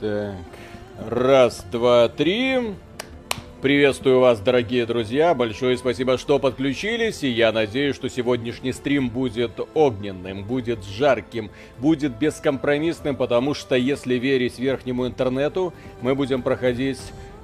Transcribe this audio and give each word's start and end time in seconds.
Так, 0.00 0.34
раз, 1.10 1.62
два, 1.70 2.08
три. 2.08 2.72
Приветствую 3.60 4.20
вас, 4.20 4.40
дорогие 4.40 4.86
друзья. 4.86 5.34
Большое 5.34 5.76
спасибо, 5.76 6.16
что 6.16 6.38
подключились. 6.38 7.22
И 7.22 7.28
я 7.28 7.52
надеюсь, 7.52 7.96
что 7.96 8.08
сегодняшний 8.08 8.72
стрим 8.72 9.10
будет 9.10 9.60
огненным, 9.74 10.44
будет 10.44 10.82
жарким, 10.86 11.50
будет 11.76 12.16
бескомпромиссным, 12.16 13.14
потому 13.14 13.52
что, 13.52 13.74
если 13.74 14.14
верить 14.14 14.58
верхнему 14.58 15.06
интернету, 15.06 15.74
мы 16.00 16.14
будем 16.14 16.40
проходить 16.40 17.00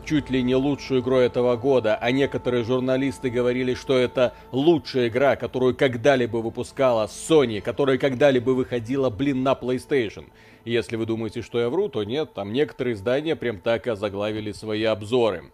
чуть 0.06 0.30
ли 0.30 0.42
не 0.42 0.54
лучшую 0.54 1.00
игру 1.00 1.16
этого 1.16 1.56
года, 1.56 1.98
а 2.00 2.12
некоторые 2.12 2.62
журналисты 2.62 3.28
говорили, 3.28 3.74
что 3.74 3.98
это 3.98 4.34
лучшая 4.52 5.08
игра, 5.08 5.34
которую 5.34 5.74
когда-либо 5.74 6.36
выпускала 6.36 7.06
Sony, 7.06 7.60
которая 7.60 7.98
когда-либо 7.98 8.50
выходила, 8.50 9.10
блин, 9.10 9.42
на 9.42 9.52
PlayStation. 9.52 10.26
Если 10.64 10.96
вы 10.96 11.06
думаете, 11.06 11.42
что 11.42 11.60
я 11.60 11.68
вру, 11.68 11.88
то 11.88 12.04
нет, 12.04 12.34
там 12.34 12.52
некоторые 12.52 12.94
издания 12.94 13.36
прям 13.36 13.58
так 13.58 13.86
и 13.86 13.90
озаглавили 13.90 14.52
свои 14.52 14.84
обзоры. 14.84 15.44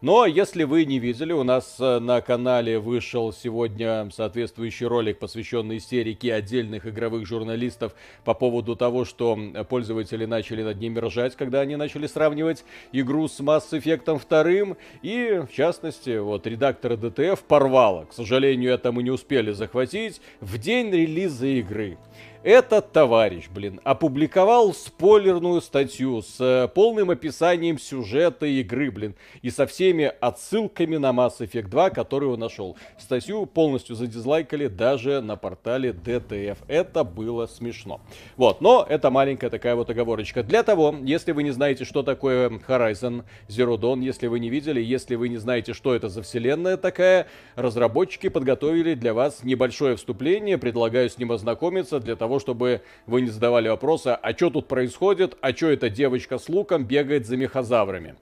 Но 0.00 0.24
если 0.24 0.64
вы 0.64 0.86
не 0.86 0.98
видели, 0.98 1.34
у 1.34 1.42
нас 1.42 1.76
э, 1.78 1.98
на 1.98 2.22
канале 2.22 2.78
вышел 2.78 3.34
сегодня 3.34 4.08
соответствующий 4.10 4.86
ролик, 4.86 5.18
посвященный 5.18 5.76
истерике 5.76 6.32
отдельных 6.32 6.86
игровых 6.86 7.26
журналистов 7.26 7.94
по 8.24 8.32
поводу 8.32 8.76
того, 8.76 9.04
что 9.04 9.38
пользователи 9.68 10.24
начали 10.24 10.62
над 10.62 10.80
ними 10.80 10.98
ржать, 11.00 11.36
когда 11.36 11.60
они 11.60 11.76
начали 11.76 12.06
сравнивать 12.06 12.64
игру 12.92 13.28
с 13.28 13.40
Mass 13.40 13.72
Effect 13.72 14.06
2. 14.26 14.76
И, 15.02 15.42
в 15.46 15.54
частности, 15.54 16.16
вот 16.16 16.46
редактора 16.46 16.96
DTF 16.96 17.40
порвало. 17.46 18.06
К 18.06 18.14
сожалению, 18.14 18.72
это 18.72 18.92
мы 18.92 19.02
не 19.02 19.10
успели 19.10 19.52
захватить 19.52 20.22
в 20.40 20.56
день 20.56 20.90
релиза 20.90 21.46
игры. 21.46 21.98
Этот 22.42 22.92
товарищ, 22.92 23.50
блин, 23.54 23.82
опубликовал 23.84 24.72
спойлерную 24.72 25.60
статью 25.60 26.22
с 26.22 26.40
э, 26.40 26.68
полным 26.68 27.10
описанием 27.10 27.78
сюжета 27.78 28.46
игры, 28.46 28.90
блин, 28.90 29.14
и 29.42 29.50
со 29.50 29.66
всеми 29.66 30.10
отсылками 30.20 30.96
на 30.96 31.10
Mass 31.10 31.40
Effect 31.40 31.68
2, 31.68 31.90
которую 31.90 32.32
он 32.32 32.40
нашел. 32.40 32.78
Статью 32.98 33.44
полностью 33.44 33.94
задизлайкали 33.94 34.68
даже 34.68 35.20
на 35.20 35.36
портале 35.36 35.90
DTF. 35.90 36.56
Это 36.66 37.04
было 37.04 37.46
смешно. 37.46 38.00
Вот, 38.38 38.62
но 38.62 38.86
это 38.88 39.10
маленькая 39.10 39.50
такая 39.50 39.74
вот 39.74 39.90
оговорочка. 39.90 40.42
Для 40.42 40.62
того, 40.62 40.94
если 41.02 41.32
вы 41.32 41.42
не 41.42 41.50
знаете, 41.50 41.84
что 41.84 42.02
такое 42.02 42.48
Horizon 42.48 43.24
Zero 43.48 43.76
Dawn, 43.76 44.02
если 44.02 44.28
вы 44.28 44.40
не 44.40 44.48
видели, 44.48 44.80
если 44.80 45.14
вы 45.14 45.28
не 45.28 45.36
знаете, 45.36 45.74
что 45.74 45.94
это 45.94 46.08
за 46.08 46.22
вселенная 46.22 46.78
такая, 46.78 47.26
разработчики 47.54 48.30
подготовили 48.30 48.94
для 48.94 49.12
вас 49.12 49.44
небольшое 49.44 49.96
вступление, 49.96 50.56
предлагаю 50.56 51.10
с 51.10 51.18
ним 51.18 51.32
ознакомиться 51.32 52.00
для 52.00 52.16
того, 52.16 52.29
того, 52.30 52.38
чтобы 52.38 52.82
вы 53.06 53.22
не 53.22 53.28
задавали 53.28 53.68
вопросы, 53.68 54.08
а 54.08 54.32
что 54.32 54.50
тут 54.50 54.68
происходит, 54.68 55.36
а 55.40 55.52
что 55.52 55.66
эта 55.66 55.90
девочка 55.90 56.38
с 56.38 56.48
луком 56.48 56.84
бегает 56.84 57.26
за 57.26 57.36
мехозаврами. 57.36 58.14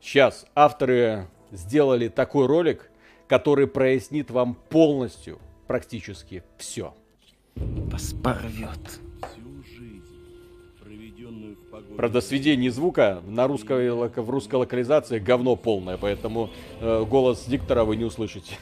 Сейчас 0.00 0.46
авторы 0.54 1.26
сделали 1.52 2.08
такой 2.08 2.46
ролик, 2.46 2.90
который 3.28 3.66
прояснит 3.66 4.30
вам 4.30 4.54
полностью 4.54 5.38
практически 5.66 6.42
все. 6.56 6.94
Вас 7.54 8.14
порвет. 8.14 9.00
Правда, 11.96 12.22
сведение 12.22 12.70
звука 12.70 13.22
на 13.26 13.46
русской, 13.46 13.90
в 13.90 14.30
русской 14.30 14.54
локализации 14.54 15.18
говно 15.18 15.54
полное, 15.54 15.98
поэтому 15.98 16.48
э, 16.80 17.04
голос 17.04 17.44
диктора 17.44 17.84
вы 17.84 17.96
не 17.96 18.04
услышите. 18.04 18.56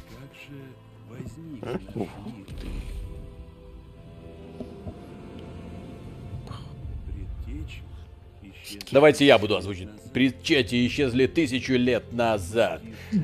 Давайте 8.91 9.27
я 9.27 9.39
буду 9.39 9.57
озвучить. 9.57 9.89
Предчети 10.13 10.87
исчезли 10.87 11.27
тысячу 11.27 11.75
лет 11.75 12.13
назад. 12.13 12.81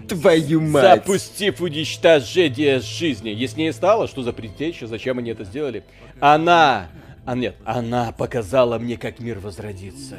Твою 0.08 0.60
мать! 0.60 1.04
Запустив 1.04 1.60
уничтожение 1.60 2.80
жизни. 2.80 3.30
Яснее 3.30 3.72
стало, 3.72 4.06
что 4.06 4.22
за 4.22 4.32
предтеча, 4.32 4.86
зачем 4.86 5.18
они 5.18 5.30
это 5.30 5.44
сделали? 5.44 5.84
Она 6.20 6.88
а 7.26 7.34
нет, 7.34 7.56
она 7.64 8.12
показала 8.12 8.78
мне, 8.78 8.98
как 8.98 9.18
мир 9.18 9.38
возродится. 9.38 10.18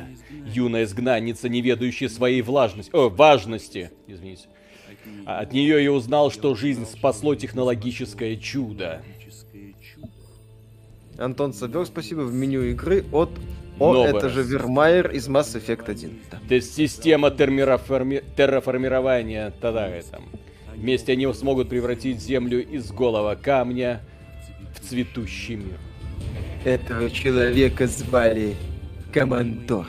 Юная 0.52 0.86
изгнанница, 0.86 1.50
не 1.50 1.62
ведающая 1.62 2.10
своей 2.10 2.42
влажности, 2.42 2.90
о, 2.94 3.10
важности, 3.10 3.92
извините. 4.08 4.48
От 5.26 5.54
нее 5.54 5.84
я 5.84 5.92
узнал, 5.92 6.32
что 6.32 6.56
жизнь 6.56 6.86
спасло 6.88 7.36
технологическое 7.36 8.38
чудо. 8.38 9.04
Антон 11.18 11.54
Савер, 11.54 11.86
спасибо 11.86 12.22
в 12.22 12.34
меню 12.34 12.64
игры 12.64 13.06
от 13.12 13.30
о, 13.80 13.94
Новый 13.94 14.10
это 14.10 14.30
же 14.30 14.44
Вермайер 14.44 15.12
из 15.12 15.28
Mass 15.28 15.56
Effect 15.56 15.90
1. 15.90 16.20
Да. 16.32 16.40
То 16.48 16.56
есть 16.56 16.74
система 16.76 17.32
термироформи... 17.32 18.24
терраформирования 18.38 19.54
тогда 19.62 19.90
там. 20.12 20.24
Вместе 20.76 21.14
они 21.14 21.32
смогут 21.34 21.70
превратить 21.70 22.22
Землю 22.22 22.66
из 22.66 22.92
голого 22.92 23.36
камня 23.36 24.02
в 24.76 24.88
цветущий 24.88 25.56
мир. 25.56 25.80
Этого 26.64 27.10
человека 27.10 27.88
звали 27.88 28.56
Командор 29.14 29.88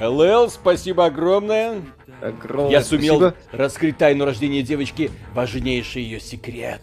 ЛЛ, 0.00 0.50
спасибо 0.50 1.06
огромное. 1.06 1.82
Огромное 2.24 2.72
Я 2.72 2.82
сумел 2.82 3.18
спасибо. 3.18 3.36
раскрыть 3.52 3.98
тайну 3.98 4.24
рождения 4.24 4.62
девочки, 4.62 5.10
важнейший 5.34 6.02
ее 6.02 6.20
секрет. 6.20 6.80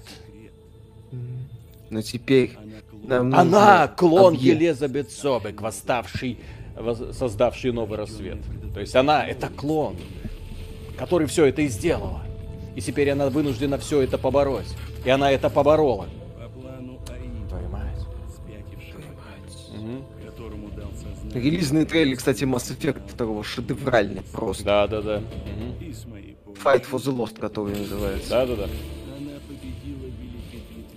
Но 1.89 2.03
теперь 2.03 2.51
нам 3.03 3.33
Она 3.33 3.87
клон 3.87 4.35
объект. 4.35 4.61
Елизабет 4.61 5.09
Собек, 5.09 5.59
восставший, 5.61 6.37
создавший 7.11 7.71
новый 7.71 7.97
рассвет. 7.97 8.37
То 8.73 8.81
есть 8.81 8.95
она 8.95 9.25
это 9.25 9.47
клон, 9.47 9.97
который 10.95 11.25
все 11.25 11.45
это 11.45 11.63
и 11.63 11.67
сделала. 11.69 12.21
И 12.75 12.81
теперь 12.81 13.09
она 13.09 13.29
вынуждена 13.29 13.79
все 13.79 14.01
это 14.01 14.19
побороть. 14.19 14.67
И 15.03 15.09
она 15.09 15.31
это 15.31 15.49
поборола. 15.49 16.07
Релизный 21.33 21.85
трейлер, 21.85 22.17
кстати, 22.17 22.43
Mass 22.43 22.75
Effect 22.77 23.15
2 23.17 23.43
шедевральный 23.43 24.21
просто. 24.33 24.65
Да, 24.65 24.87
да, 24.87 25.01
да. 25.01 25.21
Fight 26.63 26.85
for 26.89 26.99
the 26.99 27.15
Lost, 27.15 27.39
который 27.39 27.75
называется. 27.75 28.29
Да, 28.29 28.45
да, 28.45 28.55
да. 28.55 28.67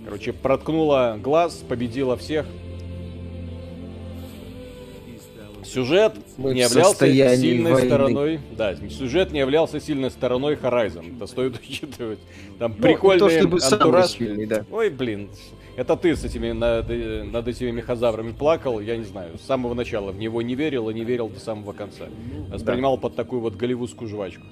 Короче, 0.03 0.33
проткнула 0.33 1.17
глаз, 1.21 1.63
победила 1.67 2.15
всех. 2.17 2.45
Сюжет 5.63 6.13
Мы 6.37 6.53
не 6.53 6.61
являлся 6.61 7.07
сильной 7.35 7.73
войны. 7.73 7.87
стороной. 7.87 8.39
Да, 8.55 8.75
сюжет 8.75 9.31
не 9.31 9.39
являлся 9.39 9.79
сильной 9.79 10.11
стороной 10.11 10.55
Horizon. 10.55 11.15
Это 11.15 11.27
стоит 11.27 11.59
учитывать. 11.67 12.19
Там 12.59 12.75
ну, 12.77 12.83
прикольный 12.83 13.19
то, 13.19 13.29
чтобы 13.29 13.57
антураж. 13.61 14.11
Сильный, 14.11 14.45
да. 14.45 14.65
Ой, 14.71 14.89
блин. 14.89 15.29
Это 15.75 15.97
ты 15.97 16.15
с 16.15 16.23
этими 16.23 16.51
над, 16.51 16.87
над 17.31 17.47
этими 17.47 17.71
мехозаврами 17.71 18.31
плакал, 18.31 18.79
я 18.79 18.95
не 18.95 19.03
знаю, 19.03 19.37
с 19.37 19.41
самого 19.41 19.73
начала 19.73 20.11
в 20.11 20.17
него 20.17 20.41
не 20.41 20.55
верил 20.55 20.89
и 20.89 20.93
не 20.93 21.03
верил 21.03 21.27
до 21.27 21.39
самого 21.39 21.73
конца. 21.73 22.05
Воспринимал 22.49 22.95
да. 22.95 23.01
под 23.01 23.15
такую 23.15 23.41
вот 23.41 23.55
голливудскую 23.55 24.09
жвачку. 24.09 24.45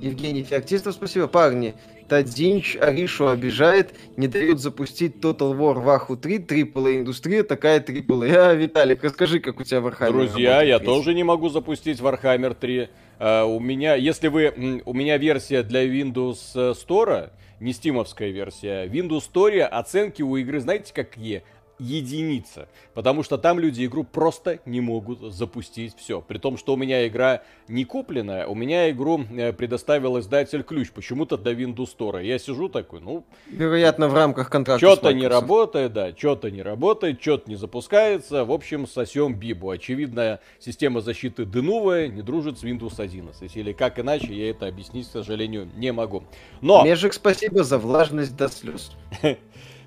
Евгений 0.00 0.44
Феоктистов, 0.44 0.94
спасибо. 0.94 1.26
Парни, 1.26 1.74
Тадинч 2.08 2.76
Аришу 2.76 3.28
обижает, 3.28 3.94
не 4.16 4.28
дают 4.28 4.60
запустить 4.60 5.16
Total 5.16 5.56
War 5.56 5.80
Ваху 5.80 6.16
3, 6.16 6.38
AAA 6.38 6.98
индустрия, 6.98 7.42
такая 7.42 7.80
AAA. 7.80 8.34
А, 8.34 8.54
Виталик, 8.54 9.02
расскажи, 9.02 9.40
как 9.40 9.60
у 9.60 9.64
тебя 9.64 9.78
Warhammer 9.78 10.12
Друзья, 10.12 10.62
я 10.62 10.78
тоже 10.78 11.14
не 11.14 11.24
могу 11.24 11.48
запустить 11.48 12.00
Warhammer 12.00 12.54
3. 12.54 12.88
Uh, 13.18 13.44
у 13.46 13.58
меня, 13.58 13.96
если 13.96 14.28
вы, 14.28 14.82
у 14.84 14.94
меня 14.94 15.18
версия 15.18 15.64
для 15.64 15.84
Windows 15.84 16.38
э, 16.54 16.72
Store, 16.72 17.30
не 17.60 17.72
стимовская 17.72 18.30
версия. 18.30 18.86
Windows 18.86 19.30
Story 19.32 19.60
оценки 19.60 20.22
у 20.22 20.36
игры, 20.36 20.60
знаете, 20.60 20.92
какие? 20.92 21.42
Единица. 21.78 22.68
Потому 22.94 23.22
что 23.22 23.38
там 23.38 23.58
люди 23.58 23.84
игру 23.84 24.04
просто 24.04 24.60
не 24.64 24.80
могут 24.80 25.32
запустить 25.32 25.96
все. 25.96 26.20
При 26.20 26.38
том, 26.38 26.56
что 26.56 26.74
у 26.74 26.76
меня 26.76 27.06
игра 27.06 27.42
не 27.68 27.84
купленная, 27.84 28.46
у 28.46 28.54
меня 28.54 28.90
игру 28.90 29.24
э, 29.30 29.52
предоставил 29.52 30.18
издатель 30.18 30.62
ключ 30.62 30.90
почему-то 30.90 31.36
до 31.36 31.52
Windows 31.52 31.96
Store. 31.96 32.24
Я 32.24 32.38
сижу 32.38 32.68
такой, 32.68 33.00
ну... 33.00 33.24
Вероятно, 33.50 34.08
в 34.08 34.14
рамках 34.14 34.50
контракта 34.50 34.84
Что-то 34.84 35.12
не 35.12 35.26
работает, 35.26 35.92
да, 35.92 36.16
что-то 36.16 36.50
не 36.50 36.62
работает, 36.62 37.20
что-то 37.20 37.50
не 37.50 37.56
запускается. 37.56 38.44
В 38.44 38.52
общем, 38.52 38.86
сосем 38.86 39.34
бибу. 39.34 39.70
Очевидно, 39.70 40.40
система 40.58 41.00
защиты 41.00 41.44
Денувая 41.44 42.08
не 42.08 42.22
дружит 42.22 42.58
с 42.58 42.64
Windows 42.64 43.00
11. 43.00 43.56
Или 43.56 43.72
как 43.72 43.98
иначе, 43.98 44.34
я 44.34 44.50
это 44.50 44.66
объяснить, 44.66 45.08
к 45.08 45.12
сожалению, 45.12 45.68
не 45.76 45.92
могу. 45.92 46.24
Но... 46.60 46.84
Межик, 46.84 47.12
спасибо 47.12 47.64
за 47.64 47.78
влажность 47.78 48.36
до 48.36 48.48
слез. 48.48 48.92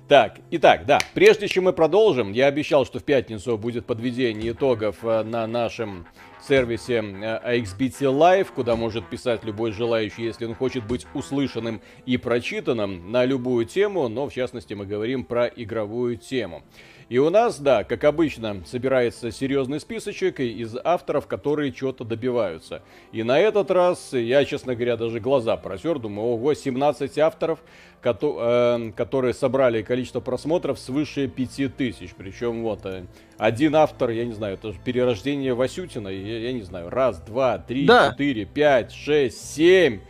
Так, 0.08 0.40
итак, 0.50 0.84
да, 0.84 0.98
прежде 1.14 1.48
чем 1.48 1.64
мы 1.64 1.72
продолжим, 1.72 2.32
я 2.32 2.46
обещал, 2.46 2.84
что 2.84 2.98
в 2.98 3.04
пятницу 3.04 3.56
будет 3.56 3.86
подведение 3.86 4.50
итогов 4.50 4.96
э, 5.02 5.22
на 5.22 5.46
нашем 5.46 6.06
сервисе 6.46 6.96
AXBT 6.96 8.12
Live, 8.12 8.48
куда 8.52 8.74
может 8.74 9.08
писать 9.08 9.44
любой 9.44 9.70
желающий, 9.70 10.24
если 10.24 10.44
он 10.44 10.54
хочет 10.54 10.86
быть 10.86 11.06
услышанным 11.14 11.80
и 12.04 12.16
прочитанным 12.16 13.12
на 13.12 13.24
любую 13.24 13.64
тему, 13.64 14.08
но 14.08 14.28
в 14.28 14.34
частности 14.34 14.74
мы 14.74 14.86
говорим 14.86 15.24
про 15.24 15.46
игровую 15.46 16.16
тему. 16.16 16.64
И 17.12 17.18
у 17.18 17.28
нас, 17.28 17.60
да, 17.60 17.84
как 17.84 18.04
обычно, 18.04 18.62
собирается 18.64 19.30
серьезный 19.30 19.80
списочек 19.80 20.40
из 20.40 20.74
авторов, 20.82 21.26
которые 21.26 21.70
чего-то 21.70 22.04
добиваются. 22.04 22.80
И 23.12 23.22
на 23.22 23.38
этот 23.38 23.70
раз 23.70 24.14
я, 24.14 24.46
честно 24.46 24.74
говоря, 24.74 24.96
даже 24.96 25.20
глаза 25.20 25.58
просер, 25.58 25.98
думаю, 25.98 26.28
ого, 26.28 26.54
17 26.54 27.18
авторов, 27.18 27.58
э, 28.02 28.92
которые 28.96 29.34
собрали 29.34 29.82
количество 29.82 30.20
просмотров 30.20 30.78
свыше 30.78 31.28
5000. 31.28 32.14
Причем 32.16 32.62
вот 32.62 32.86
э, 32.86 33.04
один 33.36 33.76
автор, 33.76 34.08
я 34.08 34.24
не 34.24 34.32
знаю, 34.32 34.54
это 34.54 34.72
же 34.72 34.78
перерождение 34.82 35.52
Васютина, 35.52 36.08
я, 36.08 36.38
я 36.38 36.52
не 36.54 36.62
знаю, 36.62 36.88
раз, 36.88 37.20
два, 37.20 37.58
три, 37.58 37.84
да. 37.84 38.12
четыре, 38.12 38.46
пять, 38.46 38.90
шесть, 38.90 39.54
семь 39.54 40.00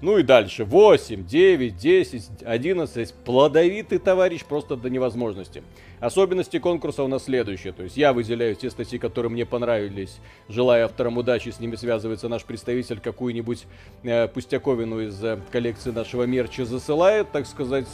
ну 0.00 0.18
и 0.18 0.22
дальше. 0.22 0.64
8, 0.64 1.26
9, 1.26 1.76
10, 1.76 2.30
11. 2.44 3.14
Плодовитый 3.24 3.98
товарищ 3.98 4.44
просто 4.44 4.76
до 4.76 4.90
невозможности. 4.90 5.62
Особенности 6.00 6.58
конкурса 6.58 7.04
у 7.04 7.08
нас 7.08 7.24
следующие. 7.24 7.72
То 7.72 7.84
есть 7.84 7.96
я 7.96 8.12
выделяю 8.12 8.54
те 8.54 8.70
статьи, 8.70 8.98
которые 8.98 9.30
мне 9.30 9.46
понравились. 9.46 10.18
Желаю 10.48 10.86
авторам 10.86 11.18
удачи, 11.18 11.50
с 11.50 11.60
ними 11.60 11.76
связывается 11.76 12.28
наш 12.28 12.44
представитель. 12.44 13.00
Какую-нибудь 13.00 13.66
э, 14.02 14.28
пустяковину 14.28 15.00
из 15.00 15.22
э, 15.22 15.38
коллекции 15.50 15.90
нашего 15.90 16.24
мерча 16.24 16.64
засылает, 16.64 17.30
так 17.30 17.46
сказать, 17.46 17.86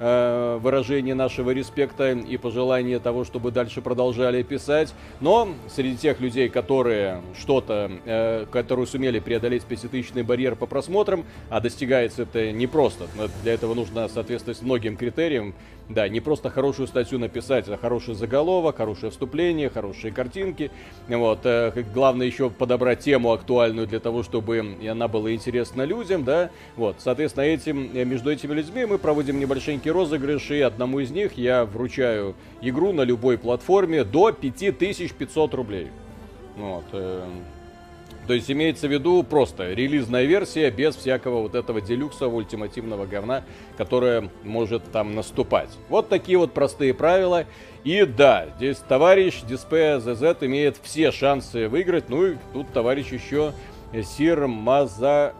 э, 0.00 0.58
выражение 0.60 1.14
нашего 1.14 1.50
респекта 1.50 2.10
и 2.12 2.36
пожелание 2.36 2.98
того, 2.98 3.24
чтобы 3.24 3.52
дальше 3.52 3.80
продолжали 3.82 4.42
писать. 4.42 4.92
Но 5.20 5.48
среди 5.68 5.96
тех 5.96 6.20
людей, 6.20 6.48
которые 6.48 7.20
что-то, 7.38 7.90
э, 8.04 8.46
которые 8.50 8.86
сумели 8.86 9.20
преодолеть 9.20 9.64
50-тысячный 9.68 10.24
барьер 10.24 10.56
по 10.56 10.66
просмотрам, 10.66 11.24
а 11.48 11.60
достигается 11.60 12.22
это 12.22 12.50
не 12.50 12.66
просто. 12.66 13.06
Для 13.42 13.54
этого 13.54 13.74
нужно 13.74 14.08
соответствовать 14.08 14.60
многим 14.62 14.96
критериям. 14.96 15.54
Да, 15.90 16.08
не 16.08 16.20
просто 16.20 16.50
хорошую 16.50 16.86
статью 16.86 17.18
написать, 17.18 17.68
а 17.68 17.76
хороший 17.76 18.14
заголовок, 18.14 18.76
хорошее 18.76 19.10
вступление, 19.10 19.68
хорошие 19.70 20.12
картинки. 20.12 20.70
Вот. 21.08 21.40
Э, 21.44 21.72
главное 21.92 22.28
еще 22.28 22.48
подобрать 22.48 23.00
тему 23.00 23.32
актуальную 23.32 23.88
для 23.88 23.98
того, 23.98 24.22
чтобы 24.22 24.76
она 24.88 25.08
была 25.08 25.34
интересна 25.34 25.82
людям, 25.82 26.22
да. 26.22 26.50
Вот. 26.76 26.96
Соответственно, 27.00 27.44
этим, 27.44 27.90
э, 27.92 28.04
между 28.04 28.30
этими 28.30 28.54
людьми 28.54 28.84
мы 28.84 28.98
проводим 28.98 29.40
небольшенький 29.40 29.89
розыгрыш, 29.90 30.50
и 30.50 30.60
одному 30.60 31.00
из 31.00 31.10
них 31.10 31.36
я 31.36 31.64
вручаю 31.64 32.34
игру 32.60 32.92
на 32.92 33.02
любой 33.02 33.38
платформе 33.38 34.04
до 34.04 34.32
5500 34.32 35.54
рублей. 35.54 35.88
Вот. 36.56 36.84
Э, 36.92 37.24
то 38.26 38.34
есть 38.34 38.50
имеется 38.50 38.86
в 38.86 38.92
виду 38.92 39.22
просто 39.24 39.72
релизная 39.72 40.24
версия 40.24 40.70
без 40.70 40.94
всякого 40.94 41.42
вот 41.42 41.54
этого 41.54 41.80
делюксового 41.80 42.36
ультимативного 42.36 43.06
говна, 43.06 43.42
которое 43.76 44.30
может 44.44 44.84
там 44.92 45.14
наступать. 45.14 45.70
Вот 45.88 46.08
такие 46.08 46.38
вот 46.38 46.52
простые 46.52 46.94
правила. 46.94 47.46
И 47.82 48.04
да, 48.04 48.46
здесь 48.56 48.76
товарищ 48.76 49.42
Display 49.42 49.98
ZZ 49.98 50.46
имеет 50.46 50.76
все 50.82 51.10
шансы 51.10 51.66
выиграть. 51.66 52.08
Ну 52.08 52.26
и 52.26 52.36
тут 52.52 52.72
товарищ 52.72 53.10
еще 53.10 53.52
Сир 53.92 54.46
Маза 54.46 55.34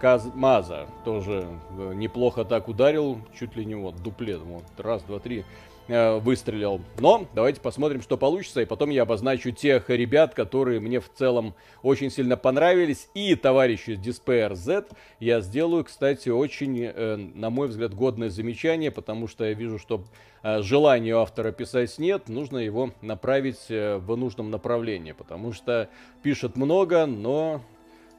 Казмаза 0.00 0.86
тоже 1.04 1.48
э, 1.78 1.92
неплохо 1.94 2.44
так 2.44 2.68
ударил, 2.68 3.18
чуть 3.38 3.56
ли 3.56 3.64
не 3.64 3.74
вот 3.74 4.02
дуплет, 4.02 4.40
вот 4.40 4.64
раз, 4.78 5.02
два, 5.02 5.18
три. 5.18 5.44
Э, 5.88 6.18
выстрелил. 6.18 6.80
Но 6.98 7.28
давайте 7.32 7.60
посмотрим, 7.60 8.02
что 8.02 8.16
получится, 8.16 8.60
и 8.60 8.64
потом 8.64 8.90
я 8.90 9.02
обозначу 9.02 9.52
тех 9.52 9.88
ребят, 9.88 10.34
которые 10.34 10.80
мне 10.80 10.98
в 10.98 11.08
целом 11.14 11.54
очень 11.82 12.10
сильно 12.10 12.36
понравились. 12.36 13.08
И 13.14 13.36
товарищу 13.36 13.92
из 13.92 14.00
Despair 14.00 14.56
Z 14.56 14.86
я 15.20 15.40
сделаю, 15.40 15.84
кстати, 15.84 16.28
очень, 16.28 16.82
э, 16.82 17.16
на 17.16 17.50
мой 17.50 17.68
взгляд, 17.68 17.94
годное 17.94 18.30
замечание, 18.30 18.90
потому 18.90 19.28
что 19.28 19.44
я 19.44 19.52
вижу, 19.52 19.78
что 19.78 20.02
э, 20.42 20.60
желания 20.62 21.14
у 21.14 21.20
автора 21.20 21.52
писать 21.52 21.96
нет, 22.00 22.28
нужно 22.28 22.58
его 22.58 22.90
направить 23.00 23.68
в 23.68 24.16
нужном 24.16 24.50
направлении, 24.50 25.12
потому 25.12 25.52
что 25.52 25.88
пишет 26.20 26.56
много, 26.56 27.06
но, 27.06 27.60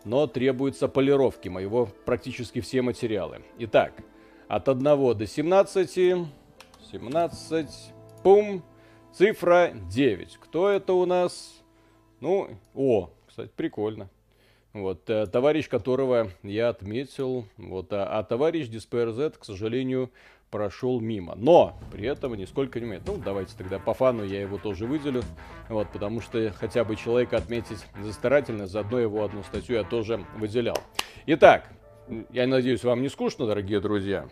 но 0.08 0.26
требуется 0.26 0.88
полировки 0.88 1.50
моего 1.50 1.90
практически 2.06 2.62
все 2.62 2.82
материалы. 2.82 3.42
Итак, 3.60 3.94
от 4.48 4.70
1 4.70 4.84
до 5.18 5.28
17 5.28 6.28
17. 6.92 7.68
Пум. 8.24 8.64
Цифра 9.12 9.74
9. 9.74 10.38
Кто 10.38 10.70
это 10.70 10.94
у 10.94 11.06
нас? 11.06 11.62
Ну, 12.22 12.50
о, 12.74 13.10
кстати, 13.28 13.52
прикольно. 13.54 14.10
Вот, 14.72 15.10
э, 15.10 15.26
товарищ, 15.26 15.68
которого 15.68 16.32
я 16.44 16.70
отметил, 16.70 17.46
вот, 17.58 17.92
а, 17.92 18.06
а 18.06 18.24
товарищ 18.24 18.68
DisperZ, 18.68 19.38
к 19.38 19.44
сожалению, 19.44 20.12
прошел 20.50 21.00
мимо. 21.00 21.36
Но 21.36 21.78
при 21.92 22.08
этом 22.08 22.34
нисколько 22.36 22.80
не 22.80 22.86
имеет. 22.86 23.06
Ну, 23.06 23.18
давайте 23.18 23.56
тогда 23.58 23.80
по 23.80 23.94
фану 23.94 24.24
я 24.24 24.42
его 24.42 24.58
тоже 24.58 24.86
выделю. 24.86 25.24
Вот, 25.70 25.90
потому 25.92 26.22
что 26.22 26.52
хотя 26.52 26.84
бы 26.84 26.96
человека 26.96 27.38
отметить 27.38 27.86
за 28.02 28.14
старательность, 28.14 28.72
заодно 28.72 29.00
его 29.00 29.24
одну 29.24 29.44
статью 29.44 29.76
я 29.76 29.84
тоже 29.84 30.26
выделял. 30.38 30.78
Итак, 31.26 31.70
я 32.32 32.48
надеюсь, 32.48 32.84
вам 32.84 33.02
не 33.02 33.10
скучно, 33.10 33.46
дорогие 33.46 33.80
друзья. 33.80 34.28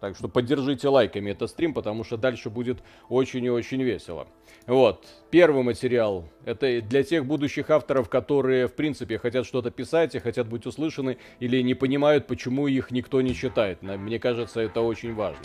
Так 0.00 0.16
что 0.16 0.28
поддержите 0.28 0.88
лайками 0.88 1.30
этот 1.30 1.50
стрим, 1.50 1.74
потому 1.74 2.04
что 2.04 2.16
дальше 2.16 2.48
будет 2.48 2.78
очень 3.10 3.44
и 3.44 3.50
очень 3.50 3.82
весело. 3.82 4.26
Вот, 4.66 5.06
первый 5.30 5.62
материал. 5.62 6.24
Это 6.46 6.80
для 6.80 7.02
тех 7.02 7.26
будущих 7.26 7.68
авторов, 7.68 8.08
которые, 8.08 8.66
в 8.66 8.72
принципе, 8.72 9.18
хотят 9.18 9.46
что-то 9.46 9.70
писать 9.70 10.14
и 10.14 10.18
хотят 10.18 10.48
быть 10.48 10.64
услышаны, 10.64 11.18
или 11.38 11.60
не 11.60 11.74
понимают, 11.74 12.26
почему 12.26 12.66
их 12.66 12.90
никто 12.90 13.20
не 13.20 13.34
читает. 13.34 13.82
Мне 13.82 14.18
кажется, 14.18 14.60
это 14.60 14.80
очень 14.80 15.14
важно. 15.14 15.44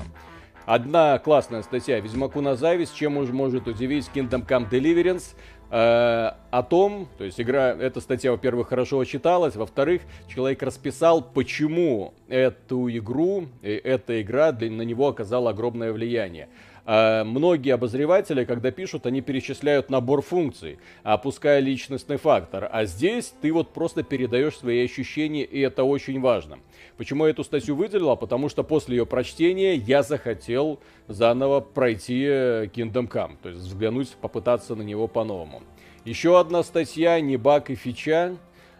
Одна 0.65 1.19
классная 1.19 1.61
статья 1.61 1.99
«Ведьмаку 1.99 2.41
на 2.41 2.55
зависть», 2.55 2.95
чем 2.95 3.17
уж 3.17 3.29
может 3.29 3.67
удивить 3.67 4.09
Kingdom 4.15 4.47
Come 4.47 4.67
Deliverance, 4.67 5.35
о 5.69 6.63
том, 6.69 7.07
то 7.17 7.23
есть 7.23 7.41
игра, 7.41 7.69
эта 7.69 7.99
статья, 7.99 8.31
во-первых, 8.31 8.69
хорошо 8.69 9.03
читалась, 9.03 9.55
во-вторых, 9.55 10.03
человек 10.27 10.61
расписал, 10.63 11.21
почему 11.21 12.13
эту 12.27 12.89
игру, 12.89 13.47
э, 13.61 13.77
эта 13.83 14.21
игра 14.21 14.51
для, 14.51 14.69
на 14.71 14.83
него 14.83 15.07
оказала 15.07 15.49
огромное 15.49 15.91
влияние. 15.91 16.49
А, 16.85 17.23
многие 17.23 17.71
обозреватели, 17.71 18.45
когда 18.45 18.69
пишут, 18.69 19.07
они 19.07 19.21
перечисляют 19.21 19.89
набор 19.89 20.21
функций, 20.21 20.77
опуская 21.03 21.59
личностный 21.59 22.17
фактор. 22.17 22.69
А 22.71 22.85
здесь 22.85 23.33
ты 23.41 23.51
вот 23.51 23.73
просто 23.73 24.03
передаешь 24.03 24.57
свои 24.57 24.83
ощущения, 24.85 25.43
и 25.43 25.59
это 25.59 25.83
очень 25.83 26.21
важно. 26.21 26.59
Почему 26.97 27.25
я 27.25 27.31
эту 27.31 27.43
статью 27.43 27.75
выделила? 27.75 28.15
Потому 28.15 28.49
что 28.49 28.63
после 28.63 28.97
ее 28.97 29.05
прочтения 29.05 29.75
я 29.75 30.03
захотел 30.03 30.79
заново 31.07 31.59
пройти 31.59 32.23
э, 32.23 32.65
Kingdom 32.67 33.09
Come, 33.09 33.37
то 33.41 33.49
есть 33.49 33.61
взглянуть, 33.61 34.15
попытаться 34.21 34.75
на 34.75 34.83
него 34.83 35.07
по-новому. 35.07 35.63
Еще 36.05 36.39
одна 36.39 36.61
статья, 36.61 37.19
не 37.19 37.35
баг 37.35 37.71
и 37.71 37.75
фича. 37.75 38.37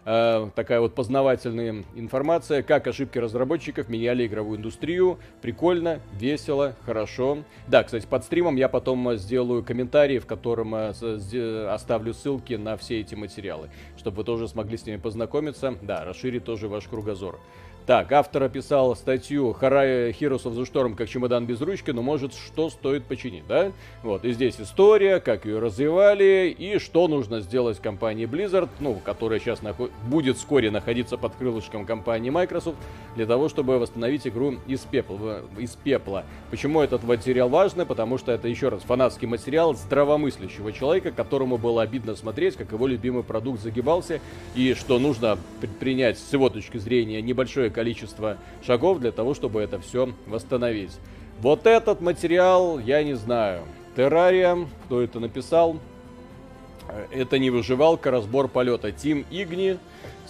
Э, 0.08 0.50
такая 0.54 0.80
вот 0.80 0.94
познавательная 0.94 1.84
информация, 1.96 2.62
как 2.62 2.86
ошибки 2.86 3.18
разработчиков 3.18 3.88
меняли 3.88 4.24
игровую 4.26 4.58
индустрию. 4.58 5.18
Прикольно, 5.42 6.00
весело, 6.12 6.76
хорошо. 6.86 7.38
Да, 7.66 7.82
кстати, 7.82 8.06
под 8.06 8.22
стримом 8.22 8.54
я 8.54 8.68
потом 8.68 9.08
э, 9.08 9.16
сделаю 9.16 9.64
комментарий, 9.64 10.20
в 10.20 10.26
котором 10.26 10.76
э, 10.76 11.68
оставлю 11.68 12.14
ссылки 12.14 12.54
на 12.54 12.76
все 12.76 13.00
эти 13.00 13.16
материалы, 13.16 13.68
чтобы 13.98 14.18
вы 14.18 14.24
тоже 14.24 14.46
смогли 14.46 14.78
с 14.78 14.86
ними 14.86 14.98
познакомиться. 14.98 15.74
Да, 15.82 16.04
расширить 16.04 16.44
тоже 16.44 16.68
ваш 16.68 16.86
кругозор. 16.86 17.40
Так, 17.86 18.10
автор 18.10 18.42
описал 18.42 18.96
статью 18.96 19.52
Харая 19.52 20.10
Heroes 20.10 20.42
of 20.42 20.56
the 20.56 20.68
Storm 20.68 20.96
как 20.96 21.08
чемодан 21.08 21.46
без 21.46 21.60
ручки, 21.60 21.92
но 21.92 22.02
может 22.02 22.34
что 22.34 22.68
стоит 22.68 23.04
починить, 23.04 23.46
да? 23.46 23.70
Вот, 24.02 24.24
и 24.24 24.32
здесь 24.32 24.56
история, 24.58 25.20
как 25.20 25.44
ее 25.46 25.60
развивали 25.60 26.52
и 26.58 26.80
что 26.80 27.06
нужно 27.06 27.38
сделать 27.38 27.78
компании 27.78 28.26
Blizzard, 28.26 28.68
ну, 28.80 28.94
которая 29.04 29.38
сейчас 29.38 29.62
наход... 29.62 29.92
будет 30.08 30.36
вскоре 30.36 30.72
находиться 30.72 31.16
под 31.16 31.36
крылышком 31.36 31.86
компании 31.86 32.30
Microsoft, 32.30 32.76
для 33.14 33.24
того, 33.24 33.48
чтобы 33.48 33.78
восстановить 33.78 34.26
игру 34.26 34.56
из 34.66 34.80
пепла. 34.80 35.42
Из 35.56 35.76
пепла. 35.76 36.24
Почему 36.50 36.80
этот 36.80 37.04
материал 37.04 37.48
важный? 37.48 37.86
Потому 37.86 38.18
что 38.18 38.32
это, 38.32 38.48
еще 38.48 38.68
раз, 38.68 38.82
фанатский 38.82 39.28
материал 39.28 39.74
здравомыслящего 39.74 40.72
человека, 40.72 41.12
которому 41.12 41.56
было 41.56 41.82
обидно 41.82 42.16
смотреть, 42.16 42.56
как 42.56 42.72
его 42.72 42.88
любимый 42.88 43.22
продукт 43.22 43.62
загибался, 43.62 44.20
и 44.56 44.74
что 44.74 44.98
нужно 44.98 45.38
предпринять 45.60 46.18
с 46.18 46.32
его 46.32 46.48
точки 46.48 46.78
зрения 46.78 47.22
небольшое 47.22 47.70
количество 47.76 48.38
шагов 48.66 48.98
для 48.98 49.12
того, 49.12 49.34
чтобы 49.34 49.60
это 49.60 49.78
все 49.78 50.08
восстановить. 50.26 50.92
Вот 51.40 51.66
этот 51.66 52.00
материал, 52.00 52.78
я 52.78 53.04
не 53.04 53.14
знаю. 53.14 53.60
Террария, 53.94 54.56
кто 54.86 55.02
это 55.02 55.20
написал? 55.20 55.76
Это 57.12 57.38
не 57.38 57.50
выживалка, 57.50 58.10
разбор 58.10 58.48
полета. 58.48 58.92
Тим 58.92 59.26
Игни, 59.30 59.78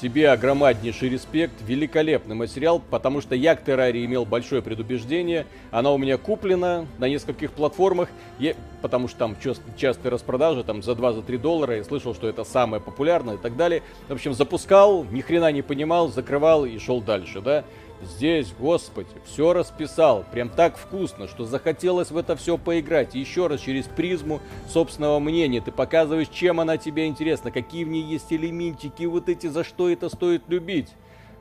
тебе 0.00 0.30
огромнейший 0.30 1.08
респект, 1.08 1.54
великолепный 1.66 2.34
материал, 2.34 2.80
потому 2.90 3.20
что 3.20 3.34
я 3.34 3.56
к 3.56 3.64
Террарии 3.64 4.04
имел 4.04 4.24
большое 4.24 4.62
предубеждение. 4.62 5.46
Она 5.70 5.92
у 5.92 5.98
меня 5.98 6.18
куплена 6.18 6.86
на 6.98 7.08
нескольких 7.08 7.52
платформах, 7.52 8.08
я, 8.38 8.54
потому 8.82 9.08
что 9.08 9.18
там 9.18 9.36
частые 9.76 10.10
распродажи, 10.10 10.64
там 10.64 10.82
за 10.82 10.92
2-3 10.92 11.38
доллара, 11.38 11.76
я 11.76 11.84
слышал, 11.84 12.14
что 12.14 12.28
это 12.28 12.44
самое 12.44 12.82
популярное 12.82 13.34
и 13.34 13.38
так 13.38 13.56
далее. 13.56 13.82
В 14.08 14.12
общем, 14.12 14.34
запускал, 14.34 15.04
ни 15.04 15.20
хрена 15.20 15.50
не 15.52 15.62
понимал, 15.62 16.08
закрывал 16.08 16.64
и 16.64 16.78
шел 16.78 17.00
дальше, 17.00 17.40
да. 17.40 17.64
Здесь, 18.02 18.52
господи, 18.58 19.08
все 19.24 19.52
расписал. 19.52 20.24
Прям 20.30 20.50
так 20.50 20.76
вкусно, 20.76 21.28
что 21.28 21.44
захотелось 21.44 22.10
в 22.10 22.16
это 22.16 22.36
все 22.36 22.58
поиграть. 22.58 23.14
Еще 23.14 23.46
раз 23.46 23.60
через 23.60 23.84
призму 23.86 24.40
собственного 24.68 25.18
мнения. 25.18 25.60
Ты 25.60 25.72
показываешь, 25.72 26.28
чем 26.28 26.60
она 26.60 26.76
тебе 26.76 27.06
интересна, 27.06 27.50
какие 27.50 27.84
в 27.84 27.88
ней 27.88 28.02
есть 28.02 28.32
элементики, 28.32 29.04
вот 29.04 29.28
эти, 29.28 29.46
за 29.46 29.64
что 29.64 29.88
это 29.88 30.08
стоит 30.10 30.42
любить. 30.48 30.88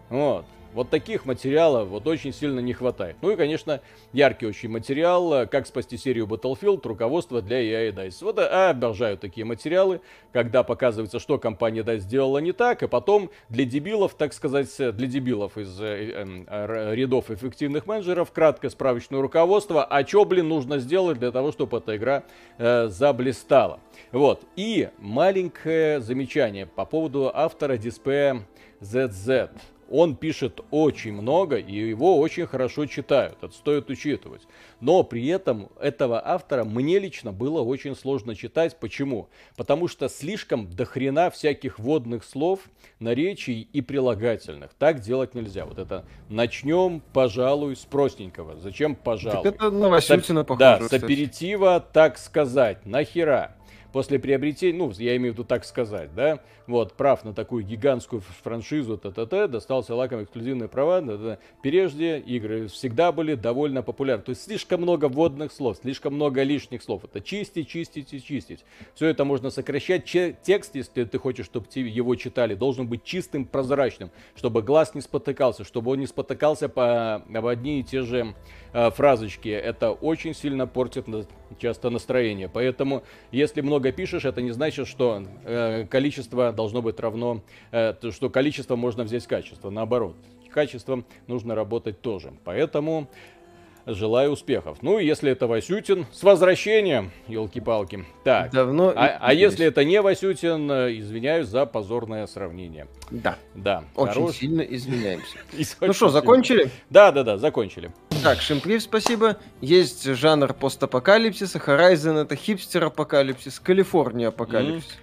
Вот. 0.10 0.46
Вот 0.76 0.90
таких 0.90 1.26
материалов 1.26 1.88
вот 1.88 2.06
очень 2.06 2.34
сильно 2.34 2.60
не 2.60 2.74
хватает. 2.74 3.16
Ну 3.22 3.32
и, 3.32 3.38
конечно, 3.38 3.80
яркий 4.12 4.46
очень 4.46 4.68
материал, 4.68 5.34
э, 5.34 5.46
как 5.46 5.68
спасти 5.68 5.98
серию 5.98 6.26
Battlefield, 6.26 6.82
руководство 6.86 7.42
для 7.42 7.62
EA 7.62 7.94
DICE. 7.94 8.18
Вот 8.22 8.38
э, 8.40 8.44
обожаю 8.44 9.18
такие 9.18 9.46
материалы, 9.46 10.02
когда 10.34 10.64
показывается, 10.64 11.20
что 11.20 11.40
компания 11.40 11.82
DICE 11.82 12.00
сделала 12.00 12.40
не 12.40 12.52
так, 12.52 12.84
и 12.84 12.88
потом 12.88 13.30
для 13.48 13.64
дебилов, 13.64 14.16
так 14.16 14.34
сказать, 14.34 14.70
э, 14.80 14.92
для 14.92 15.08
дебилов 15.08 15.58
из 15.58 15.80
э, 15.80 16.46
э, 16.46 16.94
рядов 16.94 17.32
эффективных 17.32 17.88
менеджеров, 17.88 18.34
краткое 18.34 18.70
справочное 18.70 19.22
руководство, 19.22 19.86
а 19.86 20.06
что, 20.06 20.26
блин, 20.26 20.50
нужно 20.50 20.80
сделать 20.80 21.20
для 21.20 21.32
того, 21.32 21.54
чтобы 21.54 21.78
эта 21.78 21.96
игра 21.96 22.24
э, 22.58 22.88
заблистала. 22.90 23.80
Вот. 24.12 24.44
И 24.58 24.90
маленькое 24.98 26.02
замечание 26.02 26.66
по 26.66 26.84
поводу 26.84 27.32
автора 27.34 27.78
дисплея 27.78 28.46
ZZ. 28.82 29.50
Он 29.90 30.16
пишет 30.16 30.62
очень 30.72 31.14
много, 31.14 31.58
и 31.58 31.74
его 31.74 32.20
очень 32.20 32.48
хорошо 32.48 32.86
читают. 32.86 33.38
Это 33.42 33.54
стоит 33.54 33.90
учитывать. 33.90 34.42
Но 34.80 35.04
при 35.04 35.28
этом 35.28 35.70
этого 35.80 36.22
автора 36.26 36.64
мне 36.64 37.00
лично 37.00 37.32
было 37.32 37.62
очень 37.62 37.96
сложно 37.96 38.36
читать. 38.36 38.80
Почему? 38.80 39.30
Потому 39.56 39.88
что 39.88 40.10
слишком 40.10 40.70
дохрена 40.70 41.30
всяких 41.30 41.80
водных 41.80 42.24
слов, 42.24 42.62
наречий 43.00 43.68
и 43.72 43.82
прилагательных. 43.82 44.74
Так 44.74 45.00
делать 45.02 45.36
нельзя. 45.36 45.66
Вот 45.66 45.78
это 45.78 46.06
начнем, 46.30 47.02
пожалуй, 47.14 47.76
с 47.76 47.86
простенького. 47.86 48.58
Зачем 48.60 48.96
пожалуй? 48.96 49.44
Так 49.44 49.56
это 49.56 49.70
на 49.70 49.90
Васютина 49.90 50.44
похоже. 50.44 50.60
Да, 50.60 50.88
с 50.88 50.94
аперитива, 50.94 51.80
так 51.80 52.18
сказать. 52.18 52.86
Нахера? 52.86 53.56
После 53.96 54.20
приобретения, 54.20 54.78
ну, 54.78 54.92
я 54.98 55.16
имею 55.16 55.32
в 55.32 55.38
виду 55.38 55.46
так 55.46 55.64
сказать, 55.64 56.14
да, 56.14 56.42
вот, 56.68 56.96
прав 56.96 57.24
на 57.24 57.34
такую 57.34 57.64
гигантскую 57.64 58.22
франшизу 58.44 58.98
ТТТ, 58.98 59.50
достался 59.50 59.96
лаком 59.96 60.22
эксклюзивные 60.22 60.68
права, 60.68 61.02
т.т. 61.02 61.40
прежде 61.62 62.20
игры 62.20 62.68
всегда 62.68 63.14
были 63.14 63.36
довольно 63.36 63.84
популярны. 63.84 64.26
То 64.26 64.32
есть 64.32 64.44
слишком 64.44 64.82
много 64.82 65.06
вводных 65.08 65.54
слов, 65.54 65.78
слишком 65.82 66.16
много 66.16 66.44
лишних 66.44 66.84
слов. 66.84 67.06
Это 67.06 67.22
чистить, 67.22 67.70
чистить 67.70 68.14
и 68.14 68.22
чистить. 68.22 68.66
Все 68.96 69.08
это 69.08 69.24
можно 69.24 69.50
сокращать. 69.50 70.04
Че- 70.04 70.36
текст, 70.44 70.76
если 70.76 71.06
ты 71.06 71.18
хочешь, 71.18 71.46
чтобы 71.46 71.68
его 71.74 72.16
читали, 72.16 72.54
должен 72.54 72.88
быть 72.88 73.06
чистым, 73.06 73.46
прозрачным, 73.46 74.12
чтобы 74.36 74.62
глаз 74.62 74.94
не 74.94 75.00
спотыкался, 75.00 75.64
чтобы 75.64 75.92
он 75.92 76.00
не 76.00 76.08
спотыкался 76.08 76.68
по, 76.68 77.16
об 77.16 77.46
одни 77.46 77.80
и 77.80 77.84
те 77.84 78.02
же 78.02 78.36
э, 78.74 78.92
фразочки. 78.92 79.48
Это 79.48 79.92
очень 79.92 80.34
сильно 80.34 80.68
портит 80.68 81.08
часто 81.60 81.90
настроение. 81.90 82.50
Поэтому, 82.50 83.04
если 83.32 83.62
много 83.62 83.85
пишешь, 83.92 84.26
это 84.26 84.42
не 84.42 84.52
значит, 84.52 84.88
что 84.88 85.24
э, 85.44 85.86
количество 85.90 86.52
должно 86.52 86.82
быть 86.82 87.00
равно, 87.00 87.42
э, 87.72 87.94
что 88.12 88.30
количество 88.30 88.76
можно 88.76 89.04
взять 89.04 89.26
качество. 89.28 89.70
Наоборот, 89.70 90.16
качеством 90.56 91.06
нужно 91.28 91.54
работать 91.54 92.02
тоже. 92.02 92.34
Поэтому 92.46 93.10
Желаю 93.88 94.32
успехов. 94.32 94.80
Ну, 94.82 94.98
если 94.98 95.32
это 95.32 95.46
Васютин, 95.46 96.08
с 96.12 96.24
возвращением, 96.24 97.12
елки-палки. 97.28 98.04
Так, 98.24 98.52
Давно 98.52 98.92
а, 98.96 99.18
а 99.20 99.34
если 99.34 99.68
это 99.68 99.84
не 99.84 100.02
Васютин, 100.02 100.72
э, 100.72 100.98
извиняюсь 100.98 101.48
за 101.48 101.68
позорное 101.68 102.26
сравнение. 102.26 102.88
Да. 103.12 103.38
Да. 103.54 103.84
Очень 103.96 104.14
хорош... 104.14 104.36
сильно 104.38 104.62
извиняемся. 104.62 105.38
Ну 105.82 105.94
что, 105.94 106.10
закончили? 106.10 106.72
Да, 106.90 107.12
да, 107.12 107.24
да, 107.24 107.38
закончили. 107.38 107.92
Так, 108.24 108.42
Шимплив, 108.42 108.82
спасибо. 108.82 109.38
Есть 109.62 110.04
жанр 110.04 110.54
постапокалипсиса, 110.54 111.60
Horizon 111.60 112.24
это 112.24 112.36
хипстер-апокалипсис, 112.36 113.60
Калифорния 113.60 114.30
апокалипсис. 114.30 114.98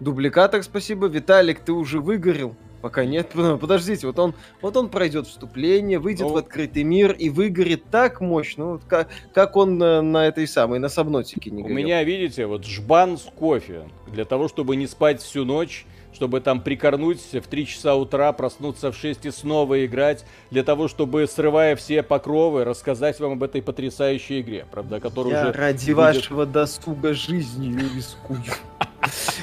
Дубликатор, 0.00 0.62
спасибо. 0.64 1.06
Виталик, 1.06 1.60
ты 1.60 1.72
уже 1.72 2.00
выгорел. 2.00 2.56
Пока 2.80 3.04
нет. 3.04 3.28
Подождите, 3.60 4.06
вот 4.06 4.18
он, 4.18 4.34
вот 4.60 4.76
он 4.76 4.88
пройдет 4.88 5.26
вступление, 5.26 5.98
выйдет 5.98 6.26
ну, 6.26 6.32
в 6.32 6.36
открытый 6.36 6.82
мир 6.82 7.12
и 7.12 7.28
выгорит 7.28 7.84
так 7.90 8.20
мощно, 8.20 8.72
вот 8.72 8.82
как, 8.86 9.08
как 9.32 9.56
он 9.56 9.78
на, 9.78 10.02
на 10.02 10.26
этой 10.26 10.46
самой, 10.46 10.78
на 10.78 10.88
сабнотике 10.88 11.50
не 11.50 11.62
горел. 11.62 11.76
У 11.76 11.78
меня, 11.78 12.02
видите, 12.04 12.46
вот 12.46 12.64
жбан 12.64 13.18
с 13.18 13.22
кофе. 13.22 13.82
Для 14.06 14.24
того, 14.24 14.48
чтобы 14.48 14.76
не 14.76 14.86
спать 14.86 15.20
всю 15.20 15.44
ночь, 15.44 15.86
чтобы 16.20 16.42
там 16.42 16.60
прикорнуть 16.60 17.32
в 17.32 17.46
3 17.48 17.66
часа 17.66 17.94
утра, 17.94 18.30
проснуться 18.34 18.92
в 18.92 18.94
6 18.94 19.24
и 19.24 19.30
снова 19.30 19.86
играть, 19.86 20.26
для 20.50 20.62
того, 20.62 20.86
чтобы, 20.86 21.26
срывая 21.26 21.76
все 21.76 22.02
покровы, 22.02 22.64
рассказать 22.64 23.18
вам 23.20 23.32
об 23.32 23.42
этой 23.42 23.62
потрясающей 23.62 24.42
игре, 24.42 24.66
правда, 24.70 25.00
которую 25.00 25.34
Я 25.34 25.44
уже... 25.44 25.52
ради 25.52 25.86
будет... 25.86 25.96
вашего 25.96 26.44
досуга 26.44 27.14
жизнью 27.14 27.80
рискую. 27.96 28.42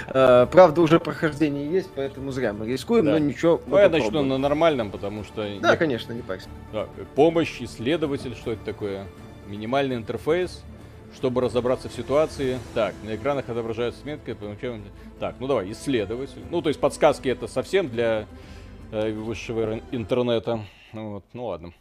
А, 0.09 0.45
правда, 0.45 0.81
уже 0.81 0.99
прохождение 0.99 1.67
есть, 1.67 1.89
поэтому 1.95 2.29
зря 2.29 2.53
мы 2.53 2.67
рискуем, 2.67 3.05
но 3.05 3.17
ничего. 3.17 3.59
Ну, 3.65 3.79
я 3.79 3.89
начну 3.89 4.21
на 4.21 4.37
нормальном, 4.37 4.91
потому 4.91 5.23
что... 5.23 5.47
Да, 5.59 5.77
конечно, 5.77 6.13
не 6.13 6.21
парься. 6.21 6.47
Помощь, 7.15 7.59
исследователь, 7.59 8.35
что 8.35 8.51
это 8.51 8.63
такое? 8.63 9.07
Минимальный 9.47 9.95
интерфейс, 9.95 10.63
чтобы 11.17 11.41
разобраться 11.41 11.89
в 11.89 11.93
ситуации. 11.93 12.59
Так, 12.75 12.93
на 13.03 13.15
экранах 13.15 13.49
отображаются 13.49 14.05
метки. 14.05 14.37
Так, 15.19 15.35
ну 15.39 15.47
давай, 15.47 15.71
исследователь. 15.71 16.43
Ну, 16.51 16.61
то 16.61 16.69
есть 16.69 16.79
подсказки 16.79 17.27
это 17.27 17.47
совсем 17.47 17.89
для 17.89 18.27
э, 18.91 19.11
высшего 19.11 19.81
интернета. 19.91 20.61
Вот, 20.93 21.23
ну 21.33 21.47
ладно. 21.47 21.73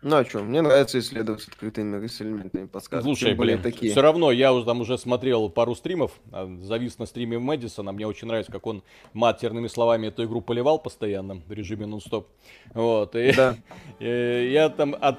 Ну 0.00 0.14
а 0.14 0.24
что, 0.24 0.44
мне 0.44 0.62
нравится 0.62 1.00
исследовать 1.00 1.48
открытые 1.48 1.84
миры 1.84 2.08
с 2.08 2.22
элементами 2.22 2.66
подсказок. 2.66 3.02
Слушай, 3.02 3.34
блин, 3.34 3.60
такие. 3.60 3.90
все 3.90 4.00
равно 4.00 4.30
я 4.30 4.52
уже 4.52 4.64
там 4.64 4.80
уже 4.80 4.96
смотрел 4.96 5.50
пару 5.50 5.74
стримов, 5.74 6.12
а, 6.30 6.48
завис 6.62 6.98
на 6.98 7.06
стриме 7.06 7.40
Мэдисона, 7.40 7.90
мне 7.90 8.06
очень 8.06 8.28
нравится, 8.28 8.52
как 8.52 8.64
он 8.68 8.84
матерными 9.12 9.66
словами 9.66 10.06
эту 10.06 10.24
игру 10.24 10.40
поливал 10.40 10.78
постоянно 10.78 11.42
в 11.48 11.52
режиме 11.52 11.86
нон-стоп. 11.86 12.28
Вот, 12.74 13.16
и, 13.16 13.32
да. 13.34 13.56
и 13.98 14.50
я 14.52 14.68
там 14.68 14.94
от... 15.00 15.18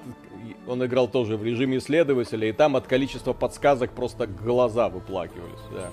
Он 0.66 0.86
играл 0.86 1.10
тоже 1.10 1.36
в 1.36 1.44
режиме 1.44 1.80
исследователя, 1.80 2.48
и 2.48 2.54
там 2.54 2.78
от 2.78 2.88
количества 2.88 3.34
подсказок 3.34 3.92
просто 3.92 4.28
глаза 4.28 4.88
выплакивались, 4.88 5.60
да. 5.74 5.90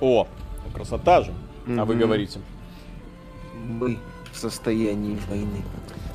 О, 0.00 0.26
красота 0.72 1.20
же, 1.20 1.34
mm-hmm. 1.66 1.80
а 1.80 1.84
вы 1.84 1.96
говорите. 1.96 2.40
Мы 3.54 3.96
в 3.96 4.13
состоянии 4.50 5.18
войны. 5.28 5.62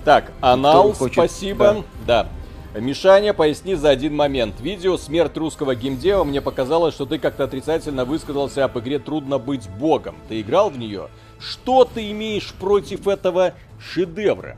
Так, 0.05 0.31
Анал, 0.41 0.93
хочет... 0.93 1.13
спасибо. 1.13 1.83
Да. 2.05 2.29
да. 2.73 2.79
Мишаня, 2.79 3.33
поясни 3.33 3.73
за 3.75 3.89
один 3.89 4.15
момент. 4.15 4.61
Видео 4.61 4.97
«Смерть 4.97 5.35
русского 5.37 5.75
геймдева» 5.75 6.23
мне 6.23 6.39
показалось, 6.39 6.93
что 6.93 7.05
ты 7.05 7.17
как-то 7.17 7.45
отрицательно 7.45 8.05
высказался 8.05 8.63
об 8.65 8.77
игре 8.77 8.99
«Трудно 8.99 9.39
быть 9.39 9.67
богом». 9.69 10.15
Ты 10.27 10.41
играл 10.41 10.69
в 10.69 10.77
нее? 10.77 11.07
Что 11.39 11.83
ты 11.85 12.11
имеешь 12.11 12.53
против 12.53 13.07
этого 13.07 13.53
шедевра? 13.79 14.57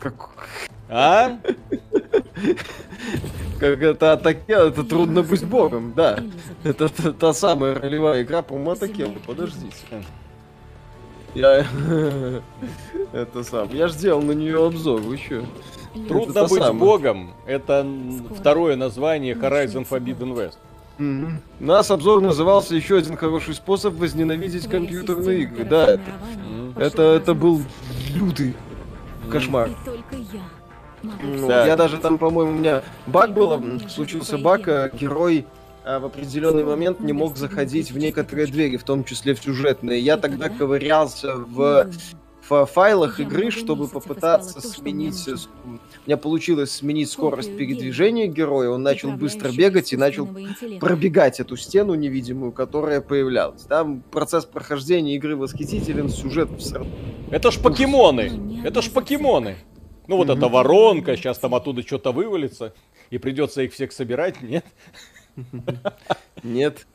Как... 0.00 0.30
А? 0.88 1.38
Как 3.60 3.80
это 3.80 4.12
атаке, 4.12 4.42
это 4.48 4.82
трудно 4.82 5.22
быть 5.22 5.44
богом, 5.44 5.92
да. 5.94 6.18
Это 6.64 6.88
та 6.88 7.32
самая 7.32 7.74
ролевая 7.74 8.22
игра, 8.24 8.42
по-моему, 8.42 8.72
атаке. 8.72 9.06
Подождите. 9.24 9.76
Я... 11.34 11.64
Это 13.12 13.42
сам. 13.42 13.68
Я 13.72 13.88
ж 13.88 13.92
сделал 13.92 14.22
на 14.22 14.32
нее 14.32 14.64
обзор, 14.66 15.00
вы 15.00 15.16
что? 15.16 15.44
Трудно 16.08 16.30
это 16.30 16.42
быть 16.42 16.62
самое. 16.62 16.72
богом. 16.72 17.34
Это 17.46 17.86
второе 18.38 18.76
название 18.76 19.34
Horizon 19.34 19.86
Forbidden 19.88 20.34
West. 20.34 20.56
Mm-hmm. 20.98 21.32
У 21.60 21.64
нас 21.64 21.90
обзор 21.90 22.20
назывался 22.20 22.74
еще 22.74 22.98
один 22.98 23.16
хороший 23.16 23.54
способ 23.54 23.94
возненавидеть 23.94 24.68
компьютерные 24.68 25.42
игры. 25.42 25.64
Да, 25.64 25.90
это, 25.90 26.02
это, 26.76 27.02
это 27.02 27.34
был 27.34 27.62
лютый 28.14 28.54
кошмар. 29.30 29.70
Ну, 31.02 31.48
да. 31.48 31.66
Я 31.66 31.76
даже 31.76 31.98
там, 31.98 32.16
по-моему, 32.16 32.52
у 32.52 32.54
меня 32.54 32.82
баг 33.06 33.32
был, 33.34 33.60
случился 33.88 34.38
баг, 34.38 34.68
а 34.68 34.88
герой 34.88 35.46
в 35.84 36.04
определенный 36.04 36.64
момент 36.64 37.00
не 37.00 37.12
мог 37.12 37.36
заходить 37.36 37.90
в 37.90 37.98
некоторые 37.98 38.46
двери, 38.46 38.76
в 38.76 38.84
том 38.84 39.04
числе 39.04 39.34
в 39.34 39.42
сюжетные. 39.42 40.00
Я 40.00 40.16
тогда 40.16 40.48
ковырялся 40.48 41.36
в 41.36 41.90
в 42.48 42.66
файлах 42.66 43.20
игры, 43.20 43.50
чтобы 43.50 43.88
попытаться 43.88 44.60
сменить... 44.60 45.28
У 45.64 46.06
меня 46.06 46.16
получилось 46.16 46.72
сменить 46.72 47.10
скорость 47.10 47.56
передвижения 47.56 48.26
героя, 48.26 48.70
он 48.70 48.82
начал 48.82 49.12
быстро 49.12 49.52
бегать 49.52 49.92
и 49.92 49.96
начал 49.96 50.28
пробегать 50.80 51.40
эту 51.40 51.56
стену 51.56 51.94
невидимую, 51.94 52.52
которая 52.52 53.00
появлялась. 53.00 53.62
Там 53.62 54.00
процесс 54.00 54.44
прохождения 54.44 55.14
игры 55.14 55.36
восхитителен, 55.36 56.08
сюжет... 56.08 56.50
Это 57.30 57.50
ж 57.50 57.58
покемоны! 57.58 58.60
Это 58.64 58.82
ж 58.82 58.90
покемоны! 58.90 59.56
Ну 60.08 60.16
вот 60.16 60.28
эта 60.28 60.48
воронка, 60.48 61.16
сейчас 61.16 61.38
там 61.38 61.54
оттуда 61.54 61.82
что-то 61.82 62.10
вывалится, 62.10 62.74
и 63.10 63.18
придется 63.18 63.62
их 63.62 63.72
всех 63.72 63.92
собирать, 63.92 64.42
нет? 64.42 64.64
Нет. 66.42 66.86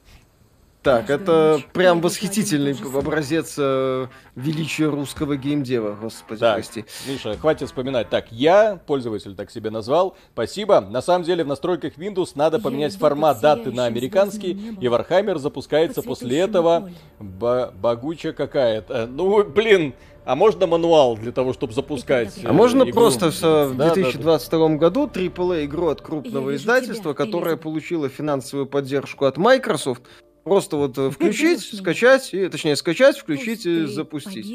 Так, 0.87 1.09
это 1.09 1.59
прям 1.73 1.99
восхитительный 1.99 2.73
образец 2.97 3.55
э, 3.57 4.07
величия 4.35 4.85
русского 4.85 5.35
геймдева, 5.35 5.97
господи, 5.99 6.39
так, 6.39 6.55
прости. 6.55 6.85
Миша, 7.05 7.35
хватит 7.37 7.67
вспоминать. 7.67 8.09
Так, 8.09 8.31
я, 8.31 8.79
пользователь 8.87 9.35
так 9.35 9.51
себе 9.51 9.69
назвал, 9.69 10.15
спасибо. 10.31 10.79
На 10.79 11.01
самом 11.01 11.25
деле 11.25 11.43
в 11.43 11.47
настройках 11.47 11.97
Windows 11.97 12.33
надо 12.35 12.59
поменять 12.59 12.95
формат 12.95 13.41
даты 13.41 13.73
на 13.73 13.85
американский, 13.85 14.51
и 14.79 14.85
Warhammer 14.85 15.37
запускается 15.39 16.01
после 16.01 16.39
этого. 16.39 16.89
Багуча 17.19 18.31
какая-то. 18.31 19.07
Ну, 19.07 19.43
блин, 19.43 19.93
а 20.27 20.35
можно 20.35 20.67
мануал 20.67 21.15
для 21.15 21.31
того, 21.31 21.53
чтобы 21.53 21.71
запускать? 21.71 22.37
А 22.43 22.51
можно 22.51 22.83
игру? 22.83 22.91
просто 22.91 23.31
в, 23.31 23.77
да, 23.77 23.93
2022 23.93 24.59
да, 24.59 24.67
да. 24.67 24.77
году 24.77 25.07
AAA 25.07 25.65
игру 25.65 25.87
от 25.87 26.01
крупного 26.01 26.53
издательства, 26.53 27.13
которое 27.13 27.55
получило 27.55 28.09
финансовую 28.09 28.67
поддержку 28.67 29.25
от 29.25 29.37
Microsoft, 29.37 30.03
Просто 30.43 30.77
вот 30.77 30.97
э, 30.97 31.09
включить, 31.09 31.61
скачать, 31.61 32.33
и, 32.33 32.47
точнее, 32.47 32.77
скачать, 32.77 33.17
включить 33.17 33.65
и 33.65 33.85
запустить. 33.85 34.45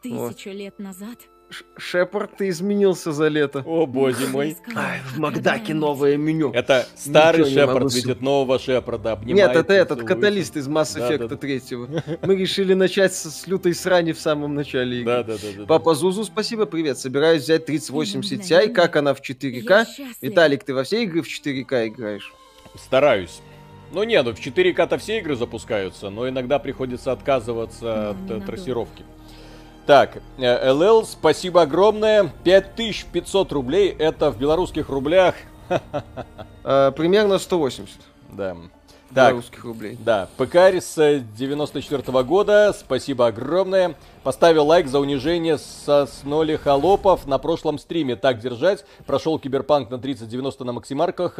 Тысячу 0.00 0.50
вот. 0.50 0.54
лет 0.54 0.78
назад. 0.78 1.18
Шепард, 1.76 2.36
ты 2.36 2.48
изменился 2.48 3.12
за 3.12 3.28
лето. 3.28 3.62
О, 3.64 3.86
боже 3.86 4.26
мой. 4.28 4.56
Ай, 4.74 5.00
в 5.00 5.18
Макдаке 5.18 5.74
новое 5.74 6.16
меню. 6.16 6.52
Это 6.52 6.86
старый 6.96 7.44
Шепард 7.44 7.92
видит 7.94 8.20
нового 8.20 8.58
Шепарда, 8.58 9.18
Нет, 9.24 9.54
это 9.54 9.72
этот 9.72 10.02
каталист 10.02 10.56
из 10.56 10.68
Mass 10.68 10.96
Effect 10.96 11.28
да, 11.28 11.36
3. 11.36 11.62
Мы 12.22 12.36
решили 12.36 12.74
начать 12.74 13.14
с, 13.14 13.30
с 13.30 13.46
лютой 13.46 13.74
срани 13.74 14.12
в 14.12 14.20
самом 14.20 14.54
начале 14.54 15.00
игры. 15.00 15.12
Да, 15.12 15.22
да, 15.22 15.34
да, 15.34 15.48
да, 15.58 15.66
Папа 15.66 15.94
Зузу, 15.94 16.24
спасибо, 16.24 16.66
привет. 16.66 16.98
Собираюсь 16.98 17.42
взять 17.42 17.66
3080 17.66 18.40
Ti. 18.40 18.72
Как 18.72 18.96
она 18.96 19.14
в 19.14 19.20
4К? 19.20 19.86
Виталик, 20.20 20.64
ты 20.64 20.74
во 20.74 20.84
все 20.84 21.04
игры 21.04 21.22
в 21.22 21.26
4К 21.26 21.88
играешь? 21.88 22.32
Стараюсь. 22.76 23.40
Ну 23.92 24.02
не, 24.02 24.20
ну 24.22 24.32
в 24.32 24.38
4К-то 24.38 24.98
все 24.98 25.18
игры 25.18 25.36
запускаются, 25.36 26.10
но 26.10 26.28
иногда 26.28 26.58
приходится 26.58 27.12
отказываться 27.12 28.10
от 28.10 28.30
э, 28.30 28.40
трассировки. 28.44 29.04
Так, 29.86 30.22
ЛЛ, 30.38 31.02
э, 31.02 31.04
спасибо 31.04 31.62
огромное. 31.62 32.30
5500 32.42 33.52
рублей, 33.52 33.94
это 33.98 34.30
в 34.30 34.38
белорусских 34.38 34.88
рублях. 34.88 35.34
Э, 36.66 36.92
примерно 36.96 37.38
180. 37.38 37.94
Да. 38.30 38.56
Так, 39.14 39.30
белорусских 39.30 39.64
рублей. 39.64 39.96
Да, 40.04 40.28
ПК 40.36 40.56
с 40.56 41.22
94 41.36 42.02
-го 42.02 42.24
года, 42.24 42.74
спасибо 42.76 43.28
огромное. 43.28 43.94
Поставил 44.24 44.66
лайк 44.66 44.88
за 44.88 44.98
унижение 44.98 45.58
со 45.58 46.06
сноли 46.06 46.56
холопов 46.56 47.26
на 47.26 47.38
прошлом 47.38 47.78
стриме. 47.78 48.16
Так 48.16 48.40
держать. 48.40 48.84
Прошел 49.06 49.38
Киберпанк 49.38 49.90
на 49.90 49.98
3090 49.98 50.64
на 50.64 50.72
максимарках. 50.72 51.38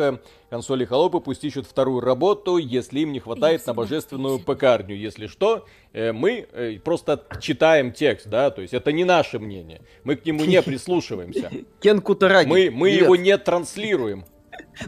Консоли 0.50 0.84
холопы 0.84 1.20
пусть 1.20 1.42
ищут 1.44 1.66
вторую 1.66 2.00
работу, 2.00 2.58
если 2.58 3.00
им 3.00 3.12
не 3.12 3.20
хватает 3.20 3.66
на 3.66 3.74
божественную 3.74 4.38
ПКарню. 4.38 4.94
Если 4.94 5.26
что, 5.26 5.64
э, 5.92 6.12
мы 6.12 6.46
э, 6.52 6.78
просто 6.78 7.24
читаем 7.40 7.92
текст, 7.92 8.28
да, 8.28 8.50
то 8.50 8.62
есть 8.62 8.74
это 8.74 8.92
не 8.92 9.04
наше 9.04 9.38
мнение. 9.38 9.80
Мы 10.04 10.16
к 10.16 10.26
нему 10.26 10.44
не 10.44 10.62
прислушиваемся. 10.62 11.50
Кен 11.80 12.00
Кутараги. 12.00 12.48
Мы, 12.48 12.70
мы 12.70 12.90
его 12.90 13.16
не 13.16 13.36
транслируем. 13.38 14.24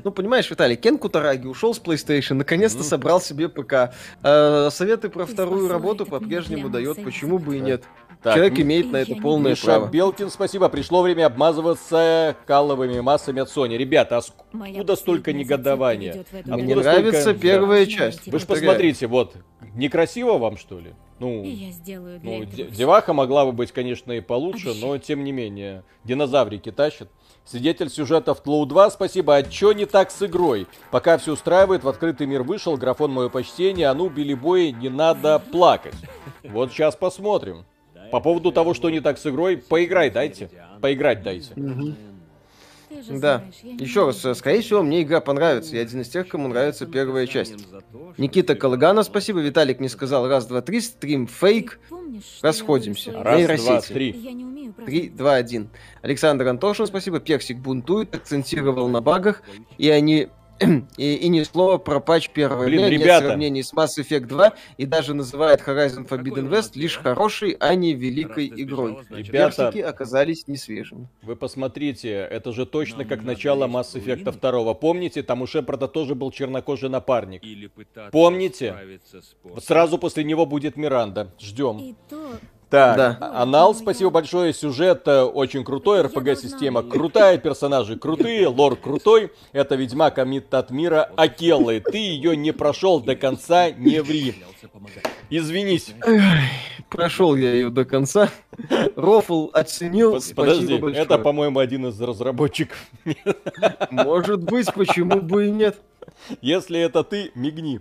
Ну, 0.05 0.11
понимаешь, 0.11 0.51
Виталий, 0.51 0.77
Кен 0.77 0.99
Кутараги 0.99 1.47
ушел 1.47 1.75
с 1.75 1.81
PlayStation, 1.81 2.35
наконец-то 2.35 2.81
mm. 2.81 2.85
собрал 2.85 3.21
себе 3.21 3.49
ПК. 3.49 3.95
Э, 4.23 4.69
советы 4.71 5.09
про 5.09 5.27
вторую 5.27 5.69
работу 5.69 6.07
по-прежнему 6.07 6.69
дает, 6.69 7.03
почему 7.03 7.39
бы 7.39 7.57
и 7.57 7.61
нет. 7.61 7.85
Так, 8.23 8.35
Человек 8.35 8.59
имеет 8.59 8.91
на 8.91 8.97
это 8.97 9.15
полное 9.17 9.53
Миша 9.53 9.67
право. 9.67 9.87
Белкин, 9.89 10.31
спасибо. 10.31 10.69
Пришло 10.69 11.03
время 11.03 11.27
обмазываться 11.27 12.37
каловыми 12.47 13.01
массами 13.01 13.41
от 13.41 13.49
Sony. 13.49 13.77
Ребята, 13.77 14.19
а 14.19 14.23
откуда 14.53 14.97
столько 14.97 15.33
негодования? 15.33 16.25
Мне 16.45 16.75
нравится 16.75 17.21
столько... 17.21 17.41
первая 17.41 17.87
часть. 17.87 18.27
Вы 18.27 18.39
же 18.39 18.47
посмотрите, 18.47 19.07
вот, 19.07 19.37
некрасиво 19.75 20.39
вам, 20.39 20.57
что 20.57 20.81
ли? 20.81 20.95
Ну, 21.19 21.45
я 21.45 21.71
сделаю 21.71 22.21
для 22.21 22.39
ну 22.39 22.45
деваха 22.45 23.15
могла 23.15 23.47
бы 23.47 23.53
быть, 23.53 23.73
конечно, 23.73 24.13
и 24.13 24.21
получше, 24.21 24.75
но 24.75 24.99
тем 24.99 25.25
не 25.25 25.33
менее, 25.33 25.83
динозаврики 26.05 26.71
тащат. 26.71 27.09
Свидетель 27.47 27.91
сюжета 27.91 28.35
в 28.35 28.41
Тлоу 28.41 28.67
2, 28.67 28.91
спасибо. 28.91 29.37
А 29.37 29.43
чё 29.45 29.71
не 29.71 29.87
так 29.87 30.11
с 30.11 30.21
игрой? 30.21 30.67
Пока 30.91 31.17
все 31.17 31.33
устраивает, 31.33 31.85
в 31.85 31.89
открытый 31.89 32.27
мир 32.27 32.43
вышел, 32.43 32.77
графон 32.77 33.13
мое 33.13 33.29
почтение, 33.29 33.87
а 33.89 33.95
ну, 33.95 34.09
Билли 34.09 34.35
Бой, 34.35 34.73
не 34.73 34.89
надо 34.89 35.39
плакать. 35.39 35.95
Вот 36.43 36.73
сейчас 36.73 36.97
посмотрим. 36.97 37.65
По 38.11 38.21
поводу 38.21 38.51
того, 38.51 38.75
что 38.75 38.91
не 38.91 39.01
так 39.01 39.17
с 39.19 39.27
игрой, 39.27 39.57
поиграй 39.57 40.11
дайте. 40.11 40.51
Поиграть 40.81 41.23
дайте. 41.23 41.55
Да. 43.09 43.45
Еще 43.63 44.07
раз, 44.07 44.39
скорее 44.39 44.61
всего, 44.63 44.83
мне 44.83 45.03
игра 45.03 45.21
понравится. 45.21 45.77
Я 45.77 45.83
один 45.83 46.01
из 46.01 46.09
тех, 46.09 46.29
кому 46.29 46.49
нравится 46.49 46.87
первая 46.87 47.27
часть. 47.27 47.55
Никита 48.19 48.55
Калагана, 48.55 49.03
спасибо. 49.03 49.41
Виталик 49.41 49.81
не 49.81 49.89
сказал. 49.89 50.29
Раз, 50.29 50.47
два, 50.47 50.63
три. 50.63 50.81
Стрим 50.81 51.27
фейк. 51.27 51.81
Расходимся. 52.43 53.13
Раз, 53.13 53.63
два, 53.63 53.81
три. 53.81 54.73
Три, 54.85 55.09
два, 55.09 55.35
один. 55.35 55.71
Александр 56.03 56.47
Антошин, 56.49 56.87
спасибо. 56.87 57.21
Персик 57.21 57.59
бунтует, 57.59 58.15
акцентировал 58.15 58.89
на 58.89 59.01
багах. 59.01 59.43
И 59.79 59.89
они 59.91 60.29
и, 60.97 61.15
и 61.15 61.29
ни 61.29 61.43
слова 61.43 61.79
про 61.79 62.01
патч 62.01 62.31
первого 62.31 62.65
Блин, 62.65 62.89
ребята. 62.89 63.07
нет 63.07 63.19
сравнений 63.25 63.63
с 63.63 63.73
Mass 63.75 63.99
Effect 63.99 64.27
2 64.27 64.55
и 64.79 64.87
даже 64.87 65.15
называет 65.15 65.61
Horizon 65.67 66.09
Forbidden 66.09 66.49
West 66.49 66.73
лишь 66.75 66.97
хорошей, 66.97 67.57
а 67.61 67.75
не 67.75 67.93
великой 67.93 68.53
игрой. 68.55 68.99
Ребята, 69.11 69.71
Персики 69.71 69.81
оказались 69.81 70.47
не 70.49 70.57
свежими. 70.57 71.09
Вы 71.23 71.37
посмотрите, 71.37 72.11
это 72.11 72.53
же 72.53 72.65
точно 72.65 73.05
как 73.05 73.23
начало 73.23 73.67
Mass 73.67 73.95
Effect 73.95 74.41
2. 74.41 74.75
Помните, 74.75 75.23
там 75.23 75.43
у 75.43 75.47
Шепарда 75.47 75.89
тоже 75.89 76.15
был 76.15 76.31
чернокожий 76.31 76.89
напарник. 76.89 77.43
Помните? 78.11 78.75
Сразу 79.59 79.99
после 79.99 80.25
него 80.25 80.47
будет 80.47 80.77
Миранда. 80.77 81.33
Ждем. 81.39 81.97
Так, 82.69 82.97
да. 82.97 83.19
Анал, 83.33 83.75
спасибо 83.77 84.11
большое. 84.11 84.53
Сюжет 84.53 85.07
э, 85.07 85.23
очень 85.23 85.63
крутой, 85.63 86.03
РПГ-система 86.03 86.83
крутая, 86.83 87.39
персонажи 87.39 87.97
крутые, 87.97 88.49
лор 88.49 88.75
крутой. 88.75 89.31
Это 89.53 89.77
Ведьмак 89.77 90.19
Амит 90.19 90.53
от 90.53 90.73
мира 90.73 91.09
Акеллы. 91.17 91.81
Ты 91.81 91.99
ее 91.99 92.37
не 92.37 92.53
прошел 92.53 93.01
до 93.01 93.15
конца, 93.15 93.71
не 93.71 94.03
ври. 94.03 94.43
Извинись. 95.31 95.95
Прошел 96.91 97.37
я 97.37 97.53
ее 97.53 97.71
до 97.71 97.85
конца. 97.85 98.31
Рофл 98.97 99.51
оценил. 99.53 100.19
Подожди, 100.35 100.75
это, 100.75 101.19
по-моему, 101.19 101.61
один 101.61 101.87
из 101.87 102.01
разработчиков. 102.01 102.79
Может 103.91 104.43
быть, 104.43 104.73
почему 104.75 105.21
бы 105.21 105.47
и 105.47 105.51
нет. 105.51 105.81
Если 106.41 106.81
это 106.81 107.05
ты, 107.05 107.31
мигни. 107.35 107.81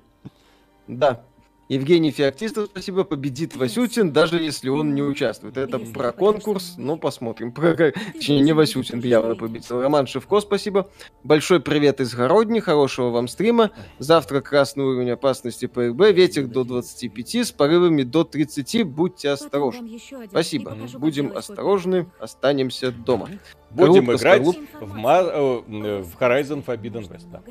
Да. 0.87 1.23
Евгений 1.67 2.11
Феоктистов, 2.11 2.67
спасибо, 2.67 3.03
победит 3.03 3.55
Васютин, 3.55 4.11
даже 4.11 4.37
если 4.37 4.69
он 4.69 4.93
не 4.93 5.01
участвует. 5.01 5.57
Это 5.57 5.79
про 5.79 6.11
конкурс, 6.11 6.75
ну 6.77 6.95
посмотрим. 6.97 7.51
Про... 7.51 7.75
Точнее, 8.13 8.41
не 8.41 8.53
Васютин 8.53 8.99
явно 8.99 9.35
победил. 9.35 9.81
Роман 9.81 10.05
Шевко, 10.05 10.41
спасибо. 10.41 10.91
Большой 11.23 11.59
привет 11.59 12.01
из 12.01 12.13
Городни, 12.13 12.59
хорошего 12.59 13.09
вам 13.09 13.27
стрима. 13.27 13.71
Завтра 13.97 14.41
красный 14.41 14.83
уровень 14.83 15.09
опасности 15.09 15.65
по 15.65 15.87
РБ, 15.87 16.11
ветер 16.11 16.45
до 16.45 16.63
25, 16.63 17.35
с 17.35 17.51
порывами 17.51 18.03
до 18.03 18.23
30, 18.23 18.83
будьте 18.83 19.31
осторожны. 19.31 19.99
Спасибо, 20.29 20.77
будем 20.93 21.35
осторожны, 21.35 22.05
останемся 22.19 22.91
дома. 22.91 23.29
Будем 23.71 24.05
Коробка 24.05 24.21
играть 24.21 24.57
в, 24.79 24.93
ма... 24.93 25.17
Э, 25.23 26.01
в 26.01 26.15
Horizon 26.19 26.63
Forbidden 26.63 27.09
West. 27.09 27.25
Да. 27.31 27.41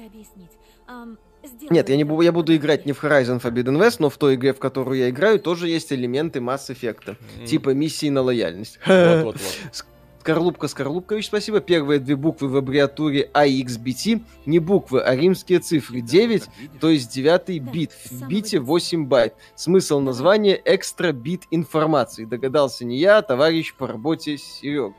Нет, 1.71 1.89
я, 1.89 1.97
не 1.97 2.05
буду, 2.05 2.23
я 2.23 2.33
буду 2.33 2.55
играть 2.55 2.87
не 2.87 2.93
в 2.93 3.03
Horizon 3.03 3.41
Forbidden 3.41 3.79
West, 3.79 3.97
но 3.99 4.11
в 4.11 4.17
той 4.17 4.35
игре, 4.35 4.53
в 4.53 4.59
которую 4.59 4.99
я 4.99 5.11
играю, 5.11 5.39
тоже 5.39 5.69
есть 5.69 5.93
элементы 5.93 6.41
Mass 6.41 6.69
Effect. 6.69 7.17
Mm. 7.17 7.47
Типа 7.47 7.71
миссии 7.71 8.11
на 8.11 8.23
лояльность. 8.23 8.79
Вот, 8.87 9.25
вот, 9.25 9.37
вот. 9.37 9.85
Скорлупка 10.25 10.69
Скорлупкович, 10.69 11.27
спасибо. 11.27 11.61
Первые 11.61 12.01
две 12.01 12.17
буквы 12.17 12.49
в 12.49 12.57
аббревиатуре 12.57 13.31
IXBT. 13.35 14.23
Не 14.47 14.59
буквы, 14.59 15.03
а 15.03 15.15
римские 15.15 15.59
цифры. 15.59 16.01
9, 16.01 16.45
то 16.81 16.89
есть 16.89 17.13
девятый 17.13 17.59
бит. 17.59 17.93
В 18.11 18.27
бите 18.27 18.59
8 18.59 19.05
байт. 19.05 19.35
Смысл 19.55 20.01
названия 20.01 20.59
экстра 20.65 21.13
бит 21.13 21.43
информации. 21.51 22.25
Догадался 22.25 22.87
не 22.87 22.99
я, 22.99 23.19
а 23.19 23.23
товарищ 23.23 23.75
по 23.75 23.87
работе 23.87 24.39
Серега. 24.39 24.95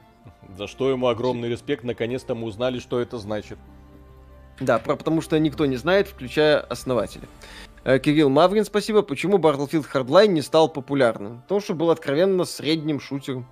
За 0.56 0.68
что 0.68 0.92
ему 0.92 1.08
огромный 1.08 1.50
респект. 1.50 1.84
Наконец-то 1.84 2.36
мы 2.36 2.46
узнали, 2.46 2.78
что 2.78 3.00
это 3.00 3.18
значит. 3.18 3.58
Да, 4.60 4.80
про, 4.80 4.96
потому 4.96 5.22
что 5.22 5.38
никто 5.40 5.66
не 5.66 5.76
знает, 5.76 6.08
включая 6.08 6.60
основателя. 6.60 7.24
Э, 7.84 8.00
Кирилл 8.00 8.30
Маврин, 8.30 8.66
спасибо. 8.66 9.02
Почему 9.02 9.38
Battlefield 9.38 9.86
Hardline 9.94 10.28
не 10.28 10.42
стал 10.42 10.70
популярным? 10.70 11.42
Потому 11.42 11.60
что 11.62 11.74
был 11.74 11.92
откровенно 11.92 12.46
средним 12.46 13.00
шутером. 13.00 13.46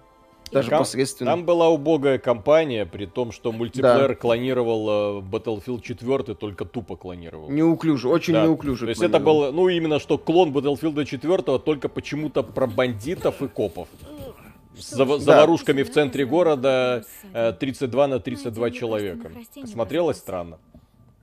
даже 0.51 0.69
Там- 0.69 0.79
посредственно. 0.79 1.31
Там 1.31 1.45
была 1.45 1.69
убогая 1.69 2.19
компания, 2.19 2.85
при 2.85 3.07
том, 3.07 3.31
что 3.31 3.51
мультиплеер 3.51 4.15
клонировал 4.15 5.19
э, 5.19 5.21
Battlefield 5.21 5.81
4, 5.81 6.35
только 6.35 6.65
тупо 6.65 6.95
клонировал. 6.95 7.49
Неуклюже, 7.49 8.07
очень 8.07 8.33
Да. 8.33 8.43
неуклюже. 8.43 8.85
То 8.85 8.89
есть 8.91 9.01
это 9.01 9.19
был, 9.19 9.51
ну, 9.51 9.67
именно 9.69 9.97
что 9.99 10.19
клон 10.19 10.51
Battlefield 10.51 11.05
4, 11.05 11.57
только 11.57 11.89
почему-то 11.89 12.43
про 12.43 12.67
бандитов 12.67 13.41
и 13.41 13.47
копов. 13.47 13.87
С 14.77 14.93
зав- 14.93 15.19
заварушками 15.19 15.81
в 15.83 15.91
центре 15.91 16.23
города 16.25 17.03
э, 17.33 17.53
32 17.59 18.07
на 18.07 18.19
32 18.19 18.69
человека. 18.71 19.31
Смотрелось 19.65 20.17
странно. 20.17 20.59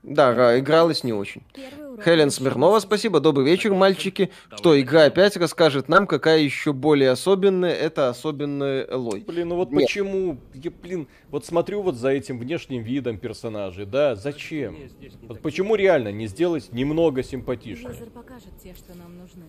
Да, 0.02 0.32
ра- 0.32 0.58
игралось 0.58 1.04
не 1.04 1.12
очень. 1.12 1.42
Хелен 2.02 2.30
Смирнова, 2.30 2.78
спасибо. 2.78 3.20
Добрый 3.20 3.44
вечер, 3.44 3.74
мальчики. 3.74 4.30
Что, 4.56 4.80
игра 4.80 5.04
опять 5.04 5.36
расскажет 5.36 5.88
нам, 5.88 6.06
какая 6.06 6.38
еще 6.38 6.72
более 6.72 7.10
особенная, 7.10 7.74
это 7.74 8.08
особенный 8.08 8.86
Элой. 8.88 9.20
Блин, 9.26 9.48
ну 9.48 9.56
вот 9.56 9.70
Нет. 9.70 9.82
почему, 9.82 10.38
я, 10.54 10.70
блин, 10.70 11.06
вот 11.28 11.44
смотрю 11.44 11.82
вот 11.82 11.96
за 11.96 12.08
этим 12.08 12.38
внешним 12.38 12.82
видом 12.82 13.18
персонажей, 13.18 13.84
да, 13.84 14.14
зачем? 14.16 14.78
Вот 15.28 15.42
почему 15.42 15.74
реально 15.74 16.10
не 16.12 16.26
сделать 16.28 16.72
немного 16.72 17.22
симпатичнее? 17.22 17.88
Лазер 17.88 18.08
покажет 18.08 18.52
те, 18.62 18.74
что 18.74 18.96
нам 18.96 19.18
нужны. 19.18 19.44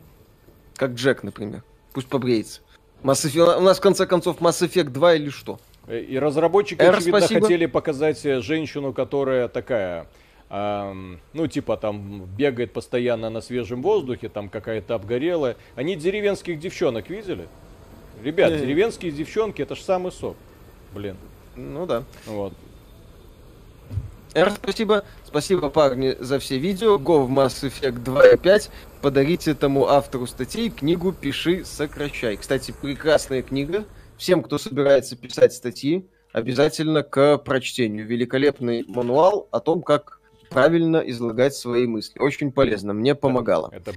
Как 0.76 0.92
Джек, 0.92 1.24
например. 1.24 1.64
Пусть 1.94 2.08
побреется. 2.08 2.60
Mass 3.04 3.26
Effect- 3.26 3.58
У 3.58 3.62
нас, 3.62 3.78
в 3.78 3.82
конце 3.82 4.06
концов, 4.06 4.40
Mass 4.42 4.62
Effect 4.68 4.90
2 4.90 5.14
или 5.16 5.30
что? 5.30 5.60
Э, 5.88 6.00
И 6.02 6.20
разработчики, 6.20 6.82
Эр, 6.82 6.96
очевидно, 6.96 7.20
спасибо. 7.22 7.42
хотели 7.42 7.66
показать 7.68 8.26
э, 8.26 8.42
женщину, 8.42 8.94
которая 8.94 9.48
такая, 9.48 10.08
ну, 10.52 11.48
типа, 11.48 11.78
там, 11.78 12.26
бегает 12.26 12.74
постоянно 12.74 13.30
на 13.30 13.40
свежем 13.40 13.82
воздухе, 13.82 14.28
там 14.28 14.50
какая-то 14.50 14.96
обгорелая. 14.96 15.56
Они 15.76 15.96
деревенских 15.96 16.60
девчонок 16.60 17.10
видели? 17.10 17.48
Ребят, 18.22 18.52
Не. 18.52 18.60
деревенские 18.60 19.12
девчонки, 19.12 19.62
это 19.62 19.76
ж 19.76 19.80
самый 19.80 20.12
сок. 20.12 20.36
Блин, 20.94 21.16
Ну 21.56 21.86
да. 21.86 22.04
вот. 22.26 22.54
Эр, 24.34 24.52
спасибо. 24.52 25.04
Спасибо, 25.26 25.70
парни, 25.70 26.16
за 26.20 26.40
все 26.40 26.58
видео. 26.58 26.98
Go 26.98 27.26
в 27.26 27.32
Mass 27.32 27.64
Effect 27.68 28.04
2 28.04 28.28
и 28.30 28.38
5. 28.38 28.70
Подарите 29.02 29.52
этому 29.52 29.88
автору 29.88 30.26
статей 30.28 30.70
книгу 30.70 31.12
«Пиши, 31.12 31.66
сокращай». 31.66 32.38
Кстати, 32.38 32.74
прекрасная 32.82 33.42
книга. 33.42 33.86
Всем, 34.18 34.42
кто 34.44 34.58
собирается 34.58 35.16
писать 35.18 35.54
статьи, 35.54 36.08
обязательно 36.32 37.04
к 37.04 37.40
прочтению. 37.40 38.06
Великолепный 38.06 38.86
мануал 38.88 39.48
о 39.52 39.60
том, 39.60 39.82
как 39.82 40.21
правильно 40.52 40.98
излагать 40.98 41.56
свои 41.56 41.88
мысли. 41.88 42.20
Очень 42.20 42.52
полезно. 42.52 42.94
Мне 42.94 43.16
помогало. 43.16 43.72
Это 43.74 43.94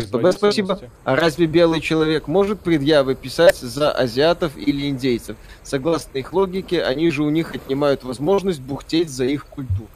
СПБ, 0.00 0.32
спасибо. 0.32 0.78
А 1.04 1.16
разве 1.16 1.46
белый 1.46 1.80
человек 1.80 2.28
может 2.28 2.60
предъявы 2.60 3.14
писать 3.14 3.56
за 3.56 3.90
азиатов 3.90 4.56
или 4.56 4.88
индейцев? 4.88 5.36
Согласно 5.62 6.18
их 6.18 6.32
логике, 6.32 6.82
они 6.82 7.10
же 7.10 7.22
у 7.22 7.30
них 7.30 7.54
отнимают 7.54 8.04
возможность 8.04 8.60
бухтеть 8.60 9.08
за 9.08 9.24
их 9.24 9.46
культуру. 9.46 9.88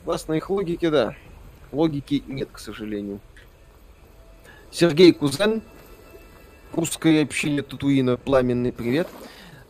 Согласно 0.00 0.34
их 0.34 0.50
логике, 0.50 0.90
да. 0.90 1.16
Логики 1.72 2.22
нет, 2.28 2.50
к 2.52 2.58
сожалению. 2.58 3.18
Сергей 4.70 5.12
Кузен, 5.12 5.62
русской 6.72 7.22
общине 7.22 7.62
Татуина, 7.62 8.18
пламенный 8.18 8.72
привет. 8.72 9.08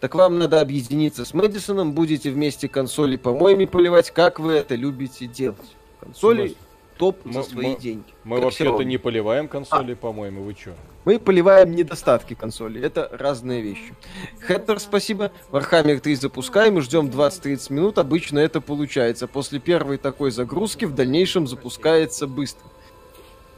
Так 0.04 0.14
вам 0.16 0.38
надо 0.38 0.60
объединиться 0.60 1.24
с 1.24 1.32
Мэдисоном, 1.32 1.94
будете 1.94 2.30
вместе 2.30 2.68
консоли 2.68 3.16
помоями 3.16 3.64
поливать, 3.64 4.10
как 4.10 4.38
вы 4.38 4.52
это 4.52 4.74
любите 4.74 5.24
делать. 5.26 5.76
Консоли 5.98 6.56
топ 6.98 7.16
мы- 7.24 7.32
за 7.32 7.42
свои 7.42 7.68
мы- 7.68 7.80
деньги. 7.80 8.04
Мы 8.22 8.38
вообще-то 8.38 8.82
не 8.82 8.98
поливаем 8.98 9.48
консоли, 9.48 9.92
А. 9.94 9.96
по-моему, 9.96 10.42
вы 10.42 10.52
чё? 10.52 10.72
Мы 11.06 11.18
поливаем 11.18 11.74
недостатки 11.74 12.34
консоли. 12.34 12.82
Это 12.82 13.08
разные 13.12 13.62
вещи. 13.62 13.94
Хэттер, 14.40 14.78
спасибо. 14.78 15.32
Warhammer 15.50 15.98
3 16.00 16.16
запускаем 16.16 16.76
и 16.76 16.82
ждем 16.82 17.08
20-30 17.08 17.70
минут. 17.70 17.96
Обычно 17.96 18.40
это 18.40 18.60
получается. 18.60 19.26
После 19.26 19.58
первой 19.58 19.96
такой 19.96 20.32
загрузки 20.32 20.84
в 20.84 20.94
дальнейшем 20.94 21.46
запускается 21.46 22.26
быстро. 22.26 22.66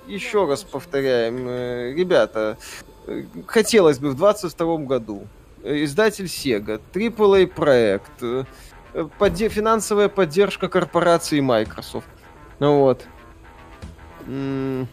Еще 0.06 0.46
раз 0.46 0.62
повторяем, 0.62 1.48
э, 1.48 1.92
ребята, 1.92 2.56
э, 3.08 3.24
хотелось 3.48 3.98
бы 3.98 4.10
в 4.10 4.14
22 4.14 4.84
году 4.86 5.26
издатель 5.66 6.26
Sega, 6.26 6.80
AAA 6.92 7.46
проект, 7.46 8.22
э, 8.22 8.44
э, 8.94 9.08
подде- 9.18 9.48
финансовая 9.48 10.08
поддержка 10.08 10.68
корпорации 10.68 11.40
Microsoft. 11.40 12.08
Ну 12.58 12.80
вот. 12.80 13.04
М, 14.26 14.88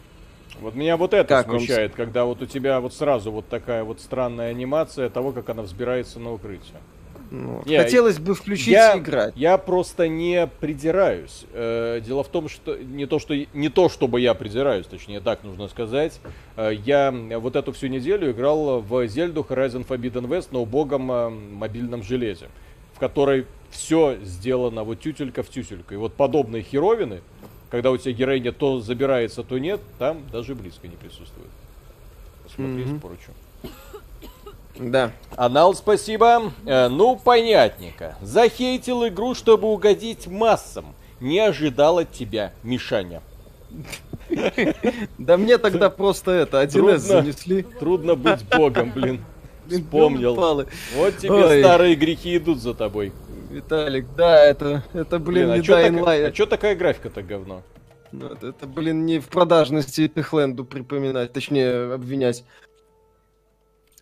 Вот 0.60 0.74
меня 0.76 0.96
вот 0.96 1.12
это 1.14 1.28
Как 1.28 1.46
смущает, 1.46 1.94
когда 1.94 2.24
вот 2.24 2.40
у 2.40 2.46
тебя 2.46 2.80
вот 2.80 2.94
сразу 2.94 3.32
вот 3.32 3.48
такая 3.48 3.82
вот 3.84 4.00
странная 4.00 4.50
анимация 4.50 5.10
того, 5.10 5.32
как 5.32 5.48
она 5.48 5.62
взбирается 5.62 6.20
на 6.20 6.32
укрытие. 6.32 6.76
Ну. 7.34 7.62
Не, 7.66 7.78
Хотелось 7.78 8.18
бы 8.18 8.34
включить 8.34 8.68
я, 8.68 8.94
и 8.94 8.98
играть. 8.98 9.34
я 9.36 9.58
просто 9.58 10.08
не 10.08 10.46
придираюсь. 10.46 11.44
Э, 11.52 12.00
дело 12.04 12.22
в 12.24 12.28
том, 12.28 12.48
что 12.48 12.76
не 12.76 13.06
то, 13.06 13.18
что 13.18 13.34
не 13.36 13.68
то, 13.68 13.88
чтобы 13.88 14.20
я 14.20 14.34
придираюсь, 14.34 14.86
точнее 14.86 15.20
так 15.20 15.42
нужно 15.44 15.68
сказать. 15.68 16.20
Э, 16.56 16.70
я 16.72 17.10
вот 17.38 17.56
эту 17.56 17.72
всю 17.72 17.88
неделю 17.88 18.30
играл 18.30 18.80
в 18.80 19.06
Зельду 19.08 19.46
Horizon 19.48 19.86
Forbidden 19.86 20.26
West 20.28 20.48
на 20.52 20.60
убогом 20.60 21.10
э, 21.10 21.28
мобильном 21.30 22.02
железе, 22.02 22.46
в 22.94 22.98
которой 22.98 23.46
все 23.70 24.16
сделано 24.22 24.84
вот 24.84 25.00
тютелька 25.00 25.42
в 25.42 25.48
тютельку. 25.48 25.94
И 25.94 25.96
вот 25.96 26.14
подобные 26.14 26.62
херовины, 26.62 27.20
когда 27.70 27.90
у 27.90 27.96
тебя 27.96 28.12
героиня 28.12 28.52
то 28.52 28.80
забирается, 28.80 29.42
то 29.42 29.58
нет, 29.58 29.80
там 29.98 30.22
даже 30.30 30.54
близко 30.54 30.86
не 30.86 30.96
присутствует. 30.96 31.50
Посмотреть 32.44 32.86
Мгм. 32.86 33.00
поручу. 33.00 33.32
Да. 34.76 35.12
Анал, 35.36 35.74
спасибо. 35.74 36.52
Э, 36.66 36.88
ну, 36.88 37.16
понятненько. 37.16 38.16
Захейтил 38.20 39.06
игру, 39.08 39.34
чтобы 39.34 39.68
угодить 39.68 40.26
массам. 40.26 40.86
Не 41.20 41.38
ожидал 41.38 41.98
от 41.98 42.12
тебя, 42.12 42.52
Мишаня. 42.62 43.22
Да 45.18 45.36
мне 45.36 45.58
тогда 45.58 45.90
просто 45.90 46.30
это, 46.32 46.62
1С 46.62 46.72
Трудно. 46.72 46.98
занесли. 46.98 47.62
Трудно 47.62 48.14
быть 48.14 48.44
богом, 48.48 48.92
блин. 48.92 49.24
Вспомнил. 49.68 50.34
Вот 50.96 51.16
тебе 51.18 51.60
старые 51.62 51.94
грехи 51.94 52.36
идут 52.36 52.60
за 52.60 52.74
тобой. 52.74 53.12
Виталик, 53.50 54.06
да, 54.16 54.44
это, 54.44 54.82
это 54.92 55.18
блин, 55.20 55.50
а 55.50 55.58
не 55.58 55.62
Dying 55.62 56.02
Light. 56.02 56.26
а 56.26 56.32
чё 56.32 56.46
такая 56.46 56.74
графика-то 56.74 57.22
говно? 57.22 57.62
Это, 58.12 58.66
блин, 58.66 59.06
не 59.06 59.20
в 59.20 59.28
продажности 59.28 60.08
Техленду 60.08 60.64
припоминать, 60.64 61.32
точнее, 61.32 61.94
обвинять. 61.94 62.44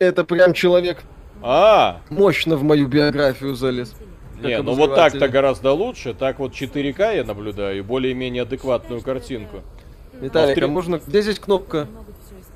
Это 0.03 0.25
прям 0.25 0.53
человек 0.53 1.03
А, 1.43 2.01
мощно 2.11 2.57
в 2.57 2.65
мою 2.65 2.89
биографию 2.89 3.55
залез. 3.55 3.95
не, 4.43 4.61
ну 4.61 4.73
вот 4.75 4.97
так-то 4.97 5.29
гораздо 5.29 5.73
лучше. 5.73 6.13
Так 6.13 6.41
вот 6.41 6.53
4К 6.53 7.15
я 7.17 7.23
наблюдаю 7.25 7.85
более-менее 7.85 8.43
адекватную 8.43 9.01
картинку. 9.01 9.59
Виталик, 10.21 10.57
Повтори- 10.57 10.65
а 10.65 10.69
можно... 10.69 11.01
Где 11.07 11.23
здесь 11.23 11.39
кнопка? 11.39 11.87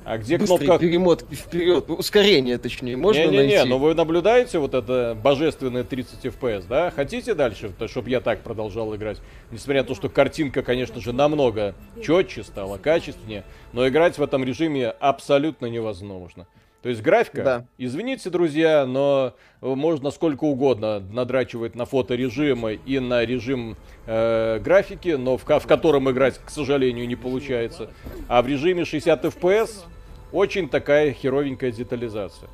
А 0.03 0.17
где 0.17 0.37
Быстрой 0.37 0.59
кнопка 0.59 0.79
перемотки 0.79 1.35
вперед. 1.35 1.85
Ну, 1.87 1.95
ускорение, 1.95 2.57
точнее, 2.57 2.95
можно 2.95 3.19
Не-не-не, 3.21 3.55
найти? 3.55 3.69
но 3.69 3.77
вы 3.77 3.93
наблюдаете 3.93 4.59
вот 4.59 4.73
это 4.73 5.17
божественные 5.21 5.83
30 5.83 6.25
FPS, 6.25 6.65
да? 6.67 6.91
Хотите 6.95 7.33
дальше, 7.33 7.71
чтобы 7.87 8.09
я 8.09 8.21
так 8.21 8.39
продолжал 8.41 8.93
играть? 8.95 9.19
Несмотря 9.51 9.81
на 9.81 9.87
то, 9.87 9.95
что 9.95 10.07
картинка, 10.07 10.63
конечно 10.63 11.01
же, 11.01 11.11
намного 11.11 11.75
четче 12.01 12.43
стала, 12.43 12.77
качественнее, 12.77 13.43
но 13.73 13.85
играть 13.87 14.17
в 14.17 14.23
этом 14.23 14.45
режиме 14.45 14.89
абсолютно 14.91 15.65
невозможно. 15.65 16.45
То 16.81 16.89
есть 16.89 17.01
графика, 17.01 17.43
Да. 17.43 17.65
извините, 17.77 18.29
друзья, 18.29 18.85
но 18.85 19.33
э, 19.61 19.67
можно 19.67 20.11
сколько 20.11 20.43
угодно 20.43 20.99
надрачивать 20.99 21.75
на 21.75 21.85
фоторежим 21.85 22.67
и 22.67 22.99
на 22.99 23.25
режим 23.25 23.75
э, 24.05 24.59
графики, 24.59 25.09
но 25.09 25.37
в, 25.37 25.43
в 25.43 25.67
котором 25.67 26.09
играть, 26.11 26.37
к 26.37 26.49
сожалению, 26.49 27.07
не 27.07 27.15
получается. 27.15 27.89
А 28.27 28.41
в 28.41 28.47
режиме 28.47 28.85
60 28.85 29.25
FPS 29.25 29.85
очень 30.31 30.69
такая 30.69 31.13
херовенькая 31.13 31.71
детализация. 31.71 32.49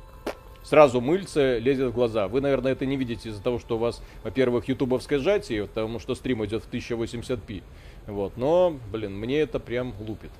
Сразу 0.62 1.02
мыльце 1.02 1.58
лезет 1.58 1.90
в 1.90 1.94
глаза. 1.94 2.26
Вы, 2.26 2.40
наверное, 2.40 2.72
это 2.72 2.86
не 2.86 2.96
видите 2.96 3.28
из-за 3.28 3.42
того, 3.42 3.58
что 3.58 3.76
у 3.76 3.78
вас, 3.78 4.02
во-первых, 4.22 4.66
ютубовское 4.66 5.18
сжатие, 5.18 5.66
потому 5.66 5.98
что 5.98 6.14
стрим 6.14 6.42
идет 6.46 6.64
в 6.64 6.72
1080p. 6.72 7.62
Вот, 8.06 8.38
но, 8.38 8.74
блин, 8.90 9.14
мне 9.18 9.40
это 9.40 9.60
прям 9.60 9.92
лупит. 10.00 10.30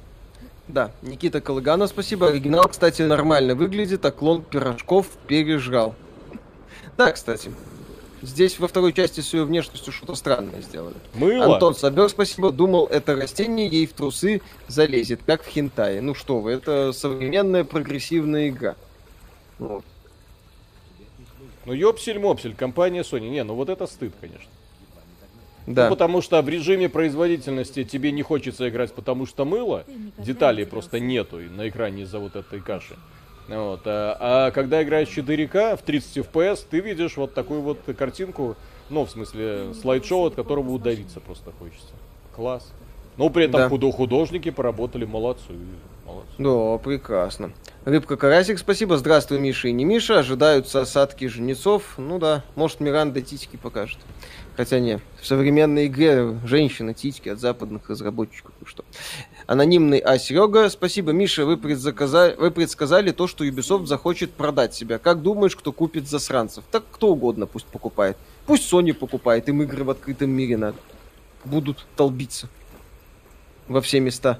Да, 0.69 0.91
Никита 1.03 1.41
Колыганов, 1.41 1.91
спасибо. 1.91 2.29
Оригинал, 2.29 2.65
кстати, 2.69 3.03
нормально 3.03 3.55
выглядит, 3.55 4.05
а 4.05 4.11
клон 4.11 4.43
пирожков 4.43 5.07
пережрал. 5.27 5.95
Да, 6.97 7.13
кстати. 7.13 7.53
Здесь 8.23 8.59
во 8.59 8.69
второй 8.69 8.95
части 8.95 9.21
с 9.21 9.35
ее 9.35 9.45
внешностью 9.45 9.93
что-то 9.93 10.15
странное 10.15 10.63
сделали. 10.63 10.95
Мыло? 11.13 11.55
Антон 11.55 11.75
Сабер, 11.75 12.09
спасибо. 12.09 12.51
Думал, 12.51 12.87
это 12.87 13.15
растение 13.15 13.69
ей 13.69 13.87
в 13.87 13.93
трусы 13.93 14.41
залезет, 14.67 15.21
как 15.27 15.43
в 15.43 15.49
хентае. 15.49 16.01
Ну 16.01 16.15
что 16.15 16.41
вы, 16.41 16.53
это 16.53 16.93
современная 16.93 17.65
прогрессивная 17.65 18.49
игра. 18.49 18.77
Вот. 19.59 19.85
Ну, 21.67 21.75
ёпсель-мопсель, 21.75 22.55
компания 22.55 23.03
Sony. 23.03 23.29
Не, 23.29 23.45
ну 23.45 23.55
вот 23.55 23.69
это 23.69 23.87
стыд, 23.87 24.15
конечно. 24.19 24.51
Да. 25.67 25.85
Ну, 25.89 25.95
потому 25.95 26.21
что 26.21 26.41
в 26.43 26.49
режиме 26.49 26.89
производительности 26.89 27.85
тебе 27.85 28.13
не 28.13 28.23
хочется 28.23 28.69
играть, 28.69 28.93
потому 28.93 29.25
что 29.27 29.45
мыло, 29.45 29.85
деталей 30.19 30.67
просто 30.67 31.01
нету 31.01 31.41
и 31.41 31.49
на 31.49 31.69
экране 31.69 32.03
из-за 32.03 32.19
вот 32.19 32.37
этой 32.37 32.61
каши. 32.61 32.97
Вот. 33.49 33.81
А, 33.87 34.17
а 34.21 34.51
когда 34.51 34.83
играешь 34.83 35.09
4К 35.09 35.77
в 35.77 35.83
30 35.83 36.19
FPS, 36.19 36.67
ты 36.69 36.81
видишь 36.81 37.17
вот 37.17 37.35
такую 37.35 37.61
вот 37.63 37.79
картинку, 37.97 38.57
ну, 38.91 39.05
в 39.05 39.11
смысле, 39.11 39.73
слайд-шоу, 39.81 40.27
от 40.27 40.35
которого 40.35 40.71
удавиться 40.71 41.21
просто 41.21 41.51
хочется. 41.59 41.95
Класс. 42.37 42.73
Но 43.17 43.29
при 43.31 43.45
этом 43.45 43.61
Да. 43.61 43.69
худо- 43.69 43.93
художники 43.93 44.51
поработали, 44.51 45.05
молодцы. 45.05 45.53
молодцы. 46.05 46.33
Да, 46.37 46.79
прекрасно. 46.79 47.53
Рыбка 47.87 48.17
Карасик, 48.19 48.59
спасибо. 48.59 48.99
Здравствуй, 48.99 49.39
Миша 49.39 49.69
и 49.69 49.73
не 49.73 49.85
Миша. 49.87 50.19
Ожидаются 50.19 50.81
осадки 50.83 51.27
жнецов. 51.29 51.95
Ну 51.97 52.19
да, 52.19 52.43
может 52.57 52.81
Миранда 52.81 53.23
титьки 53.23 53.57
покажет. 53.57 53.99
Хотя 54.57 54.79
не, 54.79 55.01
в 55.21 55.27
современной 55.27 55.87
игре 55.87 56.39
женщины 56.45 56.95
титьки 56.95 57.29
от 57.29 57.41
западных 57.41 57.91
разработчиков. 57.91 58.53
Ну 58.61 58.67
что. 58.67 58.85
Анонимный 59.47 59.99
А. 59.99 60.17
Серега, 60.17 60.69
спасибо, 60.71 61.11
Миша, 61.11 61.45
вы, 61.45 61.57
предзаказа- 61.57 62.37
вы 62.37 62.53
предсказали 62.53 63.11
то, 63.11 63.27
что 63.27 63.45
Ubisoft 63.45 63.87
захочет 63.87 64.33
продать 64.33 64.73
себя. 64.73 64.99
Как 64.99 65.23
думаешь, 65.23 65.57
кто 65.57 65.73
купит 65.73 66.09
засранцев? 66.09 66.63
Так 66.71 66.85
кто 66.93 67.09
угодно 67.09 67.47
пусть 67.47 67.67
покупает. 67.67 68.17
Пусть 68.47 68.73
Sony 68.73 68.95
покупает, 68.95 69.49
им 69.49 69.63
игры 69.63 69.83
в 69.83 69.91
открытом 69.91 70.31
мире 70.31 70.57
надо. 70.57 70.79
Будут 71.45 71.85
толбиться 71.97 72.49
во 73.67 73.81
все 73.81 73.99
места. 73.99 74.39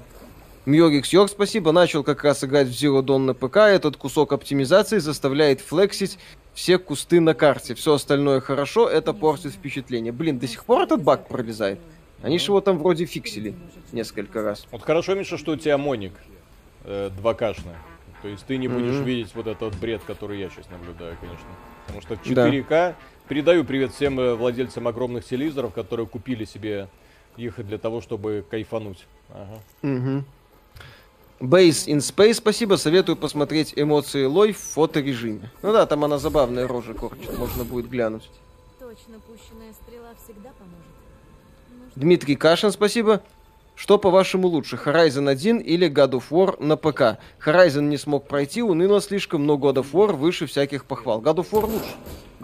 Мьорикс 0.65 1.13
Йорк, 1.13 1.29
спасибо, 1.29 1.71
начал 1.71 2.03
как 2.03 2.23
раз 2.23 2.43
играть 2.43 2.67
в 2.67 2.71
Zero 2.71 3.01
Dawn 3.03 3.19
на 3.19 3.33
ПК. 3.33 3.57
Этот 3.57 3.97
кусок 3.97 4.31
оптимизации 4.33 4.97
заставляет 4.97 5.61
флексить 5.61 6.17
все 6.55 6.79
кусты 6.79 7.19
на 7.19 7.35
карте. 7.35 7.75
Все 7.75 7.93
остальное 7.93 8.39
хорошо, 8.39 8.89
это 8.89 9.13
портит 9.13 9.51
впечатление. 9.53 10.11
Блин, 10.11 10.39
до 10.39 10.47
сих 10.47 10.65
пор 10.65 10.81
этот 10.83 11.03
баг 11.03 11.27
пролезает. 11.27 11.79
Они 12.23 12.39
же 12.39 12.45
его 12.45 12.61
там 12.61 12.79
вроде 12.79 13.05
фиксили 13.05 13.53
несколько 13.91 14.41
раз. 14.41 14.65
Вот 14.71 14.81
хорошо, 14.81 15.13
Миша, 15.13 15.37
что 15.37 15.51
у 15.51 15.55
тебя 15.57 15.77
моник 15.77 16.13
э, 16.85 17.11
2К-шный. 17.21 17.75
То 18.21 18.29
есть 18.29 18.45
ты 18.45 18.57
не 18.57 18.67
будешь 18.67 18.95
Мгм. 18.95 19.03
видеть 19.03 19.35
вот 19.35 19.45
этот 19.45 19.77
бред, 19.77 20.01
который 20.07 20.39
я 20.39 20.49
сейчас 20.49 20.67
наблюдаю, 20.71 21.15
конечно. 21.19 21.45
Потому 21.85 22.01
что 22.01 22.15
в 22.15 22.33
Да. 22.33 22.49
4К 22.49 22.95
передаю 23.27 23.63
привет 23.65 23.91
всем 23.93 24.19
э, 24.19 24.33
владельцам 24.33 24.87
огромных 24.87 25.25
телевизоров, 25.25 25.73
которые 25.73 26.07
купили 26.07 26.45
себе 26.45 26.87
их 27.37 27.63
для 27.63 27.77
того, 27.77 27.99
чтобы 28.01 28.45
кайфануть. 28.49 29.05
Ага. 29.29 29.59
Угу. 29.83 30.23
Base 31.39 31.87
in 31.87 31.97
Space, 31.97 32.35
спасибо. 32.35 32.75
Советую 32.75 33.17
посмотреть 33.17 33.73
эмоции 33.75 34.25
Лой 34.25 34.53
в 34.53 34.57
фоторежиме. 34.57 35.51
Ну 35.61 35.73
да, 35.73 35.85
там 35.85 36.05
она 36.05 36.17
забавная 36.17 36.67
рожа 36.67 36.93
корчит, 36.93 37.37
можно 37.37 37.63
будет 37.65 37.89
глянуть. 37.89 38.29
Точно 38.79 39.19
пущенная 39.19 39.73
стрела 39.73 40.09
всегда 40.23 40.51
поможет. 40.57 40.85
Нужно 41.71 41.91
Дмитрий 41.95 42.35
Кашин, 42.35 42.71
спасибо. 42.71 43.21
Что, 43.75 43.97
по-вашему, 43.97 44.47
лучше, 44.47 44.77
Horizon 44.77 45.29
1 45.29 45.57
или 45.57 45.89
God 45.89 46.11
of 46.11 46.23
War 46.29 46.63
на 46.63 46.77
ПК? 46.77 47.19
Horizon 47.45 47.81
не 47.81 47.97
смог 47.97 48.25
пройти, 48.25 48.63
уныло 48.63 49.01
слишком, 49.01 49.45
но 49.45 49.55
God 49.55 49.75
of 49.75 49.91
War 49.91 50.13
выше 50.13 50.45
всяких 50.45 50.85
похвал. 50.85 51.21
God 51.21 51.35
of 51.35 51.49
War 51.51 51.65
лучше. 51.65 51.95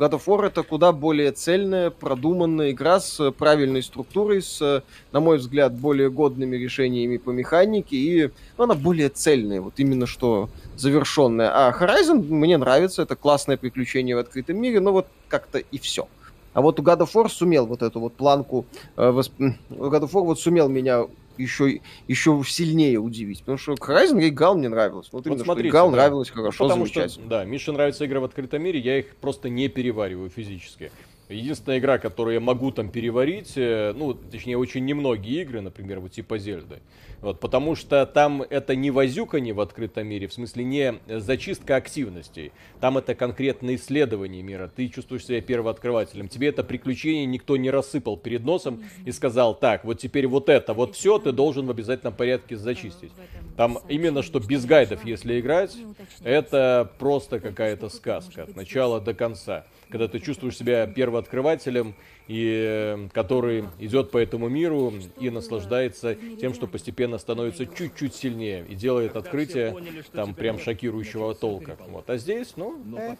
God 0.02 0.14
of 0.14 0.26
War 0.26 0.48
это 0.48 0.64
куда 0.64 0.92
более 0.92 1.32
цельная, 1.32 1.92
продуманная 1.92 2.72
игра 2.72 3.00
с 3.00 3.20
э, 3.20 3.32
правильной 3.32 3.84
структурой, 3.84 4.42
с, 4.42 4.60
э, 4.60 4.82
на 5.12 5.20
мой 5.20 5.38
взгляд, 5.38 5.74
более 5.74 6.10
годными 6.10 6.56
решениями 6.56 7.18
по 7.18 7.30
механике, 7.30 7.96
и 7.96 8.32
ну, 8.58 8.64
она 8.64 8.74
более 8.74 9.10
цельная, 9.10 9.62
вот 9.62 9.76
именно 9.78 10.08
что 10.08 10.50
завершенная. 10.76 11.52
А 11.54 11.72
Horizon 11.72 12.24
мне 12.34 12.58
нравится, 12.58 13.04
это 13.04 13.16
классное 13.16 13.58
приключение 13.58 14.16
в 14.16 14.20
открытом 14.20 14.58
мире, 14.58 14.80
но 14.80 14.92
вот 14.92 15.06
как-то 15.28 15.60
и 15.60 15.78
все. 15.78 16.08
А 16.54 16.62
вот 16.62 16.80
God 16.80 17.02
of 17.02 17.14
War 17.14 17.30
сумел 17.30 17.68
вот 17.68 17.84
эту 17.84 18.00
вот 18.00 18.14
планку 18.14 18.66
э, 18.98 19.04
восп- 19.04 19.54
God 19.70 20.02
of 20.02 20.12
War 20.14 20.24
вот 20.24 20.40
сумел 20.40 20.68
меня 20.68 21.06
еще, 21.38 21.82
еще 22.08 22.41
сильнее 22.46 23.00
удивить. 23.00 23.39
Потому 23.39 23.58
что 23.58 23.74
Horizon 23.74 24.22
я 24.22 24.30
играл, 24.30 24.58
мне 24.58 24.70
нравилось. 24.70 25.10
Вот, 25.12 25.26
что 25.26 25.38
смотрите, 25.38 25.70
играл, 25.70 25.89
да. 25.89 25.98
нравилось 25.98 26.30
Ну, 26.30 26.36
хорошо, 26.36 26.65
потому 26.65 26.86
что, 26.86 27.02
замечательно. 27.02 27.28
да, 27.30 27.46
Мише 27.46 27.72
нравятся 27.72 28.06
игры 28.06 28.20
в 28.20 28.24
открытом 28.24 28.63
мире, 28.63 28.80
я 28.80 29.00
их 29.00 29.15
просто 29.17 29.50
не 29.50 29.67
перевариваю 29.67 30.30
физически. 30.30 30.91
Единственная 31.30 31.80
игра, 31.80 31.98
которую 31.98 32.34
я 32.34 32.39
могу 32.39 32.72
там 32.72 32.89
переварить, 32.89 33.54
э, 33.56 33.94
ну, 33.96 34.13
точнее, 34.13 34.58
очень 34.58 34.84
немногие 34.84 35.44
игры, 35.44 35.62
например, 35.62 36.02
вот 36.02 36.12
типа 36.12 36.38
Зельды. 36.38 36.80
Вот, 37.21 37.39
потому 37.39 37.75
что 37.75 38.05
там 38.07 38.41
это 38.41 38.75
не 38.75 38.89
возюканье 38.89 39.53
в 39.53 39.62
открытом 39.62 40.07
мире, 40.07 40.27
в 40.27 40.34
смысле 40.34 40.63
не 40.63 40.95
зачистка 41.07 41.75
активностей. 41.75 42.51
Там 42.79 42.97
это 42.97 43.13
конкретное 43.13 43.75
исследование 43.75 44.41
мира. 44.41 44.71
Ты 44.75 44.88
чувствуешь 44.88 45.25
себя 45.25 45.39
первооткрывателем. 45.41 46.27
Тебе 46.27 46.47
это 46.47 46.63
приключение 46.63 47.25
никто 47.25 47.57
не 47.57 47.69
рассыпал 47.69 48.17
перед 48.17 48.43
носом 48.43 48.84
и 49.05 49.12
сказал, 49.12 49.53
так, 49.53 49.86
вот 49.86 49.99
теперь 49.99 50.25
вот 50.25 50.49
это, 50.49 50.73
вот 50.73 50.95
все 50.95 51.19
ты 51.19 51.31
должен 51.31 51.67
в 51.67 51.69
обязательном 51.69 52.15
порядке 52.15 52.57
зачистить. 52.57 53.12
Там 53.55 53.77
именно 53.88 54.23
что 54.23 54.39
без 54.39 54.65
гайдов, 54.65 55.05
если 55.05 55.39
играть, 55.39 55.77
это 56.23 56.91
просто 56.97 57.39
какая-то 57.39 57.89
сказка 57.89 58.43
от 58.43 58.55
начала 58.55 58.99
до 58.99 59.13
конца. 59.13 59.65
Когда 59.89 60.07
ты 60.07 60.19
чувствуешь 60.19 60.57
себя 60.57 60.88
первооткрывателем, 60.88 61.95
и, 62.27 63.07
который 63.13 63.65
идет 63.79 64.12
по 64.12 64.17
этому 64.17 64.49
миру 64.49 64.93
и 65.19 65.29
наслаждается 65.29 66.15
тем, 66.39 66.53
что 66.53 66.67
постепенно 66.67 67.17
становится 67.17 67.65
чуть-чуть 67.65 68.15
сильнее 68.15 68.65
и 68.67 68.75
делает 68.75 69.15
открытие 69.15 69.75
там 70.12 70.34
прям 70.34 70.60
шокирующего 70.60 71.36
толка. 71.36 71.77
Вот. 71.88 72.10
А 72.10 72.17
здесь, 72.17 72.53
ну, 72.55 72.81
э. 72.97 73.15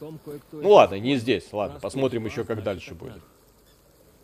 ну 0.52 0.70
ладно, 0.70 0.96
не 0.96 1.18
здесь, 1.18 1.52
ладно, 1.52 1.80
посмотрим 1.80 2.26
еще 2.26 2.44
как 2.44 2.64
дальше 2.64 2.94
будет. 2.94 3.22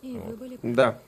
Были 0.02 0.58
Да. 0.62 0.98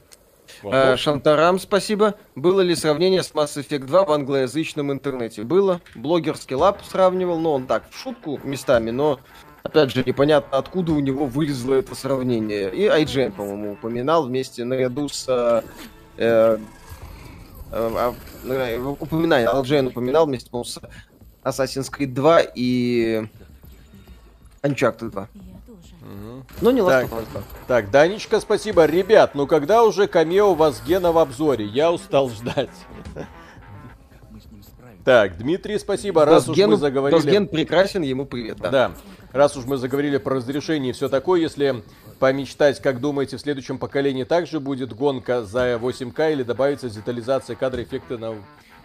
Вот. 0.62 0.74
Э, 0.74 0.96
Шантарам, 0.96 1.59
спасибо. 1.59 2.14
Было 2.35 2.61
ли 2.61 2.74
сравнение 2.74 3.22
с 3.22 3.33
Mass 3.33 3.56
Effect 3.56 3.87
2 3.87 4.04
в 4.04 4.12
англоязычном 4.12 4.92
интернете? 4.92 5.42
Было. 5.42 5.80
Блогерский 5.94 6.56
лап 6.56 6.83
сравнивал, 6.85 7.38
но 7.38 7.54
он 7.54 7.66
так, 7.66 7.88
в 7.90 7.96
шутку 7.96 8.40
местами, 8.44 8.90
но, 8.90 9.20
опять 9.62 9.92
же, 9.92 10.03
непонятно, 10.05 10.59
откуда 10.59 10.92
у 10.92 11.01
него 11.01 11.27
вылезло 11.27 11.75
это 11.75 11.94
сравнение. 11.94 12.75
И 12.75 12.83
IGN, 12.87 13.33
по-моему, 13.33 13.73
упоминал 13.73 14.27
вместе 14.27 14.64
наряду 14.64 15.09
с... 15.09 15.27
э, 15.29 15.62
э, 16.16 16.59
э, 16.59 16.59
а, 17.73 18.14
ну, 18.44 18.96
упоминание, 18.99 19.49
IGN 19.49 19.88
упоминал 19.88 20.27
вместе, 20.27 20.51
по-моему, 20.51 20.64
с 20.64 20.81
Assassin's 21.44 21.90
Creed 21.90 22.12
2 22.12 22.40
и 22.55 23.27
Uncharted 24.62 25.11
2. 25.11 25.29
Я 25.33 25.40
тоже. 25.66 25.94
Мгм. 26.03 26.44
Но 26.61 26.70
не 26.70 26.81
Так. 26.83 27.07
of 27.07 27.12
Us 27.12 27.25
2. 27.33 27.42
Так, 27.66 27.90
Данечка, 27.90 28.40
спасибо. 28.40 28.85
Ребят, 28.85 29.35
ну 29.35 29.46
когда 29.46 29.83
уже 29.85 30.07
камео 30.07 30.55
Вазгена 30.55 31.12
в 31.12 31.18
обзоре? 31.18 31.64
Я 31.64 31.92
устал 31.92 32.29
ждать. 32.29 32.70
Так, 35.05 35.38
Дмитрий, 35.38 35.79
спасибо. 35.79 36.27
Раз 36.27 36.46
уж 36.49 36.57
мы 36.59 36.77
заговорили... 36.77 37.20
Дасген 37.20 37.49
прекрасен, 37.49 38.03
ему 38.03 38.27
привет, 38.27 38.59
да. 38.59 38.70
Да. 38.70 38.92
Раз 39.33 39.57
уж 39.57 39.64
мы 39.64 39.77
заговорили 39.77 40.16
про 40.19 40.37
разрешение 40.37 40.90
и 40.90 40.93
все 40.93 41.09
такое, 41.09 41.40
если 41.40 41.83
помечтать, 42.19 42.81
как 42.83 43.01
думаете, 43.01 43.37
в 43.37 43.40
следующем 43.40 43.79
поколении 43.79 44.25
также 44.25 44.59
будет 44.61 44.93
гонка 44.93 45.45
за 45.45 45.75
8К 45.75 46.33
или 46.33 46.43
добавится 46.43 46.90
детализация 46.90 47.55
кадра 47.55 47.83
эффекта 47.83 48.19
на 48.19 48.35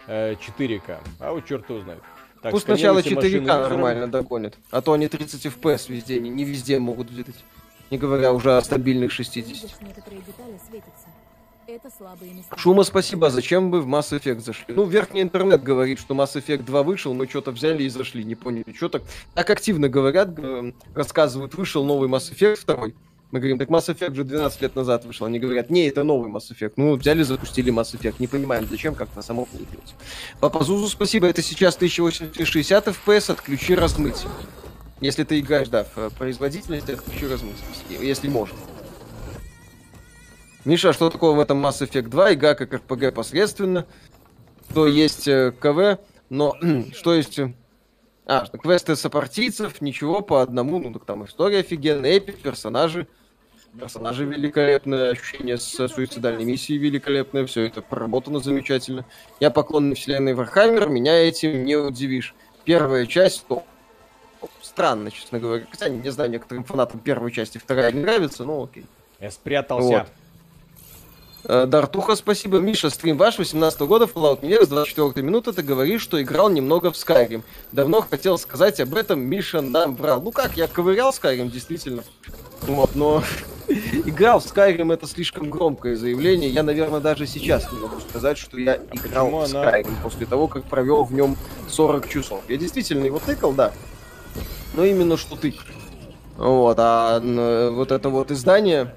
э, 0.06 0.34
4К? 0.34 0.98
А 1.18 1.32
вот 1.32 1.44
черт 1.46 1.68
его 1.68 1.80
знает. 1.80 2.00
Так, 2.42 2.52
Пусть 2.52 2.64
сначала 2.64 3.00
сканируйте 3.00 3.28
4К 3.28 3.40
машины 3.40 3.52
вызором. 3.52 3.70
нормально 3.70 4.08
догонят. 4.08 4.54
А 4.70 4.80
то 4.82 4.92
они 4.92 5.08
30 5.08 5.46
FPS 5.46 5.86
везде, 5.88 6.20
не, 6.20 6.30
не 6.30 6.44
везде 6.44 6.78
могут 6.78 7.10
выдать. 7.10 7.36
Не 7.90 7.98
говоря 7.98 8.32
уже 8.32 8.56
о 8.56 8.62
стабильных 8.62 9.10
60. 9.12 9.46
Видишь, 9.46 9.70
некоторые 9.80 10.20
детали 10.22 10.58
светятся. 10.68 10.95
Это 11.76 11.94
слабые 11.94 12.32
места. 12.32 12.56
Шума, 12.56 12.84
спасибо. 12.84 13.28
Зачем 13.28 13.70
вы 13.70 13.82
в 13.82 13.86
Mass 13.86 14.10
Effect 14.10 14.40
зашли? 14.40 14.74
Ну, 14.74 14.84
верхний 14.84 15.20
интернет 15.20 15.62
говорит, 15.62 15.98
что 15.98 16.14
Mass 16.14 16.34
Effect 16.34 16.62
2 16.62 16.82
вышел, 16.82 17.12
мы 17.12 17.28
что-то 17.28 17.50
взяли 17.50 17.82
и 17.82 17.88
зашли, 17.90 18.24
не 18.24 18.34
поняли. 18.34 18.64
Что 18.74 18.88
так? 18.88 19.02
Так 19.34 19.50
активно 19.50 19.90
говорят, 19.90 20.30
рассказывают, 20.94 21.54
вышел 21.54 21.84
новый 21.84 22.08
Mass 22.08 22.32
Effect 22.32 22.64
2. 22.64 22.86
Мы 23.30 23.40
говорим, 23.40 23.58
так 23.58 23.68
Mass 23.68 23.94
Effect 23.94 24.14
же 24.14 24.24
12 24.24 24.62
лет 24.62 24.74
назад 24.74 25.04
вышел. 25.04 25.26
Они 25.26 25.38
говорят, 25.38 25.68
не, 25.68 25.86
это 25.86 26.02
новый 26.02 26.32
Mass 26.32 26.50
Effect. 26.50 26.72
Ну, 26.76 26.96
взяли, 26.96 27.22
запустили 27.24 27.70
Mass 27.70 27.94
Effect. 27.94 28.14
Не 28.20 28.26
понимаем, 28.26 28.66
зачем, 28.70 28.94
как-то 28.94 29.20
само 29.20 29.44
получилось. 29.44 29.94
Папа 30.40 30.64
Зузу, 30.64 30.88
спасибо. 30.88 31.26
Это 31.26 31.42
сейчас 31.42 31.76
1080 31.76 32.86
FPS, 32.86 33.32
отключи 33.32 33.74
размытие. 33.74 34.30
Если 35.02 35.24
ты 35.24 35.40
играешь, 35.40 35.68
да, 35.68 35.84
в 35.84 35.98
э, 35.98 36.10
производительность, 36.16 36.88
отключи 36.88 37.26
размытие, 37.26 37.68
если 38.00 38.28
можно. 38.28 38.56
Миша, 40.66 40.90
а 40.90 40.92
что 40.92 41.10
такое 41.10 41.32
в 41.32 41.40
этом 41.40 41.64
Mass 41.64 41.80
Effect 41.80 42.08
2? 42.08 42.34
Игра 42.34 42.54
как 42.54 42.72
RPG 42.74 43.12
посредственно. 43.12 43.86
То 44.74 44.86
есть 44.88 45.28
э, 45.28 45.52
КВ, 45.60 45.98
но 46.28 46.56
что 46.92 47.14
есть... 47.14 47.38
э, 47.38 47.54
А, 48.26 48.44
что 48.44 48.58
квесты 48.58 48.96
сопартийцев, 48.96 49.80
ничего 49.80 50.20
по 50.20 50.42
одному, 50.42 50.80
ну 50.80 50.92
так 50.92 51.04
там 51.04 51.24
история 51.24 51.60
офигенная, 51.60 52.10
эпик, 52.14 52.38
персонажи. 52.42 53.06
Персонажи 53.78 54.24
великолепные, 54.24 55.10
ощущение 55.10 55.58
с 55.58 55.88
суицидальной 55.88 56.44
миссией 56.44 56.78
великолепное, 56.78 57.46
все 57.46 57.66
это 57.66 57.80
проработано 57.82 58.40
замечательно. 58.40 59.04
Я 59.38 59.50
поклонник 59.50 59.98
вселенной 59.98 60.34
Warhammer, 60.34 60.88
меня 60.88 61.14
этим 61.14 61.64
не 61.64 61.76
удивишь. 61.76 62.34
Первая 62.64 63.06
часть, 63.06 63.46
то 63.46 63.64
странно, 64.62 65.12
честно 65.12 65.38
говоря. 65.38 65.64
Хотя, 65.70 65.88
не 65.90 66.10
знаю, 66.10 66.30
некоторым 66.30 66.64
фанатам 66.64 66.98
первой 66.98 67.30
части 67.30 67.58
вторая 67.58 67.92
не 67.92 68.00
нравится, 68.00 68.44
но 68.44 68.64
окей. 68.64 68.86
Я 69.20 69.30
спрятался. 69.30 69.88
Вот. 69.88 70.08
Э, 71.48 71.64
Дартуха, 71.66 72.16
спасибо. 72.16 72.58
Миша, 72.58 72.90
стрим 72.90 73.16
ваш, 73.16 73.38
18 73.38 73.80
года, 73.82 74.06
Fallout 74.06 74.40
New 74.42 74.50
Vegas, 74.60 74.66
24 74.66 75.24
минуты, 75.24 75.52
ты 75.52 75.62
говоришь, 75.62 76.02
что 76.02 76.20
играл 76.20 76.48
немного 76.50 76.90
в 76.90 76.94
Skyrim. 76.96 77.42
Давно 77.72 78.00
хотел 78.02 78.36
сказать 78.38 78.80
об 78.80 78.94
этом, 78.94 79.20
Миша 79.20 79.60
нам 79.60 79.94
врал. 79.94 80.20
Ну 80.20 80.32
как, 80.32 80.56
я 80.56 80.66
ковырял 80.66 81.10
Skyrim, 81.10 81.48
действительно. 81.50 82.02
Вот, 82.62 82.96
но 82.96 83.22
играл 83.68 84.40
в 84.40 84.44
Skyrim 84.44 84.92
это 84.92 85.06
слишком 85.06 85.48
громкое 85.50 85.94
заявление. 85.94 86.50
Я, 86.50 86.64
наверное, 86.64 87.00
даже 87.00 87.26
сейчас 87.28 87.70
не 87.72 87.78
могу 87.78 88.00
сказать, 88.00 88.38
что 88.38 88.58
я 88.58 88.76
играл 88.92 89.26
Почему 89.26 89.38
в 89.38 89.44
она- 89.44 89.70
Skyrim 89.78 89.94
после 90.02 90.26
того, 90.26 90.48
как 90.48 90.64
провел 90.64 91.04
в 91.04 91.12
нем 91.12 91.36
40 91.68 92.08
часов. 92.08 92.42
Я 92.48 92.56
действительно 92.56 93.04
его 93.04 93.20
тыкал, 93.24 93.52
да. 93.52 93.72
Но 94.74 94.84
именно 94.84 95.16
что 95.16 95.36
тыкал. 95.36 95.62
Вот, 96.38 96.76
а 96.80 97.18
н- 97.20 97.72
вот 97.74 97.92
это 97.92 98.08
вот 98.08 98.30
издание 98.32 98.94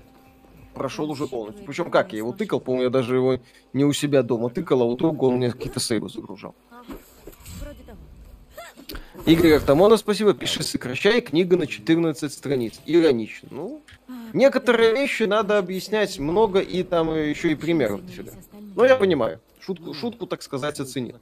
прошел 0.74 1.10
уже 1.10 1.28
полностью. 1.28 1.66
Причем 1.66 1.92
как, 1.92 2.12
я 2.14 2.20
его 2.20 2.32
тыкал, 2.32 2.60
по-моему, 2.60 2.84
я 2.84 2.90
даже 2.90 3.16
его 3.16 3.40
не 3.74 3.86
у 3.86 3.94
себя 3.94 4.24
дома 4.24 4.50
тыкал, 4.50 4.82
а 4.82 4.86
у 4.86 4.96
друга 4.96 5.26
он 5.26 5.36
мне 5.36 5.52
какие-то 5.52 5.80
сейвы 5.80 6.10
загружал. 6.10 6.56
Игорь 9.26 9.54
Артамона, 9.54 9.98
спасибо, 9.98 10.34
пиши 10.34 10.64
сокращай, 10.64 11.22
книга 11.22 11.58
на 11.58 11.68
14 11.68 12.32
страниц. 12.32 12.80
Иронично. 12.86 13.50
Ну, 13.52 13.82
некоторые 14.34 14.94
вещи 14.94 15.24
надо 15.24 15.58
объяснять 15.58 16.18
много, 16.20 16.60
и 16.60 16.84
там 16.84 17.14
еще 17.14 17.52
и 17.52 17.56
примеров 17.56 18.06
дофига. 18.06 18.32
Но 18.76 18.86
я 18.86 18.96
понимаю. 18.96 19.40
Шутку, 19.60 19.94
шутку, 19.94 20.26
так 20.26 20.42
сказать, 20.42 20.80
оценил. 20.80 21.18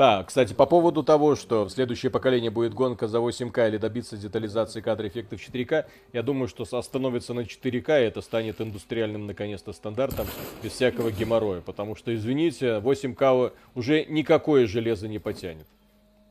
Да, 0.00 0.24
кстати, 0.24 0.54
по 0.54 0.64
поводу 0.64 1.02
того, 1.02 1.36
что 1.36 1.64
в 1.66 1.70
следующее 1.70 2.08
поколение 2.08 2.50
будет 2.50 2.72
гонка 2.72 3.06
за 3.06 3.18
8К 3.18 3.68
или 3.68 3.76
добиться 3.76 4.16
детализации 4.16 4.80
кадра 4.80 5.06
эффектов 5.06 5.38
4К, 5.38 5.84
я 6.14 6.22
думаю, 6.22 6.48
что 6.48 6.64
остановится 6.74 7.34
на 7.34 7.40
4К, 7.40 8.00
и 8.00 8.06
это 8.06 8.22
станет 8.22 8.62
индустриальным, 8.62 9.26
наконец-то, 9.26 9.74
стандартом, 9.74 10.26
без 10.62 10.72
всякого 10.72 11.12
геморроя. 11.12 11.60
Потому 11.60 11.96
что, 11.96 12.14
извините, 12.14 12.80
8К 12.82 13.52
уже 13.74 14.06
никакое 14.06 14.66
железо 14.66 15.06
не 15.06 15.18
потянет. 15.18 15.66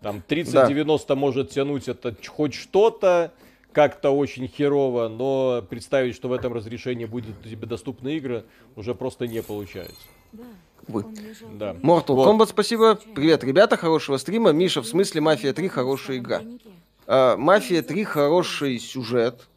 Там 0.02 0.24
3090 0.28 1.16
может 1.16 1.52
тянуть 1.52 1.88
это 1.88 2.16
хоть 2.26 2.56
что-то, 2.56 3.32
как-то 3.72 4.10
очень 4.10 4.48
херово, 4.48 5.10
но 5.10 5.62
представить, 5.62 6.16
что 6.16 6.28
в 6.28 6.34
этом 6.34 6.54
разрешении 6.54 7.06
будет 7.06 7.40
тебе 7.44 7.68
доступны 7.68 8.18
игры, 8.18 8.46
уже 8.76 8.96
просто 8.96 9.28
не 9.28 9.44
получается. 9.44 10.02
Да, 10.32 10.44
Вы. 10.88 11.06
Да. 11.54 11.74
Mortal 11.74 12.16
Вот. 12.16 12.28
Kombat, 12.28 12.50
спасибо. 12.50 13.00
Привет, 13.16 13.44
ребята, 13.44 13.78
хорошего 13.78 14.18
стрима. 14.18 14.52
Миша, 14.52 14.82
в 14.82 14.88
смысле 14.88 15.22
Мафия 15.22 15.54
3 15.54 15.68
хорошая 15.68 16.18
игра. 16.18 16.42
А, 17.08 17.38
Мафия 17.38 17.82
3 17.82 18.04
хороший 18.04 18.80
сюжет, 18.80 19.48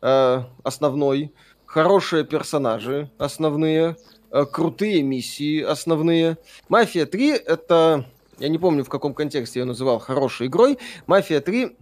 а, 0.00 0.48
основной, 0.62 1.32
хорошие 1.66 2.24
персонажи 2.24 3.10
основные, 3.18 3.96
а, 4.30 4.44
крутые 4.44 5.02
миссии 5.02 5.60
основные. 5.60 6.38
Мафия 6.68 7.06
3 7.06 7.30
это, 7.30 8.06
я 8.38 8.48
не 8.48 8.58
помню 8.58 8.84
в 8.84 8.88
каком 8.88 9.14
контексте 9.14 9.60
я 9.60 9.64
называл 9.66 9.98
хорошей 9.98 10.46
игрой, 10.46 10.78
Мафия 11.06 11.40
3 11.40 11.76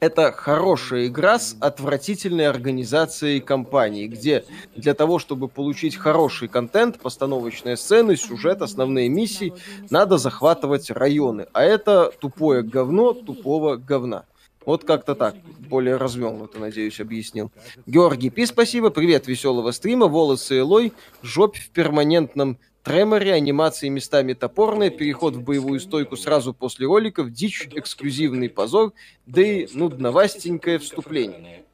это 0.00 0.32
хорошая 0.32 1.06
игра 1.06 1.38
с 1.38 1.56
отвратительной 1.60 2.46
организацией 2.46 3.40
компании, 3.40 4.06
где 4.06 4.44
для 4.76 4.94
того, 4.94 5.18
чтобы 5.18 5.48
получить 5.48 5.96
хороший 5.96 6.48
контент, 6.48 7.00
постановочные 7.00 7.76
сцены, 7.76 8.16
сюжет, 8.16 8.62
основные 8.62 9.08
миссии, 9.08 9.52
надо 9.90 10.18
захватывать 10.18 10.90
районы. 10.90 11.46
А 11.52 11.64
это 11.64 12.12
тупое 12.20 12.62
говно 12.62 13.12
тупого 13.12 13.76
говна. 13.76 14.24
Вот 14.64 14.84
как-то 14.84 15.14
так. 15.14 15.34
Более 15.70 15.96
развернуто, 15.96 16.58
надеюсь, 16.58 17.00
объяснил. 17.00 17.50
Георгий 17.86 18.28
Пи, 18.28 18.44
спасибо. 18.44 18.90
Привет, 18.90 19.26
веселого 19.26 19.70
стрима. 19.70 20.06
Волосы 20.08 20.58
Элой. 20.58 20.92
Жопь 21.22 21.56
в 21.56 21.70
перманентном 21.70 22.58
треморе. 22.88 23.32
Анимации 23.32 23.88
местами 23.88 24.32
топорные. 24.32 24.90
Переход 24.90 25.36
в 25.36 25.42
боевую 25.42 25.80
стойку 25.80 26.16
сразу 26.16 26.54
после 26.54 26.86
роликов. 26.86 27.30
Дичь, 27.30 27.68
эксклюзивный 27.74 28.48
позор. 28.48 28.92
Да 29.26 29.42
и 29.42 29.68
нудновастенькое 29.72 30.78
вступление. 30.78 31.64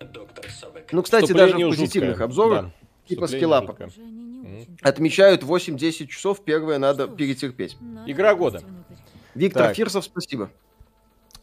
Ну, 0.92 1.02
кстати, 1.02 1.32
даже 1.32 1.52
Вступление 1.52 1.66
в 1.66 1.70
позитивных 1.70 2.10
жуткое, 2.10 2.24
обзорах 2.26 2.64
да. 2.64 2.72
типа 3.08 3.26
скиллапа. 3.26 3.76
отмечают 4.82 5.42
8-10 5.42 6.06
часов. 6.06 6.44
Первое 6.44 6.78
надо 6.78 7.08
перетерпеть. 7.08 7.76
Игра 8.06 8.34
года. 8.34 8.62
Виктор 9.34 9.68
Так. 9.68 9.76
Фирсов, 9.76 10.04
спасибо. 10.04 10.50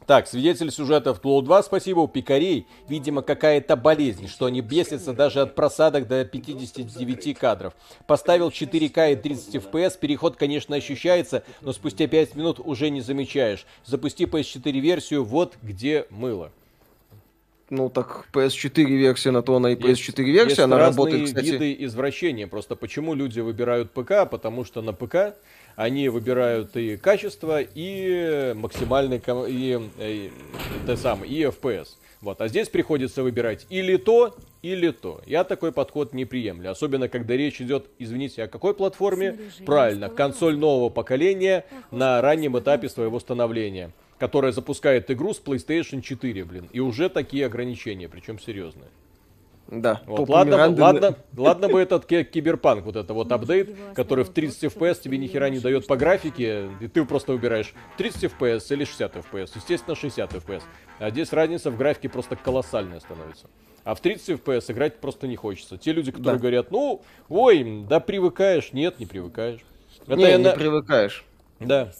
Так, 0.07 0.27
свидетель 0.27 0.71
сюжета 0.71 1.13
в 1.13 1.19
Тлоу 1.19 1.41
2, 1.41 1.63
спасибо, 1.63 1.99
у 1.99 2.07
пикарей, 2.07 2.65
видимо, 2.89 3.21
какая-то 3.21 3.75
болезнь, 3.75 4.27
что 4.27 4.45
они 4.45 4.61
бесятся 4.61 5.13
даже 5.13 5.41
от 5.41 5.55
просадок 5.55 6.07
до 6.07 6.25
59 6.25 7.37
кадров. 7.37 7.73
Поставил 8.07 8.49
4К 8.49 9.13
и 9.13 9.15
30 9.15 9.55
FPS, 9.55 9.97
переход, 9.99 10.37
конечно, 10.37 10.75
ощущается, 10.75 11.43
но 11.61 11.71
спустя 11.71 12.07
5 12.07 12.35
минут 12.35 12.59
уже 12.59 12.89
не 12.89 13.01
замечаешь. 13.01 13.65
Запусти 13.85 14.25
PS4 14.25 14.79
версию, 14.79 15.23
вот 15.23 15.53
где 15.61 16.05
мыло. 16.09 16.51
Ну 17.69 17.89
так 17.89 18.27
PS4 18.33 18.83
версия 18.83 19.31
на 19.31 19.41
то 19.41 19.55
она 19.55 19.71
и 19.71 19.81
Есть- 19.81 20.01
PS4 20.09 20.23
версия, 20.23 20.47
есть 20.49 20.59
она 20.59 20.77
работает, 20.77 21.27
кстати. 21.27 21.45
виды 21.45 21.77
извращения. 21.85 22.45
Просто 22.47 22.75
почему 22.75 23.13
люди 23.13 23.39
выбирают 23.39 23.91
ПК? 23.91 24.29
Потому 24.29 24.65
что 24.65 24.81
на 24.81 24.91
ПК 24.91 25.35
они 25.75 26.09
выбирают 26.09 26.75
и 26.75 26.97
качество, 26.97 27.61
и 27.61 28.53
максимальный 28.55 29.21
и, 29.47 29.79
э, 29.97 30.29
те 30.85 30.97
самое, 30.97 31.31
и 31.31 31.43
FPS. 31.43 31.97
Вот, 32.21 32.39
а 32.39 32.47
здесь 32.47 32.69
приходится 32.69 33.23
выбирать 33.23 33.65
или 33.69 33.97
то, 33.97 34.35
или 34.61 34.91
то. 34.91 35.21
Я 35.25 35.43
такой 35.43 35.71
подход 35.71 36.13
не 36.13 36.25
приемлю. 36.25 36.69
Особенно, 36.69 37.09
когда 37.09 37.35
речь 37.35 37.59
идет, 37.61 37.87
извините, 37.97 38.43
о 38.43 38.47
какой 38.47 38.75
платформе? 38.75 39.39
Правильно, 39.65 40.09
консоль 40.09 40.55
нового 40.55 40.89
поколения 40.89 41.65
на 41.89 42.21
раннем 42.21 42.57
этапе 42.59 42.89
своего 42.89 43.19
становления. 43.19 43.91
Которая 44.19 44.51
запускает 44.51 45.09
игру 45.09 45.33
с 45.33 45.41
PlayStation 45.41 46.01
4, 46.01 46.45
блин. 46.45 46.69
И 46.71 46.79
уже 46.79 47.09
такие 47.09 47.47
ограничения, 47.47 48.07
причем 48.07 48.39
серьезные. 48.39 48.89
Да. 49.71 50.01
Вот, 50.05 50.27
ладно, 50.27 50.55
Миранды- 50.55 50.81
ладно, 50.81 51.15
ладно 51.37 51.69
бы 51.69 51.79
этот 51.79 52.05
ки- 52.05 52.23
киберпанк, 52.25 52.83
вот 52.83 52.97
это 52.97 53.13
вот 53.13 53.31
апдейт, 53.31 53.73
который 53.95 54.25
в 54.25 54.29
30 54.29 54.65
FPS 54.65 54.99
тебе 55.01 55.17
ни 55.17 55.27
хера 55.27 55.49
не 55.49 55.59
дает 55.59 55.87
по 55.87 55.95
графике, 55.95 56.67
и 56.81 56.89
ты 56.89 57.05
просто 57.05 57.31
выбираешь 57.31 57.73
30 57.97 58.25
FPS 58.25 58.65
или 58.73 58.83
60 58.83 59.15
FPS. 59.15 59.51
Естественно, 59.55 59.95
60 59.95 60.33
FPS. 60.33 60.63
А 60.99 61.09
здесь 61.09 61.31
разница 61.31 61.71
в 61.71 61.77
графике 61.77 62.09
просто 62.09 62.35
колоссальная 62.35 62.99
становится. 62.99 63.47
А 63.85 63.95
в 63.95 64.01
30 64.01 64.41
FPS 64.41 64.69
играть 64.73 64.97
просто 64.99 65.25
не 65.27 65.37
хочется. 65.37 65.77
Те 65.77 65.93
люди, 65.93 66.11
которые 66.11 66.33
Да. 66.35 66.39
говорят, 66.39 66.69
ну, 66.69 67.01
ой, 67.29 67.85
да 67.89 68.01
привыкаешь. 68.01 68.73
Нет, 68.73 68.99
не 68.99 69.05
привыкаешь. 69.05 69.61
Это 70.05 70.15
Не, 70.17 70.23
я 70.25 70.37
не 70.37 70.43
на- 70.43 70.51
привыкаешь. 70.51 71.23
Да. 71.61 71.91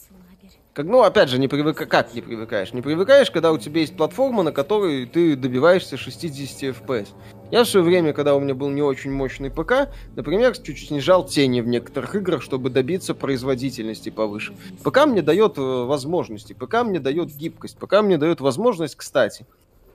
Как, 0.73 0.85
ну, 0.85 1.01
опять 1.03 1.27
же, 1.27 1.37
не 1.37 1.49
привыка... 1.49 1.85
как 1.85 2.13
не 2.13 2.21
привыкаешь? 2.21 2.71
Не 2.71 2.81
привыкаешь, 2.81 3.29
когда 3.29 3.51
у 3.51 3.57
тебя 3.57 3.81
есть 3.81 3.97
платформа, 3.97 4.41
на 4.41 4.53
которой 4.53 5.05
ты 5.05 5.35
добиваешься 5.35 5.97
60 5.97 6.75
FPS. 6.75 7.09
Я 7.51 7.65
в 7.65 7.67
свое 7.67 7.85
время, 7.85 8.13
когда 8.13 8.35
у 8.35 8.39
меня 8.39 8.55
был 8.55 8.69
не 8.69 8.81
очень 8.81 9.11
мощный 9.11 9.51
ПК, 9.51 9.89
например, 10.15 10.57
чуть 10.57 10.87
снижал 10.87 11.25
тени 11.25 11.59
в 11.59 11.67
некоторых 11.67 12.15
играх, 12.15 12.41
чтобы 12.41 12.69
добиться 12.69 13.13
производительности 13.13 14.09
повыше. 14.09 14.53
ПК 14.81 15.05
мне 15.07 15.21
дает 15.21 15.57
э, 15.57 15.61
возможности, 15.61 16.53
ПК 16.53 16.83
мне 16.83 17.01
дает 17.01 17.35
гибкость, 17.35 17.77
ПК 17.77 18.01
мне 18.01 18.17
дает 18.17 18.39
возможность, 18.39 18.95
кстати, 18.95 19.45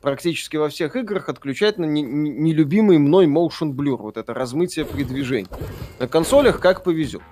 практически 0.03 0.59
во 0.59 0.69
всех 0.69 0.95
играх 0.95 1.31
отключать 1.31 1.79
на 1.79 1.87
не- 1.87 2.03
не- 2.03 2.31
нелюбимый 2.31 2.99
мной 2.99 3.25
motion 3.25 3.73
blur, 3.73 3.97
вот 3.97 4.19
это 4.19 4.35
размытие 4.35 4.85
при 4.85 5.05
движении. 5.05 5.49
На 5.99 6.07
консолях 6.07 6.61
как 6.61 6.85
повезет. 6.85 7.23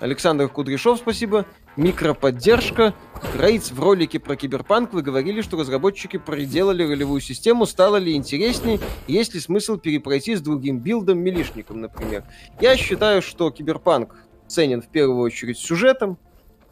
Александр 0.00 0.48
Кудряшов, 0.48 0.98
спасибо. 0.98 1.46
Микроподдержка. 1.78 2.92
Грейдс 3.34 3.70
в 3.70 3.80
ролике 3.80 4.18
про 4.18 4.34
киберпанк 4.34 4.92
вы 4.92 5.00
говорили, 5.00 5.42
что 5.42 5.56
разработчики 5.56 6.16
переделали 6.16 6.82
ролевую 6.82 7.20
систему, 7.20 7.66
стало 7.66 7.98
ли 7.98 8.16
интереснее, 8.16 8.80
есть 9.06 9.32
ли 9.32 9.38
смысл 9.38 9.76
перепройти 9.76 10.34
с 10.34 10.40
другим 10.40 10.80
билдом, 10.80 11.20
милишником, 11.20 11.80
например. 11.80 12.24
Я 12.60 12.76
считаю, 12.76 13.22
что 13.22 13.52
киберпанк 13.52 14.16
ценен 14.48 14.82
в 14.82 14.88
первую 14.88 15.20
очередь 15.20 15.58
сюжетом, 15.58 16.18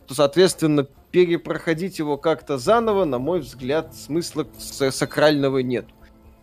то, 0.08 0.14
соответственно, 0.14 0.88
перепроходить 1.12 2.00
его 2.00 2.16
как-то 2.16 2.58
заново, 2.58 3.04
на 3.04 3.20
мой 3.20 3.40
взгляд, 3.40 3.94
смысла 3.94 4.44
сакрального 4.58 5.58
нет. 5.58 5.86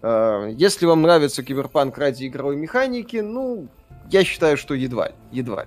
А, 0.02 0.48
Если 0.48 0.86
вам 0.86 1.02
нравится 1.02 1.44
киберпанк 1.44 1.98
ради 1.98 2.28
игровой 2.28 2.56
механики, 2.56 3.18
ну, 3.18 3.68
я 4.10 4.24
считаю, 4.24 4.56
что 4.56 4.74
едва 4.74 5.12
едва. 5.34 5.66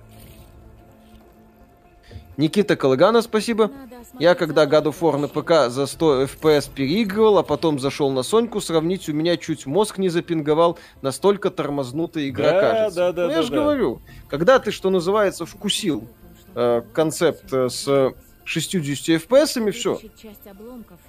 Никита 2.37 2.75
Калагана, 2.75 3.23
спасибо. 3.23 3.71
Я 4.19 4.35
когда 4.35 4.65
God 4.65 4.85
of. 4.85 4.99
War 4.99 5.17
на 5.17 5.27
ПК 5.27 5.71
за 5.71 5.87
100 5.87 6.23
FPS 6.23 6.69
переигрывал, 6.73 7.39
а 7.39 7.43
потом 7.43 7.79
зашел 7.79 8.11
на 8.11 8.21
Соньку 8.23 8.61
сравнить, 8.61 9.09
у 9.09 9.13
меня 9.13 9.37
чуть 9.37 9.65
мозг 9.65 9.97
не 9.97 10.09
запинговал, 10.09 10.77
настолько 11.01 11.49
тормознутая 11.49 12.29
игра 12.29 12.51
Да, 12.51 12.61
кажется. 12.61 12.95
да, 12.95 13.11
да, 13.11 13.23
ну, 13.25 13.29
я 13.29 13.35
да, 13.37 13.41
же 13.41 13.49
да. 13.49 13.55
говорю, 13.55 14.01
когда 14.29 14.59
ты, 14.59 14.71
что 14.71 14.89
называется, 14.91 15.45
вкусил 15.45 16.07
э, 16.55 16.83
концепт 16.93 17.51
э, 17.51 17.69
с 17.69 18.13
60 18.43 19.21
FPS, 19.21 19.71
все. 19.71 19.93
Вытащить 19.93 20.21
часть 20.21 20.47
обломков. 20.47 20.99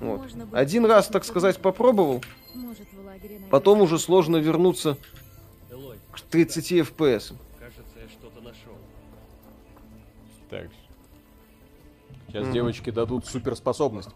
Вот. 0.00 0.20
Один 0.52 0.86
раз, 0.86 1.08
так 1.08 1.24
сказать, 1.24 1.58
попробовал, 1.58 2.22
потом 3.50 3.80
уже 3.80 3.98
сложно 3.98 4.36
вернуться 4.36 4.96
к 6.12 6.20
30 6.20 6.72
FPS. 6.72 7.34
Сейчас 12.28 12.44
Мгм. 12.44 12.52
девочки 12.52 12.90
дадут 12.90 13.26
суперспособность. 13.26 14.10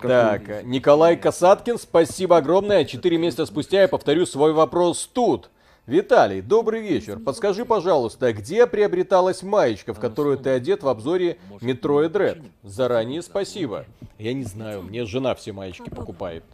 Так, 0.00 0.64
Николай 0.64 1.16
Касаткин, 1.16 1.78
спасибо 1.78 2.36
огромное. 2.36 2.84
Четыре 2.84 3.18
месяца 3.18 3.46
спустя 3.46 3.82
я 3.82 3.88
повторю 3.88 4.26
свой 4.26 4.52
вопрос 4.52 5.08
тут. 5.12 5.50
Виталий, 5.86 6.42
добрый 6.42 6.82
вечер. 6.82 7.18
Подскажи, 7.18 7.64
пожалуйста, 7.64 8.34
где 8.34 8.66
приобреталась 8.66 9.42
маечка, 9.42 9.94
в 9.94 9.98
которую 9.98 10.36
ты 10.36 10.50
одет 10.50 10.82
в 10.82 10.88
обзоре 10.88 11.38
Metroid 11.62 12.12
Red? 12.12 12.44
Заранее 12.62 13.22
спасибо. 13.22 13.86
Я 14.18 14.34
не 14.34 14.44
знаю, 14.44 14.82
мне 14.82 15.06
жена 15.06 15.34
все 15.34 15.52
маечки 15.52 15.88
покупает. 15.88 16.44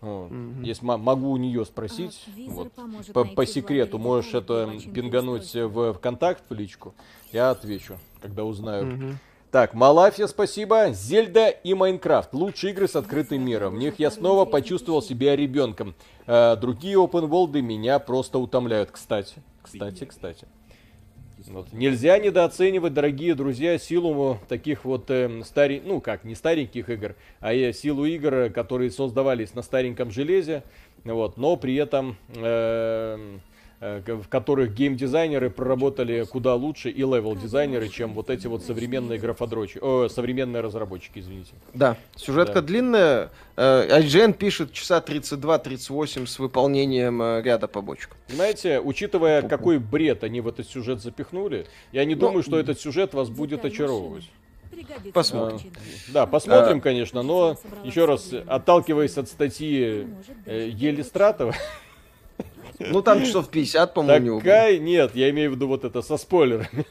Вот. 0.00 0.30
Мгм. 0.30 0.62
Если 0.62 0.88
м- 0.88 1.00
могу 1.00 1.30
у 1.32 1.36
нее 1.36 1.66
спросить, 1.66 2.24
А, 2.28 2.50
вот, 2.50 3.34
по, 3.34 3.44
секрету, 3.44 3.98
можешь 3.98 4.32
это 4.34 4.70
пингануть 4.94 5.52
в 5.52 5.92
ВКонтакт 5.94 6.42
в 6.48 6.54
личку, 6.54 6.94
я 7.32 7.50
отвечу, 7.50 7.98
когда 8.22 8.44
узнаю. 8.44 8.86
Мгм. 8.86 9.18
Так, 9.50 9.74
Малафия, 9.74 10.28
спасибо. 10.28 10.92
Зельда 10.92 11.48
и 11.48 11.74
Майнкрафт. 11.74 12.32
Лучшие 12.34 12.72
игры 12.72 12.86
с 12.86 12.94
открытым 12.94 13.44
миром. 13.44 13.74
В 13.74 13.78
них 13.78 13.98
я 13.98 14.12
снова 14.12 14.44
почувствовал 14.44 15.02
себя 15.02 15.34
ребенком. 15.34 15.96
Э, 16.28 16.54
другие 16.54 16.94
open 16.94 17.28
world 17.28 17.60
меня 17.60 17.98
просто 17.98 18.38
утомляют. 18.38 18.92
Кстати, 18.92 19.42
кстати, 19.60 20.04
кстати. 20.04 20.46
Вот. 21.48 21.72
Нельзя 21.72 22.18
недооценивать, 22.18 22.94
дорогие 22.94 23.34
друзья, 23.34 23.76
силу 23.76 24.38
таких 24.48 24.84
вот 24.84 25.10
э, 25.10 25.42
стари... 25.44 25.82
ну 25.84 26.00
как, 26.00 26.22
не 26.22 26.36
стареньких 26.36 26.88
игр, 26.88 27.16
а 27.40 27.52
и 27.52 27.72
силу 27.72 28.04
игр, 28.04 28.50
которые 28.50 28.92
создавались 28.92 29.54
на 29.54 29.62
стареньком 29.62 30.12
железе, 30.12 30.62
вот, 31.02 31.38
но 31.38 31.56
при 31.56 31.74
этом 31.74 32.16
э, 32.36 33.16
э, 33.16 33.38
в 33.80 34.28
которых 34.28 34.74
геймдизайнеры 34.74 35.48
проработали 35.48 36.24
куда 36.24 36.54
лучше 36.54 36.90
и 36.90 37.00
левел-дизайнеры, 37.00 37.88
чем 37.88 38.12
вот 38.12 38.28
эти 38.28 38.46
вот 38.46 38.62
современные 38.62 39.18
графодрочи, 39.18 39.78
о, 39.80 40.08
современные 40.08 40.60
разработчики, 40.60 41.18
извините. 41.20 41.52
Да, 41.72 41.96
сюжетка 42.14 42.60
Да. 42.60 42.60
длинная. 42.60 43.30
Э, 43.56 44.00
IGN 44.00 44.34
пишет 44.34 44.72
часа 44.74 45.00
32-38 45.00 46.26
с 46.26 46.38
выполнением 46.38 47.22
э, 47.22 47.40
ряда 47.42 47.68
побочек. 47.68 48.10
Знаете, 48.28 48.80
учитывая, 48.80 49.40
какой 49.42 49.78
бред 49.78 50.24
они 50.24 50.42
в 50.42 50.48
этот 50.48 50.68
сюжет 50.68 51.00
запихнули, 51.00 51.66
я 51.92 52.04
не 52.04 52.14
Ну, 52.14 52.20
думаю, 52.20 52.42
что 52.42 52.58
этот 52.58 52.78
сюжет 52.78 53.14
вас 53.14 53.30
будет 53.30 53.64
очаровывать. 53.64 54.28
Посмотрим. 55.14 55.56
очень. 55.56 55.72
Да, 56.08 56.26
посмотрим, 56.26 56.78
А. 56.78 56.80
конечно, 56.80 57.22
но 57.22 57.56
еще 57.84 58.04
раз, 58.04 58.30
отталкиваясь 58.46 59.16
от 59.18 59.28
статьи 59.28 60.06
э, 60.46 60.68
Елистратова, 60.72 61.54
Ну, 62.80 63.02
там 63.02 63.24
часов 63.24 63.48
50, 63.48 63.94
по-моему, 63.94 64.38
такая, 64.38 64.78
нет, 64.78 65.14
я 65.14 65.30
имею 65.30 65.50
в 65.50 65.54
виду 65.54 65.68
вот 65.68 65.84
это 65.84 66.02
со 66.02 66.16
спойлерами. 66.16 66.86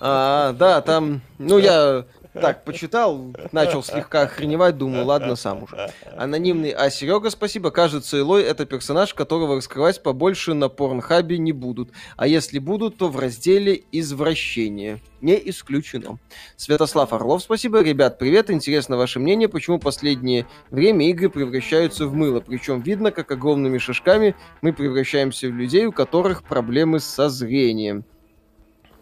А, 0.00 0.52
да, 0.52 0.80
там, 0.80 1.20
ну, 1.38 1.58
я 1.58 2.04
так 2.34 2.64
почитал, 2.64 3.32
начал 3.52 3.82
слегка 3.82 4.22
охреневать, 4.22 4.76
думаю, 4.76 5.06
ладно, 5.06 5.36
сам 5.36 5.62
уже. 5.62 5.90
Анонимный, 6.16 6.70
а 6.70 6.90
Серега, 6.90 7.30
спасибо, 7.30 7.70
кажется, 7.70 8.18
Илой 8.18 8.42
это 8.42 8.66
персонаж, 8.66 9.14
которого 9.14 9.56
раскрывать 9.56 10.02
побольше 10.02 10.54
на 10.54 10.68
порнхабе 10.68 11.38
не 11.38 11.52
будут. 11.52 11.90
А 12.16 12.26
если 12.26 12.58
будут, 12.58 12.96
то 12.96 13.08
в 13.08 13.18
разделе 13.18 13.84
«Извращение». 13.92 15.00
Не 15.20 15.40
исключено. 15.48 16.18
Святослав 16.56 17.14
Орлов, 17.14 17.42
спасибо. 17.42 17.80
Ребят, 17.82 18.18
привет. 18.18 18.50
Интересно 18.50 18.98
ваше 18.98 19.20
мнение, 19.20 19.48
почему 19.48 19.78
последнее 19.78 20.46
время 20.70 21.08
игры 21.08 21.30
превращаются 21.30 22.06
в 22.06 22.14
мыло. 22.14 22.40
Причем 22.40 22.82
видно, 22.82 23.10
как 23.10 23.30
огромными 23.30 23.78
шажками 23.78 24.36
мы 24.60 24.74
превращаемся 24.74 25.48
в 25.48 25.52
людей, 25.52 25.86
у 25.86 25.92
которых 25.92 26.42
проблемы 26.42 27.00
со 27.00 27.30
зрением. 27.30 28.04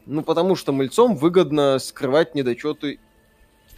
Ну, 0.07 0.23
потому 0.23 0.55
что 0.55 0.73
мыльцом 0.73 1.17
выгодно 1.17 1.81
скрывать 1.81 2.37
недочеты 2.37 3.01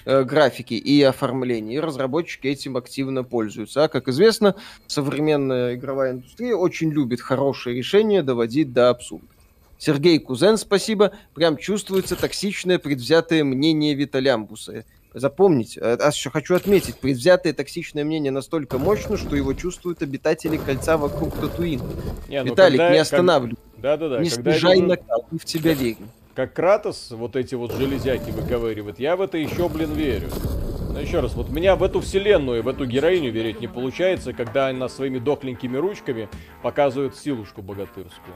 графики 0.04 0.74
и 0.74 1.02
оформления, 1.02 1.76
и 1.76 1.80
разработчики 1.80 2.46
этим 2.46 2.76
активно 2.76 3.24
пользуются. 3.24 3.84
А, 3.84 3.88
как 3.88 4.08
известно, 4.08 4.54
современная 4.86 5.74
игровая 5.74 6.12
индустрия 6.12 6.54
очень 6.56 6.90
любит 6.90 7.20
хорошие 7.20 7.76
решения 7.76 8.22
доводить 8.22 8.72
до 8.72 8.90
абсурда. 8.90 9.26
Сергей 9.78 10.18
Кузен, 10.18 10.56
спасибо. 10.56 11.12
Прям 11.34 11.56
чувствуется 11.56 12.16
токсичное 12.16 12.78
предвзятое 12.78 13.44
мнение 13.44 13.94
Виталямбуса. 13.94 14.84
Запомните, 15.12 15.78
э, 15.80 15.96
а 16.00 16.08
еще 16.08 16.30
хочу 16.30 16.54
отметить, 16.56 16.96
предвзятое 16.96 17.52
токсичное 17.52 18.04
мнение 18.04 18.32
настолько 18.32 18.78
мощно, 18.78 19.16
что 19.16 19.36
его 19.36 19.52
чувствуют 19.52 20.02
обитатели 20.02 20.56
кольца 20.56 20.96
вокруг 20.96 21.34
Татуин. 21.36 21.82
Не, 22.28 22.42
ну 22.42 22.50
Виталик, 22.50 22.78
когда- 22.78 22.90
не 22.90 22.96
как- 22.96 23.02
останавливай, 23.02 23.58
Да-да-да, 23.78 24.18
не 24.20 24.30
когда 24.30 24.52
снижай 24.52 24.76
вижу, 24.76 24.88
накал, 24.88 25.26
мы 25.30 25.38
в 25.38 25.44
тебя 25.44 25.72
верим. 25.74 26.08
Как 26.34 26.52
Кратос 26.54 27.08
вот 27.10 27.36
эти 27.36 27.54
вот 27.54 27.72
железяки 27.72 28.30
выковыривает, 28.30 28.98
я 28.98 29.16
в 29.16 29.20
это 29.22 29.38
еще, 29.38 29.68
блин, 29.68 29.92
верю. 29.92 30.28
Но 30.92 31.00
еще 31.00 31.20
раз, 31.20 31.34
вот 31.34 31.48
меня 31.48 31.74
в 31.76 31.82
эту 31.82 32.00
вселенную, 32.00 32.62
в 32.62 32.68
эту 32.68 32.86
героиню 32.86 33.32
верить 33.32 33.60
не 33.60 33.66
получается, 33.66 34.32
когда 34.32 34.68
она 34.68 34.88
своими 34.88 35.18
дохленькими 35.18 35.76
ручками 35.76 36.28
показывает 36.62 37.16
силушку 37.16 37.62
богатырскую. 37.62 38.34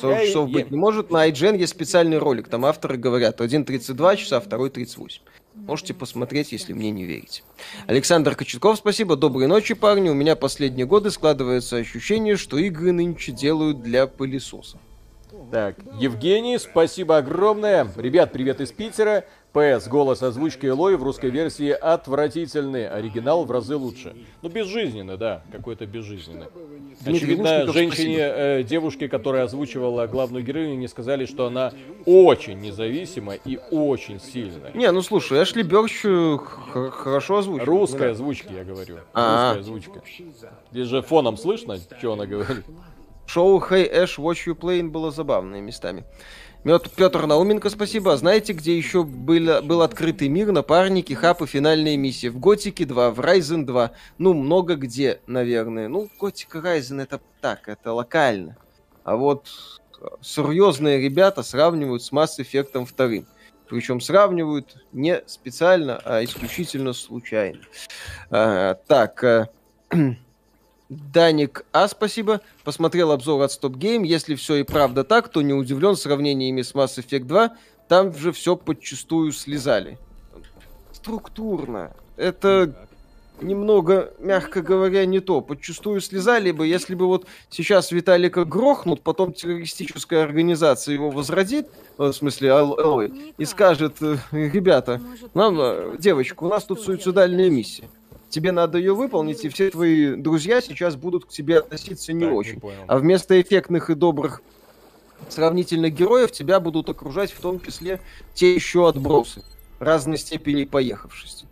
40 0.00 0.20
Я- 0.20 0.26
часов 0.26 0.48
я- 0.48 0.54
быть 0.54 0.70
не 0.70 0.76
может. 0.76 1.10
На 1.10 1.28
IGN 1.28 1.56
есть 1.56 1.72
специальный 1.72 2.18
ролик. 2.18 2.48
Там 2.48 2.64
авторы 2.64 2.96
говорят, 2.96 3.40
один 3.40 3.64
32 3.64 4.16
часа, 4.16 4.40
второй 4.40 4.70
38. 4.70 5.22
Можете 5.54 5.94
посмотреть, 5.94 6.50
если 6.52 6.72
мне 6.72 6.90
не 6.90 7.04
верите. 7.04 7.42
Александр 7.86 8.34
Кочетков, 8.34 8.76
спасибо. 8.78 9.16
Доброй 9.16 9.46
ночи, 9.46 9.74
парни. 9.74 10.08
У 10.08 10.14
меня 10.14 10.34
последние 10.34 10.86
годы 10.86 11.10
складывается 11.10 11.76
ощущение, 11.76 12.36
что 12.36 12.58
игры 12.58 12.90
нынче 12.92 13.30
делают 13.30 13.82
для 13.82 14.06
пылесоса. 14.08 14.78
Так, 15.50 15.76
Евгений, 15.98 16.58
спасибо 16.58 17.18
огромное. 17.18 17.88
Ребят, 17.96 18.32
привет 18.32 18.60
из 18.60 18.72
Питера. 18.72 19.24
ПС, 19.52 19.86
голос 19.86 20.20
озвучки 20.20 20.66
Элой 20.66 20.96
в 20.96 21.04
русской 21.04 21.30
версии 21.30 21.70
отвратительный. 21.70 22.88
Оригинал 22.88 23.44
в 23.44 23.52
разы 23.52 23.76
лучше. 23.76 24.16
Ну, 24.42 24.48
безжизненный, 24.48 25.16
да, 25.16 25.44
какой-то 25.52 25.86
безжизненный. 25.86 26.46
Очевидно, 27.06 27.72
женщине, 27.72 28.18
э, 28.18 28.62
девушке, 28.64 29.08
которая 29.08 29.44
озвучивала 29.44 30.08
главную 30.08 30.44
героиню, 30.44 30.76
не 30.76 30.88
сказали, 30.88 31.24
что 31.24 31.46
она 31.46 31.72
очень 32.04 32.58
независима 32.60 33.34
и 33.34 33.60
очень 33.70 34.20
сильная. 34.20 34.72
Не, 34.74 34.90
ну 34.90 35.02
слушай, 35.02 35.40
Эшли 35.40 35.62
Бёрч 35.62 36.00
э, 36.04 36.36
хорошо 36.90 37.38
озвучил. 37.38 37.64
Русская 37.64 38.10
озвучка, 38.10 38.52
я 38.52 38.64
говорю. 38.64 38.98
А. 39.12 39.54
Русская 39.54 39.60
озвучка. 39.60 40.02
Здесь 40.72 40.88
же 40.88 41.00
фоном 41.02 41.36
слышно, 41.36 41.78
что 41.98 42.14
она 42.14 42.26
говорит. 42.26 42.64
Шоу 43.26 43.58
Hey 43.58 43.90
Ash 43.92 44.16
Watch 44.18 44.46
You 44.46 44.54
Playing 44.54 44.88
было 44.88 45.10
забавное 45.10 45.60
местами. 45.60 46.04
Петр 46.96 47.26
Науменко, 47.26 47.68
спасибо. 47.68 48.14
А 48.14 48.16
знаете, 48.16 48.54
где 48.54 48.74
еще 48.76 49.04
был, 49.04 49.62
был 49.62 49.82
открытый 49.82 50.28
мир, 50.28 50.50
напарники, 50.50 51.12
хаб 51.12 51.42
и 51.42 51.46
финальные 51.46 51.98
миссии? 51.98 52.28
В 52.28 52.38
Готике 52.38 52.86
2, 52.86 53.10
в 53.10 53.20
Ryzen 53.20 53.64
2. 53.64 53.90
Ну, 54.16 54.32
много 54.32 54.76
где, 54.76 55.20
наверное. 55.26 55.88
Ну, 55.88 56.08
Готика 56.18 56.58
Ryzen 56.58 57.02
это 57.02 57.20
так, 57.42 57.68
это 57.68 57.92
локально. 57.92 58.56
А 59.04 59.16
вот 59.16 59.48
э, 60.00 60.06
серьезные 60.22 61.02
ребята 61.02 61.42
сравнивают 61.42 62.02
с 62.02 62.10
Mass 62.12 62.38
Effect 62.38 62.72
2. 62.72 63.26
Причем 63.68 64.00
сравнивают 64.00 64.86
не 64.92 65.22
специально, 65.26 66.00
а 66.02 66.24
исключительно 66.24 66.94
случайно. 66.94 67.60
А, 68.30 68.74
так, 68.74 69.22
э, 69.22 69.48
Даник 71.12 71.64
А, 71.72 71.88
спасибо. 71.88 72.40
Посмотрел 72.64 73.12
обзор 73.12 73.42
от 73.42 73.50
Stop 73.50 73.72
Game. 73.72 74.04
Если 74.06 74.34
все 74.34 74.56
и 74.56 74.62
правда 74.62 75.04
так, 75.04 75.28
то 75.28 75.42
не 75.42 75.52
удивлен 75.52 75.96
сравнениями 75.96 76.62
с 76.62 76.74
Mass 76.74 76.98
Effect 76.98 77.24
2. 77.24 77.56
Там 77.88 78.14
же 78.14 78.32
все 78.32 78.56
подчастую 78.56 79.32
слезали. 79.32 79.98
Структурно. 80.92 81.92
Это 82.16 82.74
немного, 83.40 84.14
мягко 84.20 84.62
говоря, 84.62 85.04
не 85.06 85.20
то. 85.20 85.40
Подчастую 85.40 86.00
слезали 86.00 86.50
бы, 86.52 86.66
если 86.66 86.94
бы 86.94 87.06
вот 87.06 87.26
сейчас 87.50 87.90
Виталика 87.90 88.44
грохнут, 88.44 89.02
потом 89.02 89.32
террористическая 89.32 90.22
организация 90.22 90.94
его 90.94 91.10
возродит, 91.10 91.68
в 91.98 92.12
смысле, 92.12 92.50
Эл- 92.50 92.78
Элой, 92.78 93.32
и 93.36 93.44
скажет, 93.44 93.96
э, 94.00 94.16
ребята, 94.30 95.00
нам, 95.34 95.58
э, 95.60 95.96
девочка, 95.98 96.44
у 96.44 96.48
нас 96.48 96.64
тут 96.64 96.80
суицидальная 96.80 97.50
миссия. 97.50 97.88
Тебе 98.34 98.50
надо 98.50 98.78
ее 98.78 98.96
выполнить, 98.96 99.44
и 99.44 99.48
все 99.48 99.70
твои 99.70 100.16
друзья 100.16 100.60
сейчас 100.60 100.96
будут 100.96 101.24
к 101.26 101.28
тебе 101.28 101.58
относиться 101.58 102.12
не 102.12 102.24
Так, 102.24 102.34
очень. 102.34 102.58
понял. 102.58 102.78
А 102.88 102.98
вместо 102.98 103.40
эффектных 103.40 103.90
и 103.90 103.94
добрых 103.94 104.42
сравнительных 105.28 105.94
героев 105.94 106.32
тебя 106.32 106.58
будут 106.58 106.88
окружать 106.88 107.30
в 107.30 107.40
том 107.40 107.60
числе 107.60 108.00
те 108.34 108.52
еще 108.52 108.88
отбросы 108.88 109.44
разной 109.78 110.18
степени 110.18 110.64
поехавшести. 110.64 111.46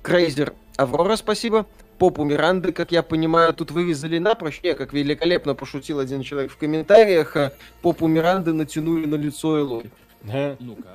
Крейзер 0.00 0.54
Аврора, 0.78 1.16
спасибо. 1.16 1.66
Попу 1.98 2.24
Миранды, 2.24 2.72
как 2.72 2.92
я 2.92 3.02
понимаю, 3.02 3.52
тут 3.52 3.70
вырезали 3.72 4.16
напрочь. 4.16 4.62
Не, 4.62 4.72
как 4.74 4.94
великолепно 4.94 5.54
пошутил 5.54 5.98
один 5.98 6.22
человек 6.22 6.50
в 6.50 6.56
комментариях, 6.56 7.36
а 7.36 7.52
попу 7.82 8.06
Миранды 8.06 8.54
натянули 8.54 9.04
на 9.04 9.16
лицо 9.16 9.58
Элой. 9.58 9.90
Ага. 10.28 10.56
Ну-ка. 10.60 10.88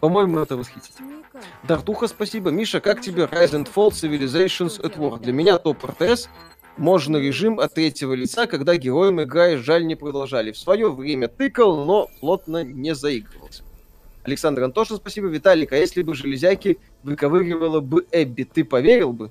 По-моему, 0.00 0.38
это 0.38 0.56
восхитительно. 0.56 1.22
Дартуха, 1.62 2.08
спасибо. 2.08 2.50
Миша, 2.50 2.80
как 2.80 3.00
тебе 3.00 3.24
Rise 3.24 3.52
and 3.52 3.68
Fall 3.72 3.90
Civilizations 3.90 4.80
at 4.80 4.96
War? 4.96 5.20
Для 5.20 5.32
меня 5.32 5.58
топ 5.58 5.84
РТС. 5.84 6.28
Можно 6.76 7.18
режим 7.18 7.60
от 7.60 7.74
третьего 7.74 8.14
лица, 8.14 8.46
когда 8.46 8.76
героем 8.76 9.22
играешь, 9.22 9.60
жаль, 9.60 9.86
не 9.86 9.94
продолжали. 9.94 10.52
В 10.52 10.58
свое 10.58 10.90
время 10.90 11.28
тыкал, 11.28 11.84
но 11.84 12.08
плотно 12.20 12.64
не 12.64 12.94
заигрывался. 12.94 13.62
Александр 14.24 14.62
Антошин, 14.62 14.96
спасибо. 14.96 15.26
Виталик, 15.26 15.72
а 15.72 15.76
если 15.76 16.02
бы 16.02 16.14
железяки 16.14 16.78
выковыривала 17.02 17.80
бы 17.80 18.06
Эбби, 18.10 18.44
ты 18.44 18.64
поверил 18.64 19.12
бы? 19.12 19.30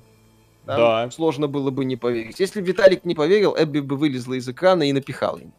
Там 0.66 0.76
Да. 0.76 1.10
Сложно 1.10 1.48
было 1.48 1.70
бы 1.70 1.84
не 1.84 1.96
поверить. 1.96 2.38
Если 2.38 2.60
бы 2.60 2.68
Виталик 2.68 3.04
не 3.04 3.14
поверил, 3.14 3.56
Эбби 3.58 3.80
бы 3.80 3.96
вылезла 3.96 4.34
из 4.34 4.48
экрана 4.48 4.88
и 4.88 4.92
напихала 4.92 5.38
ему. 5.38 5.52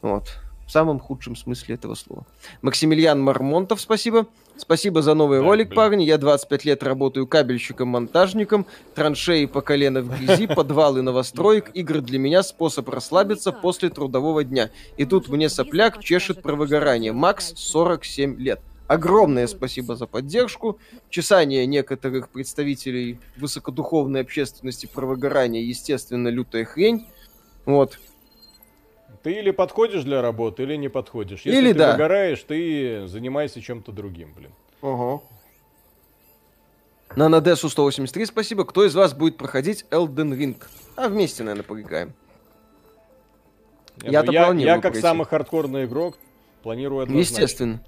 Вот. 0.00 0.38
В 0.72 0.78
самом 0.82 1.00
худшем 1.00 1.36
смысле 1.36 1.74
этого 1.74 1.94
слова. 1.94 2.24
Максимилиан 2.62 3.20
Мармонтов, 3.20 3.78
спасибо. 3.78 4.26
Спасибо 4.56 5.02
за 5.02 5.12
новый 5.12 5.40
Так, 5.40 5.46
ролик, 5.46 5.66
блин. 5.66 5.76
парни. 5.76 6.04
Я 6.04 6.16
25 6.16 6.64
лет 6.64 6.82
работаю 6.82 7.26
кабельщиком-монтажником. 7.26 8.64
Траншеи 8.94 9.44
по 9.44 9.60
колено 9.60 10.00
в 10.00 10.08
грязи, 10.18 10.46
подвалы 10.56 11.02
новостроек. 11.02 11.70
Игры 11.74 12.00
для 12.00 12.18
меня 12.18 12.42
способ 12.42 12.88
расслабиться 12.88 13.52
после 13.52 13.90
трудового 13.90 14.44
дня. 14.44 14.70
И 14.96 15.04
тут 15.04 15.28
мне 15.28 15.50
сопляк 15.50 16.02
чешет 16.02 16.40
про 16.40 16.54
выгорание. 16.56 17.12
Макс 17.12 17.52
47 17.54 18.40
лет. 18.40 18.62
Огромное 18.86 19.48
спасибо 19.48 19.94
за 19.94 20.06
поддержку. 20.06 20.78
Чесание 21.10 21.66
некоторых 21.66 22.30
представителей 22.30 23.20
высокодуховной 23.36 24.22
общественности 24.22 24.86
про 24.86 25.04
выгорание, 25.04 25.68
естественно, 25.68 26.28
лютая 26.28 26.64
хрень. 26.64 27.06
Вот. 27.66 27.98
Ты 29.22 29.32
или 29.32 29.52
подходишь 29.52 30.02
для 30.02 30.20
работы, 30.20 30.64
или 30.64 30.74
не 30.76 30.88
подходишь. 30.88 31.42
Если 31.42 31.58
Или 31.60 31.72
ты 31.72 31.78
да. 31.78 31.92
выгораешь, 31.92 32.42
ты 32.42 33.06
занимайся 33.06 33.60
чем-то 33.60 33.92
другим, 33.92 34.34
блин. 34.34 34.50
Ого. 34.80 35.22
На 37.14 37.28
Надесу 37.28 37.68
183 37.68 38.26
спасибо. 38.26 38.64
Кто 38.64 38.84
из 38.84 38.94
вас 38.94 39.14
будет 39.14 39.36
проходить 39.36 39.84
Elden 39.90 40.36
Ring? 40.36 40.56
А 40.96 41.08
вместе, 41.08 41.44
наверное, 41.44 41.64
поиграем. 41.64 42.14
Я-то 44.02 44.32
я, 44.32 44.46
планирую 44.46 44.74
я 44.74 44.80
как 44.80 44.92
пройти. 44.92 45.00
самый 45.00 45.26
хардкорный 45.26 45.84
игрок 45.84 46.16
планирую 46.62 47.02
однозначно. 47.02 47.32
Естественно. 47.42 47.84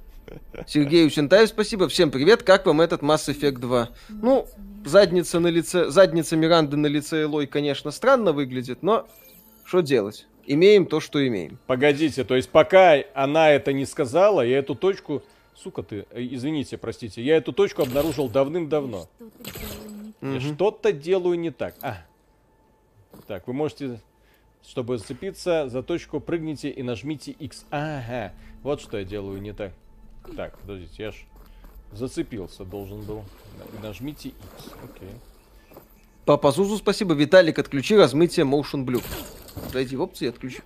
Сергею 0.66 1.10
Сентаев 1.10 1.48
спасибо. 1.48 1.88
Всем 1.88 2.10
привет. 2.10 2.42
Как 2.42 2.66
вам 2.66 2.80
этот 2.80 3.02
Mass 3.02 3.28
Effect 3.28 3.58
2? 3.58 3.88
Ну, 4.08 4.46
задница 4.84 5.40
на 5.40 5.48
лице, 5.48 5.90
задница 5.90 6.36
Миранды 6.36 6.76
на 6.76 6.86
лице 6.86 7.22
Элой, 7.22 7.46
конечно, 7.46 7.90
странно 7.90 8.32
выглядит, 8.32 8.82
но 8.82 9.08
что 9.64 9.80
делать? 9.80 10.26
Имеем 10.46 10.86
то, 10.86 11.00
что 11.00 11.26
имеем. 11.26 11.58
Погодите, 11.66 12.24
то 12.24 12.36
есть 12.36 12.50
пока 12.50 12.96
она 13.14 13.50
это 13.50 13.72
не 13.72 13.86
сказала, 13.86 14.42
я 14.42 14.58
эту 14.58 14.74
точку... 14.74 15.22
Сука 15.54 15.82
ты, 15.82 16.04
э, 16.10 16.26
извините, 16.30 16.76
простите, 16.76 17.22
я 17.22 17.36
эту 17.36 17.52
точку 17.52 17.82
обнаружил 17.82 18.28
давным-давно. 18.28 19.08
Что-то 19.18 19.52
делаю 19.52 20.18
не 20.20 20.34
Я 20.34 20.40
что-то 20.40 20.92
делаю 20.92 21.38
не 21.38 21.50
так. 21.50 21.76
А. 21.80 21.98
Так, 23.28 23.46
вы 23.46 23.54
можете, 23.54 24.00
чтобы 24.66 24.98
зацепиться 24.98 25.68
за 25.68 25.82
точку, 25.82 26.20
прыгните 26.20 26.70
и 26.70 26.82
нажмите 26.82 27.30
X. 27.30 27.64
Ага, 27.70 28.32
вот 28.62 28.80
что 28.80 28.98
я 28.98 29.04
делаю 29.04 29.40
не 29.40 29.52
так. 29.52 29.72
Так, 30.36 30.58
подождите, 30.58 31.02
я 31.02 31.10
ж 31.12 31.24
зацепился 31.92 32.64
должен 32.64 33.02
был. 33.02 33.24
Нажмите 33.82 34.30
X, 34.30 34.72
окей. 34.82 35.10
Папа 36.24 36.50
Зузу 36.52 36.78
спасибо. 36.78 37.14
Виталик, 37.14 37.58
отключи 37.58 37.96
размытие 37.96 38.46
Motion 38.46 38.84
Blue. 38.84 39.02
Зайди 39.72 39.96
в 39.96 40.02
опции 40.02 40.26
и 40.26 40.28
отключи. 40.28 40.60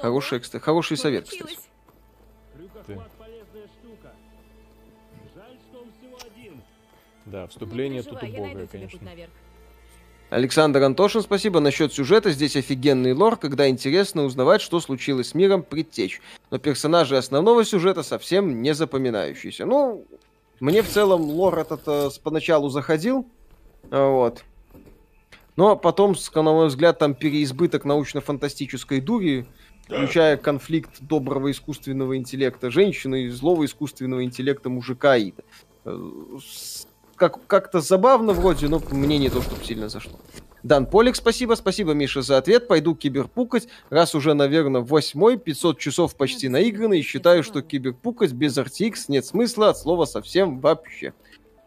Хороший, 0.00 0.38
экстра- 0.38 0.60
хороший 0.60 0.96
совет, 0.96 1.28
кстати. 1.28 1.58
Один. 6.24 6.62
Да, 7.26 7.46
вступление 7.46 8.02
тут 8.02 8.22
я 8.22 8.28
найду 8.28 8.42
убогое, 8.42 8.66
конечно. 8.66 9.00
Александр 10.30 10.82
Антошин, 10.82 11.20
спасибо. 11.20 11.60
Насчет 11.60 11.92
сюжета 11.92 12.30
здесь 12.30 12.56
офигенный 12.56 13.12
лор, 13.12 13.36
когда 13.36 13.68
интересно 13.68 14.24
узнавать, 14.24 14.62
что 14.62 14.80
случилось 14.80 15.28
с 15.28 15.34
миром 15.34 15.62
предтеч. 15.62 16.22
Но 16.50 16.58
персонажи 16.58 17.16
основного 17.18 17.64
сюжета 17.64 18.02
совсем 18.02 18.62
не 18.62 18.72
запоминающиеся. 18.72 19.66
Ну, 19.66 20.06
мне 20.58 20.82
в 20.82 20.88
целом 20.88 21.22
лор 21.22 21.58
этот 21.58 21.82
э, 21.86 22.08
поначалу 22.22 22.70
заходил. 22.70 23.26
Вот. 23.90 24.42
Но 25.56 25.76
потом, 25.76 26.14
с- 26.14 26.32
на 26.34 26.42
мой 26.42 26.68
взгляд, 26.68 26.98
там 26.98 27.14
переизбыток 27.14 27.84
научно-фантастической 27.84 29.00
дури, 29.00 29.46
включая 29.84 30.36
конфликт 30.36 31.00
доброго 31.00 31.50
искусственного 31.50 32.16
интеллекта 32.16 32.70
женщины 32.70 33.24
и 33.24 33.28
злого 33.28 33.64
искусственного 33.64 34.24
интеллекта 34.24 34.70
мужика 34.70 35.12
Аида. 35.12 35.42
Э, 35.84 35.98
Как- 37.16 37.46
как-то 37.46 37.80
забавно 37.80 38.32
вроде, 38.32 38.66
но 38.68 38.82
мне 38.90 39.18
не 39.18 39.28
то, 39.28 39.42
чтобы 39.42 39.62
сильно 39.62 39.88
зашло. 39.88 40.18
Дан 40.64 40.86
Полик, 40.86 41.14
спасибо. 41.14 41.54
Спасибо, 41.54 41.92
Миша, 41.92 42.22
за 42.22 42.38
ответ. 42.38 42.66
Пойду 42.66 42.94
киберпукать. 42.96 43.68
Раз 43.90 44.14
уже, 44.14 44.34
наверное, 44.34 44.80
восьмой, 44.80 45.36
500 45.36 45.78
часов 45.78 46.16
почти 46.16 46.48
наиграны, 46.48 46.98
и 46.98 47.02
считаю, 47.02 47.42
что 47.44 47.62
киберпукать 47.62 48.32
без 48.32 48.56
RTX 48.58 49.04
нет 49.08 49.24
смысла 49.26 49.68
от 49.70 49.78
слова 49.78 50.04
совсем 50.04 50.60
вообще. 50.60 51.12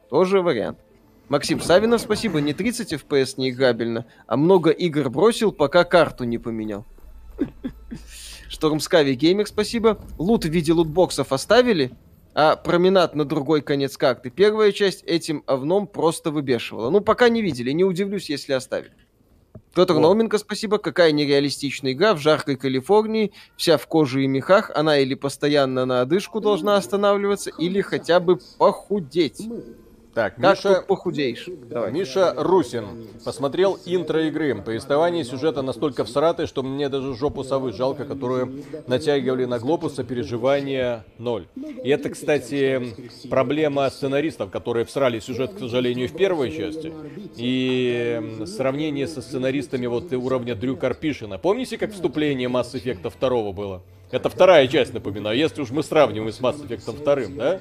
Тоже 0.10 0.42
вариант. 0.42 0.80
Максим 1.30 1.60
Савинов, 1.60 2.02
спасибо. 2.02 2.40
Не 2.40 2.54
30 2.54 2.94
FPS 2.94 3.36
не 3.38 3.50
играбельно, 3.50 4.06
а 4.28 4.38
много 4.38 4.70
игр 4.70 5.10
бросил, 5.10 5.52
пока 5.52 5.84
карту 5.84 6.24
не 6.24 6.38
поменял. 6.38 6.86
Штормскави 8.48 9.16
Геймер, 9.16 9.48
спасибо. 9.48 10.00
Лут 10.18 10.46
в 10.46 10.50
виде 10.50 10.72
лутбоксов 10.72 11.32
оставили, 11.32 11.92
а 12.36 12.56
променад 12.56 13.16
на 13.16 13.26
другой 13.26 13.62
конец 13.62 13.98
карты. 13.98 14.30
Первая 14.30 14.72
часть 14.72 15.04
этим 15.04 15.44
овном 15.48 15.88
просто 15.88 16.32
выбешивала. 16.32 16.90
Ну, 16.90 17.02
пока 17.02 17.30
не 17.30 17.42
видели, 17.42 17.72
не 17.72 17.84
удивлюсь, 17.84 18.30
если 18.30 18.54
оставили. 18.54 18.94
Петр. 19.74 19.96
Науменко, 19.96 20.38
спасибо. 20.38 20.78
Какая 20.78 21.12
нереалистичная 21.12 21.92
игра 21.92 22.14
в 22.14 22.20
жаркой 22.20 22.56
Калифорнии, 22.56 23.34
вся 23.58 23.78
в 23.78 23.88
коже 23.88 24.24
и 24.24 24.28
мехах. 24.28 24.72
Она 24.74 25.00
или 25.00 25.16
постоянно 25.16 25.86
на 25.86 26.02
одышку 26.02 26.40
должна 26.40 26.78
останавливаться, 26.78 27.50
или 27.50 27.82
хотя 27.82 28.22
бы 28.22 28.40
похудеть. 28.58 29.46
Так, 30.16 30.38
Миша, 30.38 30.82
похудеешь? 30.82 31.46
Давай. 31.70 31.92
Миша 31.92 32.34
Русин 32.38 33.10
посмотрел 33.26 33.78
интро 33.86 34.26
игры. 34.28 34.56
Повествование 34.62 35.26
сюжета 35.26 35.62
настолько 35.62 36.06
всратое, 36.06 36.48
что 36.48 36.64
мне 36.64 36.88
даже 36.88 37.14
жопу 37.16 37.44
совы 37.44 37.74
жалко, 37.74 38.06
которую 38.06 38.64
натягивали 38.88 39.44
на 39.44 39.60
глобус, 39.60 39.96
сопереживания 39.96 41.06
ноль. 41.18 41.48
И 41.84 41.90
это, 41.90 42.10
кстати, 42.12 42.96
проблема 43.30 43.90
сценаристов, 43.90 44.52
которые 44.52 44.86
всрали 44.86 45.20
сюжет, 45.20 45.54
к 45.54 45.60
сожалению, 45.60 46.08
в 46.08 46.16
первой 46.16 46.50
части. 46.56 46.94
И 47.36 48.46
сравнение 48.46 49.08
со 49.08 49.22
сценаристами 49.22 49.86
вот 49.88 50.14
уровня 50.14 50.56
Дрю 50.56 50.78
Карпишина. 50.78 51.38
Помните, 51.38 51.78
как 51.78 51.92
вступление 51.92 52.48
Mass 52.48 52.74
Effect 52.74 53.12
2 53.20 53.52
было? 53.52 53.84
Это 54.12 54.30
вторая 54.30 54.68
часть, 54.68 54.94
напоминаю. 54.94 55.38
Если 55.38 55.62
уж 55.62 55.72
мы 55.72 55.82
сравниваем 55.82 56.32
с 56.32 56.40
Mass 56.40 56.66
Effect 56.66 57.04
2, 57.04 57.36
да? 57.36 57.60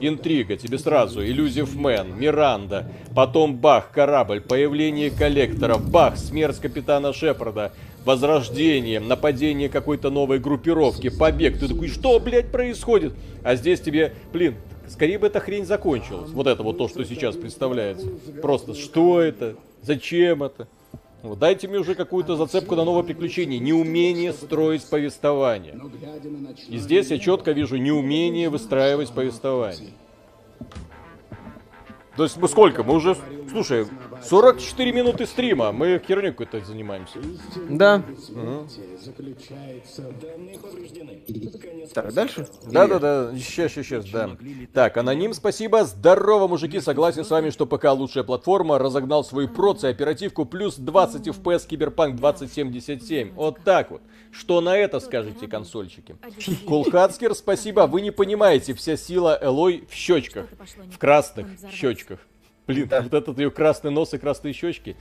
Интрига, 0.00 0.56
тебе 0.56 0.78
сразу. 0.78 1.24
Иллюзив 1.24 1.74
Мэн, 1.74 2.18
Миранда, 2.18 2.92
потом 3.14 3.56
бах, 3.56 3.90
корабль, 3.90 4.40
появление 4.40 5.10
коллекторов, 5.10 5.90
бах, 5.90 6.18
смерть 6.18 6.58
капитана 6.60 7.12
Шепарда, 7.12 7.72
возрождение, 8.04 9.00
нападение 9.00 9.68
какой-то 9.68 10.10
новой 10.10 10.38
группировки, 10.38 11.08
побег. 11.08 11.58
Ты 11.58 11.68
такой, 11.68 11.88
что, 11.88 12.20
блядь, 12.20 12.52
происходит? 12.52 13.14
А 13.42 13.56
здесь 13.56 13.80
тебе, 13.80 14.12
блин, 14.32 14.56
скорее 14.88 15.18
бы 15.18 15.26
эта 15.26 15.40
хрень 15.40 15.64
закончилась. 15.64 16.30
Вот 16.30 16.46
это 16.46 16.62
вот 16.62 16.76
то, 16.76 16.88
что 16.88 17.02
сейчас 17.04 17.34
представляется. 17.34 18.08
Просто, 18.42 18.74
что 18.74 19.20
это? 19.20 19.56
Зачем 19.82 20.42
это? 20.42 20.68
Вот, 21.22 21.38
дайте 21.38 21.66
мне 21.66 21.78
уже 21.78 21.94
какую-то 21.94 22.36
зацепку 22.36 22.76
на 22.76 22.84
новое 22.84 23.02
приключение. 23.02 23.58
Неумение 23.58 24.32
строить 24.32 24.88
повествование. 24.88 25.78
И 26.68 26.78
здесь 26.78 27.10
я 27.10 27.18
четко 27.18 27.52
вижу 27.52 27.76
неумение 27.76 28.48
выстраивать 28.48 29.10
повествование. 29.10 29.92
То 32.16 32.24
есть 32.24 32.36
мы 32.36 32.48
сколько? 32.48 32.82
Мы 32.82 32.94
уже, 32.94 33.16
слушай, 33.50 33.86
44 34.22 34.92
минуты 34.92 35.26
стрима. 35.26 35.72
Мы 35.72 36.00
херню 36.06 36.32
какой-то 36.32 36.64
занимаемся. 36.64 37.18
Да. 37.68 38.02
Так, 41.94 42.12
дальше? 42.12 42.46
Да-да-да, 42.66 43.32
сейчас, 43.36 43.72
сейчас, 43.72 43.86
сейчас, 43.86 44.04
да. 44.10 44.36
Так, 44.72 44.96
аноним, 44.96 45.32
спасибо. 45.32 45.84
Здорово, 45.84 46.48
мужики, 46.48 46.80
согласен 46.80 47.24
с 47.24 47.30
вами, 47.30 47.50
что 47.50 47.66
ПК 47.66 47.84
лучшая 47.92 48.24
платформа. 48.24 48.78
Разогнал 48.78 49.24
свою 49.24 49.48
проц 49.48 49.84
и 49.84 49.88
оперативку 49.88 50.44
плюс 50.44 50.76
20 50.76 51.28
FPS 51.28 51.66
Киберпанк 51.66 52.16
2077. 52.16 53.32
Вот 53.32 53.58
так 53.64 53.90
вот. 53.90 54.02
Что 54.30 54.60
на 54.60 54.76
это 54.76 55.00
скажете, 55.00 55.48
консольщики? 55.48 56.16
Кулхацкер, 56.66 57.34
спасибо. 57.34 57.86
Вы 57.86 58.02
не 58.02 58.10
понимаете, 58.10 58.74
вся 58.74 58.96
сила 58.96 59.38
Элой 59.40 59.86
в 59.88 59.94
щечках. 59.94 60.46
В 60.92 60.98
красных 60.98 61.46
щечках. 61.72 62.18
Блин, 62.68 62.88
вот 63.02 63.14
этот 63.14 63.38
ее 63.38 63.50
красный 63.50 63.90
нос 63.90 64.14
и 64.14 64.18
красные 64.18 64.52
щечки. 64.52 64.94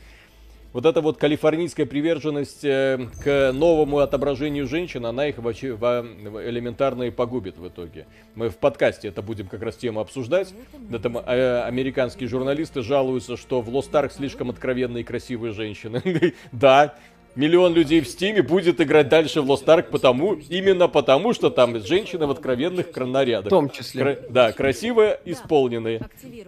вот 0.74 0.86
эта 0.86 1.02
вот 1.02 1.18
калифорнийская 1.18 1.86
приверженность 1.86 2.64
э, 2.64 2.98
к 3.24 3.52
новому 3.54 4.00
отображению 4.00 4.68
женщин, 4.68 5.06
она 5.06 5.28
их 5.28 5.38
вообще 5.38 5.74
во- 5.74 6.02
элементарно 6.02 7.04
и 7.04 7.10
погубит 7.12 7.58
в 7.58 7.68
итоге. 7.68 8.06
Мы 8.36 8.50
в 8.50 8.58
подкасте 8.58 9.08
это 9.10 9.22
будем 9.22 9.48
как 9.48 9.62
раз 9.62 9.76
тему 9.76 10.00
обсуждать. 10.00 10.54
Это 10.92 11.08
м- 11.10 11.18
э, 11.18 11.62
американские 11.64 12.30
журналисты 12.30 12.82
жалуются, 12.82 13.38
что 13.38 13.62
в 13.62 13.70
Ark 13.70 14.12
слишком 14.14 14.50
откровенные 14.50 15.02
и 15.02 15.04
красивые 15.04 15.54
женщины. 15.54 16.02
Да, 16.52 16.96
миллион 17.38 17.74
людей 17.74 18.02
в 18.02 18.08
Стиме 18.08 18.42
будет 18.42 18.82
играть 18.82 19.08
дальше 19.08 19.42
в 19.42 19.50
Lost 19.50 19.66
Ark 19.66 19.84
потому, 19.92 20.34
именно 20.50 20.88
потому, 20.88 21.34
что 21.34 21.50
там 21.50 21.80
женщины 21.80 22.28
в 22.28 22.32
откровенных 22.32 22.92
кра- 22.92 23.06
нарядах. 23.06 23.46
В 23.48 23.50
том 23.50 23.70
числе. 23.70 24.02
Кра- 24.04 24.18
да, 24.30 24.52
красиво 24.52 25.18
исполненные. 25.24 26.02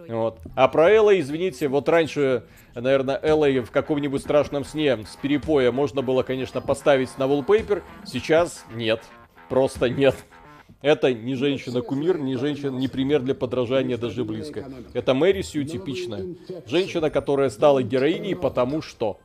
Вот. 0.08 0.38
А 0.54 0.68
про 0.68 0.90
Элла, 0.90 1.18
извините, 1.18 1.68
вот 1.68 1.88
раньше, 1.88 2.42
наверное, 2.74 3.18
Эллой 3.22 3.60
в 3.60 3.70
каком-нибудь 3.70 4.20
страшном 4.20 4.64
сне 4.64 4.98
с 5.06 5.16
перепоя 5.16 5.72
можно 5.72 6.02
было, 6.02 6.22
конечно, 6.22 6.60
поставить 6.60 7.16
на 7.16 7.24
wallpaper. 7.24 7.82
Сейчас 8.04 8.64
нет. 8.74 9.00
Просто 9.48 9.88
нет. 9.88 10.16
Это 10.82 11.12
не 11.12 11.34
женщина-кумир, 11.34 12.18
не 12.18 12.36
женщина, 12.36 12.70
не 12.70 12.88
пример 12.88 13.20
для 13.20 13.34
подражания 13.34 13.96
даже 13.98 14.24
близко. 14.24 14.64
Это 14.94 15.12
Мэри 15.14 15.42
Сью 15.42 15.64
типичная. 15.64 16.24
Женщина, 16.66 17.10
которая 17.10 17.50
стала 17.50 17.82
героиней 17.82 18.34
потому 18.34 18.80
что. 18.82 19.18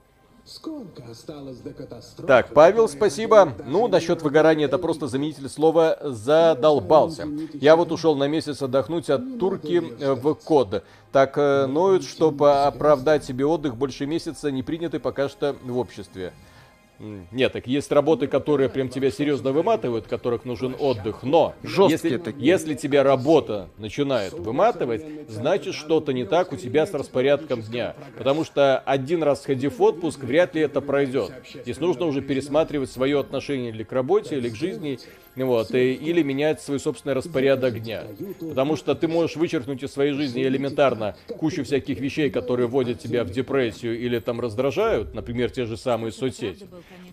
Сколько 0.45 1.01
осталось 1.09 1.57
до 1.57 1.71
катастрофы? 1.73 2.27
Так, 2.27 2.53
Павел, 2.53 2.87
спасибо. 2.87 3.53
Ну, 3.65 3.87
насчет 3.87 4.21
выгорания, 4.21 4.65
это 4.65 4.77
просто 4.77 5.07
заменитель 5.07 5.49
слова 5.49 5.97
«задолбался». 6.03 7.27
Я 7.53 7.75
вот 7.75 7.91
ушел 7.91 8.15
на 8.15 8.27
месяц 8.27 8.61
отдохнуть 8.61 9.09
от 9.09 9.39
турки 9.39 9.81
э, 9.99 10.13
в 10.13 10.35
код. 10.35 10.83
Так 11.11 11.39
э, 11.39 11.65
ноют, 11.65 12.03
чтобы 12.03 12.63
оправдать 12.63 13.25
себе 13.25 13.43
отдых 13.43 13.75
больше 13.75 14.05
месяца, 14.05 14.51
не 14.51 14.61
приняты 14.61 14.99
пока 14.99 15.29
что 15.29 15.55
в 15.63 15.79
обществе. 15.79 16.31
Нет, 16.99 17.51
так 17.53 17.67
есть 17.67 17.91
работы, 17.91 18.27
которые 18.27 18.69
прям 18.69 18.89
тебя 18.89 19.11
серьезно 19.11 19.51
выматывают, 19.51 20.07
которых 20.07 20.45
нужен 20.45 20.75
отдых, 20.79 21.23
но 21.23 21.55
Жесткие 21.63 22.13
если, 22.13 22.17
такие. 22.17 22.45
если 22.47 22.73
тебя 22.75 23.03
работа 23.03 23.69
начинает 23.77 24.33
выматывать, 24.33 25.03
значит 25.27 25.73
что-то 25.75 26.13
не 26.13 26.25
так 26.25 26.53
у 26.53 26.55
тебя 26.55 26.85
с 26.85 26.93
распорядком 26.93 27.61
дня. 27.61 27.95
Потому 28.17 28.43
что 28.43 28.79
один 28.79 29.23
раз 29.23 29.43
сходив 29.43 29.77
в 29.79 29.83
отпуск, 29.83 30.23
вряд 30.23 30.55
ли 30.55 30.61
это 30.61 30.81
пройдет. 30.81 31.31
Здесь 31.63 31.79
нужно 31.79 32.05
уже 32.05 32.21
пересматривать 32.21 32.89
свое 32.89 33.19
отношение 33.19 33.69
или 33.71 33.83
к 33.83 33.91
работе, 33.91 34.37
или 34.37 34.49
к 34.49 34.55
жизни, 34.55 34.99
вот, 35.35 35.73
и- 35.73 35.93
или 35.93 36.23
менять 36.23 36.61
свой 36.61 36.79
собственный 36.79 37.13
распорядок 37.13 37.81
дня. 37.81 38.03
Потому 38.39 38.75
что 38.75 38.95
ты 38.95 39.07
можешь 39.07 39.35
вычеркнуть 39.35 39.83
из 39.83 39.91
своей 39.91 40.13
жизни 40.13 40.43
элементарно 40.43 41.15
кучу 41.37 41.63
всяких 41.63 41.99
вещей, 41.99 42.29
которые 42.29 42.67
вводят 42.67 42.99
тебя 42.99 43.23
в 43.23 43.29
депрессию 43.31 43.99
или 43.99 44.19
там 44.19 44.39
раздражают, 44.39 45.13
например, 45.13 45.49
те 45.51 45.65
же 45.65 45.75
самые 45.77 46.11
соцсети. 46.13 46.65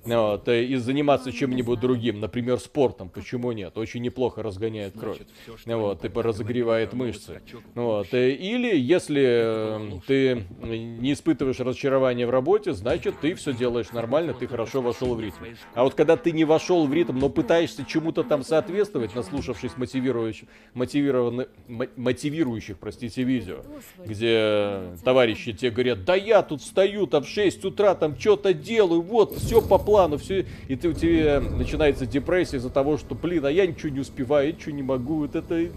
Вот, 0.05 0.49
э, 0.49 0.64
и 0.64 0.77
заниматься 0.77 1.31
чем-нибудь 1.31 1.79
другим, 1.79 2.18
например, 2.20 2.59
спортом, 2.59 3.09
почему 3.09 3.53
нет? 3.53 3.79
Очень 3.79 4.03
неплохо 4.03 4.43
разгоняет 4.43 4.95
кровь, 4.99 5.18
вот, 5.64 6.05
и 6.05 6.09
разогревает 6.12 6.93
мышцы. 6.93 7.41
Вот, 7.75 8.12
э, 8.12 8.33
или 8.33 8.77
если 8.77 9.23
э, 9.25 9.91
ты 10.07 10.45
не 10.61 11.12
испытываешь 11.12 11.61
разочарования 11.61 12.27
в 12.27 12.31
работе, 12.31 12.73
значит, 12.73 13.20
ты 13.20 13.35
все 13.35 13.53
делаешь 13.53 13.93
нормально, 13.93 14.35
ты 14.35 14.49
хорошо 14.49 14.83
вошел 14.83 15.14
в 15.14 15.20
ритм. 15.20 15.45
А 15.75 15.85
вот 15.85 15.95
когда 15.95 16.16
ты 16.16 16.33
не 16.33 16.45
вошел 16.45 16.87
в 16.87 16.93
ритм, 16.93 17.18
но 17.18 17.29
пытаешься 17.29 17.85
чему-то 17.85 18.25
там 18.25 18.43
соответствовать, 18.43 19.14
наслушавшись 19.14 19.77
мотивирующих, 19.77 20.49
мотивированных, 20.75 21.49
мо- 21.68 21.87
мотивирующих, 21.97 22.77
простите, 22.79 23.23
видео, 23.23 23.62
где 24.05 24.97
товарищи 25.05 25.53
тебе 25.53 25.70
говорят, 25.70 26.05
да 26.05 26.16
я 26.16 26.43
тут 26.43 26.62
стою 26.62 27.07
там 27.07 27.23
в 27.23 27.29
6 27.29 27.64
утра, 27.64 27.95
там 27.95 28.18
что-то 28.18 28.53
делаю, 28.53 29.01
вот, 29.03 29.37
все 29.37 29.61
по 29.62 29.78
плану, 29.78 30.18
все, 30.18 30.46
и 30.68 30.76
ты, 30.76 30.88
у 30.88 30.92
тебя 30.92 31.40
начинается 31.40 32.06
депрессия 32.06 32.56
из-за 32.58 32.70
того, 32.70 32.98
что, 32.98 33.14
блин, 33.14 33.44
а 33.46 33.50
я 33.50 33.66
ничего 33.66 33.90
не 33.90 34.00
успеваю, 34.00 34.48
я 34.48 34.52
ничего 34.52 34.74
не 34.74 34.82
могу, 34.82 35.16
вот 35.18 35.34
это... 35.34 35.68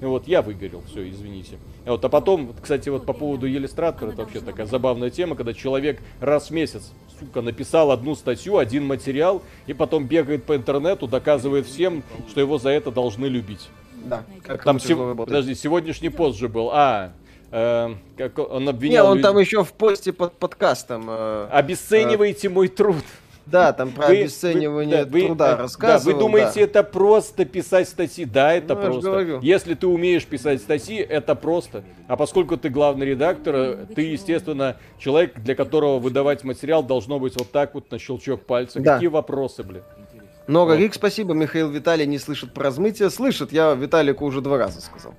Вот, 0.00 0.26
я 0.26 0.40
выгорел, 0.40 0.82
все, 0.90 1.06
извините. 1.10 1.58
Вот, 1.84 2.02
а 2.02 2.08
потом, 2.08 2.54
кстати, 2.60 2.88
вот 2.88 3.04
по 3.04 3.12
поводу 3.12 3.46
иллюстратора, 3.46 4.12
это 4.12 4.22
вообще 4.22 4.40
такая 4.40 4.64
забавная 4.66 5.10
тема, 5.10 5.36
когда 5.36 5.52
человек 5.52 6.00
раз 6.20 6.48
в 6.48 6.52
месяц, 6.52 6.90
сука, 7.18 7.42
написал 7.42 7.90
одну 7.90 8.14
статью, 8.14 8.56
один 8.56 8.86
материал, 8.86 9.42
и 9.66 9.74
потом 9.74 10.06
бегает 10.06 10.44
по 10.44 10.56
интернету, 10.56 11.06
доказывает 11.06 11.66
всем, 11.66 12.02
что 12.30 12.40
его 12.40 12.56
за 12.56 12.70
это 12.70 12.90
должны 12.90 13.26
любить. 13.26 13.68
Да, 14.04 14.24
как 14.42 14.64
Там 14.64 14.78
работать. 14.78 15.26
Подожди, 15.26 15.54
сегодняшний 15.54 16.08
пост 16.08 16.38
же 16.38 16.48
был. 16.48 16.70
А, 16.72 17.12
э, 17.50 17.94
как 18.16 18.38
он 18.38 18.64
Не, 18.64 18.70
обвинял... 18.70 19.06
он 19.06 19.18
люд- 19.18 19.22
там 19.22 19.38
еще 19.38 19.64
в 19.64 19.72
посте 19.72 20.12
под 20.12 20.32
подкастом. 20.38 21.04
э, 21.08 21.48
Обесцениваете 21.50 22.48
мой 22.48 22.68
труд. 22.68 23.04
Да, 23.50 23.72
там 23.72 23.90
про 23.90 24.06
Вы- 24.06 24.18
обесценивание 24.20 24.98
вы- 24.98 25.04
да, 25.04 25.10
вы- 25.10 25.26
труда 25.26 25.48
да, 25.50 25.56
рассказывал. 25.62 26.12
Да, 26.12 26.12
вы 26.12 26.18
думаете, 26.20 26.60
это 26.60 26.84
просто 26.84 27.44
писать 27.44 27.88
статьи? 27.88 28.24
Да, 28.24 28.52
это 28.52 28.74
Ну, 28.76 28.80
просто. 28.80 29.38
Если 29.42 29.74
ты 29.74 29.86
умеешь 29.88 30.24
писать 30.24 30.60
статьи, 30.60 30.96
это 30.98 31.34
просто. 31.34 31.82
А 32.06 32.16
поскольку 32.16 32.56
ты 32.56 32.68
главный 32.68 33.06
редактор, 33.06 33.54
э, 33.56 33.86
ты, 33.94 34.02
естественно, 34.02 34.76
человек, 34.98 35.38
для 35.40 35.54
которого 35.56 35.98
выдавать 35.98 36.44
материал 36.44 36.82
должно 36.84 37.18
быть 37.18 37.36
вот 37.36 37.50
так 37.50 37.74
вот 37.74 37.90
на 37.90 37.98
щелчок 37.98 38.44
пальца. 38.46 38.78
Да. 38.80 38.94
Какие 38.94 39.08
вопросы, 39.08 39.64
блин? 39.64 39.82
Много 40.46 40.70
Вот. 40.70 40.78
Рик, 40.78 40.94
спасибо. 40.94 41.34
Михаил 41.34 41.70
Виталий 41.70 42.06
не 42.06 42.18
слышит 42.18 42.54
про 42.54 42.64
размытие. 42.64 43.10
Слышит, 43.10 43.52
я 43.52 43.72
Виталику 43.74 44.24
уже 44.24 44.40
два 44.40 44.58
раза 44.58 44.80
сказал. 44.80 45.14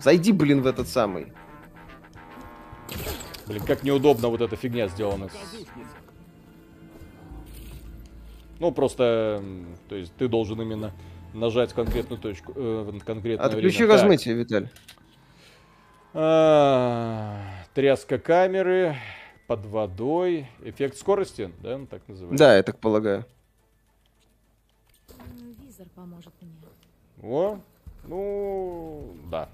Зайди, 0.00 0.32
блин, 0.32 0.62
в 0.62 0.66
этот 0.66 0.88
самый. 0.88 1.32
Блин, 3.46 3.62
как 3.64 3.84
неудобно 3.84 4.28
вот 4.28 4.40
эта 4.40 4.56
фигня 4.56 4.88
сделана. 4.88 5.28
Ну, 8.58 8.72
просто, 8.72 9.42
то 9.88 9.96
есть, 9.96 10.12
ты 10.16 10.28
должен 10.28 10.60
именно 10.60 10.92
нажать 11.34 11.72
конкретную 11.72 12.20
точку, 12.20 12.52
э, 12.56 12.92
конкретное 13.04 13.46
Отключи 13.46 13.78
время. 13.78 13.92
Так. 13.92 14.02
размытие, 14.02 14.34
Виталий. 14.34 14.68
А, 16.14 17.42
Тряска 17.74 18.18
камеры 18.18 18.96
под 19.46 19.66
водой. 19.66 20.48
Эффект 20.62 20.96
скорости, 20.96 21.52
да, 21.62 21.74
он 21.74 21.86
так 21.86 22.00
называется? 22.08 22.42
Да, 22.42 22.56
я 22.56 22.62
так 22.62 22.78
полагаю. 22.78 23.26
Визор 25.62 25.86
поможет 25.94 26.32
мне. 26.40 26.52
О, 27.22 27.58
ну, 28.04 29.14
да. 29.30 29.50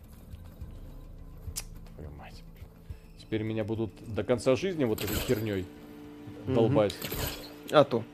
Твою 1.97 2.11
мать. 2.13 2.43
Теперь 3.19 3.43
меня 3.43 3.65
будут 3.65 3.91
до 4.15 4.23
конца 4.23 4.55
жизни 4.55 4.85
вот 4.85 5.03
этой 5.03 5.17
херней 5.17 5.67
долбать. 6.47 6.95
А 7.73 7.83
то. 7.83 8.05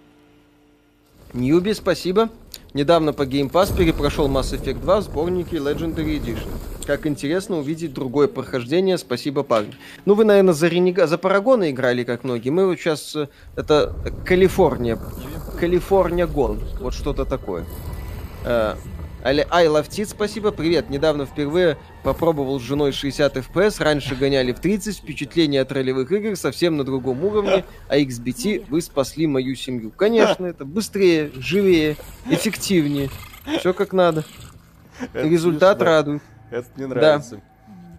Ньюби, 1.35 1.75
спасибо. 1.75 2.31
Недавно 2.75 3.13
по 3.13 3.23
Game 3.23 3.51
Pass 3.51 3.77
перепрошел 3.77 4.29
Mass 4.29 4.53
Effect 4.55 4.81
2 4.81 5.01
в 5.01 5.03
сборнике 5.05 5.57
Legendary 5.57 6.21
Edition. 6.21 6.49
Как 6.87 7.07
интересно 7.07 7.59
увидеть 7.59 7.93
другое 7.93 8.29
прохождение. 8.29 8.97
Спасибо, 8.97 9.43
парни. 9.43 9.75
Ну, 10.07 10.15
вы, 10.15 10.25
наверное, 10.25 10.55
за, 10.55 10.69
Ренега... 10.69 11.07
за 11.07 11.19
Парагона 11.19 11.71
играли, 11.71 12.05
как 12.05 12.25
многие. 12.25 12.51
Мы 12.51 12.67
вот 12.67 12.79
сейчас... 12.79 13.15
э, 13.15 13.29
Это 13.57 13.95
Калифорния. 14.25 14.99
Калифорния 15.61 16.27
Гон. 16.27 16.61
Вот 16.81 16.95
что-то 16.95 17.25
такое. 17.27 17.65
Але 19.29 19.45
I 19.51 19.69
Love 19.69 20.07
спасибо. 20.07 20.53
Привет. 20.53 20.89
Недавно 20.89 21.27
впервые 21.27 21.77
попробовал 22.03 22.59
с 22.59 22.63
женой 22.63 22.93
60 22.93 23.37
FPS. 23.37 23.85
Раньше 23.85 24.15
гоняли 24.15 24.53
в 24.53 24.59
30. 24.59 24.97
Впечатление 24.97 25.61
от 25.61 25.71
ролевых 25.71 26.11
игр 26.11 26.35
совсем 26.35 26.79
на 26.79 26.85
другом 26.85 27.23
уровне. 27.23 27.65
А 27.89 27.99
XBT, 27.99 28.65
вы 28.71 28.81
спасли 28.81 29.27
мою 29.27 29.55
семью. 29.55 29.91
Конечно, 29.91 30.47
это 30.47 30.65
быстрее, 30.65 31.31
живее, 31.35 31.97
эффективнее. 32.31 33.11
Все 33.59 33.75
как 33.75 33.93
надо. 33.93 34.25
Результат 35.13 35.83
радует. 35.83 36.23
Это 36.51 36.69
мне 36.77 36.87
нравится. 36.87 37.43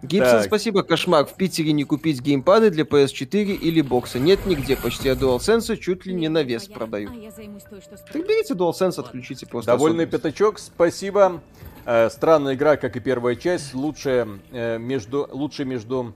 Гибсон, 0.02 0.38
Так. 0.38 0.46
спасибо. 0.46 0.84
Кошмар. 0.84 1.26
В 1.26 1.34
Питере 1.34 1.74
не 1.74 1.84
купить 1.84 2.22
геймпады 2.22 2.70
для 2.70 2.84
PS4 2.84 3.54
или 3.54 3.82
бокса. 3.82 4.18
Нет 4.18 4.46
нигде. 4.46 4.78
Почти 4.78 5.10
от 5.10 5.20
DualSense 5.20 5.76
чуть 5.78 6.06
ли 6.06 6.14
не 6.14 6.30
на 6.30 6.44
вес 6.44 6.70
А. 6.74 6.84
А 6.84 6.88
что 6.88 8.14
Так 8.14 8.28
берите 8.28 8.54
DualSense, 8.54 9.00
отключите 9.00 9.46
просто. 9.46 9.72
Довольный 9.72 10.06
пятачок, 10.06 10.60
спасибо. 10.60 11.42
Э, 11.86 12.10
странная 12.10 12.56
игра, 12.56 12.78
как 12.78 12.96
и 12.96 13.00
первая 13.00 13.36
часть. 13.36 13.74
Лучше 13.74 14.40
э, 14.52 14.78
между... 14.78 15.28
Лучше 15.32 15.66
между... 15.66 16.14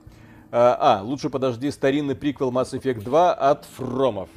э, 0.51 0.55
а, 0.55 1.01
лучше 1.03 1.29
подожди 1.29 1.69
старинный 1.69 2.15
приквел 2.15 2.51
Mass 2.51 2.71
Effect 2.71 3.03
2 3.03 3.33
от 3.33 3.65
Фромов. 3.65 4.29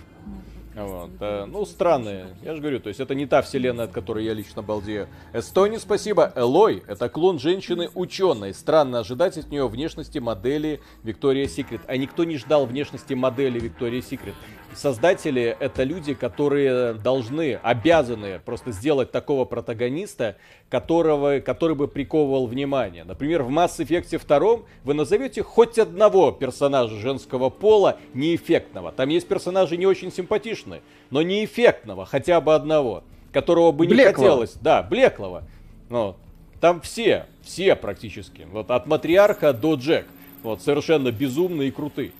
Надо 0.76 0.88
Вот, 0.88 1.10
э, 1.20 1.46
ну, 1.46 1.64
странные. 1.64 2.36
Я 2.42 2.54
же 2.54 2.60
говорю, 2.60 2.80
то 2.80 2.88
есть 2.88 3.00
это 3.00 3.14
не 3.14 3.24
та 3.24 3.40
вселенная, 3.40 3.86
от 3.86 3.92
которой 3.92 4.24
я 4.24 4.34
лично 4.34 4.60
балдею. 4.60 5.08
Эстони, 5.32 5.78
спасибо. 5.78 6.30
Элой— 6.36 6.82
это 6.86 7.08
клон 7.08 7.38
женщины-ученой. 7.38 8.52
Странно 8.52 8.98
ожидать 8.98 9.38
от 9.38 9.50
нее 9.50 9.68
внешности 9.68 10.18
модели 10.18 10.80
Виктория 11.02 11.48
Секрет. 11.48 11.80
А 11.86 11.96
никто 11.96 12.24
не 12.24 12.36
ждал 12.36 12.66
внешности 12.66 13.14
модели 13.14 13.58
Виктория 13.58 14.02
Секрет. 14.02 14.34
Создатели— 14.74 15.56
это 15.60 15.84
люди, 15.84 16.12
которые 16.12 16.92
должны, 16.92 17.54
обязаны 17.62 18.40
просто 18.44 18.72
сделать 18.72 19.10
такого 19.10 19.46
протагониста, 19.46 20.36
которого, 20.68 21.40
который 21.40 21.74
бы 21.74 21.88
приковывал 21.88 22.46
внимание. 22.46 23.04
Например, 23.04 23.42
в 23.42 23.48
Mass 23.48 23.78
Effect 23.78 24.20
2 24.26 24.66
вы 24.84 24.94
назовете 24.94 25.42
хоть 25.42 25.78
одного 25.78 26.30
персонажа 26.30 26.96
женского 26.96 27.48
пола 27.48 27.98
неэффектного. 28.12 28.92
Там 28.92 29.08
есть 29.08 29.28
персонажи 29.28 29.78
не 29.78 29.86
очень 29.86 30.12
симпатичные, 30.12 30.65
но 31.10 31.22
неэффектного, 31.22 32.06
хотя 32.06 32.40
бы 32.40 32.54
одного, 32.54 33.04
которого 33.32 33.72
бы 33.72 33.86
не 33.86 33.94
Блеклого. 33.94 34.14
хотелось. 34.14 34.54
Да, 34.60 34.82
Блеклого. 34.82 35.44
Ну, 35.88 36.16
там 36.60 36.80
все, 36.80 37.26
все 37.42 37.76
практически. 37.76 38.46
Вот 38.50 38.70
от 38.70 38.86
матриарха 38.86 39.52
до 39.52 39.74
Джек. 39.74 40.06
Вот, 40.42 40.62
совершенно 40.62 41.10
безумные 41.10 41.68
и 41.68 41.70
крутые. 41.70 42.12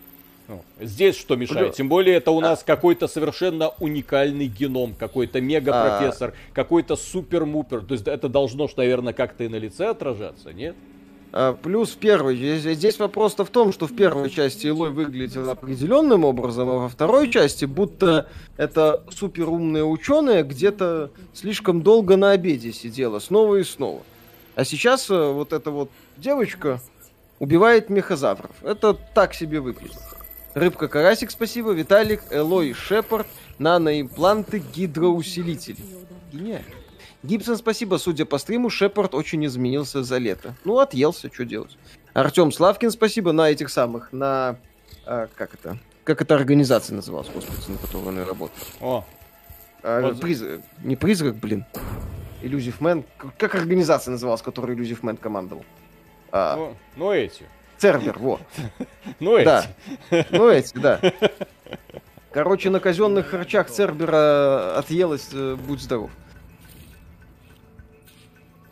Ну, 0.49 0.63
здесь 0.81 1.17
что 1.17 1.35
мешает? 1.37 1.75
Тем 1.75 1.89
более 1.89 2.17
это 2.17 2.31
у 2.31 2.41
нас 2.41 2.63
какой-то 2.63 3.09
совершенно 3.09 3.71
уникальный 3.81 4.47
геном, 4.47 4.95
какой-то 4.95 5.41
мега-профессор, 5.41 6.35
какой-то 6.53 6.95
супер-мупер. 6.97 7.81
То 7.81 7.95
есть 7.95 8.07
это 8.07 8.29
должно, 8.29 8.69
наверное, 8.77 9.13
как-то 9.13 9.45
и 9.45 9.49
на 9.49 9.57
лице 9.57 9.87
отражаться, 9.89 10.53
нет? 10.53 10.77
А, 11.39 11.53
плюс 11.53 11.91
в 11.91 11.99
первой. 11.99 12.35
Здесь 12.57 12.99
вопрос-то 12.99 13.45
в 13.45 13.51
том, 13.51 13.71
что 13.71 13.87
в 13.87 13.95
первой 13.95 14.31
части 14.31 14.69
Илой 14.69 14.89
выглядел 14.89 15.51
определенным 15.51 16.25
образом, 16.25 16.71
а 16.71 16.79
во 16.79 16.89
второй 16.89 17.31
части 17.31 17.67
будто 17.67 18.31
это 18.57 19.05
суперумная 19.11 19.85
ученая 19.85 20.45
где-то 20.45 21.11
слишком 21.35 21.83
долго 21.83 22.17
на 22.17 22.31
обеде 22.31 22.73
сидела, 22.73 23.19
снова 23.19 23.57
и 23.57 23.65
снова. 23.65 24.01
А 24.55 24.65
сейчас 24.65 25.11
э, 25.11 25.31
вот 25.31 25.53
эта 25.53 25.71
вот 25.71 25.91
девочка 26.17 26.81
убивает 27.39 27.91
мехозавров. 27.91 28.53
Это 28.63 28.95
так 28.95 29.35
себе 29.35 29.61
выглядит. 29.61 30.01
Рыбка 30.55 30.89
Карасик, 30.89 31.31
спасибо. 31.31 31.73
Виталик, 31.73 32.23
Элой 32.31 32.73
Шепард, 32.73 33.27
наноимпланты, 33.59 34.63
гидроусилитель. 34.75 35.77
Гениально. 36.33 36.65
Гибсон, 37.23 37.57
спасибо. 37.57 37.97
Судя 37.97 38.25
по 38.25 38.39
стриму, 38.39 38.71
Шепард 38.71 39.15
очень 39.15 39.45
изменился 39.47 40.03
за 40.03 40.19
лето. 40.19 40.55
Ну, 40.65 40.79
отъелся, 40.79 41.31
что 41.33 41.45
делать. 41.45 41.77
Артем 42.15 42.53
Славкин, 42.53 42.91
спасибо 42.91 43.33
на 43.33 43.51
этих 43.51 43.69
самых, 43.69 44.13
на... 44.13 44.57
а, 45.05 45.29
как 45.35 45.55
это? 45.55 45.79
Как 46.05 46.23
эта 46.23 46.35
организация 46.35 46.95
называлась, 46.95 47.29
господи, 47.35 47.73
на 47.73 47.79
которой 47.79 48.05
он 48.09 48.21
и 48.21 48.25
работал? 48.25 48.57
О, 48.81 49.05
А, 49.83 50.01
Вот. 50.03 50.21
приз- 50.23 50.63
Не 50.83 50.97
призрак, 50.97 51.37
блин. 51.37 51.65
Man. 52.43 53.05
К- 53.19 53.33
Как 53.39 53.55
организация 53.55 54.13
называлась, 54.13 54.41
которой 54.43 54.77
Illusive 54.77 55.01
Man 55.01 55.17
командовал? 55.17 55.65
А, 56.33 56.57
ну, 56.57 56.77
ну 56.97 57.13
эти. 57.13 57.45
Цербер, 57.79 58.19
вот. 58.19 58.41
Ну 59.21 59.37
эти. 59.37 59.45
Да. 59.45 59.67
Ну, 60.31 60.49
эти, 60.49 60.77
да. 60.79 61.01
Короче, 62.31 62.71
на 62.71 62.81
казенных 62.81 63.29
харчах 63.29 63.69
Цербера 63.71 64.77
отъелась, 64.79 65.29
э, 65.33 65.57
будь 65.57 65.81
здоров. 65.81 66.11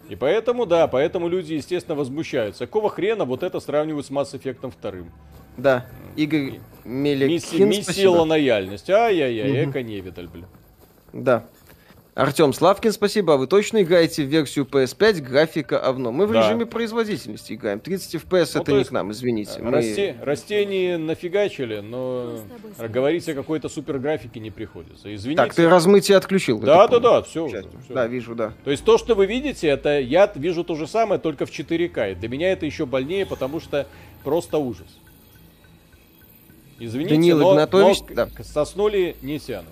И 0.09 0.17
поэтому, 0.17 0.67
да, 0.67 0.87
поэтому 0.87 1.29
люди, 1.29 1.55
естественно, 1.55 1.95
возмущаются. 1.97 2.67
Какого 2.67 2.91
хрена 2.91 3.25
вот 3.25 3.43
это 3.43 3.61
сравнивают 3.61 4.07
с 4.07 4.11
Mass 4.11 4.33
Effect 4.33 4.61
2? 4.81 4.93
Да. 5.57 5.87
Игорь 6.17 6.61
Миссия, 6.85 6.89
Меликин, 6.89 7.69
миссия 7.69 7.83
спасибо. 7.85 8.11
лояльность. 8.11 8.91
Ай-яй-яй, 8.91 9.63
Мгм. 9.63 9.71
эко 9.71 9.83
невидаль, 9.83 10.29
блин. 10.29 10.47
Да. 11.13 11.45
Артем 12.15 12.53
Славкин, 12.53 12.93
спасибо. 12.93 13.35
А 13.35 13.37
вы 13.37 13.49
точно 13.49 13.83
играете 13.83 14.23
в 14.23 14.29
версию 14.29 14.67
PS5? 14.71 15.21
Графика 15.21 15.81
овно. 15.81 16.13
Мы 16.13 16.29
в 16.29 16.33
Да. 16.33 16.43
режиме 16.45 16.65
производительности 16.65 17.55
играем. 17.55 17.81
30 17.81 18.15
FPS 18.15 18.53
Ну, 18.55 18.61
это 18.61 18.71
то 18.71 18.79
не 18.79 18.85
к 18.85 18.91
нам, 18.93 19.11
извините. 19.11 19.61
Мы- 19.61 19.73
Расте- 19.73 20.15
Растения 20.23 20.97
нафигачили, 20.97 21.81
но 21.81 22.39
Мы 22.79 22.89
говорить 22.89 23.29
о 23.29 23.35
какой-то 23.35 23.69
супер 23.69 23.99
графике 23.99 24.39
не 24.39 24.53
приходится. 24.53 25.13
Извините. 25.13 25.43
Так, 25.43 25.55
ты 25.55 25.69
размытие 25.69 26.17
отключил. 26.17 26.61
Да, 26.61 26.87
да, 26.87 27.01
да, 27.01 27.23
все 27.23 27.49
всё. 27.49 27.65
Да, 27.89 28.07
вижу, 28.07 28.37
да. 28.37 28.53
То 28.65 28.71
есть 28.71 28.85
то, 28.85 28.97
что 28.97 29.17
вы 29.17 29.27
видите, 29.27 29.67
это 29.67 29.99
я 29.99 30.31
вижу 30.37 30.63
то 30.63 30.77
же 30.77 30.87
самое, 30.87 31.21
только 31.21 31.47
в 31.47 31.51
4К. 31.51 32.13
И 32.13 32.15
для 32.15 32.29
меня 32.29 32.53
это 32.53 32.65
еще 32.65 32.87
больнее, 32.87 33.27
потому 33.27 33.59
что 33.59 33.89
просто 34.23 34.59
ужас. 34.59 34.87
Извините, 36.79 37.15
Даниил 37.15 37.39
но, 37.41 37.53
Игнатович, 37.55 37.99
но 38.09 38.15
да. 38.15 38.29
соснули 38.45 39.17
не 39.23 39.41
тянут. 39.41 39.69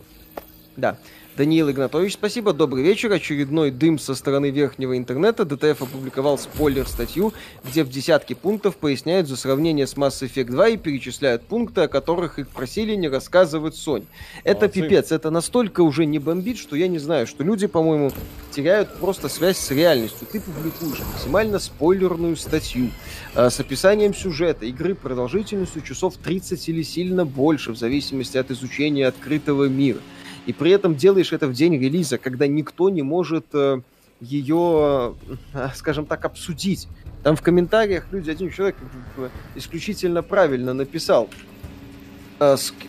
Да. 0.77 0.97
Даниил 1.35 1.71
Игнатович, 1.71 2.15
спасибо. 2.15 2.53
Добрый 2.53 2.83
вечер. 2.85 3.11
Очередной 3.11 3.71
дым 3.71 3.99
со 3.99 4.15
стороны 4.15 4.51
верхнего 4.51 4.99
интернета. 4.99 5.47
ДТФ 5.47 5.81
опубликовал 5.81 6.37
спойлер-статью, 6.37 7.33
где 7.65 7.85
в 7.85 7.89
десятки 7.89 8.35
пунктов 8.35 8.77
поясняют 8.77 9.29
за 9.29 9.37
сравнение 9.37 9.87
с 9.87 9.95
Mass 9.95 10.23
Effect 10.23 10.51
2 10.51 10.69
и 10.69 10.77
перечисляют 10.77 11.43
пункты, 11.43 11.83
о 11.83 11.89
которых 11.89 12.39
их 12.39 12.49
просили 12.49 12.95
не 12.97 13.09
рассказывать 13.09 13.77
Сонь. 13.77 14.05
Это 14.45 14.63
Молодцы. 14.63 14.83
пипец. 14.83 15.11
Это 15.11 15.31
настолько 15.31 15.81
уже 15.81 16.05
не 16.05 16.19
бомбит, 16.19 16.59
что 16.59 16.77
я 16.77 16.87
не 16.87 16.99
знаю, 16.99 17.27
что 17.27 17.43
люди, 17.43 17.67
по-моему, 17.67 18.13
теряют 18.51 18.95
просто 18.97 19.31
связь 19.31 19.57
с 19.57 19.71
реальностью. 19.71 20.29
Ты 20.31 20.39
публикуешь 20.39 21.01
максимально 21.15 21.59
спойлерную 21.61 22.37
статью 22.37 22.91
э, 23.35 23.49
с 23.49 23.59
описанием 23.59 24.15
сюжета 24.15 24.67
игры 24.67 24.95
продолжительностью 24.95 25.81
часов 25.81 26.19
30 26.23 26.69
или 26.69 26.83
сильно 26.83 27.25
больше, 27.25 27.73
в 27.73 27.79
зависимости 27.79 28.37
от 28.37 28.51
изучения 28.51 29.07
открытого 29.07 29.65
мира. 29.65 30.01
И 30.47 30.53
при 30.53 30.71
этом 30.73 30.97
делаешь 30.97 31.33
это 31.33 31.47
в 31.47 31.53
день 31.53 31.79
релиза, 31.79 32.19
когда 32.19 32.47
никто 32.47 32.91
не 32.91 33.03
может 33.03 33.47
э, 33.53 33.81
ее, 34.21 35.15
э, 35.55 35.69
скажем 35.75 36.07
так, 36.07 36.25
обсудить. 36.25 36.89
Там 37.23 37.37
в 37.37 37.43
комментариях 37.43 38.07
люди, 38.11 38.31
один 38.31 38.51
человек 38.51 38.77
э, 39.17 39.29
исключительно 39.55 40.23
правильно 40.23 40.75
написал, 40.75 41.29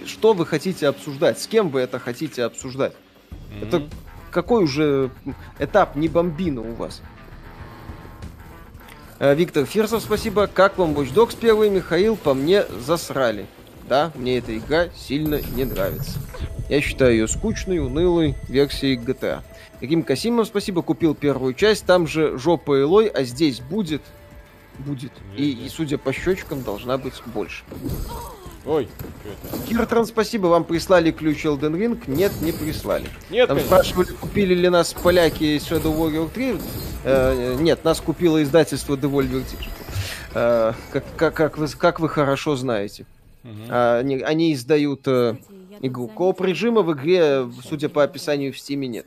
что 0.06 0.34
вы 0.34 0.48
хотите 0.48 0.88
обсуждать, 0.88 1.40
с 1.40 1.46
кем 1.46 1.70
вы 1.70 1.82
это 1.82 2.00
хотите 2.00 2.44
обсуждать. 2.44 2.94
Это 3.62 3.82
Мгм. 3.82 3.90
какой 4.32 4.64
уже 4.64 5.12
этап 5.60 5.96
не 5.96 6.08
бомбина 6.08 6.62
у 6.62 6.74
вас? 6.74 7.04
Виктор 9.20 9.66
Фирсов, 9.66 10.02
спасибо. 10.02 10.48
Как 10.48 10.80
вам 10.80 10.94
Watch 10.94 11.14
Dogs 11.14 11.38
первый, 11.40 11.70
Михаил? 11.70 12.16
По 12.16 12.34
мне 12.34 12.66
засрали. 12.84 13.46
Да, 13.88 14.12
мне 14.16 14.40
эта 14.40 14.58
игра 14.58 14.88
сильно 14.98 15.40
не 15.56 15.66
нравится. 15.66 16.20
Я 16.74 16.82
считаю 16.82 17.12
ее 17.12 17.28
скучной, 17.28 17.78
унылой 17.78 18.34
версией 18.50 18.98
GTA. 18.98 19.44
Каким 19.80 20.02
Касимов, 20.02 20.48
спасибо, 20.48 20.82
купил 20.82 21.14
первую 21.14 21.54
часть. 21.54 21.86
Там 21.86 22.08
же 22.08 22.40
жопа 22.40 22.82
Элой, 22.82 23.10
а 23.10 23.22
здесь 23.26 23.60
будет. 23.60 24.02
Будет. 24.80 25.12
И, 25.38 25.52
и 25.52 25.70
судя 25.70 26.00
по 26.00 26.12
щечкам, 26.12 26.64
должна 26.64 26.98
быть 26.98 27.14
больше. 27.28 27.64
Ой? 28.66 28.90
Киртран, 29.70 30.08
спасибо, 30.08 30.48
вам 30.48 30.64
прислали 30.64 31.12
ключ 31.12 31.46
Elden 31.46 31.78
Ring? 31.78 32.02
Нет, 32.08 32.32
не 32.42 32.52
прислали. 32.52 33.08
Нет, 33.30 33.50
Там 33.50 33.58
конечно. 33.58 33.68
спрашивали, 33.68 34.08
купили 34.16 34.56
ли 34.56 34.70
нас 34.70 34.94
поляки 34.94 35.58
Shadow 35.58 35.96
Warrior 35.96 36.32
3. 36.34 36.58
Э, 37.04 37.56
нет, 37.60 37.84
нас 37.84 38.02
купило 38.02 38.42
издательство 38.42 38.96
Devolver 38.96 39.44
Digital. 39.44 39.70
Э, 40.34 40.74
как, 40.92 41.04
как, 41.18 41.34
как, 41.36 41.58
вы, 41.60 41.68
как 41.68 42.00
вы 42.00 42.10
хорошо 42.10 42.56
знаете. 42.56 43.06
Мгм. 43.44 43.66
А, 43.70 44.00
Они, 44.00 44.22
они 44.22 44.54
издают 44.54 45.02
э, 45.08 45.36
игру. 45.82 46.04
заметила, 46.04 46.18
Кооп 46.18 46.42
режима 46.42 46.82
в 46.82 46.94
игре, 46.94 47.50
судя 47.64 47.90
по 47.90 48.04
описанию 48.04 48.54
в 48.54 48.58
Стиме, 48.60 48.88
нет. 48.88 49.06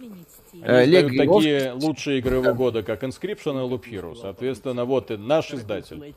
Э, 0.63 0.85
издают 0.85 1.17
такие 1.17 1.73
лучшие 1.73 2.19
игры 2.19 2.37
его 2.37 2.55
года, 2.55 2.83
как 2.83 3.03
Inscription 3.05 3.67
и 3.67 3.71
Loop 3.71 3.85
Hero. 3.91 4.17
Соответственно, 4.17 4.85
вот 4.85 5.11
и 5.11 5.17
наш 5.17 5.53
издатель. 5.53 6.15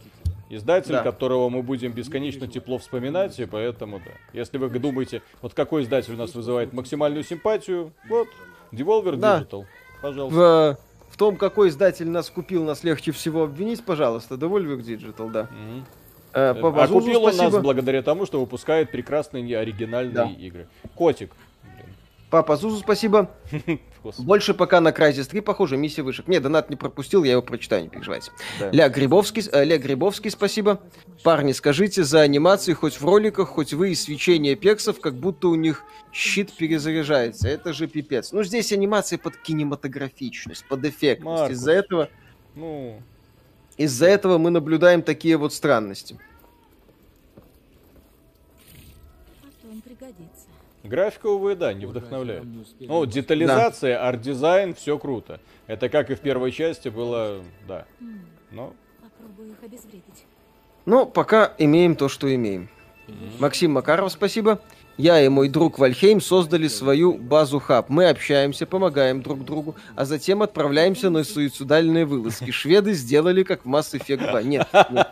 Издатель, 0.52 0.94
Да. 0.94 1.04
которого 1.04 1.50
мы 1.50 1.62
будем 1.62 1.92
бесконечно 1.92 2.48
тепло 2.48 2.80
вспоминать, 2.80 3.40
и 3.40 3.46
поэтому 3.46 4.00
да. 4.00 4.12
Если 4.34 4.58
вы 4.58 4.70
думаете, 4.70 5.22
вот 5.44 5.54
какой 5.54 5.84
издатель 5.84 6.14
у 6.14 6.18
нас 6.18 6.34
вызывает 6.34 6.74
максимальную 6.74 7.24
симпатию, 7.24 7.94
вот, 8.10 8.28
Devolver 8.72 9.16
Да. 9.18 9.42
Digital. 9.42 9.66
Пожалуйста. 10.02 10.78
В, 11.10 11.14
в 11.14 11.18
том, 11.18 11.36
какой 11.36 11.70
издатель 11.70 12.10
нас 12.10 12.30
купил, 12.32 12.64
нас 12.64 12.84
легче 12.84 13.12
всего 13.12 13.44
обвинить, 13.44 13.84
пожалуйста, 13.84 14.36
Devolver 14.36 14.80
Digital, 14.80 15.30
да. 15.30 15.44
Мгм. 15.52 15.86
Э, 16.34 16.54
по 16.54 16.70
А 16.84 16.88
купил 16.88 17.24
он 17.24 17.36
нас 17.36 17.54
благодаря 17.58 18.02
тому, 18.02 18.26
что 18.26 18.40
выпускает 18.40 18.92
прекрасные 18.92 19.58
оригинальные 19.58 20.14
Да. 20.14 20.30
игры. 20.38 20.68
Котик. 20.96 21.32
Блин, 21.64 21.88
Папа 22.30 22.56
Зузу, 22.56 22.78
спасибо. 22.78 23.32
Больше 24.20 24.54
пока 24.54 24.80
на 24.80 24.90
Crysis 24.90 25.28
3, 25.30 25.42
похоже, 25.42 25.76
миссия 25.76 26.04
вышек. 26.04 26.28
Не, 26.28 26.40
донат 26.40 26.70
не 26.70 26.76
пропустил, 26.78 27.24
я 27.24 27.34
его 27.34 27.42
прочитаю, 27.42 27.84
не 27.84 27.90
переживайте. 27.90 28.32
Да. 28.60 28.70
Ля 28.72 28.88
Грибовский, 28.90 29.44
э, 29.52 29.64
Ля 29.66 29.78
Грибовский, 29.78 30.32
спасибо. 30.32 30.80
Парни, 31.24 31.52
скажите, 31.52 32.04
за 32.04 32.22
анимации 32.22 32.74
хоть 32.74 33.02
в 33.02 33.06
роликах, 33.06 33.50
хоть 33.50 33.74
вы 33.74 33.92
и 33.92 33.96
свечение 33.96 34.56
персов, 34.56 35.02
как 35.02 35.16
будто 35.16 35.50
у 35.50 35.56
них 35.56 35.84
щит 36.14 36.54
перезаряжается. 36.54 37.50
Это 37.50 37.74
же 37.74 37.88
пипец. 37.88 38.32
Ну, 38.32 38.44
здесь 38.44 38.72
анимация 38.72 39.20
под 39.20 39.36
кинематографичность, 39.36 40.66
под 40.68 40.86
эффектность. 40.86 41.52
Из-за 41.52 41.72
этого, 41.74 42.10
Ну, 42.56 43.02
из-за 43.80 44.08
этого 44.08 44.38
мы 44.38 44.50
наблюдаем 44.50 45.02
такие 45.02 45.38
вот 45.38 45.54
странности. 45.54 46.20
Графика, 50.84 51.28
увы, 51.28 51.56
да, 51.56 51.74
не 51.74 51.86
вдохновляет. 51.86 52.44
Ну, 52.80 53.06
детализация, 53.06 54.06
арт-дизайн, 54.06 54.74
все 54.74 54.98
круто. 54.98 55.40
Это 55.68 55.88
как 55.88 56.10
и 56.10 56.16
в 56.16 56.20
первой 56.20 56.52
части 56.52 56.90
было, 56.90 57.42
да. 57.68 57.86
Но 58.52 58.74
Попробую 59.02 59.52
их 59.52 59.64
обезвредить. 59.64 60.26
Ну, 60.86 61.06
пока 61.06 61.54
имеем 61.58 61.96
то, 61.96 62.10
что 62.10 62.34
имеем. 62.34 62.70
Максим 63.40 63.74
Макаров, 63.74 64.12
спасибо. 64.12 64.62
Я 65.00 65.22
и 65.22 65.30
мой 65.30 65.48
друг 65.48 65.80
Valheim 65.80 66.20
создали 66.20 66.68
свою 66.68 67.14
базу 67.14 67.60
хаб. 67.60 67.88
Мы 67.88 68.10
общаемся, 68.10 68.66
помогаем 68.66 69.22
друг 69.22 69.46
другу, 69.46 69.78
а 69.96 70.04
затем 70.04 70.42
отправляемся 70.42 71.10
на 71.10 71.24
суицидальные 71.24 72.06
вылазки. 72.06 72.52
Шведы 72.52 72.92
сделали 72.92 73.44
как 73.44 73.64
в 73.64 73.70
Mass 73.70 73.98
Effect 73.98 74.30
2. 74.30 74.44
Нет, 74.44 74.68
нет. 74.92 75.08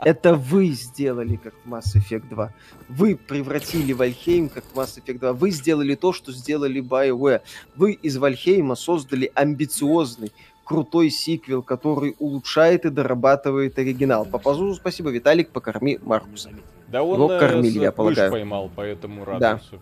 Это 0.00 0.34
вы 0.34 0.66
сделали 0.72 1.36
как 1.36 1.54
в 1.64 1.72
Mass 1.72 1.96
Effect 1.96 2.28
2. 2.28 2.52
Вы 2.90 3.16
превратили 3.16 3.94
Valheim 3.94 4.50
как 4.50 4.64
в 4.64 4.78
Mass 4.78 5.02
Effect 5.02 5.20
2. 5.20 5.32
Вы 5.32 5.52
сделали 5.52 5.94
то, 5.94 6.12
что 6.12 6.30
сделали 6.30 6.82
BioWare. 6.82 7.40
Вы 7.76 7.92
из 7.92 8.18
Вальхейма 8.18 8.74
создали 8.74 9.32
амбициозный, 9.34 10.32
крутой 10.64 11.08
сиквел, 11.08 11.62
который 11.62 12.14
улучшает 12.18 12.84
и 12.84 12.90
дорабатывает 12.90 13.78
оригинал. 13.78 14.26
По 14.26 14.36
Пазузу 14.36 14.74
спасибо, 14.74 15.08
Виталик, 15.08 15.48
покорми 15.48 15.98
Маркуса. 16.02 16.50
Да 16.94 17.02
он 17.02 17.16
Его 17.16 17.32
э, 17.32 17.40
кормили, 17.40 17.80
я 17.80 17.90
полагаю. 17.90 18.30
поймал, 18.30 18.70
поэтому 18.74 19.24
Да. 19.24 19.32
радуется. 19.32 19.80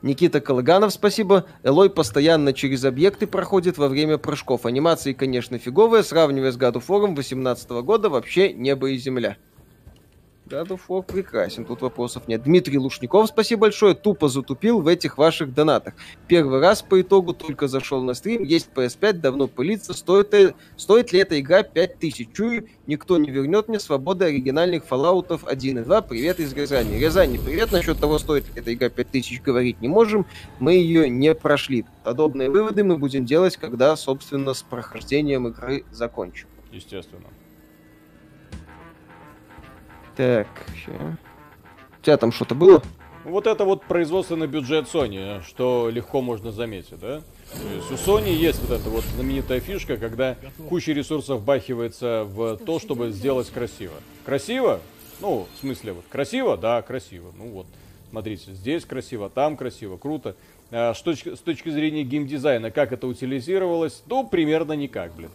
Никита 0.00 0.40
Калыганов, 0.40 0.90
спасибо. 0.90 1.44
Элой 1.62 1.90
постоянно 1.90 2.54
через 2.54 2.82
объекты 2.86 3.26
проходит 3.26 3.76
во 3.76 3.88
время 3.88 4.16
прыжков. 4.16 4.64
Анимации, 4.64 5.12
конечно, 5.12 5.58
фиговые. 5.58 6.02
Сравнивая 6.02 6.50
с 6.52 6.56
God 6.58 6.74
of 6.76 6.86
War 6.88 7.14
18 7.14 7.82
года, 7.82 8.08
вообще 8.08 8.54
небо 8.54 8.88
и 8.88 8.96
земля. 8.96 9.36
God 10.46 10.68
of 10.68 10.80
War 10.88 11.02
прекрасен, 11.02 11.64
тут 11.64 11.82
вопросов 11.82 12.28
нет. 12.28 12.44
Дмитрий 12.44 12.78
Лушников, 12.78 13.28
спасибо 13.28 13.62
большое, 13.62 13.96
тупо 13.96 14.28
затупил 14.28 14.80
в 14.80 14.86
этих 14.86 15.18
ваших 15.18 15.52
донатах. 15.52 15.94
Первый 16.28 16.60
раз 16.60 16.82
по 16.82 17.00
итогу 17.00 17.32
только 17.34 17.66
зашел 17.66 18.00
на 18.00 18.14
стрим, 18.14 18.44
есть 18.44 18.68
PS5, 18.72 19.14
давно 19.14 19.48
пылится, 19.48 19.92
стоит, 19.92 20.32
э- 20.34 20.54
стоит 20.76 21.12
ли 21.12 21.18
эта 21.18 21.40
игра 21.40 21.64
5000? 21.64 22.32
Чую, 22.32 22.68
никто 22.86 23.18
не 23.18 23.28
вернет 23.28 23.66
мне 23.66 23.80
свободы 23.80 24.26
оригинальных 24.26 24.84
Fallout 24.88 25.40
1 25.44 25.78
и 25.78 25.82
2. 25.82 26.02
Привет 26.02 26.38
из 26.38 26.52
Рязани. 26.52 26.96
Рязани, 26.96 27.38
привет. 27.38 27.72
Насчет 27.72 27.98
того, 27.98 28.18
стоит 28.18 28.44
ли 28.46 28.52
эта 28.60 28.72
игра 28.72 28.88
5000, 28.88 29.42
говорить 29.42 29.80
не 29.80 29.88
можем. 29.88 30.26
Мы 30.60 30.74
ее 30.74 31.10
не 31.10 31.34
прошли. 31.34 31.84
Подобные 32.04 32.50
выводы 32.50 32.84
мы 32.84 32.98
будем 32.98 33.24
делать, 33.24 33.56
когда, 33.56 33.96
собственно, 33.96 34.54
с 34.54 34.62
прохождением 34.62 35.48
игры 35.48 35.84
закончим. 35.90 36.46
Естественно. 36.70 37.26
Так, 40.16 40.48
ща. 40.74 41.18
У 42.00 42.02
тебя 42.02 42.16
там 42.16 42.32
что-то 42.32 42.54
было? 42.54 42.82
Вот 43.24 43.46
это 43.46 43.64
вот 43.64 43.84
производственный 43.84 44.46
бюджет 44.46 44.86
Sony, 44.86 45.42
что 45.46 45.90
легко 45.90 46.22
можно 46.22 46.52
заметить, 46.52 46.98
да? 47.00 47.22
То 47.52 47.74
есть 47.74 47.90
у 47.90 47.94
Sony 47.94 48.32
есть 48.32 48.60
вот 48.62 48.80
эта 48.80 48.88
вот 48.88 49.04
знаменитая 49.16 49.60
фишка, 49.60 49.96
когда 49.96 50.36
куча 50.68 50.92
ресурсов 50.92 51.42
бахивается 51.42 52.24
в 52.24 52.56
то, 52.56 52.78
чтобы 52.78 53.10
сделать 53.10 53.50
красиво. 53.50 53.94
Красиво? 54.24 54.80
Ну, 55.20 55.48
в 55.54 55.60
смысле, 55.60 55.92
вот 55.92 56.04
красиво? 56.08 56.56
Да, 56.56 56.80
красиво. 56.82 57.32
Ну 57.36 57.48
вот, 57.48 57.66
смотрите, 58.10 58.52
здесь 58.52 58.84
красиво, 58.84 59.28
там 59.28 59.56
красиво, 59.56 59.96
круто. 59.96 60.36
А 60.70 60.94
с, 60.94 61.02
точки, 61.02 61.34
с 61.34 61.40
точки 61.40 61.68
зрения 61.68 62.04
геймдизайна, 62.04 62.70
как 62.70 62.92
это 62.92 63.06
утилизировалось? 63.06 64.02
Ну, 64.06 64.26
примерно 64.26 64.72
никак, 64.72 65.14
блин. 65.14 65.30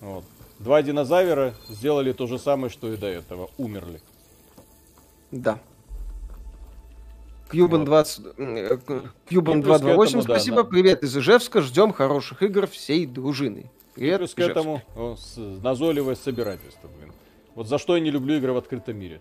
Вот. 0.00 0.24
Два 0.58 0.82
динозавра 0.82 1.54
сделали 1.68 2.12
то 2.12 2.26
же 2.26 2.38
самое, 2.38 2.70
что 2.70 2.92
и 2.92 2.96
до 2.96 3.06
этого. 3.06 3.50
Умерли. 3.56 4.00
Да. 5.30 5.58
Кьюбан 7.50 7.80
Вот. 7.80 7.86
20... 7.86 8.26
э, 8.38 8.78
Кьюбан 9.28 9.58
И 9.60 9.62
плюс 9.62 9.78
к 9.78 9.80
228, 9.80 10.08
этому, 10.18 10.22
да, 10.22 10.34
спасибо. 10.34 10.56
на- 10.58 10.64
Привет 10.64 11.02
из 11.02 11.16
Ижевска. 11.16 11.60
Ждем 11.62 11.92
хороших 11.92 12.42
игр 12.42 12.66
всей 12.66 13.06
дружины. 13.06 13.70
Привет, 13.94 14.18
Плюс 14.18 14.34
к 14.34 14.38
этому 14.38 14.82
назойливое 15.62 16.14
собирательство, 16.14 16.88
блин. 16.98 17.12
Вот 17.56 17.66
за 17.68 17.78
что 17.78 17.96
я 17.96 18.02
не 18.02 18.10
люблю 18.10 18.36
игры 18.36 18.52
в 18.52 18.56
открытом 18.56 18.96
мире. 18.98 19.20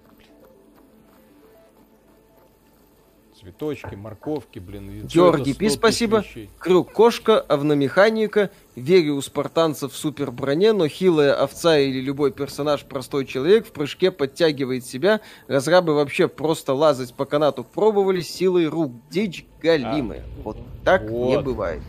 Цветочки, 3.39 3.95
морковки, 3.95 4.59
блин. 4.59 4.89
и 4.89 5.01
Георгий 5.07 5.53
Пи, 5.53 5.69
100 5.69 5.75
тысяч 5.75 5.77
спасибо. 5.79 6.19
вещей. 6.19 6.49
Крюк 6.59 6.91
кошка, 6.91 7.39
овномеханика. 7.39 8.49
Верю 8.75 9.15
у 9.15 9.21
спартанцев 9.21 9.93
в 9.93 9.95
супер 9.95 10.31
броне, 10.31 10.73
но 10.73 10.87
хилая 10.87 11.33
овца 11.33 11.77
или 11.77 12.01
любой 12.01 12.31
персонаж 12.31 12.83
простой 12.83 13.25
человек 13.25 13.65
в 13.67 13.71
прыжке 13.71 14.11
подтягивает 14.11 14.85
себя. 14.85 15.21
Разрабы 15.47 15.93
вообще 15.95 16.27
просто 16.27 16.73
лазать 16.73 17.13
по 17.13 17.25
канату 17.25 17.63
пробовали 17.63 18.21
силой 18.21 18.67
рук. 18.67 18.91
Дичь 19.09 19.45
галимая. 19.61 20.23
вот 20.43 20.57
так 20.83 21.03
не 21.03 21.35
Вот. 21.35 21.45
бывает. 21.45 21.81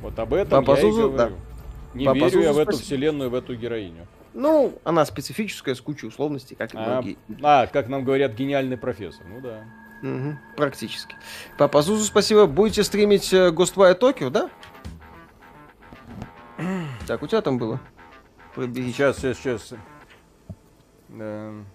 Вот 0.00 0.18
об 0.18 0.34
этом 0.34 0.64
Папа 0.64 0.78
я 0.78 0.78
и 0.78 0.90
Зузу, 0.90 1.10
говорю. 1.10 1.36
Не 1.94 2.04
Папа 2.06 2.14
верю 2.16 2.40
я 2.40 2.48
Зузу, 2.48 2.52
в 2.52 2.58
эту 2.58 2.72
спасибо. 2.72 2.84
вселенную, 2.86 3.30
в 3.30 3.34
эту 3.34 3.54
героиню. 3.56 4.06
Ну, 4.34 4.72
она 4.84 5.04
специфическая, 5.04 5.74
с 5.74 5.80
кучей 5.80 6.06
условностей, 6.06 6.56
как 6.56 6.72
и 6.74 6.78
А, 6.78 6.80
многие. 7.02 7.18
а, 7.42 7.66
как 7.66 7.88
нам 7.88 8.02
говорят, 8.04 8.32
гениальный 8.34 8.78
профессор. 8.78 9.26
Ну 9.28 9.40
да. 9.40 9.64
Мгм, 10.02 10.38
практически. 10.56 11.14
Папа 11.56 11.80
Зузу, 11.82 12.04
спасибо. 12.04 12.46
Будете 12.46 12.82
стримить 12.82 13.32
э, 13.32 13.50
Ghostwire 13.50 13.98
Tokyo, 13.98 14.30
да? 14.30 14.50
Так, 17.06 17.22
у 17.22 17.26
тебя 17.26 17.40
там 17.40 17.58
было? 17.58 17.80
Пробери. 18.54 18.92
Сейчас, 18.92 19.18
сейчас, 19.18 19.38
сейчас. 19.38 19.74
Эм, 21.08 21.66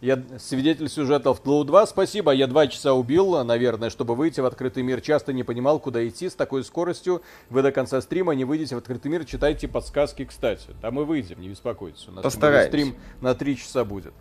Я 0.00 0.22
свидетель 0.38 0.88
сюжета 0.88 1.32
в 1.32 1.40
Тлоу 1.40 1.64
2. 1.64 1.86
Спасибо, 1.86 2.32
я 2.32 2.46
два 2.46 2.66
часа 2.66 2.92
убил, 2.92 3.42
наверное, 3.44 3.90
чтобы 3.90 4.14
выйти 4.14 4.40
в 4.40 4.46
открытый 4.46 4.82
мир. 4.82 5.00
Часто 5.00 5.32
не 5.32 5.42
понимал, 5.42 5.78
куда 5.78 6.06
идти 6.06 6.28
с 6.28 6.34
такой 6.34 6.64
скоростью. 6.64 7.22
Вы 7.50 7.62
до 7.62 7.72
конца 7.72 8.00
стрима 8.00 8.34
не 8.34 8.44
выйдете 8.44 8.74
в 8.74 8.78
открытый 8.78 9.10
мир, 9.10 9.24
читайте 9.24 9.68
подсказки, 9.68 10.24
кстати. 10.24 10.68
Да 10.82 10.90
мы 10.90 11.04
выйдем, 11.04 11.40
не 11.40 11.48
беспокойтесь. 11.48 12.06
У 12.08 12.12
нас 12.12 12.22
стрим 12.68 12.96
на 13.20 13.34
три 13.34 13.56
часа 13.56 13.84
будет. 13.84 14.12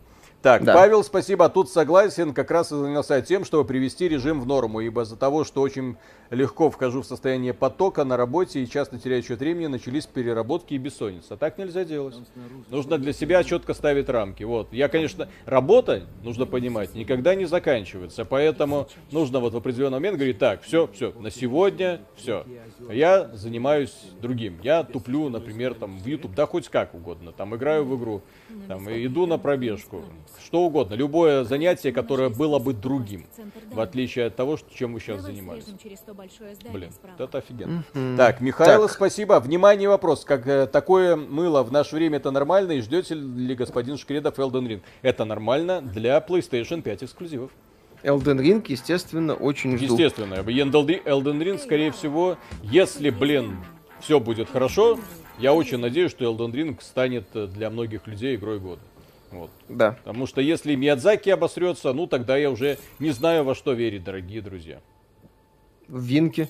Так, 0.45 0.63
Да. 0.63 0.75
Павел, 0.75 1.03
спасибо. 1.03 1.49
Тут 1.49 1.71
согласен, 1.71 2.31
как 2.31 2.51
раз 2.51 2.71
и 2.71 2.75
занялся 2.75 3.19
тем, 3.23 3.45
чтобы 3.45 3.65
привести 3.65 4.07
режим 4.07 4.39
в 4.39 4.45
норму, 4.45 4.79
ибо 4.81 5.01
из-за 5.01 5.15
того, 5.15 5.43
что 5.43 5.61
очень 5.61 5.97
легко 6.29 6.69
вхожу 6.69 7.01
в 7.01 7.05
состояние 7.07 7.51
потока 7.51 8.03
на 8.03 8.15
работе 8.15 8.61
и 8.61 8.69
часто 8.69 8.99
теряю 8.99 9.23
счет 9.23 9.39
времени, 9.39 9.65
начались 9.65 10.05
переработки 10.05 10.75
и 10.75 10.77
бессонница. 10.77 11.35
Так 11.35 11.57
нельзя 11.57 11.83
делать. 11.83 12.13
Нужно 12.69 12.99
для 12.99 13.11
себя 13.11 13.43
четко 13.43 13.73
ставить 13.73 14.07
рамки. 14.07 14.43
Вот. 14.43 14.71
Я, 14.71 14.87
конечно, 14.87 15.27
работа, 15.47 16.03
нужно 16.21 16.45
понимать, 16.45 16.93
никогда 16.93 17.33
не 17.33 17.45
заканчивается. 17.45 18.23
Поэтому 18.23 18.87
нужно 19.11 19.39
вот 19.39 19.53
в 19.53 19.57
определенный 19.57 19.93
момент 19.93 20.17
говорить, 20.17 20.37
так, 20.37 20.61
все, 20.61 20.87
все, 20.93 21.11
на 21.19 21.31
сегодня 21.31 22.01
все. 22.17 22.45
Я 22.89 23.29
занимаюсь 23.33 23.93
другим. 24.21 24.59
Я 24.61 24.83
туплю, 24.83 25.29
например, 25.29 25.73
там 25.73 25.97
в 25.97 26.05
YouTube, 26.05 26.33
да 26.35 26.45
хоть 26.45 26.69
как 26.69 26.93
угодно. 26.93 27.31
Там 27.31 27.55
играю 27.55 27.85
в 27.85 27.97
игру, 27.97 28.21
там 28.67 28.87
иду 28.89 29.25
на 29.25 29.37
пробежку. 29.37 30.03
Что 30.43 30.61
угодно. 30.61 30.93
Любое 30.95 31.43
занятие, 31.43 31.91
которое 31.91 32.29
было 32.29 32.59
бы 32.59 32.73
другим. 32.73 33.25
В 33.71 33.79
отличие 33.79 34.25
от 34.27 34.35
того, 34.35 34.57
чем 34.73 34.93
вы 34.93 34.99
сейчас 34.99 35.21
занимались. 35.21 35.65
Блин, 36.71 36.91
это 37.17 37.37
офигенно. 37.37 37.83
Так, 38.17 38.41
Михаил, 38.41 38.83
Так. 38.83 38.91
спасибо. 38.91 39.39
Внимание, 39.39 39.89
вопрос. 39.89 40.23
Как 40.25 40.47
э, 40.47 40.67
такое 40.67 41.15
мыло 41.15 41.63
в 41.63 41.71
наше 41.71 41.95
время 41.95 42.17
это 42.17 42.31
нормально? 42.31 42.73
И 42.73 42.81
ждете 42.81 43.15
ли 43.15 43.55
господин 43.55 43.97
Шкредов 43.97 44.37
Elden 44.39 44.67
Ring? 44.67 44.81
Это 45.01 45.25
нормально 45.25 45.81
для 45.81 46.17
PlayStation 46.19 46.81
5 46.81 47.03
эксклюзивов. 47.03 47.51
Elden 48.05 48.39
Ring, 48.39 48.63
естественно, 48.67 49.33
очень 49.33 49.77
жду. 49.77 49.93
Естественно. 49.93 50.35
Elden 50.35 51.41
Ring, 51.41 51.57
скорее 51.57 51.91
всего, 51.91 52.37
если, 52.61 53.09
блин, 53.09 53.57
все 53.99 54.19
будет 54.19 54.49
хорошо, 54.49 54.99
я 55.39 55.53
очень 55.53 55.79
надеюсь, 55.79 56.11
что 56.11 56.23
Elden 56.23 56.51
Ring 56.51 56.77
станет 56.81 57.25
для 57.33 57.69
многих 57.69 58.05
людей 58.07 58.35
игрой 58.35 58.59
года. 58.59 58.81
Вот. 59.31 59.49
Да. 59.67 59.93
Потому 60.03 60.27
что 60.27 60.39
если 60.39 60.75
Миядзаки 60.75 61.29
обосрется, 61.29 61.91
ну 61.93 62.07
тогда 62.07 62.37
я 62.37 62.51
уже 62.51 62.77
не 62.99 63.09
знаю 63.09 63.43
во 63.43 63.55
что 63.55 63.73
верить, 63.73 64.03
дорогие 64.03 64.41
друзья. 64.41 64.79
В 65.87 66.03
Винке. 66.03 66.47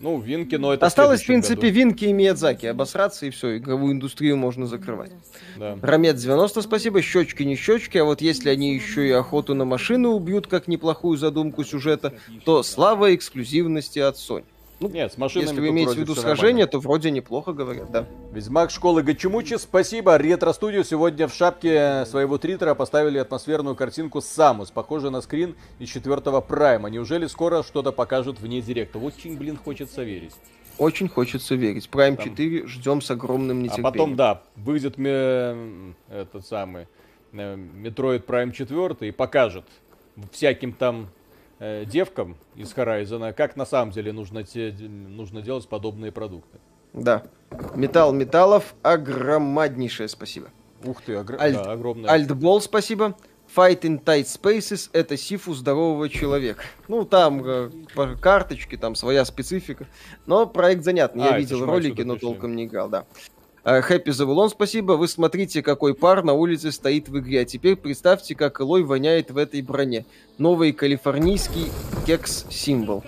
Ну, 0.00 0.18
Винки, 0.18 0.54
но 0.54 0.72
это 0.72 0.86
Осталось, 0.86 1.22
в 1.22 1.26
принципе, 1.26 1.68
году. 1.68 1.74
Винки 1.74 2.04
и 2.06 2.12
Миядзаки. 2.12 2.66
Обосраться 2.66 3.26
и 3.26 3.30
все, 3.30 3.58
игровую 3.58 3.92
индустрию 3.92 4.36
можно 4.36 4.66
закрывать. 4.66 5.12
Да. 5.56 5.78
Рамет 5.82 6.16
90, 6.16 6.62
спасибо. 6.62 7.02
Щечки 7.02 7.42
не 7.42 7.54
щечки, 7.54 7.98
а 7.98 8.04
вот 8.04 8.22
если 8.22 8.48
они 8.48 8.74
еще 8.74 9.06
и 9.06 9.10
охоту 9.10 9.54
на 9.54 9.66
машину 9.66 10.12
убьют 10.12 10.46
как 10.46 10.68
неплохую 10.68 11.18
задумку 11.18 11.64
сюжета, 11.64 12.14
то 12.44 12.62
слава 12.62 13.14
эксклюзивности 13.14 13.98
от 13.98 14.16
Sony. 14.16 14.44
Ну, 14.80 14.88
Нет, 14.88 15.12
с 15.12 15.18
машинами 15.18 15.48
Если 15.48 15.60
вы 15.60 15.68
имеете 15.68 15.92
в 15.92 15.98
виду 15.98 16.14
сражение, 16.14 16.64
нормально. 16.64 16.66
то 16.68 16.78
вроде 16.80 17.10
неплохо 17.10 17.52
говорят, 17.52 17.90
да. 17.90 18.06
Ведьмак 18.32 18.70
школы 18.70 19.02
Гачимучи, 19.02 19.58
спасибо. 19.58 20.16
Ретро-студию 20.16 20.84
сегодня 20.84 21.28
в 21.28 21.34
шапке 21.34 22.06
своего 22.06 22.38
твиттера 22.38 22.74
поставили 22.74 23.18
атмосферную 23.18 23.76
картинку 23.76 24.22
Самус, 24.22 24.70
похожую 24.70 25.10
на 25.10 25.20
скрин 25.20 25.54
из 25.78 25.90
четвертого 25.90 26.40
прайма. 26.40 26.88
Неужели 26.88 27.26
скоро 27.26 27.62
что-то 27.62 27.92
покажут 27.92 28.40
вне 28.40 28.62
директа? 28.62 28.98
Очень, 28.98 29.36
блин, 29.36 29.58
хочется 29.62 30.02
верить. 30.02 30.32
Очень 30.78 31.08
хочется 31.08 31.56
верить. 31.56 31.86
Prime 31.92 32.16
Там- 32.16 32.24
4 32.24 32.66
ждем 32.66 33.02
с 33.02 33.10
огромным 33.10 33.58
А 33.58 33.62
нетерпением. 33.64 33.92
потом, 33.92 34.16
да, 34.16 34.42
выйдет 34.56 34.96
ме- 34.96 35.94
этот 36.08 36.46
самый 36.46 36.86
э, 37.34 37.56
Metroid 37.56 38.24
Prime 38.24 38.52
4 38.52 38.96
и 39.08 39.10
покажет 39.10 39.64
всяким 40.32 40.72
там 40.72 41.10
э, 41.60 41.84
девкам 41.84 42.36
из 42.56 42.72
Horizon, 42.72 43.32
как 43.32 43.54
на 43.56 43.64
самом 43.64 43.92
деле 43.92 44.12
нужно, 44.12 44.42
те, 44.42 44.72
нужно 44.72 45.42
делать 45.42 45.68
подобные 45.68 46.10
продукты. 46.10 46.58
Да. 46.92 47.22
Металл 47.76 48.12
металлов, 48.12 48.74
огромнейшее 48.82 50.08
спасибо. 50.08 50.48
Ух 50.84 51.02
ты, 51.02 51.14
огр... 51.14 51.36
Альт- 51.36 51.62
да, 51.62 51.72
огромное. 51.72 52.10
Альтбол, 52.10 52.60
спасибо. 52.60 53.14
Fight 53.54 53.80
in 53.82 54.02
Tight 54.02 54.26
Spaces— 54.26 54.90
это 54.92 55.16
сифу 55.16 55.54
здорового 55.54 56.08
человека. 56.08 56.62
Ну, 56.86 57.04
там 57.04 57.44
э, 57.44 57.70
по 57.94 58.14
карточке, 58.14 58.76
там 58.76 58.94
своя 58.94 59.24
специфика. 59.24 59.86
Но 60.26 60.46
проект 60.46 60.84
занятный. 60.84 61.22
А, 61.22 61.26
Я 61.26 61.30
это 61.32 61.40
видел 61.40 61.66
ролики, 61.66 62.02
но 62.02 62.16
толком 62.16 62.54
не 62.54 62.66
играл, 62.66 62.88
да. 62.88 63.06
Хэппи 63.64 64.10
Завулон, 64.10 64.48
спасибо. 64.48 64.92
Вы 64.92 65.06
смотрите, 65.06 65.62
какой 65.62 65.94
пар 65.94 66.24
на 66.24 66.32
улице 66.32 66.72
стоит 66.72 67.08
в 67.08 67.18
игре. 67.18 67.40
А 67.40 67.44
теперь 67.44 67.76
представьте, 67.76 68.34
как 68.34 68.60
Элой 68.60 68.82
воняет 68.82 69.30
в 69.30 69.36
этой 69.36 69.60
броне. 69.62 70.06
Новый 70.38 70.72
калифорнийский 70.72 71.66
кекс-символ. 72.06 73.04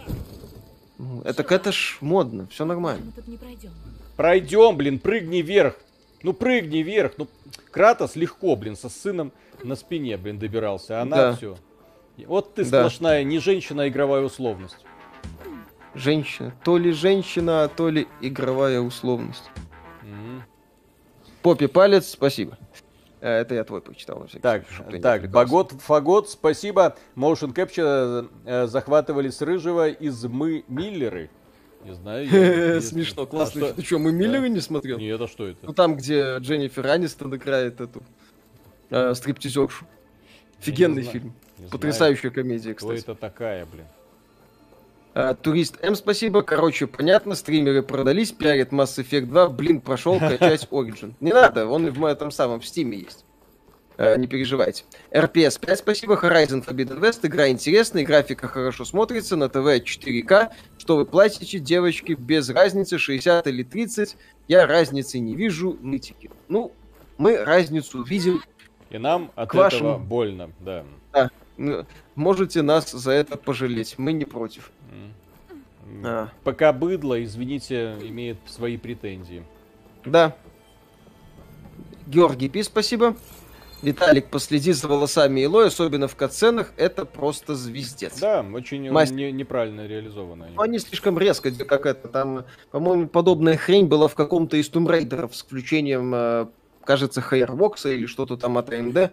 Ну, 0.99 1.23
Это, 1.25 1.43
это 1.43 1.73
ж 1.73 1.97
модно, 2.01 2.47
все 2.51 2.65
нормально. 2.65 3.03
Мы 3.07 3.13
тут 3.13 3.29
не 3.29 3.37
пройдем. 3.39 3.71
Пройдем, 4.17 4.77
блин, 4.77 4.99
прыгни 4.99 5.39
вверх. 5.39 5.77
Ну 6.23 6.33
прыгни 6.35 6.79
вверх. 6.83 7.15
Ну, 7.17 7.29
Кратос 7.71 8.15
легко, 8.15 8.55
блин, 8.55 8.77
со 8.77 8.89
сыном 8.91 9.33
на 9.65 9.75
спине, 9.75 10.17
блин, 10.19 10.39
добирался. 10.39 10.99
А 10.99 11.03
она 11.03 11.17
Да. 11.17 11.37
все. 11.37 11.57
Вот 12.27 12.55
ты 12.55 12.65
Да. 12.65 12.81
сплошная 12.83 13.25
не 13.25 13.39
женщина, 13.39 13.85
а 13.85 13.89
игровая 13.89 14.23
условность. 14.23 14.77
Женщина. 15.95 16.55
То 16.65 16.77
ли 16.77 16.93
женщина, 16.93 17.65
а 17.65 17.69
то 17.69 17.89
ли 17.89 18.07
игровая 18.21 18.81
условность. 18.81 19.45
Попе 21.43 21.69
палец, 21.69 22.09
спасибо. 22.11 22.57
Э, 23.21 23.41
Это 23.41 23.55
я 23.55 23.65
твой 23.65 23.81
прочитал 23.81 24.21
на 24.21 24.27
всякий 24.27 24.43
Так, 24.43 24.65
случай, 24.69 25.01
так. 25.01 25.31
Багот, 25.31 25.73
Фагот, 25.73 26.29
спасибо. 26.31 26.97
Motion 27.17 27.53
Capture 27.55 28.29
э, 28.45 28.67
захватывали 28.67 29.29
с 29.29 29.41
Рыжего 29.43 29.89
из 29.89 30.25
Мы 30.25 30.65
Миллеры. 30.69 31.31
Не 31.85 31.95
знаю. 31.95 32.29
я- 32.29 32.81
Смешно, 32.81 33.23
А 33.23 33.27
классно. 33.27 33.61
что- 33.67 33.75
Ты 33.75 33.83
что, 33.85 33.99
мы 33.99 34.13
Миллера 34.13 34.47
не 34.47 34.61
смотрел? 34.61 34.99
Нет, 34.99 35.21
а 35.21 35.27
что 35.27 35.45
Ну 35.47 35.51
это? 35.51 35.73
там, 35.73 35.97
где 35.97 36.37
Дженнифер 36.39 36.87
Анистон 36.87 37.35
играет 37.35 37.81
эту 37.81 38.03
э, 38.91 39.15
стриптизершу. 39.15 39.85
Офигенный 40.61 41.03
знаю, 41.03 41.13
фильм. 41.13 41.35
Не 41.59 41.67
знаю, 41.67 41.71
Потрясающая 41.73 42.31
комедия, 42.31 42.75
Кто 42.75 42.87
кстати. 42.91 43.03
это 43.03 43.15
такая, 43.17 43.67
блин? 43.67 43.87
А, 45.15 45.35
Турист 45.35 45.79
М, 45.83 45.95
спасибо. 45.95 46.43
Короче, 46.43 46.87
понятно, 46.87 47.35
стримеры 47.35 47.83
продались, 47.83 48.33
пиарят 48.33 48.71
Mass 48.71 48.99
Effect 48.99 49.27
2. 49.27 49.49
Блин, 49.51 49.81
прошел 49.81 50.19
качать 50.19 50.67
Origin. 50.71 51.15
Не 51.21 51.33
надо, 51.33 51.67
он 51.67 51.91
в 51.91 52.05
этом 52.07 52.31
самом 52.31 52.61
в 52.61 52.65
Steam 52.65 52.95
есть. 52.95 53.25
Э, 53.99 54.17
не 54.17 54.27
переживайте. 54.27 54.85
RPS 55.11 55.61
5, 55.61 55.79
спасибо. 55.81 56.15
Horizon 56.15 56.65
Forbidden 56.67 56.99
West. 56.99 57.21
Игра 57.25 57.49
интересная, 57.51 58.05
графика 58.05 58.49
хорошо 58.49 58.87
смотрится. 58.87 59.37
На 59.37 59.51
ТВ 59.51 59.57
4К. 59.85 60.49
Что 60.79 60.97
вы 60.97 61.05
платите, 61.05 61.59
девочки? 61.59 62.13
Без 62.19 62.49
разницы, 62.49 62.97
60 62.97 63.47
или 63.49 63.63
30. 63.63 64.17
Я 64.49 64.67
разницы 64.67 65.19
не 65.19 65.37
вижу. 65.37 65.77
Нытики. 65.83 66.31
Ну, 66.49 66.73
мы 67.19 67.37
разницу 67.45 68.03
видим. 68.03 68.43
И 68.89 68.97
нам 68.97 69.31
от 69.35 69.51
К 69.51 69.55
вашему- 69.55 69.91
этого 69.91 69.99
больно, 70.03 70.51
да. 70.61 70.85
М, 71.59 71.87
Можете 72.15 72.63
нас 72.63 72.91
за 72.91 73.13
это 73.13 73.37
пожалеть. 73.37 73.95
Мы 73.99 74.13
не 74.15 74.25
против. 74.25 74.71
А. 76.05 76.29
Пока 76.45 76.73
быдло, 76.73 77.23
извините, 77.23 77.97
имеет 78.03 78.39
свои 78.47 78.77
претензии. 78.77 79.45
Да. 80.05 80.35
Георгий 82.07 82.49
Пи, 82.49 82.63
спасибо. 82.63 83.17
Виталик, 83.83 84.29
последи 84.29 84.71
за 84.73 84.87
волосами 84.87 85.41
Илой, 85.41 85.67
особенно 85.67 86.07
в 86.07 86.15
катсценах, 86.15 86.73
это 86.77 87.05
просто 87.05 87.57
звездец. 87.57 88.21
Да, 88.21 88.47
очень 88.55 88.89
Мастер. 88.93 89.17
не- 89.17 89.33
неправильно 89.33 89.89
реализовано. 89.89 90.47
Но 90.55 90.63
они 90.63 90.79
слишком 90.79 91.19
резко, 91.19 91.51
как 91.65 91.87
это, 91.87 92.07
там, 92.07 92.45
по-моему, 92.71 93.09
подобная 93.09 93.57
хрень 93.57 93.87
была 93.87 94.07
в 94.07 94.15
каком-то 94.15 94.57
из 94.57 94.71
Tomb 94.71 94.87
Raider 94.87 95.33
с 95.33 95.43
включением, 95.43 96.13
э, 96.15 96.47
кажется, 96.85 97.21
Хайрвокса 97.21 97.91
или 97.91 98.07
что-то 98.07 98.37
там 98.37 98.57
от 98.57 98.69
AMD, 98.71 99.11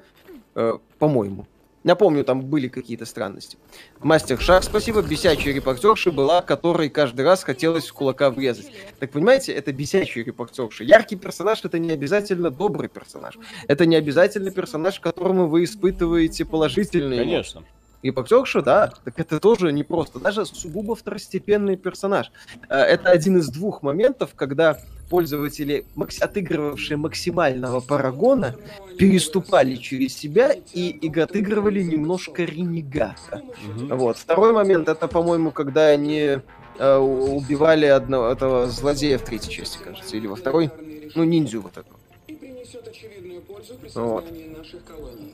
э, 0.54 0.74
по-моему. 1.00 1.48
Я 1.84 1.96
помню, 1.96 2.24
там 2.26 2.42
были 2.42 2.68
какие-то 2.68 3.06
странности. 3.06 3.58
Мастер 4.00 4.40
Шар, 4.40 4.62
спасибо. 4.64 5.02
Бесячая 5.02 5.54
репортерша 5.54 6.12
была, 6.12 6.42
которой 6.42 6.90
каждый 6.90 7.26
раз 7.26 7.44
хотелось 7.44 7.88
в 7.88 7.94
кулака 7.94 8.30
врезать. 8.30 8.72
Так 9.00 9.12
понимаете, 9.12 9.54
это 9.54 9.72
бесячая 9.72 10.26
репортерша. 10.26 10.84
Яркий 10.84 11.16
персонаж 11.16 11.64
это 11.64 11.80
не 11.80 11.92
обязательно 11.92 12.50
добрый 12.50 12.90
персонаж. 12.90 13.38
Это 13.68 13.86
не 13.86 13.96
обязательно 13.96 14.52
персонаж, 14.52 15.00
которому 15.00 15.48
вы 15.48 15.64
испытываете 15.64 16.46
положительные 16.46 17.24
эмоции. 17.24 17.64
Конечно. 18.02 18.08
Репортерша, 18.22 18.62
да, 18.62 18.92
так 19.04 19.20
это 19.20 19.40
тоже 19.40 19.72
непросто. 19.74 20.20
Даже 20.20 20.46
сугубо 20.46 20.96
второстепенный 20.96 21.76
персонаж. 21.76 22.32
Э, 22.70 22.76
Это 22.78 23.10
один 23.10 23.38
из 23.38 23.50
двух 23.50 23.84
моментов, 23.84 24.32
когда 24.36 24.80
пользователи, 25.10 25.86
отыгрывавшие 26.22 26.98
максимального 26.98 27.80
парагона, 27.80 28.56
переступали 28.98 29.76
через 29.76 30.16
себя 30.16 30.54
и, 30.74 30.90
и 30.90 31.20
отыгрывали 31.20 31.82
немножко 31.82 32.44
ренегата. 32.44 33.42
Мгм. 33.76 33.98
Вот. 33.98 34.18
Второй 34.18 34.54
момент, 34.54 34.88
это, 34.88 35.08
по-моему, 35.08 35.52
когда 35.52 35.88
они 35.88 36.38
э, 36.80 36.98
убивали 36.98 37.86
одного 37.88 38.28
этого 38.30 38.68
злодея 38.70 39.18
в 39.18 39.24
третьей 39.24 39.52
части, 39.52 39.80
кажется, 39.84 40.16
или 40.16 40.28
во 40.28 40.36
второй. 40.36 40.70
Ну, 41.16 41.24
ниндзю 41.24 41.62
вот 41.62 41.72
этого. 41.78 41.98
и 42.28 42.36
принесет 42.36 42.88
очевидную 42.88 43.42
пользу 43.42 43.74
при 43.76 43.90
Вот. 44.00 44.24
создании 44.26 44.56
наших 44.56 44.86
колоний. 44.86 45.34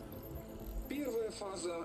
Первая 0.88 1.30
фаза 1.32 1.85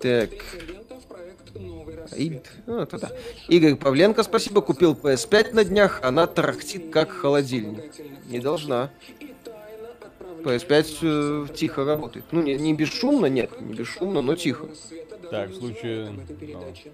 Так. 0.00 0.30
претендента 0.30 0.94
в 0.94 1.06
проект 1.06 1.54
«Новый 1.54 1.94
И, 1.94 1.98
рассвет». 1.98 2.50
ну, 2.66 2.78
это 2.80 2.98
да. 2.98 3.10
Игорь 3.48 3.76
Павленко, 3.76 4.22
спасибо, 4.22 4.62
купил 4.62 4.94
PS5 4.94 5.54
на 5.54 5.64
днях, 5.64 6.00
она 6.02 6.26
тарахтит 6.26 6.90
как 6.90 7.10
холодильник. 7.10 7.92
Не 8.26 8.38
должна. 8.38 8.90
И 9.18 9.34
тайно 9.44 9.88
отправляет 10.00 10.62
PS5 10.64 11.46
э, 11.50 11.54
тихо 11.54 11.84
работает. 11.84 12.24
Ну, 12.30 12.42
не, 12.42 12.54
не 12.54 12.74
бесшумно, 12.74 13.26
нет, 13.26 13.60
не 13.60 13.74
бесшумно, 13.74 14.22
но 14.22 14.34
тихо. 14.36 14.68
Так, 15.30 15.50
в 15.50 15.56
случае, 15.56 16.06
знает 16.06 16.18
об 16.18 16.24
этой 16.24 16.36
передаче. 16.36 16.92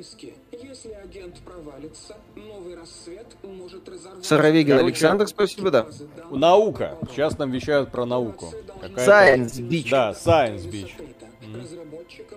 Риски. 0.00 0.34
Если 0.52 0.92
агент 0.92 1.38
провалится, 1.40 2.16
новый 2.34 2.74
рассвет 2.74 3.26
может 3.42 3.88
разорвать... 3.88 4.24
Саровегин 4.24 4.76
Короче, 4.76 4.86
Александр, 4.86 5.28
спасибо, 5.28 5.70
да. 5.70 5.82
данных 5.82 6.30
Наука. 6.30 6.98
Сейчас 7.10 7.38
нам 7.38 7.50
вещают 7.50 7.90
про 7.90 8.06
науку. 8.06 8.52
Science 8.96 9.60
Beach. 9.60 9.90
Да, 9.90 10.12
Science 10.12 10.70
Beach. 10.70 10.92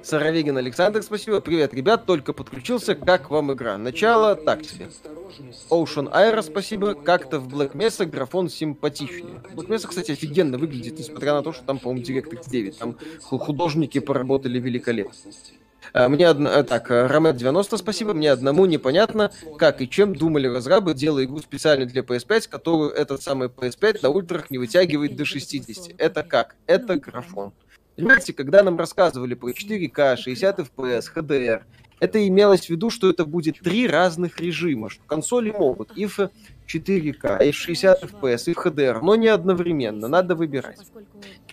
Саровегин 0.04 0.58
Александр, 0.58 1.02
спасибо. 1.04 1.40
Привет, 1.42 1.74
ребят, 1.74 2.06
только 2.06 2.34
подключился. 2.34 2.96
Как 2.96 3.30
вам 3.30 3.54
игра? 3.54 3.78
Начало 3.78 4.36
так 4.36 4.64
себе. 4.66 4.88
Ocean 5.70 6.12
Aero, 6.12 6.42
спасибо. 6.42 6.94
Как-то 6.94 7.40
в 7.40 7.48
Black 7.48 7.74
Mesa 7.74 8.06
графон 8.06 8.50
симпатичнее. 8.50 9.42
Black 9.54 9.68
Mesa, 9.68 9.88
кстати, 9.88 10.12
офигенно 10.12 10.58
выглядит, 10.58 10.98
несмотря 11.00 11.34
на 11.34 11.44
то, 11.44 11.54
что 11.54 11.64
там, 11.64 11.80
по-моему, 11.80 12.04
DirectX 12.06 12.50
9. 12.50 12.78
Там 12.78 12.98
ху- 13.22 13.38
художники 13.38 14.00
поработали 14.00 14.60
великолепно. 14.60 15.14
А, 15.92 16.08
Мне 16.10 16.28
одно... 16.28 16.50
а, 16.50 16.64
Так, 16.64 16.90
а, 16.92 17.08
Ромет 17.08 17.36
90, 17.36 17.78
спасибо. 17.78 18.14
Мне 18.14 18.32
одному 18.32 18.66
непонятно, 18.66 19.32
как 19.58 19.82
и 19.82 19.90
чем 19.90 20.16
думали 20.16 20.48
разрабы, 20.48 20.94
делая 20.94 21.26
игру 21.26 21.40
специально 21.40 21.86
для 21.86 22.02
PS5, 22.02 22.50
которую 22.50 22.92
этот 22.92 23.22
самый 23.22 23.50
PS5 23.50 24.00
на 24.02 24.10
ультрах 24.10 24.50
не 24.50 24.58
вытягивает 24.58 25.16
до 25.16 25.26
60. 25.26 25.94
Это 25.98 26.24
как? 26.24 26.56
Это 26.68 26.96
графон. 26.96 27.54
Понимаете, 27.96 28.34
когда 28.34 28.64
нам 28.64 28.78
рассказывали 28.78 29.36
про 29.36 29.52
4К, 29.52 30.18
60 30.18 30.60
FPS, 30.60 31.04
HDR, 31.16 31.64
это 32.00 32.28
имелось 32.28 32.66
в 32.66 32.70
виду, 32.70 32.90
что 32.90 33.10
это 33.10 33.24
будет 33.24 33.60
три 33.60 33.88
разных 33.88 34.40
режима, 34.40 34.90
что 34.90 35.04
консоли 35.06 35.52
могут 35.52 35.96
и 35.96 36.06
в 36.06 36.32
4К, 36.68 37.46
и 37.46 37.52
в 37.52 37.56
60 37.56 38.04
FPS, 38.04 38.44
и 38.48 38.54
в 38.54 38.58
HDR, 38.58 39.00
но 39.02 39.16
не 39.16 39.28
одновременно, 39.28 40.08
надо 40.08 40.36
выбирать. 40.36 40.80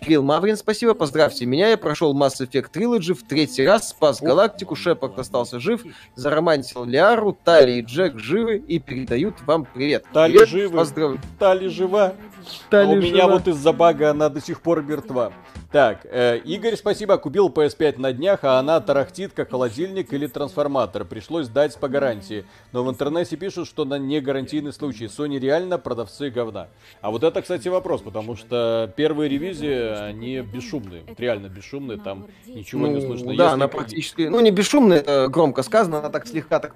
Кирилл 0.03 0.23
Маврин, 0.23 0.57
спасибо, 0.57 0.95
поздравьте 0.95 1.45
меня, 1.45 1.69
я 1.69 1.77
прошел 1.77 2.17
Mass 2.17 2.41
Effect 2.41 2.71
Trilogy 2.73 3.13
в 3.13 3.21
третий 3.21 3.67
раз, 3.67 3.89
спас 3.89 4.19
галактику, 4.19 4.75
Шепард 4.75 5.19
остался 5.19 5.59
жив, 5.59 5.83
заромантил 6.15 6.85
Лиару, 6.85 7.37
Тали 7.43 7.73
и 7.73 7.81
Джек 7.83 8.17
живы 8.17 8.57
и 8.57 8.79
передают 8.79 9.35
вам 9.45 9.67
привет. 9.71 10.05
Тали 10.11 10.31
Привет, 10.31 10.49
живы. 10.49 10.77
Поздравляю. 10.77 11.21
Тали 11.37 11.67
жива. 11.67 12.15
Тали 12.71 12.87
а 12.87 12.89
у 12.89 12.95
меня 12.95 13.25
жива. 13.25 13.27
вот 13.27 13.47
из-за 13.47 13.73
бага 13.73 14.09
она 14.09 14.29
до 14.29 14.41
сих 14.41 14.61
пор 14.61 14.81
мертва. 14.81 15.33
Так, 15.71 15.99
э, 16.03 16.39
Игорь, 16.39 16.75
спасибо, 16.75 17.17
купил 17.17 17.47
PS5 17.47 17.97
на 17.97 18.11
днях, 18.11 18.43
а 18.43 18.59
она 18.59 18.81
тарахтит 18.81 19.31
как 19.31 19.51
холодильник 19.51 20.11
или 20.11 20.27
трансформатор. 20.27 21.05
Пришлось 21.05 21.47
дать 21.47 21.77
по 21.77 21.87
гарантии. 21.87 22.43
Но 22.73 22.83
в 22.83 22.89
интернете 22.89 23.37
пишут, 23.37 23.69
что 23.69 23.85
на 23.85 23.97
не 23.97 24.19
гарантийный 24.19 24.73
случай. 24.73 25.05
Sony 25.05 25.39
реально 25.39 25.77
продавцы 25.77 26.29
говна. 26.29 26.67
А 26.99 27.09
вот 27.09 27.23
это, 27.23 27.41
кстати, 27.41 27.69
вопрос, 27.69 28.01
потому 28.01 28.35
что 28.35 28.91
первые 28.97 29.29
ревизии, 29.29 29.90
они 29.93 30.39
бесшумные. 30.41 31.03
Реально 31.17 31.47
бесшумные, 31.47 31.97
там 31.97 32.27
ничего 32.47 32.87
не 32.87 32.95
Ну, 32.95 33.01
слышно. 33.01 33.27
да, 33.27 33.31
Если- 33.31 33.53
она 33.53 33.67
практически, 33.67 34.21
ну 34.23 34.39
не 34.39 34.51
бесшумная, 34.51 34.99
это 34.99 35.27
громко 35.27 35.63
сказано, 35.63 35.99
она 35.99 36.09
так 36.09 36.27
слегка 36.27 36.59
так, 36.59 36.75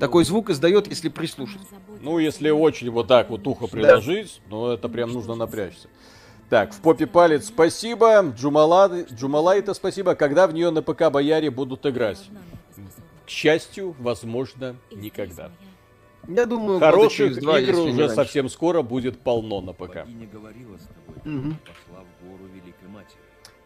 такой 0.00 0.24
звук 0.24 0.50
издает, 0.50 0.88
если 0.88 1.08
прислушаться. 1.08 1.74
Ну, 2.00 2.18
если 2.18 2.50
очень 2.50 2.90
вот 2.90 3.08
так 3.08 3.30
вот 3.30 3.46
ухо 3.46 3.66
приложить, 3.66 4.40
ну, 4.48 4.68
это 4.68 4.88
прям 4.88 5.12
нужно 5.12 5.34
напрячься. 5.34 5.88
Так, 6.48 6.72
в 6.72 6.80
попе 6.80 7.06
палец 7.06 7.48
спасибо. 7.48 8.32
Джумала... 8.34 8.90
Джумалайта 9.12 9.74
спасибо. 9.74 10.14
Когда 10.14 10.46
в 10.46 10.54
нее 10.54 10.70
на 10.70 10.80
ПК 10.80 11.10
бояре 11.10 11.50
будут 11.50 11.84
играть? 11.84 12.24
К 13.26 13.28
счастью, 13.28 13.94
возможно, 13.98 14.76
никогда. 14.90 15.50
Я 16.28 16.44
думаю, 16.46 16.78
Хороших 16.78 17.16
через 17.16 17.38
два, 17.38 17.58
игр 17.58 17.78
уже 17.80 17.98
раньше. 18.00 18.14
совсем 18.14 18.48
скоро 18.50 18.82
будет 18.82 19.18
полно 19.18 19.60
на 19.62 19.72
ПК. 19.72 20.04
Богиня 20.04 20.28
говорила 20.30 20.76
с 20.76 20.82
тобой, 20.82 21.22
Мгм. 21.24 21.56
пошла 21.60 22.04
в 22.04 22.26
гору 22.28 22.44
Великой 22.52 22.88
Матери. 22.88 23.16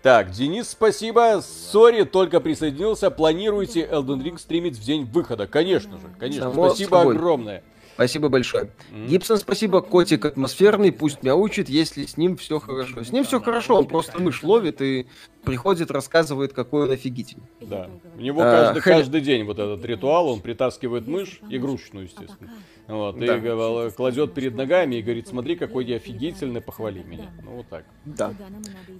Так, 0.00 0.30
Денис, 0.30 0.68
спасибо. 0.68 1.40
Sorry, 1.42 2.04
только 2.04 2.40
присоединился. 2.40 3.10
Планируете 3.10 3.80
Elden 3.88 4.22
Ring 4.22 4.38
стримить 4.38 4.76
в 4.76 4.82
день 4.84 5.04
выхода? 5.04 5.46
Конечно 5.46 5.98
же, 5.98 6.06
конечно. 6.18 6.50
Само 6.50 6.68
спасибо 6.68 6.96
собой. 6.96 7.14
огромное. 7.16 7.62
Спасибо 7.94 8.28
большое. 8.28 8.70
М. 8.92 9.06
Гибсон, 9.06 9.36
спасибо. 9.38 9.80
Котик 9.82 10.24
атмосферный, 10.24 10.92
пусть 10.92 11.22
мяучит, 11.22 11.68
если 11.68 12.06
с 12.06 12.16
ним 12.16 12.36
все 12.36 12.58
хорошо. 12.58 13.04
С 13.04 13.12
ним 13.12 13.24
все 13.24 13.40
хорошо, 13.40 13.76
он 13.76 13.86
просто 13.86 14.20
мышь 14.20 14.42
ловит 14.42 14.80
и 14.80 15.06
приходит, 15.44 15.90
рассказывает, 15.90 16.52
какой 16.52 16.84
он 16.84 16.90
офигительный. 16.92 17.44
Да. 17.60 17.90
У 18.16 18.20
него 18.20 18.40
А, 18.42 18.50
каждый, 18.50 18.80
Хелен- 18.80 18.96
каждый 18.98 19.20
день 19.20 19.44
вот 19.44 19.58
этот 19.58 19.84
ритуал, 19.84 20.28
он 20.28 20.40
притаскивает 20.40 21.06
мышь, 21.06 21.40
игрушечную, 21.50 22.04
естественно. 22.06 22.50
Вот, 22.92 23.16
и 23.16 23.26
Да. 23.26 23.38
говор- 23.38 23.90
кладет 23.92 24.34
перед 24.34 24.54
ногами 24.54 24.96
и 24.96 25.02
говорит, 25.02 25.26
смотри, 25.26 25.56
какой 25.56 25.86
я 25.86 25.96
офигительный, 25.96 26.60
похвали 26.60 27.02
меня. 27.02 27.30
Ну 27.42 27.52
вот 27.52 27.66
так. 27.68 27.86
Да. 28.04 28.34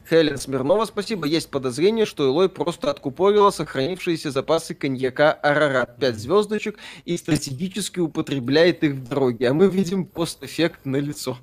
Хелен 0.09 0.38
Смирнова, 0.38 0.86
спасибо. 0.86 1.26
Есть 1.26 1.51
подозрение, 1.51 2.07
что 2.07 2.24
Элой 2.26 2.49
просто 2.49 2.90
откупорила 2.90 3.51
сохранившиеся 3.51 4.30
запасы 4.30 4.74
коньяка 4.74 5.32
Арарат. 5.32 5.99
5 5.99 6.16
звездочек 6.18 6.78
и 7.05 7.18
стратегически 7.18 8.01
употребляет 8.01 8.82
их 8.82 8.93
в 8.95 9.09
дороге. 9.09 9.51
А 9.51 9.53
мы 9.55 9.68
видим 9.68 10.07
постэффект 10.07 10.86
на 10.86 10.97
лицо. 10.97 11.36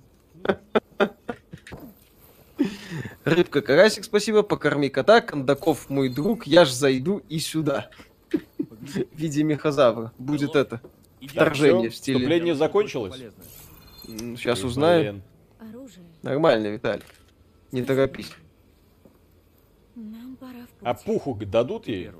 Рыбка 3.26 3.62
Карасик, 3.62 4.04
спасибо. 4.06 4.41
Покорми 4.41 4.89
кота. 4.89 5.22
Кондаков 5.22 5.88
мой 5.89 6.10
друг. 6.10 6.47
Я 6.47 6.66
ж 6.66 6.72
зайду 6.72 7.22
и 7.30 7.38
сюда. 7.38 7.89
В 8.32 9.06
виде 9.14 9.43
мехозавра. 9.43 10.12
Будет 10.18 10.56
это. 10.56 10.82
Вторжение 11.28 11.89
в 11.89 11.95
стиле. 11.95 12.17
вступление 12.17 12.55
закончилось? 12.55 13.15
Сейчас. 14.05 14.59
Оружие. 14.59 16.03
Нормально, 16.24 16.67
Виталий. 16.67 17.03
Не 17.72 17.84
торопись. 17.84 18.32
А 20.82 20.93
пуху 20.93 21.36
дадут 21.45 21.88
ей? 21.88 22.11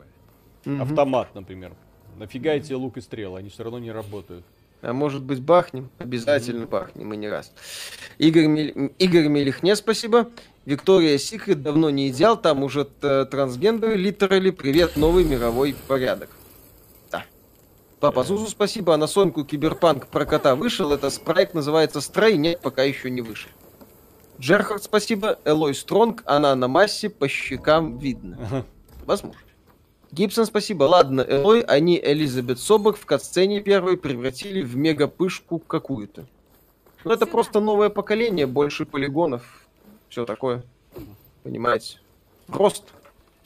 Автомат, 0.66 1.34
например. 1.34 1.74
Нафига 2.18 2.54
эти 2.54 2.74
лук 2.74 2.97
и 2.97 3.02
стрелы? 3.02 3.39
Они 3.39 3.50
все 3.50 3.64
равно 3.64 3.80
не 3.80 3.91
работают. 3.91 4.43
А 4.82 4.93
может 4.93 5.24
быть 5.24 5.41
бахнем? 5.41 5.89
Обязательно 5.97 6.66
бахнем, 6.66 7.14
и 7.14 7.18
не 7.18 7.28
раз. 7.30 7.54
Игорь, 8.18 8.47
Мель- 8.47 8.93
Игорь 8.97 9.28
Мелихне, 9.28 9.76
спасибо. 9.76 10.30
Виктория 10.66 11.18
Секрет 11.18 11.62
давно 11.62 11.89
не 11.89 12.10
идеал, 12.10 12.39
там 12.39 12.64
уже 12.64 12.86
т- 12.86 13.26
трансгендеры, 13.26 13.95
литерали, 13.95 14.52
привет, 14.52 14.95
новый 14.95 15.24
мировой 15.26 15.76
порядок. 15.88 16.30
Папа 18.00 18.24
Зузу, 18.24 18.47
спасибо. 18.47 18.93
А 18.93 18.97
на 18.97 19.08
Соньку 19.08 19.43
Киберпанк 19.43 20.08
про 20.08 20.26
кота 20.26 20.56
вышел. 20.56 20.93
Это 20.93 21.10
проект 21.24 21.54
называется 21.54 22.00
Стрей, 22.00 22.38
нет, 22.38 22.62
пока 22.62 22.84
еще 22.84 23.10
не 23.10 23.22
вышел. 23.22 23.50
Джерхард, 24.39 24.84
спасибо. 24.84 25.38
Элой 25.43 25.76
Стронг, 25.76 26.24
она 26.26 26.56
на 26.56 26.70
массе, 26.70 27.10
по 27.10 27.28
щекам 27.28 27.97
видно. 27.97 28.66
Возможно. 29.06 29.39
Гибсон, 30.12 30.45
спасибо. 30.45 30.86
Ладно, 30.86 31.22
Элой, 31.22 31.62
они 31.62 32.00
Элизабет 32.02 32.60
Собок 32.60 32.97
в 32.97 33.06
катсцене 33.06 33.60
первой 33.60 33.97
превратили 33.97 34.62
в 34.62 34.78
мегапышку 34.78 35.60
какую-то. 35.60 36.26
Ну, 37.04 37.12
это 37.12 37.26
просто 37.26 37.60
новое 37.60 37.89
поколение, 37.89 38.47
больше 38.47 38.86
полигонов. 38.86 39.68
Все 40.08 40.26
такое. 40.26 40.64
Понимаете? 41.43 42.00
Просто. 42.47 42.88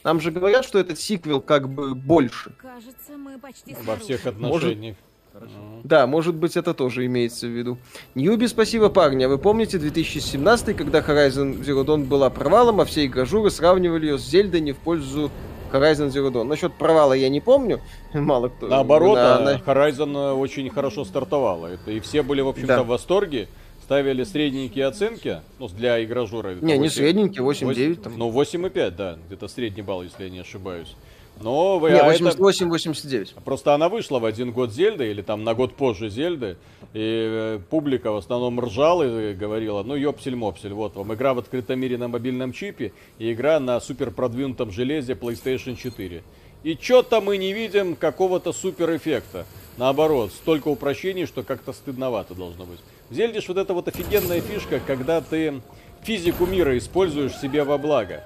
Нам 0.03 0.19
же 0.19 0.31
говорят, 0.31 0.65
что 0.65 0.79
этот 0.79 0.99
сиквел 0.99 1.39
как 1.41 1.69
бы 1.69 1.95
больше. 1.95 2.51
Кажется, 2.61 3.17
мы 3.17 3.37
почти 3.39 3.75
Во 3.83 3.95
всех 3.95 4.25
отношениях. 4.27 4.97
Хорошо. 5.31 5.53
Мгм. 5.55 5.81
Да, 5.83 6.05
может 6.05 6.35
быть, 6.35 6.55
это 6.57 6.73
тоже 6.75 7.05
имеется 7.07 7.47
в 7.47 7.49
виду. 7.49 7.77
Ньюби, 8.13 8.47
спасибо, 8.47 8.89
парни. 8.89 9.23
А 9.23 9.29
вы 9.29 9.39
помните 9.39 9.79
2017, 9.79 10.75
когда 10.77 10.99
Horizon 10.99 11.59
Zero 11.63 11.83
Dawn 11.83 12.03
была 12.05 12.29
провалом, 12.29 12.81
а 12.81 12.85
все 12.85 13.05
игражуры 13.05 13.49
сравнивали 13.49 14.05
ее 14.07 14.17
с 14.19 14.21
Зельдой 14.27 14.61
не 14.61 14.73
в 14.73 14.77
пользу 14.77 15.31
Horizon 15.71 16.09
Zero 16.09 16.31
Dawn? 16.31 16.43
Насчет 16.43 16.73
провала 16.73 17.13
я 17.13 17.29
не 17.29 17.41
помню. 17.41 17.79
Мало 18.13 18.49
кто. 18.49 18.67
Наоборот, 18.67 19.15
На- 19.15 19.39
на- 19.39 19.55
Horizon 19.57 20.15
э, 20.15 20.33
очень 20.33 20.69
хорошо 20.69 21.03
стартовала. 21.03 21.65
Это, 21.67 21.89
и 21.89 21.99
все 21.99 22.21
были, 22.21 22.41
в 22.41 22.49
общем-то, 22.49 22.67
Да. 22.75 22.83
в 22.83 22.87
восторге. 22.87 23.47
Ставили 23.93 24.23
средненькие 24.23 24.87
оценки, 24.87 25.41
ну, 25.59 25.67
для 25.67 26.03
игражура. 26.03 26.55
Не, 26.55 26.79
не 26.79 26.85
8. 26.85 26.89
средненький, 26.89 27.41
8-9 27.41 28.01
там. 28.01 28.17
Ну, 28.17 28.31
8,5, 28.31 28.89
да. 28.89 29.19
Где-то 29.27 29.47
средний 29.47 29.83
балл, 29.83 30.01
если 30.01 30.23
я 30.23 30.29
не 30.31 30.39
ошибаюсь. 30.39 30.95
Но 31.39 31.77
вы, 31.77 31.91
Не, 31.91 31.99
а 31.99 32.11
это- 32.11 32.23
88-89. 32.23 33.35
Просто 33.45 33.75
она 33.75 33.89
вышла 33.89 34.17
в 34.17 34.25
один 34.25 34.51
год 34.51 34.71
Зельды, 34.71 35.11
или 35.11 35.21
там 35.21 35.43
на 35.43 35.53
год 35.53 35.75
позже 35.75 36.09
Зельды, 36.09 36.57
и 36.95 37.57
э, 37.57 37.59
публика 37.69 38.11
в 38.11 38.15
основном 38.15 38.59
ржала 38.59 39.03
и 39.29 39.35
говорила, 39.35 39.83
ну 39.83 39.95
ёпсель-мопсель, 39.95 40.73
вот 40.73 40.95
вам 40.95 41.13
игра 41.13 41.35
в 41.35 41.37
открытом 41.37 41.79
мире 41.79 41.99
на 41.99 42.07
мобильном 42.07 42.51
чипе 42.51 42.93
и 43.19 43.31
игра 43.31 43.59
на 43.59 43.79
супер 43.79 44.09
продвинутом 44.09 44.71
железе 44.71 45.13
PlayStation 45.13 45.75
4. 45.75 46.23
И 46.63 46.75
чё-то 46.75 47.21
мы 47.21 47.37
не 47.37 47.53
видим 47.53 47.95
какого-то 47.95 48.53
супер 48.53 48.95
эффекта. 48.95 49.45
Наоборот, 49.77 50.31
столько 50.31 50.69
упрощений, 50.69 51.27
что 51.27 51.43
как-то 51.43 51.73
стыдновато 51.73 52.33
должно 52.33 52.65
быть. 52.65 52.79
В 53.09 53.13
Зельде 53.13 53.41
ж 53.41 53.47
вот 53.49 53.57
эта 53.57 53.73
вот 53.73 53.87
офигенная 53.87 54.41
фишка, 54.41 54.79
когда 54.85 55.21
ты 55.21 55.61
физику 56.03 56.45
мира 56.45 56.77
используешь 56.77 57.35
себе 57.37 57.63
во 57.63 57.77
благо. 57.77 58.23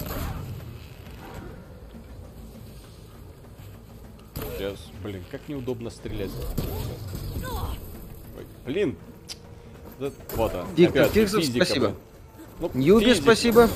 Сейчас, 4.57 4.75
блин, 5.03 5.23
как 5.29 5.41
неудобно 5.47 5.89
стрелять. 5.89 6.31
Ой, 8.37 8.45
блин. 8.65 8.95
Вот 9.99 10.13
он. 10.55 10.75
Диктор 10.75 11.03
опять 11.03 11.13
физика, 11.31 11.65
спасибо. 11.65 11.85
блин. 11.87 11.97
Ну, 12.59 12.71
Ньюби, 12.73 13.05
физика. 13.05 13.21
спасибо. 13.23 13.69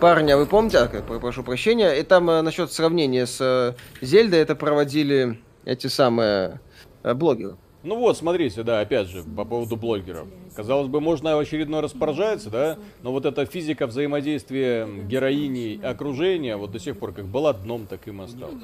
Парни, 0.00 0.30
а 0.32 0.36
вы 0.36 0.46
помните, 0.46 0.78
а, 0.78 0.86
про- 0.86 1.18
прошу 1.20 1.42
прощения, 1.42 1.92
и 1.94 2.02
там 2.02 2.28
э, 2.28 2.42
насчет 2.42 2.72
сравнения 2.72 3.26
с 3.26 3.38
э, 3.40 3.74
Зельдой 4.04 4.40
это 4.40 4.54
проводили 4.54 5.40
эти 5.64 5.86
самые 5.86 6.60
э, 7.02 7.14
блогеры. 7.14 7.56
Ну 7.84 7.98
вот, 7.98 8.16
смотрите, 8.16 8.62
да, 8.62 8.80
опять 8.80 9.08
же, 9.08 9.22
по 9.22 9.44
поводу 9.44 9.76
блогеров. 9.76 10.26
Казалось 10.56 10.88
бы, 10.88 11.02
можно 11.02 11.36
в 11.36 11.38
очередной 11.38 11.80
раз 11.80 11.92
поражаться, 11.92 12.48
да, 12.48 12.78
но 13.02 13.12
вот 13.12 13.26
эта 13.26 13.44
физика 13.44 13.86
взаимодействия 13.86 14.88
героини 15.06 15.74
и 15.74 15.82
окружения 15.82 16.56
вот 16.56 16.72
до 16.72 16.78
сих 16.78 16.98
пор 16.98 17.12
как 17.12 17.26
была 17.26 17.52
дном, 17.52 17.86
так 17.86 18.08
им 18.08 18.22
осталась. 18.22 18.54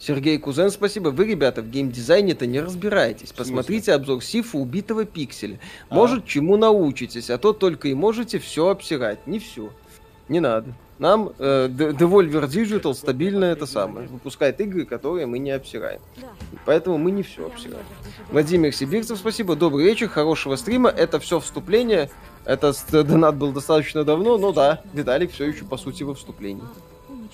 Сергей 0.00 0.38
Кузен, 0.38 0.70
спасибо. 0.70 1.10
Вы, 1.10 1.26
ребята, 1.26 1.62
в 1.62 1.70
геймдизайне-то 1.70 2.46
не 2.46 2.60
разбираетесь. 2.60 3.32
Посмотрите 3.32 3.92
обзор 3.92 4.22
Сифа 4.22 4.58
убитого 4.58 5.04
пикселя. 5.04 5.60
А. 5.88 5.94
Может, 5.94 6.26
чему 6.26 6.56
научитесь, 6.56 7.30
а 7.30 7.38
то 7.38 7.52
только 7.52 7.88
и 7.88 7.94
можете 7.94 8.40
все 8.40 8.68
обсирать. 8.68 9.26
Не 9.26 9.38
все. 9.38 9.70
Не 10.28 10.40
надо. 10.40 10.74
Нам 10.98 11.32
э, 11.38 11.68
Devolver 11.68 12.48
Digital 12.48 12.94
стабильно 12.94 13.46
это 13.46 13.66
самое. 13.66 14.06
Выпускает 14.08 14.60
игры, 14.60 14.84
которые 14.84 15.26
мы 15.26 15.38
не 15.38 15.50
обсираем. 15.50 16.00
Поэтому 16.64 16.98
мы 16.98 17.10
не 17.10 17.22
все 17.22 17.46
обсираем. 17.46 17.84
Владимир 18.30 18.72
Сибирцев, 18.72 19.18
спасибо. 19.18 19.56
Добрый 19.56 19.84
вечер, 19.84 20.08
хорошего 20.08 20.56
стрима. 20.56 20.90
Это 20.90 21.18
все 21.18 21.40
вступление. 21.40 22.10
Этот 22.44 22.76
донат 22.90 23.36
был 23.36 23.52
достаточно 23.52 24.04
давно, 24.04 24.38
но 24.38 24.52
да, 24.52 24.82
Виталик 24.92 25.32
все 25.32 25.46
еще 25.46 25.64
по 25.64 25.76
сути 25.76 26.02
во 26.02 26.14
вступлении. 26.14 26.62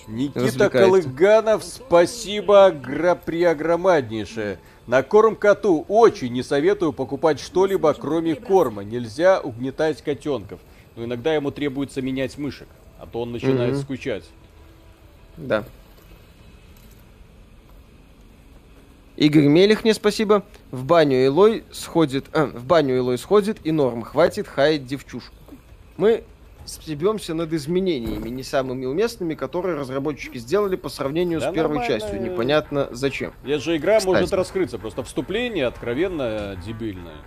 Никита. 0.07 0.69
Колыганов, 0.69 1.63
спасибо 1.63 2.71
преогромаднейшее. 2.71 4.59
На 4.87 5.03
корм 5.03 5.35
коту 5.35 5.85
очень 5.87 6.33
не 6.33 6.43
советую 6.43 6.91
покупать 6.91 7.39
что-либо, 7.39 7.93
кроме 7.93 8.35
корма. 8.35 8.83
Нельзя 8.83 9.39
угнетать 9.39 10.01
котенков. 10.01 10.59
Но 10.95 11.05
иногда 11.05 11.33
ему 11.33 11.51
требуется 11.51 12.01
менять 12.01 12.37
мышек, 12.37 12.67
а 13.01 13.07
то 13.07 13.21
он 13.21 13.31
начинает 13.31 13.73
Мгм. 13.73 13.81
скучать. 13.81 14.25
Да. 15.35 15.63
Игорь 19.17 19.47
Мелих, 19.47 19.83
мне 19.83 19.93
спасибо. 19.95 20.43
В 20.69 20.85
баню 20.85 21.25
Элой 21.25 21.63
сходит... 21.71 22.25
а, 22.33 22.45
в 22.45 22.63
баню 22.63 22.97
Элой 22.97 23.17
сходит 23.17 23.57
и 23.63 23.71
норм. 23.71 24.03
Хватит 24.03 24.47
хаять 24.47 24.85
девчушку. 24.85 25.33
Мы 25.97 26.23
стебемся 26.65 27.33
над 27.33 27.51
изменениями, 27.53 28.29
не 28.29 28.43
самыми 28.43 28.85
уместными, 28.85 29.33
которые 29.33 29.75
разработчики 29.77 30.37
сделали 30.37 30.75
по 30.75 30.89
сравнению 30.89 31.39
Да 31.39 31.51
с 31.51 31.53
первой 31.55 31.79
нормально. 31.79 31.99
частью. 31.99 32.21
Непонятно 32.21 32.87
зачем. 32.91 33.33
Это 33.43 33.59
же 33.59 33.77
игра 33.77 33.99
может 34.05 34.25
Кстати. 34.25 34.37
раскрыться, 34.37 34.77
просто 34.77 35.03
вступление 35.03 35.65
откровенно 35.65 36.55
дебильное. 36.65 37.17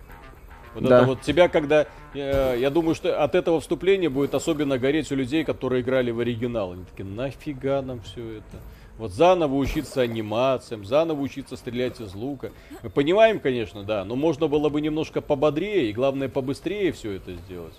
Вот 0.74 0.84
Да. 0.84 0.98
это 0.98 1.06
вот 1.06 1.22
тебя, 1.22 1.48
когда... 1.48 1.86
э, 2.14 2.56
я 2.58 2.70
думаю, 2.70 2.94
что 2.94 3.22
от 3.22 3.34
этого 3.34 3.60
вступления 3.60 4.08
будет 4.08 4.34
особенно 4.34 4.78
гореть 4.78 5.10
у 5.12 5.14
людей, 5.14 5.44
которые 5.44 5.82
играли 5.82 6.10
в 6.10 6.20
оригинал. 6.20 6.72
Они 6.72 6.84
такие, 6.84 7.08
нафига 7.08 7.80
нам 7.82 8.00
все 8.00 8.38
это? 8.38 8.58
Вот 8.98 9.10
заново 9.12 9.54
учиться 9.56 10.02
анимациям, 10.02 10.84
заново 10.84 11.20
учиться 11.20 11.56
стрелять 11.56 12.00
из 12.00 12.14
лука. 12.14 12.50
Мы 12.82 12.90
понимаем, 12.90 13.40
конечно, 13.40 13.82
да, 13.82 14.04
но 14.04 14.14
можно 14.14 14.46
было 14.46 14.68
бы 14.68 14.80
немножко 14.80 15.20
пободрее 15.20 15.90
и, 15.90 15.92
главное, 15.92 16.28
побыстрее 16.28 16.92
все 16.92 17.12
это 17.12 17.34
сделать. 17.34 17.74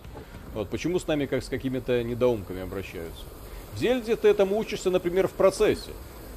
Вот 0.54 0.70
почему 0.70 1.00
с 1.00 1.08
нами 1.08 1.26
как 1.26 1.44
с 1.44 1.48
какими-то 1.48 2.04
недоумками 2.04 2.62
обращаются. 2.62 3.24
В 3.74 3.80
Зельде 3.80 4.16
ты 4.16 4.28
этому 4.28 4.58
учишься, 4.58 4.90
например, 4.90 5.28
в 5.28 5.34
процессе. 5.34 5.92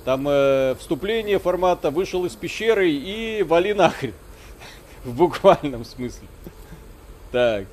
Там 0.04 0.26
э, 0.28 0.74
вступление 0.78 1.38
формата 1.38 1.90
вышел 1.90 2.24
из 2.24 2.34
пещеры 2.34 2.90
и 2.90 3.42
вали 3.42 3.74
нахрен. 3.74 4.14
В 5.04 5.14
буквальном 5.16 5.84
смысле. 5.84 6.26
Так. 7.30 7.66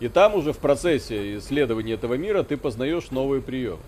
И 0.00 0.08
там 0.08 0.34
уже 0.34 0.52
в 0.52 0.58
процессе 0.58 1.38
исследования 1.38 1.94
этого 1.94 2.14
мира 2.14 2.42
ты 2.42 2.56
познаешь 2.56 3.10
новые 3.10 3.40
приемы. 3.40 3.78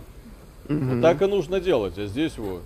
Вот 0.68 1.02
так 1.02 1.20
и 1.22 1.26
нужно 1.26 1.60
делать. 1.60 1.98
А 1.98 2.06
здесь 2.06 2.38
вот 2.38 2.62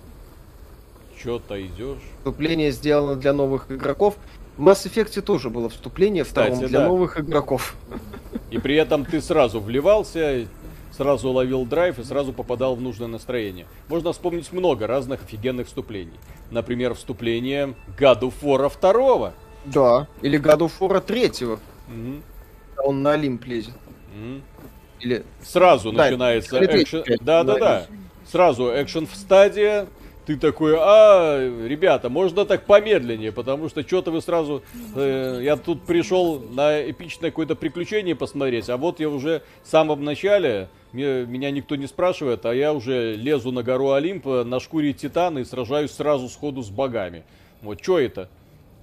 что-то 1.19 1.59
идешь. 1.65 1.97
Вступление 2.19 2.71
сделано 2.71 3.15
для 3.15 3.33
новых 3.33 3.71
игроков. 3.71 4.15
В 4.57 4.67
Mass 4.67 4.85
Effect 4.85 5.21
тоже 5.21 5.49
было 5.49 5.69
вступление 5.69 6.23
Кстати, 6.23 6.51
втором 6.51 6.67
для 6.67 6.79
да. 6.79 6.87
новых 6.87 7.19
игроков. 7.19 7.75
И 8.51 8.57
при 8.57 8.75
этом 8.75 9.05
ты 9.05 9.21
сразу 9.21 9.59
вливался, 9.59 10.45
сразу 10.91 11.29
ловил 11.31 11.65
драйв 11.65 11.97
и 11.99 12.03
сразу 12.03 12.33
попадал 12.33 12.75
в 12.75 12.81
нужное 12.81 13.07
настроение. 13.07 13.65
Можно 13.87 14.13
вспомнить 14.13 14.51
много 14.51 14.85
разных 14.85 15.23
офигенных 15.23 15.67
вступлений. 15.67 16.19
Например, 16.51 16.93
вступление 16.93 17.73
God 17.97 18.21
of 18.21 18.33
War 18.41 18.69
2. 18.79 19.33
Да. 19.73 20.07
Или 20.21 20.39
God 20.39 20.59
of 20.59 20.71
War 20.79 21.01
3. 21.01 21.31
Мгм, 21.87 22.23
Он 22.83 23.01
на 23.01 23.11
Олимп 23.13 23.45
лезет. 23.45 23.73
мгм. 24.15 24.41
Или 24.99 25.23
Сразу 25.41 25.91
Да, 25.91 26.05
начинается 26.05 26.57
экшен. 26.65 27.03
Да, 27.21 27.43
да, 27.43 27.57
да. 27.57 27.85
Сразу 28.29 28.69
экшен 28.69 29.07
в 29.07 29.15
стадии. 29.15 29.87
Ты 30.25 30.37
такой, 30.37 30.75
а, 30.77 31.39
ребята, 31.65 32.07
можно 32.09 32.45
так 32.45 32.65
помедленнее, 32.67 33.31
потому 33.31 33.67
что 33.67 33.81
что-то 33.81 34.11
вы 34.11 34.21
сразу... 34.21 34.61
э, 34.95 35.39
я 35.41 35.55
тут 35.55 35.81
пришел 35.87 36.39
на 36.39 36.87
эпичное 36.91 37.31
какое-то 37.31 37.55
приключение 37.55 38.15
посмотреть, 38.15 38.69
а 38.69 38.77
вот 38.77 38.99
я 38.99 39.09
уже 39.09 39.41
в 39.63 39.67
самом 39.67 40.03
начале, 40.03 40.67
ме- 40.93 41.25
меня 41.25 41.49
никто 41.49 41.75
не 41.75 41.87
спрашивает, 41.87 42.45
а 42.45 42.53
я 42.53 42.73
уже 42.73 43.15
лезу 43.15 43.51
на 43.51 43.63
гору 43.63 43.93
Олимпа 43.93 44.43
на 44.43 44.59
шкуре 44.59 44.93
Титана 44.93 45.39
и 45.39 45.45
сражаюсь 45.45 45.91
сразу 45.93 46.29
сходу 46.29 46.61
с 46.61 46.69
богами. 46.69 47.23
Вот 47.63 47.81
что 47.81 47.97
это? 47.97 48.29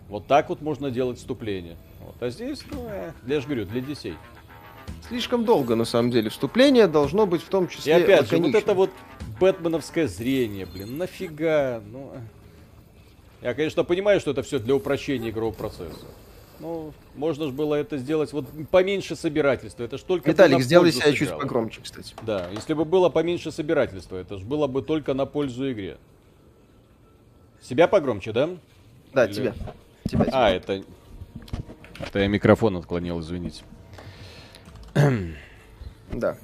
Вот 0.09 0.27
так 0.27 0.49
вот 0.49 0.61
можно 0.61 0.91
делать 0.91 1.19
вступление. 1.19 1.77
Вот. 2.01 2.15
А 2.20 2.31
здесь, 2.31 2.62
ну, 2.70 2.87
э, 2.89 3.12
я 3.27 3.41
же 3.41 3.47
говорю, 3.47 3.66
для 3.66 3.81
детей. 3.81 4.15
слишком 5.09 5.45
долго, 5.45 5.74
на 5.74 5.85
самом 5.85 6.11
деле. 6.11 6.31
Вступление 6.31 6.87
должно 6.87 7.27
быть 7.27 7.43
в 7.43 7.49
том 7.49 7.66
И 7.66 7.70
числе 7.70 7.97
опять 7.97 8.28
же, 8.28 8.39
вот 8.39 8.55
это 8.55 8.74
вот 8.74 8.91
бэтменовское 9.41 10.07
зрение, 10.07 10.66
блин, 10.66 10.97
нафига? 10.97 11.83
Ну, 11.91 12.12
э. 12.15 13.47
я, 13.47 13.55
конечно, 13.55 13.83
понимаю, 13.83 14.20
что 14.20 14.31
это 14.31 14.43
все 14.43 14.59
для 14.59 14.74
упрощения 14.74 15.31
игрового 15.31 15.53
процесса. 15.53 16.07
Ну, 16.59 16.95
можно 17.15 17.47
же 17.47 17.53
было 17.53 17.74
это 17.74 17.99
сделать 17.99 18.33
вот 18.33 18.47
поменьше 18.70 19.15
собирательства. 19.15 19.85
Это 19.85 19.99
ж 19.99 20.03
только 20.03 20.31
Виталик, 20.31 20.62
сделай 20.62 20.91
себя 20.91 21.12
чуть 21.12 21.19
сыграло. 21.19 21.41
погромче, 21.41 21.81
кстати. 21.83 22.15
Да, 22.23 22.49
если 22.53 22.73
бы 22.73 22.85
было 22.85 23.09
поменьше 23.11 23.51
собирательства, 23.51 24.16
это 24.16 24.39
же 24.39 24.45
было 24.45 24.66
бы 24.66 24.83
только 24.83 25.12
на 25.12 25.27
пользу 25.27 25.70
игре. 25.70 25.99
Себя 27.61 27.89
погромче, 27.89 28.33
да? 28.33 28.51
Да, 29.12 29.27
Или- 29.27 29.35
тебя. 29.35 29.55
Тебя. 30.09 30.27
А, 30.33 30.51
это... 30.51 30.83
Это 31.99 32.19
я 32.19 32.28
микрофон 32.28 32.77
отклонил, 32.77 33.20
извините. 33.20 33.62
Да. 36.12 36.39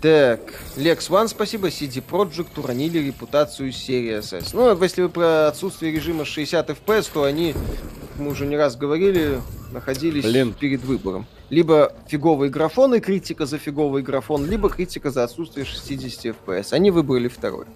Так, 0.00 0.40
Lex 0.76 1.08
One, 1.08 1.28
спасибо. 1.28 1.68
CD 1.68 2.02
Projekt 2.04 2.58
уронили 2.58 2.98
репутацию 2.98 3.72
серии 3.72 4.18
SS. 4.18 4.50
Ну, 4.52 4.80
если 4.82 5.02
вы 5.02 5.08
про 5.08 5.48
отсутствие 5.48 5.92
режима 5.92 6.24
60 6.24 6.70
FPS, 6.70 7.10
то 7.12 7.24
они, 7.24 7.52
как 7.52 8.18
мы 8.18 8.30
уже 8.30 8.46
не 8.46 8.56
раз 8.56 8.76
говорили, 8.76 9.40
находились 9.72 10.24
Блин. 10.24 10.52
перед 10.52 10.82
выбором. 10.82 11.26
Либо 11.50 11.92
фиговый 12.06 12.48
графон 12.48 12.94
и 12.94 13.00
критика 13.00 13.46
за 13.46 13.58
фиговый 13.58 14.02
графон, 14.02 14.46
либо 14.46 14.68
критика 14.68 15.10
за 15.10 15.24
отсутствие 15.24 15.64
60 15.64 16.36
FPS. 16.36 16.72
Они 16.72 16.90
выбрали 16.90 17.28
второй. 17.28 17.66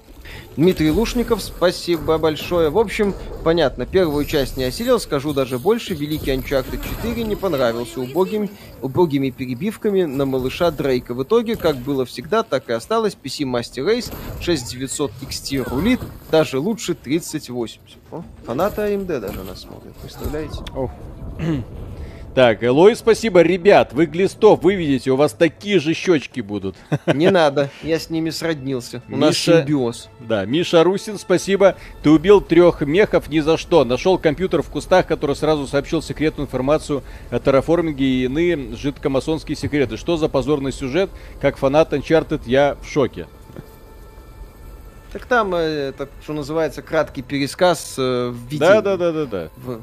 Дмитрий 0.57 0.91
Лушников, 0.91 1.43
спасибо 1.43 2.19
большое. 2.19 2.69
В 2.69 2.79
общем, 2.79 3.15
понятно, 3.43 3.87
первую 3.87 4.25
часть 4.27 4.57
не 4.57 4.65
осилил, 4.65 5.01
скажу 5.01 5.33
даже 5.33 5.59
больше. 5.59 5.95
Великий 5.95 6.33
Uncharted 6.33 6.81
4 7.03 7.25
не 7.25 7.37
понравился 7.37 8.01
убогим, 8.01 8.51
убогими 8.83 9.31
перебивками 9.31 10.05
на 10.05 10.27
малыша 10.27 10.71
Дрейка. 10.71 11.15
В 11.15 11.23
итоге, 11.23 11.57
как 11.57 11.77
было 11.77 12.05
всегда, 12.05 12.43
так 12.43 12.69
и 12.69 12.73
осталось. 12.73 13.17
PC 13.23 13.45
Master 13.45 13.87
Race 13.87 14.13
6900 14.41 15.13
XT 15.23 15.71
рулит, 15.71 16.01
даже 16.31 16.59
лучше 16.59 16.95
3080. 16.95 17.81
О, 18.11 18.23
фанаты 18.45 18.83
AMD 18.83 19.21
даже 19.21 19.43
нас 19.45 19.63
смотрят, 19.63 19.95
представляете? 19.97 20.59
Так, 22.35 22.63
Элой, 22.63 22.97
спасибо. 22.97 23.43
Ребят, 23.43 23.93
вы 23.93 24.07
глистов 24.07 24.63
выведете, 24.63 25.11
у 25.11 25.17
вас 25.17 25.35
такие 25.35 25.79
же 25.79 25.93
щечки 25.93 26.41
будут. 26.41 26.77
Не 27.07 27.31
надо, 27.31 27.69
я 27.83 27.99
с 27.99 28.09
ними 28.09 28.31
сроднился. 28.31 29.03
У 29.11 29.19
нас 29.19 29.35
Миша- 29.35 29.59
симбиоз. 29.59 30.09
Да, 30.19 30.47
Миша 30.47 30.83
Русин, 30.83 31.19
спасибо. 31.19 31.77
Ты 32.03 32.09
убил 32.09 32.41
трех 32.41 32.81
мехов 32.81 33.29
ни 33.29 33.41
за 33.41 33.59
что. 33.59 33.85
Нашел 33.85 34.17
компьютер 34.17 34.63
в 34.63 34.71
кустах, 34.71 35.07
который 35.07 35.37
сразу 35.37 35.67
сообщил 35.67 36.01
секретную 36.01 36.47
информацию 36.47 37.03
о 37.31 37.39
терраформинге 37.39 38.05
и 38.05 38.25
иные 38.25 38.77
жидкомасонские 38.77 39.57
секреты. 39.57 39.99
Что 39.99 40.17
за 40.17 40.31
позорный 40.31 40.73
сюжет? 40.73 41.11
Как 41.39 41.59
фанат 41.59 41.93
Uncharted 41.93 42.43
я 42.47 42.79
в 42.81 42.89
шоке. 42.89 43.27
Так 45.13 45.27
там, 45.27 45.55
э, 45.55 45.91
это, 45.91 46.09
что 46.23 46.33
называется, 46.33 46.81
краткий 46.81 47.21
пересказ 47.21 47.97
э, 47.99 48.29
в 48.29 48.49
виде... 48.49 48.61
Да, 48.61 48.81
да, 48.81 48.97
да, 48.97 49.13
да, 49.13 49.27
да. 49.27 49.49
в 49.59 49.83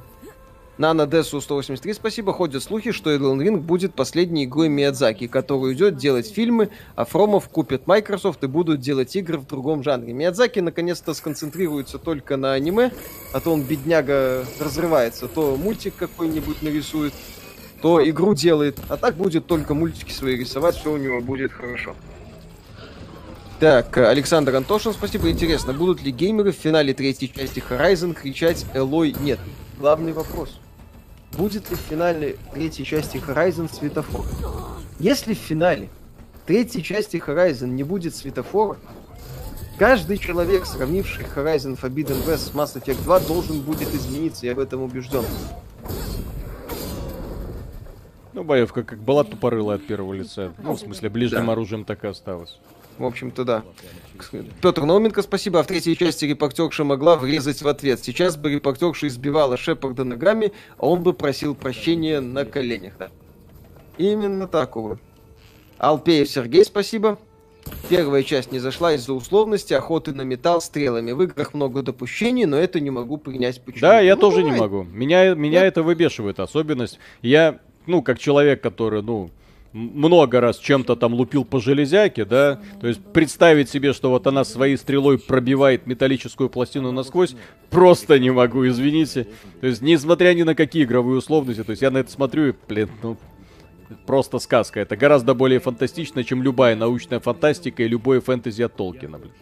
Нано 0.79 1.05
Десу 1.05 1.41
183, 1.41 1.93
спасибо. 1.93 2.31
Ходят 2.31 2.63
слухи, 2.63 2.93
что 2.93 3.13
Elden 3.13 3.45
Ring 3.45 3.57
будет 3.57 3.93
последней 3.93 4.45
игрой 4.45 4.69
Миядзаки, 4.69 5.27
который 5.27 5.71
уйдет 5.71 5.97
делать 5.97 6.31
фильмы, 6.31 6.69
а 6.95 7.03
Фромов 7.03 7.49
купит 7.49 7.85
Microsoft 7.85 8.41
и 8.45 8.47
будут 8.47 8.79
делать 8.79 9.13
игры 9.17 9.39
в 9.39 9.45
другом 9.45 9.83
жанре. 9.83 10.13
Миядзаки 10.13 10.59
наконец-то 10.59 11.13
сконцентрируется 11.13 11.97
только 11.97 12.37
на 12.37 12.53
аниме, 12.53 12.93
а 13.33 13.41
то 13.41 13.51
он, 13.51 13.63
бедняга, 13.63 14.45
разрывается. 14.57 15.27
То 15.27 15.57
мультик 15.57 15.97
какой-нибудь 15.97 16.61
нарисует, 16.61 17.13
то 17.81 18.01
игру 18.09 18.33
делает. 18.33 18.79
А 18.87 18.95
так 18.95 19.15
будет 19.15 19.47
только 19.47 19.73
мультики 19.73 20.13
свои 20.13 20.37
рисовать, 20.37 20.77
все 20.77 20.93
у 20.93 20.97
него 20.97 21.19
будет 21.19 21.51
хорошо. 21.51 21.93
Так, 23.59 23.97
Александр 23.97 24.55
Антошин, 24.55 24.93
спасибо. 24.93 25.29
Интересно, 25.29 25.73
будут 25.73 26.01
ли 26.01 26.13
геймеры 26.13 26.53
в 26.53 26.55
финале 26.55 26.93
третьей 26.93 27.29
части 27.29 27.61
Horizon 27.69 28.13
кричать 28.13 28.65
«Элой 28.73 29.13
нет»? 29.19 29.39
Главный 29.77 30.13
вопрос. 30.13 30.57
Будет 31.37 31.69
ли 31.69 31.75
в 31.75 31.79
финале 31.79 32.37
третьей 32.53 32.85
части 32.85 33.17
Horizon 33.17 33.73
светофор? 33.73 34.25
Если 34.99 35.33
в 35.33 35.37
финале 35.37 35.89
третьей 36.45 36.83
части 36.83 37.17
Horizon 37.17 37.67
не 37.67 37.83
будет 37.83 38.15
светофора, 38.15 38.77
каждый 39.77 40.17
человек, 40.17 40.65
сравнивший 40.65 41.25
Horizon 41.35 41.79
Forbidden 41.79 42.25
West 42.25 42.37
с 42.37 42.51
Mass 42.51 42.75
Effect 42.81 43.03
2, 43.03 43.19
должен 43.21 43.61
будет 43.61 43.93
измениться, 43.93 44.45
я 44.45 44.55
в 44.55 44.59
этом 44.59 44.81
убежден. 44.81 45.23
Ну, 48.33 48.43
боевка 48.43 48.83
как 48.83 48.99
была 48.99 49.23
тупорылая 49.23 49.77
от 49.77 49.85
первого 49.87 50.13
лица. 50.13 50.53
Ну, 50.59 50.73
в 50.73 50.79
смысле, 50.79 51.09
ближним 51.09 51.47
Да. 51.47 51.51
оружием 51.53 51.83
так 51.83 52.03
и 52.03 52.07
осталось. 52.07 52.59
В 52.99 53.05
общем-то, 53.05 53.45
да. 53.45 53.63
Петр 54.61 54.83
Науменко, 54.83 55.21
спасибо. 55.21 55.61
А 55.61 55.63
в 55.63 55.67
третьей 55.67 55.95
части 55.97 56.25
репортерша 56.25 56.83
могла 56.83 57.15
врезать 57.15 57.61
в 57.61 57.67
ответ. 57.69 58.03
Сейчас 58.03 58.35
бы 58.35 58.51
репортерша 58.53 59.07
избивала 59.07 59.55
Шепарда 59.55 60.03
ногами, 60.03 60.51
а 60.77 60.87
он 60.87 61.01
бы 61.01 61.13
просил 61.13 61.55
прощения 61.55 62.19
на 62.19 62.43
коленях. 62.43 62.93
Да. 62.99 63.09
Именно 63.97 64.47
так, 64.47 64.75
увы. 64.75 64.99
Алпеев 65.77 66.29
Сергей, 66.29 66.65
спасибо. 66.65 67.17
Первая 67.87 68.23
часть 68.23 68.51
не 68.51 68.59
зашла 68.59 68.93
из-за 68.93 69.13
условности 69.13 69.73
охоты 69.73 70.11
на 70.13 70.23
металл 70.23 70.59
стрелами. 70.59 71.13
В 71.13 71.21
играх 71.23 71.53
много 71.53 71.81
допущений, 71.81 72.45
но 72.45 72.57
это 72.57 72.81
не 72.81 72.89
могу 72.89 73.17
принять 73.17 73.61
почему. 73.63 73.81
Да, 73.81 74.01
я 74.01 74.15
Ну, 74.15 74.21
тоже 74.21 74.37
не 74.43 74.51
бывает. 74.51 74.61
могу. 74.61 74.83
Меня, 74.83 75.33
меня 75.35 75.61
Да. 75.61 75.65
это 75.67 75.83
выбешивает 75.83 76.39
особенность. 76.41 76.99
Я, 77.21 77.59
ну, 77.85 78.01
как 78.01 78.19
человек, 78.19 78.61
который, 78.61 79.01
ну, 79.01 79.29
много 79.73 80.41
раз 80.41 80.57
чем-то 80.57 80.95
там 80.95 81.13
лупил 81.13 81.45
по 81.45 81.59
железяке, 81.59 82.25
да, 82.25 82.59
то 82.81 82.87
есть 82.87 83.03
представить 83.13 83.69
себе, 83.69 83.93
что 83.93 84.09
вот 84.09 84.25
она 84.27 84.43
своей 84.43 84.77
стрелой 84.77 85.19
пробивает 85.19 85.85
металлическую 85.85 86.49
пластину 86.49 86.91
насквозь, 86.91 87.35
просто 87.69 88.19
не 88.19 88.31
могу, 88.31 88.67
извините. 88.67 89.27
То 89.61 89.67
есть, 89.67 89.81
несмотря 89.81 90.33
ни 90.33 90.43
на 90.43 90.55
какие 90.55 90.83
игровые 90.83 91.17
условности, 91.19 91.63
то 91.63 91.71
есть 91.71 91.81
я 91.81 91.91
на 91.91 91.99
это 91.99 92.11
смотрю 92.11 92.49
и, 92.49 92.53
блин, 92.67 92.89
ну, 93.03 93.17
просто 94.05 94.39
сказка. 94.39 94.79
Это 94.79 94.95
гораздо 94.95 95.33
более 95.33 95.59
фантастично, 95.59 96.23
чем 96.23 96.41
любая 96.43 96.75
научная 96.75 97.19
фантастика 97.19 97.83
и 97.83 97.87
любое 97.87 98.21
фэнтези 98.21 98.63
от 98.63 98.75
Толкина, 98.75 99.17
блин. 99.19 99.33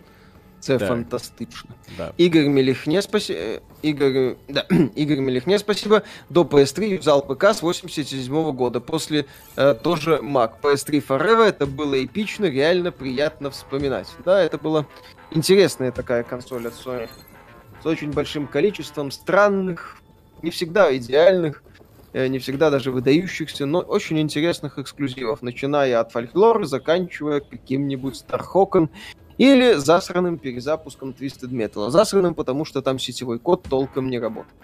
Это 0.61 0.79
Да. 0.79 0.88
фантастично. 0.88 1.75
Да. 1.97 2.13
Игорь 2.17 2.47
Мелихне, 2.47 3.01
спасибо. 3.01 3.61
Игорь, 3.84 4.35
да, 4.47 4.65
Игорь 4.95 5.19
Мелихне, 5.19 5.59
спасибо. 5.59 6.03
До 6.29 6.41
PS3 6.41 6.95
юзал 6.97 7.21
ПК 7.21 7.45
с 7.53 7.61
87 7.61 8.51
года. 8.53 8.81
После 8.81 9.25
э, 9.55 9.75
тоже 9.75 10.19
Mac. 10.21 10.53
PS3 10.61 11.05
Forever 11.07 11.43
это 11.43 11.67
было 11.67 12.03
эпично, 12.03 12.45
реально 12.45 12.91
приятно 12.91 13.51
вспоминать. 13.51 14.07
Да, 14.25 14.41
это 14.41 14.57
была 14.57 14.85
интересная 15.31 15.91
такая 15.91 16.23
консоль 16.23 16.67
от 16.67 16.73
Sony. 16.73 17.09
С 17.81 17.85
очень 17.85 18.11
большим 18.11 18.47
количеством 18.47 19.11
странных, 19.11 19.97
не 20.41 20.49
всегда 20.49 20.95
идеальных 20.97 21.61
э, 22.13 22.27
не 22.27 22.39
всегда 22.39 22.71
даже 22.71 22.91
выдающихся, 22.91 23.65
но 23.67 23.79
очень 23.79 24.19
интересных 24.19 24.79
эксклюзивов, 24.79 25.43
начиная 25.43 25.99
от 25.99 26.11
фольклора, 26.11 26.65
заканчивая 26.65 27.41
каким-нибудь 27.41 28.15
Стархоком 28.17 28.89
или 29.38 29.73
засранным 29.73 30.38
перезапуском 30.38 31.15
Twisted 31.18 31.49
Metal. 31.49 31.89
Засранным, 31.89 32.35
потому 32.35 32.65
что 32.65 32.81
там 32.81 32.99
сетевой 32.99 33.39
код 33.39 33.64
толком 33.64 34.09
не 34.09 34.19
работает. 34.19 34.55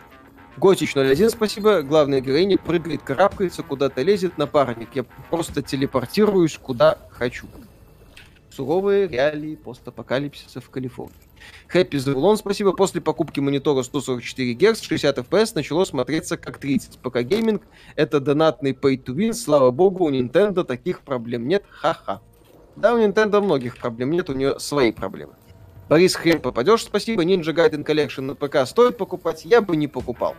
Готич 0.57 0.95
01, 0.95 1.29
спасибо. 1.31 1.81
Главная 1.81 2.21
героиня 2.21 2.57
прыгает, 2.57 3.01
карабкается, 3.01 3.63
куда-то 3.63 4.01
лезет 4.03 4.37
напарник. 4.37 4.89
Я 4.93 5.03
просто 5.29 5.61
телепортируюсь 5.61 6.57
куда 6.57 6.97
хочу. 7.09 7.47
Суровые 8.51 9.07
реалии 9.07 9.55
постапокалипсиса 9.55 10.61
в 10.61 10.69
Калифорнии. 10.69 11.15
Хэппи 11.69 11.97
Зерлон, 11.97 12.37
спасибо. 12.37 12.71
После 12.73 13.01
покупки 13.01 13.39
монитора 13.39 13.81
144 13.81 14.53
Гц 14.53 14.81
60 14.81 15.17
FPS 15.17 15.51
начало 15.55 15.85
смотреться 15.85 16.37
как 16.37 16.59
30. 16.59 16.99
Пока 16.99 17.23
гейминг 17.23 17.63
это 17.95 18.19
донатный 18.19 18.73
pay 18.73 19.03
to 19.03 19.15
win. 19.15 19.33
Слава 19.33 19.71
богу, 19.71 20.05
у 20.05 20.11
Nintendo 20.11 20.63
таких 20.63 21.01
проблем 21.01 21.47
нет. 21.47 21.63
Ха-ха. 21.67 22.21
Да, 22.75 22.93
у 22.95 22.97
Nintendo 22.97 23.41
многих 23.41 23.77
проблем 23.77 24.11
нет, 24.11 24.29
у 24.29 24.33
нее 24.33 24.59
свои 24.59 24.91
проблемы. 24.91 25.33
Борис, 25.89 26.15
хрен 26.15 26.39
попадешь, 26.39 26.83
спасибо. 26.83 27.23
Ninja 27.23 27.53
Gaiden 27.53 27.85
Collection 27.85 28.21
на 28.21 28.35
ПК 28.35 28.67
стоит 28.67 28.97
покупать, 28.97 29.45
я 29.45 29.61
бы 29.61 29.75
не 29.75 29.87
покупал. 29.87 30.35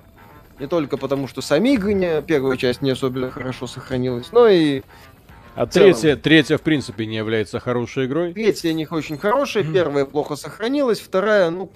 Не 0.59 0.67
только 0.67 0.97
потому, 0.97 1.29
что 1.29 1.43
сами 1.43 1.71
игры, 1.75 1.95
не, 1.95 2.23
первая 2.23 2.57
часть 2.57 2.81
не 2.83 2.91
особенно 2.91 3.31
хорошо 3.31 3.67
сохранилась, 3.67 4.31
но 4.33 4.49
и 4.49 4.83
А 5.57 5.67
третья, 5.67 6.17
третья, 6.17 6.57
в 6.59 6.63
принципе, 6.63 7.07
не 7.07 7.17
является 7.17 7.61
хорошей 7.61 8.07
игрой. 8.07 8.33
третья 8.33 8.73
них 8.73 8.91
очень 8.93 9.19
хорошая, 9.19 9.65
первая 9.65 10.05
плохо 10.05 10.37
сохранилась, 10.37 11.01
вторая, 11.01 11.51
ну, 11.51 11.71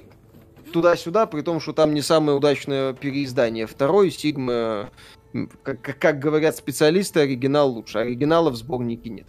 туда-сюда, 0.72 1.26
при 1.26 1.43
том, 1.43 1.60
что 1.60 1.72
там 1.72 1.94
не 1.94 2.02
самое 2.02 2.36
удачное 2.36 2.93
переиздание. 2.93 3.66
Второй, 3.66 4.10
Сигма, 4.10 4.90
как- 5.62 5.98
как 5.98 6.18
говорят 6.18 6.56
специалисты, 6.56 7.20
оригинал 7.20 7.70
лучше. 7.70 7.98
Оригинала 7.98 8.51
в 8.51 8.56
сборнике 8.56 9.09
нет. 9.10 9.26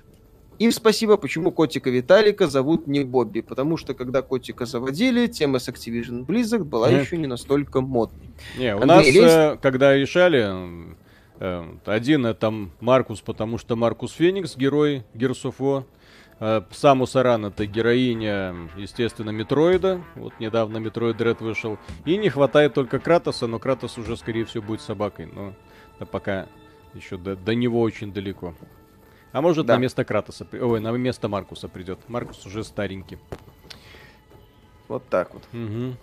И 0.60 0.70
спасибо, 0.72 1.16
почему 1.18 1.52
котика 1.52 1.90
Виталика 1.90 2.48
зовут 2.48 2.86
не 2.86 3.04
Бобби. 3.06 3.40
Потому 3.40 3.78
что, 3.78 3.94
когда 3.94 4.22
котика 4.22 4.66
заводили, 4.66 5.28
тема 5.28 5.60
с 5.60 5.70
Activision 5.70 6.26
Blizzard 6.26 6.66
была 6.66 6.90
Мгм. 6.90 7.00
еще 7.00 7.18
не 7.18 7.28
настолько 7.28 7.80
модной. 7.82 8.30
Не, 8.58 8.76
у 8.76 8.82
Андрей, 8.82 8.88
нас, 8.88 9.06
есть? 9.08 9.18
э, 9.36 9.58
когда 9.62 9.96
решали, 9.96 10.96
э, 11.40 11.64
один 11.86 12.26
это 12.26 12.54
Маркус, 12.82 13.22
потому 13.22 13.58
что 13.58 13.78
Маркус 13.78 14.12
Феникс, 14.12 14.58
герой 14.58 15.04
Gears 15.16 15.44
of 15.46 15.56
War. 15.60 15.86
Э, 16.42 16.62
Самус 16.72 17.16
Аран 17.16 17.46
это 17.46 17.66
героиня, 17.66 18.54
естественно, 18.78 19.30
Метроида. 19.30 20.02
Вот 20.16 20.34
недавно 20.40 20.78
Metroid 20.78 21.16
Dread 21.18 21.40
вышел. 21.42 21.78
И 22.06 22.18
не 22.18 22.30
хватает 22.30 22.74
только 22.74 23.00
Кратоса, 23.00 23.48
но 23.48 23.60
Кратос 23.60 23.98
уже, 23.98 24.18
скорее 24.18 24.44
всего, 24.44 24.64
будет 24.64 24.82
собакой. 24.82 25.26
Но 25.34 25.54
это 25.96 26.06
пока 26.06 26.48
еще 26.94 27.18
до, 27.18 27.36
до 27.38 27.56
него 27.56 27.80
очень 27.82 28.12
далеко. 28.14 28.54
А 29.32 29.42
может, 29.42 29.66
Да. 29.66 29.76
на 29.76 29.80
место 29.80 30.04
Кратоса, 30.04 30.48
ой, 30.52 30.80
на 30.80 30.92
место 30.92 31.28
Маркуса 31.28 31.68
придет. 31.68 32.00
Маркус 32.08 32.46
уже 32.46 32.64
старенький. 32.64 33.18
Вот 34.88 35.08
так 35.08 35.34
вот. 35.34 35.44
Мгм. 35.52 35.98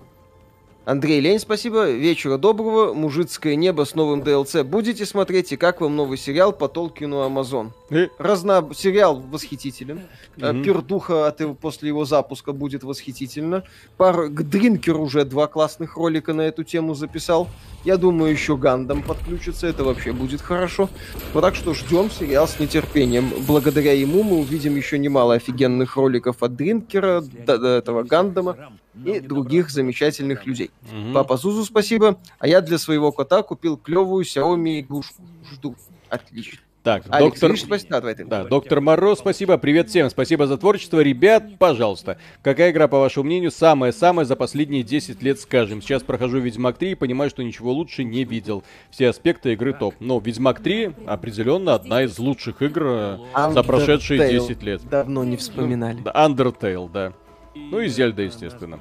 Андрей 0.87 1.19
Лень, 1.19 1.41
спасибо. 1.41 1.91
Вечера 1.91 2.39
доброго. 2.39 2.95
Мужицкое 2.95 3.57
небо 3.57 3.85
с 3.85 3.97
новым 3.97 4.23
DLC. 4.23 4.63
Будете 4.63 5.05
смотреть, 5.05 5.51
и 5.51 5.57
как 5.57 5.81
вам 5.81 5.97
новый 5.97 6.17
сериал 6.17 6.53
по 6.53 6.69
Толкину 6.69 7.23
Амазон? 7.23 7.73
Э, 7.91 8.07
Разно... 8.19 8.71
Сериал 8.73 9.19
восхитителен. 9.19 10.03
Мгм. 10.37 10.63
Пердуха 10.63 11.27
от 11.27 11.41
его... 11.41 11.55
после 11.55 11.89
его 11.89 12.05
запуска 12.05 12.53
будет 12.53 12.85
восхитительно. 12.85 13.65
Пар... 13.97 14.29
Дринкер 14.29 14.97
уже 15.01 15.25
два 15.25 15.49
классных 15.49 15.97
ролика 15.97 16.33
на 16.33 16.43
эту 16.43 16.63
тему 16.63 16.95
записал. 16.95 17.49
Я 17.83 17.97
думаю, 17.97 18.31
еще 18.31 18.57
Гандам 18.57 19.03
подключится. 19.03 19.67
Это 19.67 19.83
вообще 19.83 20.13
будет 20.13 20.41
хорошо. 20.41 20.89
Вот 21.35 21.41
так 21.41 21.57
что 21.57 21.75
ждем 21.75 22.13
сериал 22.13 22.47
с 22.47 22.61
нетерпением. 22.61 23.33
Благодаря 23.49 23.93
ему 23.93 24.23
мы 24.23 24.39
увидим 24.39 24.77
еще 24.77 25.01
немало 25.01 25.35
офигенных 25.35 25.97
роликов 25.97 26.45
от 26.45 26.55
Дринкера, 26.55 27.23
до, 27.23 27.59
до 27.59 27.69
этого 27.71 28.05
Гандама 28.05 28.57
и 29.05 29.21
других 29.21 29.71
замечательных 29.71 30.47
людей. 30.47 30.71
мгм. 30.93 31.13
Папа 31.13 31.37
Зузу, 31.37 31.65
спасибо. 31.65 32.19
А 32.39 32.49
я 32.49 32.61
для 32.61 32.79
своего 32.79 33.13
кота 33.13 33.43
купил 33.43 33.77
клевую 33.77 34.25
Xiaomi 34.25 34.81
игрушку. 34.81 35.23
Жду. 35.53 35.75
Отлично. 36.09 36.61
Так, 36.87 37.03
Алекс, 37.09 37.33
доктор... 37.33 37.51
видишь, 37.51 37.65
спасибо. 37.65 37.91
Да, 37.91 38.01
давай 38.01 38.15
ты. 38.15 38.25
Да, 38.25 38.45
доктор 38.45 38.81
Мороз, 38.81 39.19
спасибо, 39.19 39.59
привет 39.59 39.89
всем, 39.89 40.09
спасибо 40.09 40.47
за 40.47 40.57
творчество. 40.57 41.01
Ребят, 41.01 41.59
пожалуйста, 41.59 42.17
какая 42.43 42.71
игра, 42.71 42.87
по 42.87 43.01
вашему 43.01 43.25
мнению, 43.25 43.51
самая-самая 43.51 44.25
за 44.25 44.37
последние 44.37 44.85
10 44.85 45.21
лет, 45.21 45.41
скажем? 45.41 45.83
Сейчас 45.83 46.05
прохожу 46.05 46.39
Ведьмак 46.39 46.79
3 46.79 46.93
и 46.93 46.95
понимаю, 46.95 47.29
что 47.29 47.43
ничего 47.43 47.73
лучше 47.73 48.05
не 48.05 48.23
видел. 48.23 48.63
Все 48.93 49.09
аспекты 49.09 49.55
игры 49.55 49.73
топ. 49.73 49.97
Но 49.99 50.21
Ведьмак 50.21 50.63
3 50.63 50.93
определенно 51.09 51.75
одна 51.75 52.05
из 52.05 52.17
лучших 52.21 52.63
игр 52.63 53.19
за 53.35 53.65
прошедшие 53.65 54.21
Undertale. 54.21 54.47
10 54.47 54.63
лет. 54.63 54.89
Давно 54.89 55.25
не 55.25 55.37
вспоминали. 55.37 56.01
Undertale, 56.05 56.89
да. 56.93 57.13
Ну 57.57 57.81
и 57.81 57.89
Зельда, 57.89 58.23
естественно. 58.23 58.79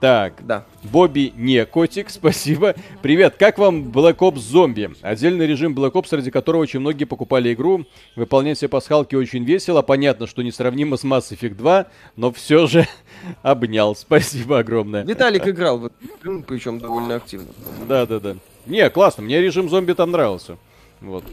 Так, 0.00 0.44
Да. 0.44 0.64
Бобби 0.82 1.32
не 1.36 1.64
котик, 1.64 2.10
спасибо. 2.10 2.74
Привет, 3.00 3.36
как 3.38 3.58
вам 3.58 3.84
Black 3.84 4.18
Ops 4.18 4.34
Zombie? 4.52 4.94
Отдельный 5.02 5.46
режим 5.46 5.74
Black 5.74 5.92
Ops, 5.92 6.14
ради 6.14 6.30
которого 6.30 6.60
очень 6.62 6.80
многие 6.80 7.04
покупали 7.04 7.52
игру. 7.54 7.86
Выполнять 8.16 8.58
все 8.58 8.68
пасхалки 8.68 9.14
очень 9.14 9.44
весело. 9.44 9.82
Понятно, 9.82 10.26
что 10.26 10.42
несравнимо 10.42 10.96
с 10.96 11.04
Mass 11.04 11.30
Effect 11.30 11.54
2, 11.54 11.86
но 12.16 12.32
все 12.32 12.66
же 12.66 12.86
обнял. 13.42 13.94
Спасибо 13.94 14.58
огромное. 14.58 15.04
Виталик 15.04 15.46
играл 15.48 15.78
в 15.78 15.86
эту 15.86 15.94
игру, 16.20 16.42
причем 16.42 16.78
довольно 16.78 17.14
активно. 17.16 17.48
Да-да-да. 17.88 18.36
Не, 18.66 18.90
классно, 18.90 19.22
мне 19.22 19.40
режим 19.40 19.68
зомби 19.70 19.92
там 19.92 20.10
нравился. 20.10 20.58
Вот. 21.00 21.24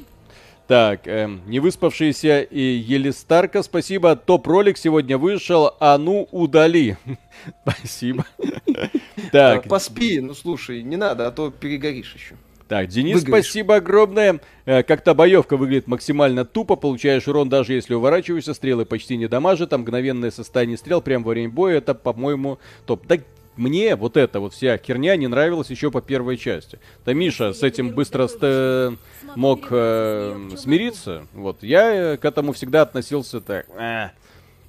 Так, 0.72 1.06
эм, 1.06 1.41
невыспавшийся 1.48 2.43
и 2.43 2.61
Елистарка, 2.61 3.61
спасибо. 3.61 4.15
Топ-ролик 4.15 4.77
сегодня 4.77 5.18
вышел, 5.18 5.76
а 5.81 5.98
ну 5.98 6.30
удали. 6.31 6.95
Спасибо. 7.68 8.26
Так, 9.34 9.65
А, 9.65 9.69
Поспи, 9.69 10.22
ну 10.22 10.34
слушай, 10.34 10.81
не 10.81 10.95
надо, 10.95 11.27
а 11.27 11.31
то 11.31 11.52
перегоришь 11.52 12.15
еще. 12.15 12.35
Так, 12.69 12.88
Денис, 12.88 13.15
Выгоришь. 13.19 13.48
спасибо 13.48 13.76
огромное. 13.76 14.39
Э, 14.65 14.81
Как-то 14.84 15.14
боевка 15.14 15.57
выглядит 15.57 15.88
максимально 15.88 16.45
тупо, 16.45 16.77
получаешь 16.77 17.27
урон 17.27 17.49
даже 17.49 17.73
если 17.73 17.93
уворачиваешься, 17.93 18.53
стрелы 18.53 18.85
почти 18.85 19.18
не 19.18 19.27
дамажат, 19.27 19.72
там 19.72 19.81
мгновенное 19.81 20.31
состояние 20.31 20.77
стрел 20.77 21.02
прямо 21.02 21.26
во 21.26 21.31
время 21.31 21.49
боя, 21.52 21.80
это, 21.80 21.93
по-моему, 21.93 22.60
топ. 22.85 23.06
Да 23.07 23.18
мне 23.57 23.95
вот 23.95 24.18
эта 24.18 24.40
вот 24.40 24.53
вся 24.53 24.78
херня 24.78 25.15
не 25.15 25.28
нравилась 25.28 25.69
еще 25.69 25.91
по 25.91 26.02
первой 26.02 26.38
части. 26.38 26.80
Да 27.06 27.14
Миша 27.14 27.53
с 27.53 27.64
этим 27.64 27.90
быстро 27.91 28.28
ст- 28.28 28.98
мог 29.36 29.68
э, 29.69 30.49
смириться, 30.57 31.26
вот. 31.34 31.61
Я 31.64 32.14
э, 32.14 32.18
к 32.18 32.26
этому 32.26 32.53
всегда 32.53 32.82
относился 32.84 33.41
так, 33.41 33.68
«А». 33.78 34.11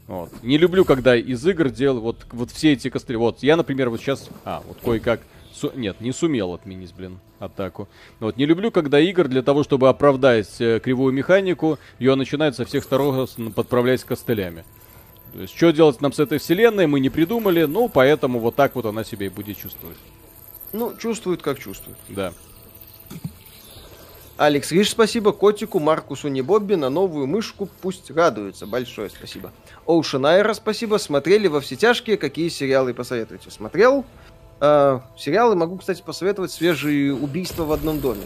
Вот. 0.09 0.31
Не 0.43 0.59
люблю, 0.59 0.85
когда 0.85 1.17
из 1.17 1.47
игр 1.47 1.71
делал 1.71 2.01
вот, 2.01 2.27
вот 2.33 2.51
все 2.51 2.73
эти 2.73 2.91
костры. 2.91 3.17
Вот 3.17 3.43
я, 3.43 3.57
например, 3.57 3.89
вот 3.89 4.01
сейчас... 4.01 4.29
А, 4.45 4.63
вот 4.67 4.79
кое-как... 4.85 5.21
су- 5.55 5.71
Нет, 5.77 6.01
не 6.01 6.13
сумел 6.13 6.53
отменить, 6.53 6.93
блин, 6.95 7.19
атаку. 7.39 7.89
Вот 8.19 8.37
не 8.37 8.45
люблю, 8.45 8.73
когда 8.73 8.99
игр 9.01 9.29
для 9.29 9.43
того, 9.43 9.63
чтобы 9.63 9.89
оправдать 9.89 10.61
э, 10.61 10.81
кривую 10.81 11.15
механику, 11.15 11.79
ее 12.01 12.17
начинают 12.17 12.57
со 12.57 12.65
всех 12.65 12.83
сторон 12.83 13.27
подправлять 13.55 14.03
костылями. 14.03 14.65
То 15.33 15.41
есть, 15.41 15.57
что 15.57 15.71
делать 15.71 16.01
нам 16.01 16.13
с 16.13 16.19
этой 16.19 16.39
вселенной, 16.39 16.87
мы 16.87 17.01
не 17.01 17.09
придумали, 17.09 17.65
ну, 17.65 17.89
поэтому 17.89 18.39
вот 18.39 18.55
так 18.55 18.75
вот 18.75 18.85
она 18.85 19.03
себя 19.03 19.27
и 19.27 19.31
будет 19.31 19.57
чувствовать. 19.57 19.97
Ну, 20.73 20.95
чувствует, 20.97 21.43
как 21.43 21.59
чувствует. 21.59 21.97
Да. 22.09 22.33
Алекс 24.37 24.73
Риш, 24.73 24.91
спасибо. 24.91 25.33
Котику, 25.33 25.79
Маркусу, 25.79 26.29
не 26.29 26.43
Бобби, 26.43 26.75
на 26.75 26.91
новую 26.91 27.27
мышку 27.27 27.69
пусть 27.81 28.11
радуется. 28.11 28.67
Большое 28.67 29.09
спасибо. 29.09 29.53
Оушен 29.87 30.25
Айра, 30.27 30.55
спасибо. 30.55 30.97
Смотрели 30.97 31.47
во 31.47 31.61
все 31.61 31.77
тяжкие. 31.77 32.17
Какие 32.17 32.49
сериалы 32.49 32.93
посоветуете? 32.93 33.51
Смотрел. 33.51 34.05
А, 34.61 35.03
сериалы 35.17 35.55
могу, 35.55 35.77
кстати, 35.77 36.03
посоветовать 36.03 36.51
свежие 36.51 37.15
убийства 37.15 37.65
в 37.65 37.73
одном 37.73 38.01
доме. 38.01 38.23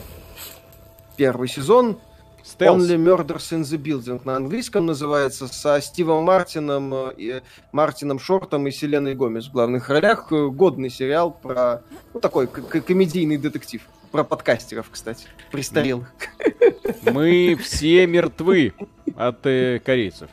Первый 1.16 1.48
сезон. 1.48 1.98
Стелс. 2.46 2.84
Only 2.84 2.96
Murders 2.96 3.50
in 3.50 3.62
the 3.62 3.76
Building 3.76 4.20
на 4.24 4.36
английском 4.36 4.86
называется, 4.86 5.48
со 5.48 5.80
Стивом 5.80 6.22
Мартином, 6.24 6.94
э, 6.94 7.12
и 7.16 7.42
Мартином 7.72 8.20
Шортом 8.20 8.68
и 8.68 8.70
Селеной 8.70 9.16
Гомес 9.16 9.48
в 9.48 9.52
главных 9.52 9.88
ролях. 9.88 10.30
Э, 10.30 10.46
Годный 10.48 10.88
сериал 10.88 11.32
про, 11.32 11.82
ну, 12.14 12.20
такой 12.20 12.46
комедийный 12.46 13.36
детектив. 13.36 13.82
Про 14.12 14.22
подкастеров, 14.22 14.88
кстати, 14.90 15.26
престарелых. 15.50 16.12
Мы 17.02 17.58
все 17.60 18.06
мертвы 18.06 18.72
от 19.16 19.44
э, 19.44 19.80
корейцев. 19.84 20.30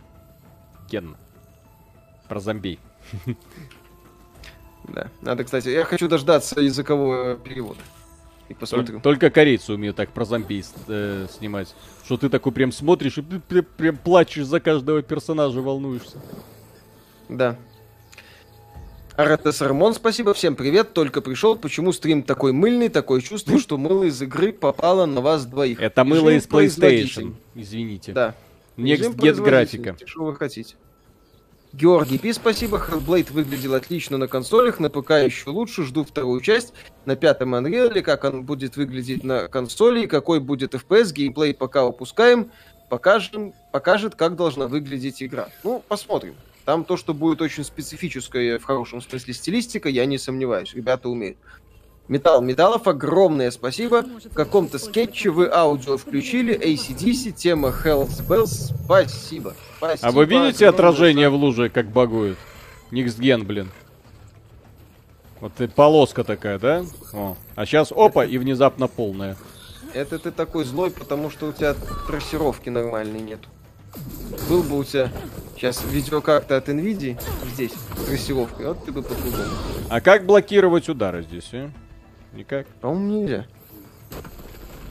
Кен. 0.89 1.17
Про 2.27 2.39
зомби. 2.39 2.79
Да. 4.85 5.07
Надо, 5.21 5.45
кстати, 5.45 5.69
я 5.69 5.85
хочу 5.85 6.09
дождаться 6.09 6.59
языкового 6.59 7.37
перевода. 7.37 7.79
И 8.49 8.53
посмотрю. 8.53 8.99
Только, 8.99 9.01
только 9.03 9.29
корейцы 9.29 9.73
умеют 9.73 9.95
так 9.95 10.09
про 10.11 10.25
зомби 10.25 10.63
э, 10.87 11.27
снимать. 11.31 11.73
Что 12.05 12.17
ты 12.17 12.29
такой 12.29 12.51
прям 12.51 12.71
смотришь 12.71 13.17
и 13.17 13.21
пр- 13.21 13.41
пр- 13.47 13.63
прям 13.63 13.97
плачешь 13.97 14.45
за 14.45 14.59
каждого 14.59 15.01
персонажа, 15.01 15.61
волнуешься. 15.61 16.17
Да. 17.29 17.57
РТС 19.17 19.61
Рамон, 19.61 19.93
спасибо, 19.93 20.33
всем 20.33 20.55
привет, 20.55 20.93
только 20.93 21.21
пришел. 21.21 21.55
Почему 21.55 21.93
стрим 21.93 22.23
такой 22.23 22.51
мыльный, 22.51 22.89
такое 22.89 23.21
чувство, 23.21 23.59
что 23.59 23.77
мыло 23.77 24.03
из 24.03 24.19
игры 24.21 24.51
попало 24.51 25.05
на 25.05 25.21
вас 25.21 25.45
двоих. 25.45 25.79
Это 25.79 26.03
мыло 26.03 26.29
из 26.29 26.47
PlayStation. 26.47 27.35
Извините. 27.53 28.11
Да. 28.11 28.35
Next 28.75 29.15
Get 29.15 29.41
графика. 29.41 29.95
Что 30.03 30.23
вы 30.25 30.35
хотите? 30.35 30.75
Георгий 31.73 32.19
Пи, 32.19 32.31
спасибо. 32.33 32.77
Hellblade 32.77 33.33
выглядел 33.33 33.73
отлично 33.73 34.19
на 34.19 34.27
консолях, 34.27 34.79
на 34.79 34.91
ПК 34.91 35.11
еще 35.11 35.49
лучше. 35.49 35.83
Жду 35.83 36.03
вторую 36.03 36.39
часть 36.39 36.71
на 37.05 37.15
пятом 37.15 37.55
Unreal, 37.55 37.99
как 38.03 38.25
он 38.25 38.43
будет 38.43 38.77
выглядеть 38.77 39.23
на 39.23 39.47
консоли, 39.47 40.05
какой 40.05 40.39
будет 40.39 40.75
FPS. 40.75 41.11
Геймплей 41.13 41.55
пока 41.55 41.83
упускаем. 41.83 42.51
Покажем, 42.89 43.53
покажет, 43.71 44.13
как 44.13 44.35
должна 44.35 44.67
выглядеть 44.67 45.23
игра. 45.23 45.49
Ну, 45.63 45.83
посмотрим. 45.87 46.35
Там 46.63 46.85
то, 46.85 46.95
что 46.95 47.15
будет 47.15 47.41
очень 47.41 47.63
специфическая, 47.63 48.59
в 48.59 48.63
хорошем 48.63 49.01
смысле, 49.01 49.33
стилистика, 49.33 49.89
я 49.89 50.05
не 50.05 50.19
сомневаюсь. 50.19 50.75
Ребята 50.75 51.09
умеют. 51.09 51.37
Металл 52.09 52.41
Металлов, 52.41 52.87
огромное 52.87 53.49
спасибо. 53.49 54.03
В 54.03 54.33
каком-то 54.33 54.77
скетче 54.77 55.29
вы 55.29 55.49
аудио 55.49 55.97
включили, 55.97 56.53
ACDC, 56.53 57.31
тема 57.31 57.69
Hell's 57.69 58.25
Bells. 58.27 58.73
Спасибо. 58.83 59.53
Спасибо. 59.77 60.07
А 60.07 60.11
вы 60.11 60.25
видите 60.25 60.67
огромное 60.67 60.69
отражение 60.69 61.29
в 61.29 61.35
луже, 61.35 61.69
как 61.69 61.87
багует? 61.87 62.37
Никсген, 62.91 63.45
блин. 63.45 63.71
Вот 65.39 65.59
и 65.61 65.67
полоска 65.67 66.23
такая, 66.23 66.59
да? 66.59 66.85
О. 67.13 67.37
А 67.55 67.65
сейчас 67.65 67.91
опа, 67.91 68.25
и 68.25 68.37
внезапно 68.37 68.87
полная. 68.87 69.37
Это 69.93 70.19
ты 70.19 70.31
такой 70.31 70.65
злой, 70.65 70.91
потому 70.91 71.29
что 71.29 71.47
у 71.47 71.53
тебя 71.53 71.75
трассировки 72.07 72.69
нормальной 72.69 73.21
нет. 73.21 73.39
Был 74.49 74.63
бы 74.63 74.77
у 74.77 74.83
тебя 74.83 75.09
сейчас 75.55 75.83
видеокарта 75.85 76.57
от 76.57 76.67
NVIDIA 76.67 77.21
здесь, 77.53 77.71
с 77.71 78.05
трассировкой, 78.05 78.67
вот 78.67 78.83
ты 78.83 78.91
бы 78.91 79.03
по-другому. 79.03 79.51
А 79.89 80.01
как 80.01 80.25
блокировать 80.25 80.89
удары 80.89 81.23
здесь, 81.23 81.49
а? 81.53 81.69
Никак. 82.33 82.67
По-моему, 82.81 83.21
нельзя. 83.23 83.45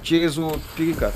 Через 0.02 0.38
у- 0.38 0.56
перекат. 0.76 1.14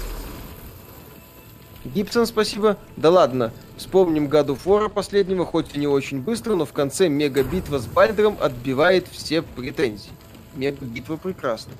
Гибсон, 1.84 2.26
спасибо. 2.26 2.76
Да 2.96 3.10
ладно, 3.10 3.52
вспомним 3.76 4.26
of 4.26 4.58
War 4.64 4.88
последнего, 4.88 5.46
хоть 5.46 5.74
и 5.74 5.78
не 5.78 5.86
очень 5.86 6.20
быстро, 6.20 6.54
но 6.54 6.64
в 6.66 6.72
конце 6.72 7.08
мега-битва 7.08 7.78
с 7.78 7.86
Бальдером 7.86 8.36
отбивает 8.40 9.06
все 9.08 9.42
претензии. 9.42 10.10
Мега-битва 10.54 11.16
прекрасна. 11.16 11.72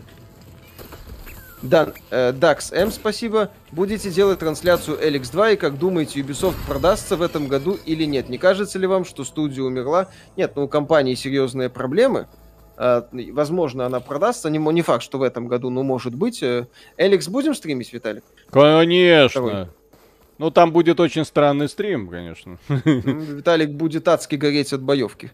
Дан, 1.63 1.95
э, 2.11 2.33
Dax 2.33 2.73
M, 2.73 2.93
спасибо. 2.93 3.51
Будете 3.73 4.11
делать 4.11 4.39
трансляцию 4.39 4.99
Эликс 5.01 5.31
2 5.31 5.53
и 5.53 5.57
как 5.57 5.79
думаете, 5.79 6.21
Ubisoft 6.21 6.55
продастся 6.69 7.17
в 7.17 7.23
этом 7.23 7.49
году 7.49 7.79
или 7.87 8.05
нет? 8.05 8.29
Не 8.29 8.39
кажется 8.39 8.79
ли 8.79 8.87
вам, 8.87 9.05
что 9.05 9.25
студия 9.25 9.65
умерла? 9.65 10.09
Нет, 10.37 10.53
ну 10.55 10.65
у 10.65 10.69
компании 10.69 11.15
серьезные 11.15 11.71
проблемы. 11.71 12.29
А, 12.77 13.09
возможно, 13.33 13.87
она 13.87 14.01
продастся. 14.01 14.51
Не, 14.51 14.59
не 14.59 14.83
факт, 14.83 15.03
что 15.03 15.19
в 15.19 15.23
этом 15.23 15.49
году, 15.49 15.71
но 15.71 15.83
может 15.83 16.15
быть. 16.15 16.43
Эликс 16.97 17.29
будем 17.29 17.55
стримить, 17.55 17.93
Виталик? 17.93 18.25
Конечно. 18.51 19.29
Второй. 19.43 19.67
Ну, 20.39 20.51
там 20.51 20.71
будет 20.73 21.01
очень 21.01 21.25
странный 21.25 21.69
стрим, 21.69 22.09
конечно. 22.09 22.59
М, 22.69 23.21
Виталик 23.21 23.71
будет 23.71 24.07
адски 24.07 24.35
гореть 24.37 24.73
от 24.75 24.83
боевки. 24.83 25.31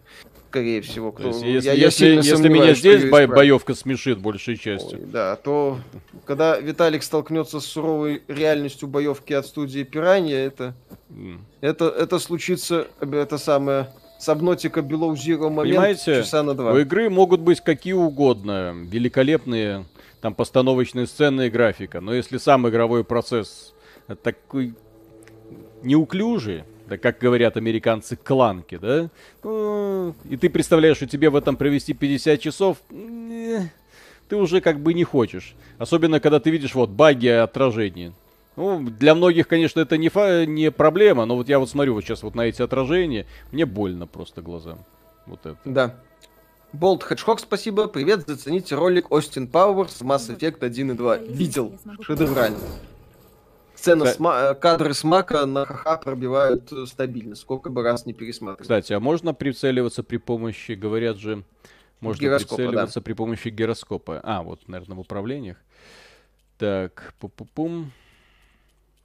Скорее 0.49 0.81
всего. 0.81 1.11
То 1.11 1.17
Кто... 1.17 1.27
есть, 1.29 1.41
если, 1.41 1.67
я, 1.67 1.73
я 1.73 1.85
если- 1.85 2.05
сильно 2.05 2.21
если 2.21 2.47
меня 2.47 2.73
здесь 2.75 3.09
бо- 3.09 3.27
боевка 3.27 3.73
смешит 3.73 4.19
большей 4.19 4.53
Ой, 4.53 4.57
частью. 4.59 4.99
да, 5.07 5.35
то 5.35 5.79
когда 6.25 6.57
Виталик 6.59 7.01
столкнется 7.03 7.59
с 7.59 7.65
суровой 7.65 8.21
реальностью 8.27 8.87
боевки 8.87 9.33
от 9.33 9.45
студии 9.47 9.81
Пиранья, 9.83 10.37
это, 10.37 10.75
М. 11.09 11.43
это, 11.59 11.85
это 11.89 12.19
случится, 12.19 12.87
это 13.01 13.37
самое, 13.39 13.89
Сабнотика 14.23 14.79
Below 14.79 15.13
Zero 15.13 15.49
момент 15.49 15.75
Понимаете, 15.75 16.23
часа 16.23 16.43
на 16.43 16.53
два. 16.53 16.71
У 16.71 16.79
игры 16.79 17.09
могут 17.09 17.41
быть 17.41 17.61
какие 17.61 17.93
угодно, 17.93 18.73
великолепные 18.73 19.85
там 20.21 20.33
постановочные 20.33 21.05
сцены 21.05 21.47
и 21.47 21.49
графика, 21.49 21.99
но 21.99 22.13
если 22.13 22.37
сам 22.37 22.67
игровой 22.69 23.03
процесс 23.03 23.73
такой 24.23 24.73
неуклюжий, 25.81 26.63
да 26.87 26.97
как 26.97 27.19
говорят 27.19 27.57
американцы, 27.57 28.15
кланки, 28.15 28.77
да, 28.77 29.09
ну, 29.43 30.15
и 30.29 30.37
ты 30.37 30.49
представляешь, 30.49 30.97
что 30.97 31.07
тебе 31.07 31.29
в 31.29 31.35
этом 31.35 31.57
провести 31.57 31.93
50 31.93 32.39
часов, 32.39 32.77
не, 32.89 33.69
ты 34.29 34.37
уже 34.37 34.61
как 34.61 34.79
бы 34.79 34.93
не 34.93 35.03
хочешь. 35.03 35.55
Особенно, 35.77 36.21
когда 36.21 36.39
ты 36.39 36.49
видишь 36.49 36.73
вот 36.73 36.89
баги 36.89 37.27
отражения. 37.27 38.13
Ну, 38.55 38.83
для 38.83 39.15
многих, 39.15 39.47
конечно, 39.47 39.79
это 39.79 39.97
не, 39.97 40.09
фа- 40.09 40.45
не 40.45 40.69
проблема, 40.71 41.25
но 41.25 41.35
вот 41.35 41.49
я 41.49 41.57
вот 41.59 41.69
смотрю 41.69 41.95
вот 41.95 42.03
сейчас 42.03 42.21
вот 42.23 42.35
на 42.35 42.41
эти 42.41 42.61
отражения, 42.61 43.25
мне 43.51 43.65
больно 43.65 44.05
просто 44.05 44.41
глазам. 44.41 44.79
Вот 45.25 45.45
это. 45.45 45.57
Да. 45.65 45.95
Болт 46.71 47.03
Хеджхок, 47.03 47.39
спасибо. 47.39 47.87
Привет, 47.87 48.25
зацените 48.27 48.75
ролик 48.75 49.11
Остин 49.11 49.47
Пауэрс 49.47 50.01
Mass 50.01 50.35
Effect 50.35 50.63
1 50.65 50.91
и 50.91 50.93
2. 50.95 51.17
Видел. 51.17 51.77
Шедеврально. 52.01 52.57
Сцена, 53.75 54.05
Кстати- 54.05 54.17
с 54.17 54.19
ма- 54.19 54.39
э, 54.51 54.55
кадры 54.55 54.93
с 54.93 55.03
мака 55.03 55.45
на 55.45 55.65
ха 55.65 55.97
пробивают 55.97 56.71
э, 56.71 56.85
стабильно, 56.85 57.35
сколько 57.35 57.69
бы 57.69 57.81
раз 57.83 58.05
не 58.05 58.13
пересматривать. 58.13 58.61
Кстати, 58.61 58.93
а 58.93 58.99
можно 58.99 59.33
прицеливаться 59.33 60.03
при 60.03 60.17
помощи, 60.17 60.71
говорят 60.73 61.17
же, 61.17 61.43
можно 61.99 62.21
Гироскопа, 62.21 62.55
прицеливаться 62.55 63.01
при 63.01 63.13
помощи 63.13 63.47
гироскопа. 63.49 64.21
А, 64.23 64.41
вот, 64.43 64.67
наверное, 64.67 64.95
в 64.95 64.99
управлениях. 65.01 65.57
Так, 66.57 67.13
пу-пу-пум. 67.19 67.87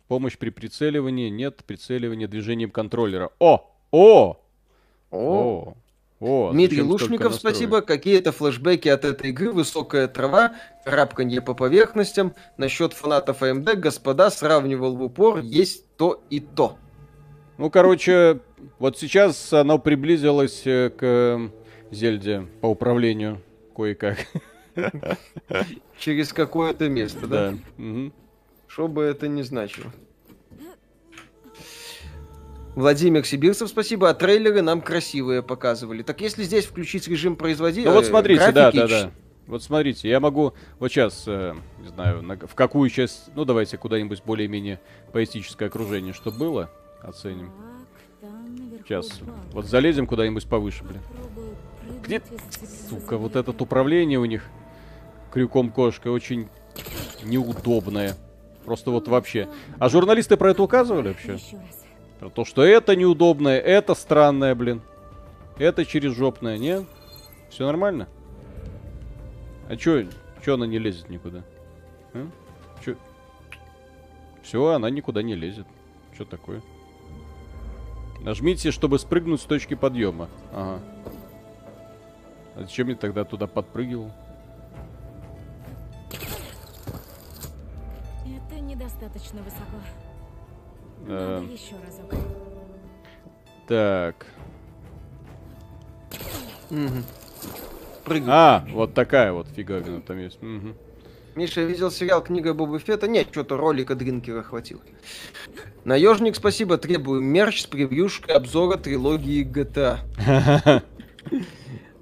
Помощь 0.08 0.38
при 0.38 0.48
прицеливании, 0.48 1.28
нет, 1.28 1.62
прицеливание 1.66 2.26
движением 2.26 2.70
контроллера. 2.70 3.30
О! 3.38 3.70
О! 3.90 4.40
О, 5.10 5.74
О! 6.20 6.50
Дмитрий 6.52 6.80
Лушников, 6.80 7.34
спасибо. 7.34 7.82
Какие-то 7.82 8.32
флешбеки 8.32 8.88
от 8.88 9.04
этой 9.04 9.30
игры, 9.30 9.52
высокая 9.52 10.08
трава, 10.08 10.54
рапканье 10.86 11.42
по 11.42 11.54
поверхностям. 11.54 12.34
Насчет 12.56 12.94
фанатов 12.94 13.42
AMD, 13.42 13.76
господа, 13.76 14.30
сравнивал 14.30 14.96
в 14.96 15.02
упор, 15.02 15.40
есть 15.40 15.84
то 15.96 16.22
и 16.30 16.40
то. 16.40 16.78
Ну, 17.58 17.70
короче, 17.70 18.40
вот 18.78 18.98
сейчас 18.98 19.52
оно 19.52 19.78
приблизилось 19.78 20.62
э, 20.64 20.90
к 20.90 21.02
э, 21.02 21.48
Зельде 21.90 22.46
по 22.60 22.66
управлению 22.66 23.42
кое-как. 23.76 24.18
Через 25.98 26.32
какое-то 26.32 26.88
место, 26.88 27.26
да? 27.26 27.50
Да. 27.50 27.58
Мгм. 27.76 28.12
Что 28.68 28.86
бы 28.86 29.02
это 29.02 29.26
ни 29.26 29.42
значило. 29.42 29.90
Владимир 32.74 33.26
Сибирцев, 33.26 33.68
спасибо. 33.68 34.08
А 34.08 34.14
трейлеры 34.14 34.62
нам 34.62 34.80
красивые 34.80 35.42
показывали. 35.42 36.02
Так 36.02 36.20
если 36.20 36.44
здесь 36.44 36.64
включить 36.64 37.08
режим 37.08 37.34
производителя... 37.34 37.88
Ну 37.90 37.96
вот 37.96 38.06
смотрите, 38.06 38.52
да, 38.52 38.70
да, 38.70 38.86
да. 38.86 39.10
Вот 39.48 39.62
смотрите, 39.62 40.08
я 40.08 40.20
могу 40.20 40.52
вот 40.78 40.92
сейчас, 40.92 41.24
э, 41.26 41.54
не 41.80 41.88
знаю, 41.88 42.22
на- 42.22 42.36
в 42.36 42.54
какую 42.54 42.88
часть, 42.90 43.30
ну 43.34 43.46
давайте 43.46 43.78
куда-нибудь 43.78 44.22
более-менее 44.22 44.78
поэтическое 45.12 45.68
окружение, 45.68 46.12
что 46.12 46.30
было, 46.30 46.70
оценим. 47.02 47.50
Сейчас, 48.84 49.20
вот 49.52 49.64
залезем 49.66 50.06
куда-нибудь 50.06 50.46
повыше, 50.46 50.84
блин. 50.84 51.00
Где, 52.04 52.22
сука, 52.90 53.16
вот 53.16 53.36
это 53.36 53.50
управление 53.50 54.18
у 54.18 54.26
них 54.26 54.44
крюком 55.32 55.70
кошка 55.70 56.08
очень 56.08 56.48
неудобное. 57.24 58.16
Просто 58.68 58.90
вот 58.90 59.08
вообще. 59.08 59.48
А 59.78 59.88
журналисты 59.88 60.36
про 60.36 60.50
это 60.50 60.62
указывали 60.62 61.08
вообще? 61.08 61.38
Про 62.20 62.28
то, 62.28 62.44
что 62.44 62.62
это 62.62 62.94
неудобное, 62.96 63.58
это 63.58 63.94
странное, 63.94 64.54
блин. 64.54 64.82
Это 65.56 65.86
через 65.86 66.14
жопное, 66.14 66.58
не? 66.58 66.84
Все 67.48 67.64
нормально? 67.64 68.08
А 69.70 69.76
чё, 69.76 70.04
чё 70.44 70.54
она 70.54 70.66
не 70.66 70.78
лезет 70.78 71.08
никуда? 71.08 71.44
А? 72.12 72.26
Чё? 72.84 72.96
Все, 74.42 74.66
она 74.66 74.90
никуда 74.90 75.22
не 75.22 75.34
лезет. 75.34 75.66
Что 76.12 76.26
такое? 76.26 76.60
Нажмите, 78.20 78.70
чтобы 78.70 78.98
спрыгнуть 78.98 79.40
с 79.40 79.44
точки 79.44 79.72
подъема. 79.72 80.28
Ага. 80.52 80.80
А 82.54 82.60
зачем 82.60 82.88
я 82.88 82.96
тогда 82.96 83.24
туда 83.24 83.46
подпрыгивал? 83.46 84.12
Это 89.08 89.18
недостаточно 89.18 89.42
высоко. 89.42 89.78
Э, 91.06 91.40
Надо 91.40 91.52
еще 91.52 91.74
разок. 91.86 92.14
так. 93.66 94.26
Прыгай. 98.04 98.28
А, 98.30 98.66
вот 98.70 98.94
такая 98.94 99.32
вот 99.32 99.48
фиговина 99.48 100.00
там 100.02 100.18
есть. 100.18 100.40
Мгм. 100.42 100.74
Миша 101.34 101.62
видел 101.62 101.90
сериал 101.90 102.22
«Книга 102.22 102.52
Боба 102.52 102.78
Фетта»? 102.78 103.06
Нет, 103.06 103.28
что-то 103.30 103.56
ролика 103.56 103.94
Дринкера 103.94 104.42
хватило. 104.42 104.80
Наежник, 105.84 106.34
спасибо. 106.34 106.78
Требую 106.78 107.20
мерч 107.20 107.62
с 107.62 107.66
превьюшкой 107.66 108.34
обзора 108.34 108.76
трилогии 108.76 109.44
GTA. 109.44 110.82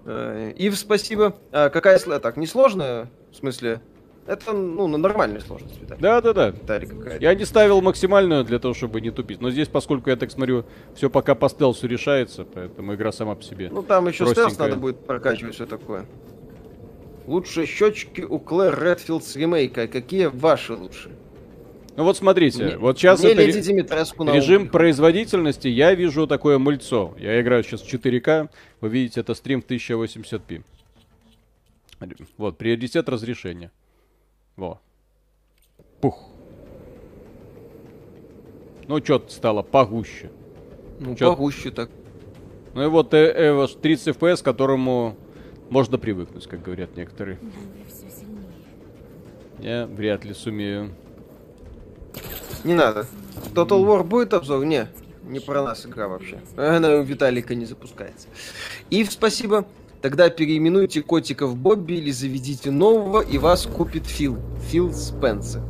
Э, 0.09 0.53
Ив, 0.57 0.79
спасибо. 0.79 1.37
А, 1.51 1.69
какая 1.69 1.99
сла- 1.99 2.21
Так, 2.21 2.37
несложная? 2.37 3.11
В 3.33 3.35
смысле, 3.35 3.81
Это, 4.27 4.53
ну, 4.53 4.89
на 4.89 4.99
нормальной 4.99 5.41
сложности, 5.41 5.79
Виталий. 5.81 6.01
Да-да-да. 6.03 6.49
Виталий 6.51 6.87
какая-то. 6.89 7.23
Я 7.23 7.35
не 7.35 7.45
ставил 7.45 7.81
максимальную 7.81 8.45
для 8.45 8.59
того, 8.59 8.75
чтобы 8.75 9.01
не 9.01 9.11
тупить. 9.11 9.41
Но 9.41 9.51
здесь, 9.51 9.69
поскольку 9.69 10.11
я 10.11 10.17
так 10.17 10.31
смотрю, 10.31 10.65
все 10.95 11.09
пока 11.09 11.35
по 11.35 11.49
стелсу 11.49 11.87
решается, 11.87 12.45
поэтому 12.45 12.95
игра 12.95 13.13
сама 13.13 13.35
по 13.37 13.43
себе. 13.43 13.69
Ну, 13.71 13.83
там 13.83 14.09
еще 14.09 14.25
стелс 14.25 14.35
Простенькая. 14.35 14.69
надо 14.69 14.81
будет 14.81 15.07
прокачивать, 15.07 15.55
все 15.55 15.67
такое. 15.67 16.07
Лучшие 17.27 17.67
щечки 17.67 18.21
у 18.23 18.39
Клэр 18.39 18.79
Редфилд 18.83 19.25
с 19.25 19.37
ремейка. 19.37 19.87
Какие 19.89 20.27
ваши 20.27 20.75
лучшие? 20.75 21.15
Ну 21.97 22.05
вот 22.05 22.17
смотрите, 22.17 22.63
Мне- 22.65 22.77
вот 22.77 22.99
сейчас 22.99 23.25
это 23.25 23.41
ре- 23.41 23.47
режим 23.47 24.63
ум. 24.63 24.69
производительности, 24.69 25.67
я 25.69 25.95
вижу 25.95 26.27
такое 26.27 26.59
мульцо. 26.59 27.15
Я 27.19 27.41
играю 27.41 27.65
сейчас 27.65 27.81
в 27.81 27.87
4К, 27.87 28.51
вы 28.83 28.89
видите, 28.91 29.21
это 29.21 29.35
стрим 29.35 29.63
в 29.63 29.67
1080p. 29.67 30.63
Вот, 32.37 32.59
приоритет 32.59 33.09
разрешения. 33.09 33.71
Во. 34.57 34.81
Пух. 36.01 36.29
Ну, 38.89 39.03
что-то 39.05 39.33
стало 39.33 39.63
погуще. 39.63 40.31
Ну, 41.01 41.15
чё- 41.15 41.31
погуще 41.31 41.71
так. 41.71 41.91
Ну 42.75 42.83
и 42.85 42.87
вот 42.87 43.13
э, 43.15 43.19
э, 43.33 43.53
ваш 43.53 43.73
30 43.73 44.17
FPS, 44.17 44.43
к 44.43 44.45
которому 44.45 45.17
можно 45.71 45.99
привыкнуть, 45.99 46.47
как 46.47 46.63
говорят 46.63 46.97
некоторые. 46.97 47.39
Я 49.59 49.87
вряд 49.87 50.25
ли 50.25 50.35
сумею. 50.35 50.95
Не 52.65 52.75
надо. 52.75 53.07
Total 53.55 53.83
War 53.85 54.05
будет 54.05 54.35
обзор? 54.35 54.65
Не. 54.65 54.89
Не 55.25 55.41
про 55.41 55.63
нас 55.63 55.85
игра 55.87 56.09
вообще. 56.09 56.41
Она 56.57 56.97
у 56.97 57.03
Виталика 57.03 57.55
не 57.55 57.65
запускается. 57.65 58.29
И 58.91 59.05
спасибо. 59.05 59.67
Тогда 60.07 60.31
переименуйте 60.31 61.03
котиков 61.03 61.57
Бобби 61.57 61.95
или 61.95 62.13
заведите 62.13 62.71
нового, 62.71 63.23
и 63.23 63.39
вас 63.39 63.67
купит 63.67 64.07
Фил. 64.07 64.39
Фил 64.71 64.95
Спенсер. 64.95 65.63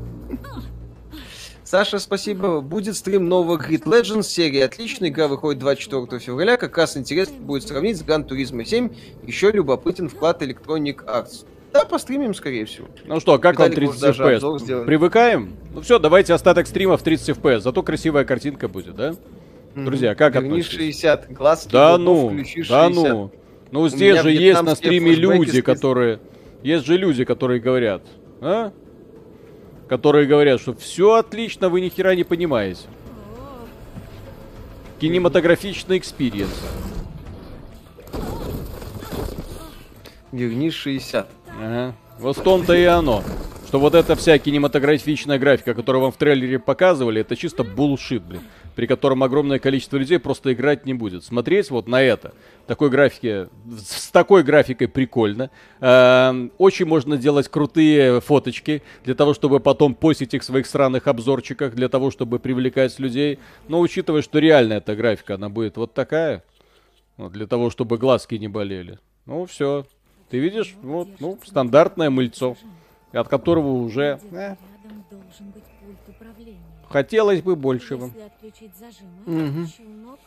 Саша, 1.64 1.98
спасибо. 1.98 2.60
Будет 2.60 2.96
стрим 2.96 3.30
нового 3.30 3.56
Grid 3.56 3.84
Legends. 3.84 4.24
Серия 4.24 4.66
отличная. 4.66 5.08
Игра 5.08 5.28
выходит 5.28 5.58
24 5.60 6.20
февраля. 6.20 6.58
Как 6.58 6.76
раз 6.76 6.98
интересно 6.98 7.36
будет 7.38 7.66
сравнить 7.66 7.96
с 7.96 8.02
Gran 8.02 8.28
Turismo 8.28 8.62
7. 8.62 8.90
Еще 9.26 9.52
любопытен 9.52 10.10
вклад 10.10 10.42
Electronic 10.42 11.02
Arts. 11.06 11.46
Да, 11.72 11.86
постримим, 11.86 12.34
скорее 12.34 12.66
всего. 12.66 12.88
Ну 13.06 13.20
что, 13.20 13.38
как 13.38 13.58
вам 13.58 13.70
Виталик, 13.70 13.92
30 13.92 14.02
может, 14.02 14.18
даже 14.18 14.22
FPS? 14.22 14.34
обзор 14.34 14.60
сделаем. 14.60 14.86
Привыкаем? 14.86 15.56
Ну 15.72 15.80
все, 15.80 15.98
давайте 15.98 16.34
остаток 16.34 16.66
стрима 16.66 16.98
в 16.98 17.02
30 17.02 17.38
FPS, 17.38 17.60
зато 17.60 17.82
красивая 17.82 18.26
картинка 18.26 18.68
будет, 18.68 18.96
да? 18.96 19.14
Друзья, 19.74 20.14
как 20.14 20.34
Верни 20.34 20.50
относитесь? 20.50 20.76
60. 20.76 21.32
Глазки 21.32 21.72
Да 21.72 21.92
бобов 21.92 22.04
ну, 22.04 22.28
включи 22.28 22.62
да 22.68 22.88
60. 22.88 22.94
ну. 23.14 23.32
Ну 23.70 23.88
здесь 23.88 24.20
же 24.20 24.30
есть 24.30 24.62
на 24.62 24.74
стриме 24.74 25.14
люди, 25.14 25.60
которые... 25.60 26.20
Есть 26.62 26.86
же 26.86 26.96
люди, 26.96 27.24
которые 27.24 27.60
говорят, 27.60 28.02
а? 28.40 28.72
Которые 29.88 30.26
говорят, 30.26 30.60
что 30.60 30.74
все 30.74 31.14
отлично, 31.14 31.68
вы 31.68 31.80
ни 31.80 31.88
хера 31.88 32.14
не 32.14 32.24
понимаете. 32.24 32.82
Кинематографичный 34.98 35.98
experience. 35.98 36.50
Верни 40.32 40.70
60. 40.70 41.28
Ага. 41.62 41.94
Вот 42.18 42.36
в 42.36 42.42
том-то 42.42 42.74
и 42.74 42.84
оно. 42.84 43.22
Что 43.68 43.78
вот 43.78 43.94
эта 43.94 44.16
вся 44.16 44.38
кинематографичная 44.38 45.38
графика, 45.38 45.74
которую 45.74 46.02
вам 46.02 46.12
в 46.12 46.16
трейлере 46.16 46.58
показывали, 46.58 47.20
это 47.20 47.36
чисто 47.36 47.62
bullshit, 47.62 48.22
блин. 48.22 48.42
При 48.76 48.86
котором 48.86 49.22
огромное 49.22 49.58
количество 49.58 49.96
людей 49.96 50.18
просто 50.18 50.52
играть 50.52 50.86
не 50.86 50.94
будет. 50.94 51.24
Смотреть 51.24 51.70
вот 51.70 51.88
на 51.88 52.02
это, 52.02 52.34
такой 52.66 52.90
графике, 52.90 53.48
с 53.78 54.10
такой 54.10 54.42
графикой 54.42 54.86
прикольно. 54.86 55.50
Эм, 55.80 56.52
Очень 56.58 56.84
можно 56.84 57.16
делать 57.16 57.48
крутые 57.48 58.20
фоточки 58.20 58.82
для 59.04 59.14
того, 59.14 59.32
чтобы 59.32 59.60
потом 59.60 59.94
постить 59.94 60.34
их 60.34 60.42
в 60.42 60.44
своих 60.44 60.66
сраных 60.66 61.06
обзорчиках, 61.06 61.74
для 61.74 61.88
того, 61.88 62.10
чтобы 62.10 62.38
привлекать 62.38 62.98
людей. 62.98 63.38
Но 63.66 63.80
учитывая, 63.80 64.20
что 64.20 64.38
реально 64.38 64.74
эта 64.74 64.94
графика, 64.94 65.34
она 65.36 65.48
будет 65.48 65.78
вот 65.78 65.94
такая, 65.94 66.44
вот, 67.16 67.32
для 67.32 67.46
того, 67.46 67.70
чтобы 67.70 67.96
глазки 67.96 68.34
не 68.34 68.48
болели. 68.48 68.98
Ну, 69.24 69.46
все. 69.46 69.86
Ты 70.28 70.38
видишь, 70.38 70.74
вот, 70.82 71.08
ну, 71.18 71.38
стандартное 71.44 72.10
мыльцо, 72.10 72.56
от 73.12 73.28
которого 73.28 73.72
уже 73.72 74.20
э, 74.32 74.56
хотелось 77.00 77.42
бы 77.42 77.56
большего. 77.56 78.10
Зажимы, 78.80 79.66
свалка 79.66 80.22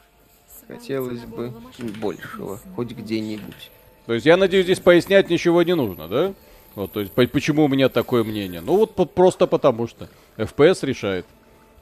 Хотелось 0.68 1.22
бы 1.26 1.52
большего. 2.00 2.60
Хоть 2.76 2.92
где-нибудь. 2.92 3.72
То 4.06 4.14
есть 4.14 4.26
я 4.28 4.38
надеюсь, 4.38 4.66
здесь 4.66 4.80
пояснять 4.80 5.30
ничего 5.32 5.64
не 5.64 5.74
нужно, 5.76 6.08
да? 6.08 6.34
Вот, 6.76 6.92
то 6.92 7.00
есть 7.00 7.12
по- 7.12 7.26
почему 7.26 7.66
у 7.66 7.68
меня 7.68 7.90
такое 7.90 8.24
мнение? 8.24 8.62
Ну 8.62 8.78
вот 8.78 8.94
по- 8.94 9.06
просто 9.06 9.48
потому 9.48 9.88
что 9.88 10.10
FPS 10.38 10.86
решает. 10.86 11.26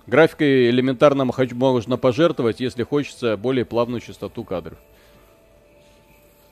Графикой 0.08 0.70
элементарно 0.70 1.26
можно 1.26 1.98
пожертвовать, 1.98 2.62
если 2.62 2.84
хочется 2.84 3.36
более 3.36 3.66
плавную 3.66 4.00
частоту 4.00 4.46
кадров. 4.46 4.78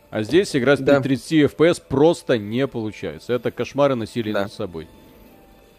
А 0.09 0.23
здесь 0.23 0.53
играть 0.57 0.83
Да. 0.83 0.99
при 0.99 1.15
30 1.15 1.31
FPS 1.45 1.81
просто 1.87 2.37
не 2.37 2.67
получается. 2.67 3.31
Это 3.31 3.49
кошмары 3.51 3.95
насилия 3.95 4.33
Да. 4.33 4.43
над 4.43 4.53
собой. 4.53 4.87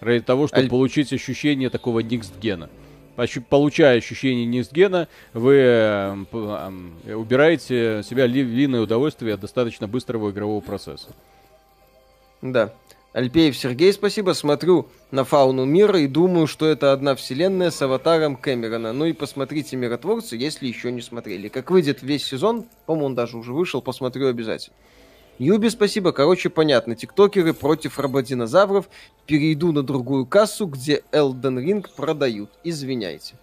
Ради 0.01 0.21
того, 0.21 0.47
чтобы 0.47 0.63
Аль- 0.63 0.69
получить 0.69 1.13
ощущение 1.13 1.71
такого 1.71 2.01
никстгена. 2.01 2.69
Ощу- 3.17 3.43
Получая 3.49 3.97
ощущение 3.99 4.45
никстгена, 4.45 5.09
вы 5.33 5.55
э, 5.57 6.17
п- 6.31 6.39
ам, 6.39 6.93
э, 7.07 7.15
убираете 7.15 8.03
себя 8.05 8.27
львиное 8.27 8.83
удовольствие 8.83 9.35
от 9.35 9.41
достаточно 9.41 9.89
быстрого 9.89 10.31
игрового 10.31 10.61
процесса. 10.61 11.09
Да. 12.43 12.73
Альпеев 13.15 13.57
Сергей, 13.57 13.95
спасибо. 13.95 14.33
Смотрю 14.33 14.89
на 15.11 15.25
фауну 15.25 15.65
мира 15.65 15.99
и 15.99 16.07
думаю, 16.07 16.47
что 16.47 16.67
это 16.67 16.93
одна 16.93 17.15
вселенная 17.15 17.71
с 17.71 17.81
аватаром 17.81 18.37
Кэмерона. 18.37 18.93
Ну 18.93 19.07
и 19.07 19.15
посмотрите 19.15 19.75
«Миротворцы», 19.77 20.37
если 20.37 20.67
еще 20.67 20.93
не 20.93 21.01
смотрели. 21.01 21.49
Как 21.49 21.71
выйдет 21.71 22.03
весь 22.03 22.27
сезон, 22.27 22.67
по-моему, 22.85 23.07
он 23.07 23.15
даже 23.15 23.39
уже 23.39 23.55
вышел, 23.55 23.81
посмотрю 23.81 24.29
обязательно. 24.29 24.77
Юби, 25.39 25.69
спасибо. 25.69 26.13
Короче, 26.13 26.49
понятно. 26.49 26.95
Тиктокеры 26.95 27.53
против 27.53 27.99
рободинозавров. 27.99 28.89
Перейду 29.27 29.73
на 29.73 29.83
другую 29.83 30.27
кассу, 30.27 30.67
где 30.67 31.03
Elden 31.13 31.63
Ring 31.63 31.87
продают. 31.95 32.51
Извиняйте. 32.65 33.35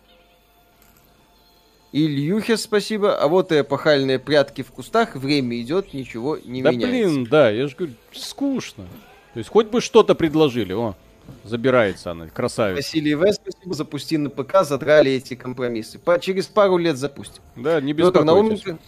Ильюхе 1.92 2.58
спасибо. 2.58 3.16
А 3.16 3.28
вот 3.28 3.52
и 3.52 3.62
эпохальные 3.62 4.18
прятки 4.18 4.64
в 4.64 4.72
кустах. 4.72 5.16
Время 5.16 5.62
идет, 5.62 5.94
ничего 5.94 6.38
не 6.44 6.64
да 6.64 6.72
меняется. 6.72 6.90
блин, 7.14 7.28
да, 7.30 7.52
я 7.52 7.68
же 7.68 7.76
говорю, 7.76 7.94
скучно. 8.12 8.86
То 9.34 9.40
есть 9.40 9.50
хоть 9.50 9.68
бы 9.68 9.80
что-то 9.80 10.16
предложили. 10.16 10.74
О, 10.74 10.96
забирается 11.44 12.12
она, 12.12 12.28
красавица. 12.30 12.78
Василий 12.78 13.14
В. 13.14 13.32
Спасибо, 13.32 13.76
запусти 13.76 14.18
на 14.18 14.32
ПК, 14.32 14.64
задрали 14.64 15.12
эти 15.12 15.36
компромиссы. 15.36 16.00
По- 16.00 16.20
через 16.20 16.48
пару 16.48 16.78
лет 16.78 16.98
запустим. 16.98 17.44
Да, 17.56 17.80
не 17.80 17.94
Петр 17.94 18.10
беспокойтесь. 18.24 18.66
Науменко, 18.66 18.84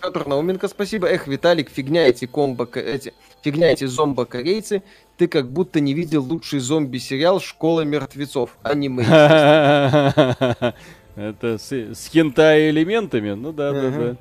Петр 0.00 0.26
Науменко, 0.26 0.68
спасибо. 0.68 1.08
Эх, 1.08 1.26
Виталик, 1.26 1.70
фигня 1.70 2.06
эти 2.06 2.26
комбо, 2.26 2.68
эти, 2.74 3.12
фигня 3.42 3.70
эти 3.72 3.84
зомбо-корейцы. 3.84 4.82
Ты 5.16 5.28
как 5.28 5.50
будто 5.50 5.80
не 5.80 5.94
видел 5.94 6.24
лучший 6.24 6.60
зомби-сериал 6.60 7.40
«Школа 7.40 7.82
мертвецов». 7.82 8.56
Аниме. 8.62 9.04
Это 11.16 11.58
с, 11.58 11.72
с 11.72 12.08
хентай 12.08 12.70
элементами? 12.70 13.32
Ну 13.32 13.52
да, 13.52 13.72
да, 13.72 13.90
да. 13.90 14.16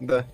Да. 0.00 0.26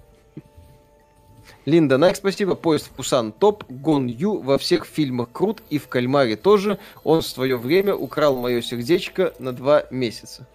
Линда 1.64 1.96
Найк, 1.98 2.16
спасибо. 2.16 2.54
Поезд 2.54 2.86
в 2.86 2.90
Пусан 2.90 3.32
топ. 3.32 3.64
Гон 3.68 4.06
Ю 4.06 4.40
во 4.40 4.58
всех 4.58 4.84
фильмах 4.84 5.30
крут 5.32 5.62
и 5.70 5.78
в 5.78 5.88
Кальмаре 5.88 6.36
тоже. 6.36 6.78
Он 7.04 7.22
в 7.22 7.26
свое 7.26 7.56
время 7.56 7.94
украл 7.94 8.36
мое 8.36 8.60
сердечко 8.60 9.32
на 9.38 9.52
два 9.52 9.84
месяца. 9.90 10.46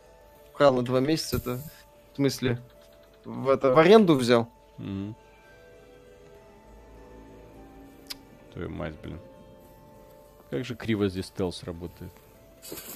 Украл 0.54 0.76
на 0.76 0.84
два 0.84 1.00
месяца, 1.00 1.38
это 1.38 1.62
в 2.14 2.16
смысле 2.18 2.60
в, 3.26 3.50
это, 3.50 3.74
в 3.74 3.80
аренду 3.80 4.16
взял? 4.16 4.50
Мгм. 4.78 5.16
Твою 8.54 8.70
мать, 8.70 8.96
блин. 9.04 9.20
Как 10.50 10.66
же 10.66 10.76
криво 10.76 11.08
здесь 11.10 11.28
стелс 11.28 11.64
работает. 11.64 12.12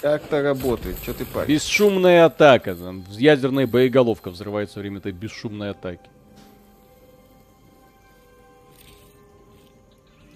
Как-то 0.02 0.42
работает, 0.42 0.98
что 0.98 1.14
ты 1.14 1.26
паришь? 1.26 1.50
Бесшумная 1.50 2.26
атака. 2.26 2.76
Там 2.76 3.04
ядерная 3.10 3.68
боеголовка 3.68 4.30
взрывается 4.30 4.80
во 4.80 4.82
время 4.82 4.98
этой 4.98 5.12
бесшумной 5.12 5.72
атаки. 5.72 6.10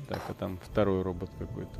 Так, 0.07 0.21
а 0.29 0.33
там 0.33 0.57
второй 0.63 1.01
робот 1.01 1.29
какой-то. 1.37 1.79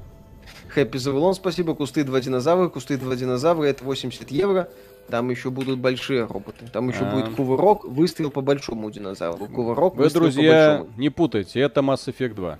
Хэппи 0.70 0.98
Завулон, 0.98 1.34
спасибо. 1.34 1.76
Кусты 1.76 2.04
два 2.04 2.20
динозавра. 2.20 2.68
Кусты 2.68 2.98
два 2.98 3.16
динозавра 3.16 3.66
это 3.66 3.84
80 3.84 4.30
евро. 4.32 4.70
Там 5.10 5.30
еще 5.30 5.50
будут 5.50 5.80
большие 5.80 6.26
роботы. 6.26 6.66
Там 6.72 6.90
еще 6.90 7.06
А. 7.06 7.12
будет 7.12 7.30
кувырок, 7.36 7.86
выстрел 7.86 8.30
по 8.30 8.42
большому 8.42 8.92
динозавру. 8.92 9.48
Кувырок, 9.48 9.96
Вы, 9.96 10.04
выстрел 10.04 10.22
по 10.26 10.32
друзья, 10.32 10.78
большому. 10.80 11.00
не 11.00 11.10
путайте, 11.10 11.60
это 11.62 11.80
Mass 11.82 12.08
Effect 12.14 12.34
2. 12.34 12.60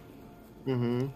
Мгм. 0.66 1.12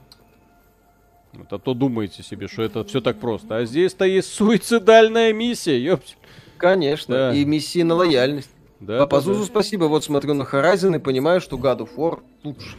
Вот, 1.33 1.53
а 1.53 1.59
то 1.59 1.73
думаете 1.73 2.23
себе, 2.23 2.47
что 2.49 2.61
это 2.63 2.83
все 2.83 2.99
так 2.99 3.17
просто. 3.17 3.55
А 3.57 3.65
здесь-то 3.65 4.03
есть 4.03 4.33
суицидальная 4.33 5.31
миссия, 5.31 5.81
ёпть. 5.81 6.17
Конечно. 6.57 7.15
Да. 7.15 7.33
И 7.33 7.45
миссии 7.45 7.81
на 7.83 7.95
лояльность. 7.95 8.49
Да, 8.81 8.99
Папа 8.99 9.17
да, 9.17 9.21
Зузу, 9.21 9.39
да. 9.41 9.45
спасибо. 9.45 9.85
Вот 9.85 10.03
смотрю 10.03 10.33
на 10.33 10.43
Horizon 10.43 10.95
и 10.95 10.99
понимаю, 10.99 11.39
что 11.39 11.55
God 11.55 11.79
of 11.79 11.95
War 11.95 12.19
лучше. 12.43 12.75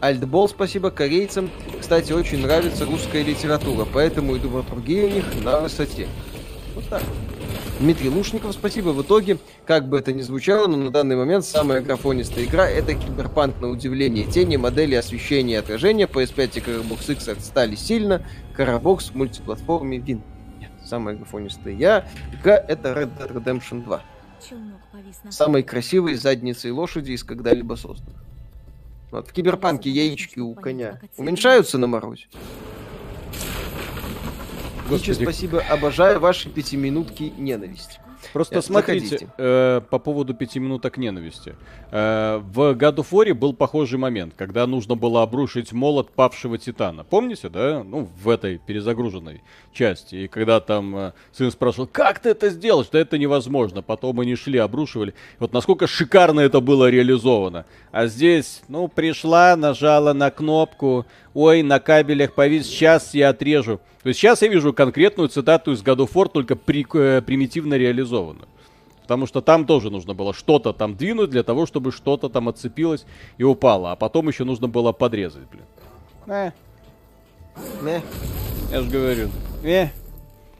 Альтбол, 0.00 0.48
спасибо 0.48 0.90
корейцам. 0.90 1.50
Кстати, 1.80 2.12
очень 2.12 2.42
нравится 2.42 2.84
русская 2.84 3.22
литература, 3.22 3.86
поэтому 3.90 4.36
и 4.36 4.38
драматургия 4.38 5.06
у 5.06 5.10
них 5.10 5.24
на 5.42 5.60
высоте. 5.60 6.06
Вот 6.74 6.84
так. 6.88 7.02
Дмитрий 7.80 8.08
Лушников, 8.08 8.52
спасибо. 8.52 8.90
В 8.90 9.02
итоге, 9.02 9.38
как 9.66 9.88
бы 9.88 9.98
это 9.98 10.12
ни 10.12 10.22
звучало, 10.22 10.66
но 10.66 10.76
на 10.76 10.90
данный 10.90 11.16
момент 11.16 11.44
самая 11.44 11.80
графонистая 11.82 12.44
игра 12.44 12.68
это 12.68 12.94
Киберпанк 12.94 13.60
на 13.60 13.68
удивление. 13.68 14.26
Тени, 14.26 14.56
модели 14.56 14.94
освещения 14.94 15.54
и 15.54 15.56
отражения 15.56 16.06
PS5 16.06 16.56
и 16.56 16.60
Carbox 16.60 17.12
X 17.12 17.28
отстали 17.28 17.74
сильно. 17.74 18.22
Carbox 18.56 19.12
в 19.12 19.14
мультиплатформе 19.14 19.98
вин. 19.98 20.22
Нет, 20.58 20.70
самая 20.84 21.16
графонистая 21.16 21.74
я. 21.74 22.08
Игра 22.32 22.56
это 22.56 22.90
Red 22.90 23.10
Dead 23.18 23.32
Redemption 23.32 23.84
2. 23.84 24.02
Челнок 24.48 24.80
повис 24.92 25.24
на 25.24 25.32
Самой 25.32 25.62
красивой 25.62 26.14
задницей 26.14 26.70
лошади 26.70 27.12
из 27.12 27.24
когда-либо 27.24 27.74
созданных. 27.74 28.25
Вот, 29.10 29.28
в 29.28 29.32
Киберпанке 29.32 29.90
яички 29.90 30.40
у 30.40 30.54
коня 30.54 31.00
уменьшаются 31.16 31.78
на 31.78 31.86
морозе. 31.86 32.26
Ничи, 34.88 35.10
Господи. 35.10 35.22
спасибо, 35.24 35.60
обожаю 35.68 36.20
ваши 36.20 36.48
пятиминутки 36.48 37.32
ненависти. 37.36 38.00
Просто 38.32 38.58
Э, 38.58 38.62
смотрите, 38.62 39.28
э, 39.38 39.80
по 39.90 39.98
поводу 39.98 40.34
пяти 40.34 40.58
минуток 40.58 40.96
ненависти. 40.96 41.54
Э, 41.90 42.38
в 42.42 42.72
God 42.74 42.96
of 42.96 43.10
War 43.10 43.34
был 43.34 43.52
похожий 43.54 43.98
момент, 43.98 44.34
когда 44.36 44.66
нужно 44.66 44.94
было 44.94 45.22
обрушить 45.22 45.72
молот 45.72 46.10
павшего 46.10 46.58
Титана. 46.58 47.04
Помните, 47.04 47.48
да? 47.48 47.82
Ну, 47.84 48.08
в 48.22 48.28
этой 48.28 48.58
перезагруженной 48.58 49.42
части. 49.72 50.16
И 50.16 50.28
когда 50.28 50.60
там 50.60 50.96
э, 50.96 51.12
сын 51.32 51.50
спрашивал, 51.50 51.86
как 51.86 52.18
ты 52.18 52.30
это 52.30 52.50
сделаешь? 52.50 52.88
Да 52.90 52.98
это 52.98 53.18
невозможно. 53.18 53.82
Потом 53.82 54.20
они 54.20 54.36
шли, 54.36 54.58
обрушивали. 54.58 55.14
Вот 55.38 55.52
насколько 55.52 55.86
шикарно 55.86 56.40
это 56.40 56.60
было 56.60 56.90
реализовано. 56.90 57.66
А 57.92 58.06
здесь, 58.06 58.62
ну, 58.68 58.88
пришла, 58.88 59.56
нажала 59.56 60.12
на 60.12 60.30
кнопку, 60.30 61.06
ой, 61.36 61.62
на 61.62 61.78
кабелях 61.80 62.32
повис, 62.32 62.66
сейчас 62.66 63.12
я 63.14 63.28
отрежу. 63.28 63.78
То 64.02 64.08
есть 64.08 64.18
сейчас 64.20 64.40
я 64.42 64.48
вижу 64.48 64.72
конкретную 64.72 65.28
цитату 65.28 65.72
из 65.72 65.82
God 65.82 65.98
of 65.98 66.12
War, 66.14 66.28
только 66.32 66.56
при- 66.56 66.86
э, 66.94 67.20
примитивно 67.20 67.74
реализованную. 67.74 68.48
Потому 69.02 69.26
что 69.26 69.40
там 69.40 69.66
тоже 69.66 69.90
нужно 69.90 70.14
было 70.14 70.32
что-то 70.32 70.72
там 70.72 70.96
двинуть 70.96 71.30
для 71.30 71.42
того, 71.42 71.66
чтобы 71.66 71.92
что-то 71.92 72.28
там 72.28 72.48
отцепилось 72.48 73.04
и 73.38 73.44
упало. 73.44 73.92
А 73.92 73.96
потом 73.96 74.28
еще 74.28 74.44
нужно 74.44 74.66
было 74.66 74.92
подрезать, 74.92 75.44
блин. 75.50 75.64
Э, 76.26 76.50
Не. 77.82 78.02
я 78.72 78.82
же 78.82 78.88
говорю. 78.90 79.28
Э. 79.62 79.86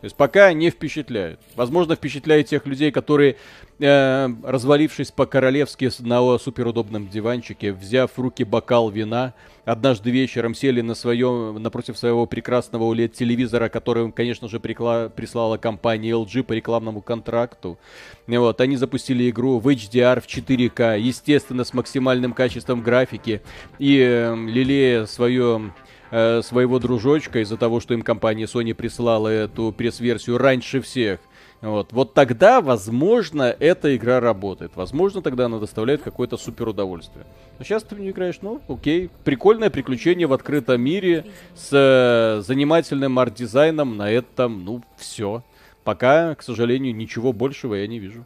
То 0.01 0.05
есть 0.05 0.15
пока 0.17 0.53
не 0.53 0.71
впечатляет. 0.71 1.41
Возможно, 1.57 1.97
впечатляет 1.97 2.49
тех 2.49 2.67
людей, 2.67 2.91
которые, 2.93 3.37
э, 3.79 4.29
развалившись 4.43 5.11
по-королевски 5.11 5.91
на 6.01 6.39
суперудобном 6.39 7.09
диванчике, 7.09 7.73
взяв 7.73 8.11
в 8.13 8.21
руки 8.21 8.45
бокал 8.45 8.91
вина, 8.91 9.35
однажды 9.65 10.11
вечером 10.11 10.55
сели 10.55 10.81
на 10.81 10.95
своем, 10.95 11.63
напротив 11.63 11.99
своего 11.99 12.27
прекрасного 12.27 12.85
OLED-телевизора, 12.93 13.69
который, 13.69 14.05
им, 14.05 14.13
конечно 14.13 14.49
же, 14.49 14.59
прикла- 14.59 15.11
прислала 15.11 15.57
компания 15.57 16.11
LG 16.11 16.45
по 16.45 16.53
рекламному 16.53 17.01
контракту. 17.01 17.79
Вот, 18.27 18.61
они 18.61 18.77
запустили 18.77 19.29
игру 19.31 19.59
в 19.59 19.69
HDR 19.69 20.21
в 20.21 20.27
4К, 20.27 20.99
естественно, 20.99 21.65
с 21.65 21.75
максимальным 21.75 22.33
качеством 22.33 22.83
графики, 22.83 23.43
и 23.79 23.99
э, 23.99 24.35
лелея 24.35 25.07
свое 25.07 25.73
своего 26.09 26.79
дружочка 26.79 27.41
из-за 27.41 27.57
того, 27.57 27.81
что 27.81 27.93
им 27.93 28.03
компания 28.03 28.45
Sony 28.45 28.75
прислала 28.75 29.27
эту 29.27 29.75
пресс-версию 29.77 30.39
раньше 30.39 30.81
всех. 30.81 31.19
Вот. 31.67 31.93
вот 31.93 32.15
тогда, 32.15 32.61
возможно, 32.61 33.55
эта 33.59 33.97
игра 33.97 34.21
работает. 34.21 34.73
Возможно, 34.77 35.21
тогда 35.21 35.47
она 35.47 35.59
доставляет 35.59 36.01
какое-то 36.01 36.37
супер 36.37 36.69
удовольствие. 36.69 37.27
Но 37.59 37.65
сейчас 37.65 37.83
ты 37.83 37.97
в 37.97 38.01
нее 38.01 38.13
играешь, 38.13 38.39
ну, 38.41 38.61
окей. 38.69 39.11
Прикольное 39.25 39.69
приключение 39.69 40.29
в 40.29 40.33
открытом 40.33 40.81
мире 40.81 41.25
с 41.57 41.71
э, 41.73 42.43
занимательным 42.43 43.19
арт-дизайном. 43.19 43.97
На 43.97 44.09
этом, 44.11 44.65
ну, 44.65 44.83
все. 44.97 45.43
Пока, 45.83 46.37
к 46.37 46.43
сожалению, 46.45 46.95
ничего 46.95 47.33
большего 47.33 47.75
я 47.75 47.89
не 47.89 47.99
вижу. 47.99 48.25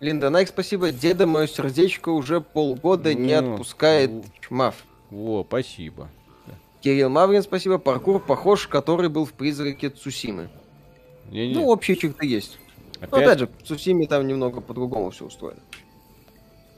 Линда 0.00 0.30
Найк, 0.30 0.48
спасибо. 0.48 0.90
Деда 0.90 1.28
мое 1.28 1.46
сердечко 1.46 2.08
уже 2.08 2.40
полгода 2.40 3.14
не 3.14 3.40
Ну, 3.40 3.52
отпускает 3.52 4.10
ну. 4.10 4.24
чмав. 4.40 4.74
Во, 5.10 5.44
спасибо. 5.46 6.08
Кирилл 6.80 7.10
Маврин, 7.10 7.42
спасибо. 7.42 7.78
Паркур 7.78 8.18
похож, 8.18 8.66
который 8.66 9.08
был 9.08 9.24
в 9.24 9.34
призраке 9.34 9.88
Цусимы. 9.88 10.48
Не-не. 11.30 11.54
Ну, 11.54 11.68
общие 11.68 11.96
черты 11.96 12.26
есть. 12.26 12.58
Но 13.10 13.16
Опять 13.18 13.26
опять 13.26 13.38
же, 13.40 13.46
в 13.46 13.66
Цусиме 13.66 14.06
там 14.06 14.26
немного 14.26 14.60
по-другому 14.60 15.10
все 15.10 15.26
устроено. 15.26 15.60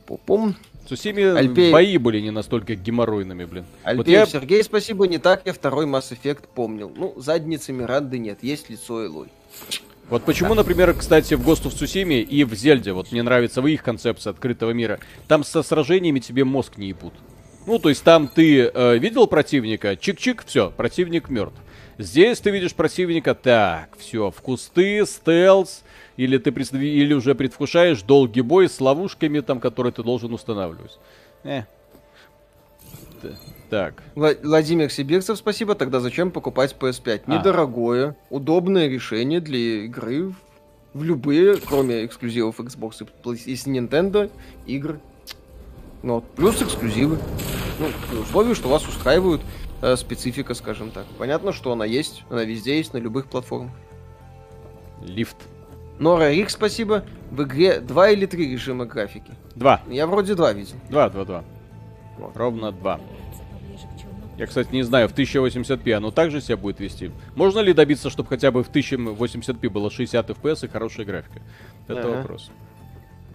Пупум. 0.07 0.57
В 0.85 0.89
Цусиме 0.89 1.33
Альпей- 1.33 1.73
бои 1.73 1.97
были 1.97 2.21
не 2.21 2.31
настолько 2.31 2.75
геморройными, 2.75 3.45
блин. 3.45 3.65
Вот 3.85 3.91
Альпеев 3.91 4.07
я 4.09 4.27
Сергей, 4.27 4.63
спасибо. 4.63 5.07
Не 5.07 5.19
так 5.19 5.43
я 5.45 5.53
второй 5.53 5.87
Mass 5.87 6.13
Effect 6.13 6.45
помнил. 6.55 6.93
Ну, 6.95 7.15
задницы 7.17 7.73
Миранды 7.73 8.19
нет, 8.19 8.43
есть 8.43 8.69
лицо 8.71 9.05
Элой. 9.05 9.29
Вот 10.11 10.25
почему, 10.25 10.55
например, 10.55 10.93
кстати, 10.93 11.35
в 11.35 11.49
Ghost 11.49 11.65
of 11.65 11.75
Tsushima 11.75 12.21
и 12.21 12.45
в 12.45 12.55
Зельде, 12.55 12.93
вот 12.93 13.11
мне 13.13 13.23
нравится 13.23 13.63
в 13.63 13.67
их 13.67 13.83
концепции 13.83 14.29
открытого 14.29 14.73
мира, 14.73 15.01
там 15.29 15.45
со 15.45 15.63
сражениями 15.63 16.21
тебе 16.21 16.45
мозг 16.45 16.77
не 16.77 16.89
ебут. 16.89 17.15
Ну, 17.67 17.79
то 17.79 17.89
есть 17.89 18.05
там 18.05 18.29
ты 18.29 18.67
э, 18.67 18.99
видел 18.99 19.27
противника, 19.27 19.93
чик-чик, 19.93 20.43
все, 20.45 20.71
противник 20.71 21.31
мертв. 21.31 21.57
Здесь 21.99 22.41
ты 22.41 22.51
видишь 22.51 22.75
противника, 22.75 23.35
так, 23.35 23.91
все, 23.99 24.31
в 24.31 24.41
кусты, 24.41 25.05
стелс, 25.07 25.83
или 26.17 26.39
ты 26.39 26.51
предс- 26.51 26.77
или 26.77 27.15
уже 27.15 27.35
предвкушаешь 27.35 28.03
долгий 28.03 28.41
бой 28.41 28.69
с 28.69 28.81
ловушками, 28.81 29.41
там, 29.41 29.61
которые 29.61 29.93
ты 29.93 30.03
должен 30.03 30.33
устанавливать. 30.33 30.99
Э. 31.45 31.63
Так. 33.71 34.03
Вла- 34.15 34.39
Владимир 34.43 34.91
Сибирцев, 34.91 35.39
спасибо. 35.39 35.75
Тогда 35.75 36.01
зачем 36.01 36.31
покупать 36.31 36.77
PS5? 36.79 37.23
А. 37.27 37.39
Недорогое, 37.39 38.17
удобное 38.31 38.87
решение 38.89 39.41
для 39.41 39.85
игры 39.85 40.29
в- 40.29 40.35
в 40.93 41.03
любые, 41.03 41.57
кроме 41.57 42.05
эксклюзивов 42.05 42.61
Xbox 42.61 43.03
и 43.47 43.51
и 43.53 43.57
с 43.57 43.67
Nintendo, 43.67 44.31
игры. 44.67 45.01
Ну, 46.03 46.23
плюс 46.37 46.61
эксклюзивы. 46.61 47.19
Ну, 47.81 47.87
при 48.11 48.19
условии, 48.19 48.53
что 48.55 48.69
вас 48.69 48.87
устраивают 48.87 49.41
э, 49.85 49.97
специфика, 49.97 50.55
скажем 50.55 50.91
так. 50.91 51.05
Понятно, 51.19 51.53
что 51.53 51.73
она 51.73 51.85
есть, 51.85 52.25
она 52.31 52.45
везде 52.45 52.77
есть, 52.79 52.93
на 52.95 52.99
любых 52.99 53.27
платформах. 53.27 53.73
Лифт. 55.03 55.37
Нора 55.99 56.31
Рик, 56.31 56.51
спасибо. 56.51 57.05
В 57.31 57.43
игре 57.45 57.81
два 57.81 58.09
или 58.11 58.27
три 58.27 58.51
режима 58.51 58.87
графики. 58.87 59.33
Два. 59.55 59.81
Я 59.89 60.07
вроде 60.07 60.35
два 60.35 60.53
видел. 60.53 60.77
Два, 60.91 61.09
два, 61.09 61.25
два. 61.25 61.45
Вот. 62.19 62.37
Ровно 62.37 62.73
два. 62.73 63.01
Я, 64.37 64.47
кстати, 64.47 64.73
не 64.73 64.83
знаю, 64.83 65.09
в 65.09 65.15
1080p 65.15 65.93
оно 65.93 66.11
также 66.11 66.41
себя 66.41 66.57
будет 66.57 66.81
вести. 66.81 67.13
Можно 67.37 67.61
ли 67.61 67.73
добиться, 67.73 68.11
чтобы 68.11 68.29
хотя 68.29 68.51
бы 68.51 68.65
в 68.65 68.71
1080p 68.71 69.69
было 69.71 69.91
60 69.91 70.31
FPS 70.31 70.65
и 70.65 70.69
хорошая 70.69 71.07
графика? 71.07 71.41
Это 71.87 72.01
Ага. 72.01 72.17
вопрос. 72.17 72.51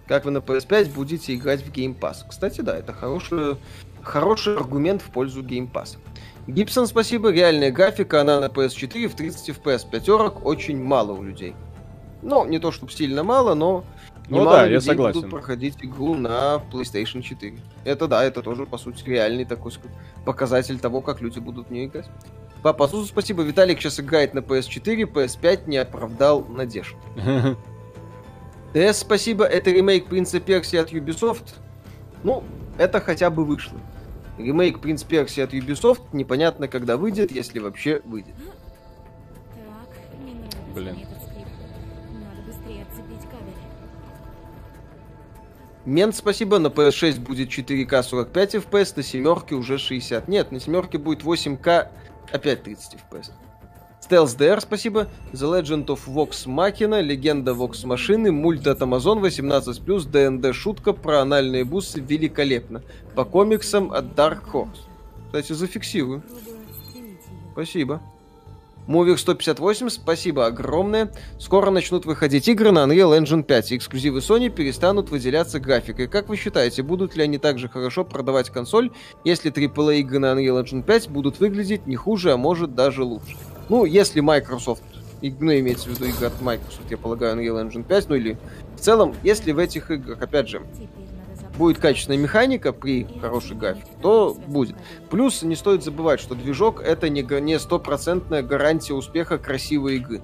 Как 0.06 0.26
вы 0.26 0.30
на 0.32 0.38
PS5 0.38 0.92
будете 0.92 1.34
играть 1.34 1.62
в 1.62 1.72
Game 1.72 1.98
Pass? 1.98 2.16
Кстати, 2.28 2.60
да, 2.60 2.76
это 2.76 2.92
хороший, 2.92 3.56
хороший 4.02 4.56
аргумент 4.56 5.00
в 5.00 5.10
пользу 5.10 5.42
Game 5.42 5.70
Pass. 5.72 5.96
Гибсон, 6.46 6.86
спасибо. 6.86 7.30
Реальная 7.30 7.70
графика, 7.70 8.20
она 8.20 8.40
на 8.40 8.46
PS4 8.46 9.08
в 9.08 9.14
30 9.14 9.50
FPS. 9.50 9.88
Пятерок 9.90 10.44
очень 10.44 10.82
мало 10.82 11.12
у 11.12 11.22
людей. 11.22 11.54
Ну, 12.22 12.44
не 12.46 12.58
то 12.58 12.70
чтобы 12.72 12.92
сильно 12.92 13.22
мало, 13.22 13.54
но 13.54 13.84
Ну 14.28 14.44
да, 14.44 14.66
я 14.66 14.80
согласен. 14.80 15.20
будут 15.20 15.30
проходить 15.30 15.76
игру 15.80 16.14
на 16.14 16.62
PlayStation 16.70 17.22
4. 17.22 17.58
Это 17.84 18.08
да, 18.08 18.24
это 18.24 18.42
тоже, 18.42 18.66
по 18.66 18.78
сути, 18.78 19.04
реальный 19.04 19.44
такой 19.44 19.72
показатель 20.24 20.78
того, 20.78 21.00
как 21.00 21.20
люди 21.20 21.38
будут 21.38 21.68
в 21.68 21.70
нее 21.70 21.86
играть. 21.86 22.08
Папа 22.62 22.88
Сузу, 22.88 23.06
спасибо. 23.06 23.42
Виталик 23.42 23.80
сейчас 23.80 24.00
играет 24.00 24.34
на 24.34 24.40
PS4, 24.40 25.10
PS5 25.10 25.62
не 25.66 25.78
оправдал 25.78 26.44
надежд. 26.44 26.94
ТС, 28.74 28.98
спасибо, 28.98 29.44
это 29.44 29.70
ремейк 29.70 30.06
Принца 30.06 30.40
Персии 30.40 30.78
от 30.78 30.92
Ubisoft. 30.92 31.54
Ну, 32.22 32.44
это 32.78 33.00
хотя 33.00 33.30
бы 33.30 33.44
вышло. 33.44 33.78
Ремейк 34.38 34.80
Принц 34.80 35.02
Персии 35.02 35.42
от 35.42 35.52
Ubisoft 35.52 36.00
непонятно, 36.12 36.68
когда 36.68 36.96
выйдет, 36.96 37.30
если 37.30 37.58
вообще 37.58 38.00
выйдет. 38.04 38.34
Так, 39.54 40.20
не 40.24 40.34
нравится 40.34 40.58
Блин. 40.74 40.94
мне 40.94 41.02
этот 41.04 41.22
скрипт. 41.22 41.50
Надо 42.14 42.42
быстрее 42.46 42.82
отцепить 42.82 43.30
кабель. 43.30 43.54
Мент, 45.84 46.14
спасибо, 46.14 46.58
на 46.58 46.68
PS6 46.68 47.20
будет 47.20 47.48
4К 47.48 48.02
45 48.02 48.54
FPS, 48.56 48.92
на 48.96 49.02
семерке 49.02 49.54
уже 49.54 49.78
60. 49.78 50.28
Нет, 50.28 50.52
на 50.52 50.60
семерке 50.60 50.98
будет 50.98 51.22
8К, 51.22 51.88
опять 52.32 52.62
30 52.62 52.98
FPS. 53.10 53.30
Stealth 54.10 54.36
DR, 54.36 54.60
спасибо. 54.60 55.06
The 55.32 55.62
Legend 55.62 55.86
of 55.86 56.00
Vox 56.08 56.46
Machina, 56.46 57.00
Легенда 57.00 57.52
Vox 57.52 57.86
Машины, 57.86 58.32
мульт 58.32 58.66
от 58.66 58.80
Amazon 58.80 59.20
18+, 59.20 60.10
ДНД 60.10 60.54
шутка 60.54 60.92
про 60.92 61.20
анальные 61.20 61.64
бусы 61.64 62.00
великолепно. 62.00 62.82
По 63.14 63.24
комиксам 63.24 63.92
от 63.92 64.06
Dark 64.16 64.40
Horse. 64.52 64.80
Кстати, 65.26 65.52
зафиксирую. 65.52 66.22
Спасибо. 67.52 68.02
Мувик 68.88 69.20
158, 69.20 69.88
спасибо 69.90 70.46
огромное. 70.46 71.12
Скоро 71.38 71.70
начнут 71.70 72.04
выходить 72.04 72.48
игры 72.48 72.72
на 72.72 72.86
Unreal 72.86 73.16
Engine 73.16 73.44
5, 73.44 73.70
и 73.70 73.76
эксклюзивы 73.76 74.18
Sony 74.18 74.48
перестанут 74.48 75.10
выделяться 75.10 75.60
графикой. 75.60 76.08
Как 76.08 76.28
вы 76.28 76.36
считаете, 76.36 76.82
будут 76.82 77.14
ли 77.14 77.22
они 77.22 77.38
также 77.38 77.68
хорошо 77.68 78.04
продавать 78.04 78.50
консоль, 78.50 78.90
если 79.22 79.52
AAA 79.52 80.00
игры 80.00 80.18
на 80.18 80.32
Unreal 80.32 80.64
Engine 80.64 80.82
5 80.82 81.10
будут 81.10 81.38
выглядеть 81.38 81.86
не 81.86 81.94
хуже, 81.94 82.32
а 82.32 82.36
может 82.36 82.74
даже 82.74 83.04
лучше? 83.04 83.36
Ну, 83.70 83.84
если 83.84 84.18
Microsoft, 84.18 84.82
ну, 85.22 85.52
имеется 85.52 85.88
в 85.88 85.92
виду 85.92 86.06
игры 86.06 86.26
от 86.26 86.40
Microsoft, 86.42 86.90
я 86.90 86.98
полагаю, 86.98 87.36
Unreal 87.36 87.64
Engine 87.64 87.84
5, 87.84 88.08
ну 88.08 88.16
или 88.16 88.36
в 88.76 88.80
целом, 88.80 89.14
если 89.22 89.52
в 89.52 89.58
этих 89.58 89.92
играх, 89.92 90.20
опять 90.20 90.48
же, 90.48 90.62
будет 91.56 91.78
качественная 91.78 92.18
механика 92.18 92.72
при 92.72 93.06
хорошей 93.20 93.56
графике, 93.56 93.86
то 94.02 94.36
будет. 94.48 94.74
Плюс 95.08 95.42
не 95.42 95.54
стоит 95.54 95.84
забывать, 95.84 96.18
что 96.18 96.34
движок 96.34 96.82
это 96.82 97.08
не 97.08 97.22
не 97.40 97.60
стопроцентная 97.60 98.42
гарантия 98.42 98.94
успеха 98.94 99.38
красивой 99.38 99.98
игры. 99.98 100.20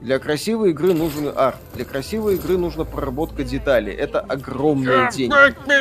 Для 0.00 0.20
красивой 0.20 0.70
игры 0.70 0.94
нужен 0.94 1.32
арт, 1.34 1.58
для 1.74 1.84
красивой 1.84 2.34
игры 2.34 2.58
нужна 2.58 2.84
проработка 2.84 3.42
деталей. 3.42 3.92
Это 3.92 4.20
огромные 4.20 5.08
деньги. 5.10 5.34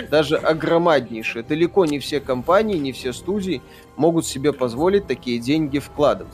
Даже 0.10 0.38
огромнейшие. 0.38 1.44
Далеко 1.44 1.86
не 1.86 2.00
все 2.00 2.20
компании, 2.22 2.78
не 2.78 2.92
все 2.92 3.14
студии 3.14 3.62
могут 3.98 4.26
себе 4.26 4.52
позволить 4.52 5.06
такие 5.06 5.38
деньги 5.38 5.78
вкладывать. 5.78 6.34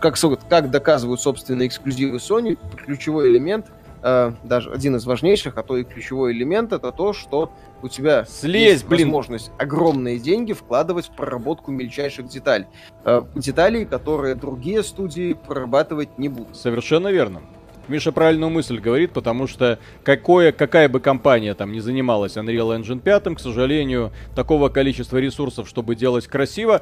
Как, 0.00 0.16
как 0.48 0.70
доказывают 0.70 1.20
собственные 1.20 1.68
эксклюзивы 1.68 2.16
Sony, 2.16 2.58
ключевой 2.76 3.30
элемент, 3.30 3.66
э, 4.02 4.32
даже 4.44 4.70
один 4.70 4.96
из 4.96 5.04
важнейших, 5.04 5.56
а 5.56 5.62
то 5.62 5.76
и 5.76 5.84
ключевой 5.84 6.32
элемент, 6.32 6.72
это 6.72 6.92
то, 6.92 7.12
что 7.12 7.52
у 7.82 7.88
тебя 7.88 8.24
Слезь, 8.24 8.72
есть 8.72 8.86
блин. 8.86 9.08
возможность 9.08 9.50
огромные 9.58 10.18
деньги 10.18 10.52
вкладывать 10.52 11.06
в 11.06 11.16
проработку 11.16 11.70
мельчайших 11.70 12.28
деталей. 12.28 12.66
Э, 13.04 13.22
деталей, 13.34 13.84
которые 13.84 14.34
другие 14.34 14.82
студии 14.82 15.34
прорабатывать 15.34 16.18
не 16.18 16.28
будут. 16.28 16.56
Совершенно 16.56 17.08
верно. 17.08 17.42
Миша 17.88 18.12
правильную 18.12 18.50
мысль 18.50 18.78
говорит, 18.78 19.12
потому 19.12 19.46
что 19.46 19.78
какое, 20.02 20.52
какая 20.52 20.88
бы 20.88 21.00
компания 21.00 21.54
там 21.54 21.72
не 21.72 21.80
занималась 21.80 22.36
Unreal 22.36 22.78
Engine 22.78 23.00
5, 23.00 23.36
к 23.36 23.40
сожалению, 23.40 24.12
такого 24.34 24.70
количества 24.70 25.18
ресурсов, 25.18 25.68
чтобы 25.68 25.94
делать 25.94 26.26
красиво... 26.26 26.80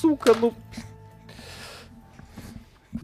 Сука, 0.00 0.34
ну... 0.40 0.54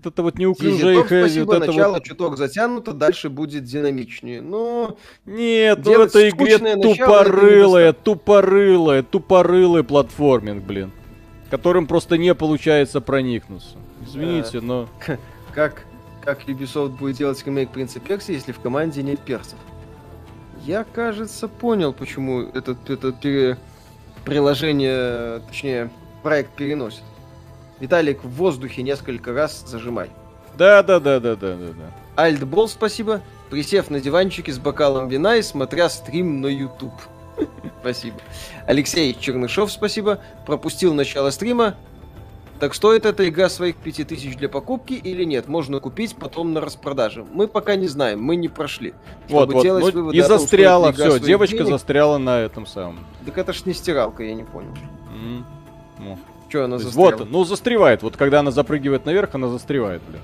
Вот 0.02 0.14
это 0.14 0.22
вот 0.22 0.38
неуклюжая 0.38 0.94
Зизитоп, 0.94 1.04
их, 1.04 1.12
э, 1.12 1.20
спасибо, 1.20 1.44
вот 1.44 1.56
это 1.56 1.66
начало 1.66 1.92
вот... 1.94 2.04
чуток 2.04 2.36
затянуто, 2.36 2.92
дальше 2.92 3.30
будет 3.30 3.64
динамичнее. 3.64 4.40
Но 4.40 4.96
Нет, 5.26 5.80
ну 5.84 5.98
в 5.98 6.00
этой 6.00 6.30
игре 6.30 6.58
тупорылая, 6.58 7.92
тупорылая, 7.92 9.02
тупорылый 9.04 9.84
платформинг, 9.84 10.64
блин. 10.64 10.90
Которым 11.50 11.86
просто 11.86 12.18
не 12.18 12.34
получается 12.34 13.00
проникнуться. 13.00 13.76
Извините, 14.04 14.60
но... 14.60 14.88
как, 15.54 15.84
как 16.24 16.48
Ubisoft 16.48 16.98
будет 16.98 17.16
делать 17.16 17.44
ремейк 17.46 17.70
Принца 17.70 18.00
Перси, 18.00 18.32
если 18.32 18.50
в 18.50 18.58
команде 18.58 19.02
нет 19.04 19.20
персов? 19.20 19.58
Я, 20.64 20.84
кажется, 20.84 21.46
понял, 21.46 21.92
почему 21.92 22.42
этот, 22.42 22.90
это 22.90 23.12
пере- 23.12 23.56
приложение, 24.24 25.40
точнее, 25.46 25.90
проект 26.22 26.50
переносит. 26.52 27.02
Виталик, 27.82 28.22
в 28.22 28.28
воздухе 28.28 28.84
несколько 28.84 29.32
раз 29.32 29.64
зажимай. 29.66 30.08
Да-да-да-да-да-да. 30.56 31.90
Альтбол, 32.14 32.68
спасибо. 32.68 33.22
Присев 33.50 33.90
на 33.90 34.00
диванчике 34.00 34.52
с 34.52 34.60
бокалом 34.60 35.08
вина 35.08 35.34
и 35.34 35.42
смотря 35.42 35.88
стрим 35.88 36.40
на 36.40 36.46
YouTube. 36.46 36.94
Спасибо. 37.80 38.18
Алексей 38.68 39.16
Чернышов, 39.18 39.72
спасибо. 39.72 40.20
Пропустил 40.46 40.94
начало 40.94 41.30
стрима. 41.30 41.74
Так 42.60 42.74
стоит 42.74 43.04
эта 43.04 43.28
игра 43.28 43.48
своих 43.48 43.74
5000 43.74 44.36
для 44.36 44.48
покупки 44.48 44.92
или 44.92 45.24
нет? 45.24 45.48
Можно 45.48 45.80
купить 45.80 46.14
потом 46.14 46.52
на 46.52 46.60
распродаже. 46.60 47.24
Мы 47.24 47.48
пока 47.48 47.74
не 47.74 47.88
знаем, 47.88 48.22
мы 48.22 48.36
не 48.36 48.48
прошли. 48.48 48.94
Вот, 49.28 49.48
Чтобы 49.48 49.54
вот, 49.54 49.62
делать 49.64 49.84
ну, 49.86 49.90
выводы 49.90 50.18
и 50.18 50.20
том, 50.20 50.38
застряла, 50.38 50.92
все, 50.92 51.18
девочка 51.18 51.56
денег, 51.56 51.70
застряла 51.70 52.18
на 52.18 52.38
этом 52.38 52.64
самом. 52.64 53.04
Так 53.26 53.38
это 53.38 53.52
ж 53.52 53.66
не 53.66 53.74
стиралка, 53.74 54.22
я 54.22 54.34
не 54.34 54.44
понял. 54.44 54.72
М, 55.12 55.44
ну. 55.98 56.16
Че 56.52 56.64
она 56.64 56.78
застряла? 56.78 57.16
Вот, 57.16 57.30
ну 57.30 57.44
застревает. 57.44 58.02
Вот 58.02 58.18
когда 58.18 58.40
она 58.40 58.50
запрыгивает 58.50 59.06
наверх, 59.06 59.34
она 59.34 59.48
застревает, 59.48 60.02
блин. 60.06 60.20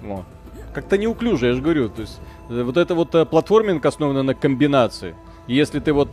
Вот. 0.00 0.24
Как-то 0.72 0.96
неуклюже, 0.96 1.48
я 1.48 1.54
же 1.54 1.60
говорю. 1.60 1.88
То 1.88 2.02
есть 2.02 2.20
э, 2.48 2.62
вот 2.62 2.76
это 2.76 2.94
вот 2.94 3.12
э, 3.16 3.26
платформинг 3.26 3.84
основан 3.84 4.24
на 4.24 4.34
комбинации. 4.34 5.16
И 5.48 5.56
если 5.56 5.80
ты 5.80 5.92
вот 5.92 6.08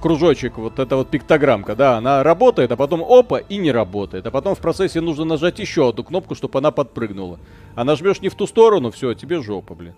кружочек, 0.00 0.58
вот 0.58 0.80
эта 0.80 0.96
вот 0.96 1.10
пиктограммка, 1.10 1.76
да, 1.76 1.96
она 1.96 2.24
работает, 2.24 2.72
а 2.72 2.76
потом 2.76 3.04
опа 3.04 3.38
и 3.38 3.56
не 3.56 3.70
работает. 3.70 4.26
А 4.26 4.32
потом 4.32 4.56
в 4.56 4.58
процессе 4.58 5.00
нужно 5.00 5.24
нажать 5.24 5.60
еще 5.60 5.88
одну 5.88 6.02
кнопку, 6.02 6.34
чтобы 6.34 6.58
она 6.58 6.72
подпрыгнула. 6.72 7.38
А 7.76 7.84
нажмешь 7.84 8.20
не 8.20 8.30
в 8.30 8.34
ту 8.34 8.48
сторону, 8.48 8.90
все, 8.90 9.14
тебе 9.14 9.42
жопа, 9.42 9.74
блин. 9.76 9.94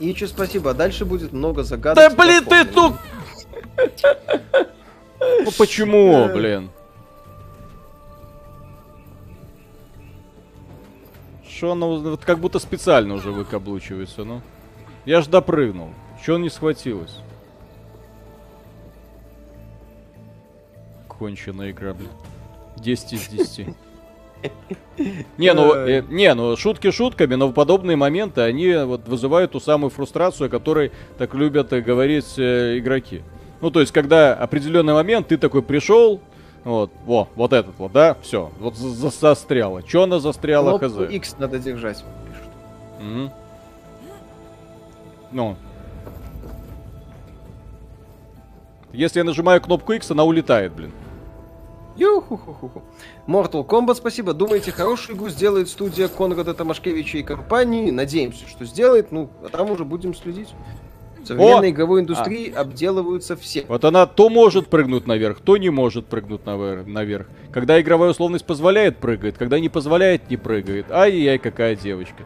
Ичи, 0.00 0.24
спасибо. 0.24 0.70
А 0.70 0.74
дальше 0.74 1.04
будет 1.04 1.32
много 1.32 1.62
загадок. 1.62 2.02
Да 2.02 2.10
блин, 2.24 2.44
ты 2.44 2.64
тут! 2.64 2.94
Ну 5.44 5.50
почему, 5.58 6.28
блин? 6.28 6.70
Что 11.60 11.72
оно 11.72 11.98
вот 11.98 12.24
как 12.24 12.38
будто 12.38 12.58
специально 12.58 13.12
уже 13.12 13.32
выкаблучивается, 13.32 14.24
ну? 14.24 14.40
Я 15.04 15.20
ж 15.20 15.26
допрыгнул. 15.26 15.90
Че 16.24 16.36
он 16.36 16.42
не 16.42 16.48
схватилось? 16.48 17.18
Конченая 21.06 21.72
игра, 21.72 21.92
блин. 21.92 22.08
10 22.78 23.12
из 23.12 23.28
10. 23.28 23.66
Не, 25.36 25.52
ну, 25.52 25.74
э, 25.74 26.02
не, 26.08 26.32
ну 26.32 26.56
шутки 26.56 26.90
шутками, 26.90 27.34
но 27.34 27.52
подобные 27.52 27.98
моменты, 27.98 28.40
они 28.40 28.74
вот 28.76 29.06
вызывают 29.06 29.52
ту 29.52 29.60
самую 29.60 29.90
фрустрацию, 29.90 30.46
о 30.46 30.48
которой 30.48 30.92
так 31.18 31.34
любят 31.34 31.74
э, 31.74 31.82
говорить 31.82 32.38
э, 32.38 32.78
игроки. 32.78 33.20
Ну, 33.60 33.70
то 33.70 33.80
есть, 33.80 33.92
когда 33.92 34.32
определенный 34.32 34.94
момент, 34.94 35.28
ты 35.28 35.36
такой 35.36 35.60
пришел, 35.60 36.22
вот, 36.64 36.90
во, 37.06 37.28
вот 37.36 37.52
этот 37.52 37.78
вот, 37.78 37.92
да, 37.92 38.16
все, 38.22 38.50
вот 38.60 38.76
за- 38.76 38.90
за- 38.90 39.10
застряла. 39.10 39.82
Че 39.82 40.04
она 40.04 40.18
застряла, 40.20 40.78
Кнопку 40.78 41.04
хз? 41.06 41.10
X 41.12 41.36
надо 41.38 41.58
держать. 41.58 42.04
пишут. 42.26 42.48
Мгм. 43.00 43.30
Ну. 45.32 45.56
Если 48.92 49.20
я 49.20 49.24
нажимаю 49.24 49.60
кнопку 49.60 49.92
X, 49.92 50.10
она 50.10 50.24
улетает, 50.24 50.72
блин. 50.72 50.92
Ю-ху-ху-ху-ху. 51.96 52.82
Mortal 53.26 53.64
Kombat, 53.66 53.94
спасибо. 53.96 54.32
Думаете, 54.32 54.72
хорошую 54.72 55.16
игру 55.16 55.28
сделает 55.28 55.68
студия 55.68 56.08
Конрада 56.08 56.54
Томашкевича 56.54 57.18
и 57.18 57.22
компании? 57.22 57.90
Надеемся, 57.90 58.48
что 58.48 58.64
сделает. 58.64 59.12
Ну, 59.12 59.28
а 59.44 59.48
там 59.48 59.70
уже 59.70 59.84
будем 59.84 60.14
следить. 60.14 60.48
В 61.22 61.26
современной 61.26 61.68
О! 61.68 61.70
игровой 61.70 62.00
индустрии 62.00 62.50
обделываются 62.50 63.36
все. 63.36 63.64
Вот 63.68 63.84
она 63.84 64.06
то 64.06 64.28
может 64.28 64.68
прыгнуть 64.68 65.06
наверх, 65.06 65.40
то 65.40 65.56
не 65.56 65.70
может 65.70 66.06
прыгнуть 66.06 66.42
навер- 66.42 66.86
наверх. 66.86 67.26
Когда 67.52 67.80
игровая 67.80 68.10
условность 68.10 68.44
позволяет, 68.46 68.98
прыгает. 68.98 69.36
Когда 69.36 69.60
не 69.60 69.68
позволяет, 69.68 70.30
не 70.30 70.36
прыгает. 70.36 70.90
Ай-яй, 70.90 71.38
какая 71.38 71.76
девочка. 71.76 72.24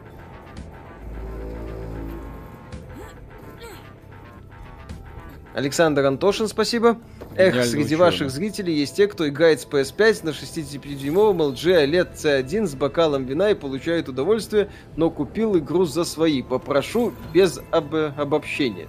Александр 5.53 6.05
Антошин, 6.05 6.47
спасибо. 6.47 6.97
Эх, 7.37 7.65
среди 7.65 7.83
ученый. 7.83 7.95
ваших 7.97 8.31
зрителей 8.31 8.73
есть 8.73 8.95
те, 8.95 9.07
кто 9.07 9.27
играет 9.27 9.59
с 9.59 9.65
PS5 9.65 10.25
на 10.25 10.29
65-дюймовом 10.29 11.37
LG 11.53 11.85
OLED 11.85 12.13
C1 12.15 12.67
с 12.67 12.75
бокалом 12.75 13.25
вина 13.25 13.51
и 13.51 13.53
получает 13.53 14.07
удовольствие, 14.09 14.69
но 14.95 15.09
купил 15.09 15.57
игру 15.57 15.85
за 15.85 16.05
свои. 16.05 16.41
Попрошу 16.41 17.13
без 17.33 17.59
об- 17.71 17.93
обобщения. 17.93 18.87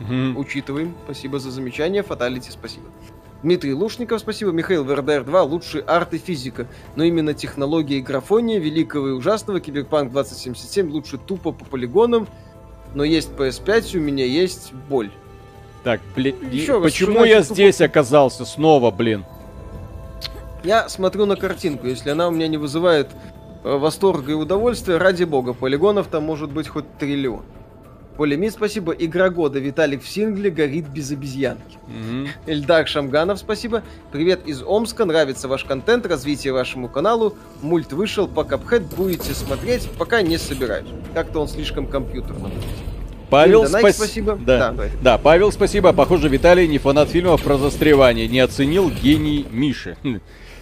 Мгм. 0.00 0.36
Учитываем. 0.36 0.94
Спасибо 1.04 1.38
за 1.40 1.50
замечание. 1.50 2.02
Фаталити, 2.02 2.50
спасибо. 2.52 2.86
Дмитрий 3.42 3.72
Лушников, 3.74 4.20
спасибо. 4.20 4.50
Михаил 4.52 4.84
ВРДР 4.84 5.24
2, 5.24 5.42
лучший 5.42 5.80
арт 5.80 6.14
и 6.14 6.18
физика. 6.18 6.66
Но 6.96 7.04
именно 7.04 7.34
технология 7.34 7.98
и 7.98 8.00
графония 8.00 8.58
великого 8.58 9.08
и 9.08 9.12
ужасного 9.12 9.60
Киберпанк 9.60 10.12
2077 10.12 10.90
лучше 10.90 11.18
тупо 11.18 11.52
по 11.52 11.64
полигонам. 11.64 12.28
Но 12.94 13.04
есть 13.04 13.30
PS5, 13.36 13.96
у 13.96 14.00
меня 14.00 14.24
есть 14.24 14.72
боль. 14.88 15.10
Так, 15.84 16.00
блин, 16.14 16.36
Еще 16.50 16.74
раз, 16.74 16.82
почему 16.82 17.24
я 17.24 17.42
здесь 17.42 17.80
оказался 17.80 18.44
снова, 18.44 18.90
блин? 18.90 19.24
Я 20.64 20.88
смотрю 20.88 21.26
на 21.26 21.36
картинку, 21.36 21.86
если 21.86 22.10
она 22.10 22.28
у 22.28 22.30
меня 22.30 22.48
не 22.48 22.56
вызывает 22.56 23.08
э, 23.64 23.76
восторга 23.76 24.32
и 24.32 24.34
удовольствия, 24.34 24.96
ради 24.96 25.24
бога, 25.24 25.54
полигонов 25.54 26.08
там 26.08 26.24
может 26.24 26.50
быть 26.50 26.68
хоть 26.68 26.84
триллион. 26.98 27.44
Полемит, 28.18 28.52
спасибо. 28.52 28.92
Игра 28.92 29.30
года. 29.30 29.60
Виталик 29.60 30.02
в 30.02 30.08
сингле 30.08 30.50
горит 30.50 30.88
без 30.88 31.12
обезьянки. 31.12 31.78
Мгм. 31.86 32.26
Эльдар 32.46 32.88
Шамганов, 32.88 33.38
спасибо. 33.38 33.84
Привет 34.10 34.40
из 34.44 34.60
Омска. 34.60 35.04
Нравится 35.04 35.46
ваш 35.46 35.62
контент, 35.62 36.04
развитие 36.04 36.52
вашему 36.52 36.88
каналу. 36.88 37.36
Мульт 37.62 37.92
вышел 37.92 38.26
по 38.26 38.42
Капхед. 38.42 38.82
Будете 38.96 39.34
смотреть, 39.34 39.88
пока 39.96 40.20
не 40.22 40.36
собираюсь. 40.36 40.88
Как-то 41.14 41.38
он 41.38 41.46
слишком 41.46 41.86
компьютерный. 41.86 42.50
Павел, 43.30 43.64
Донайк, 43.64 43.86
спас- 43.86 43.96
спасибо. 43.96 44.38
Да. 44.40 44.72
Да, 44.72 44.84
да, 45.02 45.18
Павел, 45.18 45.52
спасибо. 45.52 45.92
Похоже, 45.92 46.28
Виталий 46.28 46.66
не 46.66 46.78
фанат 46.78 47.10
фильмов 47.10 47.42
про 47.42 47.58
застревание. 47.58 48.26
Не 48.28 48.40
оценил 48.40 48.90
гений 48.90 49.46
Миши. 49.50 49.96
Хм. 50.02 50.20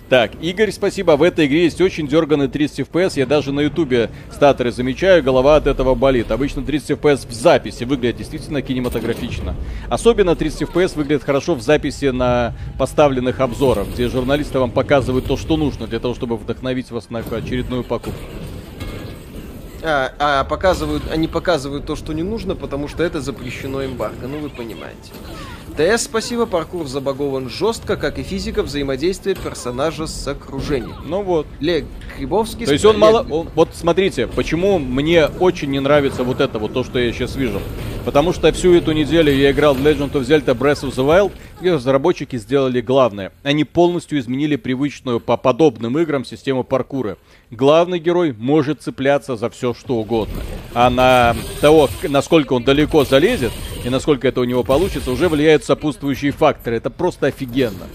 Так, 0.09 0.33
Игорь, 0.41 0.71
спасибо. 0.71 1.17
В 1.17 1.23
этой 1.25 1.47
игре 1.47 1.65
есть 1.65 1.81
очень 1.81 2.07
дерганный 2.07 2.47
30 2.47 2.81
FPS. 2.81 3.15
Я 3.17 3.27
даже 3.27 3.51
на 3.53 3.61
ютубе 3.61 4.11
статоры 4.31 4.71
замечаю, 4.71 5.21
голова 5.23 5.57
от 5.57 5.67
этого 5.67 5.97
болит. 5.97 6.31
Обычно 6.31 6.63
30 6.63 6.91
FPS 6.93 7.27
в 7.29 7.33
записи 7.33 7.83
выглядит 7.83 8.19
действительно 8.19 8.63
кинематографично. 8.63 9.57
Особенно 9.89 10.37
30 10.37 10.63
FPS 10.63 10.97
выглядит 10.97 11.25
хорошо 11.25 11.57
в 11.57 11.61
записи 11.61 12.07
на 12.07 12.55
поставленных 12.79 13.41
обзорах, 13.41 13.89
где 13.89 14.09
журналисты 14.09 14.61
вам 14.61 14.71
показывают 14.71 15.27
то, 15.27 15.37
что 15.37 15.57
нужно 15.57 15.89
для 15.89 15.99
того, 15.99 16.15
чтобы 16.15 16.37
вдохновить 16.37 16.93
вас 16.93 17.11
на 17.11 17.19
очередную 17.19 17.83
покупку. 17.83 18.21
А, 19.89 20.13
а 20.19 20.45
показывают, 20.45 21.05
они 21.13 21.29
показывают 21.29 21.87
то, 21.87 21.95
что 21.95 22.13
не 22.13 22.25
нужно, 22.25 22.57
потому 22.57 22.89
что 22.89 23.05
это 23.05 23.21
запрещено 23.21 23.85
эмбарго. 23.85 24.27
Ну, 24.27 24.41
вы 24.41 24.49
понимаете. 24.49 25.13
ТС, 25.77 26.05
спасибо, 26.05 26.47
паркур 26.47 26.89
забагован 26.89 27.49
жестко, 27.49 27.97
как 27.97 28.19
и 28.19 28.25
физика 28.25 28.65
взаимодействия 28.65 29.37
персонажа 29.37 30.09
с 30.09 30.27
окружением. 30.27 30.97
Ну 31.05 31.23
вот. 31.23 31.47
Лег 31.61 31.85
Грибовский... 32.19 32.67
То 32.67 32.73
есть 32.73 32.85
он 32.85 32.99
мало... 32.99 33.25
Он- 33.31 33.49
вот 33.55 33.69
смотрите, 33.75 34.27
почему 34.27 34.81
мне 34.81 35.27
очень 35.27 35.71
не 35.71 35.79
нравится 35.79 36.25
вот 36.25 36.41
это 36.41 36.59
вот 36.59 36.73
то, 36.73 36.83
что 36.83 36.99
я 36.99 37.13
сейчас 37.13 37.37
вижу. 37.37 37.61
Потому 38.07 38.33
что 38.33 38.53
всю 38.53 38.73
эту 38.73 38.93
неделю 38.93 39.33
я 39.33 39.51
играл 39.51 39.75
в 39.75 39.85
Legend 39.85 40.13
of 40.13 40.23
Zelda 40.23 40.57
Breath 40.57 40.89
of 40.89 40.95
the 40.95 41.05
Wild, 41.05 41.33
и 41.61 41.69
разработчики 41.69 42.37
сделали 42.37 42.81
главное. 42.81 43.33
Они 43.43 43.65
полностью 43.65 44.21
изменили 44.21 44.55
привычную 44.55 45.19
по 45.19 45.37
подобным 45.37 45.99
играм 45.99 46.25
систему 46.25 46.63
паркура. 46.63 47.19
Главный 47.51 47.99
герой 47.99 48.33
может 48.33 48.81
цепляться 48.81 49.35
за 49.35 49.51
все, 49.51 49.75
что 49.75 49.97
угодно. 49.97 50.41
А 50.73 50.89
на 50.89 51.35
того, 51.61 51.91
насколько 52.05 52.53
он 52.53 52.63
далеко 52.63 53.05
залезет, 53.05 53.51
и 53.85 53.91
насколько 53.91 54.29
это 54.29 54.41
у 54.41 54.45
него 54.45 54.63
получится, 54.63 55.11
уже 55.11 55.29
влияют 55.29 55.65
сопутствующие 55.65 56.31
факторы. 56.31 56.77
Это 56.77 56.91
просто 56.91 57.27
офигенно. 57.27 57.89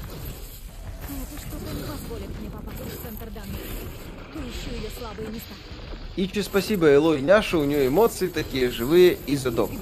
Эта 1.07 1.39
штука 1.39 1.73
не 1.73 1.83
позволит 1.83 2.27
мне 2.37 2.49
попасть 2.49 2.79
в 2.79 3.01
центр 3.01 3.33
данных. 3.33 3.61
Поищу 4.33 4.75
ее 4.75 4.89
слабые 4.99 5.29
места. 5.29 5.53
Ичи, 6.23 6.43
спасибо, 6.43 6.87
Элой 6.87 7.19
Няша, 7.19 7.57
у 7.57 7.63
нее 7.63 7.87
эмоции 7.87 8.27
такие 8.27 8.69
живые 8.69 9.17
и 9.25 9.35
задобные. 9.35 9.81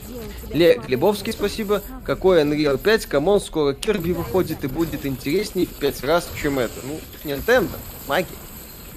Ле 0.54 0.80
Глебовский, 0.88 1.34
спасибо. 1.34 1.82
Какой 2.06 2.42
Unreal 2.42 2.78
5, 2.78 3.08
come 3.08 3.27
on, 3.27 3.42
скоро 3.42 3.74
Кирби 3.74 4.14
выходит 4.14 4.64
и 4.64 4.68
будет 4.68 5.06
интересней 5.06 5.66
в 5.66 5.74
5 5.74 6.04
раз, 6.06 6.30
чем 6.42 6.60
это. 6.60 6.76
Ну, 6.86 6.98
Nintendo, 7.26 7.76
магия. 8.08 8.28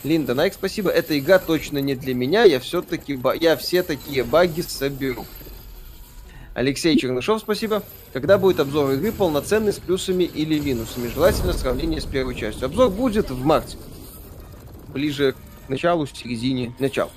Линда 0.04 0.36
Найк, 0.36 0.54
спасибо. 0.54 0.90
Эта 0.90 1.18
игра 1.18 1.40
точно 1.40 1.78
не 1.78 1.96
для 1.96 2.14
меня, 2.14 2.44
я 2.44 2.60
все-таки, 2.60 3.18
я 3.40 3.56
все 3.56 3.82
такие 3.82 4.22
баги 4.22 4.60
соберу. 4.60 5.26
Алексей 6.54 6.96
Чернышов, 6.96 7.40
спасибо. 7.40 7.82
Когда 8.12 8.38
будет 8.38 8.60
обзор 8.60 8.92
игры 8.92 9.10
полноценный 9.10 9.72
с 9.72 9.78
плюсами 9.78 10.22
или 10.22 10.60
минусами? 10.60 11.08
Желательно 11.08 11.54
сравнение 11.54 12.00
с 12.00 12.04
первой 12.04 12.36
частью. 12.36 12.66
Обзор 12.66 12.90
будет 12.90 13.30
в 13.30 13.44
марте. 13.44 13.78
Ближе 14.94 15.34
к 15.66 15.68
началу, 15.68 16.06
середине, 16.06 16.72
началу. 16.78 17.10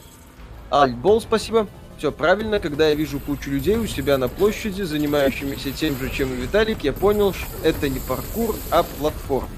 Альтбол, 0.70 1.22
спасибо. 1.22 1.68
Все 1.98 2.12
правильно, 2.12 2.60
когда 2.60 2.90
я 2.90 2.96
вижу 2.96 3.20
кучу 3.20 3.50
людей 3.50 3.78
у 3.78 3.88
себя 3.88 4.18
на 4.18 4.28
площади, 4.28 4.82
занимающимися 4.82 5.72
тем 5.72 5.98
же, 5.98 6.10
чем 6.10 6.34
и 6.34 6.36
Виталик, 6.42 6.84
я 6.84 6.92
понял, 6.92 7.34
что 7.34 7.48
это 7.64 7.88
не 7.88 8.00
паркур, 8.00 8.56
а 8.70 8.84
платформа. 8.84 9.50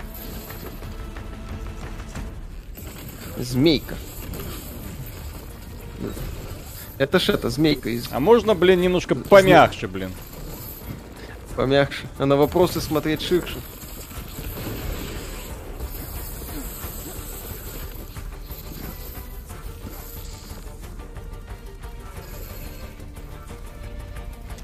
Змейка. 3.38 3.96
Это 6.98 7.20
ж 7.20 7.30
это, 7.30 7.50
змейка 7.50 7.90
из 7.90 8.08
А 8.12 8.20
можно, 8.20 8.56
блин, 8.56 8.82
немножко 8.82 9.16
помягче, 9.16 9.88
блин? 9.88 10.12
помягче. 11.56 12.08
А 12.20 12.26
на 12.26 12.36
вопросы 12.36 12.82
смотреть 12.82 13.22
ширше. 13.22 13.58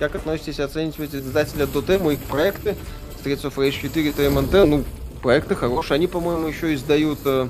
Как 0.04 0.16
относитесь 0.16 0.60
оценивать 0.60 1.16
издателя 1.16 1.66
Дотему 1.66 2.12
их 2.12 2.20
проекты? 2.20 2.76
Streets 3.24 3.44
of 3.44 3.56
Rage 3.56 3.80
4 3.84 4.10
TMNT, 4.10 4.66
ну, 4.66 4.84
проекты 5.22 5.56
хорошие. 5.56 5.96
Они, 5.96 6.08
по-моему, 6.08 6.46
еще 6.46 6.74
издают 6.74 7.20
э, 7.24 7.48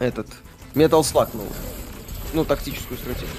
этот 0.00 0.26
Metal 0.74 1.02
Slug 1.02 1.28
новый. 1.34 1.52
Ну, 2.34 2.44
тактическую 2.44 2.98
стратегию. 2.98 3.30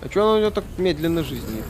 А 0.00 0.08
чё 0.08 0.22
она 0.22 0.32
у 0.36 0.40
него 0.40 0.50
так 0.50 0.64
медленно 0.78 1.22
жизни? 1.22 1.62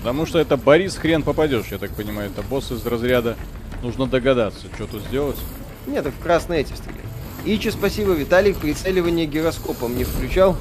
Потому 0.00 0.26
что 0.26 0.38
это 0.38 0.58
Борис 0.58 0.96
хрен 0.96 1.22
попадешь, 1.22 1.68
я 1.70 1.78
так 1.78 1.92
понимаю. 1.92 2.30
Это 2.30 2.42
босс 2.42 2.70
из 2.72 2.84
разряда. 2.84 3.38
Нужно 3.82 4.06
догадаться, 4.06 4.66
что 4.74 4.86
тут 4.86 5.00
сделать. 5.04 5.38
Нет, 5.86 6.04
так 6.04 6.12
в 6.12 6.22
красные 6.22 6.60
эти 6.60 6.74
стреляют. 6.74 7.15
Ичи, 7.46 7.70
спасибо, 7.70 8.12
Виталик, 8.12 8.58
прицеливание 8.58 9.24
гироскопом 9.24 9.96
не 9.96 10.02
включал. 10.02 10.56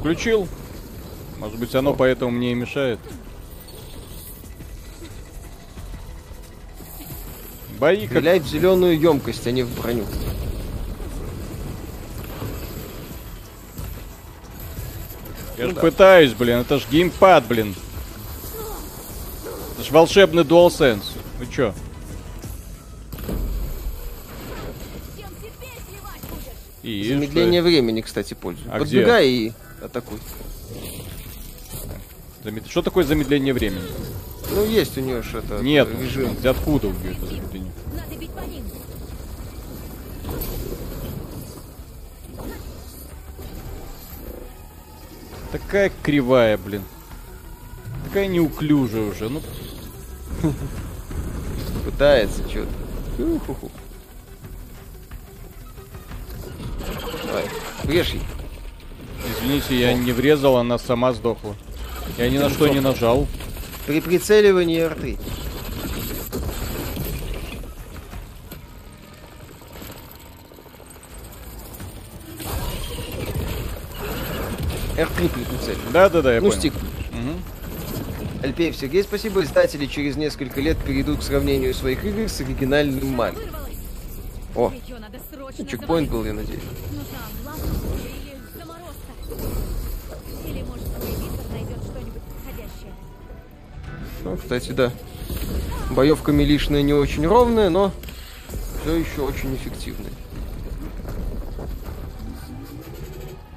Включил. 0.00 0.48
Может 1.38 1.58
быть, 1.60 1.72
оно 1.76 1.94
поэтому 1.94 2.32
мне 2.32 2.50
и 2.50 2.54
мешает. 2.56 2.98
Бои 7.78 8.00
как... 8.08 8.18
Стреляй 8.18 8.40
в 8.40 8.46
зеленую 8.48 8.98
емкость, 8.98 9.46
а 9.46 9.52
не 9.52 9.62
в 9.62 9.80
броню. 9.80 10.04
Я 15.56 15.66
Ну 15.66 15.70
ж 15.70 15.74
да. 15.74 15.80
пытаюсь, 15.80 16.32
блин. 16.32 16.58
Это 16.58 16.80
ж 16.80 16.86
геймпад, 16.90 17.46
блин. 17.46 17.76
Это 19.74 19.84
ж 19.86 19.90
волшебный 19.92 20.42
DualSense. 20.42 21.04
Вы 21.38 21.46
чё? 21.46 21.72
И 26.82 27.02
что 27.04 27.14
Замедление 27.14 27.62
времени, 27.62 28.00
кстати, 28.00 28.34
пользуюсь. 28.34 28.68
А 28.70 28.78
Подбегай 28.78 29.28
и 29.28 29.52
атакуй. 29.82 30.18
Замед- 32.44 32.68
Что 32.68 32.82
такое 32.82 33.04
замедление 33.04 33.52
времени? 33.52 33.82
Ну, 34.50 34.64
есть 34.64 34.96
у 34.96 35.00
нее 35.00 35.22
что-то. 35.22 35.58
Нет, 35.60 35.88
режим. 36.00 36.34
блин, 36.34 36.46
откуда 36.48 36.88
у 36.88 36.90
это 36.92 37.26
замедление? 37.26 37.72
Надо 37.94 38.16
бить 38.16 38.30
по 38.30 38.40
ним. 38.40 38.64
Такая 45.52 45.90
кривая, 46.02 46.58
блин. 46.58 46.82
Такая 48.04 48.26
неуклюжая 48.26 49.02
уже. 49.10 49.28
Ну, 49.28 49.42
Пытается 51.84 52.42
что-то. 52.48 52.70
Давай, 57.28 57.44
врежь 57.84 58.10
ей. 58.10 58.22
извините, 59.38 59.78
я 59.78 59.92
не 59.92 60.12
врезал, 60.12 60.56
она 60.56 60.78
сама 60.78 61.12
сдохла. 61.12 61.54
Я 62.16 62.30
ни 62.30 62.38
на 62.38 62.48
что 62.48 62.68
не 62.68 62.80
нажал. 62.80 63.26
При 63.86 64.00
прицеливании 64.00 64.80
R3. 64.80 65.18
R3 74.96 75.28
при 75.28 75.44
прицеливании. 75.44 75.92
Да-да-да, 75.92 76.34
я 76.34 76.40
ну, 76.40 76.48
понял. 76.48 76.58
стик. 76.58 76.72
Мгм. 77.12 77.42
Альпеев 78.42 78.74
Сергей, 78.74 79.02
спасибо. 79.02 79.42
Издатели 79.42 79.84
через 79.84 80.16
несколько 80.16 80.62
лет 80.62 80.78
перейдут 80.78 81.20
к 81.20 81.22
сравнению 81.22 81.74
своих 81.74 82.04
игр 82.04 82.28
с 82.28 82.40
оригинальным. 82.40 83.16
Вырвалась. 83.16 83.36
О, 84.54 84.72
Ее 84.86 84.98
надо 84.98 85.18
срочно 85.48 85.66
чекпоинт 85.66 86.10
был, 86.10 86.24
я 86.24 86.34
надеюсь. 86.34 86.62
Нужна 86.90 87.18
влага 87.42 87.62
или 87.94 88.36
заморозка. 88.58 89.12
Или, 90.46 90.62
может, 90.62 90.84
твой 90.94 91.10
Виктор 91.10 91.52
найдет 91.52 91.78
что-нибудь 91.84 92.22
подходящее. 92.22 92.92
Ну, 94.24 94.36
кстати, 94.36 94.72
да. 94.72 94.92
Боевка 95.90 96.32
милишная 96.32 96.82
не 96.82 96.92
очень 96.92 97.26
ровная, 97.26 97.70
но 97.70 97.92
все 98.82 98.96
еще 98.96 99.22
очень 99.22 99.54
эффективная. 99.54 100.12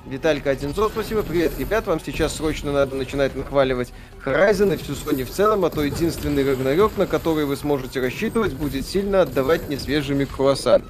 Виталька 0.05 0.51
Одинцов, 0.51 0.91
спасибо. 0.93 1.23
Привет, 1.23 1.57
ребят. 1.57 1.88
Вам 1.88 1.99
сейчас 1.99 2.35
срочно 2.35 2.72
надо 2.72 2.95
начинать 2.95 3.35
нахваливать 3.35 3.93
Horizon 4.26 4.73
и 4.73 4.77
всю 4.77 4.93
Sony 4.93 5.23
в 5.23 5.30
целом, 5.30 5.63
а 5.63 5.69
то 5.69 5.84
единственный 5.84 6.49
Рагнарёк, 6.49 6.97
на 6.97 7.07
который 7.07 7.45
вы 7.45 7.55
сможете 7.55 8.01
рассчитывать, 8.01 8.53
будет 8.53 8.85
сильно 8.85 9.22
отдавать 9.22 9.69
несвежими 9.69 10.26
круассанами. 10.26 10.89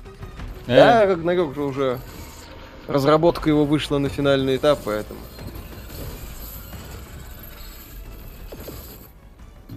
Э, 0.67 0.75
Да, 0.75 1.05
Рагнарёк 1.05 1.55
же 1.55 1.61
уже... 1.61 1.99
Разработка 2.87 3.49
его 3.49 3.63
вышла 3.65 3.99
на 3.99 4.09
финальный 4.09 4.57
этап, 4.57 4.79
поэтому... 4.83 5.19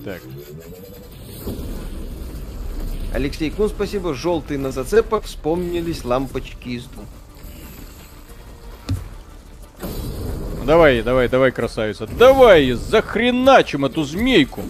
Так, 0.05 0.21
Алексей 3.15 3.49
Кун, 3.49 3.69
спасибо. 3.69 4.13
Желтый 4.13 4.59
на 4.59 4.73
зацепах. 4.73 5.23
Вспомнились 5.23 6.05
лампочки 6.05 6.71
из 6.71 6.85
двух. 6.87 7.05
ну 10.59 10.65
давай, 10.65 11.01
давай, 11.03 11.29
давай, 11.29 11.53
красавица. 11.53 12.09
Давай, 12.09 12.73
захреначим 12.73 13.85
эту 13.85 14.03
змейку. 14.03 14.63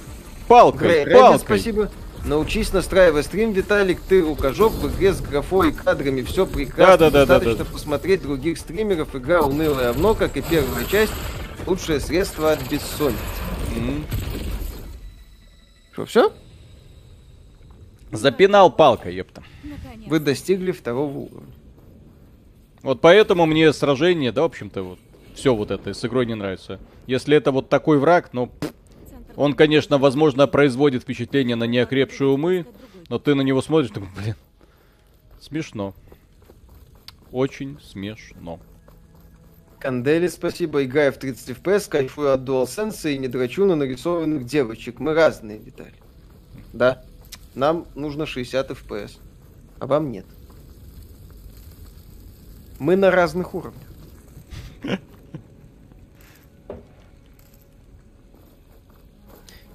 Палкой, 0.47 1.05
Грей 1.05 1.15
палкой. 1.15 1.39
спасибо. 1.39 1.91
Научись 2.25 2.73
настраивать 2.73 3.27
стрим, 3.27 3.53
Виталик, 3.53 4.01
ты 4.01 4.23
рукожоп 4.23 4.73
в 4.73 4.89
игре 4.89 5.13
с 5.13 5.21
графой 5.21 5.71
и 5.71 5.73
кадрами, 5.73 6.23
все 6.23 6.47
прекрасно. 6.47 6.97
Да-да-да-да-да. 6.97 7.39
Достаточно 7.39 7.65
посмотреть 7.73 8.23
других 8.23 8.59
стримеров, 8.59 9.15
игра 9.15 9.43
унылая 9.43 9.89
равно, 9.89 10.15
как 10.15 10.39
и 10.39 10.43
первая 10.43 10.87
часть, 10.87 11.13
лучшее 11.67 12.01
средство 12.01 12.53
от 12.53 12.63
бессонницы. 12.71 13.19
Что, 15.93 16.07
все? 16.07 16.33
Запинал 18.11 18.73
палкой, 18.73 19.15
епта. 19.15 19.43
Наконец. 19.63 20.09
Вы 20.09 20.19
достигли 20.19 20.73
второго 20.73 21.19
уровня. 21.19 21.55
Вот 22.83 23.01
поэтому 23.03 23.45
мне 23.45 23.71
сражение, 23.73 24.33
да, 24.33 24.43
в 24.43 24.47
общем-то, 24.47 24.83
вот 24.83 24.99
все 25.35 25.55
вот 25.55 25.71
это 25.71 25.93
с 25.93 26.05
игрой 26.05 26.25
не 26.25 26.35
нравится. 26.35 26.81
Если 27.07 27.37
это 27.37 27.53
вот 27.53 27.69
такой 27.69 27.99
враг, 27.99 28.31
ну, 28.33 28.51
Центр 28.61 28.75
он, 29.37 29.55
конечно, 29.55 29.99
возможно, 29.99 30.47
производит 30.47 31.03
впечатление 31.03 31.57
на 31.57 31.65
неокрепшие 31.65 32.29
умы, 32.29 32.67
но 33.09 33.19
ты 33.19 33.35
на 33.35 33.43
него 33.43 33.63
смотришь, 33.63 33.91
такой, 33.91 34.09
блин, 34.17 34.37
смешно. 35.41 35.95
Очень 37.33 37.81
смешно. 37.81 38.61
Кандели, 39.81 40.29
спасибо. 40.29 40.85
Играю 40.85 41.13
в 41.13 41.19
30 41.19 41.59
FPS, 41.59 41.91
кайфую 41.91 42.33
от 42.33 42.41
DualSense 42.41 43.13
и 43.13 43.19
не 43.19 43.29
драчу 43.29 43.67
на 43.67 43.77
нарисованных 43.77 44.47
девочек. 44.47 45.01
Мы 45.01 45.15
разные, 45.15 45.59
Виталий. 45.59 46.01
Да. 46.73 47.05
Нам 47.55 47.87
нужно 47.95 48.25
60 48.25 48.71
FPS. 48.71 49.19
А 49.81 49.87
вам 49.87 50.11
нет. 50.11 50.25
Мы 52.79 52.97
на 52.97 53.11
разных 53.11 53.55
уровнях. 53.55 53.83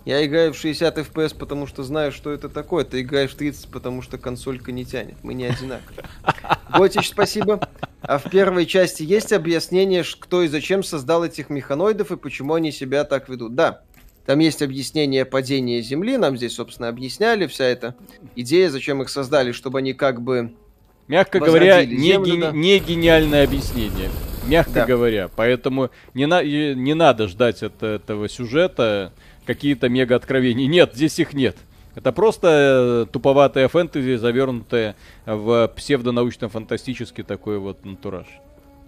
Я 0.05 0.25
играю 0.25 0.53
в 0.53 0.57
60 0.57 0.97
FPS, 0.97 1.35
потому 1.37 1.67
что 1.67 1.83
знаю, 1.83 2.11
что 2.11 2.31
это 2.31 2.49
такое. 2.49 2.83
Ты 2.85 3.01
играешь 3.01 3.31
в 3.31 3.35
30, 3.35 3.69
потому 3.69 4.01
что 4.01 4.17
консолька 4.17 4.71
не 4.71 4.85
тянет. 4.85 5.15
Мы 5.23 5.33
не 5.33 5.45
одинаковые. 5.45 6.05
Готич, 6.73 7.09
спасибо. 7.09 7.67
А 8.01 8.17
в 8.17 8.29
первой 8.29 8.65
части 8.65 9.03
есть 9.03 9.33
объяснение, 9.33 10.03
кто 10.19 10.41
и 10.41 10.47
зачем 10.47 10.83
создал 10.83 11.23
этих 11.25 11.49
механоидов 11.49 12.11
и 12.11 12.17
почему 12.17 12.53
они 12.55 12.71
себя 12.71 13.03
так 13.03 13.29
ведут? 13.29 13.55
Да. 13.55 13.81
Там 14.25 14.39
есть 14.39 14.61
объяснение 14.61 15.25
падения 15.25 15.81
Земли, 15.81 16.15
нам 16.17 16.37
здесь, 16.37 16.53
собственно, 16.55 16.87
объясняли 16.87 17.47
вся 17.47 17.65
эта 17.65 17.95
идея, 18.35 18.69
зачем 18.69 19.01
их 19.01 19.09
создали, 19.09 19.51
чтобы 19.51 19.79
они 19.79 19.93
как 19.93 20.21
бы... 20.21 20.53
Мягко 21.07 21.39
говоря, 21.39 21.83
не, 21.83 21.97
землю, 21.97 22.35
ге- 22.35 22.41
да. 22.41 22.51
не 22.51 22.77
гениальное 22.79 23.43
объяснение. 23.43 24.09
Мягко 24.45 24.73
Да. 24.73 24.85
говоря. 24.85 25.29
Поэтому 25.35 25.89
не, 26.13 26.27
на- 26.27 26.43
не 26.43 26.93
надо 26.93 27.27
ждать 27.27 27.63
от 27.63 27.81
этого 27.81 28.29
сюжета 28.29 29.11
какие-то 29.49 29.89
мега 29.89 30.15
откровения. 30.15 30.67
Нет, 30.67 30.91
здесь 30.93 31.17
их 31.17 31.33
нет. 31.33 31.57
Это 31.95 32.11
просто 32.11 33.05
э, 33.09 33.11
туповатая 33.11 33.67
фэнтези, 33.67 34.15
завернутая 34.17 34.95
в 35.25 35.73
псевдонаучно-фантастический 35.75 37.23
такой 37.23 37.57
вот 37.57 37.83
антураж. 37.83 38.27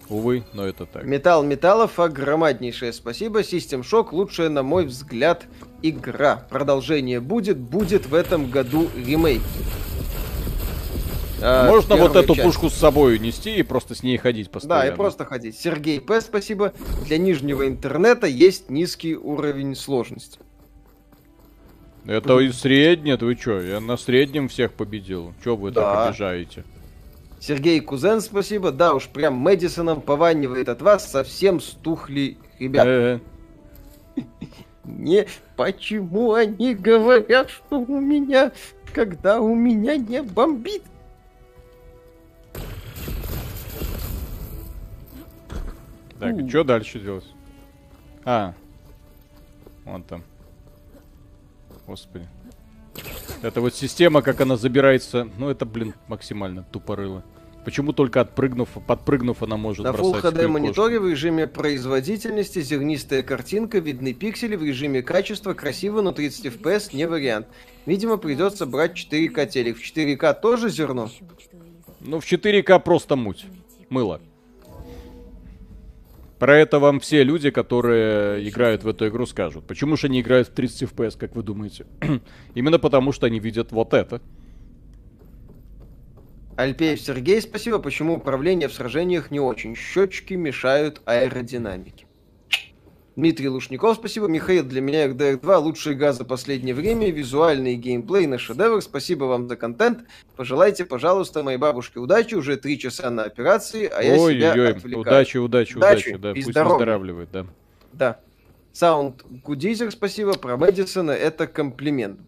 Увы, 0.08 0.44
но 0.54 0.68
это 0.68 0.86
так. 0.86 1.04
Металл 1.04 1.42
металлов, 1.42 2.00
огромнейшее 2.00 2.94
спасибо. 2.94 3.44
Систем 3.44 3.82
Шок 3.82 4.14
лучшая, 4.14 4.50
на 4.50 4.62
мой 4.62 4.86
взгляд, 4.86 5.46
игра. 5.82 6.46
Продолжение 6.52 7.20
будет, 7.20 7.58
будет 7.58 8.06
в 8.06 8.14
этом 8.14 8.52
году 8.52 8.88
ремейк. 8.96 9.42
А, 11.42 11.68
Можно 11.68 11.96
вот 11.96 12.16
эту 12.16 12.36
часть. 12.36 12.46
пушку 12.46 12.70
с 12.70 12.76
собой 12.76 13.18
нести 13.18 13.56
и 13.56 13.64
просто 13.64 13.96
с 13.96 14.04
ней 14.04 14.18
ходить 14.18 14.52
постоянно. 14.52 14.86
Да, 14.86 14.94
и 14.94 14.96
просто 14.96 15.26
ходить. 15.26 15.58
Сергей 15.58 16.00
П, 16.00 16.22
спасибо. 16.22 16.72
Для 17.08 17.18
нижнего 17.18 17.68
интернета 17.68 18.28
есть 18.28 18.70
низкий 18.70 19.16
уровень 19.16 19.76
сложности. 19.76 20.38
Это 22.06 22.40
и 22.40 22.52
среднее, 22.52 23.15
вы 23.18 23.36
чё? 23.36 23.61
Я 23.61 23.80
на 23.80 23.95
среднем 23.98 24.48
всех 24.49 24.73
победил. 24.73 25.34
Чё 25.44 25.56
вы 25.56 25.72
Да. 25.72 25.82
так 25.82 26.10
обижаете? 26.10 26.64
Сергей 27.40 27.80
Кузен, 27.80 28.22
спасибо. 28.22 28.72
Да 28.72 28.94
уж, 28.94 29.07
прям 29.07 29.34
Мэдисоном 29.36 30.02
пованивает 30.02 30.69
от 30.69 30.82
вас. 30.82 31.10
Совсем 31.10 31.60
стухли 31.60 32.38
ребят. 32.60 32.86
Э, 32.88 33.19
Не, 34.84 35.28
почему 35.56 36.34
они 36.34 36.73
говорят, 36.76 37.49
что 37.49 37.80
у 37.80 37.99
меня, 37.99 38.52
когда 38.94 39.40
у 39.40 39.53
меня 39.56 39.95
не 39.95 40.22
бомбит? 40.23 40.84
Так, 46.19 46.36
что 46.49 46.64
дальше 46.64 46.99
делать? 46.99 47.26
А. 48.26 48.53
Вон 49.86 50.03
там. 50.03 50.23
Господи. 51.91 52.26
Это 53.41 53.59
вот 53.59 53.76
система, 53.76 54.22
как 54.22 54.39
она 54.39 54.55
забирается. 54.55 55.27
Ну, 55.38 55.49
это, 55.49 55.65
блин, 55.65 55.93
максимально 56.07 56.63
тупорыло. 56.63 57.22
Почему 57.65 57.91
только 57.91 58.22
отпрыгнув, 58.22 58.69
подпрыгнув, 58.88 59.43
она 59.43 59.57
может 59.57 59.84
На 59.84 59.89
Full 59.89 60.13
бросать 60.13 60.34
HD 60.34 60.47
мониторе 60.47 61.01
в 61.01 61.09
режиме 61.09 61.47
производительности 61.47 62.61
зернистая 62.61 63.23
картинка, 63.23 63.80
видны 63.80 64.13
пиксели, 64.13 64.55
в 64.55 64.63
режиме 64.63 65.01
качества 65.01 65.53
красиво, 65.53 66.01
но 66.01 66.13
30 66.13 66.45
FPS 66.45 66.95
не 66.95 67.05
вариант. 67.05 67.47
Видимо, 67.85 68.15
придется 68.15 68.65
брать 68.65 68.93
4К 68.93 69.47
телек. 69.47 69.77
В 69.77 69.81
4К 69.81 70.39
тоже 70.41 70.69
зерно? 70.69 71.09
Ну, 71.99 72.22
в 72.22 72.23
4К 72.23 72.80
просто 72.80 73.18
муть. 73.18 73.45
Мыло. 73.89 74.22
Про 76.41 76.57
это 76.57 76.80
вам 76.80 76.99
все 76.99 77.23
люди, 77.23 77.51
которые 77.51 78.49
играют 78.49 78.84
в 78.84 78.88
эту 78.88 79.07
игру, 79.09 79.27
скажут. 79.27 79.68
Почему 79.68 79.95
же 79.95 80.07
они 80.07 80.22
играют 80.22 80.47
в 80.47 80.53
30 80.53 80.89
FPS, 80.89 81.15
как 81.15 81.35
вы 81.35 81.43
думаете? 81.43 81.85
Именно 82.55 82.80
потому, 82.80 83.11
что 83.11 83.27
они 83.27 83.39
видят 83.39 83.72
вот 83.72 83.93
это. 83.93 84.23
Альпеев 86.55 86.99
Сергей, 86.99 87.39
спасибо. 87.43 87.77
Почему 87.77 88.15
управление 88.15 88.69
в 88.69 88.73
сражениях 88.73 89.30
не 89.30 89.39
очень? 89.39 89.76
Щечки 89.76 90.34
мешают 90.34 91.03
аэродинамике. 91.05 92.07
Дмитрий 93.18 93.50
Лушников, 93.50 93.98
спасибо. 93.98 94.28
Михаил, 94.28 94.64
для 94.64 94.80
меня 94.80 95.08
RDR 95.08 95.42
2 95.42 95.58
лучшая 95.58 95.96
игра 95.96 96.14
за 96.14 96.24
последнее 96.24 96.74
время. 96.74 97.12
Визуальный 97.12 97.76
геймплей 97.76 98.26
на 98.26 98.38
шедевр. 98.38 98.82
Спасибо 98.82 99.26
вам 99.26 99.50
за 99.50 99.58
контент. 99.58 100.06
Пожелайте, 100.38 100.86
пожалуйста, 100.86 101.44
моей 101.44 101.58
бабушке 101.58 102.00
удачи. 102.00 102.36
Уже 102.36 102.56
три 102.56 102.80
часа 102.80 103.10
на 103.10 103.24
операции, 103.24 103.86
а 103.94 104.02
я 104.02 104.16
себя 104.16 104.24
Ой-ой-ой, 104.54 104.72
отвлекаю. 104.72 105.02
удачи, 105.02 105.38
удачи, 105.38 105.76
Удачи 105.78 106.08
удачи, 106.10 106.18
да, 106.22 106.32
и 106.32 106.36
пусть 106.36 106.48
здоровья. 106.52 106.74
выздоравливает, 106.76 107.30
да. 107.34 107.46
Да. 107.92 108.20
Саунд 108.72 109.24
Гудизер, 109.44 109.92
спасибо. 109.92 110.34
Про 110.34 110.56
Мэдисона 110.56 111.12
это 111.12 111.48
комплимент. 111.48 112.22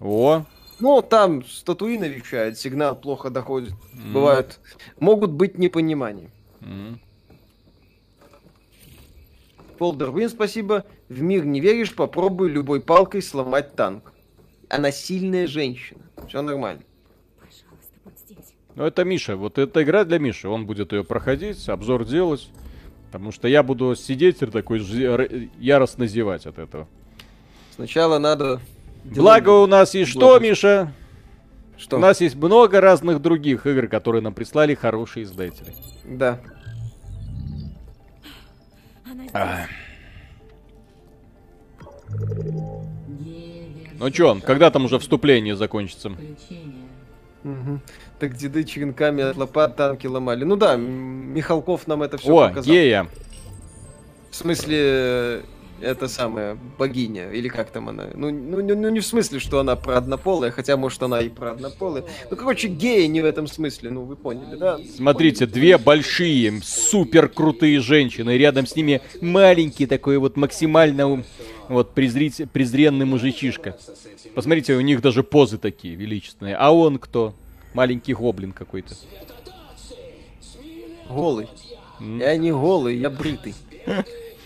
О, 0.00 0.44
Ну, 0.80 1.00
там 1.02 1.44
статуина 1.46 2.06
вещает, 2.06 2.58
сигнал 2.58 2.96
плохо 2.96 3.30
доходит. 3.30 3.74
Бывают, 4.12 4.58
могут 4.98 5.30
быть 5.30 5.56
непонимания. 5.58 6.30
м. 6.60 6.98
Полдер 9.76 10.10
Вин, 10.12 10.28
спасибо. 10.28 10.84
В 11.08 11.20
мир 11.22 11.44
не 11.44 11.60
веришь, 11.60 11.94
попробуй 11.94 12.48
любой 12.48 12.80
палкой 12.80 13.22
сломать 13.22 13.74
танк. 13.74 14.12
Она 14.68 14.90
сильная 14.90 15.46
женщина. 15.46 16.00
Все 16.28 16.42
нормально. 16.42 16.82
Ну 18.74 18.84
это 18.84 19.04
Миша, 19.04 19.36
вот 19.36 19.58
эта 19.58 19.82
игра 19.82 20.04
для 20.04 20.18
Миши, 20.18 20.48
он 20.48 20.66
будет 20.66 20.92
ее 20.92 21.04
проходить, 21.04 21.68
обзор 21.68 22.04
делать. 22.04 22.50
Потому 23.06 23.30
что 23.30 23.46
я 23.46 23.62
буду 23.62 23.94
сидеть 23.94 24.42
и 24.42 24.46
такой 24.46 24.80
яростно 25.60 26.06
зевать 26.08 26.46
от 26.46 26.58
этого. 26.58 26.88
Сначала 27.76 28.18
надо... 28.18 28.60
Благо 29.04 29.50
у 29.50 29.66
нас 29.66 29.94
есть 29.94 30.10
что. 30.10 30.38
Миша? 30.40 30.92
Что? 31.76 31.96
У 31.98 32.00
нас 32.00 32.20
есть 32.20 32.34
много 32.34 32.80
разных 32.80 33.20
других 33.20 33.66
игр, 33.66 33.86
которые 33.86 34.22
нам 34.22 34.34
прислали 34.34 34.74
хорошие 34.74 35.24
издатели. 35.24 35.74
Да. 36.04 36.40
Она 39.14 39.22
здесь. 39.22 39.34
А. 39.34 39.66
Ну 43.98 44.10
чё, 44.10 44.40
когда 44.44 44.70
там 44.70 44.84
уже 44.86 44.98
вступление 44.98 45.56
закончится? 45.56 46.10
Мгм. 47.44 47.80
Так 48.18 48.34
деды 48.36 48.64
черенками 48.64 49.22
от 49.22 49.36
лопат 49.36 49.76
танки 49.76 50.06
ломали. 50.06 50.44
Ну 50.44 50.56
да, 50.56 50.76
Михалков 50.76 51.86
нам 51.86 52.02
это 52.02 52.16
все 52.16 52.32
О, 52.34 52.48
показал. 52.48 52.72
гея. 52.74 53.06
В 54.30 54.36
смысле, 54.36 55.42
это 55.80 56.08
самая 56.08 56.56
богиня, 56.78 57.30
или 57.30 57.48
как 57.48 57.70
там 57.70 57.88
она? 57.88 58.08
Ну, 58.14 58.30
ну, 58.30 58.62
ну, 58.62 58.74
ну, 58.74 58.88
не 58.88 59.00
в 59.00 59.06
смысле, 59.06 59.38
что 59.38 59.58
она 59.60 59.76
про 59.76 59.98
однополая, 59.98 60.50
хотя, 60.50 60.76
может, 60.76 61.02
она 61.02 61.20
и 61.20 61.28
про 61.28 61.52
однополая. 61.52 62.04
Ну, 62.30 62.36
короче, 62.36 62.68
геи 62.68 63.06
не 63.06 63.20
в 63.20 63.24
этом 63.24 63.46
смысле, 63.46 63.90
ну, 63.90 64.02
вы 64.02 64.16
поняли, 64.16 64.56
да? 64.56 64.78
Смотрите, 64.96 65.46
две 65.46 65.78
большие, 65.78 66.60
супер 66.62 67.28
крутые 67.28 67.80
женщины. 67.80 68.36
Рядом 68.36 68.66
с 68.66 68.76
ними 68.76 69.00
маленький 69.20 69.86
такой 69.86 70.18
вот 70.18 70.36
максимально 70.36 71.24
вот 71.68 71.94
презрить, 71.94 72.42
презренный 72.52 73.06
мужичишка. 73.06 73.76
Посмотрите, 74.34 74.74
у 74.74 74.80
них 74.80 75.00
даже 75.00 75.22
позы 75.22 75.58
такие 75.58 75.94
величественные. 75.94 76.56
А 76.56 76.70
он 76.70 76.98
кто? 76.98 77.34
Маленький 77.74 78.14
гоблин 78.14 78.52
какой-то. 78.52 78.94
Голый. 81.08 81.48
М. 82.00 82.18
Я 82.18 82.36
не 82.36 82.52
голый, 82.52 82.96
я 82.96 83.10
бритый. 83.10 83.54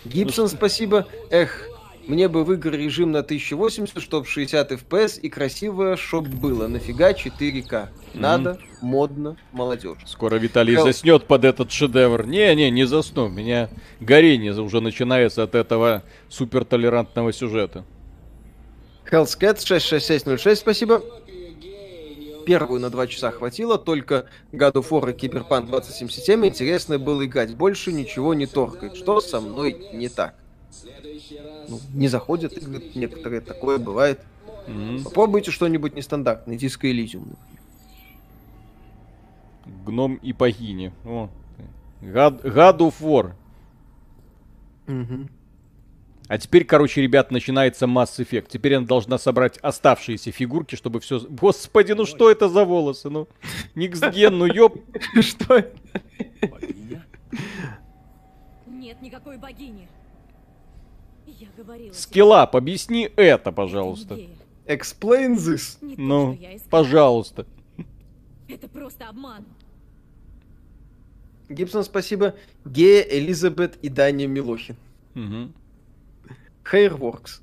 Гибсон, 0.04 0.48
спасибо. 0.48 1.06
Эх, 1.30 1.64
Мне 2.06 2.28
бы 2.28 2.42
в 2.42 2.52
игры 2.54 2.78
режим 2.78 3.12
на 3.12 3.18
1080, 3.18 4.00
чтоб 4.00 4.26
60 4.26 4.72
FPS 4.72 5.20
и 5.20 5.28
красивое, 5.28 5.96
чтоб 5.96 6.26
было. 6.26 6.66
Нафига 6.66 7.12
4К? 7.12 7.88
Надо, 8.14 8.58
модно, 8.80 9.36
молодежь. 9.52 9.98
Скоро 10.06 10.36
Виталий 10.36 10.74
Хел- 10.74 10.84
заснет 10.84 11.26
под 11.26 11.44
этот 11.44 11.70
шедевр. 11.70 12.24
Не-не, 12.26 12.70
не 12.70 12.86
засну. 12.86 13.26
У 13.26 13.28
меня 13.28 13.68
горение 14.00 14.58
уже 14.58 14.80
начинается 14.80 15.42
от 15.42 15.54
этого 15.54 16.02
супертолерантного 16.30 17.30
сюжета. 17.34 17.84
Hellscat 19.10 19.60
66606, 19.60 20.60
спасибо. 20.60 21.02
Первую 22.48 22.80
на 22.80 22.88
два 22.88 23.06
часа 23.06 23.30
хватило, 23.30 23.76
только 23.76 24.24
God 24.52 24.72
of 24.72 24.88
War 24.88 25.10
и 25.10 25.28
Cyberpunk 25.28 25.66
2077 25.66 26.46
интересно 26.46 26.98
было 26.98 27.26
играть. 27.26 27.54
Больше 27.54 27.92
ничего 27.92 28.32
не 28.32 28.46
торкает. 28.46 28.96
Что 28.96 29.20
со 29.20 29.42
мной 29.42 29.90
не 29.92 30.08
так? 30.08 30.34
Ну, 31.68 31.78
не 31.92 32.08
заходят 32.08 32.54
игры 32.54 32.82
некоторые, 32.94 33.42
такое 33.42 33.76
бывает. 33.76 34.22
Мгм. 34.66 35.04
Попробуйте 35.04 35.50
что-нибудь 35.50 35.94
нестандартное, 35.94 36.56
Disco 36.56 36.90
Elysium. 36.90 37.36
Гном 39.84 40.14
и 40.14 40.32
богини. 40.32 40.94
О, 41.04 41.28
God, 42.00 42.42
God 42.44 42.78
of 42.78 42.94
War. 43.02 43.32
Мгм. 44.86 45.28
А 46.28 46.36
теперь, 46.36 46.64
короче, 46.64 47.00
ребят, 47.00 47.30
начинается 47.30 47.86
Mass 47.86 48.18
Effect. 48.18 48.48
Теперь 48.50 48.74
она 48.74 48.86
должна 48.86 49.16
собрать 49.16 49.56
оставшиеся 49.58 50.30
фигурки, 50.30 50.76
чтобы 50.76 51.00
все... 51.00 51.20
Господи, 51.20 51.92
ну 51.92 52.04
что 52.04 52.30
это 52.30 52.50
за 52.50 52.64
волосы? 52.64 53.08
Ну, 53.08 53.28
Никсген, 53.74 54.36
ну 54.36 54.44
ёп... 54.44 54.76
Что? 55.22 55.56
это? 55.56 55.74
Богиня? 56.42 57.06
Нет 58.66 59.00
никакой 59.00 59.38
богини. 59.38 59.88
Я 61.26 61.48
говорила. 61.56 61.92
Скиллап, 61.92 62.56
объясни 62.56 63.10
это, 63.16 63.50
пожалуйста. 63.50 64.18
Explain 64.66 65.34
this. 65.36 65.78
Не 65.80 65.96
Ну, 65.96 66.38
пожалуйста. 66.68 67.46
Это 68.48 68.68
просто 68.68 69.08
обман. 69.08 69.44
Гибсон, 71.48 71.84
спасибо. 71.84 72.34
Гея, 72.66 73.02
Элизабет 73.02 73.78
и 73.80 73.88
Даня 73.88 74.26
Милохин. 74.26 74.76
Мгм. 75.14 75.54
Hairworks. 76.72 77.40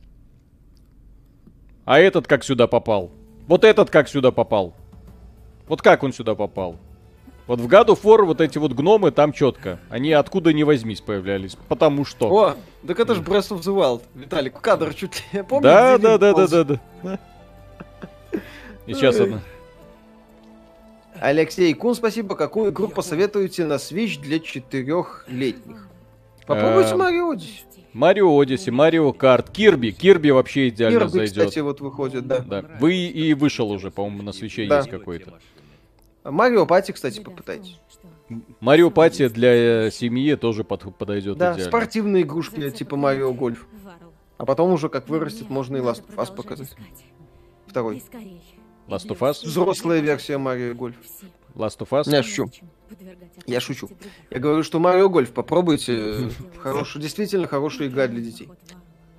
А 1.85 1.99
этот 1.99 2.27
как 2.27 2.43
сюда 2.43 2.67
попал? 2.67 3.11
Вот 3.47 3.63
этот 3.63 3.89
как 3.89 4.09
сюда 4.09 4.31
попал? 4.31 4.73
Вот 5.67 5.81
как 5.81 6.03
он 6.03 6.13
сюда 6.13 6.35
попал? 6.35 6.77
Вот 7.47 7.59
в 7.59 7.67
of 7.67 8.01
War 8.01 8.25
вот 8.25 8.41
эти 8.41 8.57
вот 8.57 8.73
гномы 8.73 9.11
там 9.11 9.31
четко. 9.31 9.79
Они 9.89 10.11
откуда 10.13 10.51
ни 10.51 10.63
возьмись 10.63 11.01
появлялись. 11.01 11.55
Потому 11.67 12.03
что. 12.03 12.27
О, 12.27 12.55
так 12.87 12.99
это 12.99 13.13
же 13.13 13.21
Breath 13.21 13.51
of 13.51 13.59
the 13.59 13.75
Wild. 13.75 14.01
Виталик, 14.15 14.59
кадр 14.59 14.93
чуть 14.95 15.23
ли... 15.31 15.43
Помните, 15.43 15.61
да, 15.61 15.97
да, 15.99 16.17
да, 16.17 16.33
да, 16.33 16.47
да, 16.47 16.79
да. 17.03 17.19
И 18.87 18.93
сейчас 18.93 19.19
одна. 19.19 19.41
Алексей 21.19 21.73
Кун, 21.73 21.95
спасибо. 21.95 22.35
Какую 22.35 22.71
игру 22.71 22.87
посоветуете 22.87 23.65
на 23.65 23.75
Switch 23.75 24.19
для 24.19 24.39
четырехлетних? 24.39 25.87
Попробуйте 26.45 26.91
Эм, 26.91 26.99
Марио 26.99 27.29
Одиссе. 27.31 27.63
Марио 27.95 28.37
Одиссе, 28.37 28.71
Марио 28.71 29.13
Карт, 29.13 29.49
Кирби. 29.51 29.91
Кирби 29.91 30.29
вообще 30.29 30.67
идеально 30.67 30.99
Кирби, 30.99 31.11
зайдет. 31.11 31.47
кстати, 31.47 31.59
вот 31.59 31.79
выходит, 31.79 32.27
да. 32.27 32.39
Да. 32.39 32.65
Вы 32.81 32.93
и 33.07 33.33
вышел 33.33 33.71
уже, 33.71 33.89
по-моему, 33.89 34.21
на 34.21 34.33
свече 34.33 34.67
Да. 34.67 34.79
есть 34.79 34.89
какой-то. 34.89 35.39
Марио 36.25 36.65
Пати, 36.65 36.91
кстати, 36.91 37.21
попытайтесь. 37.21 37.79
Марио 38.59 38.89
Пати 38.91 39.29
для 39.29 39.85
э, 39.87 39.91
семьи 39.91 40.35
тоже 40.35 40.65
под- 40.65 40.93
подойдет 40.97 41.37
Да, 41.37 41.53
идеально. 41.53 41.69
спортивные 41.71 42.23
игрушки, 42.23 42.69
типа 42.69 42.97
Марио 42.97 43.33
Гольф. 43.33 43.65
А 44.37 44.45
потом 44.45 44.73
уже, 44.73 44.89
как 44.89 45.07
вырастет, 45.07 45.49
можно 45.49 45.77
и 45.77 45.79
Last 45.79 46.03
of 46.09 46.15
Us 46.17 46.35
показать. 46.35 46.75
Второй. 47.65 48.03
Last 48.89 49.07
of 49.07 49.19
Us? 49.19 49.45
Взрослая 49.45 50.01
версия 50.01 50.37
Марио 50.37 50.73
Гольф. 50.75 50.97
Last 51.53 51.77
of 51.79 51.87
Us. 51.91 52.11
Я 52.11 52.23
шучу. 52.23 52.49
Я 53.45 53.59
шучу. 53.59 53.89
Я 54.29 54.39
говорю, 54.39 54.63
что 54.63 54.79
Марио 54.79 55.09
Гольф 55.09 55.31
попробуйте. 55.31 56.29
Хороший, 56.57 57.01
действительно 57.01 57.47
хорошая 57.47 57.87
игра 57.87 58.07
для 58.07 58.21
детей. 58.21 58.49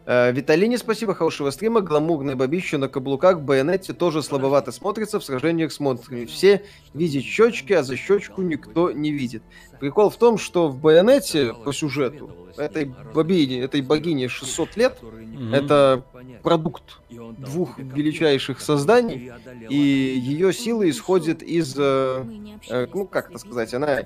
Э, 0.07 0.31
Виталине 0.31 0.79
спасибо, 0.79 1.15
хорошего 1.15 1.51
стрима. 1.51 1.81
Гламурное 1.81 2.37
бабище 2.37 2.79
на 2.79 2.89
каблуках 2.89 3.41
байонете 3.41 3.93
тоже 3.93 4.23
слабовато 4.23 4.71
смотрится 4.71 5.19
в 5.19 5.25
сражениях 5.25 5.73
с 5.73 5.81
монстрами. 5.81 6.27
Все 6.27 6.63
видят 6.95 7.25
щечки, 7.25 7.73
а 7.73 7.83
за 7.83 7.97
щечку 7.97 8.43
никто 8.43 8.93
не 8.93 9.11
видит. 9.11 9.43
Прикол 9.81 10.11
в 10.11 10.17
том, 10.17 10.39
что 10.39 10.69
в 10.69 10.79
байонете 10.79 11.53
по 11.53 11.73
сюжету 11.73 12.31
этой 12.57 12.91
бабине, 13.13 13.61
этой 13.61 13.83
богине 13.83 14.29
600 14.29 14.77
лет, 14.77 14.99
Мгм. 15.03 15.53
это 15.53 16.05
продукт 16.43 17.01
двух 17.11 17.77
величайших 17.79 18.61
созданий, 18.61 19.33
и 19.69 19.77
ее 19.77 20.53
силы 20.53 20.89
исходят 20.89 21.43
из 21.43 21.75
э, 21.77 22.25
э, 22.71 22.87
ну 22.95 23.07
как 23.07 23.31
это 23.31 23.39
сказать, 23.39 23.75
она 23.75 24.05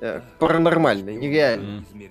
э, 0.00 0.20
паранормальная, 0.38 1.14
нереальная. 1.14 1.84
Мгм. 1.94 2.08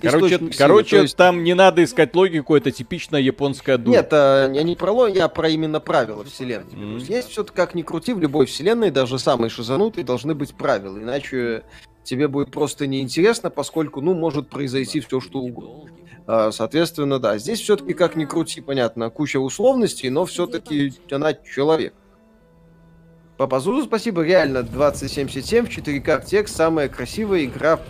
Короче, 0.00 0.26
источник 0.36 0.54
силы, 0.54 0.68
короче 0.68 0.96
то 0.96 1.02
есть- 1.02 1.16
там 1.16 1.44
не 1.44 1.54
надо 1.54 1.84
искать 1.84 2.14
логику, 2.14 2.56
это 2.56 2.70
типичная 2.70 3.20
японская 3.20 3.76
дура. 3.76 3.96
Нет, 3.96 4.08
а, 4.12 4.50
я 4.50 4.62
не 4.62 4.76
про 4.76 4.92
ло, 4.92 5.06
я 5.06 5.28
про 5.28 5.48
именно 5.48 5.80
правила 5.80 6.24
вселенной. 6.24 6.70
То 6.70 6.94
есть 6.94 7.08
есть 7.08 7.28
все-таки 7.30 7.56
как 7.56 7.74
ни 7.74 7.82
крути, 7.82 8.12
в 8.14 8.20
любой 8.20 8.46
вселенной, 8.46 8.90
даже 8.90 9.18
самой 9.18 9.50
шизанутой, 9.50 10.04
должны 10.04 10.34
быть 10.34 10.54
правила. 10.54 10.98
Иначе 10.98 11.64
тебе 12.02 12.28
будет 12.28 12.50
просто 12.50 12.86
неинтересно, 12.86 13.50
поскольку, 13.50 14.00
ну, 14.00 14.14
может 14.14 14.48
произойти 14.48 15.00
все, 15.00 15.20
что 15.20 15.40
угодно. 15.40 15.90
А, 16.26 16.50
Соответственно, 16.50 17.18
да, 17.18 17.38
здесь 17.38 17.60
все-таки 17.60 17.92
как 17.92 18.16
ни 18.16 18.24
крути, 18.24 18.60
понятно, 18.60 19.10
куча 19.10 19.38
условностей, 19.38 20.08
но 20.08 20.24
все-таки 20.24 20.94
она 21.10 21.34
человек. 21.34 21.92
Папа 23.36 23.58
Зузу, 23.60 23.86
спасибо, 23.86 24.22
реально, 24.22 24.62
2077 24.62 25.66
в 25.66 25.70
4К 25.70 26.24
текст, 26.24 26.56
самая 26.56 26.88
красивая 26.88 27.44
игра 27.44 27.76
в 27.76 27.86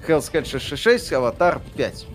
поколении. 0.00 0.20
Hellscat 0.22 0.44
666, 0.46 1.12
Аватар 1.12 1.60
5. 1.76 2.06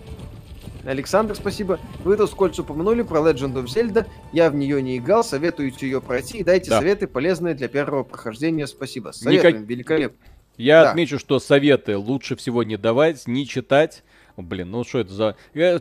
Александр, 0.84 1.34
спасибо. 1.34 1.80
Вы 2.04 2.16
тут 2.16 2.30
скользь 2.30 2.58
упомянули 2.60 3.02
про 3.02 3.18
Legend 3.18 3.54
of 3.54 3.64
Zelda. 3.64 4.06
Я 4.32 4.50
в 4.50 4.54
нее 4.54 4.80
не 4.80 4.98
играл, 4.98 5.24
советуете 5.24 5.86
ее 5.86 6.00
пройти 6.00 6.38
и 6.38 6.44
дайте 6.44 6.70
Да. 6.70 6.78
советы 6.78 7.08
полезные 7.08 7.54
для 7.54 7.66
первого 7.68 8.04
прохождения. 8.04 8.66
Спасибо. 8.68 9.10
Советуем, 9.10 9.56
Никак- 9.56 9.68
великолепно. 9.68 10.16
Я 10.56 10.84
Да. 10.84 10.90
отмечу, 10.90 11.18
что 11.18 11.38
советы 11.40 11.98
лучше 11.98 12.36
всего 12.36 12.62
не 12.62 12.76
давать, 12.76 13.26
не 13.26 13.46
читать. 13.46 14.04
О, 14.36 14.42
блин, 14.42 14.70
ну 14.70 14.84
что 14.84 14.98
это 14.98 15.12
за... 15.14 15.36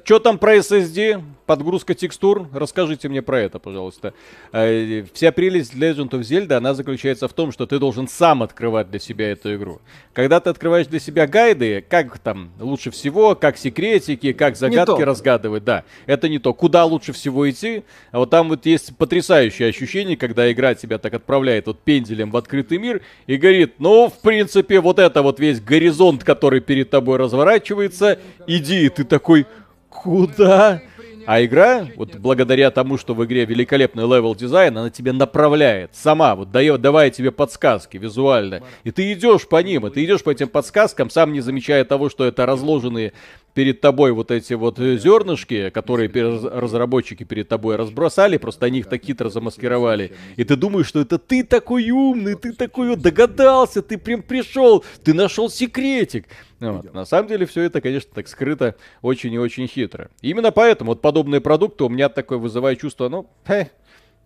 Что 0.06 0.20
там 0.20 0.38
про 0.38 0.56
SSD? 0.56 1.22
Подгрузка 1.46 1.94
текстур? 1.94 2.48
Расскажите 2.54 3.10
мне 3.10 3.22
про 3.22 3.42
это, 3.42 3.60
пожалуйста. 3.60 4.14
Э, 4.54 5.04
Вся 5.14 5.34
прелесть 5.34 5.76
Legend 5.76 6.10
of 6.12 6.22
Zelda, 6.22 6.54
она 6.54 6.74
заключается 6.74 7.28
в 7.28 7.34
том, 7.34 7.52
что 7.52 7.66
ты 7.66 7.80
должен 7.80 8.08
сам 8.08 8.44
открывать 8.44 8.90
для 8.90 9.00
себя 9.00 9.32
эту 9.32 9.54
игру. 9.56 9.82
Когда 10.14 10.40
ты 10.40 10.50
открываешь 10.50 10.88
для 10.88 11.00
себя 11.00 11.28
гайды, 11.28 11.84
как 11.88 12.18
там 12.20 12.50
лучше 12.58 12.92
всего, 12.92 13.36
как 13.36 13.58
секретики, 13.58 14.32
как 14.32 14.56
загадки 14.56 15.02
разгадывать, 15.02 15.66
да, 15.66 15.84
это 16.06 16.30
не 16.30 16.40
то. 16.40 16.54
Куда 16.54 16.86
лучше 16.86 17.12
всего 17.12 17.50
идти? 17.50 17.84
А 18.12 18.20
вот 18.20 18.30
там 18.30 18.48
вот 18.48 18.66
есть 18.66 18.96
потрясающее 18.96 19.68
ощущение, 19.68 20.16
когда 20.16 20.50
игра 20.50 20.76
тебя 20.76 20.98
так 20.98 21.14
отправляет 21.14 21.68
вот 21.68 21.80
пенделем 21.80 22.32
в 22.32 22.38
открытый 22.38 22.78
мир 22.78 23.02
и 23.28 23.36
говорит, 23.36 23.74
ну, 23.80 24.08
в 24.08 24.18
принципе, 24.22 24.80
вот 24.80 24.98
это 24.98 25.22
вот 25.22 25.42
весь 25.42 25.60
горизонт, 25.60 26.24
который 26.24 26.62
перед 26.62 26.90
тобой 26.90 27.18
разворачивается, 27.18 28.18
иди, 28.48 28.86
и 28.86 28.90
ты 28.90 29.04
такой, 29.04 29.46
куда? 29.90 30.82
А 31.26 31.44
игра, 31.44 31.88
вот 31.96 32.16
благодаря 32.18 32.70
тому, 32.70 32.98
что 32.98 33.16
в 33.16 33.26
игре 33.26 33.46
великолепный 33.46 34.04
level 34.04 34.36
design, 34.36 34.78
она 34.78 34.90
тебя 34.92 35.12
направляет 35.12 35.96
сама, 35.96 36.36
вот 36.36 36.52
дает, 36.52 36.82
давая 36.82 37.10
тебе 37.10 37.32
подсказки 37.32 37.98
визуально. 37.98 38.62
И 38.84 38.92
ты 38.92 39.12
идешь 39.12 39.48
по 39.48 39.62
ним, 39.64 39.88
и 39.88 39.90
ты 39.90 40.06
идешь 40.06 40.24
по 40.24 40.30
этим 40.30 40.50
подсказкам, 40.50 41.10
сам 41.10 41.34
не 41.34 41.42
замечая 41.42 41.84
того, 41.84 42.10
что 42.10 42.26
это 42.26 42.46
разложенные 42.46 43.14
перед 43.56 43.82
тобой 43.82 44.12
вот 44.12 44.30
эти 44.32 44.54
вот 44.54 44.78
э, 44.80 44.98
зернышки, 44.98 45.70
которые 45.70 46.10
разработчики 46.10 47.24
перед 47.24 47.48
тобой 47.48 47.78
разбросали, 47.78 48.38
просто 48.38 48.68
они 48.68 48.80
их 48.80 48.88
так 48.88 49.04
хитро 49.04 49.30
замаскировали. 49.30 50.12
И 50.36 50.44
ты 50.44 50.56
думаешь, 50.58 50.88
что 50.88 51.00
это 51.00 51.18
ты 51.18 51.44
такой 51.44 51.90
умный, 51.90 52.36
ты 52.36 52.52
такой 52.52 52.90
вот 52.90 53.00
догадался, 53.00 53.82
ты 53.82 53.98
прям 53.98 54.22
пришел, 54.22 54.84
ты 55.04 55.14
нашел 55.14 55.50
секретик. 55.50 56.28
Вот. 56.60 56.94
На 56.94 57.06
самом 57.06 57.30
деле 57.30 57.46
все 57.46 57.62
это, 57.62 57.80
конечно, 57.80 58.12
так 58.14 58.28
скрыто 58.28 58.76
очень 59.02 59.34
и 59.34 59.40
очень 59.40 59.68
хитро. 59.68 60.10
И 60.22 60.30
именно 60.30 60.52
поэтому 60.52 60.92
вот 60.92 61.02
подобные 61.02 61.40
продукты 61.40 61.86
у 61.86 61.90
меня 61.90 62.10
такое 62.10 62.38
вызывает 62.38 62.82
чувство, 62.82 63.08
ну, 63.08 63.30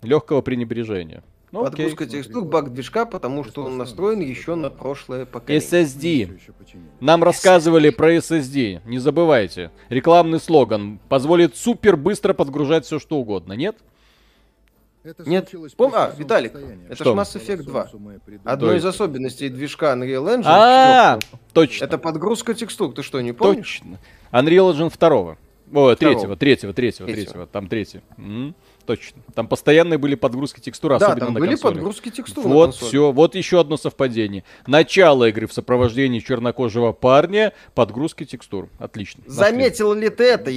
легкого 0.01 0.41
пренебрежения. 0.41 1.23
Ну, 1.51 1.61
окей. 1.65 1.85
Подгрузка 1.87 2.05
текстур, 2.05 2.45
баг 2.45 2.71
движка, 2.73 3.05
потому 3.05 3.43
что 3.43 3.63
он 3.63 3.77
настроен 3.77 4.19
еще 4.19 4.55
на 4.55 4.69
прошлое 4.69 5.25
поколение. 5.25 5.67
SSD. 5.67 6.39
Нам 6.99 7.23
рассказывали 7.23 7.89
про 7.89 8.15
SSD. 8.17 8.81
Не 8.85 8.99
забывайте. 8.99 9.71
Рекламный 9.89 10.39
слоган 10.39 10.99
позволит 11.09 11.55
супер 11.55 11.95
быстро 11.97 12.33
подгружать 12.33 12.85
все 12.85 12.99
что 12.99 13.17
угодно, 13.17 13.53
нет? 13.53 13.75
Нет? 15.25 15.49
Пом... 15.77 15.91
А, 15.95 16.13
Виталик, 16.15 16.53
это 16.89 16.95
Что? 16.95 17.15
ж 17.15 17.17
Mass 17.17 17.35
Effect 17.41 17.63
2. 17.63 17.83
То 17.85 17.99
Одной 18.43 18.77
из 18.77 18.85
особенностей 18.85 19.49
движка 19.49 19.93
Unreal 19.95 20.25
Engine 20.37 20.43
А, 20.45 21.15
четвёртого 21.17 21.41
точно. 21.53 21.85
это 21.85 21.97
подгрузка 21.97 22.53
текстур. 22.53 22.93
Ты 22.93 23.01
что, 23.01 23.21
не 23.21 23.31
помнишь? 23.31 23.79
Точно. 23.79 23.97
Unreal 24.31 24.73
Engine 24.73 24.89
второго. 24.91 25.37
О, 25.71 25.95
Второго. 25.95 25.95
третьего, 25.95 26.35
третьего, 26.35 26.73
третьего, 26.73 27.05
Третьего. 27.07 27.25
третьего. 27.25 27.47
Там 27.47 27.67
третий. 27.67 28.01
Точно. 28.85 29.21
Там 29.35 29.47
постоянные 29.47 29.97
были 29.97 30.15
подгрузки 30.15 30.59
текстур, 30.59 30.91
Да, 30.91 30.97
особенно 30.97 31.25
там 31.27 31.33
на 31.35 31.39
были 31.39 31.51
консолях. 31.51 31.75
подгрузки 31.75 32.09
текстур 32.09 32.47
Вот, 32.47 32.75
все, 32.75 33.11
вот 33.11 33.35
еще 33.35 33.59
одно 33.59 33.77
совпадение. 33.77 34.43
Начало 34.67 35.29
игры 35.29 35.47
в 35.47 35.53
сопровождении 35.53 36.19
чернокожего 36.19 36.91
парня, 36.91 37.53
подгрузки 37.75 38.25
текстур. 38.25 38.69
Отлично. 38.79 39.23
Заметил 39.27 39.93
ли 39.93 40.09
ты 40.09 40.23
это, 40.23 40.49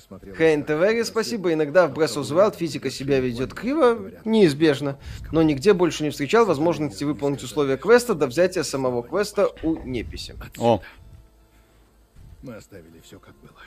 смотрел... 0.00 0.34
Хейн 0.34 0.64
Тевери, 0.64 1.02
спасибо. 1.04 1.52
Иногда 1.52 1.86
в 1.86 1.92
Breath 1.92 2.16
of 2.16 2.22
the 2.22 2.36
Wild 2.36 2.56
физика 2.56 2.90
себя 2.90 3.20
ведет 3.20 3.54
криво, 3.54 4.10
неизбежно. 4.24 4.98
Но 5.30 5.42
нигде 5.42 5.74
больше 5.74 6.02
не 6.02 6.10
встречал 6.10 6.44
возможности 6.44 7.04
выполнить 7.04 7.42
условия 7.42 7.76
квеста 7.76 8.14
до 8.14 8.26
взятия 8.26 8.62
самого 8.62 9.02
квеста 9.02 9.50
у 9.62 9.76
неписи. 9.84 10.34
О, 10.58 10.80
Мы 12.42 12.56
оставили 12.56 13.00
все 13.00 13.18
как 13.18 13.34
было. 13.36 13.60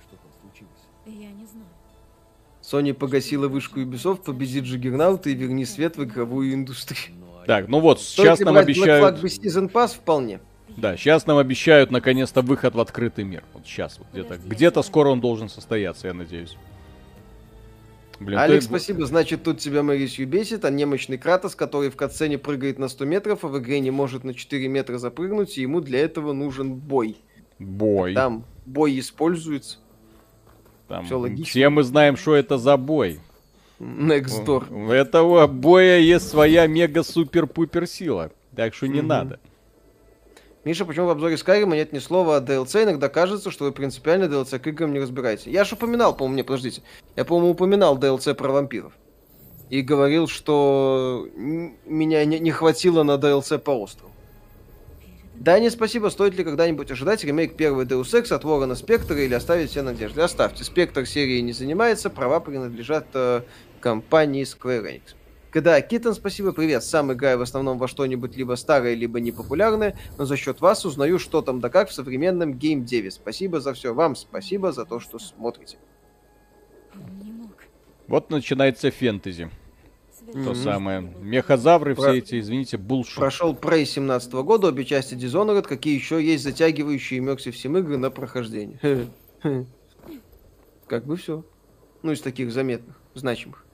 Что 0.00 0.16
там 0.16 0.30
случилось? 0.40 0.82
Я 1.06 1.32
не 1.32 1.46
знаю. 1.46 1.66
Sony 2.62 2.94
погасила 2.94 3.48
вышку 3.48 3.80
Ubisoft, 3.80 4.22
победи 4.22 4.60
Джиггернаута 4.60 5.30
и 5.30 5.34
верни 5.34 5.64
свет 5.64 5.96
в 5.96 6.04
игровую 6.04 6.54
индустрию. 6.54 7.16
так, 7.46 7.66
ну 7.68 7.80
вот, 7.80 8.00
Стоит 8.00 8.26
сейчас 8.26 8.38
ли 8.38 8.44
нам 8.44 8.54
брать 8.54 8.68
Black 8.68 8.70
обещают... 8.70 9.18
Flag 9.18 9.24
Season 9.24 9.72
Pass? 9.72 9.96
Вполне. 9.96 10.40
Да, 10.76 10.96
сейчас 10.96 11.26
нам 11.26 11.38
обещают 11.38 11.90
наконец-то 11.90 12.40
выход 12.40 12.74
в 12.74 12.80
открытый 12.80 13.24
мир. 13.24 13.42
Вот 13.52 13.66
сейчас, 13.66 13.98
вот 13.98 14.06
где-то. 14.12 14.38
Где-то 14.38 14.82
скоро 14.82 15.08
он 15.10 15.20
должен 15.20 15.48
состояться, 15.48 16.06
я 16.06 16.14
надеюсь. 16.14 16.56
Блин, 18.24 18.38
Алекс, 18.38 18.64
ты- 18.66 18.70
спасибо. 18.70 19.06
Значит, 19.06 19.42
тут 19.42 19.58
тебя 19.58 19.82
Мэрисью 19.82 20.26
бесит, 20.26 20.64
а 20.64 20.70
немощный 20.70 21.18
Кратос, 21.18 21.54
который 21.54 21.90
в 21.90 21.96
катсцене 21.96 22.38
прыгает 22.38 22.78
на 22.78 22.88
100 22.88 23.04
метров, 23.04 23.44
а 23.44 23.48
в 23.48 23.58
игре 23.58 23.80
не 23.80 23.90
может 23.90 24.24
на 24.24 24.34
4 24.34 24.68
метра 24.68 24.98
запрыгнуть, 24.98 25.58
и 25.58 25.62
ему 25.62 25.80
для 25.80 26.00
этого 26.00 26.32
нужен 26.32 26.74
бой. 26.74 27.16
Бой. 27.58 28.14
Там 28.14 28.44
бой 28.66 28.98
используется. 28.98 29.78
Там 30.88 31.04
всё 31.04 31.18
логично. 31.18 31.44
Все 31.46 31.68
мы 31.68 31.82
знаем, 31.82 32.16
что 32.16 32.34
это 32.34 32.58
за 32.58 32.76
бой. 32.76 33.18
Next 33.80 34.44
door. 34.44 34.72
У 34.72 34.90
этого 34.90 35.46
боя 35.46 35.98
есть 35.98 36.28
своя 36.28 36.66
мега-супер-пупер 36.66 37.86
сила. 37.86 38.30
Так 38.54 38.74
что 38.74 38.86
не 38.86 39.00
Мгм. 39.00 39.08
надо. 39.08 39.40
Миша, 40.64 40.84
почему 40.84 41.06
в 41.06 41.10
обзоре 41.10 41.34
Skyrim 41.34 41.74
нет 41.74 41.92
ни 41.92 41.98
слова 41.98 42.36
о 42.36 42.40
DLC? 42.40 42.84
Иногда 42.84 43.08
кажется, 43.08 43.50
что 43.50 43.64
вы 43.64 43.72
принципиально 43.72 44.24
DLC 44.24 44.60
к 44.60 44.66
играм 44.68 44.92
не 44.92 45.00
разбираете. 45.00 45.50
Я 45.50 45.64
же 45.64 45.74
упоминал, 45.74 46.16
по-моему, 46.16 46.36
не, 46.36 46.42
подождите. 46.44 46.82
Я, 47.16 47.24
по-моему, 47.24 47.50
упоминал 47.50 47.98
DLC 47.98 48.34
про 48.34 48.52
вампиров. 48.52 48.92
И 49.70 49.80
говорил, 49.80 50.28
что 50.28 51.26
меня 51.34 52.24
не, 52.24 52.38
не 52.38 52.50
хватило 52.52 53.02
на 53.02 53.16
DLC 53.16 53.58
по 53.58 53.70
острову. 53.72 54.12
Да, 55.34 55.58
не 55.58 55.70
спасибо. 55.70 56.08
Стоит 56.10 56.36
ли 56.36 56.44
когда-нибудь 56.44 56.92
ожидать 56.92 57.24
ремейк 57.24 57.56
первой 57.56 57.84
Deus 57.84 58.12
Ex 58.12 58.32
от 58.32 58.44
Ворона 58.44 58.76
Спектра 58.76 59.18
или 59.18 59.34
оставить 59.34 59.70
все 59.70 59.82
надежды? 59.82 60.20
Оставьте. 60.20 60.62
Спектр 60.62 61.06
серии 61.06 61.40
не 61.40 61.52
занимается, 61.52 62.10
права 62.10 62.38
принадлежат 62.38 63.06
э, 63.14 63.40
компании 63.80 64.44
Square 64.44 64.84
Enix. 64.84 65.16
Когда 65.52 65.78
Китон, 65.82 66.14
спасибо, 66.14 66.52
привет. 66.52 66.82
Сам 66.82 67.12
играю 67.12 67.38
в 67.38 67.42
основном 67.42 67.76
во 67.76 67.86
что-нибудь 67.86 68.34
либо 68.36 68.54
старое, 68.54 68.94
либо 68.94 69.20
непопулярное, 69.20 69.94
но 70.16 70.24
за 70.24 70.36
счет 70.38 70.62
вас 70.62 70.86
узнаю, 70.86 71.18
что 71.18 71.42
там 71.42 71.60
да 71.60 71.68
как 71.68 71.90
в 71.90 71.92
современном 71.92 72.54
геймдеве. 72.54 73.10
Спасибо 73.10 73.60
за 73.60 73.74
все. 73.74 73.92
Вам 73.92 74.16
спасибо 74.16 74.72
за 74.72 74.86
то, 74.86 74.98
что 74.98 75.18
смотрите. 75.18 75.76
Он 76.94 77.18
не 77.18 77.32
мог. 77.32 77.50
Вот 78.08 78.30
начинается 78.30 78.90
фэнтези. 78.90 79.50
То 80.32 80.38
Мгм. 80.38 80.54
самое. 80.54 81.00
Мехозавры, 81.20 81.94
Про- 81.96 82.02
все 82.04 82.18
эти, 82.18 82.40
извините, 82.40 82.78
булшит. 82.78 83.16
Прошел 83.18 83.52
Prey 83.54 83.84
17 83.84 84.42
года, 84.44 84.68
обе 84.68 84.86
части 84.86 85.14
Dishonored, 85.14 85.62
какие 85.62 85.94
еще 85.94 86.24
есть 86.24 86.44
затягивающие 86.44 87.20
Immersive 87.20 87.52
Sim 87.52 87.78
игры 87.78 87.98
на 87.98 88.10
прохождение. 88.10 88.78
Как 90.86 91.04
бы 91.04 91.16
все. 91.16 91.44
Ну, 92.02 92.12
из 92.12 92.22
таких 92.22 92.52
заметных, 92.52 92.96
значимых. 93.14 93.66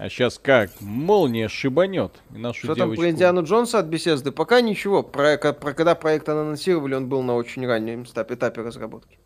А 0.00 0.08
сейчас 0.08 0.38
как? 0.38 0.70
Молния 0.80 1.46
шибанет. 1.48 2.22
Нашу 2.30 2.60
Что 2.60 2.74
там 2.74 2.86
девочку. 2.86 3.02
про 3.02 3.10
Индиану 3.10 3.42
Джонса 3.42 3.80
от 3.80 3.86
Bethesda? 3.88 4.32
Пока 4.32 4.62
ничего. 4.62 5.02
Про, 5.02 5.36
про- 5.36 5.74
когда 5.74 5.94
проект 5.94 6.26
анонсировали, 6.26 6.94
он 6.94 7.10
был 7.10 7.22
на 7.22 7.34
очень 7.34 7.66
раннем 7.66 8.04
стап- 8.06 8.32
этапе 8.32 8.62
разработки. 8.62 9.18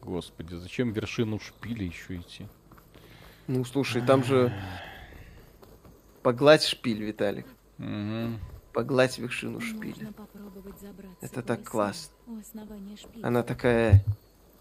Господи, 0.00 0.54
зачем 0.54 0.92
вершину 0.92 1.38
шпиля 1.38 1.84
еще 1.84 2.16
идти? 2.16 2.46
Ну, 3.46 3.62
слушай, 3.66 4.00
там 4.00 4.24
же... 4.24 4.50
Погладь 6.22 6.64
шпиль, 6.64 7.02
Виталик. 7.02 7.46
Мгм. 7.76 8.40
Погладь 8.72 9.18
вершину 9.18 9.60
шпиля. 9.60 10.14
Это 11.20 11.42
так 11.42 11.62
классно. 11.62 12.14
Она 13.22 13.42
такая 13.42 14.02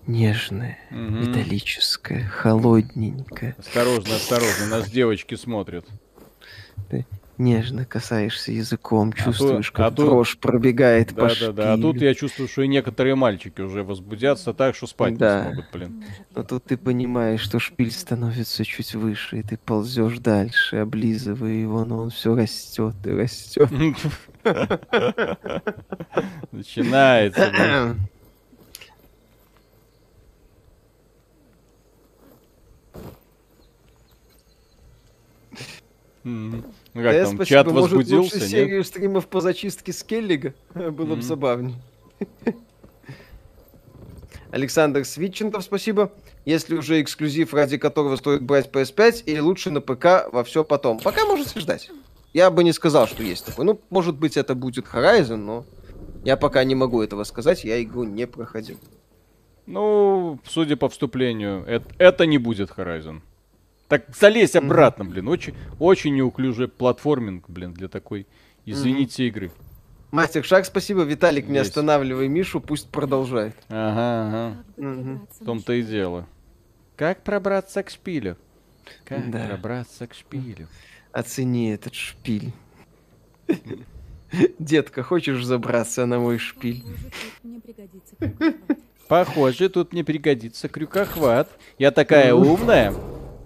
нежная, 0.08 0.78
Мгм. 0.90 1.22
металлическая, 1.30 2.26
холодненькая. 2.28 3.56
Осторожно, 3.58 4.16
осторожно, 4.16 4.68
нас 4.68 4.90
девочки 4.90 5.36
смотрят. 5.36 5.86
Нежно 7.38 7.86
касаешься 7.86 8.52
языком, 8.52 9.12
то- 9.14 9.24
чувствуешь, 9.24 9.72
а 9.74 9.78
как 9.78 9.96
то- 9.96 10.06
дрожь 10.06 10.38
пробегает 10.38 11.16
по 11.16 11.28
Да, 11.30 11.34
да, 11.40 11.52
да. 11.52 11.74
А 11.74 11.78
тут 11.78 11.96
шпилю. 11.96 12.08
я 12.10 12.14
чувствую, 12.14 12.48
что 12.48 12.62
и 12.62 12.68
некоторые 12.68 13.16
мальчики 13.16 13.62
уже 13.62 13.84
возбудятся 13.84 14.54
так, 14.54 14.76
что 14.76 14.86
спать 14.86 15.18
Да. 15.18 15.38
не 15.38 15.44
смогут, 15.54 15.66
блин. 15.74 16.04
Но 16.36 16.44
тут 16.44 16.66
ты 16.66 16.78
понимаешь, 16.78 17.42
что 17.42 17.58
шпиль 17.58 17.92
становится 17.92 18.64
чуть 18.64 18.94
выше, 18.94 19.40
и 19.40 19.44
ты 19.44 19.58
ползешь 19.58 20.20
дальше, 20.20 20.78
облизывая 20.78 21.54
его, 21.54 21.84
но 21.84 22.04
он 22.04 22.10
все 22.12 22.36
растет 22.36 22.96
и 23.06 23.10
растет. 23.10 23.70
Начинается. 26.52 27.96
Мгм. 36.24 36.66
Ну 36.94 37.02
как 37.02 37.12
Да, 37.14 37.26
там, 37.26 37.36
спасибо. 37.36 37.46
чат 37.46 37.68
Может, 37.68 37.82
возбудился, 37.82 38.36
лучше 38.36 38.40
нет? 38.40 38.50
серию 38.50 38.84
стримов 38.84 39.28
по 39.28 39.42
зачистке 39.42 39.92
Скеллига? 39.94 40.54
Было 40.74 41.16
бы 41.16 41.22
забавнее. 41.22 41.76
Александр 44.52 45.06
Свитченков, 45.06 45.64
спасибо. 45.64 46.12
Если 46.46 46.76
уже 46.76 47.02
эксклюзив, 47.02 47.54
ради 47.54 47.78
которого 47.78 48.18
стоит 48.18 48.44
брать 48.44 48.70
PS5, 48.70 49.24
или 49.26 49.40
лучше 49.40 49.72
на 49.72 49.80
ПК 49.80 50.28
во 50.32 50.44
все 50.44 50.64
потом? 50.64 51.00
Пока 51.00 51.26
можете 51.26 51.60
ждать. 51.60 51.90
Я 52.34 52.52
бы 52.52 52.64
не 52.64 52.74
сказал, 52.74 53.08
что 53.08 53.24
есть 53.24 53.46
такой. 53.46 53.66
Ну, 53.66 53.80
может 53.90 54.18
быть, 54.18 54.38
это 54.38 54.54
будет 54.56 54.86
Horizon, 54.86 55.38
но 55.38 55.66
я 56.24 56.38
пока 56.38 56.64
не 56.64 56.76
могу 56.76 57.02
этого 57.02 57.24
сказать, 57.24 57.64
я 57.64 57.82
игру 57.82 58.04
не 58.04 58.28
проходил. 58.28 58.78
Ну, 59.68 60.40
судя 60.46 60.76
по 60.76 60.90
вступлению, 60.90 61.64
это, 61.66 61.86
это 61.98 62.26
не 62.26 62.38
будет 62.38 62.72
Horizon. 62.72 63.22
Так 63.92 64.06
залезь 64.18 64.56
обратно, 64.56 65.04
блин. 65.04 65.28
Очень, 65.28 65.54
очень 65.78 66.16
неуклюжий 66.16 66.70
платформинг, 66.70 67.50
блин, 67.50 67.74
для 67.74 67.90
такой, 67.90 68.26
извините, 68.66 69.28
игры. 69.28 69.52
Мастер 70.12 70.46
Шаг, 70.46 70.66
спасибо. 70.66 71.02
Виталик, 71.02 71.50
не 71.50 71.58
Есть. 71.58 71.72
останавливай 71.72 72.30
Мишу, 72.30 72.62
пусть 72.62 72.88
продолжает. 72.90 73.54
Ага, 73.68 74.28
ага. 74.28 74.64
Мгм. 74.78 75.28
В 75.38 75.44
том-то 75.44 75.74
и 75.74 75.84
дело. 75.84 76.26
Как 76.96 77.22
пробраться 77.26 77.84
к 77.84 77.90
шпилю? 77.90 78.38
Как 79.04 79.30
Да. 79.30 79.46
пробраться 79.50 80.08
к 80.08 80.14
шпилю? 80.14 80.70
Оцени 81.12 81.72
этот 81.74 81.94
шпиль. 81.94 82.54
Детка, 84.58 85.04
хочешь 85.04 85.44
забраться 85.44 86.06
на 86.06 86.18
мой 86.18 86.38
шпиль? 86.38 86.86
Похоже, 86.86 87.28
тут 87.28 87.52
мне 87.52 87.62
пригодится 87.62 88.16
крюкохват. 88.16 88.78
Похоже, 89.10 89.68
тут 89.68 89.92
мне 89.92 90.06
пригодится 90.06 90.70
крюкохват. 90.70 91.50
Я 91.78 91.92
такая 91.92 92.34
умная. 92.34 92.94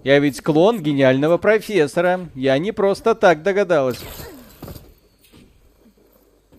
Я 0.06 0.19
ведь 0.19 0.40
клон 0.41 0.84
гениального 0.84 1.40
профессора. 1.40 2.30
Я 2.36 2.60
не 2.60 2.72
просто 2.72 3.15
так 3.15 3.41
догадалась. 3.41 3.99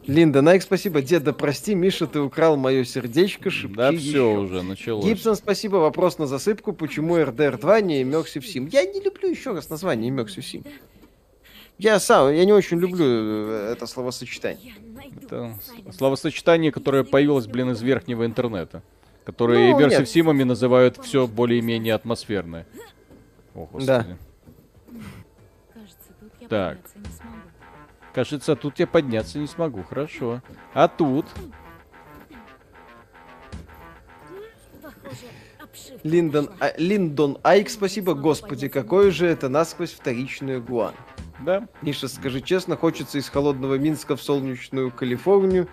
Линда, 0.08 0.42
Найк, 0.42 0.62
спасибо. 0.62 1.00
Деда, 1.00 1.32
прости, 1.32 1.76
Миша, 1.76 2.08
ты 2.08 2.18
украл 2.18 2.56
мое 2.56 2.82
сердечко, 2.82 3.48
шепчи 3.48 3.76
Да 3.76 3.90
еще. 3.90 4.00
все 4.00 4.32
уже 4.32 4.62
началось. 4.62 5.04
Гибсон, 5.04 5.36
спасибо. 5.36 5.76
Вопрос 5.76 6.18
на 6.18 6.26
засыпку. 6.26 6.72
Почему 6.72 7.18
RDR 7.18 7.56
2 7.56 7.80
не 7.82 8.02
Immersive 8.02 8.42
Sim? 8.42 8.68
Я 8.72 8.84
не 8.84 9.00
люблю 9.00 9.30
еще 9.30 9.52
раз 9.52 9.70
название 9.70 10.10
Immersive 10.10 10.42
Sim. 10.42 10.66
Я 11.78 12.00
сам, 12.00 12.34
я 12.34 12.44
не 12.44 12.52
очень 12.52 12.80
люблю 12.80 13.04
э, 13.06 13.72
это 13.72 13.86
словосочетание. 13.86 14.74
Это 15.22 15.54
словосочетание, 15.96 16.72
которое 16.72 17.04
появилось, 17.04 17.46
блин, 17.46 17.70
из 17.70 17.80
верхнего 17.80 18.26
интернета. 18.26 18.82
Которые 19.24 19.72
Ну. 19.72 20.04
Симами 20.04 20.42
называют 20.42 20.98
все 21.04 21.28
более-менее 21.28 21.94
атмосферное. 21.94 22.66
О, 23.56 23.66
господи. 23.72 23.86
Да. 23.86 24.06
Так. 26.48 26.78
Кажется, 28.12 28.54
тут 28.54 28.78
я 28.78 28.86
подняться 28.86 29.38
не 29.38 29.46
смогу. 29.46 29.82
Хорошо. 29.82 30.42
А 30.74 30.88
тут? 30.88 31.26
Линдон, 36.02 36.50
а, 36.60 36.72
Линдон 36.78 37.38
Айк, 37.42 37.68
спасибо, 37.68 38.14
господи, 38.14 38.68
какой 38.68 39.10
же 39.10 39.26
это 39.26 39.48
насквозь 39.48 39.92
вторичную 39.92 40.62
Гуан. 40.62 40.94
Да. 41.40 41.68
Миша, 41.82 42.08
скажи 42.08 42.40
честно, 42.40 42.76
хочется 42.76 43.18
из 43.18 43.28
холодного 43.28 43.74
Минска 43.74 44.16
в 44.16 44.22
солнечную 44.22 44.90
Калифорнию. 44.90 45.68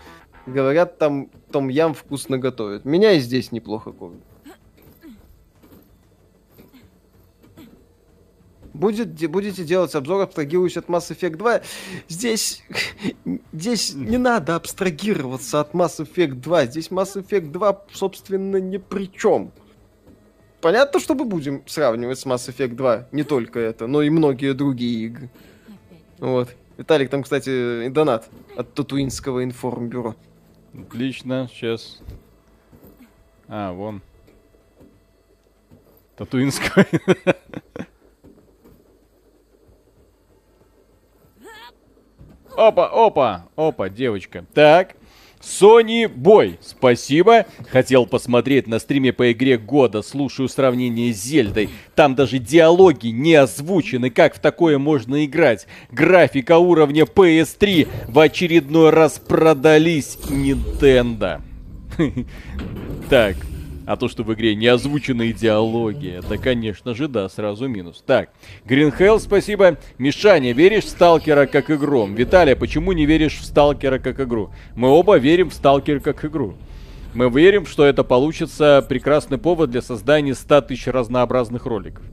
Говорят, 0.45 0.97
там 0.97 1.29
Том 1.51 1.69
Ям 1.69 1.93
вкусно 1.93 2.37
готовят. 2.37 2.83
Меня 2.83 3.13
и 3.13 3.19
здесь 3.19 3.51
неплохо 3.51 3.91
кормят. 3.91 4.23
Будет, 8.73 9.13
де- 9.13 9.27
будете 9.27 9.63
делать 9.63 9.93
обзор, 9.93 10.21
абстрагируясь 10.21 10.77
от 10.77 10.87
Mass 10.87 11.15
Effect 11.15 11.37
2. 11.37 11.61
Здесь, 12.07 12.63
здесь 13.53 13.93
не 13.93 14.17
надо 14.17 14.55
абстрагироваться 14.55 15.59
от 15.59 15.73
Mass 15.73 15.99
Effect 15.99 16.35
2. 16.35 16.65
Здесь 16.65 16.89
Mass 16.89 17.15
Effect 17.15 17.51
2, 17.51 17.85
собственно, 17.93 18.57
ни 18.57 18.77
при 18.77 19.11
чем. 19.11 19.51
Понятно, 20.59 20.99
что 20.99 21.13
мы 21.13 21.25
будем 21.25 21.61
сравнивать 21.67 22.19
с 22.19 22.25
Mass 22.25 22.49
Effect 22.49 22.75
2. 22.75 23.09
Не 23.11 23.23
только 23.23 23.59
это, 23.59 23.85
но 23.85 24.01
и 24.01 24.09
многие 24.09 24.53
другие 24.53 25.05
игры. 25.05 25.29
Вот. 26.17 26.55
Виталик, 26.77 27.09
там, 27.11 27.21
кстати, 27.21 27.89
донат 27.89 28.27
от 28.55 28.73
Татуинского 28.73 29.43
информбюро. 29.43 30.15
Отлично, 30.73 31.47
сейчас. 31.53 32.01
А, 33.47 33.71
вон. 33.71 34.01
Татуинского. 36.15 36.85
Опа, 42.55 42.87
опа, 42.87 43.45
опа, 43.55 43.89
девочка. 43.89 44.45
Так. 44.53 44.95
Sony 45.43 46.05
Boy, 46.05 46.57
спасибо. 46.61 47.45
Хотел 47.69 48.05
посмотреть 48.05 48.65
на 48.65 48.79
стриме 48.79 49.11
по 49.11 49.31
игре 49.33 49.57
года, 49.57 50.01
слушаю 50.01 50.47
сравнение 50.47 51.13
с 51.13 51.21
Зельдой. 51.21 51.69
Там 51.95 52.15
даже 52.15 52.39
диалоги 52.39 53.07
не 53.07 53.35
озвучены, 53.35 54.09
как 54.09 54.35
в 54.35 54.39
такое 54.39 54.77
можно 54.77 55.25
играть. 55.25 55.67
Графика 55.91 56.57
уровня 56.57 57.03
PS3 57.03 57.89
в 58.07 58.19
очередной 58.19 58.91
раз 58.91 59.19
продались 59.19 60.17
Nintendo. 60.29 61.41
Так, 63.09 63.35
а 63.85 63.95
то, 63.95 64.07
что 64.07 64.23
в 64.23 64.33
игре 64.33 64.55
не 64.55 64.67
озвучены 64.67 65.33
диалоги, 65.33 66.09
это, 66.09 66.37
конечно 66.37 66.93
же, 66.93 67.07
да, 67.07 67.29
сразу 67.29 67.67
минус. 67.67 68.03
Так, 68.05 68.29
Гринхелл, 68.65 69.19
спасибо. 69.19 69.77
Мишаня, 69.97 70.53
веришь 70.53 70.85
в 70.85 70.89
Сталкера 70.89 71.45
как 71.45 71.69
игру? 71.69 72.07
Виталий, 72.07 72.55
почему 72.55 72.91
не 72.93 73.05
веришь 73.05 73.39
в 73.39 73.43
Сталкера 73.43 73.99
как 73.99 74.19
игру? 74.19 74.51
Мы 74.75 74.89
оба 74.89 75.17
верим 75.17 75.49
в 75.49 75.53
Сталкер 75.53 75.99
как 75.99 76.23
игру. 76.25 76.55
Мы 77.13 77.29
верим, 77.29 77.65
что 77.65 77.85
это 77.85 78.03
получится 78.03 78.83
прекрасный 78.87 79.37
повод 79.37 79.69
для 79.69 79.81
создания 79.81 80.33
100 80.33 80.61
тысяч 80.61 80.87
разнообразных 80.87 81.65
роликов. 81.65 82.03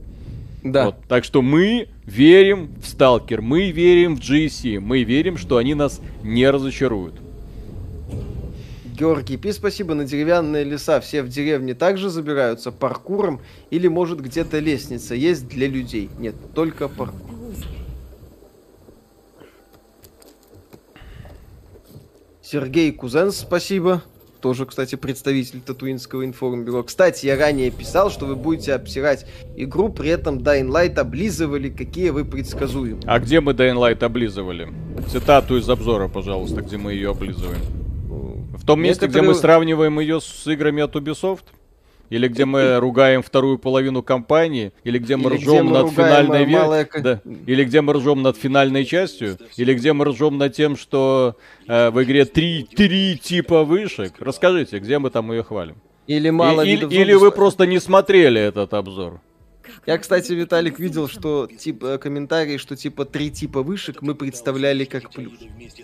Да. 0.63 0.87
Вот, 0.87 0.95
так 1.07 1.23
что 1.23 1.41
мы 1.41 1.87
верим 2.05 2.69
в 2.81 2.85
Сталкер, 2.85 3.41
мы 3.41 3.71
верим 3.71 4.15
в 4.15 4.19
GC, 4.19 4.79
мы 4.79 5.03
верим, 5.03 5.37
что 5.37 5.57
они 5.57 5.73
нас 5.73 5.99
не 6.23 6.47
разочаруют. 6.47 7.15
Георгий 9.01 9.35
Пи, 9.35 9.51
спасибо. 9.51 9.95
На 9.95 10.05
деревянные 10.05 10.63
леса 10.63 10.99
все 11.01 11.23
в 11.23 11.27
деревне 11.27 11.73
также 11.73 12.11
забираются 12.11 12.71
паркуром 12.71 13.41
или 13.71 13.87
может 13.87 14.21
где-то 14.21 14.59
лестница 14.59 15.15
есть 15.15 15.47
для 15.47 15.67
людей? 15.67 16.11
Нет, 16.19 16.35
только 16.53 16.87
паркур. 16.87 17.19
Сергей 22.43 22.91
Кузенс, 22.91 23.37
спасибо. 23.37 24.03
Тоже, 24.39 24.67
кстати, 24.67 24.93
представитель 24.93 25.61
Татуинского 25.61 26.23
информбюро. 26.23 26.83
Кстати, 26.83 27.25
я 27.25 27.37
ранее 27.37 27.71
писал, 27.71 28.11
что 28.11 28.27
вы 28.27 28.35
будете 28.35 28.75
обсирать 28.75 29.25
игру, 29.57 29.89
при 29.89 30.09
этом 30.09 30.37
Dying 30.37 30.67
Light 30.67 30.99
облизывали, 30.99 31.69
какие 31.69 32.11
вы 32.11 32.23
предсказуемы. 32.23 33.01
А 33.07 33.17
где 33.17 33.41
мы 33.41 33.53
Dying 33.53 33.77
Light 33.77 34.03
облизывали? 34.03 34.69
Цитату 35.09 35.57
из 35.57 35.67
обзора, 35.67 36.07
пожалуйста, 36.07 36.61
где 36.61 36.77
мы 36.77 36.93
ее 36.93 37.09
облизываем. 37.09 37.80
В 38.61 38.65
том 38.65 38.81
месте, 38.81 39.07
где 39.07 39.19
мы 39.21 39.27
Некоторые- 39.27 39.41
сравниваем 39.41 39.99
ее 39.99 40.21
с 40.21 40.47
играми 40.47 40.83
от 40.83 40.95
Ubisoft? 40.95 41.43
Или 42.09 42.27
где 42.27 42.43
мы 42.45 42.77
ругаем 42.77 43.23
вторую 43.23 43.57
половину 43.57 44.03
кампании? 44.03 44.73
Или 44.83 44.99
где 44.99 45.15
мы 45.15 45.29
Или 45.31 45.37
где 45.37 45.45
ржем 45.45 45.65
мы 45.67 45.71
над 45.79 45.91
финальной 45.91 46.41
э, 46.41 46.45
ве- 46.45 46.51
малое 46.51 46.89
Да. 47.01 47.21
Или 47.47 47.63
где 47.63 47.79
мы 47.81 47.93
ржем 47.93 48.21
над 48.21 48.37
финальной 48.37 48.83
частью? 48.85 49.37
Или 49.55 49.73
где 49.73 49.93
мы 49.93 50.05
ржем 50.05 50.37
над 50.37 50.53
тем, 50.53 50.75
что 50.75 51.37
э, 51.67 51.89
в 51.89 52.03
игре 52.03 52.25
три, 52.25 52.63
три 52.63 53.17
типа 53.17 53.63
вышек? 53.63 54.13
Расскажите, 54.19 54.79
где 54.79 54.99
мы 54.99 55.09
там 55.09 55.31
ее 55.31 55.41
хвалим? 55.43 55.77
Или 56.07 56.29
мало 56.31 56.61
И- 56.63 56.73
или, 56.73 56.85
или 56.93 57.13
вы 57.13 57.31
просто 57.31 57.65
не 57.65 57.79
смотрели 57.79 58.41
этот 58.41 58.73
обзор? 58.73 59.21
Я, 59.85 59.97
кстати, 59.97 60.33
Виталик 60.33 60.79
видел, 60.79 61.07
что 61.07 61.47
типа 61.47 61.97
комментарии, 61.97 62.57
что 62.57 62.75
типа 62.75 63.05
три 63.05 63.31
типа 63.31 63.63
вышек 63.63 64.01
мы 64.01 64.15
представляли 64.15 64.83
как 64.83 65.09
плюс. 65.11 65.31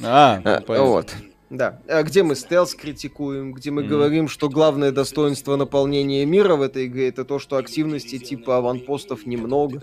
А, 0.04 0.42
А, 0.44 0.62
понятно. 0.62 0.84
вот. 0.84 1.14
Да. 1.50 1.82
А 1.88 2.04
где 2.04 2.24
мы 2.24 2.36
стелс 2.36 2.76
критикуем, 2.76 3.54
где 3.54 3.72
мы 3.72 3.84
Мгм. 3.84 3.90
говорим, 3.90 4.28
что 4.28 4.50
главное 4.50 4.92
достоинство 4.92 5.56
наполнения 5.56 6.26
мира 6.26 6.56
в 6.56 6.62
этой 6.62 6.88
игре 6.88 7.08
это 7.08 7.24
то, 7.24 7.40
что 7.40 7.56
активности 7.58 8.18
типа 8.20 8.58
аванпостов 8.58 9.26
немного. 9.26 9.82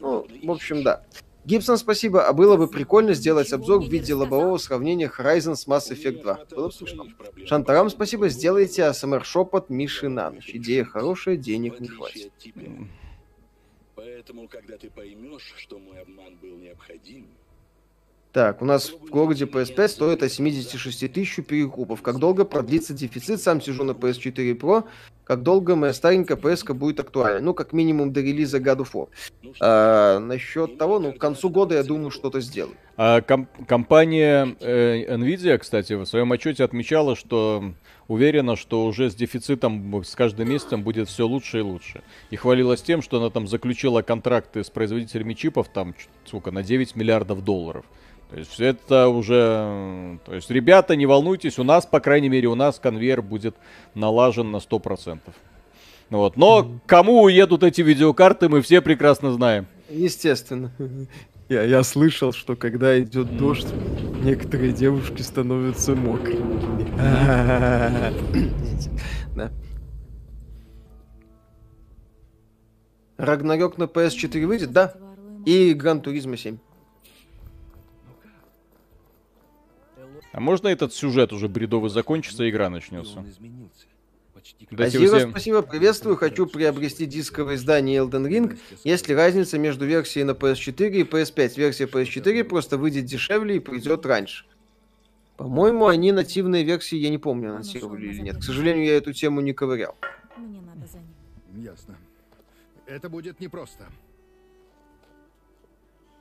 Ну, 0.00 0.26
в 0.42 0.50
общем, 0.50 0.82
да. 0.82 1.02
Гибсон, 1.46 1.78
спасибо. 1.78 2.26
А 2.26 2.32
было 2.32 2.56
бы 2.56 2.66
прикольно 2.66 3.14
сделать 3.14 3.52
обзор 3.52 3.80
в 3.82 3.88
виде 3.88 4.12
лобового 4.14 4.58
сравнения 4.58 5.10
Horizon 5.16 5.54
с 5.54 5.66
Mass 5.68 5.90
Effect 5.92 6.22
2. 6.22 6.38
Было 6.50 6.66
бы 6.66 6.72
смешно. 6.72 7.06
Шантарам, 7.46 7.88
спасибо. 7.88 8.28
Сделайте 8.28 8.82
ASMR 8.82 9.22
шепот 9.22 9.70
Миши 9.70 10.08
на 10.08 10.30
ночь. 10.30 10.50
Идея 10.52 10.84
хорошая, 10.84 11.36
денег 11.36 11.78
не 11.80 11.88
хватит. 11.88 12.32
Поэтому, 13.94 14.48
когда 14.48 14.76
ты 14.76 14.90
поймешь, 14.90 15.54
что 15.56 15.78
мой 15.78 16.00
обман 16.02 16.36
был 16.42 16.56
необходим, 16.56 17.28
Так, 18.36 18.60
у 18.60 18.66
нас 18.66 18.90
в 18.90 19.08
городе 19.08 19.46
PS5 19.46 19.88
стоит 19.88 20.22
от 20.22 20.30
76 20.30 21.10
тысяч 21.10 21.36
перекупов. 21.36 22.02
Как 22.02 22.18
долго 22.18 22.44
продлится 22.44 22.92
дефицит? 22.92 23.40
Сам 23.40 23.62
сижу 23.62 23.82
на 23.82 23.92
PS4 23.92 24.58
Pro. 24.58 24.84
Как 25.26 25.42
долго 25.42 25.74
моя 25.74 25.92
старенькая 25.92 26.36
PS 26.36 26.72
будет 26.72 27.00
актуальна? 27.00 27.40
Ну, 27.40 27.52
как 27.52 27.72
минимум 27.72 28.12
до 28.12 28.20
релиза 28.20 28.58
God 28.58 28.78
of 28.78 28.92
War. 28.92 29.08
А, 29.60 30.20
насчет 30.20 30.78
того, 30.78 31.00
ну, 31.00 31.12
к 31.12 31.18
концу 31.18 31.50
года, 31.50 31.74
я 31.74 31.82
думаю, 31.82 32.12
что-то 32.12 32.40
сделаю. 32.40 32.76
А 32.96 33.20
ком- 33.22 33.48
компания 33.66 34.56
э, 34.60 35.16
Nvidia, 35.16 35.58
кстати, 35.58 35.94
в 35.94 36.06
своем 36.06 36.30
отчете 36.30 36.62
отмечала, 36.62 37.16
что 37.16 37.72
уверена, 38.06 38.54
что 38.54 38.86
уже 38.86 39.10
с 39.10 39.16
дефицитом 39.16 40.04
с 40.04 40.14
каждым 40.14 40.48
месяцем 40.48 40.84
будет 40.84 41.08
все 41.08 41.26
лучше 41.26 41.58
и 41.58 41.62
лучше. 41.62 42.02
И 42.30 42.36
хвалилась 42.36 42.82
тем, 42.82 43.02
что 43.02 43.18
она 43.18 43.30
там 43.30 43.48
заключила 43.48 44.02
контракты 44.02 44.62
с 44.62 44.70
производителями 44.70 45.34
чипов 45.34 45.68
там, 45.68 45.96
сколько, 46.24 46.52
на 46.52 46.62
9 46.62 46.94
миллиардов 46.94 47.42
долларов. 47.42 47.84
То 48.30 48.38
есть 48.38 48.58
это 48.58 49.08
уже... 49.08 50.18
То 50.24 50.34
есть, 50.34 50.50
ребята, 50.50 50.96
не 50.96 51.06
волнуйтесь, 51.06 51.58
у 51.58 51.64
нас, 51.64 51.86
по 51.86 52.00
крайней 52.00 52.28
мере, 52.28 52.48
у 52.48 52.54
нас 52.54 52.78
конвейер 52.78 53.22
будет 53.22 53.54
налажен 53.94 54.50
на 54.50 54.56
100%. 54.56 55.15
Ну 56.10 56.18
Вот. 56.18 56.36
Но 56.36 56.78
кому 56.86 57.22
уедут 57.22 57.62
эти 57.62 57.80
видеокарты, 57.80 58.48
мы 58.48 58.62
все 58.62 58.80
прекрасно 58.80 59.32
знаем. 59.32 59.66
Естественно. 59.88 60.72
Я, 61.48 61.62
я 61.62 61.82
слышал, 61.84 62.32
что 62.32 62.56
когда 62.56 63.00
идет 63.00 63.36
дождь, 63.36 63.68
некоторые 64.22 64.72
девушки 64.72 65.22
становятся. 65.22 65.92
Извините. 68.32 68.90
Да. 69.36 69.52
Рагнарёк 73.16 73.78
на 73.78 73.84
PS4 73.84 74.46
выйдет, 74.46 74.72
да? 74.72 74.94
И 75.46 75.72
Гран 75.72 76.00
Туризма 76.00 76.36
7. 76.36 76.58
А 80.32 80.40
можно 80.40 80.68
этот 80.68 80.92
сюжет 80.92 81.32
уже 81.32 81.48
бредовый 81.48 81.88
закончится, 81.88 82.44
и 82.44 82.50
игра 82.50 82.68
начнется? 82.68 83.24
Он 84.46 84.54
изменился. 84.54 84.54
Почти 84.54 84.66
как- 84.66 84.78
Да, 84.78 84.84
Азира, 84.84 85.18
все- 85.18 85.30
спасибо, 85.30 85.62
приветствую. 85.62 86.16
Хочу 86.16 86.46
приобрести 86.46 87.06
дисковое 87.06 87.54
издание 87.56 88.00
Elden 88.02 88.28
Ring. 88.28 88.58
Есть 88.84 89.08
ли 89.08 89.14
разница 89.14 89.58
между 89.58 89.86
версией 89.86 90.24
на 90.24 90.32
PS4 90.32 90.90
и 90.90 91.02
PS5? 91.04 91.56
Версия 91.56 91.86
PS4 91.86 92.44
просто 92.44 92.76
выйдет 92.78 93.04
дешевле 93.06 93.56
и 93.56 93.58
придет 93.60 94.04
раньше. 94.06 94.44
По-моему, 95.36 95.86
они 95.86 96.12
нативные 96.12 96.64
версии, 96.64 96.96
я 96.96 97.10
не 97.10 97.18
помню, 97.18 97.50
анонсировали 97.50 98.06
или 98.06 98.20
нет. 98.20 98.38
К 98.38 98.42
сожалению, 98.42 98.86
я 98.86 98.96
эту 98.96 99.12
тему 99.12 99.40
не 99.42 99.52
ковырял. 99.52 99.94
Мне 100.36 100.60
надо 100.62 100.86
за 100.90 100.98
ним. 100.98 101.62
Ясно. 101.64 101.96
Это 102.86 103.08
будет 103.10 103.40
непросто. 103.40 103.84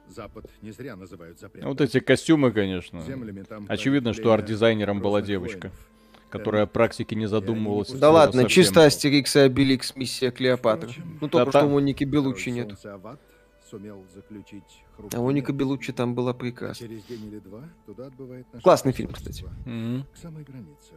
Запад 0.10 0.46
не 0.62 0.72
зря 0.72 0.96
называют 0.96 1.40
запретом. 1.40 1.70
Вот 1.70 1.82
эти 1.82 2.00
костюмы, 2.00 2.52
конечно. 2.52 3.02
Землями 3.02 3.42
там 3.44 3.66
Очевидно, 3.68 4.14
что 4.14 4.32
арт-дизайнером 4.34 5.00
была 5.00 5.22
девочка, 5.22 5.68
воинов. 5.68 5.88
Которая 6.30 6.64
о 6.64 6.68
практике 6.68 7.16
не 7.16 7.28
задумывалась. 7.28 7.92
Да 7.92 8.12
ладно, 8.12 8.42
совсем. 8.44 8.50
чисто 8.50 8.84
Астерикс 8.86 9.36
и 9.36 9.40
Обеликс, 9.40 9.96
миссия 9.96 10.32
Клеопатра. 10.32 10.92
Ну, 11.22 11.28
только 11.30 11.46
Да 11.46 11.52
что 11.52 11.60
там- 11.62 11.72
Моники 11.72 12.04
Второй 12.04 12.12
Белуччи 12.12 12.50
нет. 12.50 12.74
А 15.12 15.22
Моника 15.22 15.52
мир. 15.52 15.60
Белуччи 15.60 15.92
там 15.94 16.16
была 16.16 16.34
прекрасна. 16.34 16.88
Через 16.88 17.04
день 17.04 17.26
или 17.28 17.40
два 17.40 17.64
туда 17.86 18.08
отбывает 18.08 18.46
наше 18.54 18.64
Классный 18.64 18.92
фильм, 18.92 19.12
Мгм. 19.66 20.06
К 20.14 20.18
самой 20.18 20.44
границе. 20.44 20.94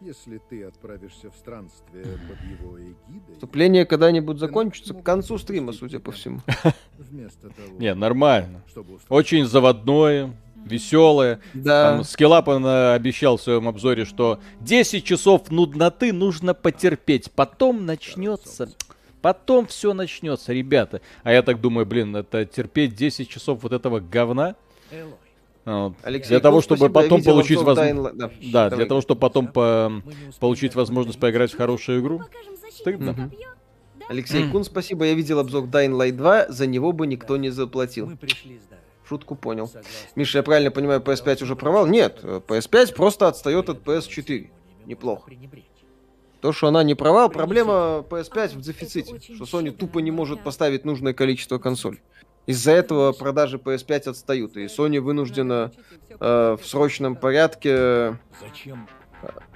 Если 0.00 0.40
ты 0.48 0.62
отправишься 0.62 1.28
в 1.28 1.34
странствие 1.36 2.04
под 2.04 2.40
его 2.60 2.80
эгидой... 2.80 3.34
Вступление 3.34 3.84
когда-нибудь 3.84 4.38
закончится 4.38 4.94
к 4.94 5.02
концу 5.02 5.38
стрима, 5.38 5.72
судя 5.72 5.98
по 5.98 6.12
всему. 6.12 6.40
Не, 7.78 7.94
нормально. 7.94 8.62
Очень 9.08 9.44
заводное, 9.44 10.36
веселое. 10.64 11.40
Да. 11.54 11.90
Там 11.90 12.04
Скиллап 12.04 12.48
он 12.48 12.64
э, 12.64 12.94
обещал 12.94 13.36
в 13.36 13.42
своем 13.42 13.68
обзоре, 13.68 14.04
что 14.04 14.40
10 14.60 15.04
часов 15.04 15.50
нудноты 15.50 16.12
нужно 16.12 16.54
потерпеть, 16.54 17.30
потом 17.32 17.86
начнется. 17.86 18.70
Потом 19.20 19.66
все 19.66 19.94
начнется, 19.94 20.52
ребята. 20.52 21.00
А 21.24 21.32
я 21.32 21.42
так 21.42 21.60
думаю, 21.60 21.86
блин, 21.86 22.14
это 22.14 22.44
терпеть 22.44 22.94
10 22.94 23.28
часов 23.28 23.62
вот 23.62 23.72
этого 23.72 24.00
говна. 24.00 24.54
Вот. 25.64 25.94
Алексей, 26.02 26.30
Для 26.30 26.40
того, 26.40 26.56
Кун, 26.58 26.62
чтобы 26.62 26.88
потом 26.88 27.18
видел 27.18 27.32
получить 27.32 27.58
возможность... 27.58 28.16
Да, 28.50 28.70
давай. 28.70 28.76
для 28.78 28.86
того, 28.86 29.00
чтобы 29.02 29.20
потом 29.20 29.48
по- 29.48 30.02
получить 30.40 30.74
возможность 30.74 31.18
поиграть 31.18 31.52
в 31.52 31.56
хорошую 31.58 32.00
игру. 32.00 32.22
Стыдно. 32.70 33.12
Да? 33.12 33.30
Алексей 34.08 34.48
Кун, 34.48 34.64
спасибо, 34.64 35.04
я 35.04 35.12
видел 35.12 35.38
обзор 35.40 35.64
Dying 35.64 35.90
Light 35.90 36.12
2, 36.12 36.48
за 36.48 36.66
него 36.66 36.92
бы 36.92 37.06
никто 37.06 37.36
не 37.36 37.50
заплатил. 37.50 38.06
Мы 38.06 38.16
пришли 38.16 38.58
с. 38.58 38.77
Шутку 39.08 39.36
понял. 39.36 39.70
Миша, 40.16 40.38
я 40.38 40.42
правильно 40.42 40.70
понимаю, 40.70 41.00
PS5 41.00 41.44
уже 41.44 41.56
провал? 41.56 41.86
Нет, 41.86 42.20
э, 42.22 42.40
PS5 42.46 42.94
просто 42.94 43.26
отстает 43.26 43.70
от 43.70 43.82
PS4. 43.82 44.50
Неплохо. 44.84 45.30
То, 46.40 46.52
что 46.52 46.68
она 46.68 46.82
не 46.82 46.94
провал, 46.94 47.30
проблема 47.30 48.04
PS5 48.08 48.56
в 48.56 48.60
дефиците, 48.60 49.18
что 49.34 49.44
Sony 49.44 49.70
тупо 49.70 50.00
не 50.00 50.10
может 50.10 50.44
поставить 50.44 50.84
нужное 50.84 51.14
количество 51.14 51.58
консолей. 51.58 52.00
Из-за 52.46 52.72
этого 52.72 53.12
продажи 53.12 53.56
PS5 53.56 54.10
отстают, 54.10 54.56
и 54.56 54.66
Sony 54.66 55.00
вынуждена 55.00 55.72
э, 56.08 56.56
в 56.60 56.66
срочном 56.66 57.16
порядке 57.16 58.18
Зачем? 58.40 58.88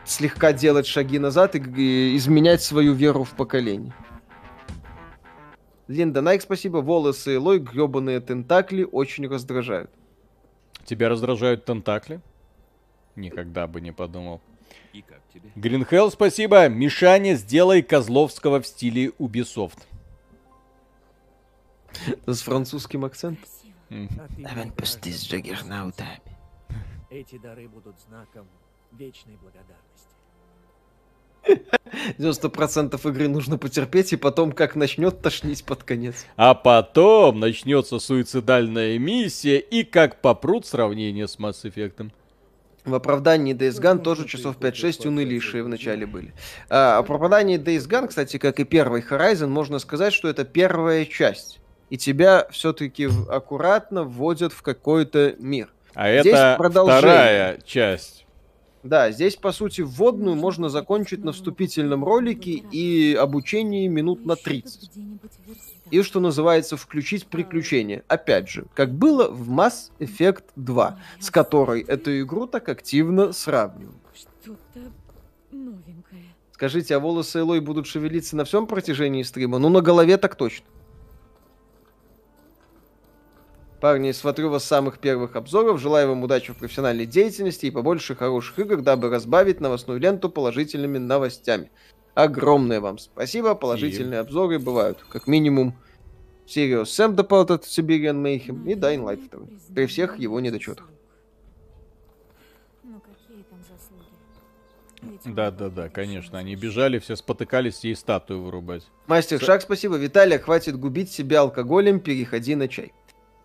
слегка 0.05 0.53
делать 0.53 0.87
шаги 0.87 1.19
назад 1.19 1.55
и, 1.57 1.59
и 1.59 2.17
изменять 2.17 2.63
свою 2.63 2.95
веру 2.95 3.25
в 3.25 3.31
поколение. 3.31 3.95
Линда 5.93 6.23
Найк, 6.23 6.41
спасибо. 6.41 6.79
Волосы 6.79 7.35
Элой, 7.35 7.59
гребаные 7.59 8.21
тентакли 8.21 8.89
очень 8.91 9.29
раздражают. 9.29 9.91
Тебя 10.85 11.11
раздражают 11.11 11.67
тентакли? 11.67 12.21
Никогда 13.15 13.67
бы 13.67 13.83
не 13.83 13.93
подумал. 13.93 14.41
И 14.95 15.03
как 15.03 15.21
тебе? 15.33 15.51
Гринхелл, 15.55 16.11
спасибо. 16.11 16.67
Мишаня, 16.69 17.35
сделай 17.35 17.83
Козловского 17.83 18.63
в 18.63 18.67
стиле 18.67 19.09
Ubisoft. 19.19 19.81
С 22.27 22.41
французским 22.41 23.05
акцентом. 23.05 23.45
М. 23.91 24.09
А 24.19 24.29
ты 24.29 24.35
мне 24.35 24.45
кажется, 24.45 24.73
Эти 27.11 27.37
дары 27.37 27.69
будут 27.69 28.01
знаком 28.01 28.49
вечной 28.93 29.37
благодарности. 29.37 30.12
90% 32.19 33.09
игры 33.11 33.29
нужно 33.29 33.59
потерпеть, 33.59 34.13
и 34.13 34.17
потом, 34.17 34.53
как 34.53 34.77
начнет 34.77 35.21
тошнить 35.21 35.65
под 35.65 35.83
конец. 35.83 36.27
А 36.37 36.55
потом 36.55 37.41
начнется 37.41 37.99
суицидальная 37.99 38.99
миссия 38.99 39.59
и 39.59 39.85
как 39.85 40.21
попрут 40.21 40.67
сравнение 40.67 41.29
с 41.29 41.39
Mass 41.39 41.63
Effect. 41.65 42.11
В 42.85 42.95
оправдании 42.95 43.55
Days 43.55 43.81
Gone 43.81 44.01
тоже 44.01 44.27
часов 44.27 44.57
5-6 44.59 45.07
унылейшие 45.07 45.63
в 45.63 45.69
начале 45.69 46.05
были. 46.05 46.33
А, 46.69 47.01
в 47.01 47.05
оправдании 47.13 47.59
Days 47.59 47.89
Gone, 47.89 48.09
кстати, 48.09 48.39
как 48.39 48.59
и 48.59 48.65
первый 48.65 49.03
Horizon, 49.03 49.47
можно 49.47 49.79
сказать, 49.79 50.13
что 50.13 50.29
это 50.29 50.45
первая 50.45 51.05
часть. 51.05 51.61
И 51.91 51.97
тебя 51.99 52.49
все-таки 52.51 53.09
аккуратно 53.29 54.03
вводят 54.03 54.53
в 54.53 54.63
какой-то 54.63 55.37
мир. 55.39 55.69
А 55.95 56.11
Здесь 56.21 56.35
это 56.35 56.55
продолжение. 56.59 56.99
вторая 56.99 57.59
часть. 57.65 58.22
Да, 58.83 59.13
здесь, 59.13 59.37
по 59.37 59.53
сути, 59.53 59.83
вводную 59.83 60.35
можно 60.35 60.69
закончить 60.69 61.23
на 61.25 61.33
вступительном 61.33 62.05
ролике 62.05 62.63
и 62.73 63.15
обучении 63.15 63.87
минут 63.87 64.27
на 64.27 64.35
30. 64.35 64.91
И, 65.91 66.03
что 66.03 66.21
называется, 66.21 66.77
включить 66.77 67.27
приключения. 67.27 68.03
Опять 68.09 68.49
же, 68.49 68.65
как 68.75 68.93
было 68.93 69.29
в 69.29 69.51
Mass 69.51 69.93
Effect 70.01 70.45
2, 70.57 70.99
с 71.21 71.31
которой 71.31 71.83
эту 71.83 72.21
игру 72.23 72.47
так 72.47 72.69
активно 72.69 73.33
сравнивают. 73.33 73.97
Скажите, 76.53 76.97
а 76.97 76.99
волосы 76.99 77.41
Элой 77.41 77.61
будут 77.61 77.87
шевелиться 77.87 78.37
на 78.37 78.45
всем 78.45 78.67
протяжении 78.67 79.23
стрима? 79.23 79.59
Ну, 79.59 79.69
на 79.69 79.81
голове 79.81 80.17
так 80.17 80.35
точно. 80.35 80.67
Парни, 83.83 84.13
смотрю 84.13 84.49
вас 84.49 84.63
с 84.63 84.69
самых 84.69 85.01
первых 85.01 85.35
обзоров. 85.35 85.81
Желаю 85.81 86.11
вам 86.11 86.23
удачи 86.23 86.53
в 86.53 86.57
профессиональной 86.57 87.05
деятельности 87.05 87.67
и 87.67 87.71
побольше 87.73 88.15
хороших 88.15 88.57
игр, 88.61 88.81
дабы 88.81 89.11
разбавить 89.11 89.61
новостную 89.61 89.99
ленту 89.99 90.31
положительными 90.31 90.99
новостями. 90.99 91.69
Огромное 92.15 92.81
вам 92.81 92.99
спасибо. 92.99 93.57
Положительные 93.57 94.21
обзоры 94.21 94.61
бывают. 94.61 95.05
Как 95.09 95.27
минимум, 95.27 95.75
Serious 96.47 96.85
Sam 96.85 97.17
Departed 97.17 97.63
Siberian 97.63 98.23
Mayhem 98.23 98.71
и 98.71 98.77
Dying 98.77 99.03
Light 99.03 99.29
2. 99.29 99.75
При 99.75 99.87
всех 99.87 100.17
его 100.17 100.39
недочетах. 100.39 100.89
Ну 102.85 103.01
какие 103.01 103.43
там 103.43 103.59
заслуги? 103.69 104.07
Ведь 105.25 105.35
Да-да-да, 105.35 105.89
конечно. 105.89 106.39
Они 106.39 106.55
бежали, 106.55 107.01
все 107.01 107.17
спотыкались 107.17 107.85
и 107.85 107.97
статую 107.97 108.45
вырубать. 108.45 108.85
Мастер 109.09 109.41
Шаг, 109.41 109.61
спасибо. 109.61 109.97
Виталий, 109.97 110.39
хватит 110.39 110.79
губить 110.79 111.11
себя 111.11 111.41
алкоголем, 111.41 111.99
переходи 111.99 112.55
на 112.55 112.69
чай. 112.69 112.93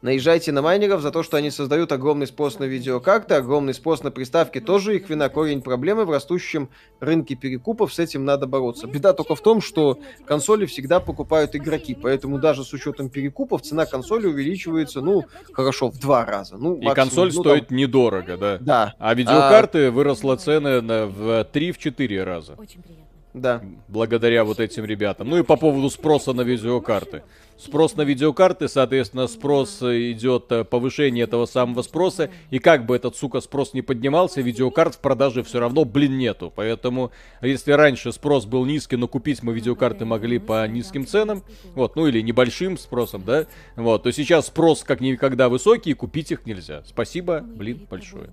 Наезжайте 0.03 0.51
на 0.51 0.61
майнеров 0.61 1.01
за 1.01 1.09
то, 1.11 1.23
что 1.23 1.37
они 1.37 1.49
создают 1.49 1.91
огромный 1.91 2.27
спрос 2.27 2.59
на 2.59 2.65
видеокарты, 2.65 3.33
огромный 3.33 3.73
спрос 3.73 4.03
на 4.03 4.11
приставки 4.11 4.59
тоже 4.59 4.95
их 4.97 5.09
вина 5.09 5.27
корень 5.27 5.61
проблемы 5.63 6.05
в 6.05 6.11
растущем 6.11 6.69
рынке 6.99 7.33
перекупов, 7.33 7.91
с 7.91 7.97
этим 7.97 8.23
надо 8.23 8.45
бороться. 8.45 8.85
Беда 8.85 9.13
только 9.13 9.33
в 9.33 9.41
том, 9.41 9.59
что 9.59 9.97
консоли 10.25 10.67
всегда 10.67 10.99
покупают 10.99 11.55
игроки, 11.55 11.97
поэтому 11.99 12.37
даже 12.37 12.63
с 12.63 12.71
учетом 12.73 13.09
перекупов 13.09 13.63
цена 13.63 13.87
консоли 13.87 14.27
увеличивается, 14.27 15.01
ну, 15.01 15.25
хорошо, 15.51 15.89
в 15.89 15.97
два 15.99 16.25
раза. 16.25 16.57
Ну, 16.57 16.75
И 16.75 16.85
максимум, 16.85 16.95
консоль 16.95 17.31
ну, 17.33 17.41
стоит 17.41 17.67
там- 17.69 17.77
недорого, 17.77 18.37
да. 18.37 18.57
Да, 18.59 18.95
А 18.99 19.15
видеокарты 19.15 19.89
выросла 19.89 20.35
цены 20.35 20.79
на, 20.81 21.07
в 21.07 21.43
3-4 21.51 22.23
раза. 22.23 22.53
Очень 22.53 22.83
приятно. 22.83 23.05
да. 23.33 23.63
Благодаря 23.87 24.43
вот 24.43 24.59
этим 24.59 24.85
ребятам. 24.85 25.27
Ну 25.29 25.39
и 25.39 25.43
по 25.43 25.57
поводу 25.57 25.89
спроса 25.89 26.33
на 26.33 26.41
видеокарты. 26.41 27.23
Спрос 27.57 27.95
на 27.95 28.03
видеокарты, 28.03 28.67
соответственно, 28.67 29.25
спрос 29.25 29.81
э, 29.81 30.11
идет 30.11 30.51
э, 30.51 30.63
повышение 30.63 31.23
этого 31.23 31.47
самого 31.47 31.81
спроса. 31.81 32.29
И 32.51 32.59
как 32.59 32.85
бы 32.85 32.95
этот, 32.95 33.15
сука, 33.15 33.41
спрос 33.41 33.73
не 33.73 33.81
поднимался, 33.81 34.41
видеокарт 34.41 34.95
в 34.95 34.99
продаже 34.99 35.41
все 35.41 35.59
равно, 35.59 35.83
блин, 35.83 36.19
нету. 36.19 36.53
Поэтому, 36.55 37.11
если 37.41 37.71
раньше 37.71 38.11
спрос 38.11 38.45
был 38.45 38.63
низкий, 38.65 38.95
но 38.95 39.07
купить 39.07 39.41
мы 39.41 39.53
видеокарты 39.53 40.05
могли 40.05 40.37
по 40.37 40.67
низким 40.67 41.07
ценам, 41.07 41.43
вот, 41.73 41.95
ну 41.95 42.05
или 42.05 42.21
небольшим 42.21 42.77
спросом, 42.77 43.23
да, 43.25 43.47
вот, 43.75 44.03
то 44.03 44.11
сейчас 44.11 44.47
спрос 44.47 44.83
как 44.83 45.01
никогда 45.01 45.49
высокий, 45.49 45.91
и 45.91 45.93
купить 45.93 46.31
их 46.31 46.45
нельзя. 46.45 46.83
Спасибо, 46.85 47.39
блин, 47.41 47.87
большое. 47.89 48.29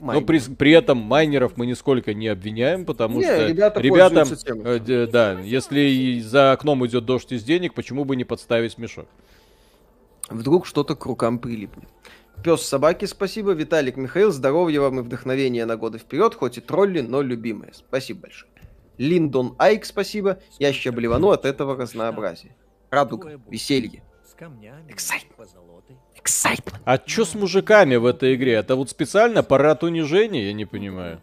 Но 0.00 0.20
при, 0.20 0.38
при 0.38 0.70
этом 0.72 0.98
майнеров 0.98 1.56
мы 1.56 1.66
нисколько 1.66 2.14
не 2.14 2.28
обвиняем, 2.28 2.84
потому 2.84 3.18
Не, 3.18 3.24
что 3.24 3.48
ребята 3.48 3.80
тем. 4.36 4.62
э, 4.64 5.06
да, 5.10 5.40
если 5.40 6.20
за 6.20 6.52
окном 6.52 6.86
идет 6.86 7.04
дождь 7.04 7.32
из 7.32 7.42
денег, 7.42 7.74
почему 7.74 8.04
бы 8.04 8.14
не 8.14 8.24
подставить 8.24 8.67
мешок? 8.76 9.06
Вдруг 10.28 10.66
что-то 10.66 10.94
к 10.94 11.06
рукам 11.06 11.38
прилипнет. 11.38 11.88
Пес 12.44 12.62
собаки, 12.62 13.06
спасибо. 13.06 13.52
Виталик 13.52 13.96
Михаил, 13.96 14.30
здоровья 14.30 14.80
вам 14.80 15.00
и 15.00 15.02
вдохновения 15.02 15.64
на 15.66 15.76
годы 15.76 15.98
вперед, 15.98 16.34
хоть 16.34 16.58
и 16.58 16.60
тролли, 16.60 17.00
но 17.00 17.22
любимые. 17.22 17.72
Спасибо 17.74 18.22
большое. 18.22 18.52
Линдон 18.98 19.54
Айк, 19.58 19.84
спасибо. 19.84 20.38
Я 20.58 20.72
ща 20.72 20.92
блевану 20.92 21.30
от 21.30 21.44
этого 21.44 21.76
разнообразия. 21.76 22.54
Радуга, 22.90 23.40
веселье, 23.48 24.02
excitement. 26.22 26.74
А 26.84 26.98
чё 26.98 27.24
с 27.24 27.34
мужиками 27.34 27.96
в 27.96 28.06
этой 28.06 28.34
игре? 28.34 28.52
Это 28.52 28.76
вот 28.76 28.90
специально 28.90 29.42
парад 29.42 29.82
унижения, 29.82 30.46
я 30.46 30.52
не 30.52 30.64
понимаю. 30.64 31.20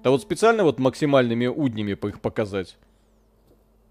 Это 0.00 0.10
вот 0.10 0.22
специально 0.22 0.62
вот 0.62 0.78
максимальными 0.78 1.46
уднями 1.46 1.94
по 1.94 2.08
их 2.08 2.20
показать. 2.20 2.76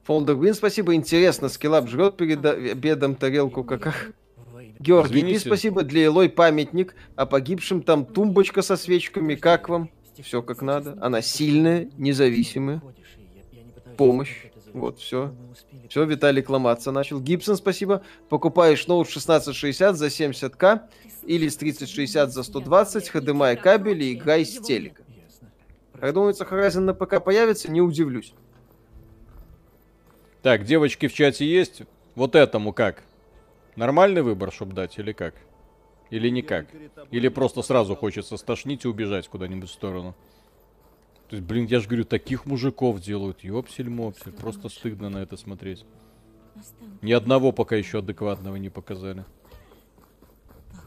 Фолдер 0.05 0.35
Вин, 0.35 0.53
спасибо. 0.53 0.93
Интересно, 0.93 1.49
скиллап 1.49 1.89
жрет 1.89 2.15
перед 2.15 2.45
обедом 2.45 3.15
тарелку 3.15 3.63
каках. 3.63 4.11
Георгий 4.79 5.19
Извините. 5.21 5.39
спасибо. 5.39 5.81
Для 5.83 6.05
Элой 6.05 6.29
памятник. 6.29 6.95
А 7.15 7.25
погибшим 7.25 7.81
там 7.81 8.05
тумбочка 8.05 8.61
со 8.61 8.77
свечками. 8.77 9.33
Как 9.33 9.67
вам? 9.67 9.89
Все 10.21 10.43
как 10.43 10.61
надо. 10.61 10.95
Она 11.01 11.23
сильная, 11.23 11.89
независимая. 11.97 12.83
Помощь. 13.97 14.45
Вот, 14.73 14.99
все. 14.99 15.33
Все, 15.89 16.03
Виталик 16.03 16.49
ломаться 16.49 16.91
начал. 16.91 17.19
Гибсон, 17.19 17.55
спасибо. 17.55 18.03
Покупаешь 18.29 18.85
ноут 18.85 19.07
1660 19.07 19.95
за 19.95 20.07
70к 20.07 20.81
или 21.23 21.47
с 21.47 21.55
3060 21.55 22.31
за 22.31 22.43
120, 22.43 23.09
HDMI 23.11 23.55
кабель 23.55 24.03
и 24.03 24.13
играй 24.13 24.45
с 24.45 24.59
телека. 24.59 25.01
Как 25.99 26.13
думается, 26.13 26.43
Horizon 26.43 26.81
на 26.81 26.93
ПК 26.93 27.23
появится, 27.23 27.71
не 27.71 27.81
удивлюсь. 27.81 28.33
Так, 30.45 30.63
девочки 30.63 31.07
в 31.07 31.13
чате 31.15 31.43
есть? 31.43 31.81
Вот 32.13 32.35
этому 32.35 32.71
как? 32.71 33.01
Нормальный 33.75 34.21
выбор, 34.21 34.53
чтоб 34.53 34.73
дать, 34.73 34.99
или 34.99 35.11
как? 35.11 35.33
Или 36.11 36.29
никак? 36.29 36.67
Или 37.09 37.29
просто 37.29 37.63
сразу 37.63 37.95
хочется 37.95 38.37
стошнить 38.37 38.85
и 38.85 38.87
убежать 38.87 39.27
куда-нибудь 39.27 39.67
в 39.67 39.73
сторону? 39.73 40.13
То 41.29 41.37
есть, 41.37 41.47
блин, 41.47 41.65
я 41.65 41.79
же 41.79 41.87
говорю, 41.87 42.05
таких 42.05 42.45
мужиков 42.45 43.01
делают. 43.01 43.43
Ёпсель-мопсель. 43.43 44.33
Просто 44.33 44.69
стыдно 44.69 45.09
на 45.09 45.17
это 45.17 45.35
смотреть. 45.35 45.83
Ни 47.01 47.13
одного 47.13 47.51
пока 47.51 47.75
еще 47.75 47.97
адекватного 47.97 48.57
не 48.57 48.69
показали. 48.69 49.25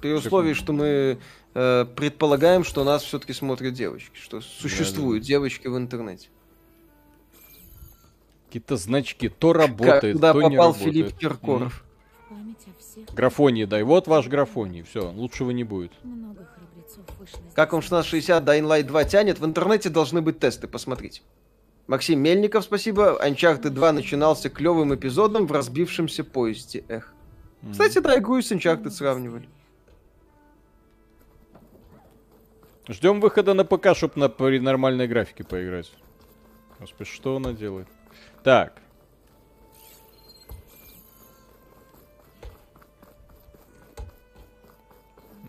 При 0.01 0.13
условии, 0.13 0.53
что 0.53 0.73
мы 0.73 1.19
э, 1.55 1.85
предполагаем, 1.97 2.63
что 2.63 2.85
нас 2.85 3.03
все-таки 3.03 3.33
смотрят 3.33 3.75
девочки, 3.75 4.17
что 4.19 4.41
существуют 4.41 5.25
девочки 5.25 5.67
в 5.67 5.77
интернете. 5.77 6.29
Какие-то 8.49 8.77
значки. 8.79 9.29
То 9.29 9.53
работает, 9.53 10.17
Куда 10.17 10.33
то 10.33 10.43
не 10.43 10.57
попал 10.57 10.73
работает. 10.73 10.95
Филипп 10.95 11.19
Киркоров. 11.19 11.85
Всех. 12.79 13.15
Графонии 13.15 13.67
дай. 13.67 13.83
Вот 13.83 14.07
ваш 14.07 14.27
графоний. 14.27 14.83
Все, 14.83 15.11
лучшего 15.11 15.51
не 15.51 15.65
будет. 15.65 15.93
Как 17.55 17.73
вам 17.73 17.83
1660 17.83 18.43
Dying 18.43 18.67
Light 18.67 18.85
2 18.85 19.05
тянет? 19.05 19.39
В 19.39 19.45
интернете 19.45 19.91
должны 19.91 20.23
быть 20.23 20.39
тесты, 20.39 20.67
посмотрите. 20.67 21.21
Максим 21.87 22.21
Мельников, 22.21 22.65
спасибо. 22.65 23.21
Uncharted 23.23 23.71
2 23.71 23.93
начинался 23.93 24.49
клевым 24.49 24.95
эпизодом 24.95 25.47
в 25.47 25.53
разбившемся 25.53 26.25
поезде. 26.25 26.85
Эх. 26.89 27.13
М. 27.63 27.73
Кстати, 27.73 27.99
да, 27.99 28.17
игру 28.19 28.41
с 28.41 28.51
Uncharted 28.51 28.91
сравнивали. 28.91 29.47
Ждем 32.89 33.21
выхода 33.21 33.53
на 33.53 33.67
ПК, 33.67 33.95
чтобы 33.95 34.15
на 34.17 34.31
при 34.31 34.59
нормальной 34.59 35.07
графике 35.07 35.45
поиграть. 35.45 35.93
Господи, 36.81 37.11
что 37.11 37.37
она 37.37 37.53
делает? 37.53 37.89
Так. 38.49 38.81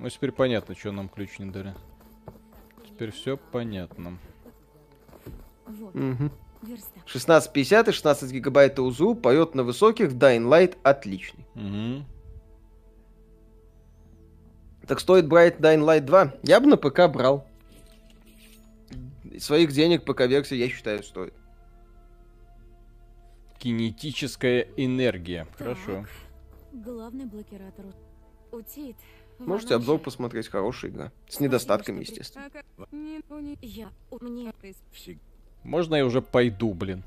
Ну, 0.02 0.10
теперь 0.10 0.34
понятно, 0.34 0.76
что 0.76 0.92
нам 0.92 1.08
ключ 1.08 1.40
не 1.40 1.50
дали. 1.50 1.74
Теперь 2.86 3.12
все 3.12 3.38
понятно. 3.38 4.20
Верстак. 6.62 7.06
1650 7.06 7.88
и 7.88 7.92
16 7.94 8.32
гигабайт 8.34 8.78
УЗУ 8.80 9.16
поет 9.16 9.56
на 9.56 9.64
высоких 9.64 10.10
в 10.10 10.18
Dying 10.18 10.44
Light 10.44 10.78
отличный. 10.84 11.48
Мгм. 11.56 12.06
Так 14.86 15.00
стоит 15.00 15.26
брать 15.26 15.60
Dying 15.60 15.86
Light 15.86 16.02
2? 16.02 16.34
Я 16.44 16.60
бы 16.60 16.68
на 16.68 16.76
ПК 16.76 17.08
брал. 17.08 17.48
Своих 19.38 19.72
денег 19.72 20.04
ПК-версия, 20.04 20.58
я 20.58 20.68
считаю, 20.68 21.02
стоит. 21.02 21.39
Кинетическая 23.60 24.68
энергия. 24.78 25.46
Хорошо. 25.58 26.06
Главный 26.72 27.26
блокиратор 27.26 27.86
у- 28.52 28.58
утит. 28.58 28.96
Можете 29.38 29.76
обзор 29.76 30.00
посмотреть, 30.00 30.48
хорошая 30.48 30.92
игра. 30.92 31.12
С 31.28 31.40
недостатками, 31.40 32.02
естественно. 32.02 32.50
Мне... 32.92 33.22
Можно 35.64 35.96
я 35.96 36.06
уже 36.06 36.22
пойду, 36.22 36.74
блин? 36.74 37.04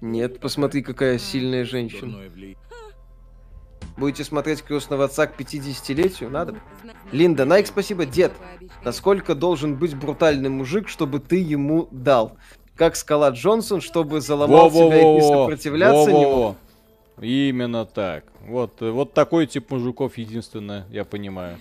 Нет, 0.00 0.40
посмотри, 0.40 0.82
какая 0.82 1.18
сильная 1.18 1.64
женщина. 1.64 2.20
Будете 3.96 4.24
смотреть 4.24 4.62
крестного 4.62 5.04
отца 5.04 5.26
к 5.26 5.38
50-летию? 5.38 6.30
Надо 6.30 6.54
бы. 6.54 6.60
Линда, 7.12 7.44
Найк, 7.44 7.66
спасибо. 7.68 8.06
Дед, 8.06 8.32
насколько 8.84 9.34
должен 9.36 9.76
быть 9.76 9.94
брутальный 9.96 10.48
мужик, 10.50 10.88
чтобы 10.88 11.20
ты 11.20 11.36
ему 11.36 11.88
дал? 11.92 12.36
Как 12.76 12.96
скала 12.96 13.30
Джонсон, 13.30 13.80
чтобы 13.80 14.20
заломал 14.20 14.70
себя 14.70 15.00
и 15.00 15.04
не 15.14 15.20
сопротивляться 15.20 16.10
не 16.10 16.24
мог? 16.24 16.24
Во-во-во. 16.24 16.56
Именно 17.20 17.86
так. 17.86 18.24
Вот, 18.46 18.82
э, 18.82 18.90
вот 18.90 19.12
такой 19.12 19.46
тип 19.46 19.70
мужиков 19.70 20.18
единственное, 20.18 20.84
я 20.90 21.04
понимаю. 21.04 21.58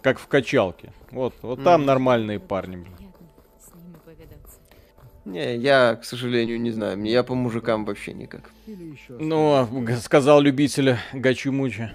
Как 0.00 0.18
в 0.18 0.26
качалке. 0.26 0.92
Вот, 1.12 1.34
вот 1.42 1.62
там 1.62 1.86
нормальные 1.86 2.40
парни. 2.40 2.84
Не, 5.24 5.56
я, 5.56 5.94
к 5.94 6.04
сожалению, 6.04 6.60
не 6.60 6.72
знаю. 6.72 6.98
Мне 6.98 7.12
я 7.12 7.22
по 7.22 7.36
мужикам 7.36 7.84
вообще 7.84 8.12
никак. 8.12 8.50
Или 8.66 8.92
еще 8.92 9.12
Ну, 9.20 9.52
а, 9.54 9.96
сказал 10.00 10.40
любитель 10.40 10.96
гачи-мучи. 11.12 11.92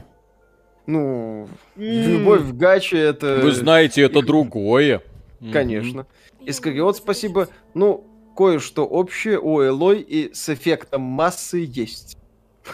Ну, 0.85 1.49
любовь 1.75 2.43
в 2.43 2.55
гаче 2.55 2.97
это... 2.97 3.41
Вы 3.43 3.51
знаете, 3.51 4.01
это 4.01 4.21
другое. 4.21 5.01
Мгм. 5.41 6.05
Искариот, 6.49 6.97
спасибо. 6.97 7.49
Ну, 7.73 8.05
кое-что 8.35 8.85
общее 8.85 9.39
у 9.39 9.61
Элой 9.61 10.01
и 10.01 10.33
с 10.33 10.49
эффектом 10.49 11.01
массы 11.01 11.65
есть. 11.69 12.17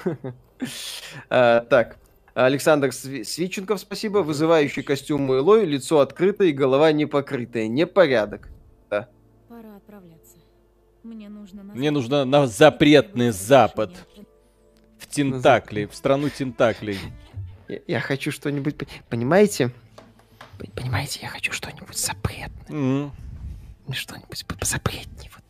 А, 1.29 1.61
Так. 1.61 1.97
Александр 2.35 2.87
Сви- 2.89 3.23
Свиченков, 3.23 3.79
спасибо. 3.79 4.19
Вызывающий 4.19 4.81
костюм 4.81 5.29
у 5.29 5.35
Элой, 5.35 5.65
лицо 5.65 5.99
открытое 5.99 6.47
и 6.47 6.51
голова 6.51 6.91
не 6.91 7.05
покрытая. 7.05 7.67
Непорядок. 7.67 8.49
Пора 8.89 9.75
отправляться. 9.75 10.37
Мне 11.03 11.29
нужно... 11.29 11.63
на 11.63 11.73
Мне 11.75 11.91
нужно 11.91 12.25
на 12.25 12.47
запретный 12.47 13.29
запад. 13.31 13.91
В 14.97 15.05
Тентакли, 15.07 15.85
в 15.85 15.93
страну 15.95 16.29
Тентаклей. 16.29 16.97
Я, 17.67 17.79
я 17.87 17.99
хочу 17.99 18.31
что-нибудь... 18.31 18.77
по- 18.77 18.85
Понимаете? 19.09 19.71
Понимаете, 20.75 21.19
я 21.23 21.27
хочу 21.27 21.51
что-нибудь 21.51 21.97
запретное. 21.97 22.75
Мгм. 22.79 23.11
Что-нибудь 23.91 24.45
по- 24.47 24.55
позапретнее. 24.55 25.29
Вот. 25.33 25.43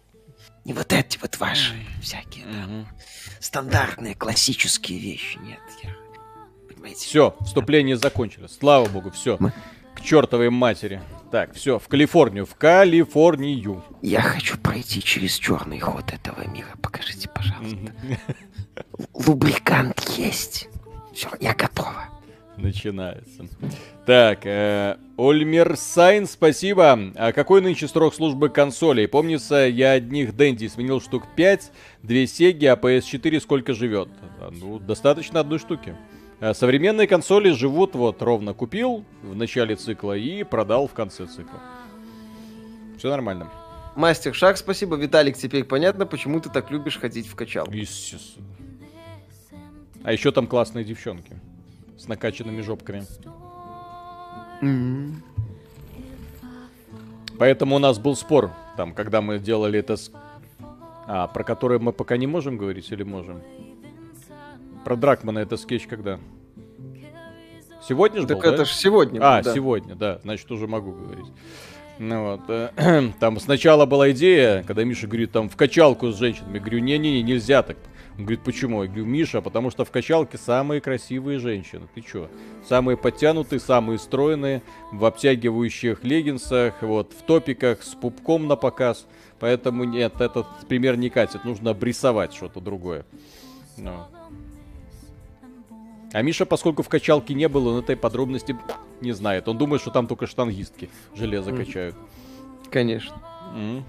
Не 0.65 0.73
вот 0.73 0.91
эти 0.93 1.17
вот 1.19 1.37
ваши 1.39 1.73
всякие 2.01 2.45
там 2.45 2.87
стандартные 3.39 4.15
классические 4.15 4.99
вещи. 4.99 5.37
Нет, 5.39 5.59
я... 5.83 5.95
Понимаете? 6.67 7.05
Все, 7.05 7.35
вступление 7.41 7.97
закончилось. 7.97 8.55
Слава 8.59 8.87
богу, 8.87 9.11
все. 9.11 9.37
Мы- 9.39 9.51
К 9.95 10.01
чертовой 10.01 10.49
матери. 10.49 11.01
Так, 11.31 11.53
все, 11.53 11.79
в 11.79 11.87
Калифорнию, 11.87 12.45
в 12.45 12.55
Калифорнию. 12.55 13.83
Я 14.01 14.21
хочу 14.21 14.57
пройти 14.57 15.01
через 15.01 15.35
черный 15.35 15.79
ход 15.79 16.11
этого 16.13 16.45
мира. 16.47 16.69
Покажите, 16.81 17.29
пожалуйста. 17.29 17.77
Лубрикант 19.13 19.99
есть. 20.17 20.67
Все, 21.13 21.29
я 21.39 21.53
готова. 21.53 22.09
Начинается. 22.57 23.47
Так, 24.05 24.45
э, 24.45 24.97
Ольмер 25.17 25.75
Сайн, 25.75 26.27
спасибо. 26.27 27.11
А 27.15 27.31
какой 27.31 27.61
нынче 27.61 27.87
срок 27.87 28.13
службы 28.13 28.49
консолей? 28.49 29.07
Помнится, 29.07 29.67
я 29.67 29.91
одних 29.91 30.35
Дэнди 30.35 30.67
сменил 30.67 31.01
штук 31.01 31.23
5, 31.35 31.71
две 32.03 32.27
Сеги, 32.27 32.65
а 32.65 32.75
PS4 32.75 33.39
сколько 33.39 33.73
живет? 33.73 34.09
А, 34.39 34.51
Ну, 34.51 34.77
достаточно 34.79 35.39
одной 35.39 35.57
штуки. 35.57 35.95
А 36.39 36.53
Современные 36.53 37.07
консоли 37.07 37.51
живут 37.51 37.95
вот 37.95 38.21
ровно 38.21 38.53
купил 38.53 39.03
в 39.23 39.35
начале 39.35 39.75
цикла 39.75 40.15
и 40.15 40.43
продал 40.43 40.87
в 40.87 40.93
конце 40.93 41.25
цикла. 41.25 41.59
Все 42.97 43.09
нормально. 43.09 43.49
Мастер 43.95 44.33
Шаг, 44.35 44.57
спасибо. 44.57 44.95
Виталик, 44.95 45.37
теперь 45.37 45.63
понятно, 45.63 46.05
почему 46.05 46.39
ты 46.39 46.49
так 46.49 46.69
любишь 46.69 46.99
ходить 46.99 47.27
в. 47.27 47.35
Естественно. 47.71 48.45
А 50.03 50.11
еще 50.11 50.31
там 50.31 50.47
классные 50.47 50.83
девчонки 50.83 51.39
с 51.97 52.07
накачанными 52.07 52.61
жопками. 52.61 53.05
М. 54.61 55.23
Поэтому 57.37 57.75
у 57.75 57.79
нас 57.79 57.99
был 57.99 58.15
спор, 58.15 58.51
там, 58.77 58.93
когда 58.93 59.21
мы 59.21 59.39
делали 59.39 59.79
это 59.79 59.97
с... 59.97 60.11
А, 61.05 61.27
про 61.27 61.43
который 61.43 61.79
мы 61.79 61.91
пока 61.91 62.17
не 62.17 62.27
можем 62.27 62.57
говорить 62.57 62.91
или 62.91 63.03
можем? 63.03 63.41
Про 64.85 64.95
Дракмана 64.95 65.39
это 65.39 65.57
скетч 65.57 65.87
когда? 65.87 66.19
Сегодня 67.87 68.21
же 68.21 68.27
Так 68.27 68.37
был, 68.37 68.43
да? 68.43 68.53
это 68.53 68.65
ж 68.65 68.71
сегодня. 68.71 69.19
А, 69.21 69.41
да. 69.41 69.53
сегодня, 69.53 69.95
да, 69.95 70.19
значит, 70.23 70.49
уже 70.51 70.67
могу 70.67 70.91
говорить. 70.91 71.25
Ну 71.99 72.23
вот, 72.23 72.41
э, 72.47 73.11
там 73.19 73.39
сначала 73.39 73.85
была 73.85 74.11
идея, 74.11 74.63
когда 74.63 74.83
Миша 74.83 75.07
говорит, 75.07 75.31
там, 75.31 75.49
в 75.49 75.55
качалку 75.55 76.11
с 76.11 76.17
женщинами. 76.17 76.55
Я 76.55 76.59
говорю, 76.61 76.79
не-не-не, 76.79 77.21
нельзя 77.21 77.61
так. 77.61 77.77
Он 78.17 78.25
говорит, 78.25 78.41
почему? 78.43 78.83
Я 78.83 78.87
говорю, 78.89 79.05
Миша, 79.05 79.41
потому 79.41 79.71
что 79.71 79.85
в 79.85 79.91
качалке 79.91 80.37
самые 80.37 80.81
красивые 80.81 81.39
женщины. 81.39 81.87
Ты 81.95 82.01
чё? 82.01 82.29
Самые 82.67 82.95
подтянутые, 82.95 83.59
самые 83.59 83.97
стройные, 83.97 84.61
в 84.91 85.03
обтягивающих 85.05 86.03
леггинсах, 86.03 86.81
вот, 86.81 87.13
в 87.13 87.23
топиках, 87.23 87.81
с 87.81 87.95
пупком 87.95 88.47
на 88.47 88.55
показ. 88.55 89.07
Поэтому 89.39 89.83
нет, 89.83 90.21
этот 90.21 90.45
пример 90.67 90.95
не 90.95 91.09
катит. 91.09 91.43
Нужно 91.43 91.71
обрисовать 91.71 92.33
что-то 92.35 92.61
другое. 92.61 93.03
Ну. 93.77 93.97
А 96.13 96.21
Миша, 96.21 96.45
поскольку 96.45 96.83
в 96.83 96.89
качалке 96.89 97.33
не 97.33 97.47
был, 97.47 97.65
он 97.67 97.79
этой 97.79 97.95
подробности 97.95 98.55
не 99.01 99.13
знает. 99.13 99.47
Он 99.47 99.57
думает, 99.57 99.81
что 99.81 99.89
там 99.89 100.05
только 100.05 100.27
штангистки 100.27 100.89
железо 101.15 101.49
Мгм. 101.51 101.65
качают. 101.65 101.95
Конечно. 102.69 103.15
М. 103.55 103.83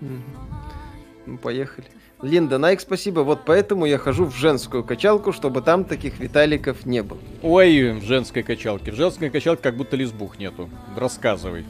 Ну, 0.00 1.38
поехали. 1.38 1.86
Линда, 2.22 2.58
Найк, 2.58 2.80
спасибо. 2.80 3.20
Вот 3.20 3.44
поэтому 3.44 3.86
я 3.86 3.96
хожу 3.96 4.24
в 4.24 4.34
женскую 4.34 4.82
качалку, 4.82 5.32
чтобы 5.32 5.62
там 5.62 5.84
таких 5.84 6.18
Виталиков 6.18 6.84
не 6.84 7.02
было. 7.02 7.20
Ой, 7.42 7.92
в 7.92 8.02
женской 8.02 8.42
качалке. 8.42 8.90
В 8.90 8.96
женской 8.96 9.30
качалке 9.30 9.62
как 9.62 9.76
будто 9.76 9.96
лесбух 9.96 10.38
нету. 10.38 10.68
Рассказывай. 10.96 11.64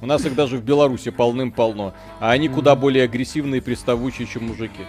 У 0.00 0.06
нас 0.06 0.24
их 0.26 0.34
даже 0.34 0.58
в 0.58 0.62
Беларуси 0.62 1.10
полным-полно. 1.10 1.94
А 2.20 2.30
они 2.30 2.48
куда 2.48 2.76
более 2.76 3.04
агрессивные 3.04 3.58
и 3.58 3.62
приставучие, 3.62 4.28
чем 4.28 4.48
мужики. 4.48 4.84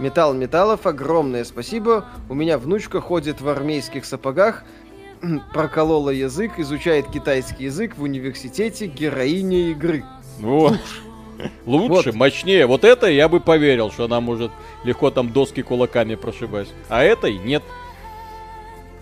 Металл 0.00 0.34
Металлов, 0.34 0.86
огромное 0.86 1.44
спасибо. 1.44 2.06
У 2.28 2.34
меня 2.34 2.58
внучка 2.58 3.00
ходит 3.00 3.40
в 3.40 3.48
армейских 3.48 4.04
сапогах, 4.04 4.64
проколола 5.52 6.10
язык, 6.10 6.58
изучает 6.58 7.08
китайский 7.08 7.64
язык 7.64 7.96
в 7.96 8.02
университете, 8.02 8.86
героиня 8.86 9.70
игры. 9.70 10.04
Вот. 10.38 10.78
Лучше, 11.66 12.10
Вот. 12.10 12.14
мощнее. 12.14 12.66
Вот 12.66 12.84
это 12.84 13.06
я 13.06 13.28
бы 13.28 13.40
поверил, 13.40 13.90
что 13.90 14.04
она 14.04 14.20
может 14.20 14.50
легко 14.84 15.10
там 15.10 15.32
доски 15.32 15.62
кулаками 15.62 16.14
прошибать. 16.14 16.68
А 16.88 17.02
этой 17.02 17.38
нет. 17.38 17.62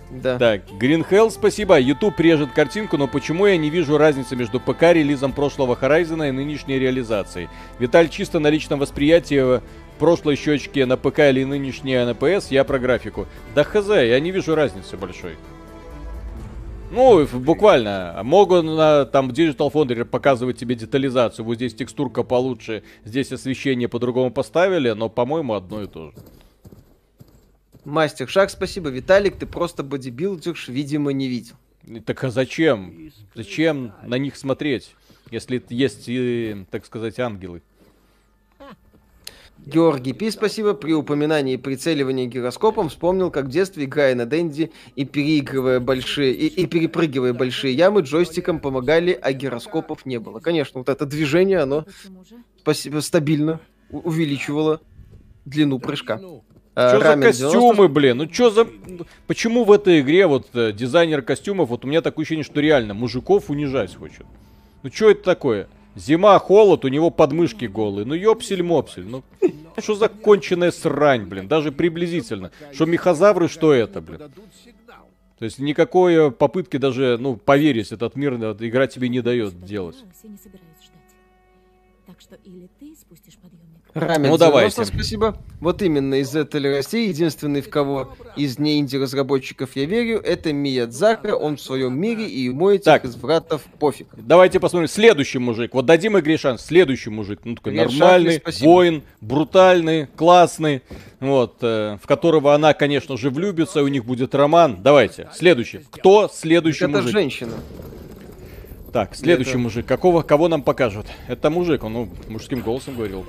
Да. 0.09 0.37
Так, 0.37 0.61
Green 0.79 1.03
Hell, 1.09 1.31
спасибо. 1.31 1.79
YouTube 1.79 2.19
режет 2.19 2.51
картинку, 2.51 2.97
но 2.97 3.07
почему 3.07 3.47
я 3.47 3.57
не 3.57 3.71
вижу 3.71 3.97
разницы 3.97 4.35
между 4.35 4.59
ПК-релизом 4.59 5.33
прошлого 5.33 5.75
Horizon 5.79 6.27
и 6.27 6.31
нынешней 6.31 6.77
реализацией? 6.77 7.49
Виталь, 7.79 8.09
чисто 8.09 8.37
на 8.39 8.49
личном 8.49 8.77
восприятии 8.79 9.57
э, 9.57 9.61
прошлой 9.97 10.35
щечки 10.35 10.81
на 10.81 10.97
ПК 10.97 11.19
или 11.19 11.43
нынешняя 11.43 12.05
на 12.05 12.11
PS, 12.11 12.47
я 12.51 12.63
про 12.63 12.77
графику. 12.77 13.25
Да 13.55 13.63
хз, 13.63 13.87
я 13.87 14.19
не 14.19 14.29
вижу 14.29 14.53
разницы 14.53 14.97
большой. 14.97 15.35
Ну, 16.93 17.25
буквально. 17.25 18.21
Могут 18.23 18.65
на, 18.65 19.05
там 19.05 19.31
Digital 19.31 19.71
Foundry 19.73 20.05
показывать 20.05 20.57
тебе 20.57 20.75
детализацию. 20.75 21.43
Вот 21.43 21.55
здесь 21.55 21.73
текстурка 21.73 22.21
получше, 22.21 22.83
здесь 23.03 23.31
освещение 23.31 23.87
по-другому 23.87 24.31
поставили, 24.31 24.91
но, 24.91 25.09
по-моему, 25.09 25.55
одно 25.55 25.81
и 25.81 25.87
то 25.87 26.11
же. 26.11 26.13
Мастер 27.83 28.29
Шаг, 28.29 28.51
спасибо. 28.51 28.89
Виталик, 28.89 29.37
ты 29.37 29.47
просто 29.47 29.81
бодибилдерш, 29.81 30.67
видимо, 30.67 31.11
не 31.11 31.27
видел. 31.27 31.55
Так 32.05 32.23
а 32.23 32.29
зачем? 32.29 33.11
Зачем 33.33 33.93
на 34.03 34.19
них 34.19 34.37
смотреть, 34.37 34.95
если 35.31 35.63
есть, 35.69 36.03
и, 36.07 36.63
так 36.69 36.85
сказать, 36.85 37.19
ангелы? 37.19 37.63
Георгий 39.65 40.13
Пи, 40.13 40.29
спасибо. 40.29 40.73
При 40.73 40.93
упоминании 40.93 41.55
прицеливания 41.55 42.25
гироскопом 42.25 42.89
вспомнил, 42.89 43.31
как 43.31 43.45
в 43.45 43.49
детстве, 43.49 43.85
играя 43.85 44.13
на 44.13 44.25
Дэнди 44.25 44.71
и 44.95 45.05
переигрывая 45.05 45.79
большие 45.79 46.33
и, 46.33 46.47
и 46.47 46.65
перепрыгивая 46.65 47.33
большие 47.33 47.73
ямы, 47.73 48.01
джойстиком 48.01 48.59
помогали, 48.59 49.17
а 49.19 49.31
гироскопов 49.31 50.05
не 50.05 50.19
было. 50.19 50.39
Конечно, 50.39 50.79
вот 50.79 50.89
это 50.89 51.05
движение, 51.05 51.59
оно 51.59 51.85
спасибо, 52.59 52.99
стабильно 52.99 53.61
увеличивало 53.89 54.81
длину 55.45 55.79
прыжка. 55.79 56.19
А, 56.75 56.97
Что 56.97 57.15
за 57.15 57.21
костюмы, 57.21 57.87
блин? 57.87 58.17
Ну 58.17 58.29
что 58.31 58.49
за... 58.49 58.67
Почему 59.27 59.63
в 59.63 59.71
этой 59.71 60.01
игре 60.01 60.25
вот 60.25 60.47
э, 60.53 60.71
дизайнер 60.71 61.21
костюмов, 61.21 61.69
вот 61.69 61.85
у 61.85 61.87
меня 61.87 62.01
такое 62.01 62.23
ощущение, 62.23 62.43
что 62.43 62.59
реально 62.59 62.95
мужиков 62.95 63.49
унижать 63.49 63.95
хочет. 63.95 64.25
Ну 64.81 64.89
что 64.91 65.11
это 65.11 65.23
такое? 65.23 65.67
Зима, 65.95 66.37
холод, 66.39 66.85
у 66.85 66.87
него 66.87 67.11
подмышки 67.11 67.65
голые. 67.65 68.05
Ну 68.05 68.15
ёпсель-мопсель. 68.15 69.05
Ну 69.05 69.23
что 69.77 69.95
за 69.95 70.09
конченая 70.09 70.71
срань, 70.71 71.25
блин, 71.25 71.47
даже 71.47 71.71
приблизительно. 71.71 72.51
Что 72.71 72.85
мехозавры, 72.85 73.47
что 73.47 73.73
это, 73.73 74.01
блин? 74.01 74.19
То 75.39 75.45
есть 75.45 75.59
никакой 75.59 76.15
э, 76.15 76.31
попытки 76.31 76.77
даже, 76.77 77.17
ну, 77.19 77.35
поверить, 77.35 77.91
этот 77.91 78.15
мир 78.15 78.33
э, 78.33 78.55
игра 78.59 78.87
тебе 78.87 79.09
не 79.09 79.19
дает 79.19 79.65
делать. 79.65 79.97
Так 82.05 82.21
что 82.21 82.35
или 82.45 82.69
ты 82.79 82.95
спустишь 82.95 83.37
подъемник, 83.37 83.72
Рамен 83.93 84.31
Ну, 84.31 84.37
90, 84.37 84.45
давайте. 84.45 84.85
спасибо. 84.85 85.37
Вот 85.59 85.83
именно 85.83 86.15
из 86.15 86.35
этой 86.35 86.61
России 86.77 87.09
единственный, 87.09 87.61
в 87.61 87.69
кого 87.69 88.11
из 88.35 88.57
не 88.57 88.79
инди-разработчиков 88.79 89.69
я 89.75 89.85
верю, 89.85 90.19
это 90.19 90.51
Миядзака. 90.51 91.35
Он 91.35 91.57
в 91.57 91.61
своем 91.61 91.99
мире, 91.99 92.25
и 92.27 92.41
ему 92.45 92.71
этих 92.71 92.85
Так. 92.85 93.05
извратов 93.05 93.61
пофиг. 93.79 94.07
Давайте 94.17 94.59
посмотрим. 94.59 94.87
Следующий 94.87 95.37
мужик. 95.37 95.75
Вот 95.75 95.85
дадим 95.85 96.17
игре 96.17 96.37
шанс. 96.37 96.65
Следующий 96.65 97.11
мужик. 97.11 97.41
Ну, 97.43 97.55
такой 97.55 97.73
Привет, 97.73 97.91
нормальный, 97.91 98.37
спасибо. 98.37 98.67
воин, 98.67 99.03
брутальный, 99.21 100.07
классный. 100.15 100.81
Вот, 101.19 101.57
э, 101.61 101.97
в 102.01 102.07
которого 102.07 102.55
она, 102.55 102.73
конечно 102.73 103.15
же, 103.15 103.29
влюбится, 103.29 103.79
и 103.81 103.83
у 103.83 103.87
них 103.89 104.05
будет 104.05 104.33
роман. 104.33 104.79
Давайте. 104.81 105.29
Следующий. 105.33 105.81
Кто 105.91 106.29
следующий 106.33 106.85
это 106.85 106.97
мужик? 106.97 107.11
женщина. 107.11 107.53
Так, 108.91 109.15
следующий 109.15 109.51
Это- 109.51 109.59
мужик. 109.59 109.85
Какого, 109.85 110.21
кого 110.23 110.47
нам 110.47 110.61
покажут? 110.63 111.05
Это 111.27 111.49
мужик, 111.49 111.83
он 111.83 111.93
ну, 111.93 112.09
мужским 112.27 112.61
голосом 112.61 112.95
говорил, 112.95 113.25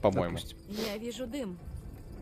по-моему. 0.00 0.36
допустим. 0.36 0.58
я 0.92 0.98
вижу 0.98 1.26
дым. 1.26 1.58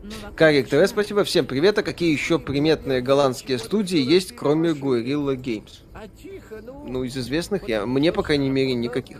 вокруг 0.01 0.35
Карик 0.35 0.67
ТВ, 0.67 0.87
спасибо. 0.87 1.23
Всем 1.23 1.45
привет. 1.45 1.77
А 1.77 1.83
какие 1.83 2.11
еще 2.11 2.39
приметные 2.39 3.01
голландские 3.01 3.59
студии 3.59 3.99
есть, 3.99 4.35
кроме 4.35 4.71
Guerrilla 4.71 5.35
Games? 5.35 5.81
А 5.93 6.07
тихо, 6.07 6.59
ну, 6.63 6.85
Ну, 6.87 7.03
из 7.03 7.15
известных, 7.15 7.69
я, 7.69 7.85
мне, 7.85 8.11
по 8.11 8.23
крайней 8.23 8.49
мере, 8.49 8.73
никаких. 8.73 9.17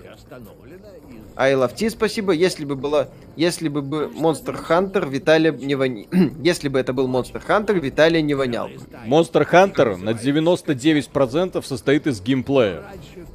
I 1.35 1.53
Love 1.53 1.75
Tea, 1.75 1.89
спасибо. 1.89 2.33
Если 2.33 2.65
бы 2.65 2.75
была... 2.75 3.09
Если 3.35 3.69
бы 3.69 3.81
был 3.81 4.09
Monster 4.09 4.59
Hunter, 4.67 5.07
Виталия 5.07 5.51
не 5.51 5.75
вонял. 5.75 6.07
Если 6.43 6.67
бы 6.67 6.79
это 6.79 6.93
был 6.93 7.07
Monster 7.07 7.41
Hunter, 7.45 7.79
Виталия 7.79 8.21
не 8.21 8.33
вонял. 8.33 8.69
Monster 9.05 9.47
Hunter 9.49 9.97
на 9.97 10.09
99% 10.09 11.63
состоит 11.63 12.07
из 12.07 12.21
геймплея. 12.21 12.83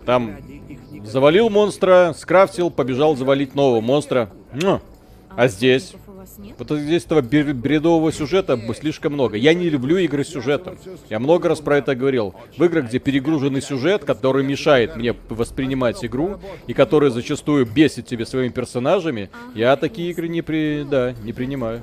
Там 0.04 0.36
завалил 1.06 1.48
монстра, 1.48 2.14
скрафтил, 2.16 2.70
побежал 2.70 3.16
завалить 3.16 3.54
нового 3.54 3.80
монстра. 3.80 4.30
Ну, 4.54 4.80
А 5.36 5.48
здесь? 5.48 5.94
Вас 6.24 6.38
нет? 6.38 6.54
Вот 6.58 6.70
здесь 6.78 7.04
этого 7.04 7.20
бредового 7.20 8.10
сюжета 8.12 8.58
слишком 8.78 9.12
много. 9.12 9.36
Я 9.36 9.52
не 9.52 9.68
люблю 9.68 9.98
игры 9.98 10.24
с 10.24 10.28
сюжетом. 10.28 10.78
Я 11.10 11.18
много 11.18 11.48
раз 11.48 11.60
про 11.60 11.78
это 11.78 11.94
говорил. 11.94 12.34
В 12.56 12.64
играх, 12.64 12.86
где 12.86 12.98
перегруженный 12.98 13.60
сюжет, 13.60 14.04
который 14.04 14.42
мешает 14.44 14.96
мне 14.96 15.14
воспринимать 15.28 16.04
игру, 16.04 16.38
и 16.66 16.72
который 16.72 17.10
зачастую 17.10 17.66
бесит 17.66 18.06
тебе 18.06 18.24
своими 18.24 18.52
персонажами, 18.52 19.28
я 19.54 19.76
такие 19.76 20.10
игры 20.10 20.28
не, 20.28 20.40
при... 20.40 20.84
да, 20.84 21.12
не 21.24 21.32
принимаю. 21.32 21.82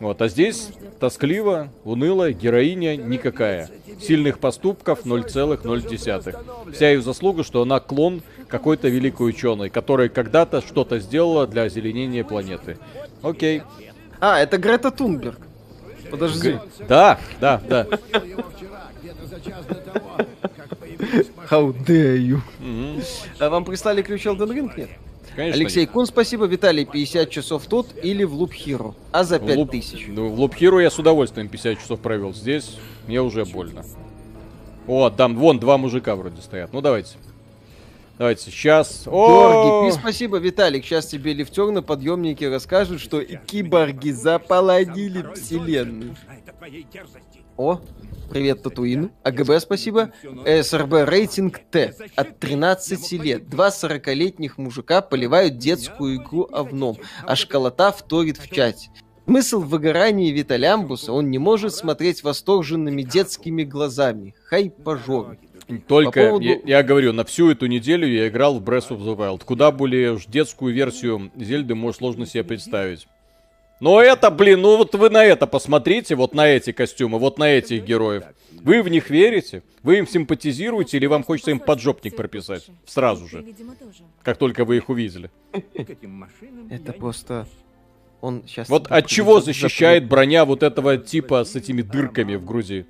Вот, 0.00 0.20
а 0.20 0.28
здесь 0.28 0.70
тоскливо, 0.98 1.68
уныло, 1.84 2.32
героиня 2.32 2.96
никакая. 2.96 3.70
Сильных 4.00 4.38
поступков 4.38 5.06
0,0. 5.06 6.72
Вся 6.72 6.90
ее 6.90 7.00
заслуга, 7.00 7.44
что 7.44 7.62
она 7.62 7.78
клон 7.78 8.22
какой-то 8.48 8.88
великой 8.88 9.28
ученой, 9.28 9.70
которая 9.70 10.08
когда-то 10.08 10.60
что-то 10.60 10.98
сделала 11.00 11.46
для 11.46 11.62
озеленения 11.62 12.24
планеты. 12.24 12.78
Окей. 13.22 13.62
А, 14.20 14.38
это 14.40 14.58
Грета 14.58 14.90
Тунберг. 14.90 15.38
Подожди. 16.10 16.52
Г- 16.52 16.60
Да, 16.88 17.18
да, 17.40 17.60
да. 17.68 17.86
How 21.50 21.72
dare 21.86 22.18
you? 22.18 22.38
Мгм. 22.60 23.02
А 23.38 23.48
вам 23.50 23.64
прислали 23.64 24.02
ключ 24.02 24.26
Elden 24.26 24.48
Ring, 24.50 24.70
нет? 24.76 24.90
Конечно. 25.36 25.60
Алексей 25.60 25.86
Кун, 25.86 26.06
спасибо. 26.06 26.46
Виталий, 26.46 26.84
50 26.84 27.28
часов 27.30 27.66
тут 27.66 27.88
или 28.02 28.22
в 28.24 28.34
Loop 28.40 28.50
Hero? 28.52 28.94
А 29.10 29.24
за 29.24 29.38
В 29.40 29.42
Луп- 29.44 29.70
5000? 29.72 30.06
Ну, 30.08 30.28
в 30.28 30.40
Loop 30.40 30.52
Hero 30.58 30.80
я 30.80 30.90
с 30.90 30.98
удовольствием 30.98 31.48
50 31.48 31.80
часов 31.80 32.00
провел. 32.00 32.32
Здесь 32.32 32.76
мне 33.08 33.20
уже 33.20 33.44
больно. 33.44 33.84
О, 34.86 35.10
там 35.10 35.36
вон 35.36 35.58
два 35.58 35.76
мужика 35.76 36.14
вроде 36.14 36.40
стоят. 36.40 36.72
Ну 36.72 36.80
давайте. 36.80 37.16
Давайте, 38.18 38.50
сейчас. 38.50 39.04
Пи, 39.04 39.92
спасибо, 39.92 40.38
Виталик. 40.38 40.84
Сейчас 40.84 41.06
тебе 41.06 41.32
лифтер 41.32 41.70
на 41.72 41.82
подъемнике 41.82 42.48
расскажут, 42.48 43.00
что 43.00 43.24
киборги 43.24 44.10
заполонили 44.10 45.26
вселенную. 45.34 46.14
О, 47.56 47.80
привет, 48.30 48.62
Татуин. 48.62 49.10
АГБ, 49.24 49.60
спасибо. 49.60 50.12
СРБ 50.22 51.08
рейтинг 51.08 51.60
Т. 51.70 51.94
От 52.14 52.38
13 52.38 53.12
лет. 53.12 53.48
Два 53.48 53.68
40-летних 53.68 54.58
мужика 54.58 55.00
поливают 55.00 55.58
детскую 55.58 56.16
игру 56.16 56.48
овном, 56.52 56.96
а 57.24 57.34
школота 57.34 57.90
вторит 57.90 58.38
в 58.38 58.48
чате. 58.48 58.90
Смысл 59.26 59.60
в 59.60 59.68
выгорании 59.70 60.30
Виталямбуса, 60.30 61.12
он 61.12 61.30
не 61.30 61.38
может 61.38 61.74
смотреть 61.74 62.22
восторженными 62.22 63.02
детскими 63.02 63.64
глазами. 63.64 64.34
Хайпажор. 64.44 65.38
Только, 65.86 66.20
По 66.20 66.28
поводу- 66.28 66.44
я, 66.44 66.60
я 66.64 66.82
говорю, 66.82 67.12
на 67.12 67.24
всю 67.24 67.50
эту 67.50 67.66
неделю 67.66 68.06
я 68.06 68.28
играл 68.28 68.58
в 68.58 68.62
Breath 68.62 68.88
of 68.90 68.98
the 69.00 69.16
Wild. 69.16 69.44
Куда 69.44 69.70
более 69.70 70.12
уж 70.12 70.26
детскую 70.26 70.74
версию 70.74 71.30
Зельды 71.36 71.74
может 71.74 71.98
сложно 71.98 72.26
себе 72.26 72.44
представить. 72.44 73.06
Но 73.80 74.00
это, 74.00 74.30
блин, 74.30 74.60
ну 74.62 74.76
вот 74.76 74.94
вы 74.94 75.10
на 75.10 75.24
это 75.24 75.46
посмотрите, 75.46 76.14
вот 76.14 76.34
на 76.34 76.46
эти 76.46 76.72
костюмы, 76.72 77.18
вот 77.18 77.38
на 77.38 77.50
этих 77.50 77.84
героев. 77.84 78.24
Вы 78.52 78.82
в 78.82 78.88
них 78.88 79.10
верите? 79.10 79.62
Вы 79.82 79.98
им 79.98 80.06
симпатизируете 80.06 80.96
или 80.96 81.06
вам 81.06 81.22
хочется 81.22 81.50
им 81.50 81.58
поджопник 81.58 82.16
прописать? 82.16 82.66
Сразу 82.86 83.26
же, 83.28 83.44
как 84.22 84.38
только 84.38 84.64
вы 84.64 84.76
их 84.78 84.88
увидели. 84.88 85.30
Это 86.70 86.92
просто... 86.92 87.46
Он 88.20 88.42
сейчас... 88.46 88.70
Вот 88.70 88.86
от 88.90 89.06
чего 89.06 89.40
защищает 89.40 90.08
броня 90.08 90.46
вот 90.46 90.62
этого 90.62 90.96
типа 90.96 91.44
с 91.44 91.56
этими 91.56 91.82
дырками 91.82 92.36
в 92.36 92.44
груди? 92.44 92.86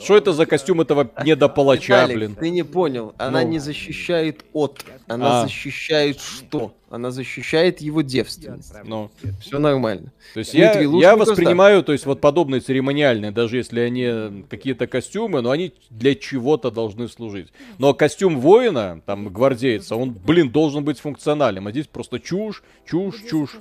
Что 0.00 0.16
это 0.16 0.32
за 0.32 0.46
костюм 0.46 0.80
этого 0.80 1.10
недопалача, 1.24 2.04
Виталик, 2.04 2.16
блин? 2.16 2.34
ты 2.36 2.50
не 2.50 2.62
понял. 2.62 3.14
Она 3.18 3.42
Ну. 3.42 3.48
не 3.48 3.58
защищает 3.58 4.44
от, 4.52 4.84
она 5.08 5.40
А. 5.40 5.44
защищает 5.44 6.20
что? 6.20 6.72
Она 6.90 7.10
защищает 7.10 7.80
его 7.80 8.00
девственность. 8.02 8.72
Ну, 8.84 9.10
Все 9.40 9.58
нормально. 9.58 10.12
то 10.32 10.38
есть 10.40 10.52
Дмитрий 10.52 10.84
я, 11.00 11.10
я 11.10 11.16
воспринимаю, 11.16 11.82
то 11.82 11.92
есть 11.92 12.06
вот 12.06 12.20
подобные 12.20 12.60
церемониальные, 12.60 13.30
даже 13.30 13.56
если 13.58 13.80
они 13.80 14.44
какие-то 14.48 14.86
костюмы, 14.86 15.42
но 15.42 15.50
они 15.50 15.74
для 15.90 16.14
чего-то 16.14 16.70
должны 16.70 17.08
служить. 17.08 17.48
Но 17.78 17.92
костюм 17.92 18.40
воина, 18.40 19.02
там, 19.04 19.28
гвардейца, 19.28 19.96
он, 19.96 20.12
блин, 20.12 20.50
должен 20.50 20.84
быть 20.84 20.98
функциональным. 21.00 21.66
А 21.66 21.72
здесь 21.72 21.88
просто 21.88 22.20
чушь, 22.20 22.62
чушь, 22.86 23.22
чушь. 23.28 23.56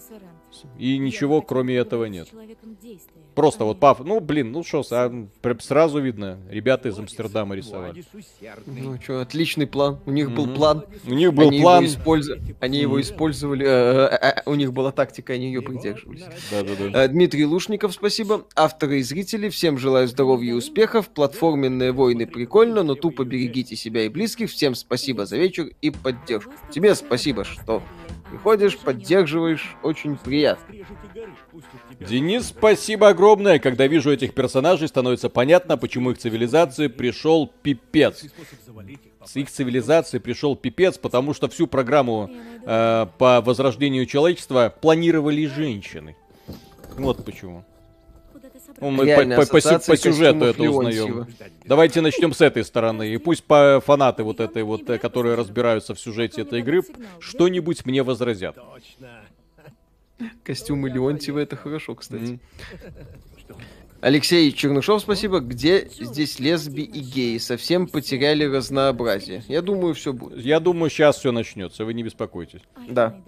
И 0.78 0.98
ничего 0.98 1.42
кроме 1.42 1.76
этого 1.76 2.06
нет. 2.06 2.30
Просто 3.38 3.66
вот 3.66 3.80
паф, 3.80 4.00
ну 4.04 4.20
блин, 4.20 4.52
ну 4.52 4.64
что, 4.64 4.82
сразу 4.82 6.00
видно, 6.00 6.40
ребята 6.50 6.90
из 6.90 6.98
Амстердама 6.98 7.54
рисовали. 7.56 8.04
Ну 8.66 9.00
что, 9.00 9.22
отличный 9.22 9.68
план. 9.68 10.00
У 10.08 10.12
них 10.12 10.32
был 10.32 10.48
план. 10.48 10.84
У 11.06 11.14
них 11.14 11.32
был 11.36 11.50
они 11.50 11.62
план. 11.62 11.84
Его 11.84 11.94
использу- 11.94 12.36
Они 12.60 12.80
его 12.80 13.00
использовали. 13.00 13.64
э, 13.64 13.70
э, 13.70 14.34
э, 14.38 14.42
У 14.48 14.56
них 14.56 14.74
была 14.74 14.92
тактика, 14.92 15.34
они 15.34 15.48
ее 15.54 15.62
придерживались. 15.62 16.24
Да-да-да. 16.50 17.08
Дмитрий 17.10 17.46
Лушников, 17.46 17.94
спасибо. 17.94 18.46
Авторы 18.56 19.02
и 19.02 19.04
зрители, 19.04 19.50
всем 19.50 19.78
желаю 19.78 20.08
здоровья 20.08 20.50
и 20.50 20.54
успехов. 20.54 21.10
Платформенные 21.10 21.92
войны 21.92 22.26
прикольно, 22.26 22.82
но 22.82 22.96
тупо 22.96 23.24
берегите 23.24 23.76
себя 23.76 24.06
и 24.06 24.10
близких. 24.10 24.50
Всем 24.50 24.74
спасибо 24.74 25.28
за 25.28 25.38
вечер 25.38 25.70
и 25.80 25.92
поддержку. 25.92 26.54
Тебе 26.72 26.96
спасибо, 26.96 27.44
что 27.44 27.84
приходишь, 28.32 28.80
поддерживаешь. 28.80 29.76
Очень 29.84 30.18
приятно. 30.18 30.74
Денис, 32.00 32.48
спасибо 32.48 33.10
огромное. 33.10 33.60
Когда 33.60 33.88
вижу 33.88 34.12
этих 34.12 34.34
персонажей, 34.34 34.88
становится 34.88 35.30
понятно, 35.30 35.78
почему 35.78 36.12
их 36.12 36.18
цивилизации 36.18 36.88
пришел 36.88 37.52
пипец. 37.62 38.24
С 39.26 39.36
их 39.36 39.50
цивилизации 39.50 40.20
пришел 40.20 40.56
пипец, 40.56 40.98
потому 40.98 41.34
что 41.34 41.50
всю 41.50 41.68
программу 41.68 42.30
э, 42.66 43.08
по 43.18 43.42
возрождению 43.42 44.06
человечества 44.06 44.74
планировали 44.80 45.46
женщины. 45.48 46.16
Вот 46.98 47.26
почему. 47.26 47.66
Ну, 48.80 48.92
мы 48.92 49.06
по, 49.08 49.22
по- 49.38 49.46
по 49.48 49.60
по 49.80 49.98
сюжету 49.98 50.46
это 50.46 50.62
узнаем. 50.70 51.28
Давайте 51.66 52.02
начнем 52.02 52.32
с 52.32 52.42
этой 52.42 52.64
стороны. 52.64 53.10
И 53.10 53.18
пусть 53.18 53.44
по 53.44 53.82
фанаты 53.84 54.24
вот 54.24 54.40
этой 54.40 54.62
вот, 54.64 54.88
э, 54.90 54.98
которые 55.00 55.36
разбираются 55.36 55.96
в 55.96 56.00
сюжете 56.00 56.42
этой 56.42 56.60
игры, 56.60 56.84
что-нибудь 57.20 57.86
мне 57.86 58.04
возразят. 58.04 58.56
Костюмы 60.44 60.90
Леонтьева 60.90 61.40
это 61.40 61.56
хорошо, 61.56 61.96
кстати. 61.96 62.40
Алексей 64.00 64.52
Чернышов, 64.52 65.02
спасибо. 65.02 65.40
Где 65.40 65.88
здесь 65.90 66.40
лесби 66.40 66.84
и 66.84 67.00
геи? 67.00 67.38
Совсем 67.40 67.88
потеряли 67.88 68.44
разнообразие. 68.44 69.44
Я 69.48 69.62
думаю, 69.62 69.96
все 69.96 70.14
будет. 70.14 70.40
Я 70.44 70.60
думаю, 70.60 70.90
сейчас 70.90 71.18
все 71.18 71.32
начнется, 71.32 71.84
вы 71.86 71.94
не 71.94 72.04
беспокойтесь. 72.04 72.62
Да. 72.90 73.20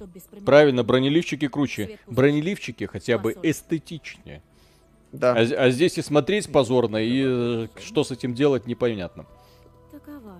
А 0.00 0.04
без 0.06 0.22
промедления- 0.22 0.44
Правильно, 0.44 0.84
бронеливчики 0.84 1.48
круче. 1.48 1.98
Бронеливчики 2.06 2.84
хотя 2.84 3.18
бы 3.18 3.34
эстетичнее. 3.42 4.42
Да. 5.12 5.32
А, 5.32 5.38
а 5.38 5.70
здесь 5.70 5.98
и 5.98 6.02
смотреть 6.02 6.52
позорно, 6.52 6.98
и 6.98 7.22
э, 7.24 7.68
что 7.82 8.04
с 8.04 8.10
этим 8.10 8.34
делать 8.34 8.66
непонятно. 8.66 9.26
Такова. 9.90 10.36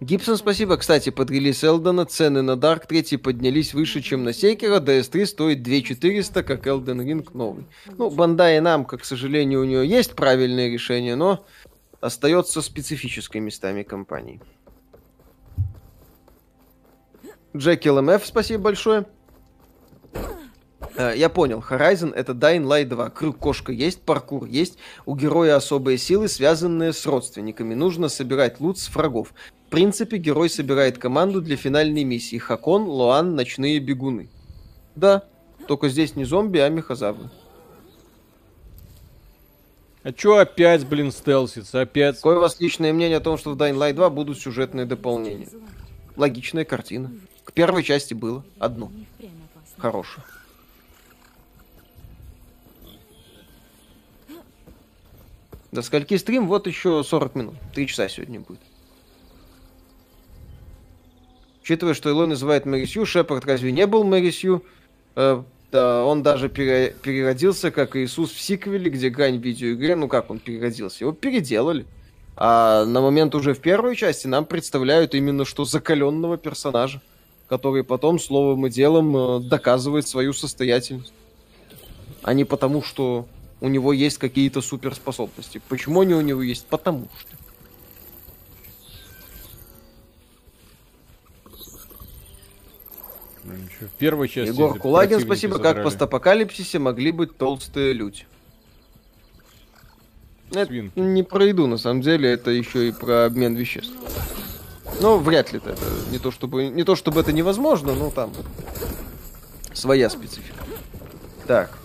Гибсон, 0.00 0.36
спасибо. 0.36 0.76
Кстати, 0.76 1.10
под 1.10 1.30
релиз 1.30 1.64
Элдена 1.64 2.06
цены 2.06 2.42
на 2.42 2.52
Dark 2.52 2.86
3 2.86 3.16
поднялись 3.16 3.74
выше, 3.74 4.00
чем 4.00 4.22
на 4.22 4.32
Секера. 4.32 4.78
DS3 4.78 5.26
стоит 5.26 5.62
2400, 5.62 6.44
как 6.44 6.66
Elden 6.66 7.04
Ring 7.04 7.28
новый. 7.34 7.66
Ну, 7.96 8.08
Бандай 8.08 8.60
нам, 8.60 8.84
к 8.84 9.04
сожалению, 9.04 9.62
у 9.62 9.64
нее 9.64 9.88
есть 9.88 10.14
правильное 10.14 10.68
решение, 10.70 11.16
но 11.16 11.44
остается 12.00 12.62
специфической 12.62 13.38
местами 13.38 13.82
компании. 13.82 14.40
Джеки 17.56 17.88
ЛМФ, 17.88 18.24
спасибо 18.24 18.62
большое. 18.62 19.06
Э, 20.96 21.12
Я 21.16 21.28
понял, 21.28 21.64
Horizon 21.68 22.14
это 22.14 22.34
Dying 22.34 22.62
Light 22.62 22.84
2. 22.84 23.10
Крюк-кошка 23.10 23.72
есть, 23.72 24.02
паркур 24.02 24.44
есть. 24.44 24.78
У 25.06 25.16
героя 25.16 25.56
особые 25.56 25.98
силы, 25.98 26.28
связанные 26.28 26.92
с 26.92 27.04
родственниками. 27.04 27.74
Нужно 27.74 28.08
собирать 28.08 28.60
лут 28.60 28.78
с 28.78 28.94
врагов. 28.94 29.34
В 29.68 29.70
принципе, 29.70 30.16
герой 30.16 30.48
собирает 30.48 30.96
команду 30.96 31.42
для 31.42 31.54
финальной 31.58 32.02
миссии. 32.02 32.38
Хакон, 32.38 32.84
Лоан, 32.84 33.34
Ночные 33.34 33.78
бегуны. 33.80 34.30
Да, 34.96 35.24
только 35.66 35.90
здесь 35.90 36.16
не 36.16 36.24
зомби, 36.24 36.56
а 36.56 36.70
мехозавры. 36.70 37.28
А 40.04 40.12
чё 40.14 40.38
опять, 40.38 40.86
блин, 40.86 41.12
стелсится? 41.12 41.82
Опять? 41.82 42.16
Какое 42.16 42.38
у 42.38 42.40
вас 42.40 42.58
личное 42.60 42.94
мнение 42.94 43.18
о 43.18 43.20
том, 43.20 43.36
что 43.36 43.50
в 43.50 43.58
Dying 43.58 43.76
Light 43.76 43.92
2 43.92 44.08
будут 44.08 44.38
сюжетные 44.38 44.86
дополнения? 44.86 45.48
Логичная 46.16 46.64
картина. 46.64 47.12
К 47.44 47.52
первой 47.52 47.82
части 47.82 48.14
было 48.14 48.46
одно. 48.58 48.90
Хорошее. 49.76 50.24
До 55.72 55.82
скольки 55.82 56.16
стрим? 56.16 56.48
Вот 56.48 56.66
еще 56.66 57.04
40 57.04 57.34
минут. 57.34 57.54
Три 57.74 57.86
часа 57.86 58.08
сегодня 58.08 58.40
будет. 58.40 58.60
Учитывая, 61.68 61.92
что 61.92 62.08
Илой 62.08 62.26
называет 62.26 62.64
Мэри 62.64 62.86
Сью, 62.86 63.04
Шепард 63.04 63.44
разве 63.44 63.72
не 63.72 63.86
был 63.86 64.02
Мэри 64.02 64.30
Сью? 64.30 64.64
Э, 65.16 65.42
да, 65.70 66.02
он 66.02 66.22
даже 66.22 66.48
пере- 66.48 66.94
переродился, 67.02 67.70
как 67.70 67.94
Иисус 67.94 68.32
в 68.32 68.40
сиквеле, 68.40 68.88
где 68.88 69.10
грань 69.10 69.38
в 69.38 69.42
видеоигре. 69.42 69.94
Ну 69.94 70.08
как 70.08 70.30
он 70.30 70.38
переродился? 70.38 71.04
Его 71.04 71.12
переделали. 71.12 71.84
А 72.38 72.86
на 72.86 73.02
момент 73.02 73.34
уже 73.34 73.52
в 73.52 73.58
первой 73.58 73.96
части 73.96 74.26
нам 74.26 74.46
представляют 74.46 75.14
именно 75.14 75.44
что 75.44 75.66
закаленного 75.66 76.38
персонажа, 76.38 77.02
который 77.50 77.84
потом 77.84 78.18
словом 78.18 78.66
и 78.66 78.70
делом 78.70 79.14
э, 79.14 79.40
доказывает 79.40 80.08
свою 80.08 80.32
состоятельность. 80.32 81.12
А 82.22 82.32
не 82.32 82.46
потому, 82.46 82.82
что 82.82 83.28
у 83.60 83.68
него 83.68 83.92
есть 83.92 84.16
какие-то 84.16 84.62
суперспособности. 84.62 85.60
Почему 85.68 86.00
они 86.00 86.14
у 86.14 86.22
него 86.22 86.40
есть? 86.40 86.64
Потому 86.64 87.08
что. 87.20 87.37
Ну, 93.48 93.54
ничего. 93.54 93.88
В 93.88 93.98
первой 93.98 94.28
части... 94.28 94.52
Егор 94.52 94.78
Кулагин, 94.78 95.20
спасибо. 95.20 95.54
Как 95.54 95.62
в 95.62 95.66
задрали. 95.66 95.84
постапокалипсисе 95.84 96.78
могли 96.78 97.12
быть 97.12 97.36
толстые 97.36 97.94
люди? 97.94 98.26
Это 100.50 100.66
Свин. 100.66 100.92
не 100.96 101.22
про 101.22 101.46
еду, 101.46 101.66
на 101.66 101.78
самом 101.78 102.02
деле, 102.02 102.30
это 102.30 102.50
еще 102.50 102.88
и 102.88 102.92
про 102.92 103.26
обмен 103.26 103.54
веществ. 103.54 103.92
Ну, 105.00 105.18
вряд 105.18 105.52
ли 105.52 105.58
это. 105.58 105.70
это 105.70 105.82
не 106.10 106.18
то 106.18 106.30
чтобы 106.30 106.68
не 106.68 106.84
то 106.84 106.96
чтобы 106.96 107.20
это 107.20 107.32
невозможно, 107.32 107.94
но 107.94 108.10
там 108.10 108.32
своя 109.72 110.10
специфика. 110.10 110.64
Так. 111.46 111.78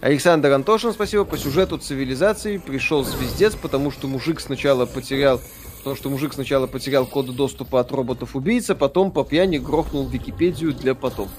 Александр 0.00 0.52
Антошин, 0.52 0.92
спасибо. 0.92 1.24
По 1.24 1.36
сюжету 1.36 1.76
цивилизации 1.76 2.58
пришел 2.58 3.04
звездец, 3.04 3.54
потому 3.56 3.90
что 3.90 4.06
мужик 4.06 4.40
сначала 4.40 4.86
потерял 4.86 5.40
потому 5.88 5.96
что 5.96 6.10
мужик 6.10 6.34
сначала 6.34 6.66
потерял 6.66 7.06
коды 7.06 7.32
доступа 7.32 7.80
от 7.80 7.90
роботов-убийц, 7.92 8.68
а 8.68 8.74
потом 8.74 9.10
по 9.10 9.24
пьяни 9.24 9.56
грохнул 9.56 10.06
Википедию 10.06 10.74
для 10.74 10.94
потом. 10.94 11.30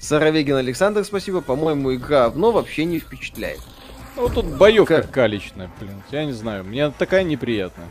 Саровегин 0.00 0.56
Александр, 0.56 1.04
спасибо. 1.04 1.42
По-моему, 1.42 1.94
игра 1.94 2.32
но 2.34 2.52
вообще 2.52 2.86
не 2.86 2.98
впечатляет. 2.98 3.60
Ну, 4.16 4.22
вот 4.22 4.34
тут 4.34 4.46
боевка 4.46 5.02
Как- 5.02 5.10
калечная, 5.10 5.70
блин. 5.78 6.02
Я 6.10 6.24
не 6.24 6.32
знаю, 6.32 6.64
мне 6.64 6.90
такая 6.90 7.22
неприятная. 7.22 7.88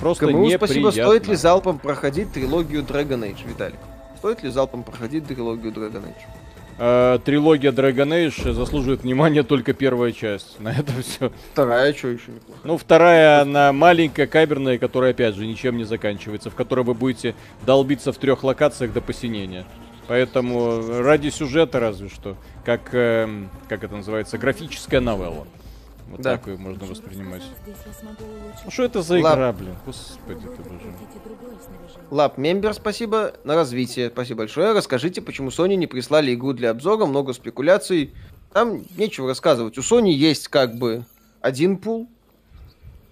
Просто 0.00 0.26
КМУ, 0.26 0.38
неприятно. 0.38 0.66
спасибо. 0.66 0.90
Стоит 0.90 1.28
ли 1.28 1.36
залпом 1.36 1.78
проходить 1.78 2.32
трилогию 2.32 2.82
Dragon 2.82 3.20
Age, 3.20 3.46
Виталик? 3.46 3.78
Стоит 4.18 4.42
ли 4.42 4.50
залпом 4.50 4.82
проходить 4.82 5.28
трилогию 5.28 5.72
Dragon 5.72 6.02
Age? 6.02 6.41
Э, 6.84 7.20
трилогия 7.24 7.70
Dragon 7.70 8.08
Age 8.08 8.52
заслуживает 8.54 9.02
внимания 9.04 9.44
только 9.44 9.72
первая 9.72 10.10
часть. 10.10 10.58
На 10.58 10.72
этом 10.72 11.00
все. 11.00 11.30
Вторая, 11.52 11.94
что 11.94 12.08
еще 12.08 12.32
неплохо. 12.32 12.58
Ну, 12.64 12.76
вторая, 12.76 13.42
она 13.42 13.72
маленькая, 13.72 14.26
каберная, 14.26 14.78
которая, 14.78 15.12
опять 15.12 15.36
же, 15.36 15.46
ничем 15.46 15.76
не 15.76 15.84
заканчивается, 15.84 16.50
в 16.50 16.56
которой 16.56 16.84
вы 16.84 16.94
будете 16.94 17.36
долбиться 17.64 18.12
в 18.12 18.18
трех 18.18 18.42
локациях 18.42 18.92
до 18.92 19.00
посинения. 19.00 19.64
Поэтому 20.08 20.82
ради 21.02 21.28
сюжета 21.28 21.78
разве 21.78 22.08
что, 22.08 22.36
как, 22.64 22.92
эм, 22.92 23.48
как 23.68 23.84
это 23.84 23.94
называется, 23.94 24.36
графическая 24.36 24.98
новелла. 25.00 25.46
Вот 26.08 26.20
Да. 26.20 26.32
так 26.36 26.48
ее 26.48 26.56
можно 26.56 26.84
воспринимать. 26.84 27.42
Ну 28.64 28.70
что 28.72 28.82
это 28.82 29.02
за 29.02 29.20
Ладно. 29.20 29.28
игра, 29.28 29.52
блин? 29.52 29.74
Господи 29.86 30.40
ты 30.40 30.62
боже. 30.68 30.92
Лап 32.12 32.36
Мембер, 32.36 32.74
спасибо. 32.74 33.32
На 33.42 33.54
развитие. 33.54 34.10
Спасибо 34.10 34.38
большое. 34.40 34.72
Расскажите, 34.74 35.22
почему 35.22 35.48
Sony 35.48 35.76
не 35.76 35.86
прислали 35.86 36.34
игру 36.34 36.52
для 36.52 36.68
обзора, 36.68 37.06
много 37.06 37.32
спекуляций. 37.32 38.12
Там 38.52 38.82
нечего 38.98 39.28
рассказывать. 39.28 39.78
У 39.78 39.80
Sony 39.80 40.10
есть 40.10 40.48
как 40.48 40.74
бы 40.74 41.06
один 41.40 41.78
пул 41.78 42.06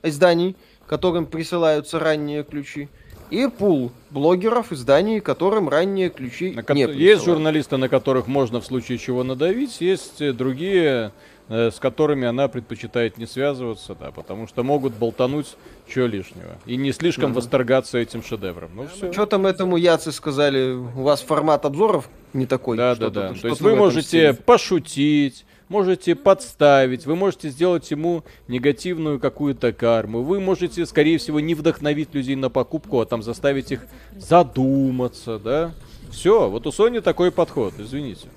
изданий, 0.03 0.55
которым 0.87 1.25
присылаются 1.25 1.99
ранние 1.99 2.45
ключи. 2.45 2.91
И 3.31 3.47
пул 3.47 3.91
блогеров, 4.11 4.71
изданий, 4.71 5.21
которым 5.21 5.71
ранние 5.71 6.11
ключи 6.11 6.53
На 6.53 6.63
ко- 6.63 6.75
не 6.75 6.83
есть 6.83 6.93
присылают. 6.93 7.25
журналисты, 7.25 7.77
на 7.79 7.89
которых 7.89 8.27
можно 8.27 8.61
в 8.61 8.67
случае 8.67 8.99
чего 8.99 9.25
надавить, 9.25 9.81
есть 9.81 10.21
э, 10.21 10.35
другие 10.35 11.13
с 11.51 11.81
которыми 11.81 12.29
она 12.29 12.47
предпочитает 12.47 13.19
не 13.19 13.27
связываться, 13.27 13.97
да, 13.99 14.13
потому 14.13 14.47
что 14.47 14.63
могут 14.63 14.95
болтануть 14.95 15.57
чего 15.89 16.07
лишнего. 16.07 16.57
И 16.65 16.77
не 16.77 16.93
слишком 16.93 17.35
восторгаться 17.35 17.99
этим 17.99 18.23
шедевром. 18.23 18.71
Ну 18.77 18.87
все. 18.87 19.13
Что 19.13 19.27
там 19.27 19.47
этому 19.47 19.77
Яцы 19.77 20.13
сказали? 20.13 20.73
У 20.73 21.03
вас 21.03 21.23
формат 21.23 21.65
обзоров 21.65 22.09
не 22.33 22.47
такой? 22.47 22.77
Да, 22.77 22.95
да, 22.95 23.11
да. 23.11 23.35
То 23.35 23.49
есть 23.49 23.61
вы 23.61 23.75
можете 23.75 24.07
стиле. 24.07 24.35
пошутить, 24.35 25.45
можете 25.69 26.15
подставить, 26.15 27.05
вы 27.05 27.17
можете 27.17 27.49
сделать 27.49 27.91
ему 27.91 28.23
негативную 28.47 29.19
какую-то 29.19 29.73
карму, 29.73 30.23
вы 30.23 30.39
можете, 30.39 30.87
скорее 30.87 31.19
всего, 31.19 31.41
не 31.41 31.57
вдохновить 31.57 32.15
людей 32.15 32.37
на 32.37 32.49
покупку, 32.49 33.01
а 33.01 33.07
там 33.07 33.25
заставить 33.25 33.73
их 33.73 33.81
задуматься, 34.17 35.41
да? 35.41 35.73
Все, 36.13 36.49
вот 36.49 36.65
у 36.69 36.71
Sony 36.71 37.01
такой 37.01 37.33
подход, 37.33 37.75
извините. 37.79 38.29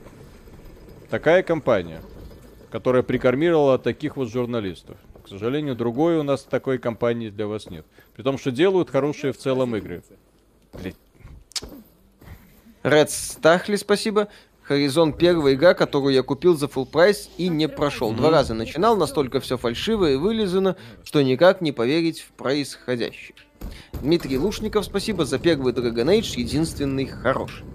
Такая 1.11 1.43
компания, 1.43 2.01
которая 2.73 3.03
прикормировала 3.03 3.77
таких 3.77 4.17
вот 4.17 4.31
журналистов. 4.31 4.97
К 5.23 5.27
сожалению, 5.27 5.75
другой 5.75 6.17
у 6.17 6.23
нас 6.23 6.41
такой 6.41 6.79
компании 6.79 7.29
для 7.29 7.45
вас 7.45 7.69
нет. 7.69 7.85
При 8.15 8.23
том, 8.23 8.39
что 8.39 8.49
делают 8.49 8.89
хорошие 8.89 9.31
в 9.31 9.37
целом 9.37 9.75
игры. 9.75 10.01
Блин, 10.73 10.95
Ред 12.81 13.11
Стахли, 13.11 13.75
спасибо. 13.75 14.27
Хоризон 14.63 15.13
первая 15.13 15.53
игра, 15.53 15.75
которую 15.75 16.15
я 16.15 16.23
купил 16.23 16.57
за 16.57 16.65
full 16.65 16.87
прайс 16.87 17.29
и 17.37 17.47
не 17.47 17.67
прошел. 17.67 18.11
Два 18.11 18.31
раза 18.31 18.55
начинал, 18.55 18.97
настолько 18.97 19.39
все 19.39 19.55
фальшиво 19.55 20.09
и 20.09 20.15
вылизано, 20.15 20.75
что 21.03 21.21
никак 21.21 21.61
не 21.61 21.73
поверить 21.73 22.21
в 22.21 22.31
происходящее. 22.31 23.35
Дмитрий 24.01 24.39
Лушников, 24.39 24.85
спасибо 24.85 25.25
за 25.25 25.37
первый 25.37 25.73
Dragon 25.73 26.07
Age, 26.07 26.39
единственный 26.39 27.05
хороший. 27.05 27.65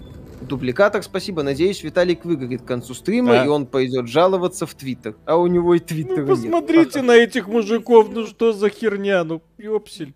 Дубликатор, 0.41 1.03
спасибо. 1.03 1.43
Надеюсь, 1.43 1.83
Виталик 1.83 2.25
выгорит 2.25 2.63
к 2.63 2.65
концу 2.65 2.95
стрима, 2.95 3.43
А. 3.43 3.45
и 3.45 3.49
он 3.49 3.67
пойдет 3.67 4.09
жаловаться 4.09 4.67
в 4.67 4.75
Твиттер. 4.75 5.17
А 5.27 5.37
у 5.37 5.47
него 5.47 5.75
и 5.75 5.79
Твиттера 5.79 6.25
Ну, 6.27 6.37
нет. 6.37 6.51
посмотрите 6.53 7.03
на 7.03 7.13
этих 7.13 7.47
мужиков, 7.49 8.09
ну 8.11 8.27
что 8.27 8.53
за 8.53 8.69
херня, 8.71 9.25
ну 9.25 9.43
ёпсель. 9.59 10.15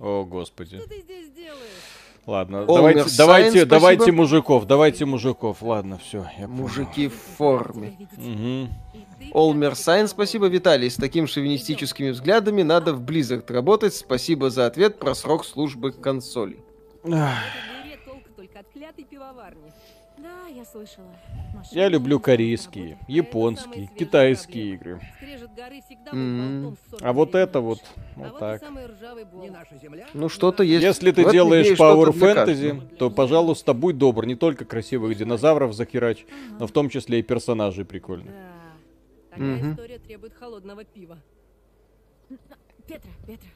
О, 0.00 0.24
господи. 0.24 0.78
что 0.78 0.88
ты 0.88 1.00
здесь 1.00 1.30
делаешь? 1.30 1.58
Ладно, 2.24 2.58
Олмер 2.60 2.66
давайте, 2.94 3.00
Сайенс, 3.00 3.16
давайте, 3.16 3.50
спасибо. 3.50 3.70
давайте 3.70 4.12
мужиков, 4.12 4.66
давайте 4.66 5.04
мужиков. 5.06 5.62
Ладно, 5.62 5.98
все, 5.98 6.18
я 6.38 6.46
понял. 6.46 6.62
Мужики 6.62 7.08
в 7.08 7.14
форме. 7.14 8.08
Ты 8.16 8.68
Олмер 9.32 9.74
Сайн, 9.74 10.06
спасибо, 10.06 10.46
Виталий. 10.46 10.88
С 10.88 10.96
такими 10.96 11.26
шовинистическими 11.26 12.10
взглядами 12.10 12.62
надо 12.62 12.94
в 12.94 13.02
Blizzard 13.02 13.52
работать. 13.52 13.94
Спасибо 13.94 14.50
за 14.50 14.66
ответ 14.66 14.98
про 15.00 15.14
срок 15.14 15.44
службы 15.44 15.90
консолей. 15.90 16.60
Клятой 18.92 19.04
пивоварни. 19.04 19.72
Да, 20.18 20.46
я 20.48 20.64
слышала. 20.64 21.14
Машина 21.54 21.80
Я 21.80 21.88
люблю 21.88 22.20
корейские, 22.20 22.98
японские, 23.08 23.86
китайские 23.86 24.74
игры. 24.74 25.00
В 25.00 27.02
А 27.02 27.12
вот 27.12 27.30
49 27.30 27.34
это 27.34 27.60
вот, 27.60 27.78
вот 28.16 28.26
а 28.26 28.30
вот 28.30 28.38
так. 28.38 28.62
Ну, 30.12 30.28
что-то 30.28 30.62
есть. 30.62 30.84
Если 30.84 31.12
ты 31.12 31.30
делаешь 31.30 31.78
Power 31.78 32.12
Fantasy, 32.12 32.96
то, 32.96 33.10
пожалуйста, 33.10 33.72
будь 33.72 33.96
добр, 33.96 34.26
не 34.26 34.34
только 34.34 34.64
красивых 34.64 35.16
динозавров 35.16 35.72
захерач, 35.72 36.26
но 36.58 36.66
в 36.66 36.72
том 36.72 36.90
числе 36.90 37.20
и 37.20 37.22
персонажей 37.22 37.84
прикольных. 37.84 38.32
Да. 38.32 38.52
Такая 39.30 39.56
Мгм. 39.56 39.72
история 39.72 39.98
требует 39.98 40.34
холодного 40.34 40.84
пива. 40.84 41.18
Петра, 42.86 43.10
Петра. 43.26 43.48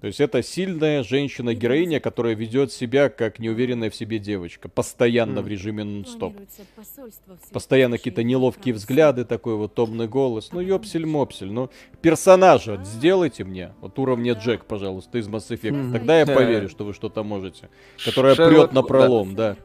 То 0.00 0.06
есть 0.06 0.20
это 0.20 0.42
сильная 0.42 1.02
женщина-героиня, 1.02 2.00
которая 2.00 2.34
ведет 2.34 2.72
себя 2.72 3.08
как 3.08 3.38
неуверенная 3.38 3.90
в 3.90 3.94
себе 3.94 4.18
девочка, 4.18 4.68
постоянно 4.68 5.40
в 5.40 5.48
режиме 5.48 5.84
нон-стоп. 5.84 6.34
Постоянно 7.52 7.96
какие-то 7.98 8.22
неловкие 8.22 8.74
взгляды, 8.74 9.24
такой 9.24 9.54
вот 9.54 9.74
томный 9.74 10.08
голос. 10.08 10.50
Ну, 10.52 10.60
ёпсель-мопсель, 10.60 11.50
ну, 11.50 11.70
персонажа 12.02 12.76
вот 12.76 12.86
сделайте 12.86 13.44
мне, 13.44 13.72
вот 13.80 13.98
уровня 13.98 14.32
Джек, 14.34 14.64
пожалуйста, 14.64 15.18
из 15.18 15.28
Mass 15.28 15.48
Effect. 15.50 15.92
Тогда 15.92 16.18
я 16.18 16.26
Да. 16.26 16.34
поверю, 16.34 16.68
что 16.68 16.84
вы 16.84 16.92
что-то 16.92 17.22
можете. 17.22 17.68
Которая 18.04 18.34
Шерлок, 18.34 18.70
прет 18.70 18.72
на 18.72 18.82
да. 18.82 18.88
пролом, 18.88 19.34
да. 19.34 19.56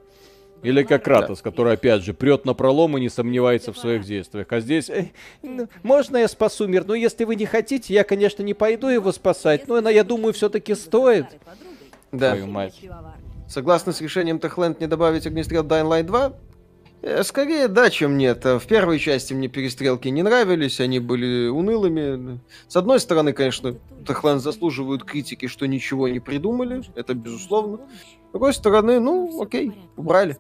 Или 0.63 0.83
как 0.83 1.03
Кратос, 1.03 1.41
который, 1.41 1.73
опять 1.73 2.03
же, 2.03 2.13
прет 2.13 2.45
на 2.45 2.53
пролом 2.53 2.97
и 2.97 3.01
не 3.01 3.09
сомневается 3.09 3.71
в 3.71 3.77
своих 3.77 4.03
действиях. 4.03 4.47
А 4.49 4.59
здесь, 4.59 4.89
«Эй, 4.89 5.13
ну, 5.41 5.67
можно 5.83 6.17
я 6.17 6.27
спасу 6.27 6.67
мир? 6.67 6.83
Ну, 6.85 6.93
если 6.93 7.23
вы 7.23 7.35
не 7.35 7.45
хотите, 7.45 7.93
я, 7.93 8.03
конечно, 8.03 8.43
не 8.43 8.53
пойду 8.53 8.88
его 8.88 9.11
спасать, 9.11 9.67
но 9.67 9.89
я 9.89 10.03
думаю, 10.03 10.33
все-таки 10.33 10.75
стоит. 10.75 11.25
Да. 12.11 12.31
Твою 12.31 12.47
мать. 12.47 12.77
пивоварни. 12.81 13.23
Согласно 13.47 13.93
с 13.93 14.01
решением 14.01 14.39
Техленд 14.39 14.79
не 14.79 14.88
добавить 14.88 15.25
огнестрел 15.25 15.63
Dying 15.63 15.88
Light 15.88 16.03
2? 16.03 16.33
Э, 17.01 17.23
Скорее 17.23 17.67
да, 17.67 17.89
чем 17.89 18.17
нет. 18.17 18.43
В 18.43 18.65
первой 18.67 18.99
части 18.99 19.33
мне 19.33 19.47
перестрелки 19.47 20.07
не 20.09 20.23
нравились, 20.23 20.79
они 20.79 20.99
были 20.99 21.47
унылыми. 21.47 22.39
С 22.67 22.75
одной 22.75 22.99
стороны, 22.99 23.33
конечно, 23.33 23.77
Техленд 24.07 24.41
заслуживают 24.41 25.03
критики, 25.03 25.47
что 25.47 25.67
ничего 25.67 26.07
не 26.07 26.19
придумали, 26.19 26.83
это 26.95 27.13
безусловно. 27.13 27.79
С 28.29 28.31
другой 28.31 28.53
стороны, 28.53 28.99
ну, 28.99 29.41
окей, 29.41 29.71
убрали. 29.95 30.37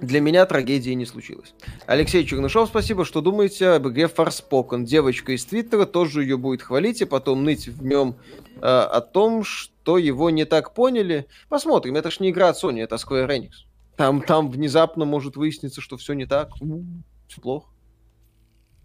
Для 0.00 0.20
меня 0.20 0.46
трагедии 0.46 0.92
не 0.92 1.06
случилось. 1.06 1.54
Алексей 1.86 2.24
Чернышов, 2.24 2.68
спасибо, 2.68 3.04
что 3.04 3.20
думаете 3.20 3.68
об 3.70 3.88
игре 3.88 4.04
Forspoken. 4.04 4.84
Девочка 4.84 5.32
из 5.32 5.44
Твиттера 5.44 5.86
тоже 5.86 6.22
ее 6.22 6.36
будет 6.36 6.62
хвалить 6.62 7.00
и 7.02 7.04
потом 7.04 7.44
ныть 7.44 7.68
в 7.68 7.84
нем 7.84 8.16
э, 8.56 8.60
о 8.60 9.00
том, 9.00 9.44
что 9.44 9.98
его 9.98 10.30
не 10.30 10.44
так 10.44 10.74
поняли. 10.74 11.26
Посмотрим, 11.48 11.96
это 11.96 12.10
ж 12.10 12.20
не 12.20 12.30
игра 12.30 12.48
от 12.48 12.62
Sony, 12.62 12.82
это 12.82 12.96
Square 12.96 13.28
Enix. 13.28 13.67
Там, 13.98 14.22
там 14.22 14.48
внезапно 14.48 15.04
может 15.04 15.34
выясниться, 15.34 15.80
что 15.80 15.96
все 15.96 16.12
не 16.12 16.24
так. 16.24 16.50
Все 17.26 17.40
плохо. 17.40 17.68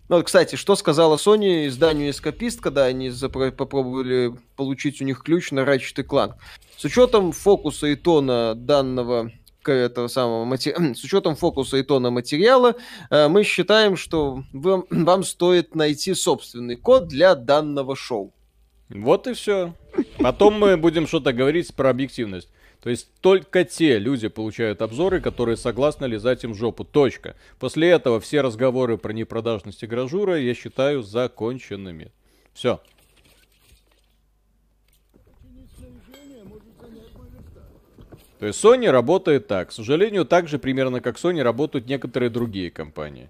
Ну, 0.09 0.21
кстати, 0.23 0.55
что 0.55 0.75
сказала 0.75 1.17
Sony 1.17 1.67
изданию 1.67 2.09
Эскапист, 2.09 2.59
когда 2.59 2.85
они 2.85 3.09
запро- 3.09 3.51
попробовали 3.51 4.33
получить 4.55 5.01
у 5.01 5.05
них 5.05 5.21
ключ 5.21 5.51
на 5.51 5.59
Ratchet 5.59 6.03
Clank? 6.03 6.33
С 6.75 6.83
учетом 6.83 7.31
фокуса 7.31 7.87
и 7.87 7.95
тона 7.95 8.55
данного 8.55 9.31
этого 9.63 10.07
самого 10.07 10.45
мати- 10.45 10.73
с 10.95 11.03
учетом 11.03 11.35
фокуса 11.35 11.77
и 11.77 11.83
тона 11.83 12.09
материала, 12.09 12.75
э, 13.11 13.27
мы 13.27 13.43
считаем, 13.43 13.95
что 13.95 14.43
вам, 14.51 14.85
вам 14.89 15.23
стоит 15.23 15.75
найти 15.75 16.15
собственный 16.15 16.75
код 16.75 17.07
для 17.07 17.35
данного 17.35 17.95
шоу. 17.95 18.33
Вот 18.89 19.27
и 19.27 19.33
все. 19.33 19.75
Потом 20.17 20.59
мы 20.59 20.75
будем 20.75 21.05
что-то 21.05 21.33
говорить 21.33 21.73
про 21.75 21.91
объективность. 21.91 22.49
То 22.83 22.89
есть 22.89 23.07
только 23.21 23.63
те 23.63 23.97
люди 23.97 24.27
получают 24.27 24.81
обзоры, 24.81 25.21
которые 25.21 25.55
согласны 25.55 26.05
лизать 26.05 26.43
им 26.43 26.53
жопу. 26.53 26.83
Точка. 26.83 27.37
После 27.57 27.89
этого 27.89 28.19
все 28.19 28.41
разговоры 28.41 28.97
про 28.97 29.13
непродажность 29.13 29.83
и 29.83 29.87
гражура 29.87 30.37
я 30.37 30.53
считаю 30.53 31.01
законченными. 31.01 32.11
Все. 32.53 32.81
То 38.39 38.47
есть 38.47 38.61
Sony 38.61 38.91
работает 38.91 39.47
так. 39.47 39.69
К 39.69 39.71
сожалению, 39.71 40.25
так 40.25 40.49
же 40.49 40.59
примерно 40.59 40.99
как 40.99 41.15
Sony 41.15 41.41
работают 41.41 41.87
некоторые 41.87 42.29
другие 42.29 42.69
компании. 42.69 43.29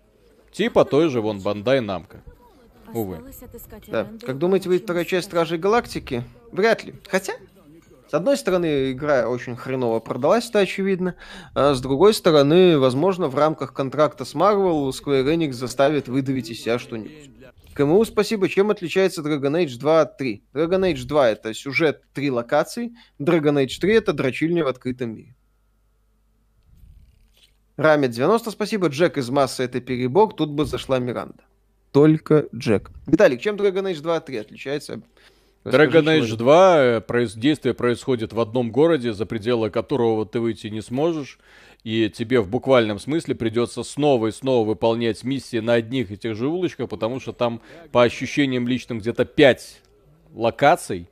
Типа 0.51 0.83
той 0.83 1.09
же 1.09 1.21
вон 1.21 1.37
Bandai 1.37 1.79
Namco. 1.79 2.17
Увы. 2.91 3.19
Да. 3.87 4.07
Как 4.25 4.39
думаете, 4.39 4.69
выйдет 4.69 4.85
вторая 4.85 5.05
часть. 5.05 5.27
Стражей 5.27 5.59
Галактики? 5.59 6.23
Вряд 6.51 6.83
ли. 6.83 6.95
Хотя, 7.07 7.33
с 8.13 8.15
одной 8.15 8.37
стороны, 8.37 8.91
игра 8.91 9.27
очень 9.27 9.55
хреново 9.55 9.99
продалась, 9.99 10.47
это 10.47 10.59
очевидно. 10.59 11.15
А 11.55 11.73
с 11.73 11.81
другой 11.81 12.13
стороны, 12.13 12.77
возможно, 12.77 13.27
в 13.27 13.33
рамках 13.33 13.73
контракта 13.73 14.23
с 14.23 14.35
Marvel 14.35 14.87
Square 14.89 15.33
Enix 15.33 15.53
заставит 15.53 16.07
выдавить 16.07 16.51
из 16.51 16.61
себя 16.61 16.77
что-нибудь. 16.77 17.31
КМУ 17.73 18.05
спасибо. 18.05 18.47
Чем 18.49 18.69
отличается 18.69 19.23
Dragon 19.23 19.65
Age 19.65 19.79
2 19.79 20.01
от 20.01 20.17
3? 20.17 20.43
Dragon 20.53 20.93
Age 20.93 21.07
2 21.07 21.29
это 21.31 21.55
сюжет 21.55 22.03
три 22.13 22.29
локаций, 22.29 22.93
Dragon 23.19 23.65
Age 23.65 23.79
3 23.81 23.93
это 23.95 24.13
дрочильня 24.13 24.63
в 24.63 24.67
открытом 24.67 25.15
мире. 25.15 25.35
Рамет 27.77 28.11
90, 28.11 28.51
спасибо. 28.51 28.89
Джек 28.89 29.17
из 29.17 29.31
массы 29.31 29.63
это 29.63 29.81
перебор, 29.81 30.35
тут 30.35 30.51
бы 30.51 30.65
зашла 30.65 30.99
Миранда. 30.99 31.45
Только 31.91 32.47
Джек. 32.53 32.91
Виталик, 33.07 33.41
чем 33.41 33.55
Dragon 33.55 33.91
Age 33.91 34.01
2 34.03 34.15
от 34.15 34.25
3 34.27 34.37
отличается? 34.37 35.01
Dragon 35.63 36.03
Age 36.03 36.27
человек. 36.27 36.37
2 36.37 36.77
э, 37.09 37.27
действие 37.35 37.73
происходит 37.73 38.33
в 38.33 38.39
одном 38.39 38.71
городе, 38.71 39.13
за 39.13 39.25
пределы 39.25 39.69
которого 39.69 40.25
ты 40.25 40.39
выйти 40.39 40.67
не 40.67 40.81
сможешь, 40.81 41.39
и 41.83 42.09
тебе 42.09 42.41
в 42.41 42.49
буквальном 42.49 42.99
смысле 42.99 43.35
придется 43.35 43.83
снова 43.83 44.27
и 44.27 44.31
снова 44.31 44.67
выполнять 44.67 45.23
миссии 45.23 45.57
на 45.59 45.73
одних 45.73 46.11
и 46.11 46.17
тех 46.17 46.35
же 46.35 46.47
улочках, 46.47 46.89
потому 46.89 47.19
что 47.19 47.31
там, 47.31 47.61
по 47.91 48.03
ощущениям 48.03 48.67
личным, 48.67 48.99
где-то 48.99 49.25
5 49.25 49.81
локаций, 50.33 51.07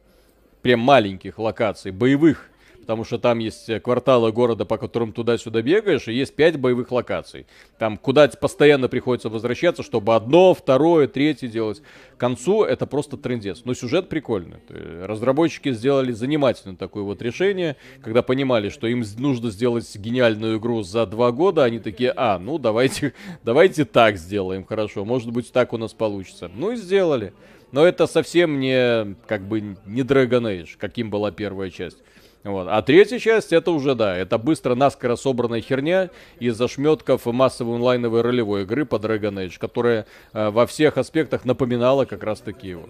прям 0.61 0.81
маленьких 0.81 1.39
локаций, 1.39 1.91
боевых, 1.91 2.50
потому 2.91 3.05
что 3.05 3.19
там 3.19 3.39
есть 3.39 3.69
э, 3.69 3.79
кварталы 3.79 4.33
города, 4.33 4.65
по 4.65 4.77
которым 4.77 5.13
туда-сюда 5.13 5.61
бегаешь, 5.61 6.09
и 6.09 6.13
есть 6.13 6.35
пять 6.35 6.59
боевых 6.59 6.91
локаций. 6.91 7.47
Там 7.79 7.97
куда 7.97 8.27
постоянно 8.27 8.89
приходится 8.89 9.29
возвращаться, 9.29 9.81
чтобы 9.81 10.13
одно, 10.13 10.53
второе, 10.53 11.07
третье 11.07 11.47
делать. 11.47 11.81
К 12.17 12.19
концу 12.19 12.65
это 12.65 12.85
просто 12.85 13.15
трендец. 13.15 13.61
Но 13.63 13.73
сюжет 13.75 14.09
прикольный. 14.09 14.57
Есть 14.67 15.07
Разработчики 15.07 15.71
сделали 15.71 16.11
занимательное 16.11 16.75
такое 16.75 17.03
вот 17.03 17.21
решение, 17.21 17.77
когда 18.03 18.23
понимали, 18.23 18.67
что 18.67 18.87
им 18.87 19.05
нужно 19.17 19.51
сделать 19.51 19.89
гениальную 19.95 20.59
игру 20.59 20.83
за 20.83 21.05
два 21.05 21.31
года, 21.31 21.63
они 21.63 21.79
такие, 21.79 22.11
а, 22.13 22.39
ну 22.39 22.57
давайте, 22.57 23.13
давайте 23.45 23.85
так 23.85 24.17
сделаем, 24.17 24.65
хорошо, 24.65 25.05
может 25.05 25.31
быть 25.31 25.49
так 25.53 25.71
у 25.71 25.77
нас 25.77 25.93
получится. 25.93 26.51
Ну 26.53 26.71
и 26.71 26.75
сделали. 26.75 27.31
Но 27.71 27.85
это 27.85 28.05
совсем 28.05 28.59
не, 28.59 29.15
как 29.27 29.43
бы, 29.47 29.61
не 29.85 30.01
Dragon 30.01 30.43
Age, 30.43 30.71
каким 30.77 31.09
была 31.09 31.31
первая 31.31 31.69
часть. 31.69 31.99
Вот. 32.43 32.67
А 32.69 32.81
третья 32.81 33.19
часть, 33.19 33.53
это 33.53 33.69
уже, 33.71 33.93
да, 33.93 34.17
это 34.17 34.39
быстро 34.39 34.73
наскоро 34.73 35.15
собранная 35.15 35.61
херня 35.61 36.09
из 36.39 36.59
ошметков 36.59 37.25
массовой 37.27 37.75
онлайновой 37.75 38.21
ролевой 38.21 38.63
игры 38.63 38.85
по 38.85 38.95
Dragon 38.95 39.33
Age, 39.45 39.59
которая 39.59 40.07
э, 40.33 40.49
во 40.49 40.65
всех 40.65 40.97
аспектах 40.97 41.45
напоминала 41.45 42.05
как 42.05 42.23
раз 42.23 42.39
таки 42.41 42.69
его. 42.69 42.89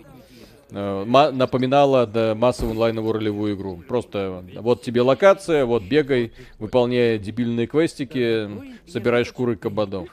Э, 0.69 1.03
напоминала 1.33 2.07
да, 2.07 2.33
массовую 2.33 2.71
онлайновую 2.75 3.11
ролевую 3.13 3.55
игру. 3.55 3.83
Просто 3.85 4.41
вот 4.55 4.83
тебе 4.83 5.01
локация, 5.01 5.65
вот 5.65 5.83
бегай, 5.83 6.31
выполняя 6.57 7.17
дебильные 7.17 7.67
квестики, 7.67 8.49
собирай 8.89 9.25
шкуры 9.25 9.57
кабанов. 9.57 10.07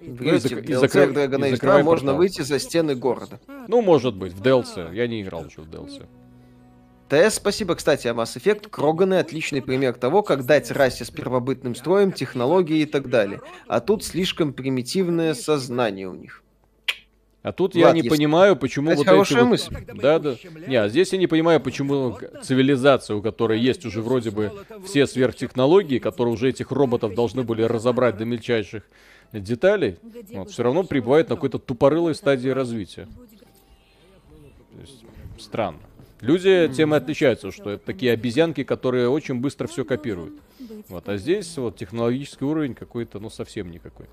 В 0.00 0.22
Ну, 0.22 0.34
и 0.34 0.36
зак- 0.36 0.60
в 0.62 0.68
и 0.68 0.72
закры- 0.74 1.12
Dragon 1.12 1.36
и 1.36 1.38
Age 1.38 1.38
2 1.38 1.50
закрывай 1.50 1.82
можно 1.82 2.06
портал. 2.08 2.18
выйти 2.18 2.42
за 2.42 2.58
стены 2.58 2.94
города. 2.94 3.38
Ну, 3.68 3.80
может 3.82 4.14
быть, 4.14 4.32
в 4.32 4.42
DLC. 4.42 4.94
Я 4.94 5.06
не 5.06 5.22
играл 5.22 5.44
еще 5.46 5.60
в 5.62 5.68
DLC. 5.70 6.04
ТС, 7.10 7.34
спасибо, 7.34 7.74
кстати, 7.74 8.06
о 8.06 8.12
Mass 8.12 8.36
Effect. 8.36 8.68
Кроганы 8.70 9.14
отличный 9.14 9.60
пример 9.60 9.94
того, 9.94 10.22
как 10.22 10.46
дать 10.46 10.70
расе 10.70 11.04
с 11.04 11.10
первобытным 11.10 11.74
строем, 11.74 12.12
технологии 12.12 12.82
и 12.82 12.86
так 12.86 13.10
далее. 13.10 13.40
А 13.66 13.80
тут 13.80 14.04
слишком 14.04 14.52
примитивное 14.52 15.34
сознание 15.34 16.08
у 16.08 16.14
них. 16.14 16.44
А 17.42 17.52
тут 17.52 17.74
Влад, 17.74 17.88
я 17.88 17.92
не 17.94 18.00
если- 18.00 18.10
понимаю, 18.10 18.54
почему 18.54 18.90
Кстати, 18.90 19.08
вот 19.08 19.26
эти 19.26 19.34
вот... 19.34 19.48
мысль. 19.48 19.76
Да, 19.94 20.18
да. 20.18 20.36
Не, 20.68 20.76
а 20.76 20.88
здесь 20.88 21.12
я 21.12 21.18
не 21.18 21.26
понимаю, 21.26 21.58
почему 21.58 22.16
цивилизация, 22.42 23.16
у 23.16 23.22
которой 23.22 23.58
есть 23.58 23.84
уже 23.86 24.02
вроде 24.02 24.30
бы 24.30 24.52
все 24.84 25.06
сверхтехнологии, 25.06 25.98
которые 25.98 26.34
уже 26.34 26.50
этих 26.50 26.70
роботов 26.70 27.14
должны 27.14 27.42
были 27.42 27.62
разобрать 27.62 28.18
до 28.18 28.24
мельчайших 28.24 28.84
деталей, 29.32 29.96
вот, 30.32 30.50
все 30.50 30.62
равно 30.62 30.84
пребывает 30.84 31.28
на 31.30 31.36
какой-то 31.36 31.58
тупорылой 31.58 32.14
стадии 32.14 32.50
развития. 32.50 33.08
То 34.74 34.80
есть, 34.80 35.04
странно. 35.38 35.78
Люди 36.20 36.70
тем 36.74 36.94
и 36.94 36.96
отличаются, 36.96 37.50
что 37.50 37.70
это 37.70 37.84
такие 37.84 38.12
обезьянки, 38.12 38.62
которые 38.62 39.08
очень 39.08 39.36
быстро 39.36 39.66
все 39.66 39.84
копируют. 39.84 40.34
Вот, 40.88 41.08
а 41.08 41.16
здесь 41.16 41.56
вот 41.56 41.76
технологический 41.76 42.44
уровень 42.44 42.74
какой-то, 42.74 43.20
ну, 43.20 43.30
совсем 43.30 43.70
никакой. 43.70 44.06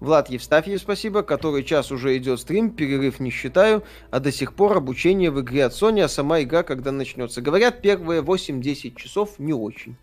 Влад 0.00 0.28
Евстафьев, 0.30 0.80
спасибо, 0.80 1.22
который 1.22 1.62
час 1.62 1.92
уже 1.92 2.16
идет 2.16 2.40
стрим, 2.40 2.70
перерыв 2.70 3.20
не 3.20 3.30
считаю, 3.30 3.84
а 4.10 4.18
до 4.18 4.32
сих 4.32 4.54
пор 4.54 4.76
обучение 4.76 5.30
в 5.30 5.40
игре 5.40 5.64
от 5.64 5.74
Sony, 5.74 6.00
а 6.00 6.08
сама 6.08 6.42
игра 6.42 6.64
когда 6.64 6.90
начнется. 6.90 7.40
Говорят, 7.40 7.82
первые 7.82 8.20
8-10 8.20 8.96
часов 8.96 9.38
не 9.38 9.52
очень. 9.52 9.96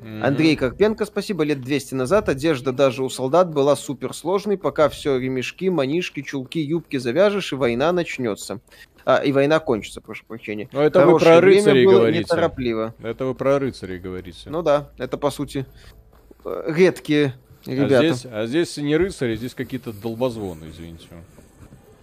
Мгм. 0.00 0.22
Андрей 0.22 0.54
Карпенко, 0.54 1.06
спасибо, 1.06 1.44
лет 1.44 1.60
200 1.60 1.94
назад 1.94 2.28
одежда 2.28 2.72
даже 2.72 3.02
у 3.02 3.08
солдат 3.08 3.52
была 3.52 3.74
суперсложной, 3.74 4.56
пока 4.56 4.88
все 4.88 5.18
ремешки, 5.18 5.70
манишки, 5.70 6.22
чулки, 6.22 6.60
юбки 6.60 6.98
завяжешь, 6.98 7.52
и 7.52 7.56
война 7.56 7.90
начнется. 7.92 8.60
А, 9.08 9.22
и 9.24 9.32
война 9.32 9.58
кончится, 9.58 10.02
прошу 10.02 10.26
прощения. 10.26 10.68
Ну, 10.70 10.82
это 10.82 10.98
вы 10.98 11.18
Хорошее 11.18 11.30
про 11.30 11.40
время 11.40 11.56
рыцарей 11.60 11.86
говорите. 11.86 12.18
неторопливо. 12.18 12.94
Это 13.02 13.24
вы 13.24 13.34
про 13.34 13.58
рыцарей 13.58 13.98
говорите. 13.98 14.50
Ну 14.50 14.60
да, 14.60 14.90
это 14.98 15.16
по 15.16 15.30
сути 15.30 15.64
э, 16.44 16.64
редкие 16.66 17.32
ребята. 17.64 17.96
А 17.96 18.12
здесь, 18.12 18.26
а 18.30 18.46
здесь 18.46 18.76
не 18.76 18.98
рыцари, 18.98 19.36
здесь 19.36 19.54
какие-то 19.54 19.94
долбозвоны, 19.94 20.66
извините. 20.68 21.06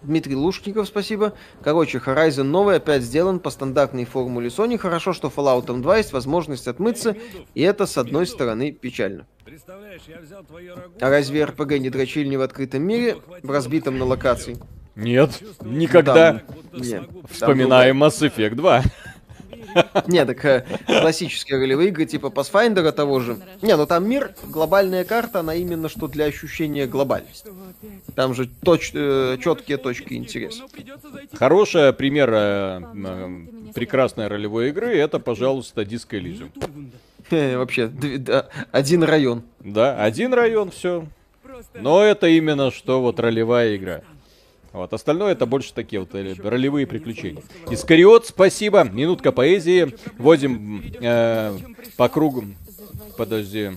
Дмитрий 0.01 0.35
Лушников, 0.35 0.87
спасибо. 0.87 1.33
Короче, 1.61 1.99
Horizon 1.99 2.41
новый 2.41 2.77
опять 2.77 3.03
сделан 3.03 3.39
по 3.39 3.51
стандартной 3.51 4.05
формуле 4.05 4.47
Sony. 4.47 4.79
Хорошо, 4.79 5.13
что 5.13 5.27
Fallout 5.27 5.67
2 5.67 5.97
есть 5.97 6.11
возможность 6.11 6.67
отмыться, 6.67 7.15
и 7.53 7.61
это, 7.61 7.85
с 7.85 7.99
одной 7.99 8.25
стороны, 8.25 8.71
печально. 8.71 9.27
Представляешь, 9.45 10.01
я 10.07 10.21
взял 10.21 10.43
твою 10.43 10.73
рагу... 10.73 10.95
А 10.99 11.09
разве 11.11 11.43
РПГ 11.43 11.73
не 11.73 11.91
дрочили 11.91 12.27
не 12.27 12.37
в 12.37 12.41
открытом 12.41 12.81
мире, 12.81 13.17
в 13.43 13.51
разбитом 13.51 13.99
на 13.99 14.05
локации? 14.05 14.57
Нет, 14.95 15.41
никогда. 15.61 16.33
Там- 16.33 16.41
Нет. 16.81 17.03
Вспоминаем 17.29 18.03
Mass 18.03 18.21
Effect 18.21 18.55
2. 18.55 18.83
Не, 20.07 20.25
так 20.25 20.45
э, 20.45 20.65
классические 20.87 21.59
ролевые 21.59 21.89
игры 21.89 22.05
типа 22.05 22.27
Pathfinder 22.27 22.89
того 22.93 23.19
же. 23.19 23.37
Не, 23.61 23.75
ну 23.75 23.85
там 23.85 24.07
мир, 24.07 24.33
глобальная 24.47 25.03
карта, 25.03 25.41
она 25.41 25.53
именно 25.55 25.89
что 25.89 26.07
для 26.07 26.25
ощущения 26.25 26.87
глобальности. 26.87 27.49
Там 28.15 28.33
же 28.33 28.49
точ, 28.63 28.91
э, 28.93 29.37
четкие 29.43 29.77
точки 29.77 30.13
интереса. 30.13 30.63
Хороший 31.33 31.91
пример 31.91 32.29
э, 32.33 32.79
м, 32.93 33.71
прекрасной 33.73 34.27
ролевой 34.27 34.69
игры 34.69 34.95
это, 34.97 35.19
пожалуйста, 35.19 35.81
Disco 35.81 36.11
Elysium. 36.21 36.49
Э, 37.31 37.57
Вообще, 37.57 37.87
да, 37.87 38.47
один 38.71 39.03
район. 39.03 39.43
Да, 39.59 40.01
один 40.01 40.33
район, 40.33 40.71
все. 40.71 41.05
Но 41.73 42.01
это 42.01 42.27
именно 42.27 42.71
что 42.71 43.01
вот 43.01 43.19
ролевая 43.19 43.75
игра. 43.75 44.01
Вот, 44.75 44.91
остальное 44.91 45.31
это 45.31 45.45
больше 45.45 45.73
такие 45.73 46.01
вот 46.01 46.13
э, 46.15 46.35
ролевые 46.43 46.85
приключения. 46.85 47.41
Искариот, 47.71 48.27
спасибо. 48.27 48.83
Минутка 48.83 49.31
поэзии. 49.31 49.95
Водим 50.17 50.83
э, 50.99 51.57
по 51.95 52.09
кругу. 52.09 52.43
Подожди. 53.17 53.71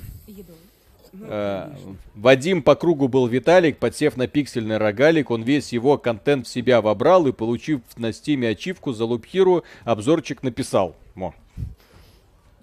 Э, 1.21 1.71
Вадим 2.17 2.63
по 2.65 2.75
кругу 2.75 3.07
был 3.07 3.29
Виталик, 3.29 3.79
подсев 3.79 4.17
на 4.17 4.27
пиксельный 4.27 4.77
рогалик, 4.77 5.31
он 5.31 5.43
весь 5.43 5.73
его 5.73 5.99
контент 5.99 6.49
в 6.49 6.51
себя 6.51 6.81
вобрал 6.83 7.29
и, 7.29 7.33
получив 7.33 7.81
на 7.97 8.13
стиме 8.13 8.49
ачивку 8.49 8.93
за 8.93 9.05
лупхиру, 9.05 9.63
обзорчик 9.85 10.43
написал. 10.43 10.97
Мо. 11.15 11.33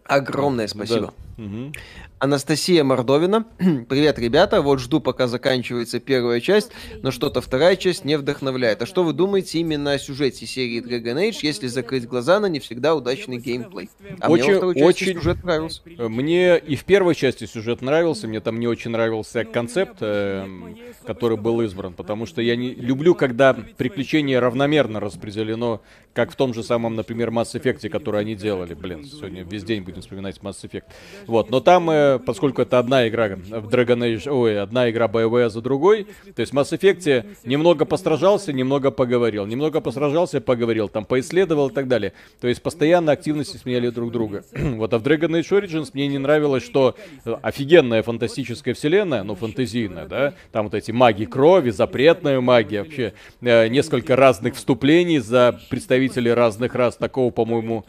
Огромное 0.03 0.67
спасибо. 0.67 1.13
Да. 1.37 1.43
Мгм. 1.43 1.73
Анастасия 2.17 2.83
Мордовина. 2.85 3.45
Привет, 3.89 4.17
ребята. 4.19 4.61
Вот 4.61 4.79
жду, 4.79 5.01
пока 5.01 5.27
заканчивается 5.27 5.99
первая 5.99 6.39
часть, 6.39 6.71
но 7.01 7.11
что-то 7.11 7.41
вторая 7.41 7.75
часть 7.75 8.05
не 8.05 8.17
вдохновляет. 8.17 8.81
А 8.81 8.85
что 8.85 9.03
вы 9.03 9.11
думаете 9.11 9.59
именно 9.59 9.91
о 9.91 9.99
сюжете 9.99 10.45
серии 10.45 10.81
Dragon 10.81 11.21
Age, 11.29 11.39
если 11.41 11.67
закрыть 11.67 12.07
глаза 12.07 12.39
на 12.39 12.45
не 12.45 12.59
всегда 12.59 12.95
удачный 12.95 13.37
геймплей? 13.37 13.89
А 14.21 14.29
мне 14.29 14.35
Очень- 14.43 14.51
во 14.53 14.57
второй 14.57 14.73
части 14.75 14.85
очень- 14.87 15.13
сюжет 15.15 15.43
нравился. 15.43 15.81
Э, 15.85 16.07
Мне 16.07 16.57
и 16.57 16.75
в 16.77 16.85
первой 16.85 17.15
части 17.15 17.45
сюжет 17.45 17.81
нравился, 17.81 18.27
мне 18.29 18.39
там 18.39 18.61
не 18.61 18.67
очень 18.67 18.91
нравился 18.91 19.43
концепт, 19.43 19.97
эм, 19.99 20.77
который 21.05 21.35
был 21.35 21.59
избран, 21.61 21.93
потому 21.93 22.25
что 22.25 22.41
я 22.41 22.55
не 22.55 22.73
люблю, 22.73 23.13
когда 23.13 23.53
приключение 23.53 24.39
равномерно 24.39 25.01
распределено, 25.01 25.81
как 26.13 26.31
в 26.31 26.35
том 26.37 26.53
же 26.53 26.63
самом, 26.63 26.95
например, 26.95 27.29
Mass 27.29 27.59
Effect, 27.59 27.89
который 27.89 28.21
они 28.21 28.35
делали. 28.35 28.73
Блин, 28.73 29.03
сегодня 29.03 29.43
весь 29.43 29.65
день 29.65 29.83
будем 29.83 29.99
вспоминать 30.01 30.37
Mass 30.37 30.63
Effect. 30.63 30.85
Вот, 31.27 31.51
но 31.51 31.59
там, 31.59 31.89
э, 31.89 32.04
поскольку 32.25 32.61
это 32.61 32.79
одна 32.79 33.07
игра 33.07 33.29
в 33.35 33.69
Dragon 33.69 33.99
Age, 33.99 34.29
ой, 34.29 34.59
одна 34.59 34.89
игра 34.89 35.07
боевая 35.07 35.49
за 35.49 35.61
другой, 35.61 36.07
то 36.35 36.41
есть 36.41 36.51
в 36.53 36.55
Mass 36.55 36.77
Effect 36.77 37.25
немного 37.43 37.85
постражался, 37.85 38.53
немного 38.53 38.91
поговорил, 38.91 39.45
немного 39.45 39.81
постражался, 39.81 40.41
поговорил, 40.41 40.89
там 40.89 41.05
поисследовал 41.05 41.69
и 41.69 41.73
так 41.73 41.87
далее. 41.87 42.13
То 42.39 42.47
есть 42.47 42.61
постоянно 42.61 43.11
активности 43.11 43.57
сменяли 43.57 43.89
друг 43.89 44.11
друга. 44.11 44.43
вот, 44.53 44.93
а 44.93 44.99
в 44.99 45.03
Dragon 45.03 45.39
Age 45.39 45.61
Origins 45.61 45.89
мне 45.93 46.07
не 46.07 46.17
нравилось, 46.17 46.63
что 46.63 46.95
э, 47.25 47.35
офигенная 47.41 48.03
фантастическая 48.03 48.73
вселенная, 48.73 49.23
ну, 49.23 49.35
фантазийная, 49.35 50.05
да, 50.05 50.33
там 50.51 50.65
вот 50.65 50.73
эти 50.73 50.91
маги 50.91 51.25
крови, 51.25 51.69
запретная 51.69 52.41
магия, 52.41 52.83
вообще 52.83 53.13
э, 53.41 53.67
несколько 53.67 54.15
разных 54.15 54.55
вступлений 54.55 55.19
за 55.19 55.59
представителей 55.69 56.33
разных 56.33 56.75
рас, 56.75 56.95
такого, 56.97 57.31
по-моему, 57.31 57.85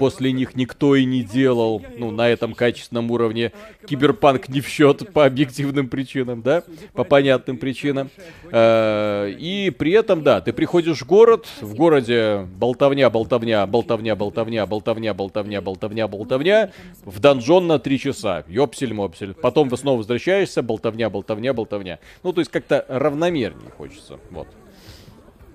после 0.00 0.32
них 0.32 0.56
никто 0.56 0.96
и 0.96 1.04
не 1.04 1.22
делал, 1.22 1.82
ну, 1.98 2.10
на 2.10 2.26
этом 2.30 2.54
качественном 2.54 3.10
уровне. 3.10 3.52
Киберпанк 3.86 4.48
не 4.48 4.62
в 4.62 4.66
счет 4.66 5.12
по 5.12 5.26
объективным 5.26 5.90
причинам, 5.90 6.40
да, 6.40 6.62
по 6.94 7.04
понятным 7.04 7.58
причинам. 7.58 8.08
Э, 8.50 9.30
И 9.38 9.68
при 9.68 9.92
этом, 9.92 10.22
да, 10.22 10.40
ты 10.40 10.54
приходишь 10.54 11.02
в 11.02 11.06
город, 11.06 11.46
в 11.60 11.74
городе 11.74 12.48
болтовня, 12.56 13.10
болтовня, 13.10 13.66
болтовня, 13.66 14.16
болтовня, 14.16 14.64
болтовня, 14.64 15.12
болтовня, 15.12 15.60
болтовня, 15.60 16.08
болтовня, 16.08 16.70
в 17.04 17.20
донжон 17.20 17.66
на 17.66 17.78
три 17.78 17.98
часа, 17.98 18.44
ёпсель-мопсель. 18.48 19.34
Потом 19.34 19.68
вы 19.68 19.76
снова 19.76 19.98
возвращаешься, 19.98 20.62
болтовня, 20.62 21.10
болтовня, 21.10 21.52
болтовня. 21.52 21.98
Ну, 22.22 22.32
то 22.32 22.40
есть 22.40 22.50
как-то 22.50 22.86
равномернее 22.88 23.70
хочется, 23.76 24.18
вот. 24.30 24.48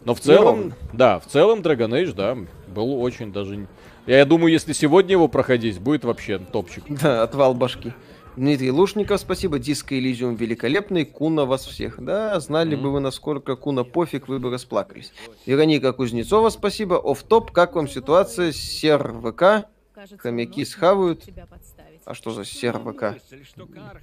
Но 0.06 0.14
в 0.14 0.19
целом, 0.19 0.75
да, 0.93 1.17
в 1.19 1.25
целом 1.25 1.61
Dragon 1.61 1.90
Age, 1.90 2.14
да, 2.14 2.38
был 2.67 3.01
очень 3.01 3.33
даже... 3.33 3.65
Я, 4.08 4.19
я 4.19 4.25
думаю, 4.25 4.51
если 4.51 4.74
сегодня 4.74 5.14
его 5.14 5.27
проходить, 5.27 5.80
будет 5.80 6.06
вообще 6.06 6.40
топчик. 6.40 6.84
Да, 6.90 7.24
отвал 7.24 7.53
башки. 7.53 7.93
Дмитрий 8.35 8.69
Лушников, 8.72 9.22
спасибо. 9.22 9.59
Диско 9.59 9.98
Элизиум 9.98 10.35
великолепный. 10.35 11.06
Куна 11.06 11.45
вас 11.45 11.66
всех. 11.66 12.03
Да, 12.03 12.38
знали 12.40 12.75
бы 12.75 12.92
вы, 12.92 13.00
насколько 13.00 13.56
Куна 13.56 13.84
пофиг, 13.84 14.27
вы 14.27 14.40
бы 14.40 14.51
расплакались. 14.51 15.14
Вероника 15.45 15.93
Кузнецова, 15.93 16.50
спасибо. 16.50 16.95
Оф-топ, 16.95 17.51
как 17.51 17.75
вам 17.75 17.88
ситуация 17.88 18.51
с 18.51 18.58
СерВК? 18.58 19.67
Кажется, 19.93 20.17
Хомяки 20.17 20.66
схавают. 20.66 21.24
А 22.06 22.14
что 22.14 22.30
за 22.32 22.43
СерВК? 22.45 23.16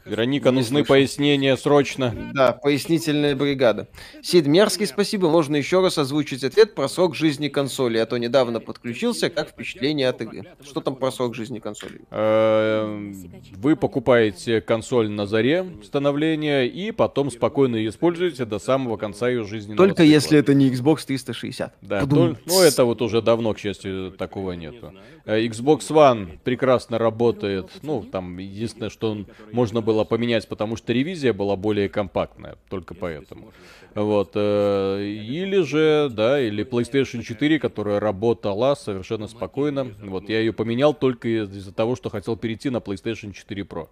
Вероника, 0.04 0.48
Не 0.50 0.56
нужны 0.56 0.78
слышал. 0.80 0.86
пояснения 0.86 1.56
срочно. 1.56 2.12
Да, 2.34 2.52
пояснительная 2.52 3.36
бригада. 3.36 3.86
Сид 4.22 4.46
Мерзкий, 4.46 4.86
спасибо. 4.88 5.28
Можно 5.28 5.54
еще 5.54 5.80
раз 5.80 5.98
озвучить 5.98 6.42
ответ 6.42 6.74
про 6.74 6.88
срок 6.88 7.14
жизни 7.14 7.46
консоли, 7.48 7.98
а 7.98 8.06
то 8.06 8.16
недавно 8.18 8.58
подключился, 8.58 9.30
как 9.30 9.50
впечатление 9.50 10.08
от 10.08 10.20
игры. 10.20 10.42
Что 10.64 10.80
там 10.80 10.96
про 10.96 11.12
срок 11.12 11.36
жизни 11.36 11.60
консоли? 11.60 12.00
Э, 12.10 13.12
Вы 13.52 13.76
покупаете 13.76 14.60
консоль 14.60 15.08
на 15.08 15.26
заре 15.26 15.64
становления 15.84 16.64
и 16.66 16.90
потом 16.90 17.30
спокойно 17.30 17.76
ее 17.76 17.90
используете 17.90 18.44
до 18.44 18.58
самого 18.58 18.96
конца 18.96 19.28
ее 19.28 19.44
жизни. 19.44 19.76
Только 19.76 20.02
если 20.02 20.36
это 20.38 20.54
не 20.54 20.68
Xbox 20.72 21.04
360. 21.06 21.72
Да, 21.82 22.04
ну 22.06 22.34
это 22.62 22.84
вот 22.84 23.00
уже 23.00 23.22
давно, 23.22 23.54
к 23.54 23.60
счастью, 23.60 24.10
такого 24.10 24.52
нету. 24.52 24.92
Э, 25.24 25.38
Xbox 25.44 25.82
One 25.90 26.38
прекрасно 26.42 26.98
работает. 26.98 27.70
Ну, 27.82 27.91
там 28.00 28.38
единственное, 28.38 28.88
что 28.90 29.10
он- 29.10 29.26
можно 29.52 29.80
было 29.82 30.04
поменять, 30.04 30.48
потому 30.48 30.76
что 30.76 30.92
ревизия 30.92 31.32
была 31.32 31.56
более 31.56 31.88
компактная, 31.88 32.56
только 32.70 32.94
поэтому. 32.94 33.52
Вот. 33.94 34.30
э, 34.34 35.02
Или 35.04 35.62
же, 35.62 36.08
да, 36.10 36.40
или 36.40 36.64
PlayStation 36.64 37.22
4, 37.22 37.58
которая 37.58 38.00
работала 38.00 38.74
совершенно 38.74 39.28
спокойно. 39.28 39.84
Вот, 40.02 40.28
я 40.28 40.38
ее 40.40 40.52
поменял 40.52 40.94
только 40.94 41.28
из-за 41.44 41.72
того, 41.72 41.94
что 41.96 42.08
хотел 42.08 42.36
перейти 42.36 42.70
на 42.70 42.78
PlayStation 42.78 43.32
4 43.32 43.62
Pro. 43.62 43.88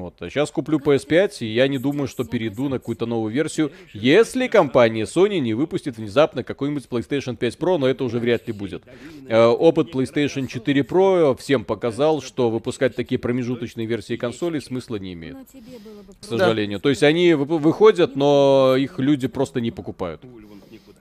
Вот. 0.00 0.14
А 0.20 0.28
сейчас 0.28 0.50
куплю 0.50 0.78
PS5, 0.78 1.38
и 1.40 1.46
я 1.46 1.68
не 1.68 1.78
думаю, 1.78 2.08
что 2.08 2.24
перейду 2.24 2.68
на 2.68 2.78
какую-то 2.78 3.06
новую 3.06 3.32
версию, 3.32 3.70
если 3.92 4.48
компания 4.48 5.04
Sony 5.04 5.38
не 5.38 5.54
выпустит 5.54 5.96
внезапно 5.96 6.42
какой-нибудь 6.42 6.86
PlayStation 6.90 7.36
5 7.36 7.58
Pro, 7.58 7.78
но 7.78 7.86
это 7.86 8.02
уже 8.04 8.18
вряд 8.18 8.46
ли 8.48 8.52
будет. 8.52 8.82
Э, 9.28 9.46
Опыт 9.46 9.94
PlayStation 9.94 10.46
4 10.48 10.80
Pro 10.82 11.36
всем 11.38 11.64
показал, 11.64 12.20
что 12.22 12.50
выпускать 12.50 12.96
такие 12.96 13.18
промежуточные 13.18 13.86
версии 13.86 14.16
консолей 14.16 14.60
смысла 14.60 14.96
не 14.96 15.12
имеет, 15.12 15.36
к 16.20 16.24
сожалению. 16.24 16.80
То 16.80 16.88
есть 16.88 17.02
они 17.02 17.34
вы- 17.34 17.58
выходят, 17.58 18.16
но 18.16 18.74
их 18.76 18.98
люди 18.98 19.28
просто 19.28 19.60
не 19.60 19.70
покупают. 19.70 20.20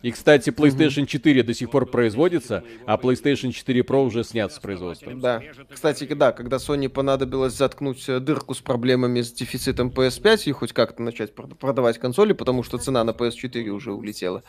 И, 0.04 0.12
кстати, 0.12 0.50
PlayStation 0.50 1.06
4 1.06 1.44
до 1.44 1.54
сих 1.54 1.72
пор 1.72 1.86
производится, 1.86 2.64
а 2.86 2.98
PlayStation 2.98 3.52
4 3.52 3.82
Pro 3.82 4.06
уже 4.06 4.26
снят 4.26 4.52
с 4.52 4.60
производства. 4.60 5.14
Да. 5.16 5.42
Кстати, 5.70 6.04
да, 6.14 6.34
когда 6.34 6.58
Sony 6.58 6.90
понадобилось 6.90 7.54
заткнуть 7.54 8.08
э, 8.10 8.20
дырку 8.20 8.54
с 8.54 8.60
проблемами 8.60 9.22
с 9.22 9.32
дефицитом 9.32 9.88
PS5 9.88 10.44
и 10.46 10.52
хоть 10.52 10.74
как-то 10.74 11.02
начать 11.02 11.34
прод- 11.34 11.56
продавать 11.56 12.00
консоли, 12.00 12.34
потому 12.34 12.64
что 12.64 12.78
цена 12.78 13.06
на 13.06 13.12
PS4 13.12 13.70
уже 13.70 13.94
улетела 13.94 14.44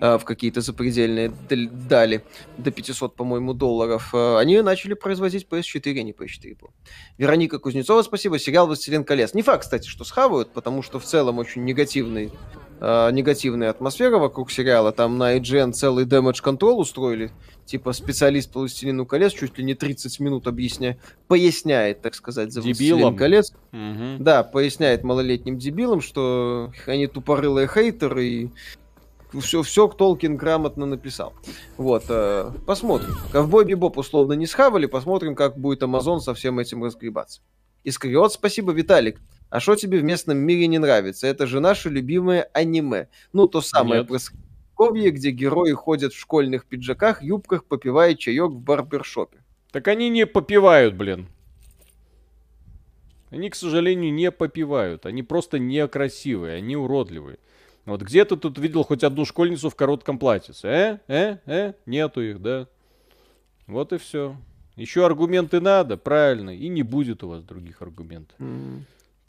э, 0.00 0.16
в 0.16 0.24
какие-то 0.24 0.60
запредельные 0.60 1.32
дал- 1.48 1.68
дали, 1.88 2.22
до 2.56 2.70
500, 2.70 3.16
по-моему, 3.16 3.52
долларов, 3.52 4.14
э, 4.14 4.36
они 4.38 4.62
начали 4.62 4.94
производить 4.94 5.48
PS4, 5.50 5.98
а 5.98 6.02
не 6.04 6.12
PS4 6.12 6.56
Pro. 6.56 6.70
Вероника 7.18 7.58
Кузнецова, 7.58 8.02
спасибо. 8.02 8.38
Сериал 8.38 8.68
«Властелин 8.68 9.02
колец». 9.02 9.34
Не 9.34 9.42
факт, 9.42 9.64
кстати, 9.64 9.88
что 9.88 10.04
схавают, 10.04 10.52
потому 10.52 10.82
что 10.82 11.00
в 11.00 11.04
целом 11.04 11.38
очень 11.38 11.64
негативный 11.64 12.30
э, 12.80 13.10
негативная 13.12 13.70
атмосфера 13.70 14.18
вокруг 14.18 14.50
сериала. 14.50 14.92
Там 14.92 15.18
на 15.18 15.36
IGN 15.36 15.72
целый 15.72 16.06
damage 16.06 16.42
control 16.42 16.74
устроили. 16.74 17.30
Типа 17.66 17.92
специалист 17.92 18.50
по 18.50 18.60
«Властелину 18.60 19.06
колец» 19.06 19.32
чуть 19.32 19.56
ли 19.58 19.64
не 19.64 19.74
30 19.74 20.18
минут 20.18 20.48
объясня... 20.48 20.96
поясняет, 21.28 22.02
так 22.02 22.16
сказать, 22.16 22.52
за 22.52 22.62
«Властелин 22.62 23.16
колец». 23.16 23.52
Мгм. 23.70 24.24
Да, 24.24 24.42
поясняет 24.42 25.04
малолетним 25.04 25.56
дебилам, 25.56 26.00
что 26.00 26.72
они 26.86 27.06
тупорылые 27.06 27.68
хейтеры 27.68 28.26
и 28.26 28.50
все, 29.38 29.62
все 29.62 29.86
Толкин 29.86 30.36
грамотно 30.36 30.86
написал. 30.86 31.34
Вот, 31.76 32.04
э, 32.08 32.50
посмотрим. 32.66 33.14
Ковбой 33.30 33.64
Бибоп 33.64 33.98
условно 33.98 34.32
не 34.32 34.46
схавали, 34.46 34.86
посмотрим, 34.86 35.36
как 35.36 35.56
будет 35.56 35.82
Амазон 35.82 36.20
со 36.20 36.34
всем 36.34 36.58
этим 36.58 36.82
разгребаться. 36.82 37.40
Искриот, 37.84 38.32
спасибо, 38.32 38.72
Виталик. 38.72 39.20
А 39.50 39.58
что 39.58 39.74
тебе 39.74 39.98
в 39.98 40.04
местном 40.04 40.38
мире 40.38 40.68
не 40.68 40.78
нравится? 40.78 41.26
Это 41.26 41.46
же 41.46 41.60
наше 41.60 41.90
любимое 41.90 42.48
аниме. 42.52 43.08
Ну, 43.32 43.48
то 43.48 43.60
самое 43.60 44.00
Нет. 44.00 44.08
про 44.08 44.18
Средневековье, 44.18 45.10
где 45.10 45.30
герои 45.32 45.72
ходят 45.72 46.12
в 46.12 46.18
школьных 46.18 46.64
пиджаках, 46.66 47.22
юбках, 47.22 47.64
попивая 47.64 48.14
чаек 48.14 48.52
в 48.52 48.60
барбершопе. 48.60 49.38
Так 49.72 49.88
они 49.88 50.08
не 50.08 50.24
попивают, 50.24 50.94
блин. 50.94 51.26
Они, 53.30 53.50
к 53.50 53.56
сожалению, 53.56 54.12
не 54.12 54.30
попивают. 54.30 55.04
Они 55.04 55.22
просто 55.22 55.58
некрасивые, 55.58 56.56
они 56.56 56.76
уродливые. 56.76 57.38
Вот 57.86 58.02
где 58.02 58.24
ты 58.24 58.36
тут 58.36 58.58
видел 58.58 58.84
хоть 58.84 59.02
одну 59.02 59.24
школьницу 59.24 59.68
в 59.68 59.74
коротком 59.74 60.18
платьице? 60.18 60.66
Э? 60.68 60.98
Э? 61.08 61.38
Э? 61.46 61.72
Нету 61.86 62.20
их, 62.20 62.40
да? 62.40 62.68
Вот 63.66 63.92
и 63.92 63.98
все. 63.98 64.36
Еще 64.76 65.04
аргументы 65.04 65.60
надо, 65.60 65.96
правильно. 65.96 66.50
И 66.50 66.68
не 66.68 66.82
будет 66.82 67.24
у 67.24 67.28
вас 67.28 67.42
других 67.42 67.82
аргументов. 67.82 68.36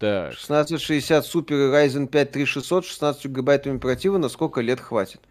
Так. 0.02 0.34
1660 0.34 1.24
Super 1.26 1.72
Ryzen 1.72 2.08
5 2.08 2.32
3600 2.32 2.86
16 2.86 3.26
гигабайтами 3.26 3.78
оперативы 3.78 4.18
на 4.18 4.30
сколько 4.30 4.62
лет 4.62 4.80
хватит? 4.80 5.22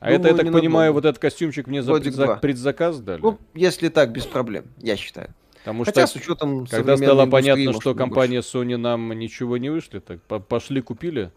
А 0.00 0.10
это, 0.10 0.28
я 0.28 0.34
Думаю, 0.34 0.44
так 0.52 0.52
понимаю, 0.60 0.92
вот 0.94 1.04
этот 1.04 1.20
костюмчик 1.20 1.66
мне 1.66 1.82
за 1.82 1.92
Годик 1.92 2.14
предза- 2.14 2.24
два. 2.24 2.36
предзаказ 2.36 2.98
дали? 3.00 3.20
Ну, 3.20 3.38
если 3.54 3.90
так, 3.90 4.10
без 4.12 4.24
проблем, 4.24 4.64
я 4.78 4.96
считаю. 4.96 5.28
Потому 5.58 5.84
Хотя 5.84 6.06
что 6.06 6.18
с 6.18 6.22
учетом 6.22 6.66
Когда 6.66 6.96
стало 6.96 7.26
понятно, 7.26 7.64
может, 7.66 7.82
что 7.82 7.90
и 7.90 7.92
больше. 7.92 8.08
компания 8.08 8.40
Sony 8.40 8.78
нам 8.78 9.12
ничего 9.12 9.58
не 9.58 9.68
вышли, 9.68 9.98
так 9.98 10.22
по- 10.22 10.38
пошли 10.40 10.80
купили. 10.80 11.30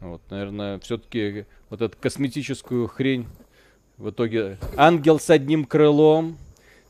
Вот, 0.00 0.22
наверное, 0.30 0.78
все-таки 0.78 1.46
вот 1.70 1.82
эту 1.82 1.96
косметическую 2.00 2.86
хрень 2.86 3.26
в 3.98 4.10
итоге 4.10 4.58
ангел 4.76 5.18
с 5.18 5.28
одним 5.30 5.64
крылом 5.64 6.38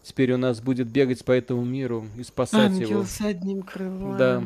теперь 0.03 0.33
у 0.33 0.37
нас 0.37 0.61
будет 0.61 0.89
бегать 0.89 1.25
по 1.25 1.33
этому 1.33 1.65
миру 1.65 2.05
и 2.19 2.23
спасать 2.23 2.73
его. 2.73 3.03
с 3.05 3.23
одним 3.23 3.63
крылом. 3.63 4.19
Да. 4.19 4.43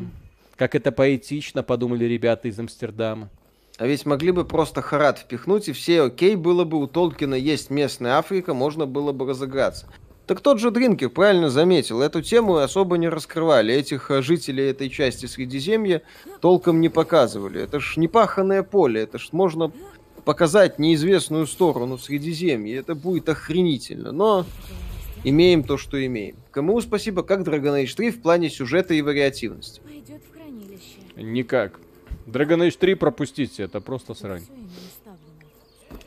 Как 0.59 0.75
это 0.75 0.91
поэтично, 0.91 1.63
подумали 1.63 2.03
ребята 2.03 2.49
из 2.49 2.59
Амстердама. 2.59 3.29
А 3.77 3.87
ведь 3.87 4.05
могли 4.05 4.31
бы 4.31 4.43
просто 4.43 4.81
Харат 4.81 5.19
впихнуть, 5.19 5.69
и 5.69 5.71
все 5.71 6.01
окей 6.01 6.35
было 6.35 6.65
бы, 6.65 6.81
у 6.81 6.85
Толкина 6.85 7.35
есть 7.35 7.69
местная 7.69 8.17
Африка, 8.17 8.53
можно 8.53 8.85
было 8.85 9.13
бы 9.13 9.25
разыграться. 9.25 9.87
Так 10.27 10.41
тот 10.41 10.59
же 10.59 10.69
Дринкер 10.69 11.11
правильно 11.11 11.49
заметил, 11.49 12.01
эту 12.01 12.21
тему 12.21 12.57
особо 12.57 12.97
не 12.97 13.07
раскрывали, 13.07 13.73
этих 13.73 14.11
э, 14.11 14.21
жителей 14.21 14.65
этой 14.65 14.89
части 14.89 15.27
Средиземья 15.27 16.01
толком 16.41 16.81
не 16.81 16.89
показывали. 16.89 17.61
Это 17.61 17.79
ж 17.79 17.95
непаханное 17.95 18.61
поле, 18.61 19.03
это 19.03 19.17
ж 19.17 19.29
можно 19.31 19.71
показать 20.25 20.77
неизвестную 20.77 21.47
сторону 21.47 21.97
Средиземья, 21.97 22.81
это 22.81 22.95
будет 22.95 23.29
охренительно, 23.29 24.11
но 24.11 24.45
имеем 25.23 25.63
то, 25.63 25.77
что 25.77 26.05
имеем. 26.05 26.35
Кому 26.51 26.81
спасибо, 26.81 27.23
как 27.23 27.47
Dragon 27.47 27.81
Age 27.81 27.95
3 27.95 28.11
в 28.11 28.21
плане 28.21 28.49
сюжета 28.49 28.93
и 28.93 29.01
вариативности. 29.01 29.81
Никак. 31.21 31.79
Dragon 32.25 32.67
Age 32.67 32.77
3 32.77 32.95
пропустите, 32.95 33.63
это 33.63 33.81
просто 33.81 34.13
срань. 34.13 34.43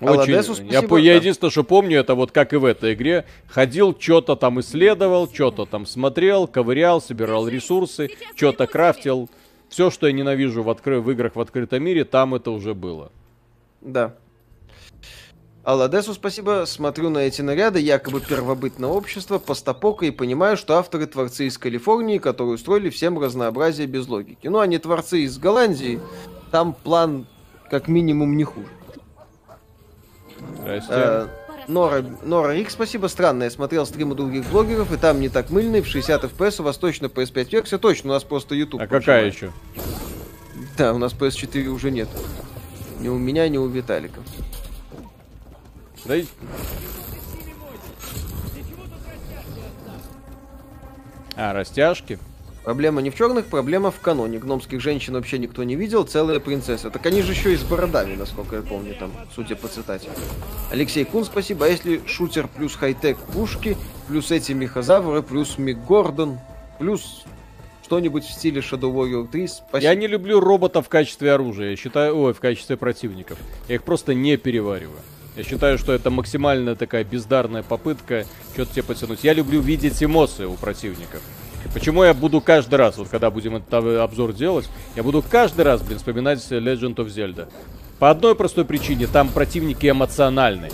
Очень. 0.01 0.15
Аладесу 0.15 0.53
я, 0.63 0.79
спасибо, 0.79 0.97
я 0.97 1.13
да. 1.13 1.19
единственное, 1.19 1.51
что 1.51 1.65
помню, 1.65 1.99
это 1.99 2.15
вот 2.15 2.33
как 2.33 2.53
и 2.53 2.57
в 2.57 2.65
этой 2.65 2.95
игре. 2.95 3.25
Ходил, 3.47 3.97
что-то 3.99 4.37
там 4.37 4.61
исследовал, 4.61 5.29
что-то 5.33 5.65
там 5.65 5.87
смотрел, 5.87 6.47
ковырял, 6.47 7.01
собирал 7.01 7.49
ресурсы, 7.49 8.11
что-то 8.35 8.67
крафтил. 8.67 9.29
Все, 9.69 9.91
что 9.91 10.07
я 10.07 10.13
ненавижу 10.13 10.63
в, 10.63 10.71
откры- 10.71 11.01
в 11.01 11.11
играх 11.11 11.37
в 11.37 11.41
открытом 11.41 11.83
мире, 11.83 12.05
там 12.05 12.35
это 12.35 12.51
уже 12.51 12.75
было. 12.75 13.11
Да. 13.81 14.15
Алладесу 15.65 16.13
спасибо. 16.13 16.65
Смотрю 16.67 17.09
на 17.09 17.19
эти 17.19 17.41
наряды 17.41 17.79
якобы 17.79 18.21
первобытное 18.21 18.89
общество, 18.89 19.39
постапока 19.39 20.07
и 20.07 20.11
понимаю, 20.11 20.57
что 20.57 20.77
авторы 20.77 21.07
творцы 21.07 21.47
из 21.47 21.57
Калифорнии, 21.57 22.19
которые 22.19 22.55
устроили 22.55 22.91
всем 22.91 23.19
разнообразие 23.19 23.87
без 23.87 24.09
логики. 24.09 24.49
Ну, 24.49 24.59
они 24.59 24.79
творцы 24.79 25.21
из 25.21 25.39
Голландии, 25.39 26.01
там 26.51 26.73
план 26.73 27.27
как 27.71 27.87
минимум 27.87 28.37
не 28.37 28.45
хуже. 28.45 28.67
Здрасте. 30.59 30.91
Э, 30.91 31.27
Нора, 31.69 32.05
Нора 32.23 32.55
Рик, 32.55 32.71
спасибо. 32.71 33.07
Странно, 33.07 33.45
я 33.45 33.51
смотрел 33.51 33.87
стримы 33.87 34.17
других 34.17 34.45
блогеров, 34.51 34.93
и 34.93 34.97
там 34.97 35.21
не 35.21 35.29
так 35.29 35.51
мыльно, 35.51 35.77
и 35.77 35.81
в 35.81 35.87
60 35.87 36.25
FPS 36.25 36.61
у 36.61 36.65
вас 36.65 36.77
точно 36.77 37.07
PS5 37.07 37.51
версия, 37.53 37.79
точно, 37.79 38.11
у 38.11 38.13
нас 38.15 38.25
просто 38.25 38.57
YouTube. 38.57 38.81
а 38.81 38.87
какая 38.87 39.31
прожимает. 39.31 39.35
еще? 39.35 39.53
Да, 40.77 40.93
у 40.93 40.99
нас 40.99 41.13
PS4 41.13 41.69
уже 41.69 41.93
нет. 41.93 42.09
Ни 42.99 43.09
у 43.09 43.17
меня, 43.17 43.49
ни 43.49 43.59
у 43.59 43.67
Виталика. 43.69 44.21
Да 46.05 46.17
и- 46.17 46.25
А, 51.37 51.53
растяжки? 51.53 52.19
Проблема 52.65 53.03
не 53.03 53.11
в 53.11 53.17
черных, 53.17 53.47
проблема 53.47 53.91
в 53.91 53.99
каноне. 53.99 54.39
Гномских 54.39 54.81
женщин 54.81 55.15
вообще 55.15 55.39
никто 55.39 55.65
не 55.65 55.75
видел, 55.75 56.05
целая 56.05 56.39
принцесса. 56.39 56.91
Так 56.91 57.05
они 57.07 57.23
же 57.23 57.33
еще 57.33 57.53
и 57.53 57.57
с 57.57 57.63
бородами, 57.63 58.15
насколько 58.15 58.57
я 58.57 58.63
помню, 58.63 58.95
там, 58.95 59.11
судя 59.35 59.57
по 59.57 59.67
цитате. 59.67 60.09
Алексей 60.71 61.05
Кун, 61.05 61.25
спасибо. 61.25 61.67
А 61.67 61.69
если 61.69 62.01
шутер 62.07 62.47
плюс 62.47 62.77
хай-тек 62.77 63.17
пушки, 63.19 63.77
плюс 64.07 64.31
эти 64.31 64.53
мехозавры, 64.53 65.23
плюс 65.23 65.59
Мик 65.59 65.79
Гордон, 65.79 66.39
плюс... 66.79 67.25
что-нибудь 67.85 68.25
в 68.25 68.31
стиле 68.31 68.61
Shadow 68.61 68.93
Warrior 68.95 69.27
3. 69.27 69.49
Спасибо. 69.49 69.79
Я 69.79 69.95
не 69.97 70.07
люблю 70.07 70.39
роботов 70.39 70.87
в 70.87 70.89
качестве 70.89 71.33
оружия, 71.33 71.71
я 71.71 71.77
считаю, 71.77 72.17
ой, 72.17 72.33
в 72.33 72.39
качестве 72.39 72.77
противников. 72.77 73.39
Я 73.69 73.75
их 73.77 73.83
просто 73.83 74.15
не 74.15 74.37
перевариваю. 74.37 75.01
Я 75.37 75.45
считаю, 75.45 75.79
что 75.79 75.93
это 75.93 76.11
максимально 76.11 76.77
такая 76.77 77.05
бездарная 77.05 77.63
попытка 77.63 78.27
что-то 78.53 78.73
тебе 78.73 78.83
потянуть. 78.83 79.25
Я 79.25 79.33
люблю 79.33 79.61
видеть 79.61 80.03
эмоции 80.03 80.45
у 80.45 80.55
противников. 80.55 81.23
Почему 81.73 82.05
я 82.05 82.13
буду 82.13 82.41
каждый 82.41 82.75
раз, 82.75 82.99
вот 82.99 83.09
когда 83.09 83.31
будем 83.31 83.57
этот 83.57 83.73
обзор 83.73 84.33
делать, 84.33 84.69
я 84.97 85.03
буду 85.03 85.23
каждый 85.23 85.65
раз, 85.65 85.81
блин, 85.81 85.99
вспоминать 85.99 86.39
Legend 86.51 86.97
of 86.97 87.07
Zelda. 87.07 87.49
По 87.99 88.11
одной 88.11 88.35
простой 88.35 88.65
причине, 88.65 89.07
там 89.07 89.29
противники 89.29 89.89
эмоциональные. 89.89 90.73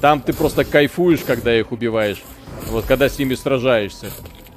Там 0.00 0.20
ты 0.20 0.32
просто 0.34 0.64
кайфуешь, 0.64 1.20
когда 1.20 1.58
их 1.58 1.72
убиваешь. 1.72 2.22
Вот, 2.68 2.84
когда 2.84 3.08
с 3.08 3.18
ними 3.18 3.34
сражаешься. 3.34 4.10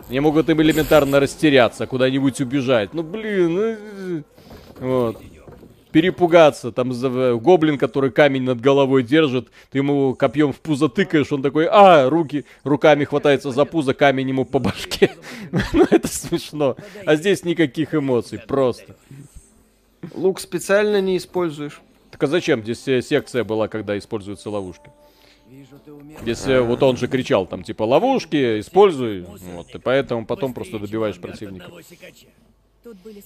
Они 0.10 0.20
могут 0.20 0.50
им 0.50 0.62
элементарно 0.62 1.20
растеряться, 1.20 1.88
куда-нибудь 1.88 2.42
убежать. 2.42 2.94
Ну, 2.94 3.04
блин, 3.04 3.56
ну... 3.56 4.24
Вот. 4.80 5.22
Перепугаться. 5.92 6.72
Там 6.72 6.94
за... 6.94 7.36
гоблин, 7.36 7.78
который 7.78 8.12
камень 8.12 8.44
над 8.44 8.62
головой 8.62 9.04
держит, 9.04 9.50
ты 9.72 9.80
ему 9.80 10.14
копьем 10.16 10.54
в 10.54 10.60
пузо 10.60 10.88
тыкаешь, 10.88 11.32
он 11.32 11.42
такой, 11.42 11.68
а, 11.70 12.10
руки, 12.10 12.46
руками 12.64 13.06
хватается 13.06 13.52
за 13.52 13.66
пузо, 13.66 13.94
камень 13.94 14.30
ему 14.30 14.46
по 14.46 14.60
башке. 14.60 15.12
ну, 15.74 15.86
это 15.90 16.08
смешно. 16.08 16.76
А 17.06 17.16
здесь 17.16 17.44
никаких 17.44 17.96
эмоций, 17.96 18.40
просто. 18.40 18.96
Лук 20.14 20.40
специально 20.40 21.02
не 21.02 21.18
используешь. 21.18 21.82
Так 22.12 22.24
а 22.24 22.28
зачем? 22.28 22.64
Здесь 22.64 22.88
э, 22.88 23.02
секция 23.02 23.44
была, 23.44 23.68
когда 23.68 23.98
используются 23.98 24.50
ловушки. 24.50 24.90
Если 26.26 26.60
вот 26.60 26.84
он 26.84 26.98
же 26.98 27.08
кричал 27.08 27.48
там 27.48 27.64
типа 27.64 27.84
ловушки, 27.84 28.60
используй, 28.60 29.22
вот, 29.22 29.74
и 29.74 29.80
поэтому 29.80 30.26
потом 30.26 30.54
просто 30.54 30.78
добиваешь 30.78 31.20
противника. 31.20 31.72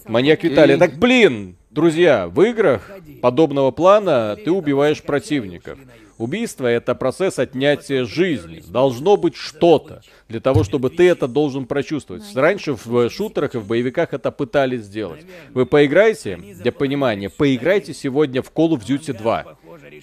Маньяк 0.07 0.43
Виталий. 0.43 0.77
Так 0.77 0.95
блин, 0.97 1.55
друзья, 1.71 2.27
в 2.27 2.41
играх 2.41 2.89
подобного 3.21 3.71
плана 3.71 4.37
ты 4.43 4.51
убиваешь 4.51 5.01
противников. 5.01 5.79
Убийство 6.17 6.67
это 6.67 6.93
процесс 6.93 7.39
отнятия 7.39 8.05
жизни. 8.05 8.63
Должно 8.67 9.17
быть 9.17 9.35
что-то 9.35 10.03
для 10.29 10.39
того, 10.39 10.63
чтобы 10.63 10.89
ты 10.89 11.09
это 11.09 11.27
должен 11.27 11.65
прочувствовать. 11.65 12.23
Раньше 12.35 12.73
в 12.73 13.09
шутерах 13.09 13.55
и 13.55 13.57
в 13.57 13.67
боевиках 13.67 14.13
это 14.13 14.31
пытались 14.31 14.81
сделать. 14.81 15.25
Вы 15.53 15.65
поиграете, 15.65 16.37
для 16.37 16.71
понимания, 16.71 17.29
поиграйте 17.29 17.93
сегодня 17.93 18.41
в 18.41 18.51
Call 18.53 18.69
of 18.69 18.85
Duty 18.85 19.17
2. 19.17 19.57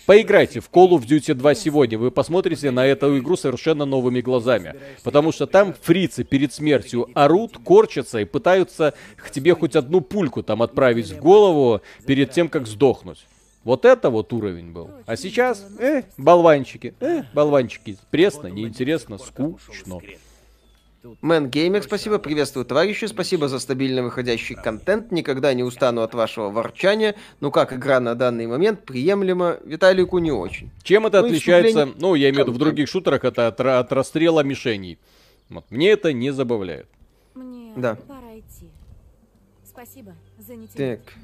Поиграйте 0.07 0.61
в 0.61 0.70
Call 0.70 0.91
of 0.91 1.07
Duty 1.07 1.35
2 1.35 1.55
сегодня, 1.55 1.99
вы 1.99 2.11
посмотрите 2.11 2.70
на 2.70 2.87
эту 2.87 3.19
игру 3.19 3.37
совершенно 3.37 3.85
новыми 3.85 4.20
глазами. 4.20 4.75
Потому 5.03 5.33
что 5.33 5.47
там 5.47 5.75
фрицы 5.81 6.25
перед 6.25 6.53
смертью 6.53 7.09
орут, 7.15 7.59
корчатся 7.59 8.20
и 8.20 8.25
пытаются 8.25 8.95
к 9.17 9.31
тебе 9.31 9.55
хоть 9.55 9.77
одну 9.77 10.01
пульку 10.01 10.43
там 10.43 10.62
отправить 10.62 11.11
в 11.11 11.19
голову 11.19 11.81
перед 12.07 12.33
тем, 12.33 12.49
как 12.49 12.67
сдохнуть. 12.67 13.27
Вот 13.62 13.85
это 13.85 14.09
вот 14.09 14.33
уровень 14.33 14.73
был. 14.73 14.91
А 15.07 15.17
сейчас, 15.17 15.67
э, 15.79 16.03
болванчики, 16.17 16.95
э, 17.01 17.25
болванчики. 17.35 17.99
Пресно, 18.11 18.47
неинтересно, 18.47 19.19
скучно. 19.19 20.01
Мэн 21.23 21.49
Геймер, 21.49 21.83
спасибо. 21.83 22.19
Приветствую, 22.19 22.67
товарищи. 22.67 23.07
Спасибо 23.07 23.49
за 23.49 23.59
стабильно 23.59 24.03
выходящий 24.03 24.55
контент. 24.55 25.11
Никогда 25.11 25.55
не 25.55 25.62
устану 25.62 26.03
от 26.03 26.12
вашего 26.15 26.51
ворчания. 26.51 27.15
Ну 27.41 27.51
как 27.51 27.73
игра 27.73 28.01
на 28.01 28.15
данный 28.15 28.47
момент 28.47 28.85
приемлема. 28.85 29.57
Виталику 29.65 30.19
не 30.19 30.31
очень. 30.31 30.70
Чем 30.83 31.07
это 31.07 31.23
ну, 31.23 31.29
отличается? 31.29 31.89
Ну, 31.97 32.15
я 32.15 32.29
имею 32.31 32.45
в 32.45 32.49
виду 32.49 32.57
в 32.57 32.59
других 32.59 32.89
шутерах, 32.89 33.25
это 33.25 33.47
от, 33.47 33.61
от 33.61 33.93
расстрела 33.93 34.43
мишеней. 34.43 34.99
Вот. 35.49 35.65
Мне 35.70 35.91
это 35.91 36.12
не 36.12 36.33
забавляет. 36.33 36.87
Мне 37.35 37.73
да. 37.77 37.95
пора 37.95 38.39
идти. 38.39 38.69
Спасибо 39.65 40.15
за 40.39 40.55
нетерпение. 40.55 40.97
Так. 40.97 41.15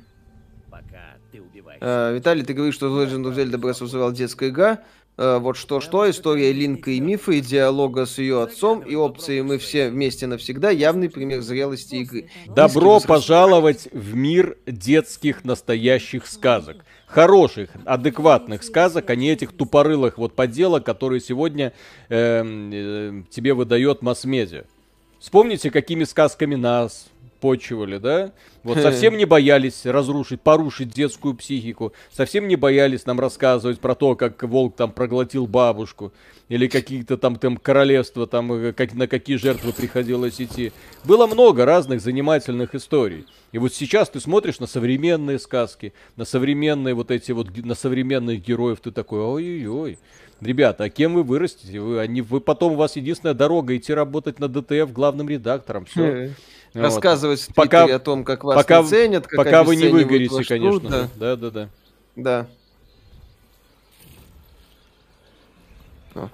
Пока 0.71 1.17
ты 1.31 1.43
убиваешь. 1.43 1.79
А, 1.83 2.13
Виталий, 2.13 2.45
ты 2.45 2.55
говоришь, 2.55 2.75
что 2.75 2.87
Legend 2.87 3.25
of 3.25 3.35
Zelda 3.35 3.61
Breath 3.61 3.83
of 3.83 3.87
the 3.87 4.01
Wild 4.01 4.15
детская 4.15 4.49
игра. 4.49 4.83
А, 5.19 5.39
вот 5.39 5.57
что-что, 5.57 6.09
история 6.11 6.53
Линка 6.53 6.91
и 6.91 7.01
мифа, 7.01 7.33
и 7.33 7.41
диалога 7.41 8.05
с 8.05 8.19
ее 8.19 8.43
отцом, 8.43 8.81
и 8.81 8.95
опции 8.95 9.41
«Мы 9.41 9.59
все 9.59 9.89
вместе 9.89 10.27
навсегда» 10.27 10.71
явный 10.71 11.09
пример 11.09 11.41
зрелости 11.41 11.97
игры. 11.97 12.29
Добро 12.47 13.01
пожаловать 13.01 13.89
в 13.93 14.15
мир 14.15 14.59
детских 14.67 15.45
настоящих 15.45 16.27
сказок. 16.27 16.85
Хороших, 17.07 17.71
адекватных 17.85 18.63
сказок, 18.63 19.09
а 19.09 19.17
не 19.17 19.31
этих 19.31 19.53
тупорылых 19.53 20.19
вот 20.19 20.35
поделок, 20.35 20.85
которые 20.85 21.21
сегодня 21.21 21.73
э, 22.09 22.43
э, 22.45 23.23
тебе 23.31 23.55
выдает 23.55 24.03
масс-медиа. 24.03 24.65
Вспомните, 25.19 25.71
какими 25.71 26.05
сказками 26.05 26.57
нас 26.57 27.09
почивали, 27.37 27.99
да? 27.99 28.33
Вот 28.63 28.79
совсем 28.83 29.17
не 29.17 29.25
боялись 29.25 29.87
разрушить, 29.87 30.41
порушить 30.41 30.91
детскую 30.91 31.35
психику. 31.35 31.93
Совсем 32.11 32.49
не 32.49 32.57
боялись 32.57 33.07
нам 33.07 33.21
рассказывать 33.21 33.79
про 33.81 33.95
то, 33.95 34.17
как 34.17 34.43
волк 34.43 34.77
там 34.77 34.93
проглотил 34.93 35.47
бабушку. 35.47 36.13
Или 36.49 36.69
какие-то 36.69 37.17
там, 37.17 37.37
там 37.37 37.57
королевства, 37.57 38.27
там, 38.27 38.53
э, 38.53 38.73
как, 38.73 38.95
на 38.95 39.09
какие 39.09 39.37
жертвы 39.37 39.73
приходилось 39.73 40.41
идти. 40.41 40.73
Было 41.05 41.27
много 41.27 41.65
разных 41.65 42.01
занимательных 42.01 42.75
историй. 42.75 43.27
И 43.53 43.59
вот 43.59 43.75
сейчас 43.75 44.11
ты 44.11 44.21
смотришь 44.21 44.61
на 44.61 44.67
современные 44.67 45.39
сказки, 45.39 45.93
на 46.17 46.25
современные 46.25 46.95
вот 46.95 47.11
эти 47.11 47.33
вот, 47.33 47.49
на 47.57 47.75
современных 47.75 48.45
героев, 48.45 48.81
ты 48.81 48.91
такой, 48.91 49.21
ой-ой-ой. 49.21 49.99
Ребята, 50.41 50.85
а 50.85 50.91
кем 50.91 51.15
вы 51.15 51.23
вырастете? 51.23 51.81
Вы, 51.81 52.01
они, 52.01 52.21
вы 52.21 52.41
потом, 52.41 52.73
у 52.73 52.77
вас 52.77 52.97
единственная 52.97 53.35
дорога 53.35 53.77
идти 53.77 53.95
работать 53.95 54.39
на 54.39 54.49
ДТФ 54.49 54.93
главным 54.93 55.29
редактором. 55.29 55.87
Все. 55.87 56.31
Вот. 56.77 56.83
Рассказывать 56.83 57.49
пока, 57.55 57.85
о 57.85 57.99
том, 57.99 58.23
как 58.23 58.45
вас 58.45 58.55
пока, 58.55 58.83
не 58.83 58.89
ценят, 58.89 59.27
как 59.27 59.39
Пока 59.39 59.65
вы 59.65 59.77
не 59.77 59.89
выгорите, 59.89 60.45
конечно. 60.45 60.79
труд, 60.79 60.91
да. 60.91 61.09
да, 61.17 61.37
да, 61.37 61.51
да. 61.51 61.69
Да. 62.17 62.47
О. 66.15 66.29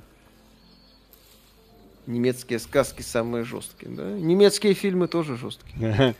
Немецкие 2.08 2.58
сказки 2.58 3.02
самые 3.02 3.44
жесткие, 3.44 3.92
да? 3.92 4.02
Немецкие 4.02 4.74
фильмы 4.74 5.06
тоже 5.06 5.36
жесткие. 5.36 6.16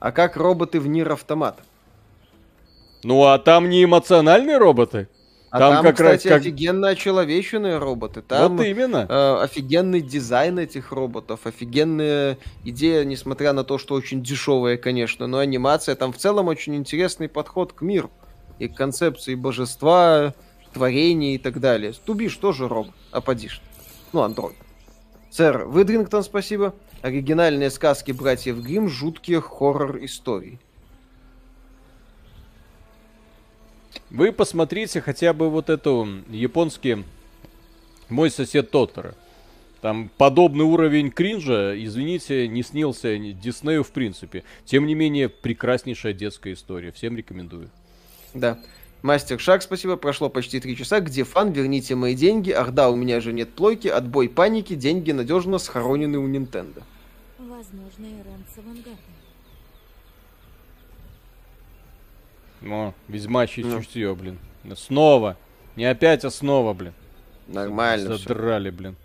А 0.00 0.10
как 0.10 0.36
роботы 0.36 0.80
в 0.80 0.88
Нир 0.88 1.12
Автомат? 1.12 1.60
Ну 3.04 3.26
а 3.26 3.38
там 3.38 3.70
не 3.70 3.84
эмоциональные 3.84 4.58
роботы? 4.58 5.08
А 5.54 5.58
Там 5.60 5.74
там, 5.74 5.84
как 5.84 6.00
раз 6.00 6.16
кстати, 6.16 6.28
как- 6.32 6.40
офигенно 6.40 6.88
очеловеченные 6.88 7.78
роботы. 7.78 8.22
Там 8.22 8.56
Вот 8.56 8.64
именно. 8.66 9.06
э, 9.08 9.38
офигенный 9.44 10.00
дизайн 10.00 10.58
этих 10.58 10.90
роботов, 10.90 11.42
офигенная 11.44 12.38
идея, 12.64 13.04
несмотря 13.04 13.52
на 13.52 13.62
то, 13.62 13.78
что 13.78 13.94
очень 13.94 14.20
дешевая, 14.20 14.76
конечно, 14.76 15.28
но 15.28 15.38
анимация. 15.38 15.94
Там 15.94 16.12
в 16.12 16.16
целом 16.16 16.48
очень 16.48 16.74
интересный 16.74 17.28
подход 17.28 17.72
к 17.72 17.82
миру 17.82 18.10
и 18.58 18.66
к 18.66 18.74
концепции 18.74 19.36
божества, 19.36 20.34
творения 20.72 21.36
и 21.36 21.38
так 21.38 21.60
далее. 21.60 21.92
Тубиш 22.04 22.36
тоже 22.36 22.66
робот, 22.66 22.94
а 23.12 23.20
подишь. 23.20 23.62
Ну, 24.12 24.22
андроид. 24.22 24.56
Сэр 25.30 25.66
Выдрингтон, 25.66 26.24
спасибо. 26.24 26.74
Оригинальные 27.02 27.70
сказки 27.70 28.10
братьев 28.10 28.56
Гримм, 28.58 28.88
жуткие 28.88 29.40
хоррор-истории. 29.40 30.58
Вы 34.14 34.30
посмотрите 34.30 35.00
хотя 35.00 35.32
бы 35.32 35.50
вот 35.50 35.68
эту 35.68 36.06
японский 36.28 37.02
«Мой 38.08 38.30
сосед 38.30 38.70
Тоттера». 38.70 39.16
Там 39.80 40.08
подобный 40.16 40.64
уровень 40.64 41.10
кринжа, 41.10 41.74
извините, 41.76 42.46
не 42.46 42.62
снился 42.62 43.18
ни 43.18 43.32
Диснею 43.32 43.82
в 43.82 43.90
принципе. 43.90 44.44
Тем 44.64 44.86
не 44.86 44.94
менее, 44.94 45.28
прекраснейшая 45.28 46.12
детская 46.12 46.52
история. 46.52 46.92
Всем 46.92 47.16
рекомендую. 47.16 47.70
Да. 48.34 48.60
Мастер 49.02 49.40
Шаг, 49.40 49.62
спасибо. 49.62 49.96
Прошло 49.96 50.28
почти 50.28 50.60
три 50.60 50.76
часа. 50.76 51.00
Где 51.00 51.24
фан? 51.24 51.50
Верните 51.50 51.96
мои 51.96 52.14
деньги. 52.14 52.52
Ах 52.52 52.70
да, 52.70 52.90
у 52.90 52.94
меня 52.96 53.20
же 53.20 53.32
нет 53.32 53.52
плойки. 53.52 53.88
Отбой 53.88 54.28
паники. 54.28 54.76
Деньги 54.76 55.10
надежно 55.10 55.58
схоронены 55.58 56.18
у 56.18 56.28
Nintendo. 56.28 56.84
Возможно, 57.36 58.06
и 58.06 58.22
Рэнс 58.22 58.58
авангардный. 58.58 59.13
О, 62.64 62.92
ведьмачье 63.08 63.64
Ну. 63.64 63.82
чутье, 63.82 64.14
блин. 64.14 64.38
Снова. 64.76 65.36
Не 65.76 65.84
опять, 65.84 66.24
а 66.24 66.30
снова, 66.30 66.72
блин. 66.72 66.94
Нормально. 67.46 68.16
Задрали, 68.16 68.70
блин. 68.70 68.96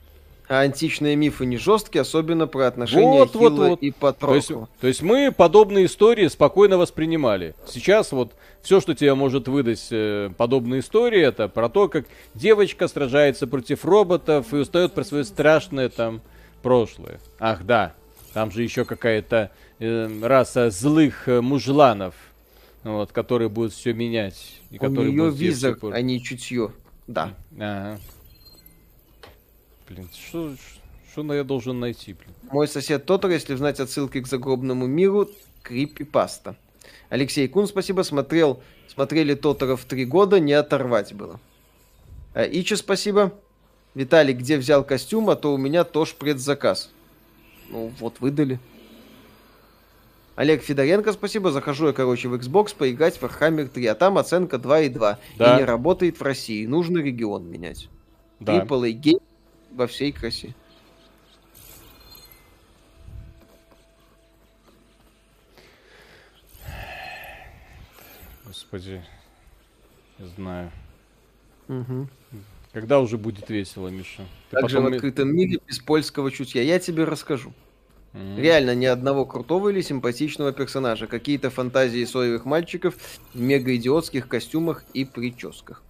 А 0.48 0.62
античные 0.62 1.16
мифы 1.16 1.46
не 1.46 1.58
жесткие, 1.58 2.02
особенно 2.02 2.48
про 2.48 2.66
отношения 2.68 3.06
Вот, 3.06 3.36
вот, 3.36 3.52
Ахилла 3.54 3.68
вот. 3.68 3.84
и 3.84 3.92
То 3.92 4.34
есть, 4.34 4.52
то 4.82 4.88
есть 4.88 5.02
мы 5.04 5.32
подобные 5.32 5.86
истории 5.86 6.28
спокойно 6.28 6.80
воспринимали. 6.80 7.54
Сейчас 7.68 8.12
вот 8.12 8.32
все, 8.64 8.82
что 8.82 8.96
тебе 8.96 9.14
может 9.14 9.48
выдать 9.48 9.88
э, 9.92 10.32
подобные 10.36 10.80
истории, 10.80 11.22
это 11.22 11.50
про 11.50 11.70
то, 11.70 11.88
как 11.88 12.06
девочка 12.34 12.88
сражается 12.88 13.46
против 13.46 13.86
роботов 13.86 14.48
и 14.52 14.56
устает 14.56 14.94
про 14.94 15.04
свое 15.04 15.24
страшное 15.24 15.88
там 15.90 16.20
прошлое. 16.64 17.20
Ах 17.40 17.64
да, 17.64 17.94
там 18.34 18.50
же 18.50 18.64
еще 18.64 18.86
какая-то 18.86 19.52
э, 19.78 20.20
раса 20.24 20.72
злых 20.72 21.28
э, 21.28 21.42
мужланов, 21.42 22.16
вот, 22.98 23.12
которые 23.12 23.50
будут 23.50 23.74
все 23.74 23.94
менять. 23.94 24.60
И 24.72 24.78
У 24.78 24.80
которые 24.80 25.12
нее 25.12 25.32
визор, 25.32 25.72
всё 25.74 25.80
пор- 25.82 25.94
а 25.94 26.02
не 26.02 26.22
чутье. 26.22 26.72
Да. 27.08 27.34
Ага. 27.58 28.00
Блин, 29.88 30.10
что, 30.14 30.54
Что 31.12 31.34
я 31.34 31.44
должен 31.44 31.80
найти, 31.80 32.14
блин? 32.14 32.30
Мой 32.52 32.68
сосед 32.68 33.06
Тотор, 33.06 33.32
если 33.32 33.56
знать 33.56 33.80
отсылки 33.80 34.22
к 34.22 34.28
загробному 34.28 34.86
миру, 34.86 35.30
крипипаста. 35.64 36.56
Алексей 37.10 37.48
Кун, 37.48 37.68
спасибо, 37.68 38.04
смотрел, 38.04 38.62
смотрели 38.88 39.34
Тотора 39.34 39.76
в 39.76 39.86
три 39.86 40.06
года, 40.06 40.40
не 40.40 40.54
оторвать 40.54 41.14
было. 41.14 41.40
А, 42.34 42.44
Ичи, 42.44 42.76
спасибо. 42.76 43.34
Виталий, 43.96 44.34
где 44.36 44.58
взял 44.58 44.84
костюм, 44.84 45.30
а 45.32 45.36
то 45.36 45.54
у 45.54 45.58
меня 45.58 45.84
тоже 45.84 46.14
предзаказ. 46.14 46.92
Ну, 47.70 47.92
вот 48.00 48.20
выдали. 48.20 48.60
Олег 50.40 50.64
Федоренко, 50.64 51.12
спасибо. 51.12 51.52
Захожу 51.52 51.88
я, 51.88 51.92
короче, 51.92 52.30
в 52.30 52.34
Xbox 52.34 52.74
поиграть 52.74 53.18
в 53.18 53.24
Warhammer 53.24 53.68
3, 53.68 53.88
а 53.88 53.94
там 53.94 54.18
оценка 54.18 54.56
2,2. 54.56 55.18
Да. 55.38 55.56
И 55.56 55.60
не 55.60 55.66
работает 55.66 56.18
в 56.18 56.24
России. 56.24 56.66
Нужно 56.66 57.00
регион 57.00 57.52
менять. 57.52 57.90
Да. 58.40 58.64
AAA 58.64 58.92
гейм 58.92 59.20
во 59.72 59.86
всей 59.86 60.14
красе. 60.14 60.56
Господи. 68.46 69.04
Не 70.20 70.28
знаю. 70.28 70.72
Мгм. 71.68 72.10
Когда 72.72 73.02
уже 73.02 73.18
будет 73.18 73.50
весело, 73.50 73.90
Миша? 73.90 74.24
Ты 74.52 74.62
Также 74.62 74.78
потом 74.78 74.94
в 74.94 74.96
открытом 74.96 75.36
мире 75.36 75.60
без 75.68 75.80
польского 75.80 76.32
чутья. 76.32 76.62
Я 76.62 76.80
тебе 76.80 77.04
расскажу. 77.04 77.54
М. 78.20 78.38
Реально 78.38 78.76
ни 78.76 78.86
одного 78.86 79.26
крутого 79.26 79.70
или 79.70 79.82
симпатичного 79.82 80.52
персонажа. 80.52 81.08
Какие-то 81.08 81.50
фантазии 81.50 82.04
соевых 82.04 82.46
мальчиков 82.46 82.96
в 83.34 83.40
мега-идиотских 83.40 84.28
костюмах 84.28 84.84
и 84.94 85.06
прическах. 85.06 85.82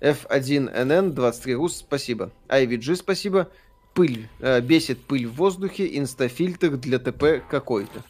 F1NN 0.00 1.12
23 1.12 1.54
Рус, 1.54 1.78
спасибо. 1.78 2.30
IVG, 2.48 2.96
спасибо. 2.96 3.48
Пыль. 3.94 4.28
э, 4.40 4.60
бесит 4.60 5.00
пыль 5.06 5.26
в 5.26 5.34
воздухе, 5.36 5.96
инстафильтр 5.96 6.76
для 6.76 6.98
ТП 6.98 7.42
какой-то. 7.48 8.02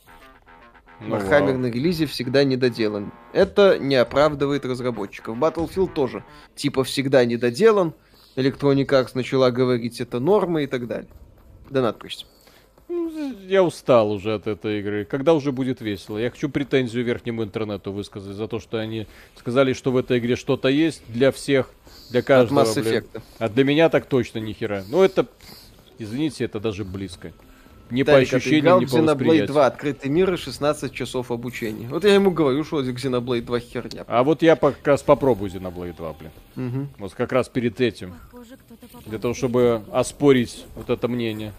Ну, 1.01 1.11
Вархаммер 1.11 1.57
на 1.57 1.67
релизе 1.67 2.07
всегда 2.07 2.43
недоделан. 2.43 3.13
Это 3.33 3.79
не 3.79 3.95
оправдывает 3.95 4.65
разработчиков. 4.65 5.37
Battlefield 5.37 5.93
тоже 5.93 6.25
типа 6.57 6.83
всегда 6.85 7.25
недоделан. 7.25 7.95
Electronic 8.37 8.87
Arts 8.87 9.11
начала 9.15 9.51
говорить 9.51 10.01
это 10.01 10.19
норма 10.19 10.63
и 10.63 10.67
так 10.67 10.89
далее. 10.89 11.11
Донат 11.71 11.99
просит. 11.99 12.27
Ну, 12.89 13.35
Я 13.47 13.63
устал 13.63 14.13
уже 14.13 14.35
от 14.35 14.47
этой 14.47 14.81
игры. 14.81 15.05
Когда 15.05 15.35
уже 15.35 15.53
будет 15.53 15.81
весело? 15.81 16.19
Я 16.19 16.31
хочу 16.31 16.49
претензию 16.49 17.05
верхнему 17.05 17.43
интернету 17.43 17.93
высказать 17.93 18.37
за 18.37 18.47
то, 18.47 18.61
что 18.61 18.79
они 18.79 19.07
сказали, 19.37 19.73
что 19.73 19.91
в 19.91 19.97
этой 19.97 20.19
игре 20.19 20.37
что-то 20.37 20.69
есть 20.69 21.03
для 21.09 21.33
всех, 21.33 21.71
для 22.11 22.21
От 22.21 22.27
каждого. 22.27 22.61
Mass 22.61 22.83
блин. 22.83 23.05
А 23.39 23.49
для 23.49 23.65
меня 23.65 23.89
так 23.89 24.07
точно 24.07 24.39
ни 24.39 24.53
хера. 24.53 24.85
Ну 24.89 25.03
это, 25.03 25.27
извините, 25.99 26.45
это 26.45 26.61
даже 26.61 26.85
близко. 26.85 27.33
Не 27.91 28.03
по 28.03 28.13
Тарик, 28.13 28.29
а 28.29 28.31
ты 28.31 28.37
ощущениям, 28.37 28.81
не 28.81 28.87
по 28.87 28.97
Xenoblade 28.97 29.07
восприятию. 29.07 29.47
2, 29.49 29.67
открытый 29.67 30.11
мир 30.11 30.33
и 30.33 30.37
16 30.37 30.93
часов 30.93 31.31
обучения. 31.31 31.87
Вот 31.89 32.05
я 32.05 32.15
ему 32.15 32.31
говорю, 32.31 32.65
что 32.65 32.83
Xenoblade 32.83 33.43
2 33.43 33.61
херня. 33.61 34.05
А 34.07 34.25
вот 34.25 34.43
я 34.43 34.57
как 34.57 34.87
раз 34.87 35.03
попробую 35.03 35.51
Xenoblade 35.51 35.95
2, 35.95 36.13
блин. 36.15 36.31
Мгм. 36.57 36.89
Вот 36.99 37.13
как 37.15 37.33
раз 37.33 37.49
перед 37.49 37.81
этим. 37.81 38.15
Похоже, 38.31 38.57
Для 39.07 39.19
того, 39.19 39.35
чтобы 39.35 39.83
оспорить 39.93 40.65
вот 40.77 40.89
это 40.91 41.09
мнение. 41.09 41.53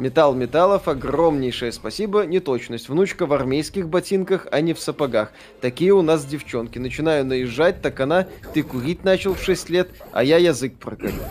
Металл 0.00 0.34
Металлов, 0.34 0.88
огромнейшее 0.88 1.72
спасибо. 1.72 2.22
Неточность. 2.24 2.88
Внучка 2.88 3.26
в 3.26 3.32
армейских 3.34 3.88
ботинках, 3.88 4.46
а 4.50 4.60
не 4.62 4.72
в 4.72 4.80
сапогах. 4.80 5.32
Такие 5.60 5.92
у 5.92 6.00
нас 6.00 6.24
девчонки. 6.24 6.78
Начинаю 6.78 7.24
наезжать, 7.26 7.82
так 7.82 8.00
она, 8.00 8.26
ты 8.54 8.62
курить 8.62 9.04
начал 9.04 9.34
в 9.34 9.42
6 9.42 9.68
лет, 9.68 9.90
а 10.12 10.24
я 10.24 10.38
язык 10.38 10.76
проколю. 10.78 11.22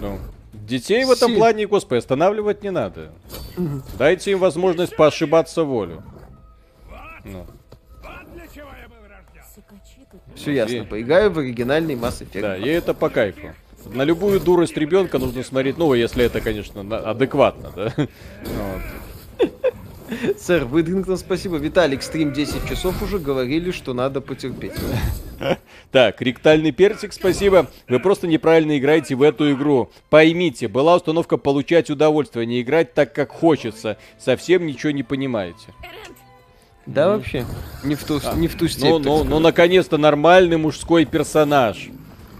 Ну, 0.00 0.18
детей 0.54 1.04
в 1.04 1.10
этом 1.10 1.32
Си- 1.32 1.36
плане, 1.36 1.66
господи, 1.66 1.98
останавливать 1.98 2.62
не 2.62 2.70
надо. 2.70 3.12
Дайте 3.98 4.30
им 4.32 4.38
возможность 4.38 4.96
поошибаться 4.96 5.62
волю. 5.64 6.02
Ну. 7.24 7.46
Все 10.34 10.52
ясно, 10.52 10.84
поиграю 10.84 11.30
в 11.30 11.38
оригинальный 11.38 11.94
Mass 11.94 12.22
Effect. 12.22 12.40
да, 12.40 12.56
и 12.56 12.68
это 12.68 12.94
по 12.94 13.08
кайфу. 13.08 13.54
На 13.86 14.02
любую 14.02 14.40
дурость 14.40 14.76
ребенка 14.76 15.18
нужно 15.18 15.42
смотреть, 15.42 15.78
ну, 15.78 15.92
если 15.94 16.24
это, 16.24 16.40
конечно, 16.40 16.80
адекватно, 17.10 17.72
да. 17.74 17.92
Вот. 17.96 19.48
Сэр 20.38 20.64
Выдрингтон, 20.64 21.16
спасибо. 21.16 21.56
Виталик, 21.56 22.02
стрим 22.02 22.32
10 22.32 22.68
часов 22.68 23.02
уже 23.02 23.18
говорили, 23.18 23.70
что 23.70 23.94
надо 23.94 24.20
потерпеть. 24.20 24.72
Так, 25.90 26.20
ректальный 26.20 26.72
персик, 26.72 27.12
спасибо. 27.12 27.68
Вы 27.88 28.00
просто 28.00 28.26
неправильно 28.26 28.78
играете 28.78 29.14
в 29.14 29.22
эту 29.22 29.52
игру. 29.52 29.90
Поймите, 30.10 30.68
была 30.68 30.96
установка 30.96 31.36
получать 31.36 31.90
удовольствие, 31.90 32.46
не 32.46 32.60
играть 32.60 32.94
так, 32.94 33.12
как 33.12 33.30
хочется. 33.32 33.96
Совсем 34.18 34.66
ничего 34.66 34.92
не 34.92 35.02
понимаете. 35.02 35.74
Да, 36.86 37.08
вообще? 37.08 37.46
Не 37.82 37.94
в 37.94 38.04
ту, 38.04 38.20
не 38.36 38.48
в 38.48 38.56
ту 38.56 38.68
степь. 38.68 38.84
Ну, 38.84 38.98
ну, 38.98 39.24
ну, 39.24 39.38
наконец-то 39.38 39.96
нормальный 39.96 40.58
мужской 40.58 41.06
персонаж. 41.06 41.88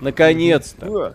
Наконец-то. 0.00 1.14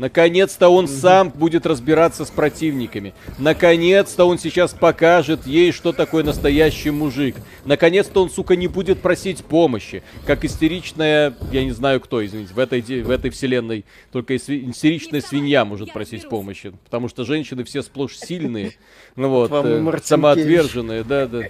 Наконец-то 0.00 0.70
он 0.70 0.88
сам 0.88 1.28
будет 1.28 1.66
разбираться 1.66 2.24
с 2.24 2.30
противниками. 2.30 3.12
Наконец-то 3.38 4.24
он 4.24 4.38
сейчас 4.38 4.72
покажет 4.72 5.46
ей, 5.46 5.72
что 5.72 5.92
такое 5.92 6.24
настоящий 6.24 6.90
мужик. 6.90 7.36
Наконец-то 7.66 8.22
он, 8.22 8.30
сука, 8.30 8.56
не 8.56 8.66
будет 8.66 9.00
просить 9.02 9.44
помощи. 9.44 10.02
Как 10.24 10.42
истеричная, 10.46 11.34
я 11.52 11.64
не 11.64 11.72
знаю 11.72 12.00
кто, 12.00 12.24
извините, 12.24 12.54
в 12.54 12.58
этой, 12.58 12.80
в 12.80 13.10
этой 13.10 13.28
вселенной 13.28 13.84
только 14.10 14.36
истеричная 14.38 15.20
свинья 15.20 15.66
может 15.66 15.92
просить 15.92 16.26
помощи. 16.30 16.72
Потому 16.84 17.08
что 17.08 17.26
женщины 17.26 17.62
все 17.64 17.82
сплошь 17.82 18.16
сильные, 18.16 18.72
ну 19.16 19.28
вот, 19.28 19.50
э, 19.52 19.98
самоотверженные, 20.02 21.04
да, 21.04 21.26
да. 21.26 21.42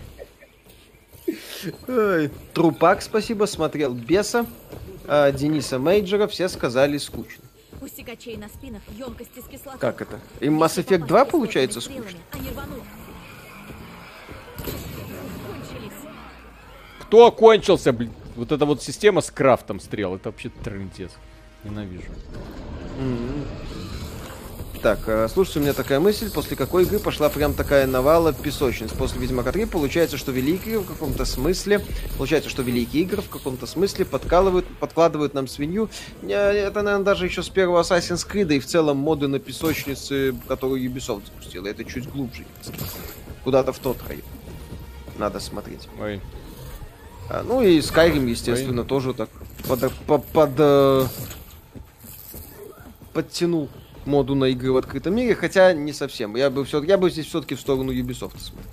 Ой. 1.86 2.30
Трупак, 2.52 3.00
спасибо, 3.02 3.44
смотрел 3.44 3.94
Беса. 3.94 4.44
А, 5.06 5.30
Дениса 5.30 5.78
Мейджера 5.78 6.26
все 6.26 6.48
сказали 6.48 6.98
скучно. 6.98 7.44
У 7.80 7.88
сикачей 7.88 8.36
на 8.36 8.48
спинах 8.48 8.82
емкости 8.96 9.40
с 9.40 9.44
кислотой. 9.44 9.80
Как 9.80 10.02
это? 10.02 10.20
Им 10.40 10.62
Mass 10.62 10.76
Effect 10.84 11.06
2 11.06 11.24
получается 11.24 11.80
скучно? 11.80 12.18
Кончились. 15.46 15.92
Кто 17.00 17.26
окончился, 17.26 17.92
блин? 17.92 18.12
Вот 18.36 18.52
эта 18.52 18.66
вот 18.66 18.82
система 18.82 19.22
с 19.22 19.30
крафтом 19.30 19.80
стрел, 19.80 20.14
это 20.14 20.30
вообще 20.30 20.50
трындец. 20.50 21.12
Ненавижу. 21.64 22.12
Так, 24.82 25.00
э, 25.08 25.28
слушайте, 25.28 25.58
у 25.58 25.62
меня 25.62 25.74
такая 25.74 26.00
мысль, 26.00 26.30
после 26.30 26.56
какой 26.56 26.84
игры 26.84 26.98
пошла 26.98 27.28
прям 27.28 27.52
такая 27.52 27.86
навала 27.86 28.32
песочниц. 28.32 28.90
После 28.92 29.20
Ведьмака 29.20 29.52
3 29.52 29.66
получается, 29.66 30.16
что 30.16 30.32
великие 30.32 30.78
в 30.78 30.86
каком-то 30.86 31.26
смысле, 31.26 31.84
получается, 32.16 32.48
что 32.48 32.62
великие 32.62 33.02
игры 33.02 33.20
в 33.20 33.28
каком-то 33.28 33.66
смысле 33.66 34.06
подкалывают, 34.06 34.66
подкладывают 34.78 35.34
нам 35.34 35.48
свинью. 35.48 35.90
Не, 36.22 36.32
Это, 36.32 36.80
наверное, 36.80 37.04
даже 37.04 37.26
еще 37.26 37.42
с 37.42 37.50
первого 37.50 37.82
Assassin's 37.82 38.26
Creed 38.26 38.54
и 38.54 38.58
в 38.58 38.64
целом 38.64 38.96
моды 38.96 39.28
на 39.28 39.38
песочницы, 39.38 40.34
которую 40.48 40.82
Ubisoft 40.82 41.26
запустила. 41.26 41.66
Это 41.66 41.84
чуть 41.84 42.08
глубже. 42.08 42.46
Куда-то 43.44 43.74
в 43.74 43.78
тот 43.80 43.98
район. 44.08 44.24
Надо 45.18 45.40
смотреть. 45.40 45.88
Ой. 46.00 46.22
А, 47.28 47.42
ну 47.42 47.60
и 47.60 47.80
Skyrim, 47.80 48.26
естественно, 48.30 48.84
тоже 48.84 49.12
так 49.12 49.28
под, 49.68 49.92
по- 50.06 50.18
под, 50.18 50.50
э, 50.56 51.06
подтянул 53.12 53.68
моду 54.10 54.34
на 54.34 54.46
игры 54.46 54.72
в 54.72 54.76
открытом 54.76 55.14
мире, 55.14 55.34
хотя 55.34 55.72
не 55.72 55.92
совсем. 55.92 56.36
Я 56.36 56.50
бы, 56.50 56.64
все, 56.64 56.82
я 56.82 56.98
бы 56.98 57.10
здесь 57.10 57.26
все-таки 57.26 57.54
в 57.54 57.60
сторону 57.60 57.92
Ubisoft 57.92 58.38
смотрел. 58.38 58.66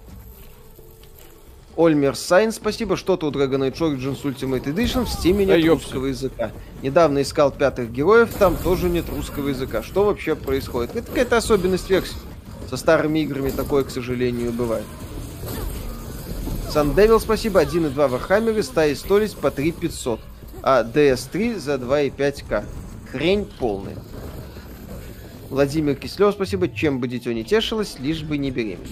Ольмер 1.77 2.15
Сайн, 2.15 2.51
спасибо. 2.51 2.97
Что-то 2.97 3.27
у 3.27 3.31
Dragon 3.31 3.71
Age 3.71 3.77
Origins 3.77 4.23
Ultimate 4.23 4.63
Edition 4.63 5.05
в 5.05 5.23
Да 5.23 5.29
нет 5.29 5.59
ёпсель. 5.59 5.69
русского 5.69 6.05
языка. 6.07 6.51
Недавно 6.81 7.21
искал 7.21 7.51
пятых 7.51 7.91
героев, 7.91 8.29
там 8.37 8.57
тоже 8.57 8.89
нет 8.89 9.05
русского 9.09 9.49
языка. 9.49 9.83
Что 9.83 10.03
вообще 10.03 10.35
происходит? 10.35 10.95
Это 10.95 11.07
какая-то 11.07 11.37
особенность 11.37 11.87
версии. 11.87 12.17
Со 12.67 12.77
старыми 12.77 13.19
играми 13.19 13.51
такое, 13.51 13.83
к 13.83 13.91
сожалению, 13.91 14.51
бывает. 14.53 14.85
Сандевил, 16.71 17.19
спасибо. 17.19 17.59
1 17.59 17.85
и 17.85 17.89
2 17.89 18.07
Вархаммеры, 18.07 18.63
стаи 18.63 18.95
столиц 18.95 19.33
по 19.33 19.51
3 19.51 19.71
500. 19.71 20.19
А 20.63 20.83
DS3 20.83 21.59
за 21.59 21.75
2,5к. 21.75 22.65
Хрень 23.11 23.45
полная. 23.59 23.97
Владимир 25.49 25.95
Кислев, 25.95 26.33
спасибо. 26.33 26.67
Чем 26.67 26.99
бы 26.99 27.07
дитё 27.07 27.31
не 27.31 27.43
тешилось, 27.43 27.95
лишь 27.99 28.23
бы 28.23 28.37
не 28.37 28.51
беременна. 28.51 28.85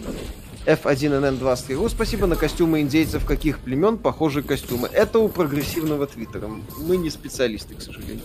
F1NN2 0.65 1.55
Стрелу, 1.57 1.89
спасибо. 1.89 2.25
На 2.27 2.35
костюмы 2.35 2.81
индейцев 2.81 3.25
каких 3.25 3.59
племен 3.59 3.97
похожи 3.97 4.41
костюмы. 4.41 4.89
Это 4.91 5.19
у 5.19 5.27
прогрессивного 5.29 6.07
твиттера. 6.07 6.49
Мы 6.79 6.97
не 6.97 7.09
специалисты, 7.09 7.75
к 7.75 7.81
сожалению. 7.81 8.23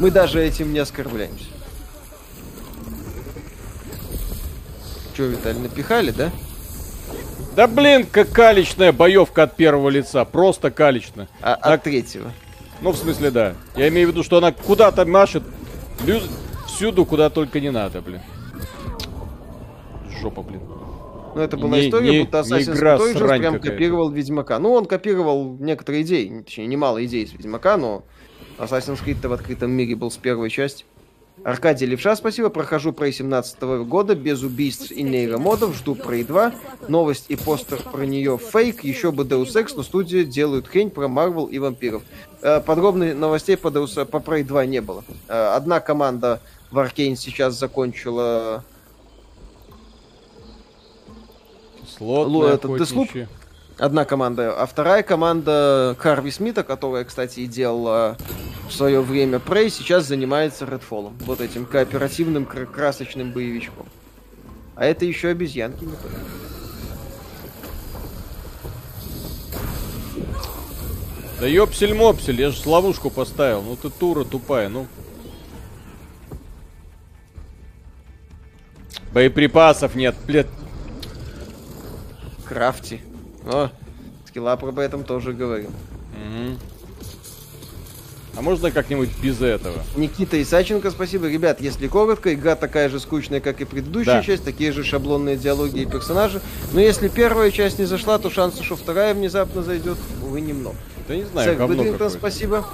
Мы 0.00 0.10
даже 0.10 0.42
этим 0.42 0.72
не 0.72 0.80
оскорбляемся. 0.80 1.44
Че, 5.16 5.28
Виталий, 5.28 5.60
напихали, 5.60 6.10
да? 6.10 6.30
Да 7.54 7.66
блин, 7.66 8.06
как 8.10 8.30
каличная 8.30 8.92
боевка 8.92 9.44
от 9.44 9.56
первого 9.56 9.88
лица. 9.90 10.24
Просто 10.24 10.70
калично. 10.70 11.28
А 11.42 11.54
от 11.54 11.82
третьего. 11.84 12.32
Ну, 12.80 12.92
в 12.92 12.96
смысле, 12.96 13.30
да. 13.30 13.54
Я 13.76 13.88
имею 13.88 14.08
в 14.08 14.10
виду, 14.12 14.22
что 14.22 14.38
она 14.38 14.50
куда-то 14.52 15.04
машет. 15.04 15.42
Лю- 16.04 16.22
Всюду, 16.74 17.04
куда 17.04 17.30
только 17.30 17.60
не 17.60 17.70
надо, 17.70 18.00
блин. 18.00 18.20
Жопа, 20.20 20.42
блин. 20.42 20.60
Ну, 21.34 21.40
это 21.40 21.56
была 21.56 21.76
Не- 21.78 21.88
история, 21.88 22.10
не- 22.10 22.20
будто 22.24 22.38
Assassin's 22.40 22.74
игра, 22.76 22.96
Creed 22.96 23.18
же 23.18 23.26
прям 23.28 23.60
копировал 23.60 24.10
Ведьмака. 24.10 24.58
Ну, 24.58 24.72
он 24.72 24.86
копировал 24.86 25.56
некоторые 25.60 26.02
идеи, 26.02 26.42
точнее, 26.44 26.66
немало 26.66 27.04
идей 27.04 27.24
из 27.24 27.32
Ведьмака, 27.32 27.76
но 27.76 28.02
Assassin's 28.58 29.04
Creed-то 29.04 29.28
в 29.28 29.32
открытом 29.32 29.70
мире 29.70 29.94
был 29.94 30.10
с 30.10 30.16
первой 30.16 30.50
части. 30.50 30.84
Аркадий 31.44 31.86
Левша, 31.86 32.16
спасибо. 32.16 32.50
Прохожу 32.50 32.90
Prey 32.90 33.12
17 33.12 33.84
года 33.84 34.14
без 34.14 34.42
убийств 34.42 34.90
и 34.90 35.02
нейромодов. 35.02 35.74
Жду 35.74 35.94
Prey 35.94 36.22
2. 36.26 36.52
Новость 36.88 37.26
и 37.30 37.36
постер 37.36 37.78
про 37.90 38.04
нее 38.04 38.36
фейк. 38.36 38.84
Еще 38.84 39.10
бы 39.10 39.22
Deus 39.22 39.54
Ex, 39.54 39.72
но 39.74 39.82
студия 39.82 40.24
делают 40.24 40.66
хрень 40.68 40.90
про 40.90 41.08
Марвел 41.08 41.46
и 41.46 41.58
вампиров. 41.58 42.02
Э, 42.42 42.60
Подробных 42.60 43.16
новостей 43.16 43.56
по, 43.56 43.68
Deus, 43.68 44.04
по 44.04 44.18
Prey 44.18 44.42
2 44.44 44.66
не 44.66 44.82
было. 44.82 45.02
Э, 45.28 45.54
Одна 45.56 45.80
команда 45.80 46.42
в 46.70 46.78
Аркейн 46.78 47.16
сейчас 47.16 47.58
закончила 47.58 48.64
Слот 51.96 52.28
Лу- 52.28 52.46
это 52.46 52.68
охотничий. 52.72 53.26
Одна 53.78 54.04
команда, 54.04 54.54
а 54.60 54.66
вторая 54.66 55.02
команда 55.02 55.96
Харви 55.98 56.30
Смита, 56.30 56.62
которая, 56.62 57.04
кстати, 57.04 57.40
и 57.40 57.46
делала 57.46 58.16
в 58.68 58.72
свое 58.72 59.00
время 59.00 59.38
Prey, 59.38 59.70
сейчас 59.70 60.04
занимается 60.06 60.66
Redfall. 60.66 61.12
Вот 61.20 61.40
этим 61.40 61.64
кооперативным 61.64 62.44
кра- 62.44 62.66
красочным 62.66 63.32
боевичком. 63.32 63.86
А 64.76 64.84
это 64.84 65.04
еще 65.06 65.28
обезьянки 65.28 65.84
не. 65.84 65.92
Да 71.40 71.46
ёпсель-мопсель, 71.46 72.38
я 72.40 72.50
же 72.50 72.68
ловушку 72.68 73.08
поставил. 73.10 73.62
Ну 73.62 73.76
ты 73.76 73.88
тура 73.88 74.24
тупая, 74.24 74.68
ну. 74.68 74.86
Боеприпасов 79.12 79.94
нет, 79.94 80.14
блядь. 80.26 80.46
Крафти. 82.46 83.00
О, 83.44 83.70
скиллап 84.26 84.64
об 84.64 84.78
этом 84.78 85.04
тоже 85.04 85.32
говорил. 85.32 85.70
Мгм. 86.12 86.58
А 88.36 88.42
можно 88.42 88.70
как-нибудь 88.70 89.10
без 89.20 89.40
этого? 89.42 89.82
Никита 89.96 90.40
Исаченко, 90.40 90.90
спасибо. 90.90 91.28
Ребят, 91.28 91.60
если 91.60 91.88
коротко, 91.88 92.32
игра 92.32 92.54
такая 92.54 92.88
же 92.88 93.00
скучная, 93.00 93.40
как 93.40 93.60
и 93.60 93.64
предыдущая 93.64 94.14
Да. 94.18 94.22
часть, 94.22 94.44
такие 94.44 94.70
же 94.72 94.84
шаблонные 94.84 95.36
диалоги 95.36 95.80
и 95.80 95.86
персонажи. 95.86 96.40
Но 96.72 96.80
если 96.80 97.08
первая 97.08 97.50
часть 97.50 97.78
не 97.78 97.84
зашла, 97.86 98.18
то 98.18 98.30
шансы, 98.30 98.62
что 98.62 98.76
вторая 98.76 99.14
внезапно 99.14 99.62
зайдет, 99.62 99.98
увы, 100.22 100.40
немного. 100.40 100.76
Да 101.08 101.16
не 101.16 101.24
знаю, 101.24 101.58
Зак 101.58 101.68
Бэдрингтон, 101.68 102.10
спасибо. 102.10 102.64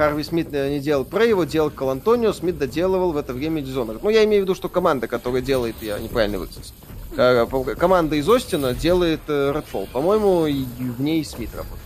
Харви 0.00 0.24
Смит 0.24 0.48
э, 0.52 0.70
не 0.70 0.80
делал 0.80 1.04
про 1.04 1.26
его, 1.26 1.44
делал 1.44 1.68
Кал 1.70 1.90
Антонио, 1.90 2.32
Смит 2.32 2.56
доделывал 2.56 3.12
в 3.12 3.18
это 3.18 3.34
время 3.34 3.60
Dishonored. 3.60 4.00
Ну, 4.02 4.08
я 4.08 4.24
имею 4.24 4.40
в 4.40 4.44
виду, 4.44 4.54
что 4.54 4.70
команда, 4.70 5.06
которая 5.08 5.42
делает, 5.42 5.76
я 5.82 5.98
неправильно 5.98 6.38
выразился. 6.38 6.72
Э, 7.18 7.46
Команда 7.78 8.16
из 8.16 8.26
Остина 8.26 8.72
делает 8.72 9.20
э, 9.28 9.52
Redfall. 9.52 9.88
По-моему, 9.92 10.44
в 10.44 11.02
ней 11.02 11.22
Смит 11.22 11.50
работает. 11.54 11.82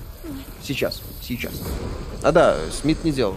Сейчас, 0.62 1.02
сейчас. 1.22 1.60
А 2.22 2.30
да, 2.30 2.56
Смит 2.70 3.02
не 3.02 3.10
делал. 3.10 3.34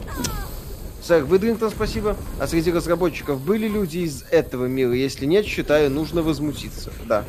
Сэр 1.01 1.23
Выдрингтон, 1.23 1.72
спасибо. 1.72 2.15
А 2.39 2.45
среди 2.45 2.72
разработчиков 2.72 3.41
были 3.41 3.67
люди 3.67 3.99
из 3.99 4.25
этого 4.30 4.67
мира? 4.67 4.93
Если 4.93 5.25
нет, 5.25 5.47
считаю, 5.47 5.89
нужно 5.89 6.22
возмутиться. 6.22 6.91
Да. 7.07 7.25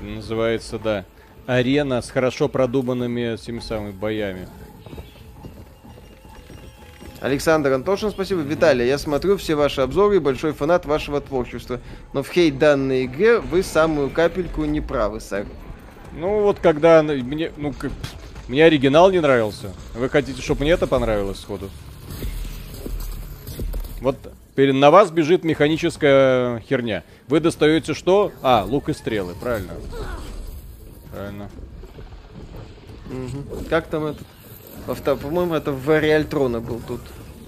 Называется, 0.00 0.78
да. 0.78 1.04
Арена 1.50 2.00
с 2.00 2.10
хорошо 2.10 2.48
продуманными 2.48 3.36
теми 3.36 3.58
самыми 3.58 3.90
боями. 3.90 4.46
Александр 7.20 7.72
Антошин, 7.72 8.12
спасибо. 8.12 8.42
Виталий, 8.42 8.86
я 8.86 8.98
смотрю 8.98 9.36
все 9.36 9.56
ваши 9.56 9.80
обзоры 9.80 10.16
и 10.16 10.20
большой 10.20 10.52
фанат 10.52 10.86
вашего 10.86 11.20
творчества. 11.20 11.80
Но 12.12 12.22
в 12.22 12.28
хейт 12.28 12.56
данной 12.58 13.06
игре 13.06 13.40
вы 13.40 13.64
самую 13.64 14.10
капельку 14.10 14.64
не 14.64 14.80
правы, 14.80 15.20
сэр. 15.20 15.44
Ну 16.12 16.40
вот 16.42 16.60
когда 16.60 17.02
мне, 17.02 17.50
ну 17.56 17.72
как, 17.72 17.90
мне 18.46 18.64
оригинал 18.64 19.10
не 19.10 19.20
нравился. 19.20 19.72
Вы 19.96 20.08
хотите, 20.08 20.40
чтобы 20.40 20.60
мне 20.62 20.70
это 20.70 20.86
понравилось 20.86 21.40
сходу? 21.40 21.68
Вот 24.00 24.16
перед 24.54 24.76
на 24.76 24.92
вас 24.92 25.10
бежит 25.10 25.42
механическая 25.42 26.60
херня. 26.60 27.02
Вы 27.26 27.40
достаете 27.40 27.92
что? 27.92 28.30
А, 28.40 28.64
лук 28.64 28.88
и 28.88 28.92
стрелы, 28.92 29.34
правильно. 29.34 29.72
Правильно. 31.12 31.50
Мгм. 33.08 33.44
Как 33.68 33.86
там 33.88 34.06
это? 34.06 34.22
Во 34.86 34.94
втор- 34.94 35.16
По-моему, 35.16 35.54
это 35.54 35.72
в 35.72 35.98
Реальтрона 36.00 36.60
был 36.60 36.80
тут. 36.86 37.00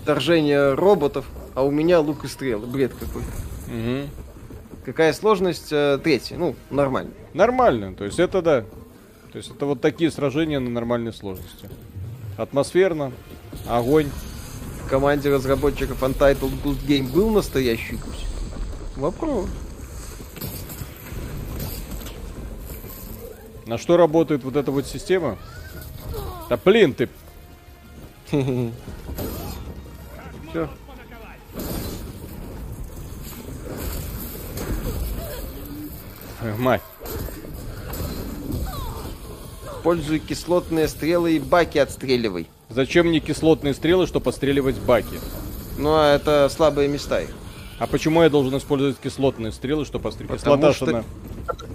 Вторжение 0.03 0.75
роботов, 0.75 1.27
а 1.55 1.63
у 1.63 1.71
меня 1.71 2.01
лук 2.01 2.25
и 2.25 2.29
стрелы. 2.29 2.67
Бред 2.67 2.93
какой. 2.95 3.23
Мгм. 3.69 4.09
Какая 4.85 5.13
сложность? 5.13 5.69
Э, 5.73 5.99
Третья. 6.03 6.37
Ну, 6.37 6.57
нормально. 6.71 7.13
Нормально, 7.35 7.95
то 7.95 8.05
есть 8.05 8.19
это 8.19 8.43
да. 8.43 8.63
То 9.31 9.39
есть 9.39 9.51
это 9.51 9.65
вот 9.65 9.81
такие 9.81 10.11
сражения 10.11 10.59
на 10.59 10.69
нормальной 10.69 11.13
сложности. 11.13 11.69
Атмосферно, 12.37 13.13
огонь. 13.69 14.09
В 14.85 14.89
команде 14.91 15.31
разработчиков 15.33 16.03
Untitled 16.03 16.51
Goose 16.65 16.85
Game 16.87 17.11
был 17.13 17.31
настоящий 17.31 17.95
гусь? 17.97 18.27
Вопрос. 18.97 19.49
На 23.73 23.79
что 23.79 23.97
работает 23.97 24.45
вот 24.45 24.55
эта 24.57 24.71
вот 24.71 24.87
система? 24.87 25.39
Да 26.51 26.59
блин 26.63 26.93
ты, 26.93 27.09
Все. 30.51 30.69
Мать. 36.59 36.83
Пользуй 39.83 40.19
кислотные 40.19 40.87
стрелы 40.87 41.37
и 41.37 41.39
баки 41.39 41.79
отстреливай. 41.79 42.49
Зачем 42.69 43.07
мне 43.07 43.21
кислотные 43.21 43.73
стрелы, 43.73 44.07
чтобы 44.07 44.29
отстреливать 44.29 44.77
баки? 44.81 45.19
Ну, 45.79 45.95
а 45.95 46.15
это 46.15 46.51
слабые 46.51 46.89
места 46.89 47.23
их. 47.23 47.31
А 47.79 47.87
почему 47.87 48.23
я 48.23 48.29
должен 48.29 48.55
использовать 48.59 48.99
кислотные 48.99 49.51
стрелы, 49.51 49.87
чтобы 49.87 50.11
отстрелить? 50.11 50.31
Потому 50.31 50.57
Кислота, 50.57 50.75
что 50.75 50.87
она- 50.89 51.05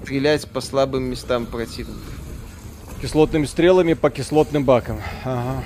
Стрелять 0.04 0.48
по 0.50 0.62
слабым 0.62 1.04
местам 1.04 1.46
противника. 1.46 2.00
Кислотными 3.02 3.46
стрелами 3.46 3.94
по 3.94 4.10
кислотным 4.10 4.64
бакам. 4.66 5.02
Ага. 5.24 5.64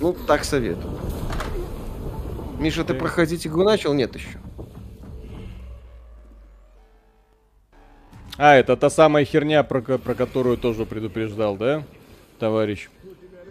Ну, 0.00 0.12
так 0.12 0.44
советую. 0.44 0.98
Миша, 2.58 2.84
ты 2.84 2.94
проходить 2.94 3.46
игру 3.46 3.64
начал? 3.64 3.94
Нет 3.94 4.14
еще. 4.14 4.38
А, 8.36 8.54
это 8.54 8.76
та 8.76 8.90
самая 8.90 9.24
херня, 9.24 9.62
про, 9.62 9.80
про 9.80 10.14
которую 10.14 10.56
тоже 10.56 10.86
предупреждал, 10.86 11.56
да, 11.56 11.82
товарищ? 12.38 12.88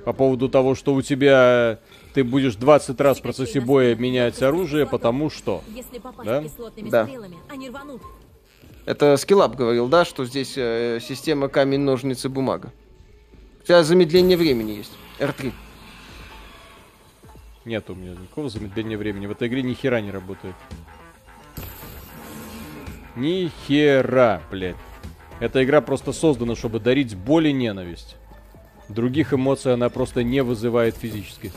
По 0.03 0.13
поводу 0.13 0.49
того, 0.49 0.73
что 0.75 0.93
у 0.93 1.01
тебя 1.01 1.79
ты 2.13 2.23
будешь 2.23 2.55
20 2.55 2.99
раз 2.99 3.19
в 3.19 3.21
процессе 3.21 3.61
боя 3.61 3.95
менять 3.95 4.41
оружие, 4.41 4.87
потому 4.87 5.29
что... 5.29 5.63
Если 5.75 5.99
попасть 5.99 6.25
Да? 6.25 6.43
кислотными 6.43 6.89
Да. 6.89 7.07
Это 8.85 9.17
Скиллап 9.17 9.55
говорил, 9.55 9.87
да, 9.87 10.05
что 10.05 10.25
здесь 10.25 10.53
э, 10.55 10.99
система 11.01 11.47
камень, 11.47 11.81
ножницы, 11.81 12.29
бумага. 12.29 12.71
У 13.61 13.65
тебя 13.65 13.83
замедление 13.83 14.37
времени 14.37 14.71
есть. 14.71 14.91
R3. 15.19 15.51
Нет 17.65 17.89
у 17.89 17.95
меня 17.95 18.11
никакого 18.11 18.49
замедления 18.49 18.97
времени. 18.97 19.27
В 19.27 19.31
этой 19.31 19.47
игре 19.47 19.61
ни 19.61 19.73
хера 19.73 20.01
не 20.01 20.11
работает. 20.11 20.55
Ни 23.15 23.51
хера, 23.67 24.41
блядь. 24.49 24.75
Эта 25.39 25.63
игра 25.63 25.81
просто 25.81 26.11
создана, 26.13 26.55
чтобы 26.55 26.79
дарить 26.79 27.15
боль 27.15 27.47
и 27.47 27.53
ненависть. 27.53 28.15
Других 28.87 29.33
эмоций 29.33 29.73
она 29.73 29.89
просто 29.89 30.23
не 30.23 30.41
вызывает 30.41 30.95
физически. 30.95 31.51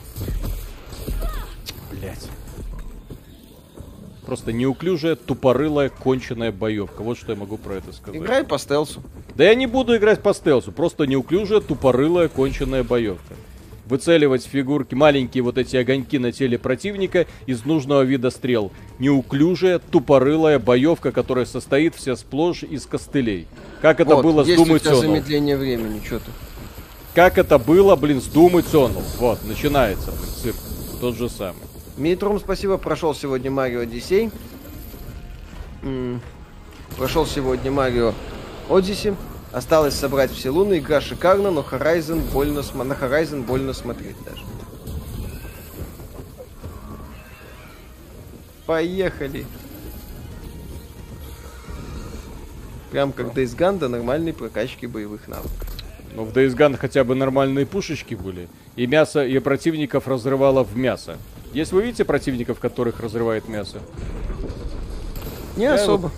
Просто 4.33 4.51
неуклюжая, 4.51 5.15
тупорылая, 5.15 5.91
конченая 5.91 6.53
боевка. 6.53 7.03
Вот 7.03 7.19
что 7.19 7.33
я 7.33 7.39
могу 7.39 7.59
про 7.59 7.75
это 7.75 7.93
сказать. 7.93 8.19
Играй 8.19 8.45
по 8.45 8.57
стелсу. 8.57 9.03
Да 9.35 9.45
я 9.45 9.55
не 9.55 9.67
буду 9.67 9.95
играть 9.95 10.23
по 10.23 10.33
стелсу, 10.33 10.73
просто 10.73 11.05
неуклюжая, 11.05 11.61
тупорылая, 11.61 12.29
конченая 12.29 12.83
боевка. 12.83 13.35
Выцеливать 13.85 14.47
фигурки, 14.47 14.95
маленькие 14.95 15.43
вот 15.43 15.59
эти 15.59 15.77
огоньки 15.77 16.19
на 16.19 16.33
теле 16.33 16.59
противника 16.59 17.27
из 17.45 17.67
нужного 17.67 18.05
вида 18.05 18.31
стрел. 18.31 18.73
Неуклюжая, 18.99 19.79
тупорылая 19.81 20.59
боевка, 20.59 21.13
которая 21.13 21.45
состоит 21.45 21.95
вся 21.95 22.17
сплошь 22.17 22.63
из 22.63 22.87
костылей. 22.87 23.47
Как 23.83 24.01
это 24.01 24.15
Вот, 24.15 24.25
было 24.25 24.45
с 24.45 24.49
Doom 24.49 24.81
Eternal. 24.81 24.95
замедление 24.99 25.59
времени, 25.59 26.01
что 26.03 26.21
ты? 26.21 26.31
Как 27.15 27.37
это 27.37 27.59
было, 27.59 27.97
блин, 27.97 28.23
с 28.23 28.29
Doom 28.29 28.65
Eternal. 28.65 29.03
Вот, 29.19 29.45
начинается, 29.45 30.11
блин, 30.11 30.33
цирк. 30.43 30.57
Тот 31.03 31.17
же 31.17 31.29
самый. 31.29 31.61
Митрум, 31.97 32.39
спасибо. 32.41 32.79
Прошел 32.79 33.15
сегодня 33.15 33.51
Марио 33.51 33.81
Одиссей. 33.81 34.31
Прошел 36.97 37.27
сегодня 37.27 37.71
Марио 37.71 38.15
Одиссе. 38.69 39.15
Осталось 39.53 39.95
собрать 39.95 40.31
все 40.31 40.51
луны. 40.51 40.79
Игра 40.79 41.01
шикарна, 41.01 41.51
но 41.51 41.61
Horizon 41.61 42.21
больно, 42.33 42.63
см- 42.63 42.85
на 42.85 42.95
Horizon 42.95 43.43
больно 43.43 43.73
смотреть 43.75 44.17
даже. 44.25 44.43
Поехали. 48.65 49.45
Прям 52.91 53.13
как 53.13 53.35
Days 53.35 53.57
Gone 53.57 53.79
до 53.79 53.89
нормальной 53.89 54.33
прокачки 54.33 54.87
боевых 54.87 55.29
навыков. 55.29 55.53
Ну, 56.15 56.25
в 56.25 56.33
Days 56.33 56.55
Gone 56.57 56.77
хотя 56.79 57.05
бы 57.05 57.15
нормальные 57.15 57.67
пушечки 57.67 58.15
были. 58.15 58.49
И 58.77 58.87
мясо, 58.87 59.25
и 59.25 59.39
противников 59.41 60.09
разрывало 60.09 60.63
в 60.63 60.77
мясо. 60.77 61.19
Есть 61.53 61.73
вы 61.73 61.83
видите 61.83 62.05
противников, 62.05 62.59
которых 62.59 63.01
разрывает 63.01 63.49
мясо? 63.49 63.79
Не 65.57 65.69
Да, 65.69 65.75
особо. 65.75 66.11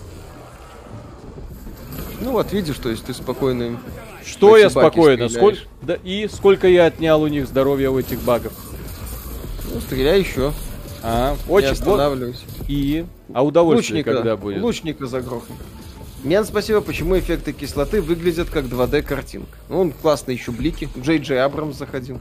Ну 2.21 2.31
вот, 2.31 2.53
видишь, 2.53 2.77
то 2.77 2.89
есть 2.89 3.05
ты 3.05 3.13
спокойно... 3.13 3.79
Что 4.25 4.57
я 4.57 4.69
спокойно? 4.69 5.29
Сколько, 5.29 5.59
да, 5.81 5.97
и 6.03 6.27
сколько 6.31 6.67
я 6.67 6.85
отнял 6.85 7.21
у 7.21 7.27
них 7.27 7.47
здоровья 7.47 7.89
у 7.91 7.99
этих 7.99 8.21
багов? 8.21 8.53
Ну, 9.71 9.79
стреляй 9.81 10.19
еще. 10.19 10.53
А, 11.03 11.35
очень 11.47 11.67
вот, 11.67 11.73
останавливайся. 11.73 12.41
И? 12.67 13.05
А 13.33 13.45
удовольствие 13.45 13.99
Лучника, 13.99 14.15
когда 14.15 14.37
будет? 14.37 14.63
лучника 14.63 15.05
загрохнул. 15.05 15.57
Мен, 16.23 16.43
спасибо, 16.45 16.81
почему 16.81 17.19
эффекты 17.19 17.53
кислоты 17.53 18.01
выглядят 18.01 18.49
как 18.49 18.65
2D 18.65 19.03
картинка. 19.03 19.55
Ну, 19.69 19.81
он 19.81 19.91
классно 19.91 20.31
еще 20.31 20.51
блики. 20.51 20.89
Джей 20.97 21.19
Джей 21.19 21.43
Абрамс 21.43 21.77
заходил. 21.77 22.19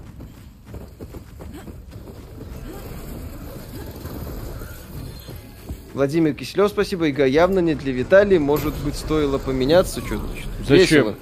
Владимир 5.94 6.34
Киселев, 6.34 6.70
спасибо. 6.70 7.08
Игра 7.08 7.24
явно 7.24 7.60
не 7.60 7.74
для 7.74 7.92
Виталия. 7.92 8.40
Может 8.40 8.74
быть, 8.84 8.97
стоило 8.97 9.39
поменяться? 9.39 10.00
Что 10.00 10.18
значит? 10.18 10.47
Зачем? 10.68 11.14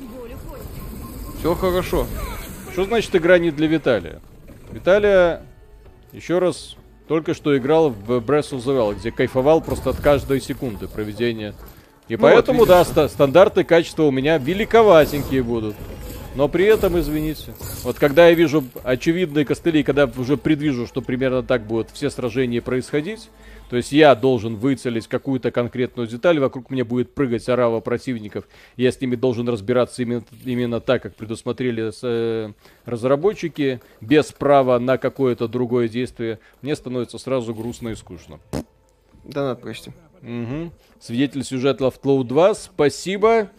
Все 1.38 1.54
хорошо. 1.54 2.06
Что 2.72 2.84
значит 2.86 3.14
игра 3.14 3.38
не 3.38 3.50
для 3.50 3.66
Виталия? 3.66 4.20
Виталия, 4.70 5.42
еще 6.12 6.38
раз, 6.38 6.76
только 7.06 7.34
что 7.34 7.56
играл 7.56 7.90
в 7.90 8.10
Breath 8.20 8.52
of 8.52 8.64
the 8.64 8.74
Wild, 8.78 8.98
где 9.00 9.10
кайфовал 9.10 9.60
просто 9.60 9.90
от 9.90 10.00
каждой 10.00 10.40
секунды 10.40 10.88
проведения. 10.88 11.54
И 12.08 12.16
Ну 12.16 12.22
поэтому, 12.22 12.60
вот, 12.60 12.68
да, 12.68 12.82
ста- 12.84 13.08
стандарты 13.08 13.64
качества 13.64 14.04
у 14.04 14.10
меня 14.10 14.38
великоватенькие 14.38 15.42
будут. 15.42 15.76
Но 16.34 16.48
при 16.48 16.64
этом, 16.64 16.98
извините, 16.98 17.52
вот 17.84 17.98
когда 17.98 18.28
я 18.28 18.34
вижу 18.34 18.64
очевидные 18.84 19.44
костыли, 19.44 19.82
когда 19.82 20.10
уже 20.16 20.38
предвижу, 20.38 20.86
что 20.86 21.02
примерно 21.02 21.42
так 21.42 21.66
будут 21.66 21.90
все 21.90 22.08
сражения 22.08 22.62
происходить, 22.62 23.28
то 23.68 23.76
есть 23.76 23.92
я 23.92 24.14
должен 24.14 24.56
выцелить 24.56 25.08
какую-то 25.08 25.50
конкретную 25.50 26.08
деталь, 26.08 26.38
вокруг 26.38 26.70
меня 26.70 26.86
будет 26.86 27.14
прыгать 27.14 27.46
орава 27.50 27.80
противников, 27.80 28.44
я 28.76 28.90
с 28.90 29.00
ними 29.00 29.14
должен 29.14 29.46
разбираться 29.46 30.00
именно, 30.00 30.24
именно 30.44 30.80
так, 30.80 31.02
как 31.02 31.14
предусмотрели 31.16 31.90
с, 31.90 32.00
э, 32.02 32.52
разработчики, 32.86 33.82
без 34.00 34.32
права 34.32 34.78
на 34.78 34.96
какое-то 34.96 35.48
другое 35.48 35.88
действие, 35.88 36.38
мне 36.62 36.74
становится 36.76 37.18
сразу 37.18 37.54
грустно 37.54 37.90
и 37.90 37.94
скучно. 37.94 38.40
Донат, 39.24 39.60
прости. 39.60 39.90
Угу. 40.22 40.70
Свидетель 40.98 41.44
сюжета 41.44 41.84
Left 41.84 42.00
Cloud 42.02 42.24
2, 42.24 42.54
спасибо. 42.54 43.50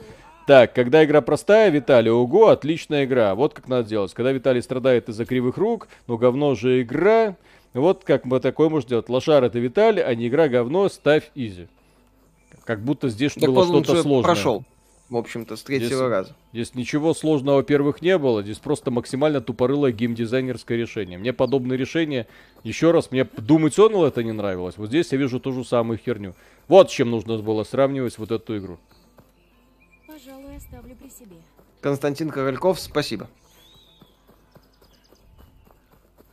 Так, 0.46 0.74
когда 0.74 1.06
игра 1.06 1.22
простая, 1.22 1.70
Виталий, 1.70 2.12
ого, 2.12 2.48
отличная 2.50 3.06
игра. 3.06 3.34
Вот 3.34 3.54
как 3.54 3.68
надо 3.70 3.88
делать. 3.88 4.14
Когда 4.14 4.32
Виталий 4.34 4.62
страдает 4.62 5.08
из-за 5.08 5.26
кривых 5.26 5.58
рук, 5.58 5.88
ну 6.08 6.18
говно 6.18 6.54
же 6.56 6.82
игра. 6.82 7.38
Вот 7.74 8.04
как 8.04 8.26
мы 8.26 8.40
такое 8.42 8.68
можем 8.70 8.90
делать. 8.90 9.08
Лошар 9.10 9.44
это 9.44 9.58
Виталий, 9.60 10.04
а 10.04 10.14
не 10.16 10.28
игра 10.28 10.50
говно, 10.50 10.90
ставь 10.90 11.32
изи. 11.34 11.68
Как 12.66 12.82
будто 12.82 13.08
здесь 13.10 13.34
Так 13.34 13.50
было 13.50 13.60
он 13.62 13.84
что-то 13.84 14.02
сложное. 14.02 14.24
прошел. 14.24 14.64
В 15.10 15.18
общем-то, 15.18 15.56
с 15.56 15.64
третьего 15.64 15.88
Здесь- 15.90 16.00
раза. 16.10 16.36
Здесь 16.54 16.76
ничего 16.76 17.14
сложного, 17.14 17.58
во-первых, 17.58 18.02
не 18.02 18.18
было. 18.18 18.42
Здесь 18.42 18.58
просто 18.58 18.90
максимально 18.90 19.42
тупорылое 19.42 19.92
геймдизайнерское 19.92 20.78
решение. 20.78 21.18
Мне 21.18 21.34
подобные 21.34 21.78
решения, 21.78 22.26
еще 22.64 22.92
раз, 22.92 23.12
мне 23.12 23.22
Doom 23.22 23.68
Eternal 23.68 24.08
это 24.08 24.24
не 24.24 24.32
нравилось. 24.32 24.76
Вот 24.78 24.88
здесь 24.88 25.12
я 25.12 25.18
вижу 25.18 25.40
ту 25.40 25.52
же 25.52 25.64
самую 25.64 26.00
херню. 26.00 26.34
Вот 26.68 26.90
с 26.90 26.94
чем 26.94 27.12
нужно 27.12 27.38
было 27.38 27.64
сравнивать 27.64 28.18
вот 28.18 28.32
эту 28.32 28.58
игру. 28.58 28.78
Пожалуй, 30.54 30.58
оставлю 30.58 30.96
при 30.96 31.10
себе. 31.10 31.38
Константин 31.82 32.30
Корольков, 32.30 32.80
спасибо. 32.80 33.28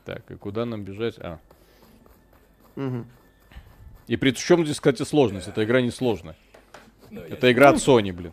Так, 0.04 0.30
и 0.30 0.36
куда 0.36 0.64
нам 0.64 0.84
бежать? 0.84 1.18
А. 1.18 1.38
Мгм. 2.76 3.06
И 4.06 4.16
при 4.16 4.32
чем 4.32 4.64
здесь, 4.64 4.76
кстати, 4.76 5.02
сложность? 5.04 5.48
Эта 5.48 5.64
игра 5.64 5.80
не 5.80 5.90
сложная. 5.90 6.36
Это 7.10 7.50
игра 7.52 7.70
от 7.70 7.76
Sony, 7.76 8.12
блин. 8.12 8.32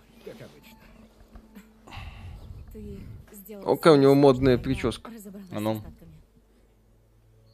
Ты 2.74 3.00
сделал 3.32 3.70
О, 3.70 3.76
какая 3.76 3.94
у 3.94 3.98
него 3.98 4.16
модная 4.16 4.54
я 4.54 4.58
прическа. 4.58 5.12
разобралась 5.12 5.50
А 5.52 5.60
ну. 5.60 5.76
с 5.76 5.78
остатками. 5.78 6.12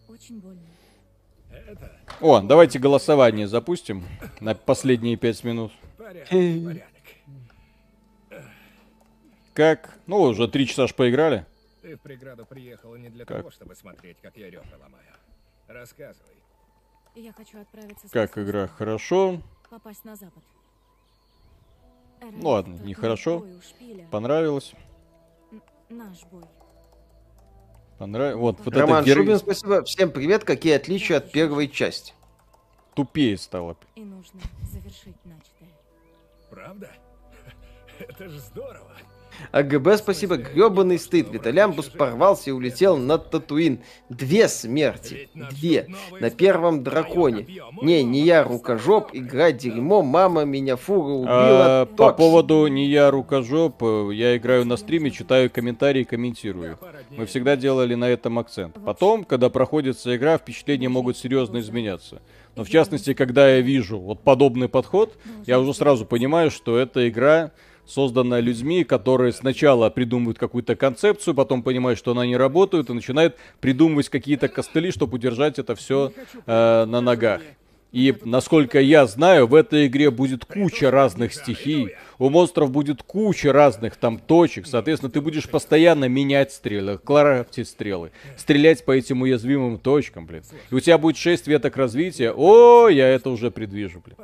Очень 0.07 0.39
больно. 0.39 0.61
О, 2.19 2.41
давайте 2.41 2.79
голосование 2.79 3.47
запустим 3.47 4.03
на 4.39 4.55
последние 4.55 5.17
пять 5.17 5.43
минут. 5.43 5.71
Как? 9.53 9.97
Ну, 10.07 10.21
уже 10.21 10.47
три 10.47 10.65
часа 10.67 10.87
ж 10.87 10.95
поиграли. 10.95 11.45
Ты 11.81 11.95
в 11.95 12.01
преграду 12.01 12.45
приехала 12.45 12.95
не 12.95 13.09
для 13.09 13.25
Как? 13.25 13.37
того, 13.37 13.51
чтобы 13.51 13.75
смотреть, 13.75 14.17
как 14.21 14.35
я 14.37 14.49
ребра 14.49 14.77
ломаю. 14.81 15.03
Рассказывай. 15.67 16.29
Я 17.15 17.31
хочу 17.33 17.59
отправиться 17.61 18.07
Как 18.09 18.37
игра? 18.37 18.67
Хорошо. 18.67 19.41
Попасть 19.69 20.03
на 20.05 20.15
запад. 20.15 20.43
Эрен, 22.21 22.39
Ну 22.39 22.49
ладно, 22.49 22.75
нехорошо. 22.83 23.45
Понравилось. 24.11 24.73
Наш 25.89 26.23
бой. 26.25 26.43
Понравилось. 27.99 28.39
Вот, 28.41 28.59
вот 28.65 28.75
Роман 28.75 29.01
это 29.03 29.09
геро- 29.11 29.15
Шубин, 29.15 29.37
спасибо. 29.37 29.83
Всем 29.83 30.11
привет. 30.11 30.43
Какие 30.43 30.73
отличия 30.73 31.17
от 31.17 31.31
первой 31.31 31.67
части? 31.67 32.13
тупее 32.95 33.37
стало. 33.37 33.75
И 33.95 34.03
нужно 34.03 34.39
завершить 34.71 35.15
начатое. 35.25 35.69
Правда? 36.51 36.91
Это 37.99 38.29
же 38.29 38.39
здорово. 38.39 38.91
АГБ, 39.51 39.97
спасибо. 39.97 40.37
Гребаный 40.37 40.99
стыд. 40.99 41.31
Виталямбус 41.31 41.89
порвался 41.89 42.49
и 42.49 42.53
улетел 42.53 42.97
на 42.97 43.17
Татуин. 43.17 43.79
Две 44.09 44.47
смерти. 44.47 45.29
Две. 45.33 45.87
На 46.19 46.29
первом 46.29 46.83
драконе. 46.83 47.47
Не, 47.81 48.03
не 48.03 48.21
я 48.21 48.43
рукожоп, 48.43 49.09
игра 49.13 49.51
дерьмо, 49.51 50.01
мама 50.01 50.43
меня 50.43 50.75
фура 50.75 51.13
убила. 51.13 51.81
А, 51.81 51.85
по 51.85 52.13
поводу 52.13 52.67
не 52.67 52.87
я 52.87 53.11
рукожоп, 53.11 53.81
э, 53.83 54.09
я 54.13 54.37
играю 54.37 54.65
на 54.65 54.77
стриме, 54.77 55.11
читаю 55.11 55.49
комментарии, 55.49 56.03
комментирую. 56.03 56.77
Мы 57.09 57.25
всегда 57.25 57.55
делали 57.55 57.95
на 57.95 58.05
этом 58.05 58.39
акцент. 58.39 58.77
Потом, 58.85 59.23
когда 59.23 59.49
проходится 59.49 60.15
игра, 60.15 60.37
впечатления 60.37 60.89
могут 60.89 61.17
серьезно 61.17 61.59
изменяться. 61.59 62.21
Но 62.55 62.63
в 62.63 62.69
частности, 62.69 63.13
когда 63.13 63.49
я 63.49 63.61
вижу 63.61 63.99
вот 63.99 64.21
подобный 64.21 64.69
подход, 64.69 65.17
я 65.45 65.59
уже 65.59 65.73
сразу 65.73 66.05
понимаю, 66.05 66.51
что 66.51 66.77
эта 66.77 67.09
игра 67.09 67.51
созданная 67.85 68.39
людьми, 68.39 68.83
которые 68.83 69.33
сначала 69.33 69.89
придумывают 69.89 70.37
какую-то 70.39 70.75
концепцию, 70.75 71.33
потом 71.33 71.63
понимают, 71.63 71.99
что 71.99 72.11
она 72.11 72.25
не 72.25 72.37
работает, 72.37 72.89
и 72.89 72.93
начинают 72.93 73.35
придумывать 73.59 74.09
какие-то 74.09 74.47
костыли, 74.47 74.91
чтобы 74.91 75.15
удержать 75.15 75.59
это 75.59 75.75
все 75.75 76.13
на 76.45 76.85
ногах. 76.85 77.41
И, 77.91 78.15
насколько 78.25 78.81
я 78.81 79.05
знаю, 79.05 79.45
в 79.45 79.53
этой 79.53 79.85
игре 79.85 80.09
будет 80.09 80.45
куча 80.45 80.89
разных 80.89 81.31
стихий, 81.31 81.91
у 82.17 82.31
монстров 82.31 82.71
будет 82.71 83.03
куча 83.03 83.53
разных 83.53 83.97
там 83.97 84.17
точек, 84.17 84.65
соответственно, 84.65 85.11
ты 85.11 85.21
будешь 85.21 85.47
постоянно 85.47 86.05
менять 86.09 86.51
стрелы, 86.51 86.97
крафтить 86.97 87.67
стрелы, 87.67 88.11
стрелять 88.35 88.83
по 88.83 88.93
этим 88.93 89.21
уязвимым 89.21 89.77
точкам, 89.77 90.25
блин. 90.25 90.41
И 90.71 90.73
у 90.73 90.79
тебя 90.79 90.97
будет 90.97 91.17
6 91.17 91.45
веток 91.45 91.77
развития, 91.77 92.31
о, 92.31 92.87
я 92.87 93.07
это 93.09 93.29
уже 93.29 93.51
предвижу, 93.51 94.01
блин. 94.03 94.17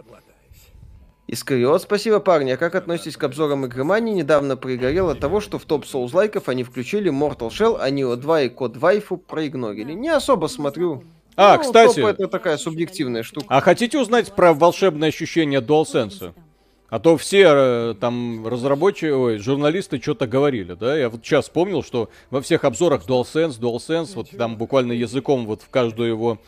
Искариот, 1.32 1.84
спасибо, 1.84 2.20
парни. 2.20 2.52
А 2.52 2.58
как 2.58 2.74
относитесь 2.74 3.16
к 3.16 3.24
обзорам 3.24 3.68
игромании? 3.68 4.16
Недавно 4.16 4.58
пригорел 4.58 5.10
от 5.10 5.20
того, 5.20 5.42
что 5.42 5.60
в 5.60 5.66
топ 5.66 5.86
соус 5.86 6.12
лайков 6.12 6.50
они 6.50 6.64
включили 6.64 7.12
Mortal 7.12 7.50
Shell, 7.50 7.78
а 7.80 7.92
Neo 7.92 8.16
2 8.16 8.42
и 8.42 8.50
Код 8.50 8.78
Вайфу 8.78 9.18
проигнорили. 9.18 9.94
Не 9.94 10.10
особо 10.10 10.48
смотрю. 10.48 11.04
А, 11.36 11.58
Ну, 11.58 11.62
кстати, 11.62 12.00
это 12.00 12.28
такая 12.28 12.58
субъективная 12.58 13.22
штука. 13.22 13.46
а 13.48 13.62
хотите 13.62 14.00
узнать 14.00 14.34
про 14.34 14.54
волшебное 14.56 15.10
ощущение 15.10 15.62
DualSense? 15.62 16.34
А 16.90 17.00
то 17.00 17.16
все 17.18 17.46
э, 17.46 17.96
там 18.02 18.48
разработчики, 18.48 19.12
ой, 19.12 19.38
журналисты 19.38 20.02
что-то 20.02 20.26
говорили, 20.26 20.74
да? 20.74 20.98
Я 20.98 21.10
вот 21.10 21.24
сейчас 21.24 21.46
вспомнил, 21.46 21.84
что 21.84 22.10
во 22.32 22.42
всех 22.42 22.64
обзорах 22.64 23.06
DualSense, 23.08 23.60
DualSense, 23.60 24.14
вот 24.16 24.32
там 24.32 24.58
буквально 24.58 24.94
языком 24.94 25.46
вот 25.46 25.62
в 25.62 25.70
каждую 25.70 26.10
его 26.10 26.40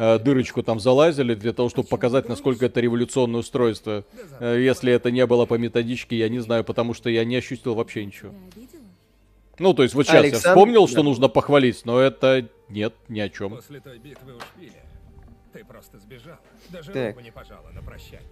э, 0.00 0.18
дырочку 0.18 0.62
там 0.62 0.80
залазили 0.80 1.34
для 1.34 1.52
того, 1.52 1.68
чтобы 1.68 1.88
показать, 1.88 2.28
насколько 2.28 2.66
это 2.66 2.80
революционное 2.80 3.40
устройство. 3.40 4.04
Э, 4.40 4.58
если 4.58 4.92
это 4.92 5.10
не 5.10 5.26
было 5.26 5.44
по 5.46 5.54
методичке, 5.54 6.16
я 6.16 6.28
не 6.28 6.38
знаю, 6.40 6.64
потому 6.64 6.94
что 6.94 7.10
я 7.10 7.24
не 7.24 7.36
ощутил 7.36 7.74
вообще 7.74 8.04
ничего. 8.04 8.32
Я? 8.56 8.66
Ну, 9.58 9.74
то 9.74 9.82
есть 9.82 9.94
вот 9.94 10.06
сейчас 10.06 10.14
я 10.14 10.20
Александр- 10.20 10.48
вспомнил, 10.48 10.86
что 10.88 10.96
да. 10.96 11.02
нужно 11.02 11.28
похвалить, 11.28 11.84
но 11.84 12.00
это 12.00 12.48
нет, 12.70 12.94
ни 13.08 13.20
о 13.20 13.28
чем. 13.28 13.50
После 13.50 13.80
той 13.80 13.98
битвы 13.98 14.36
у 14.36 14.40
шпиля 14.40 14.82
ты 15.52 15.64
просто 15.64 15.98
сбежала. 15.98 16.40
Даже 16.70 16.92
Так. 16.92 17.08
руку 17.10 17.20
не 17.20 17.30
пожала 17.30 17.68
на 17.74 17.82
прощание. 17.82 18.26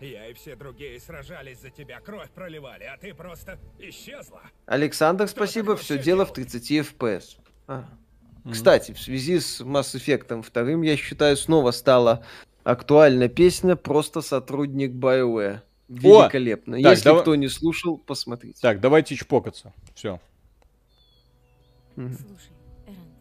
Я 0.00 0.26
и 0.26 0.34
все 0.34 0.56
другие 0.56 0.98
сражались 0.98 1.60
за 1.60 1.70
тебя, 1.70 2.00
кровь 2.00 2.28
проливали, 2.30 2.82
а 2.82 2.96
ты 2.98 3.14
просто 3.14 3.58
исчезла. 3.78 4.42
Александр, 4.66 5.28
спасибо. 5.28 5.76
Все 5.76 5.98
дело 5.98 6.26
в 6.26 6.32
30 6.32 6.72
FPS. 6.72 7.36
А. 8.44 8.50
Кстати, 8.50 8.92
в 8.92 9.00
связи 9.00 9.40
с 9.40 9.60
Mass 9.60 9.94
Effect 9.94 10.28
2, 10.52 10.84
я 10.84 10.96
считаю, 10.96 11.36
снова 11.36 11.70
стало 11.70 12.24
Актуальная 12.64 13.28
песня, 13.28 13.76
просто 13.76 14.22
сотрудник 14.22 14.92
BioWare. 14.92 15.60
Великолепно. 15.88 16.80
так, 16.80 16.92
Если 16.92 17.04
давай- 17.04 17.22
кто 17.22 17.34
не 17.34 17.48
слушал, 17.48 17.98
посмотрите. 17.98 18.58
Так, 18.62 18.80
давайте 18.80 19.16
чпокаться. 19.16 19.74
Все. 19.94 20.18
Мгм. 21.94 22.14
Слушай, 22.14 22.52
Эрант, 22.86 23.12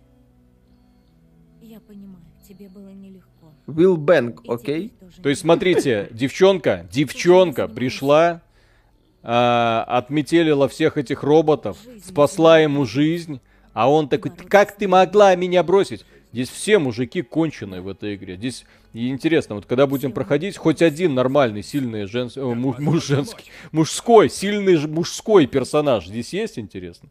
я 1.61 1.80
понимаю, 1.82 2.24
тебе 2.48 2.69
было 2.69 2.88
нелегко. 2.88 3.53
Will 3.68 3.98
Bang, 3.98 4.40
окей? 4.48 4.93
То 5.22 5.27
есть, 5.27 5.42
смотрите, 5.42 6.08
девчонка, 6.11 6.88
девчонка 6.90 7.68
пришла, 7.68 8.42
а, 9.24 9.84
отметелила 9.90 10.69
всех 10.69 10.98
этих 10.98 11.24
роботов, 11.24 11.77
спасла 12.02 12.60
ему 12.60 12.85
жизнь, 12.85 13.42
а 13.74 13.90
он 13.90 14.08
такой, 14.10 14.32
«Ты 14.32 14.43
как 14.45 14.76
ты 14.76 14.88
могла 14.88 15.35
меня 15.35 15.64
бросить? 15.64 16.06
Здесь 16.32 16.50
все 16.50 16.80
мужики 16.80 17.22
конченые 17.22 17.82
в 17.82 17.88
этой 17.88 18.16
игре. 18.16 18.38
Здесь 18.38 18.66
и 18.93 19.10
интересно, 19.10 19.53
вот 19.56 19.66
когда 19.68 19.85
будем 19.85 20.11
проходить, 20.11 20.58
хоть 20.58 20.82
один 20.82 21.14
нормальный, 21.14 21.61
сильный 21.61 22.06
женс... 22.06 22.38
о, 22.38 22.56
му- 22.56 22.76
муж 22.80 23.06
женский, 23.06 23.52
мужской, 23.72 24.30
сильный 24.30 24.88
мужской 24.88 25.45
персонаж 25.45 26.08
здесь 26.08 26.34
есть, 26.34 26.58
интересно? 26.58 27.10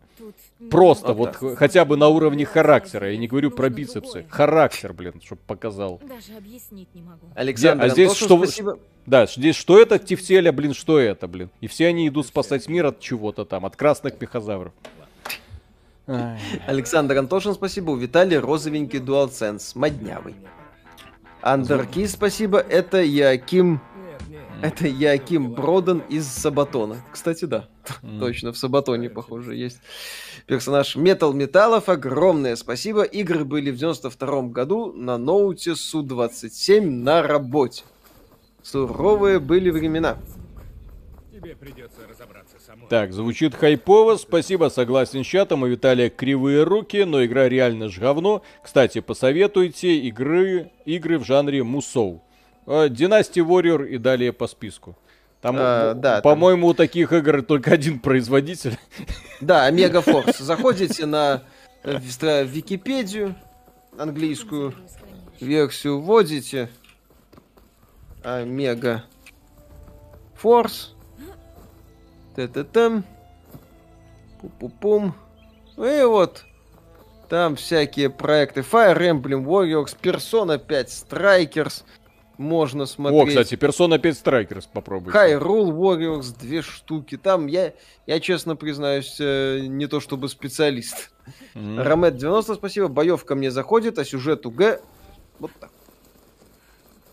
Просто 0.71 1.13
Вот 1.13 1.37
х- 1.37 1.57
хотя 1.57 1.85
бы 1.85 1.97
на 1.97 2.09
уровне 2.09 2.45
характера. 2.45 3.11
Я 3.13 3.17
не 3.17 3.27
говорю 3.29 3.51
про 3.51 3.69
бицепсы. 3.69 4.25
Характер, 4.29 4.93
блин, 4.93 5.15
чтобы 5.25 5.41
показал. 5.47 6.01
Даже 6.09 6.37
объяснить 6.37 6.89
не 6.95 7.03
могу. 7.03 7.27
Александр 7.35 7.85
а 7.85 7.89
здесь 7.91 8.15
что 8.15 8.37
вы- 8.37 8.47
спасибо. 8.47 8.79
Да, 9.07 9.27
здесь 9.27 9.57
что 9.57 9.81
это 9.81 9.99
Тефтеля, 9.99 10.53
блин, 10.53 10.75
что 10.75 10.99
это, 11.01 11.27
блин? 11.27 11.51
И 11.61 11.67
все 11.67 11.89
они 11.89 12.07
идут 12.09 12.27
спасать 12.27 12.69
мир 12.69 12.87
от 12.87 13.01
чего-то 13.01 13.45
там, 13.45 13.67
от 13.67 13.75
красных 13.77 14.17
пехозавров. 14.17 14.73
Александр 16.67 17.19
Антошин, 17.19 17.55
спасибо. 17.55 17.91
У 17.91 17.97
Виталия 17.97 18.41
розовенький 18.41 18.99
DualSense, 18.99 19.73
моднявый. 19.75 20.35
Андерки, 21.41 22.07
спасибо. 22.07 22.59
Это 22.59 23.03
Яким... 23.03 23.81
Это 24.63 24.87
Яким 24.87 25.55
Броден 25.55 26.05
из 26.09 26.29
Сабатона. 26.29 27.03
Кстати, 27.11 27.47
да. 27.47 27.69
Точно, 28.21 28.53
в 28.53 28.57
Сабатоне, 28.59 29.11
похоже, 29.11 29.57
есть 29.57 29.81
персонаж 30.47 30.95
Метал 30.95 31.33
Металлов. 31.33 31.89
Огромное 31.89 32.55
спасибо. 32.55 33.03
Игры 33.03 33.45
были 33.45 33.73
в 33.73 33.77
92 33.77 34.43
году 34.43 34.93
на 34.93 35.19
ноуте 35.19 35.75
Су-27 35.75 36.89
на 36.89 37.23
работе. 37.23 37.83
Суровые 38.63 39.41
были 39.41 39.71
времена. 39.71 40.17
Тебе 41.33 41.57
придется. 41.57 41.97
Так, 42.93 43.15
звучит 43.15 43.55
хайпово, 43.55 44.17
спасибо, 44.17 44.69
согласен 44.69 45.25
с 45.25 45.27
чатом, 45.27 45.63
у 45.63 45.67
Виталия 45.67 46.11
кривые 46.11 46.63
руки, 46.63 47.05
но 47.05 47.25
игра 47.25 47.49
реально 47.49 47.89
ж 47.89 47.99
говно. 47.99 48.43
Кстати, 48.63 49.01
посоветуйте 49.01 49.97
игры, 50.01 50.71
игры 50.85 51.19
в 51.19 51.25
жанре 51.25 51.63
мусоу. 51.63 52.23
Э, 52.67 52.89
Dynasty 52.89 53.43
Warrior 53.43 53.89
и 53.89 53.97
далее 53.97 54.35
по 54.35 54.47
списку. 54.47 54.95
Там, 55.41 55.57
А, 55.59 55.93
м, 55.93 56.03
да, 56.03 56.21
там- 56.21 56.23
по-моему, 56.23 56.67
у 56.67 56.75
таких 56.75 57.15
игр 57.15 57.41
только 57.41 57.73
один 57.73 57.99
производитель. 57.99 58.77
Да, 59.41 59.65
Омега 59.69 60.03
Форс. 60.03 60.37
Заходите 60.37 61.07
на 61.07 61.45
э, 61.85 61.97
Википедию 61.99 63.37
английскую 63.97 64.75
версию, 65.41 65.99
вводите 65.99 66.69
Омега 68.23 69.05
Форс. 70.35 70.92
Т-т-там. 72.35 73.05
Пу-пу-пум. 74.41 75.15
И 75.77 76.03
вот 76.05 76.45
там 77.29 77.57
всякие 77.57 78.11
проекты 78.11 78.61
Fire 78.61 78.99
Emblem 78.99 79.45
Warriors, 79.45 79.97
Persona 80.01 80.59
5 80.59 80.89
Strikers. 80.89 81.83
Можно 82.39 82.85
О, 82.85 82.87
смотреть. 82.87 83.29
кстати, 83.29 83.55
Persona 83.55 83.99
5 83.99 84.15
Strikers 84.17 84.65
попробуйте. 84.73 85.17
Hyrule 85.17 85.71
Warriors, 85.71 86.35
две 86.39 86.63
штуки. 86.63 87.17
Там 87.17 87.47
я, 87.47 87.75
я 88.07 88.21
честно 88.21 88.57
признаюсь, 88.57 89.17
э, 89.21 89.61
не 89.61 89.87
то 89.87 90.01
чтобы 90.01 90.29
специалист. 90.29 91.11
Мгм. 91.55 91.81
Ромет 91.81 92.17
90, 92.17 92.55
спасибо. 92.55 92.89
Боевка 92.89 93.35
мне 93.35 93.51
заходит, 93.51 93.99
а 93.99 94.05
сюжет 94.05 94.45
УГ. 94.47 94.81
Вот 95.39 95.51
так. 95.61 95.71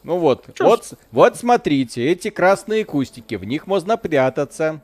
Ну 0.04 0.18
вот, 0.18 0.46
Чё 0.56 0.64
вот, 0.66 0.86
с- 0.86 0.96
вот 1.12 1.36
смотрите, 1.36 2.06
эти 2.10 2.30
красные 2.30 2.86
кустики, 2.86 3.36
в 3.36 3.44
них 3.44 3.68
можно 3.68 3.98
прятаться. 3.98 4.82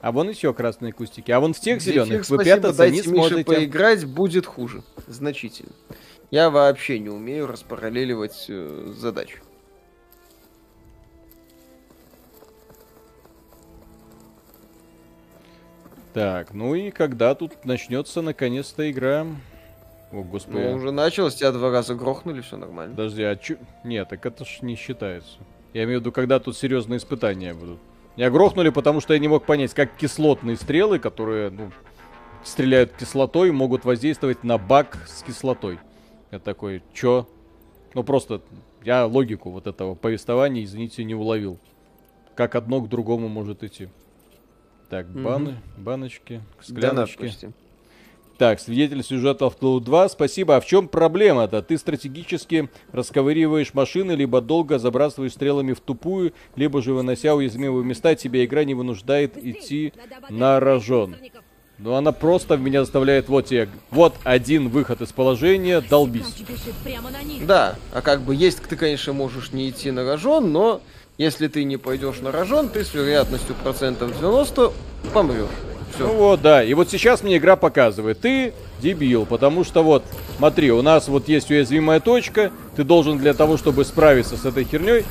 А 0.00 0.12
вон 0.12 0.30
еще 0.30 0.54
красные 0.54 0.92
кустики. 0.92 1.30
А 1.30 1.40
вон 1.40 1.52
в 1.52 1.60
тех 1.60 1.80
зеленых 1.80 2.06
Зефир, 2.06 2.18
вы 2.18 2.24
спасибо, 2.24 2.42
прятаться 2.42 2.86
не 2.88 2.98
Мише 2.98 3.10
сможете. 3.10 3.44
поиграть, 3.44 4.04
будет 4.06 4.46
хуже. 4.46 4.82
Значительно. 5.06 5.72
Я 6.30 6.48
вообще 6.48 6.98
не 6.98 7.10
умею 7.10 7.46
распараллеливать 7.46 8.46
э, 8.48 8.92
задачу. 8.96 9.38
Так, 16.14 16.54
ну 16.54 16.74
и 16.74 16.90
когда 16.90 17.34
тут 17.34 17.64
начнется 17.64 18.22
наконец-то 18.22 18.90
игра? 18.90 19.26
О, 20.12 20.22
господи. 20.22 20.58
Ну, 20.58 20.72
уже 20.72 20.90
началось, 20.90 21.36
тебя 21.36 21.52
два 21.52 21.70
раза 21.70 21.94
грохнули, 21.94 22.40
все 22.40 22.56
нормально. 22.56 22.96
Подожди, 22.96 23.22
а 23.22 23.36
чё... 23.36 23.56
Нет, 23.84 24.08
так 24.08 24.24
это 24.26 24.44
ж 24.44 24.58
не 24.62 24.74
считается. 24.74 25.38
Я 25.72 25.84
имею 25.84 25.98
в 25.98 26.00
виду, 26.00 26.10
когда 26.10 26.40
тут 26.40 26.56
серьезные 26.56 26.98
испытания 26.98 27.54
будут. 27.54 27.78
Меня 28.20 28.28
грохнули, 28.30 28.68
потому 28.68 29.00
что 29.00 29.14
я 29.14 29.18
не 29.18 29.28
мог 29.28 29.46
понять, 29.46 29.72
как 29.72 29.96
кислотные 29.96 30.56
стрелы, 30.56 30.98
которые, 30.98 31.48
ну, 31.48 31.72
стреляют 32.44 32.92
кислотой, 32.92 33.50
могут 33.50 33.86
воздействовать 33.86 34.44
на 34.44 34.58
бак 34.58 34.98
с 35.08 35.22
кислотой. 35.22 35.78
Я 36.30 36.38
такой, 36.38 36.82
чё? 36.92 37.26
Ну, 37.94 38.04
просто 38.04 38.42
я 38.84 39.06
логику 39.06 39.50
вот 39.50 39.66
этого 39.66 39.94
повествования, 39.94 40.64
извините, 40.64 41.02
не 41.02 41.14
уловил. 41.14 41.58
Как 42.34 42.56
одно 42.56 42.82
к 42.82 42.90
другому 42.90 43.28
может 43.28 43.64
идти. 43.64 43.88
Так, 44.90 45.08
баны, 45.08 45.56
баночки, 45.78 46.42
Да, 46.68 46.92
на, 46.92 47.06
скляночки. 47.06 47.22
почти. 47.22 47.48
Так, 48.40 48.58
свидетель 48.58 49.04
сюжета 49.04 49.50
в 49.50 49.58
Fallout 49.58 49.80
2. 49.80 50.08
Спасибо. 50.08 50.56
А 50.56 50.62
в 50.62 50.66
чем 50.66 50.88
проблема-то? 50.88 51.60
Ты 51.60 51.76
стратегически 51.76 52.70
расковыриваешь 52.90 53.74
машины, 53.74 54.12
либо 54.12 54.40
долго 54.40 54.78
забрасываешь 54.78 55.32
стрелами 55.32 55.74
в 55.74 55.80
тупую, 55.80 56.32
либо 56.56 56.80
же 56.80 56.94
вынося 56.94 57.34
уязвимые 57.34 57.84
места, 57.84 58.14
тебя 58.14 58.42
игра 58.42 58.64
не 58.64 58.72
вынуждает 58.72 59.36
идти 59.36 59.92
на 60.30 60.58
рожон. 60.58 61.16
Ну 61.76 61.92
она 61.92 62.12
просто 62.12 62.56
меня 62.56 62.82
заставляет, 62.82 63.28
вот 63.28 63.44
тебе, 63.44 63.68
вот 63.90 64.14
один 64.24 64.70
выход 64.70 65.02
из 65.02 65.12
положения, 65.12 65.82
долбись. 65.82 66.42
Да, 67.42 67.76
а 67.92 68.00
как 68.00 68.22
бы 68.22 68.34
есть, 68.34 68.62
ты, 68.62 68.74
конечно, 68.74 69.12
можешь 69.12 69.52
не 69.52 69.68
идти 69.68 69.90
на 69.90 70.02
рожон, 70.06 70.50
но 70.50 70.80
если 71.18 71.46
ты 71.48 71.64
не 71.64 71.76
пойдешь 71.76 72.20
на 72.20 72.32
рожон, 72.32 72.70
ты 72.70 72.86
с 72.86 72.94
вероятностью 72.94 73.54
процентов 73.62 74.18
90 74.18 74.72
помрешь. 75.12 75.69
Ну 76.00 76.08
Все. 76.08 76.16
вот, 76.16 76.42
да. 76.42 76.64
И 76.64 76.74
вот 76.74 76.90
сейчас 76.90 77.22
мне 77.22 77.36
игра 77.36 77.56
показывает. 77.56 78.20
Ты 78.20 78.52
дебил, 78.80 79.26
потому 79.26 79.64
что 79.64 79.82
вот, 79.82 80.02
смотри, 80.38 80.72
у 80.72 80.82
нас 80.82 81.08
вот 81.08 81.28
есть 81.28 81.50
уязвимая 81.50 82.00
точка. 82.00 82.50
Ты 82.76 82.84
должен 82.84 83.18
для 83.18 83.34
того, 83.34 83.56
чтобы 83.56 83.84
справиться 83.84 84.36
с 84.36 84.44
этой 84.44 84.64
херней, 84.64 85.04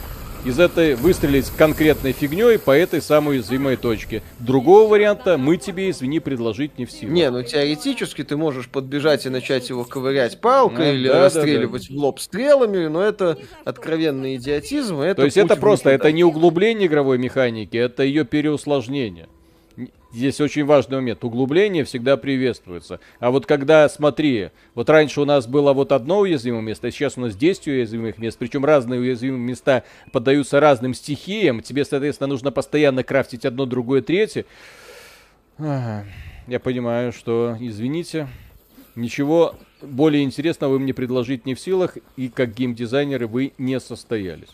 из 0.45 0.59
этой 0.59 0.95
выстрелить 0.95 1.50
конкретной 1.50 2.14
фигней 2.14 2.58
по 2.58 2.72
этой 2.72 3.01
самой 3.01 3.35
уязвимой 3.35 3.76
точке. 3.76 4.24
Другого 4.40 4.90
варианта 4.90 5.38
мы 5.38 5.58
тебе, 5.58 5.90
извини, 5.90 6.19
предложить 6.19 6.77
не 6.77 6.85
в 6.85 6.92
силах. 6.92 7.14
Не, 7.14 7.30
ну 7.30 7.43
теоретически 7.43 8.24
ты 8.24 8.38
можешь 8.38 8.69
подбежать 8.69 9.26
и 9.26 9.30
начать 9.30 9.69
его 9.69 9.84
ковырять 9.84 10.40
палкой 10.40 10.88
Ну, 10.88 10.93
или 10.93 11.08
да, 11.08 11.14
да, 11.14 11.24
расстреливать 11.26 11.90
в 11.90 11.95
лоб 11.95 12.19
стрелами, 12.19 12.88
но 12.88 13.01
это 13.03 13.38
откровенный 13.66 14.38
идиотизм. 14.38 15.00
Это 15.01 15.16
То 15.16 15.26
есть 15.26 15.38
это 15.38 15.56
просто, 15.56 15.90
это 15.90 16.11
не 16.11 16.24
углубление 16.24 16.88
игровой 16.88 17.18
механики, 17.18 17.76
это 17.76 18.03
ее 18.03 18.24
переусложнение. 18.24 19.27
Здесь 20.12 20.42
очень 20.42 20.66
важный 20.66 20.98
момент. 20.98 21.24
Углубление 21.24 21.84
всегда 21.84 22.18
приветствуется. 22.18 23.00
А 23.20 23.30
вот 23.30 23.46
когда, 23.46 23.88
смотри, 23.90 24.50
вот 24.74 24.90
раньше 24.90 25.22
у 25.22 25.26
нас 25.26 25.46
было 25.46 25.72
вот 25.74 25.92
одно 25.92 26.20
уязвимое 26.20 26.62
место, 26.62 26.88
а 26.88 26.92
сейчас 26.92 27.18
у 27.18 27.22
нас 27.22 27.36
10 27.36 27.68
уязвимых 27.68 28.18
мест, 28.18 28.38
причем 28.40 28.66
разные 28.66 29.00
уязвимые 29.00 29.42
места 29.42 29.84
поддаются 30.12 30.60
разным 30.60 30.96
стихиям, 30.96 31.62
тебе, 31.62 31.86
соответственно, 31.86 32.28
нужно 32.28 32.52
постоянно 32.52 33.04
крафтить 33.04 33.46
одно, 33.46 33.68
другое, 33.68 34.02
третье. 34.02 34.46
Я 35.60 36.60
понимаю, 36.64 37.12
что, 37.12 37.56
извините, 37.60 38.28
ничего 38.96 39.56
более 39.84 40.24
интересного 40.24 40.72
вы 40.72 40.80
мне 40.80 40.96
предложить 40.96 41.46
не 41.46 41.54
в 41.54 41.60
силах, 41.60 41.98
и 42.18 42.30
как 42.30 42.56
геймдизайнеры 42.56 43.28
вы 43.28 43.54
не 43.60 43.80
состоялись. 43.80 44.50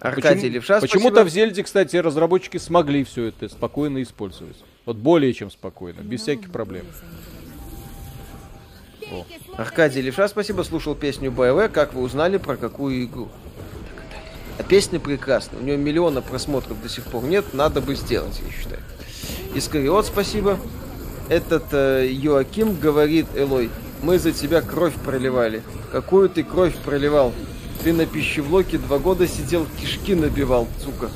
Аркадий 0.00 0.40
Почему- 0.40 0.52
Левша, 0.54 0.80
Почему-то 0.80 1.24
в 1.24 1.28
Зельде, 1.28 1.62
кстати, 1.62 1.96
разработчики 1.96 2.58
смогли 2.58 3.04
все 3.04 3.24
это 3.26 3.48
спокойно 3.48 4.02
использовать. 4.02 4.56
Вот 4.84 4.96
более 4.96 5.32
чем 5.32 5.50
спокойно, 5.50 6.00
без 6.00 6.20
всяких 6.22 6.50
проблем. 6.50 6.86
Аркадий 9.56 10.02
Левша, 10.02 10.28
спасибо, 10.28 10.62
слушал 10.62 10.94
песню 10.94 11.30
БВ. 11.30 11.72
Как 11.72 11.94
вы 11.94 12.02
узнали, 12.02 12.36
про 12.36 12.56
какую 12.56 13.04
игру? 13.04 13.28
А 14.58 14.62
песня 14.62 14.98
прекрасная. 15.00 15.60
У 15.60 15.62
нее 15.62 15.76
миллиона 15.76 16.22
просмотров 16.22 16.80
до 16.82 16.88
сих 16.88 17.04
пор 17.04 17.24
нет. 17.24 17.52
Надо 17.52 17.80
бы 17.80 17.94
сделать, 17.94 18.40
я 18.44 18.52
считаю. 18.52 18.80
Искариот, 19.54 20.06
спасибо. 20.06 20.58
Этот 21.28 21.64
э, 21.72 22.08
Йоаким 22.10 22.76
говорит, 22.76 23.26
Элой, 23.34 23.70
мы 24.02 24.18
за 24.18 24.32
тебя 24.32 24.60
кровь 24.60 24.94
проливали. 25.04 25.62
Какую 25.92 26.28
ты 26.28 26.42
кровь 26.42 26.74
проливал? 26.76 27.32
Ты 27.86 27.92
на 27.92 28.04
пищевлоке 28.04 28.78
два 28.78 28.98
года 28.98 29.28
сидел, 29.28 29.64
кишки 29.80 30.16
набивал, 30.16 30.66
сука. 30.84 31.08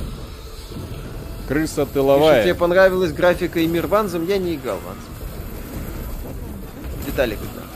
Крыса 1.49 1.81
Если 1.81 1.93
тыловая. 1.93 2.43
тебе 2.43 2.55
понравилась 2.55 3.11
графика 3.11 3.59
и 3.59 3.67
мир 3.67 3.87
Ванзом, 3.87 4.25
я 4.25 4.37
не 4.37 4.55
играл 4.55 4.77
Ванзом. 4.77 5.13
Виталик 7.05 7.39
играл. 7.39 7.67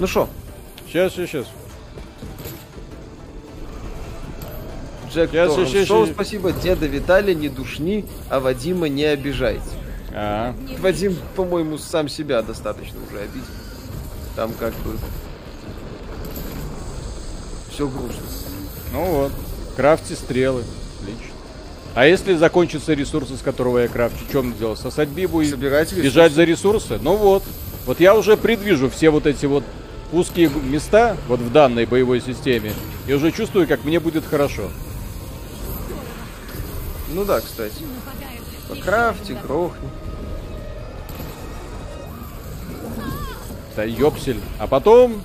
Ну 0.00 0.06
что, 0.08 0.28
Сейчас, 0.88 1.12
сейчас, 1.12 1.30
сейчас. 1.30 1.46
Джек 5.12 5.30
Щас, 5.30 5.54
Торренс 5.54 5.70
щас, 5.70 5.86
Шоу, 5.86 6.06
щас. 6.06 6.14
спасибо. 6.16 6.50
Деда 6.50 6.86
Виталия 6.86 7.36
не 7.36 7.48
душни, 7.48 8.04
а 8.28 8.40
Вадима 8.40 8.88
не 8.88 9.04
обижайте. 9.04 9.62
А, 10.12 10.56
Вадим, 10.80 11.16
по-моему, 11.36 11.78
сам 11.78 12.08
себя 12.08 12.42
достаточно 12.42 12.98
уже 13.08 13.20
обидел. 13.20 13.46
Там 14.34 14.54
как 14.58 14.72
бы... 14.78 14.96
Все 17.80 17.88
грустно. 17.88 18.22
ну 18.92 19.04
вот. 19.04 19.32
Крафти 19.74 20.12
стрелы. 20.12 20.64
Отлично. 21.00 21.32
А 21.94 22.04
если 22.04 22.34
закончатся 22.34 22.92
ресурсы, 22.92 23.38
с 23.38 23.40
которого 23.40 23.78
я 23.78 23.88
крафчу, 23.88 24.18
что 24.28 24.42
мне 24.42 24.52
делать? 24.52 24.78
Сосать 24.78 25.08
бибу 25.08 25.40
и 25.40 25.48
Собирать 25.48 25.88
ресурсы. 25.88 26.04
бежать 26.06 26.32
за 26.32 26.44
ресурсы? 26.44 26.98
Ну 27.00 27.16
вот. 27.16 27.42
Вот 27.86 27.98
я 27.98 28.14
уже 28.14 28.36
предвижу 28.36 28.90
все 28.90 29.08
вот 29.08 29.26
эти 29.26 29.46
вот 29.46 29.64
узкие 30.12 30.50
места 30.50 31.16
вот 31.26 31.40
в 31.40 31.50
данной 31.52 31.86
боевой 31.86 32.20
системе. 32.20 32.74
И 33.06 33.14
уже 33.14 33.32
чувствую, 33.32 33.66
как 33.66 33.82
мне 33.84 33.98
будет 33.98 34.26
хорошо. 34.26 34.68
Ну 37.14 37.24
да, 37.24 37.40
кстати. 37.40 37.76
Нападают. 37.80 38.44
По 38.68 38.74
крафте, 38.76 39.38
грохни. 39.42 39.88
Да 43.74 43.84
ёпсель. 43.84 44.40
А 44.58 44.66
потом 44.66 45.22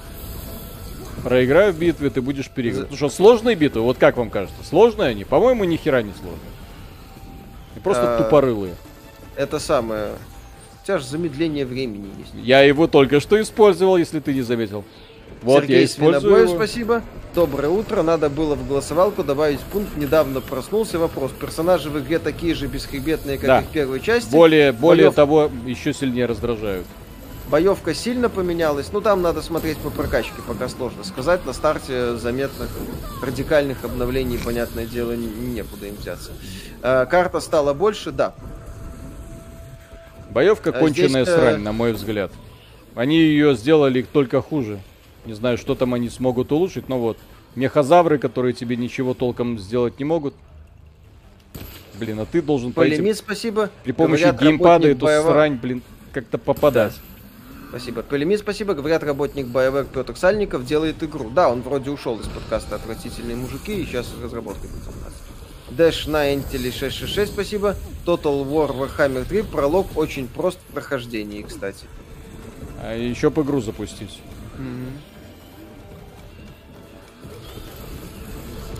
проиграю 1.24 1.74
в 1.74 1.78
битве, 1.80 2.10
ты 2.10 2.22
будешь 2.22 2.50
переигрывать. 2.50 2.92
Ну 2.92 2.98
что, 2.98 3.10
сложные 3.10 3.56
битвы? 3.56 3.82
Вот 3.82 3.98
как 3.98 4.18
вам 4.18 4.30
кажется? 4.30 4.64
Сложные 4.64 5.10
они? 5.10 5.24
По-моему, 5.24 5.64
ни 5.64 5.76
хера 5.78 6.02
не 6.02 6.12
сложные. 6.14 6.40
И 7.76 7.80
просто 7.80 8.16
А, 8.16 8.24
тупорылые. 8.24 8.76
Это 9.36 9.60
самое... 9.60 10.10
У 10.84 10.86
тебя 10.88 11.00
же 11.00 11.06
замедление 11.06 11.66
времени 11.66 12.10
есть. 12.20 12.32
Я 12.36 12.62
его 12.62 12.86
только 12.88 13.20
что 13.20 13.42
использовал, 13.42 13.98
если 13.98 14.20
ты 14.20 14.34
не 14.34 14.44
заметил. 14.44 14.84
Вот 15.42 15.62
Сергей 15.64 15.80
я 15.80 15.86
использую 15.86 16.38
его. 16.44 16.56
спасибо. 16.56 17.02
Доброе 17.34 17.70
утро. 17.70 18.04
Надо 18.04 18.30
было 18.30 18.56
в 18.56 18.68
голосовалку 18.68 19.24
добавить 19.24 19.60
пункт. 19.60 19.98
Недавно 19.98 20.42
проснулся 20.42 20.98
вопрос. 21.00 21.32
Персонажи 21.40 21.90
в 21.90 22.00
игре 22.00 22.20
такие 22.20 22.54
же 22.54 22.68
бесхребетные, 22.68 23.38
как 23.38 23.48
Да. 23.48 23.60
и 23.62 23.64
в 23.64 23.68
первой 23.70 24.00
части. 24.00 24.30
Более, 24.32 24.72
более 24.72 25.08
Боёв- 25.10 25.14
того, 25.16 25.52
еще 25.66 25.92
сильнее 25.94 26.28
раздражают. 26.28 26.86
Боевка 27.50 27.94
сильно 27.94 28.28
поменялась. 28.30 28.90
Ну, 28.92 29.02
там 29.02 29.22
надо 29.22 29.42
смотреть 29.44 29.78
по 29.78 29.92
прокачке, 29.92 30.34
пока 30.48 30.68
сложно 30.68 31.04
сказать. 31.04 31.46
На 31.46 31.54
старте 31.54 32.16
заметных 32.18 32.70
радикальных 33.22 33.84
обновлений, 33.86 34.40
понятное 34.44 34.86
дело, 34.88 35.12
н- 35.12 35.54
некуда 35.54 35.86
им 35.88 35.96
взяться. 35.96 36.32
А, 36.82 37.06
карта 37.06 37.40
стала 37.40 37.74
больше, 37.74 38.12
да. 38.12 38.34
Боевка 40.32 40.72
А 40.72 40.74
конченая 40.74 41.24
здесь, 41.24 41.36
э, 41.36 41.38
срань, 41.38 41.62
на 41.62 41.72
мой 41.72 41.94
взгляд. 41.94 42.32
Они 42.96 43.18
ее 43.20 43.56
сделали 43.56 44.02
только 44.02 44.42
хуже. 44.42 44.80
Не 45.26 45.34
знаю, 45.34 45.58
что 45.58 45.76
там 45.76 45.94
они 45.94 46.10
смогут 46.10 46.52
улучшить, 46.52 46.90
но 46.90 47.00
вот. 47.00 47.18
Мехозавры, 47.56 48.18
которые 48.18 48.54
тебе 48.54 48.76
ничего 48.76 49.14
толком 49.14 49.58
сделать 49.60 49.98
не 50.00 50.04
могут. 50.06 50.34
Блин, 51.98 52.20
а 52.20 52.26
ты 52.26 52.42
должен 52.42 52.74
по 52.74 52.82
этим- 52.82 52.98
Полемит, 52.98 53.18
спасибо. 53.18 53.70
при 53.86 53.94
помощи 53.94 54.24
Говорят, 54.24 54.42
геймпада 54.42 54.88
эту 54.90 55.06
боева- 55.06 55.30
срань, 55.32 55.54
блин, 55.56 55.82
как-то 56.12 56.38
попадать. 56.38 56.94
Спасибо. 57.76 58.04
Полемит, 58.04 58.40
спасибо. 58.40 58.74
Говорят, 58.74 59.04
работник 59.04 59.48
BioWare 59.48 59.90
Петр 59.94 60.16
Сальников 60.16 60.66
делает 60.66 61.04
игру. 61.04 61.30
Да, 61.30 61.50
он 61.50 61.62
вроде 61.62 61.90
ушел 61.90 62.18
из 62.22 62.26
подкаста 62.26 62.76
«Отвратительные 62.76 63.36
мужики» 63.36 63.82
и 63.82 63.86
сейчас 63.86 64.08
разработкой 64.24 64.70
будет 64.70 64.84
заниматься. 64.86 65.20
Dash 65.72 66.06
90 66.06 66.72
666, 66.72 67.34
спасибо. 67.34 67.76
Total 68.06 68.48
War 68.48 68.72
Warhammer 68.74 69.26
3, 69.26 69.42
пролог 69.42 69.88
очень 69.98 70.30
прост 70.30 70.58
в 70.70 70.74
прохождении, 70.74 71.42
кстати. 71.42 71.86
А 72.82 72.96
еще 72.96 73.30
бы 73.30 73.42
игру 73.42 73.60
запустить. 73.60 74.22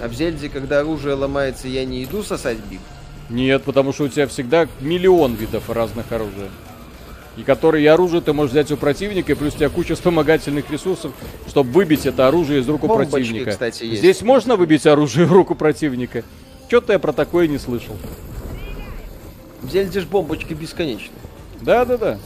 А 0.02 0.08
в 0.08 0.14
Зельде, 0.14 0.48
когда 0.48 0.80
оружие 0.80 1.16
ломается, 1.16 1.68
я 1.68 1.84
не 1.84 2.02
иду 2.06 2.24
сосать 2.24 2.60
биг. 2.72 2.80
Нет, 3.30 3.64
потому 3.64 3.92
что 3.92 4.06
у 4.06 4.08
тебя 4.08 4.26
всегда 4.28 4.70
миллион 4.80 5.34
видов 5.34 5.70
разных 5.70 6.14
оружия. 6.14 6.50
И 7.38 7.44
которые 7.44 7.84
и 7.84 7.88
оружие 7.88 8.22
ты 8.22 8.32
можешь 8.32 8.52
взять 8.52 8.72
у 8.72 8.78
противника, 8.78 9.34
и 9.34 9.36
плюс 9.36 9.56
у 9.56 9.58
тебя 9.58 9.70
куча 9.70 9.96
вспомогательных 9.96 10.70
ресурсов, 10.72 11.12
чтобы 11.48 11.72
выбить 11.72 12.06
это 12.06 12.28
оружие 12.28 12.62
из 12.62 12.70
рук 12.70 12.84
у 12.86 12.88
противника. 12.88 13.52
кстати, 13.52 13.84
есть. 13.84 14.00
Здесь 14.00 14.22
можно 14.22 14.56
выбить 14.56 14.86
оружие 14.86 15.26
в 15.28 15.34
руку 15.34 15.54
противника? 15.56 16.24
Что-то 16.68 16.94
я 16.94 17.00
про 17.00 17.12
такое 17.12 17.48
не 17.48 17.58
слышал. 17.58 17.96
В 19.62 19.70
Зельде 19.70 20.00
ж 20.00 20.06
бомбочки 20.06 20.54
бесконечны. 20.54 21.14
Да-да-да. 21.62 22.20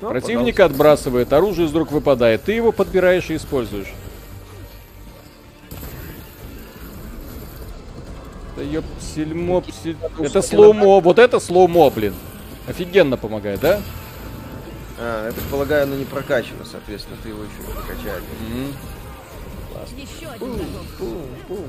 Ну, 0.00 0.08
Противника 0.08 0.66
отбрасывает, 0.66 1.32
оружие 1.32 1.68
из 1.68 1.74
рук 1.74 1.90
выпадает. 1.90 2.42
Ты 2.42 2.52
его 2.52 2.70
подбираешь 2.70 3.30
и 3.30 3.36
используешь. 3.36 3.92
Да 8.56 8.62
ёпсель 8.62 9.62
псель. 9.62 9.96
Это 10.18 10.42
slow-mo. 10.42 11.00
Вот 11.00 11.18
это 11.18 11.40
slow-mo, 11.40 11.90
блин. 11.90 12.14
Офигенно 12.66 13.16
помогает, 13.16 13.60
да? 13.60 13.80
А, 14.98 15.26
я 15.26 15.32
так 15.32 15.44
полагаю, 15.44 15.84
оно 15.84 15.94
не 15.94 16.04
прокачано, 16.04 16.64
соответственно, 16.64 17.16
ты 17.22 17.28
его 17.28 17.42
еще 17.42 17.66
не 17.66 17.72
прокачали. 17.72 18.22
М. 18.50 18.72
Еще 19.96 20.26
один. 20.28 20.66
Пум, 20.98 21.22
пум. 21.46 21.64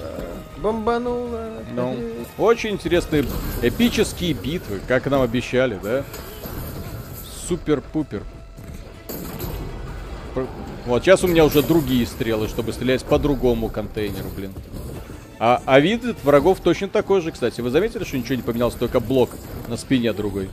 А, 0.00 0.36
Бомбануло. 0.58 1.62
Ну, 1.74 1.96
очень 2.38 2.70
интересные 2.70 3.24
эпические 3.62 4.34
битвы, 4.34 4.80
как 4.86 5.06
нам 5.06 5.22
обещали, 5.22 5.78
да? 5.82 6.04
Супер-пупер. 7.48 8.22
Вот, 10.86 11.02
сейчас 11.04 11.22
у 11.22 11.28
меня 11.28 11.44
уже 11.44 11.62
другие 11.62 12.06
стрелы, 12.06 12.48
чтобы 12.48 12.72
стрелять 12.72 13.04
по 13.04 13.18
другому 13.18 13.68
контейнеру, 13.68 14.28
блин. 14.34 14.52
А, 15.44 15.60
а 15.66 15.80
вид 15.80 16.04
врагов 16.22 16.60
точно 16.60 16.86
такой 16.86 17.20
же, 17.20 17.32
кстати. 17.32 17.60
Вы 17.60 17.70
заметили, 17.70 18.04
что 18.04 18.16
ничего 18.16 18.36
не 18.36 18.42
поменялось, 18.42 18.76
только 18.76 19.00
блок 19.00 19.30
на 19.66 19.76
спине 19.76 20.12
другой? 20.12 20.48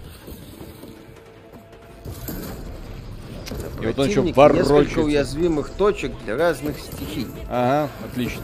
И 3.84 3.85
вот 3.85 4.00
он 4.00 4.08
еще 4.08 4.22
ворочается. 4.34 4.74
несколько 4.74 5.00
уязвимых 5.01 5.69
точек 5.69 6.11
для 6.26 6.35
разных 6.35 6.80
стихий. 6.80 7.27
Ага, 7.51 7.92
отлично. 8.03 8.42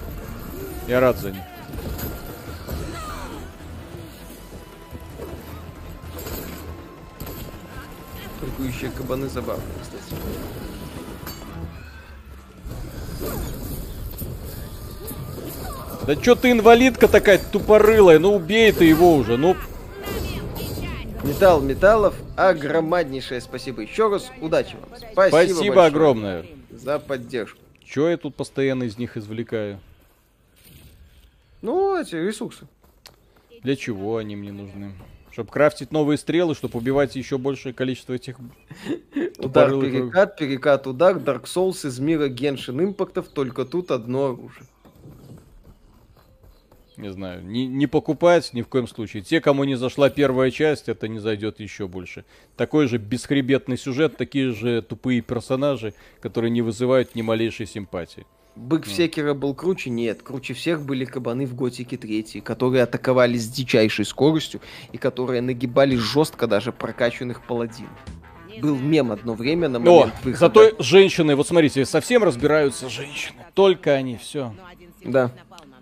Я 0.87 0.99
рад 0.99 1.17
за 1.17 1.31
них. 1.31 1.41
Прыгающие 8.39 8.91
кабаны 8.91 9.29
забавные, 9.29 9.65
кстати. 9.81 10.13
Да 16.05 16.15
чё 16.15 16.35
ты 16.35 16.51
инвалидка 16.51 17.07
такая 17.07 17.39
тупорылая? 17.39 18.19
Ну 18.19 18.35
убей 18.35 18.71
ты 18.71 18.85
его 18.85 19.15
уже, 19.15 19.37
ну... 19.37 19.55
Металл 21.23 21.61
металлов, 21.61 22.13
огромнейшее 22.35 23.41
спасибо 23.41 23.81
еще 23.81 24.09
раз. 24.11 24.31
Удачи 24.39 24.75
вам. 24.75 24.99
Спасибо, 25.11 25.53
Спасибо 25.53 25.85
огромное. 25.85 26.45
За 26.69 26.99
поддержку. 26.99 27.57
Чё 27.83 28.09
я 28.09 28.17
тут 28.17 28.35
постоянно 28.35 28.83
из 28.83 28.99
них 28.99 29.17
извлекаю? 29.17 29.79
Ну, 31.63 31.99
эти 31.99 32.13
ресурсы. 32.13 32.67
Для 33.63 33.75
чего 33.75 34.17
они 34.17 34.35
мне 34.35 34.51
нужны? 34.51 34.93
Чтобы 35.31 35.49
крафтить 35.49 35.91
новые 35.91 36.19
стрелы, 36.19 36.53
чтобы 36.53 36.77
убивать 36.77 37.15
еще 37.15 37.39
большее 37.39 37.73
количество 37.73 38.13
этих... 38.13 38.37
Удар, 39.39 39.71
перекат, 39.71 40.37
перекат, 40.37 40.85
удар, 40.85 41.17
Dark 41.17 41.45
Souls 41.45 41.87
из 41.87 41.97
мира 41.97 42.29
Genshin 42.29 42.83
импактов, 42.83 43.27
только 43.29 43.65
тут 43.65 43.89
одно 43.89 44.27
оружие. 44.27 44.67
Не 46.97 47.11
знаю, 47.11 47.43
не, 47.43 47.67
не 47.67 47.87
покупать 47.87 48.51
ни 48.53 48.61
в 48.61 48.67
коем 48.67 48.87
случае. 48.87 49.21
Те, 49.23 49.41
кому 49.41 49.63
не 49.63 49.75
зашла 49.75 50.09
первая 50.09 50.51
часть, 50.51 50.87
это 50.87 51.07
не 51.07 51.19
зайдет 51.19 51.59
еще 51.59 51.87
больше. 51.87 52.25
Такой 52.55 52.87
же 52.87 52.97
бесхребетный 52.97 53.77
сюжет, 53.77 54.17
такие 54.17 54.51
же 54.51 54.81
тупые 54.81 55.21
персонажи, 55.21 55.93
которые 56.21 56.51
не 56.51 56.61
вызывают 56.61 57.15
ни 57.15 57.21
малейшей 57.21 57.65
симпатии. 57.65 58.25
Бык 58.55 58.85
в 58.85 58.91
Секера 58.91 59.33
был 59.33 59.53
круче? 59.53 59.89
Нет. 59.89 60.21
Круче 60.23 60.53
всех 60.53 60.81
были 60.85 61.03
кабаны 61.03 61.45
в 61.45 61.55
Готике 61.55 61.97
3, 61.97 62.39
которые 62.39 62.83
атаковали 62.83 63.37
с 63.37 63.49
дичайшей 63.49 64.05
скоростью 64.05 64.61
и 64.93 64.97
которые 64.97 65.41
нагибали 65.41 65.97
жестко 65.97 66.47
даже 66.47 66.71
прокачанных 66.71 67.45
паладинов. 67.45 67.91
Был 68.61 68.77
мем 68.77 69.11
одно 69.11 69.33
время 69.33 69.67
на 69.67 69.79
О, 69.79 69.81
момент 69.81 70.13
выхода. 70.23 70.37
зато 70.37 70.81
женщины, 70.81 71.35
вот 71.35 71.45
смотрите, 71.45 71.85
совсем 71.85 72.23
разбираются 72.23 72.89
женщины. 72.89 73.35
Только 73.53 73.91
они, 73.91 74.15
все. 74.15 74.53
Да. 75.03 75.31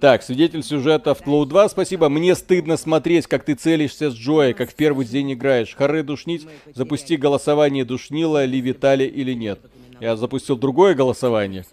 Так, 0.04 0.22
свидетель 0.22 0.64
сюжета 0.64 1.12
Outlaw 1.12 1.46
2, 1.46 1.70
спасибо. 1.70 2.10
Мне 2.10 2.36
стыдно 2.36 2.76
смотреть, 2.76 3.26
как 3.26 3.46
ты 3.46 3.56
целишься 3.56 4.12
с 4.12 4.14
Джоей, 4.14 4.54
как 4.54 4.72
в 4.72 4.76
первый 4.76 5.06
день 5.06 5.32
играешь. 5.32 5.74
Харе 5.74 6.04
душнить, 6.04 6.46
запусти 6.76 7.16
голосование, 7.16 7.86
душнила 7.86 8.44
ли 8.44 8.60
Витали 8.60 9.06
или 9.06 9.32
нет. 9.32 9.62
Я 10.02 10.18
запустил 10.18 10.58
другое 10.58 10.94
голосование. 10.94 11.64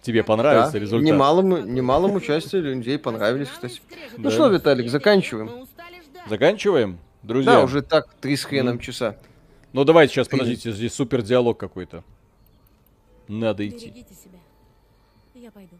Тебе 0.00 0.24
понравился 0.24 0.72
Да, 0.72 0.78
результат? 0.78 1.06
Немалому, 1.06 1.58
немалому 1.58 2.22
части 2.22 2.56
людей 2.56 2.98
понравились, 2.98 3.48
кстати. 3.48 3.82
Ну 4.16 4.22
Да. 4.22 4.30
что, 4.30 4.48
Виталик, 4.48 4.88
заканчиваем. 4.88 5.66
Заканчиваем? 6.26 7.00
Друзья, 7.22 7.52
Да, 7.52 7.64
уже 7.64 7.82
так 7.82 8.14
три 8.14 8.34
с 8.34 8.44
хреном 8.44 8.78
часа. 8.78 9.18
ну 9.74 9.84
давайте 9.84 10.14
сейчас, 10.14 10.28
подождите, 10.28 10.72
здесь 10.72 10.94
супер 10.94 11.20
диалог 11.20 11.58
какой-то. 11.60 12.02
Надо 13.28 13.68
идти. 13.68 13.90
Берегите 13.90 14.14
себя. 14.14 14.38
Я 15.34 15.50
пойду. 15.50 15.76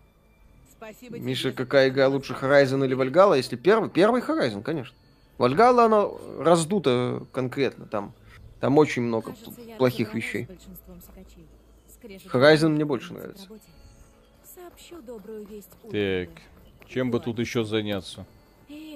Спасибо 0.91 1.18
Миша, 1.18 1.52
какая 1.52 1.91
игра 1.91 2.08
лучше, 2.08 2.33
Horizon 2.33 2.83
или 2.83 2.94
Вальгала? 2.94 3.34
Если 3.34 3.57
первый, 3.57 3.91
первый 3.91 4.23
Horizon, 4.23 4.62
конечно. 4.62 4.97
Вальгала, 5.36 5.84
она 5.84 6.08
раздута 6.39 7.26
конкретно, 7.33 7.84
там, 7.84 8.15
там 8.58 8.78
очень 8.78 9.02
много 9.02 9.33
Кажется, 9.33 9.52
плохих 9.76 10.15
вещей. 10.15 10.49
Horizon 12.33 12.70
мне 12.70 12.86
больше 12.86 13.12
нравится. 13.12 13.49
Так, 15.91 16.31
чем 16.86 17.10
бы 17.10 17.20
тут 17.20 17.39
еще 17.39 17.65
заняться? 17.65 18.25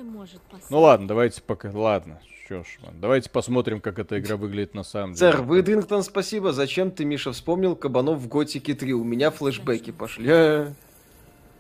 Может, 0.02 0.40
Ну 0.70 0.80
ладно, 0.80 1.06
давайте 1.06 1.42
пока. 1.42 1.70
Ладно, 1.70 2.20
что 2.46 2.64
ж, 2.64 2.78
давайте 3.00 3.28
посмотрим, 3.28 3.80
как 3.80 3.98
эта 3.98 4.18
игра 4.18 4.36
выглядит 4.36 4.74
на 4.74 4.82
самом 4.82 5.12
деле. 5.14 5.32
Сэр, 5.32 5.42
Выдрингтон, 5.42 6.02
спасибо. 6.02 6.52
Зачем 6.52 6.90
ты, 6.90 7.04
Миша, 7.04 7.32
вспомнил 7.32 7.76
кабанов 7.76 8.18
в 8.18 8.28
Готике 8.28 8.74
3? 8.74 8.94
У 8.94 9.04
меня 9.04 9.30
флешбеки 9.30 9.90
пошли. 9.92 10.74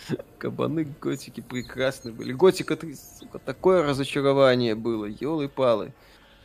Кабаны 0.38 0.86
Готики 1.00 1.40
прекрасны 1.40 2.12
были. 2.12 2.32
Готика 2.32 2.76
3, 2.76 2.94
сука, 2.94 3.38
такое 3.38 3.82
разочарование 3.82 4.74
было. 4.74 5.06
Ёлы-палы. 5.06 5.92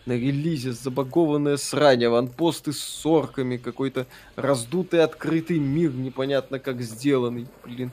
На 0.06 0.14
релизе 0.14 0.72
забагованное 0.72 1.58
срань, 1.58 2.06
аванпосты 2.06 2.72
с 2.72 2.80
сорками, 2.80 3.58
какой-то 3.58 4.08
раздутый 4.38 5.04
открытый 5.04 5.60
мир, 5.60 5.92
непонятно 5.92 6.60
как 6.60 6.82
сделанный, 6.82 7.48
блин. 7.66 7.92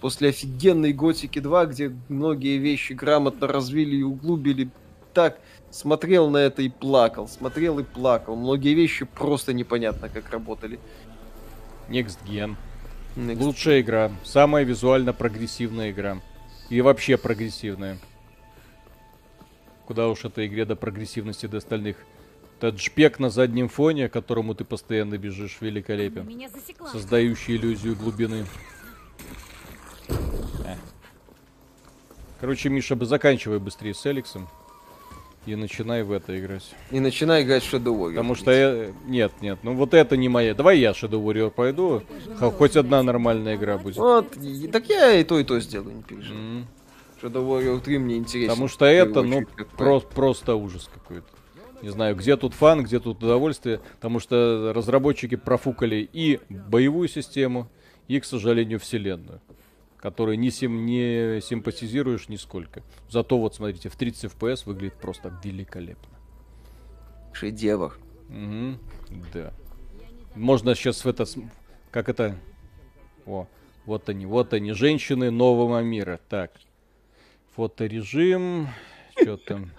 После 0.00 0.28
офигенной 0.28 0.92
Готики 0.92 1.40
2, 1.40 1.66
где 1.66 1.92
многие 2.08 2.58
вещи 2.58 2.92
грамотно 2.92 3.48
развили 3.48 3.96
и 3.96 4.02
углубили, 4.02 4.70
так 5.12 5.40
смотрел 5.70 6.30
на 6.30 6.36
это 6.36 6.62
и 6.62 6.68
плакал, 6.68 7.26
смотрел 7.26 7.78
и 7.80 7.82
плакал. 7.82 8.36
Многие 8.36 8.74
вещи 8.74 9.04
просто 9.04 9.52
непонятно 9.52 10.08
как 10.08 10.30
работали. 10.30 10.78
Next 11.88 12.18
Gen. 12.28 12.54
Next. 13.16 13.42
Лучшая 13.42 13.80
игра. 13.80 14.12
Самая 14.24 14.64
визуально 14.64 15.14
прогрессивная 15.14 15.90
игра. 15.90 16.20
И 16.68 16.82
вообще 16.82 17.16
прогрессивная. 17.16 17.98
Куда 19.86 20.08
уж 20.08 20.24
этой 20.24 20.46
игре 20.46 20.66
до 20.66 20.76
прогрессивности 20.76 21.46
до 21.46 21.58
остальных. 21.58 21.96
Таджпек 22.60 23.18
на 23.18 23.30
заднем 23.30 23.68
фоне, 23.68 24.08
к 24.08 24.12
которому 24.12 24.54
ты 24.54 24.64
постоянно 24.64 25.16
бежишь, 25.16 25.58
великолепен. 25.60 26.26
Меня 26.26 26.48
засекла. 26.48 26.88
Создающий 26.88 27.56
иллюзию 27.56 27.96
глубины. 27.96 28.46
Э. 30.08 30.76
Короче, 32.40 32.68
Миша, 32.68 32.96
бы 32.96 33.06
заканчивай 33.06 33.58
быстрее 33.58 33.94
с 33.94 34.06
Эликсом. 34.06 34.48
И 35.46 35.54
начинай 35.54 36.02
в 36.02 36.10
это 36.10 36.38
играть. 36.38 36.64
И 36.90 36.98
начинай 36.98 37.44
играть 37.44 37.62
в 37.62 37.72
Shadow 37.72 37.96
Warrior. 37.96 38.10
Потому 38.10 38.34
что 38.34 38.50
я... 38.50 38.92
Нет, 39.06 39.32
нет, 39.40 39.60
ну 39.62 39.74
вот 39.74 39.94
это 39.94 40.16
не 40.16 40.28
моя. 40.28 40.54
Давай 40.54 40.78
я 40.80 40.90
Shadow 40.90 41.22
Warrior 41.24 41.50
пойду. 41.50 42.02
Хоть 42.38 42.76
одна 42.76 43.02
нормальная 43.02 43.54
игра 43.56 43.78
будет. 43.78 43.96
Вот, 43.96 44.36
так 44.72 44.88
я 44.88 45.14
и 45.14 45.24
то, 45.24 45.38
и 45.38 45.44
то 45.44 45.60
сделаю, 45.60 45.96
не 45.96 46.02
переживай. 46.02 46.40
М. 46.40 46.66
Shadow 47.22 47.46
Warrior 47.46 47.80
3 47.80 47.98
мне 47.98 48.16
интересно. 48.16 48.54
Потому 48.54 48.68
что 48.68 48.84
это, 48.86 49.22
ну, 49.22 49.42
про- 49.78 50.00
просто 50.00 50.56
ужас 50.56 50.90
какой-то. 50.92 51.26
Не 51.82 51.90
знаю, 51.90 52.16
где 52.16 52.36
тут 52.36 52.52
фан, 52.54 52.82
где 52.82 52.98
тут 52.98 53.22
удовольствие. 53.22 53.80
Потому 53.96 54.18
что 54.18 54.72
разработчики 54.74 55.36
профукали 55.36 56.08
и 56.12 56.40
боевую 56.48 57.06
систему, 57.08 57.68
и, 58.08 58.18
к 58.18 58.24
сожалению, 58.24 58.80
вселенную. 58.80 59.40
Которой 59.98 60.36
не, 60.36 60.50
сим, 60.50 60.84
не 60.86 61.40
симпатизируешь 61.40 62.28
нисколько. 62.28 62.82
Зато 63.08 63.38
вот, 63.38 63.54
смотрите, 63.54 63.88
в 63.88 63.96
30 63.96 64.32
FPS 64.32 64.62
выглядит 64.66 64.94
просто 64.94 65.38
великолепно. 65.42 66.14
Шедевр. 67.32 67.98
Мгм, 68.28 68.78
да. 69.32 69.52
Можно 70.34 70.74
сейчас 70.74 71.04
в 71.04 71.08
это... 71.08 71.24
Как 71.90 72.08
это... 72.08 72.36
О, 73.24 73.46
вот 73.86 74.08
они, 74.08 74.26
вот 74.26 74.52
они, 74.52 74.72
женщины 74.72 75.30
нового 75.30 75.80
мира. 75.80 76.20
Так. 76.28 76.52
Фоторежим. 77.54 78.68
Что 79.18 79.36
там? 79.36 79.70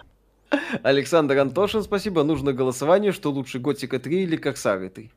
Александр 0.82 1.38
Антошин, 1.38 1.82
спасибо. 1.82 2.24
Нужно 2.24 2.52
голосование, 2.52 3.12
что 3.12 3.30
лучше 3.30 3.58
Готика 3.58 3.98
3 3.98 4.22
или 4.22 4.36
Корсары 4.36 4.88
3. 4.88 5.10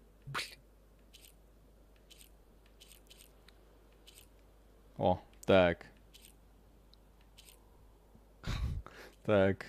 О, 5.02 5.20
так. 5.48 5.88
Так. 9.26 9.66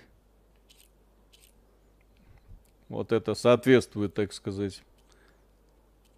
Вот 2.87 3.11
это 3.11 3.33
соответствует, 3.33 4.13
так 4.13 4.31
сказать. 4.31 4.83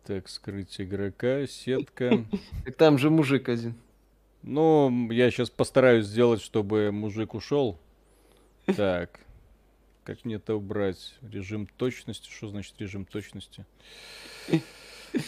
Так, 0.03 0.27
скрыть 0.27 0.82
игрока, 0.82 1.48
сетка. 1.48 2.26
Так 2.66 2.76
там 2.76 2.98
же 2.98 3.10
мужик 3.10 3.48
один. 3.48 3.76
Ну, 4.44 5.10
я 5.10 5.32
сейчас 5.32 5.50
постараюсь 5.50 6.08
сделать, 6.08 6.42
чтобы 6.42 6.92
мужик 6.92 7.35
ушел. 7.35 7.80
Так. 8.66 9.22
Как 10.03 10.26
мне 10.26 10.35
это 10.35 10.56
убрать? 10.56 11.16
Режим 11.22 11.68
точности. 11.77 12.30
Что 12.30 12.50
значит 12.50 12.76
режим 12.80 13.06
точности? 13.06 13.66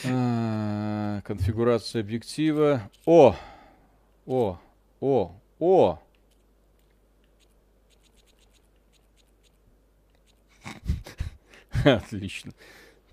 А, 0.04 1.22
Конфигурация 1.22 2.02
объектива. 2.02 2.92
О! 3.06 3.38
О! 4.28 4.60
О! 5.00 5.32
О! 5.60 6.00
Отлично. 11.86 12.52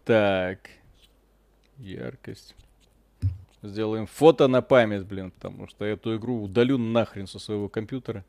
Так. 0.05 0.59
Яркость. 1.79 2.57
Сделаем 3.63 4.07
фото 4.07 4.49
на 4.49 4.61
память, 4.61 5.07
блин, 5.07 5.31
потому 5.31 5.69
что 5.69 5.85
эту 5.85 6.17
игру 6.17 6.43
удалю 6.43 6.79
нахрен 6.79 7.29
со 7.29 7.39
своего 7.39 7.69
компьютера. 7.69 8.25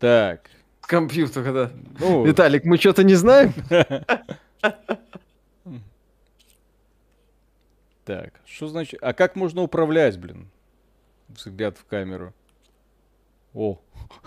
Так. 0.00 0.50
С 0.82 0.86
компьютера, 0.86 1.52
да. 1.52 1.70
Ну, 2.00 2.24
Виталик, 2.26 2.64
мы 2.64 2.78
что-то 2.78 3.04
не 3.04 3.14
знаем? 3.14 3.54
Так, 8.04 8.34
что 8.44 8.68
значит... 8.68 9.02
А 9.02 9.14
как 9.14 9.34
можно 9.34 9.62
управлять, 9.62 10.18
блин? 10.18 10.50
Взгляд 11.28 11.78
в 11.78 11.84
камеру. 11.84 12.32
О, 13.54 13.80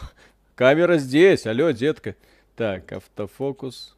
камера 0.56 0.98
здесь, 0.98 1.46
алло, 1.46 1.72
детка. 1.72 2.16
Так, 2.56 2.92
автофокус. 2.92 3.96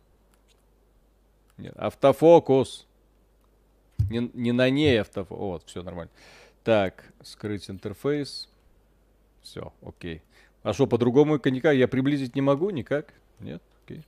Нет, 1.58 1.74
автофокус. 1.78 2.88
Не, 4.10 4.30
не 4.34 4.52
на 4.52 4.69
ней 4.69 5.02
автофокус. 5.02 5.40
Вот, 5.40 5.64
все 5.68 5.84
нормально. 5.84 6.11
Так, 6.64 7.03
скрыть 7.24 7.69
интерфейс. 7.69 8.50
Все, 9.42 9.74
окей. 9.82 10.22
А 10.64 10.74
что, 10.74 10.88
по-другому 10.88 11.40
никак? 11.45 11.76
Я 11.76 11.88
приблизить 11.88 12.36
не 12.36 12.42
могу 12.42 12.69
никак? 12.69 13.14
Нет? 13.40 13.61
Окей. 13.86 14.03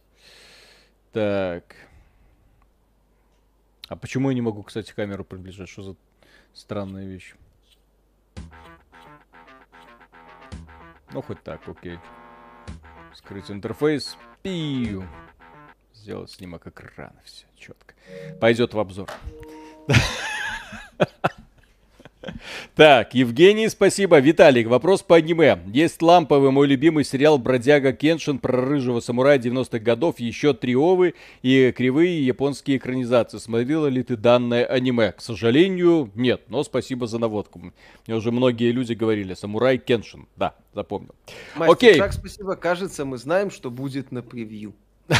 Так. 1.13 1.75
А 3.87 3.95
почему 3.95 4.29
я 4.29 4.35
не 4.35 4.41
могу, 4.41 4.63
кстати, 4.63 4.93
камеру 4.93 5.23
приближать? 5.23 5.69
Что 5.69 5.81
за 5.83 5.95
странная 6.53 7.05
вещь? 7.05 7.35
Ну, 11.13 11.21
хоть 11.21 11.43
так, 11.43 11.67
окей. 11.67 11.99
Скрыть 13.13 13.51
интерфейс. 13.51 14.17
Пиу. 14.41 15.05
Сделать 15.93 16.31
снимок 16.31 16.65
экрана. 16.67 17.21
Все, 17.23 17.45
четко. 17.55 17.93
Пойдет 18.39 18.73
в 18.73 18.79
обзор. 18.79 19.09
Так, 22.81 23.13
Евгений, 23.13 23.69
спасибо. 23.69 24.17
Виталик, 24.17 24.65
вопрос 24.65 25.03
по 25.03 25.17
аниме. 25.17 25.59
Есть 25.67 26.01
ламповый 26.01 26.49
мой 26.49 26.65
любимый 26.65 27.03
сериал 27.03 27.37
«Бродяга 27.37 27.93
Кеншин» 27.93 28.39
про 28.39 28.59
рыжего 28.59 29.01
самурая 29.01 29.37
90-х 29.37 29.77
годов, 29.77 30.19
еще 30.19 30.55
три 30.55 30.75
овы 30.75 31.13
и 31.43 31.71
кривые 31.77 32.25
японские 32.25 32.77
экранизации. 32.77 33.37
Смотрела 33.37 33.85
ли 33.85 34.01
ты 34.01 34.17
данное 34.17 34.65
аниме? 34.65 35.11
К 35.11 35.21
сожалению, 35.21 36.09
нет, 36.15 36.41
но 36.47 36.63
спасибо 36.63 37.05
за 37.05 37.19
наводку. 37.19 37.61
Мне 38.07 38.15
уже 38.15 38.31
многие 38.31 38.71
люди 38.71 38.93
говорили, 38.93 39.35
«Самурай 39.35 39.77
Кеншин». 39.77 40.27
Да, 40.35 40.55
запомнил. 40.73 41.13
Мастер 41.55 41.73
Окей. 41.73 41.97
Шаг, 41.99 42.13
спасибо. 42.13 42.55
Кажется, 42.55 43.05
мы 43.05 43.19
знаем, 43.19 43.51
что 43.51 43.69
будет 43.69 44.11
на 44.11 44.23
превью. 44.23 44.73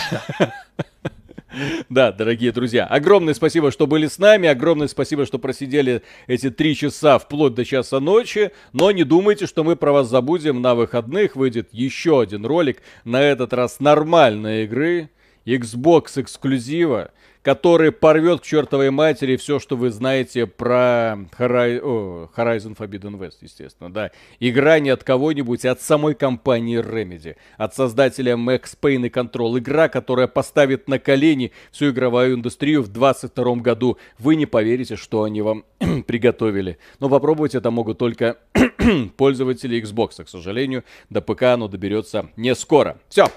Да, 1.90 2.12
дорогие 2.12 2.52
друзья, 2.52 2.86
огромное 2.86 3.34
спасибо, 3.34 3.72
что 3.72 3.86
были 3.88 4.08
с 4.08 4.18
нами, 4.20 4.48
огромное 4.48 4.88
спасибо, 4.88 5.26
что 5.26 5.38
просидели 5.38 6.02
эти 6.28 6.50
три 6.50 6.76
часа 6.76 7.20
вплоть 7.20 7.54
до 7.54 7.66
часа 7.66 8.00
ночи, 8.00 8.52
но 8.72 8.92
не 8.92 9.04
думайте, 9.04 9.48
что 9.48 9.64
мы 9.64 9.76
про 9.76 9.92
вас 9.92 10.08
забудем, 10.08 10.62
на 10.62 10.76
выходных 10.76 11.36
выйдет 11.36 11.70
еще 11.72 12.22
один 12.22 12.46
ролик, 12.46 12.82
на 13.04 13.22
этот 13.22 13.54
раз 13.54 13.80
нормальной 13.80 14.64
игры, 14.64 15.10
Xbox 15.46 16.22
эксклюзива, 16.22 17.12
который 17.44 17.92
порвет 17.92 18.42
к 18.42 18.44
чертовой 18.44 18.92
матери 18.92 19.36
все, 19.36 19.60
что 19.60 19.76
вы 19.76 19.90
знаете 19.90 20.46
про 20.46 21.18
Horizon 21.38 22.78
Forbidden 22.78 23.18
West, 23.18 23.38
естественно, 23.42 23.92
да. 23.92 24.12
Игра 24.40 24.80
не 24.80 24.90
от 24.90 25.04
кого-нибудь, 25.04 25.66
а 25.66 25.72
от 25.72 25.82
самой 25.82 26.14
компании 26.14 26.80
Remedy, 26.80 27.36
от 27.58 27.76
создателя 27.76 28.34
Max 28.34 28.76
Payne 28.80 29.08
и 29.08 29.10
Control. 29.10 29.58
Игра, 29.58 29.90
которая 29.90 30.28
поставит 30.28 30.88
на 30.88 31.00
колени 31.00 31.52
всю 31.72 31.90
игровую 31.90 32.36
индустрию 32.36 32.84
в 32.84 32.90
2022 32.90 33.56
году. 33.56 33.98
Вы 34.20 34.36
не 34.36 34.46
поверите, 34.46 34.96
что 34.96 35.24
они 35.24 35.42
вам 35.42 35.66
приготовили. 36.08 36.78
Но 37.00 37.10
попробовать 37.10 37.56
это 37.56 37.72
могут 37.72 37.98
только 37.98 38.38
пользователи 39.18 39.82
Xbox. 39.82 40.24
К 40.24 40.30
сожалению, 40.30 40.84
до 41.10 41.22
ПК 41.22 41.44
оно 41.44 41.68
доберется 41.68 42.30
не 42.36 42.54
скоро. 42.56 42.98
Все. 43.10 43.28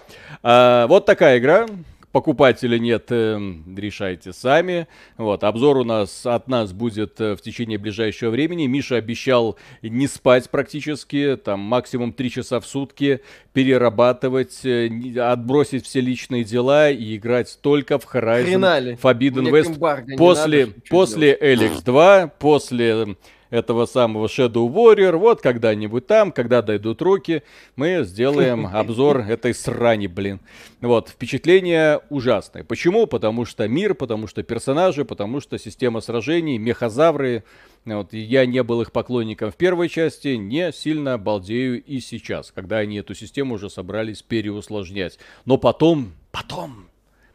А, 0.42 0.86
вот 0.88 1.06
такая 1.06 1.38
игра. 1.38 1.66
Покупать 2.14 2.62
или 2.62 2.78
нет, 2.78 3.06
э, 3.10 3.40
решайте 3.76 4.32
сами. 4.32 4.86
Вот, 5.16 5.42
обзор 5.42 5.78
у 5.78 5.84
нас 5.84 6.24
от 6.24 6.46
нас 6.46 6.72
будет 6.72 7.20
э, 7.20 7.34
в 7.34 7.42
течение 7.42 7.76
ближайшего 7.76 8.30
времени. 8.30 8.68
Миша 8.68 8.94
обещал 8.94 9.58
не 9.82 10.06
спать 10.06 10.48
практически, 10.48 11.36
там 11.36 11.58
максимум 11.58 12.12
3 12.12 12.30
часа 12.30 12.60
в 12.60 12.66
сутки, 12.66 13.20
перерабатывать, 13.52 14.64
э, 14.64 15.18
отбросить 15.18 15.86
все 15.86 16.00
личные 16.00 16.44
дела 16.44 16.88
и 16.88 17.16
играть 17.16 17.58
только 17.60 17.98
в 17.98 18.04
Horizon 18.04 18.44
Хренали. 18.44 18.96
Forbidden 19.02 19.40
Мне 19.40 19.50
West 19.50 20.16
после, 20.16 20.68
после 20.88 21.36
Эликс 21.40 21.82
2, 21.82 22.28
после 22.38 23.16
этого 23.54 23.86
самого 23.86 24.26
Shadow 24.26 24.68
Warrior. 24.68 25.16
Вот 25.16 25.40
когда-нибудь 25.40 26.08
там, 26.08 26.32
когда 26.32 26.60
дойдут 26.60 27.00
руки, 27.00 27.44
мы 27.76 28.02
сделаем 28.02 28.66
обзор 28.72 29.18
этой 29.20 29.54
срани, 29.54 30.08
блин. 30.08 30.40
Вот, 30.80 31.10
впечатление 31.10 32.00
ужасное. 32.10 32.64
Почему? 32.64 33.06
Потому 33.06 33.44
что 33.44 33.68
мир, 33.68 33.94
потому 33.94 34.26
что 34.26 34.42
персонажи, 34.42 35.04
потому 35.04 35.40
что 35.40 35.56
система 35.58 36.00
сражений, 36.00 36.58
мехозавры. 36.58 37.44
Вот, 37.84 38.12
я 38.12 38.44
не 38.44 38.62
был 38.64 38.82
их 38.82 38.90
поклонником 38.90 39.52
в 39.52 39.56
первой 39.56 39.88
части, 39.88 40.28
не 40.28 40.72
сильно 40.72 41.16
балдею 41.16 41.82
и 41.82 42.00
сейчас, 42.00 42.50
когда 42.50 42.78
они 42.78 42.96
эту 42.96 43.14
систему 43.14 43.54
уже 43.54 43.70
собрались 43.70 44.22
переусложнять. 44.22 45.18
Но 45.44 45.58
потом, 45.58 46.12
потом, 46.32 46.88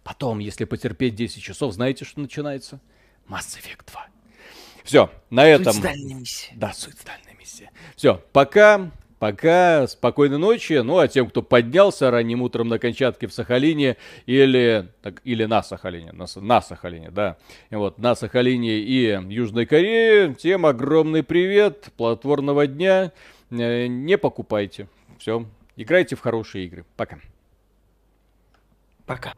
потом, 0.04 0.40
если 0.40 0.66
потерпеть 0.66 1.16
10 1.16 1.42
часов, 1.42 1.74
знаете, 1.74 2.04
что 2.04 2.20
начинается? 2.20 2.82
Mass 3.30 3.56
Effect 3.58 3.86
2. 3.92 4.19
Все, 4.84 5.10
на 5.30 5.46
этом... 5.46 5.74
Суицидальная 5.74 6.16
миссия. 6.16 6.52
Да, 6.56 6.74
суицидальная 6.74 7.34
миссия. 7.38 7.72
Все, 7.96 8.22
пока, 8.32 8.92
пока, 9.20 9.88
спокойной 9.88 10.38
ночи. 10.38 10.74
Ну, 10.74 10.98
а 10.98 11.08
тем, 11.08 11.30
кто 11.30 11.42
поднялся 11.42 12.12
ранним 12.12 12.42
утром 12.42 12.68
на 12.68 12.80
Камчатке 12.80 13.28
в 13.28 13.34
Сахалине 13.34 13.98
или, 14.26 14.90
так, 15.02 15.22
или 15.24 15.46
на 15.46 15.64
Сахалине, 15.64 16.12
на, 16.12 16.26
на 16.36 16.62
Сахалине, 16.62 17.12
да, 17.12 17.38
вот, 17.72 17.98
на 17.98 18.16
Сахалине 18.16 18.80
и 18.80 19.20
Южной 19.30 19.66
Корее, 19.66 20.36
тем 20.36 20.66
огромный 20.66 21.24
привет, 21.24 21.92
плодотворного 21.98 22.68
дня, 22.68 23.12
Э, 23.52 23.88
не 23.88 24.18
покупайте. 24.18 24.88
Все, 25.18 25.46
играйте 25.76 26.16
в 26.16 26.22
хорошие 26.22 26.66
игры. 26.66 26.86
Пока. 26.96 27.20
Пока. 29.06 29.34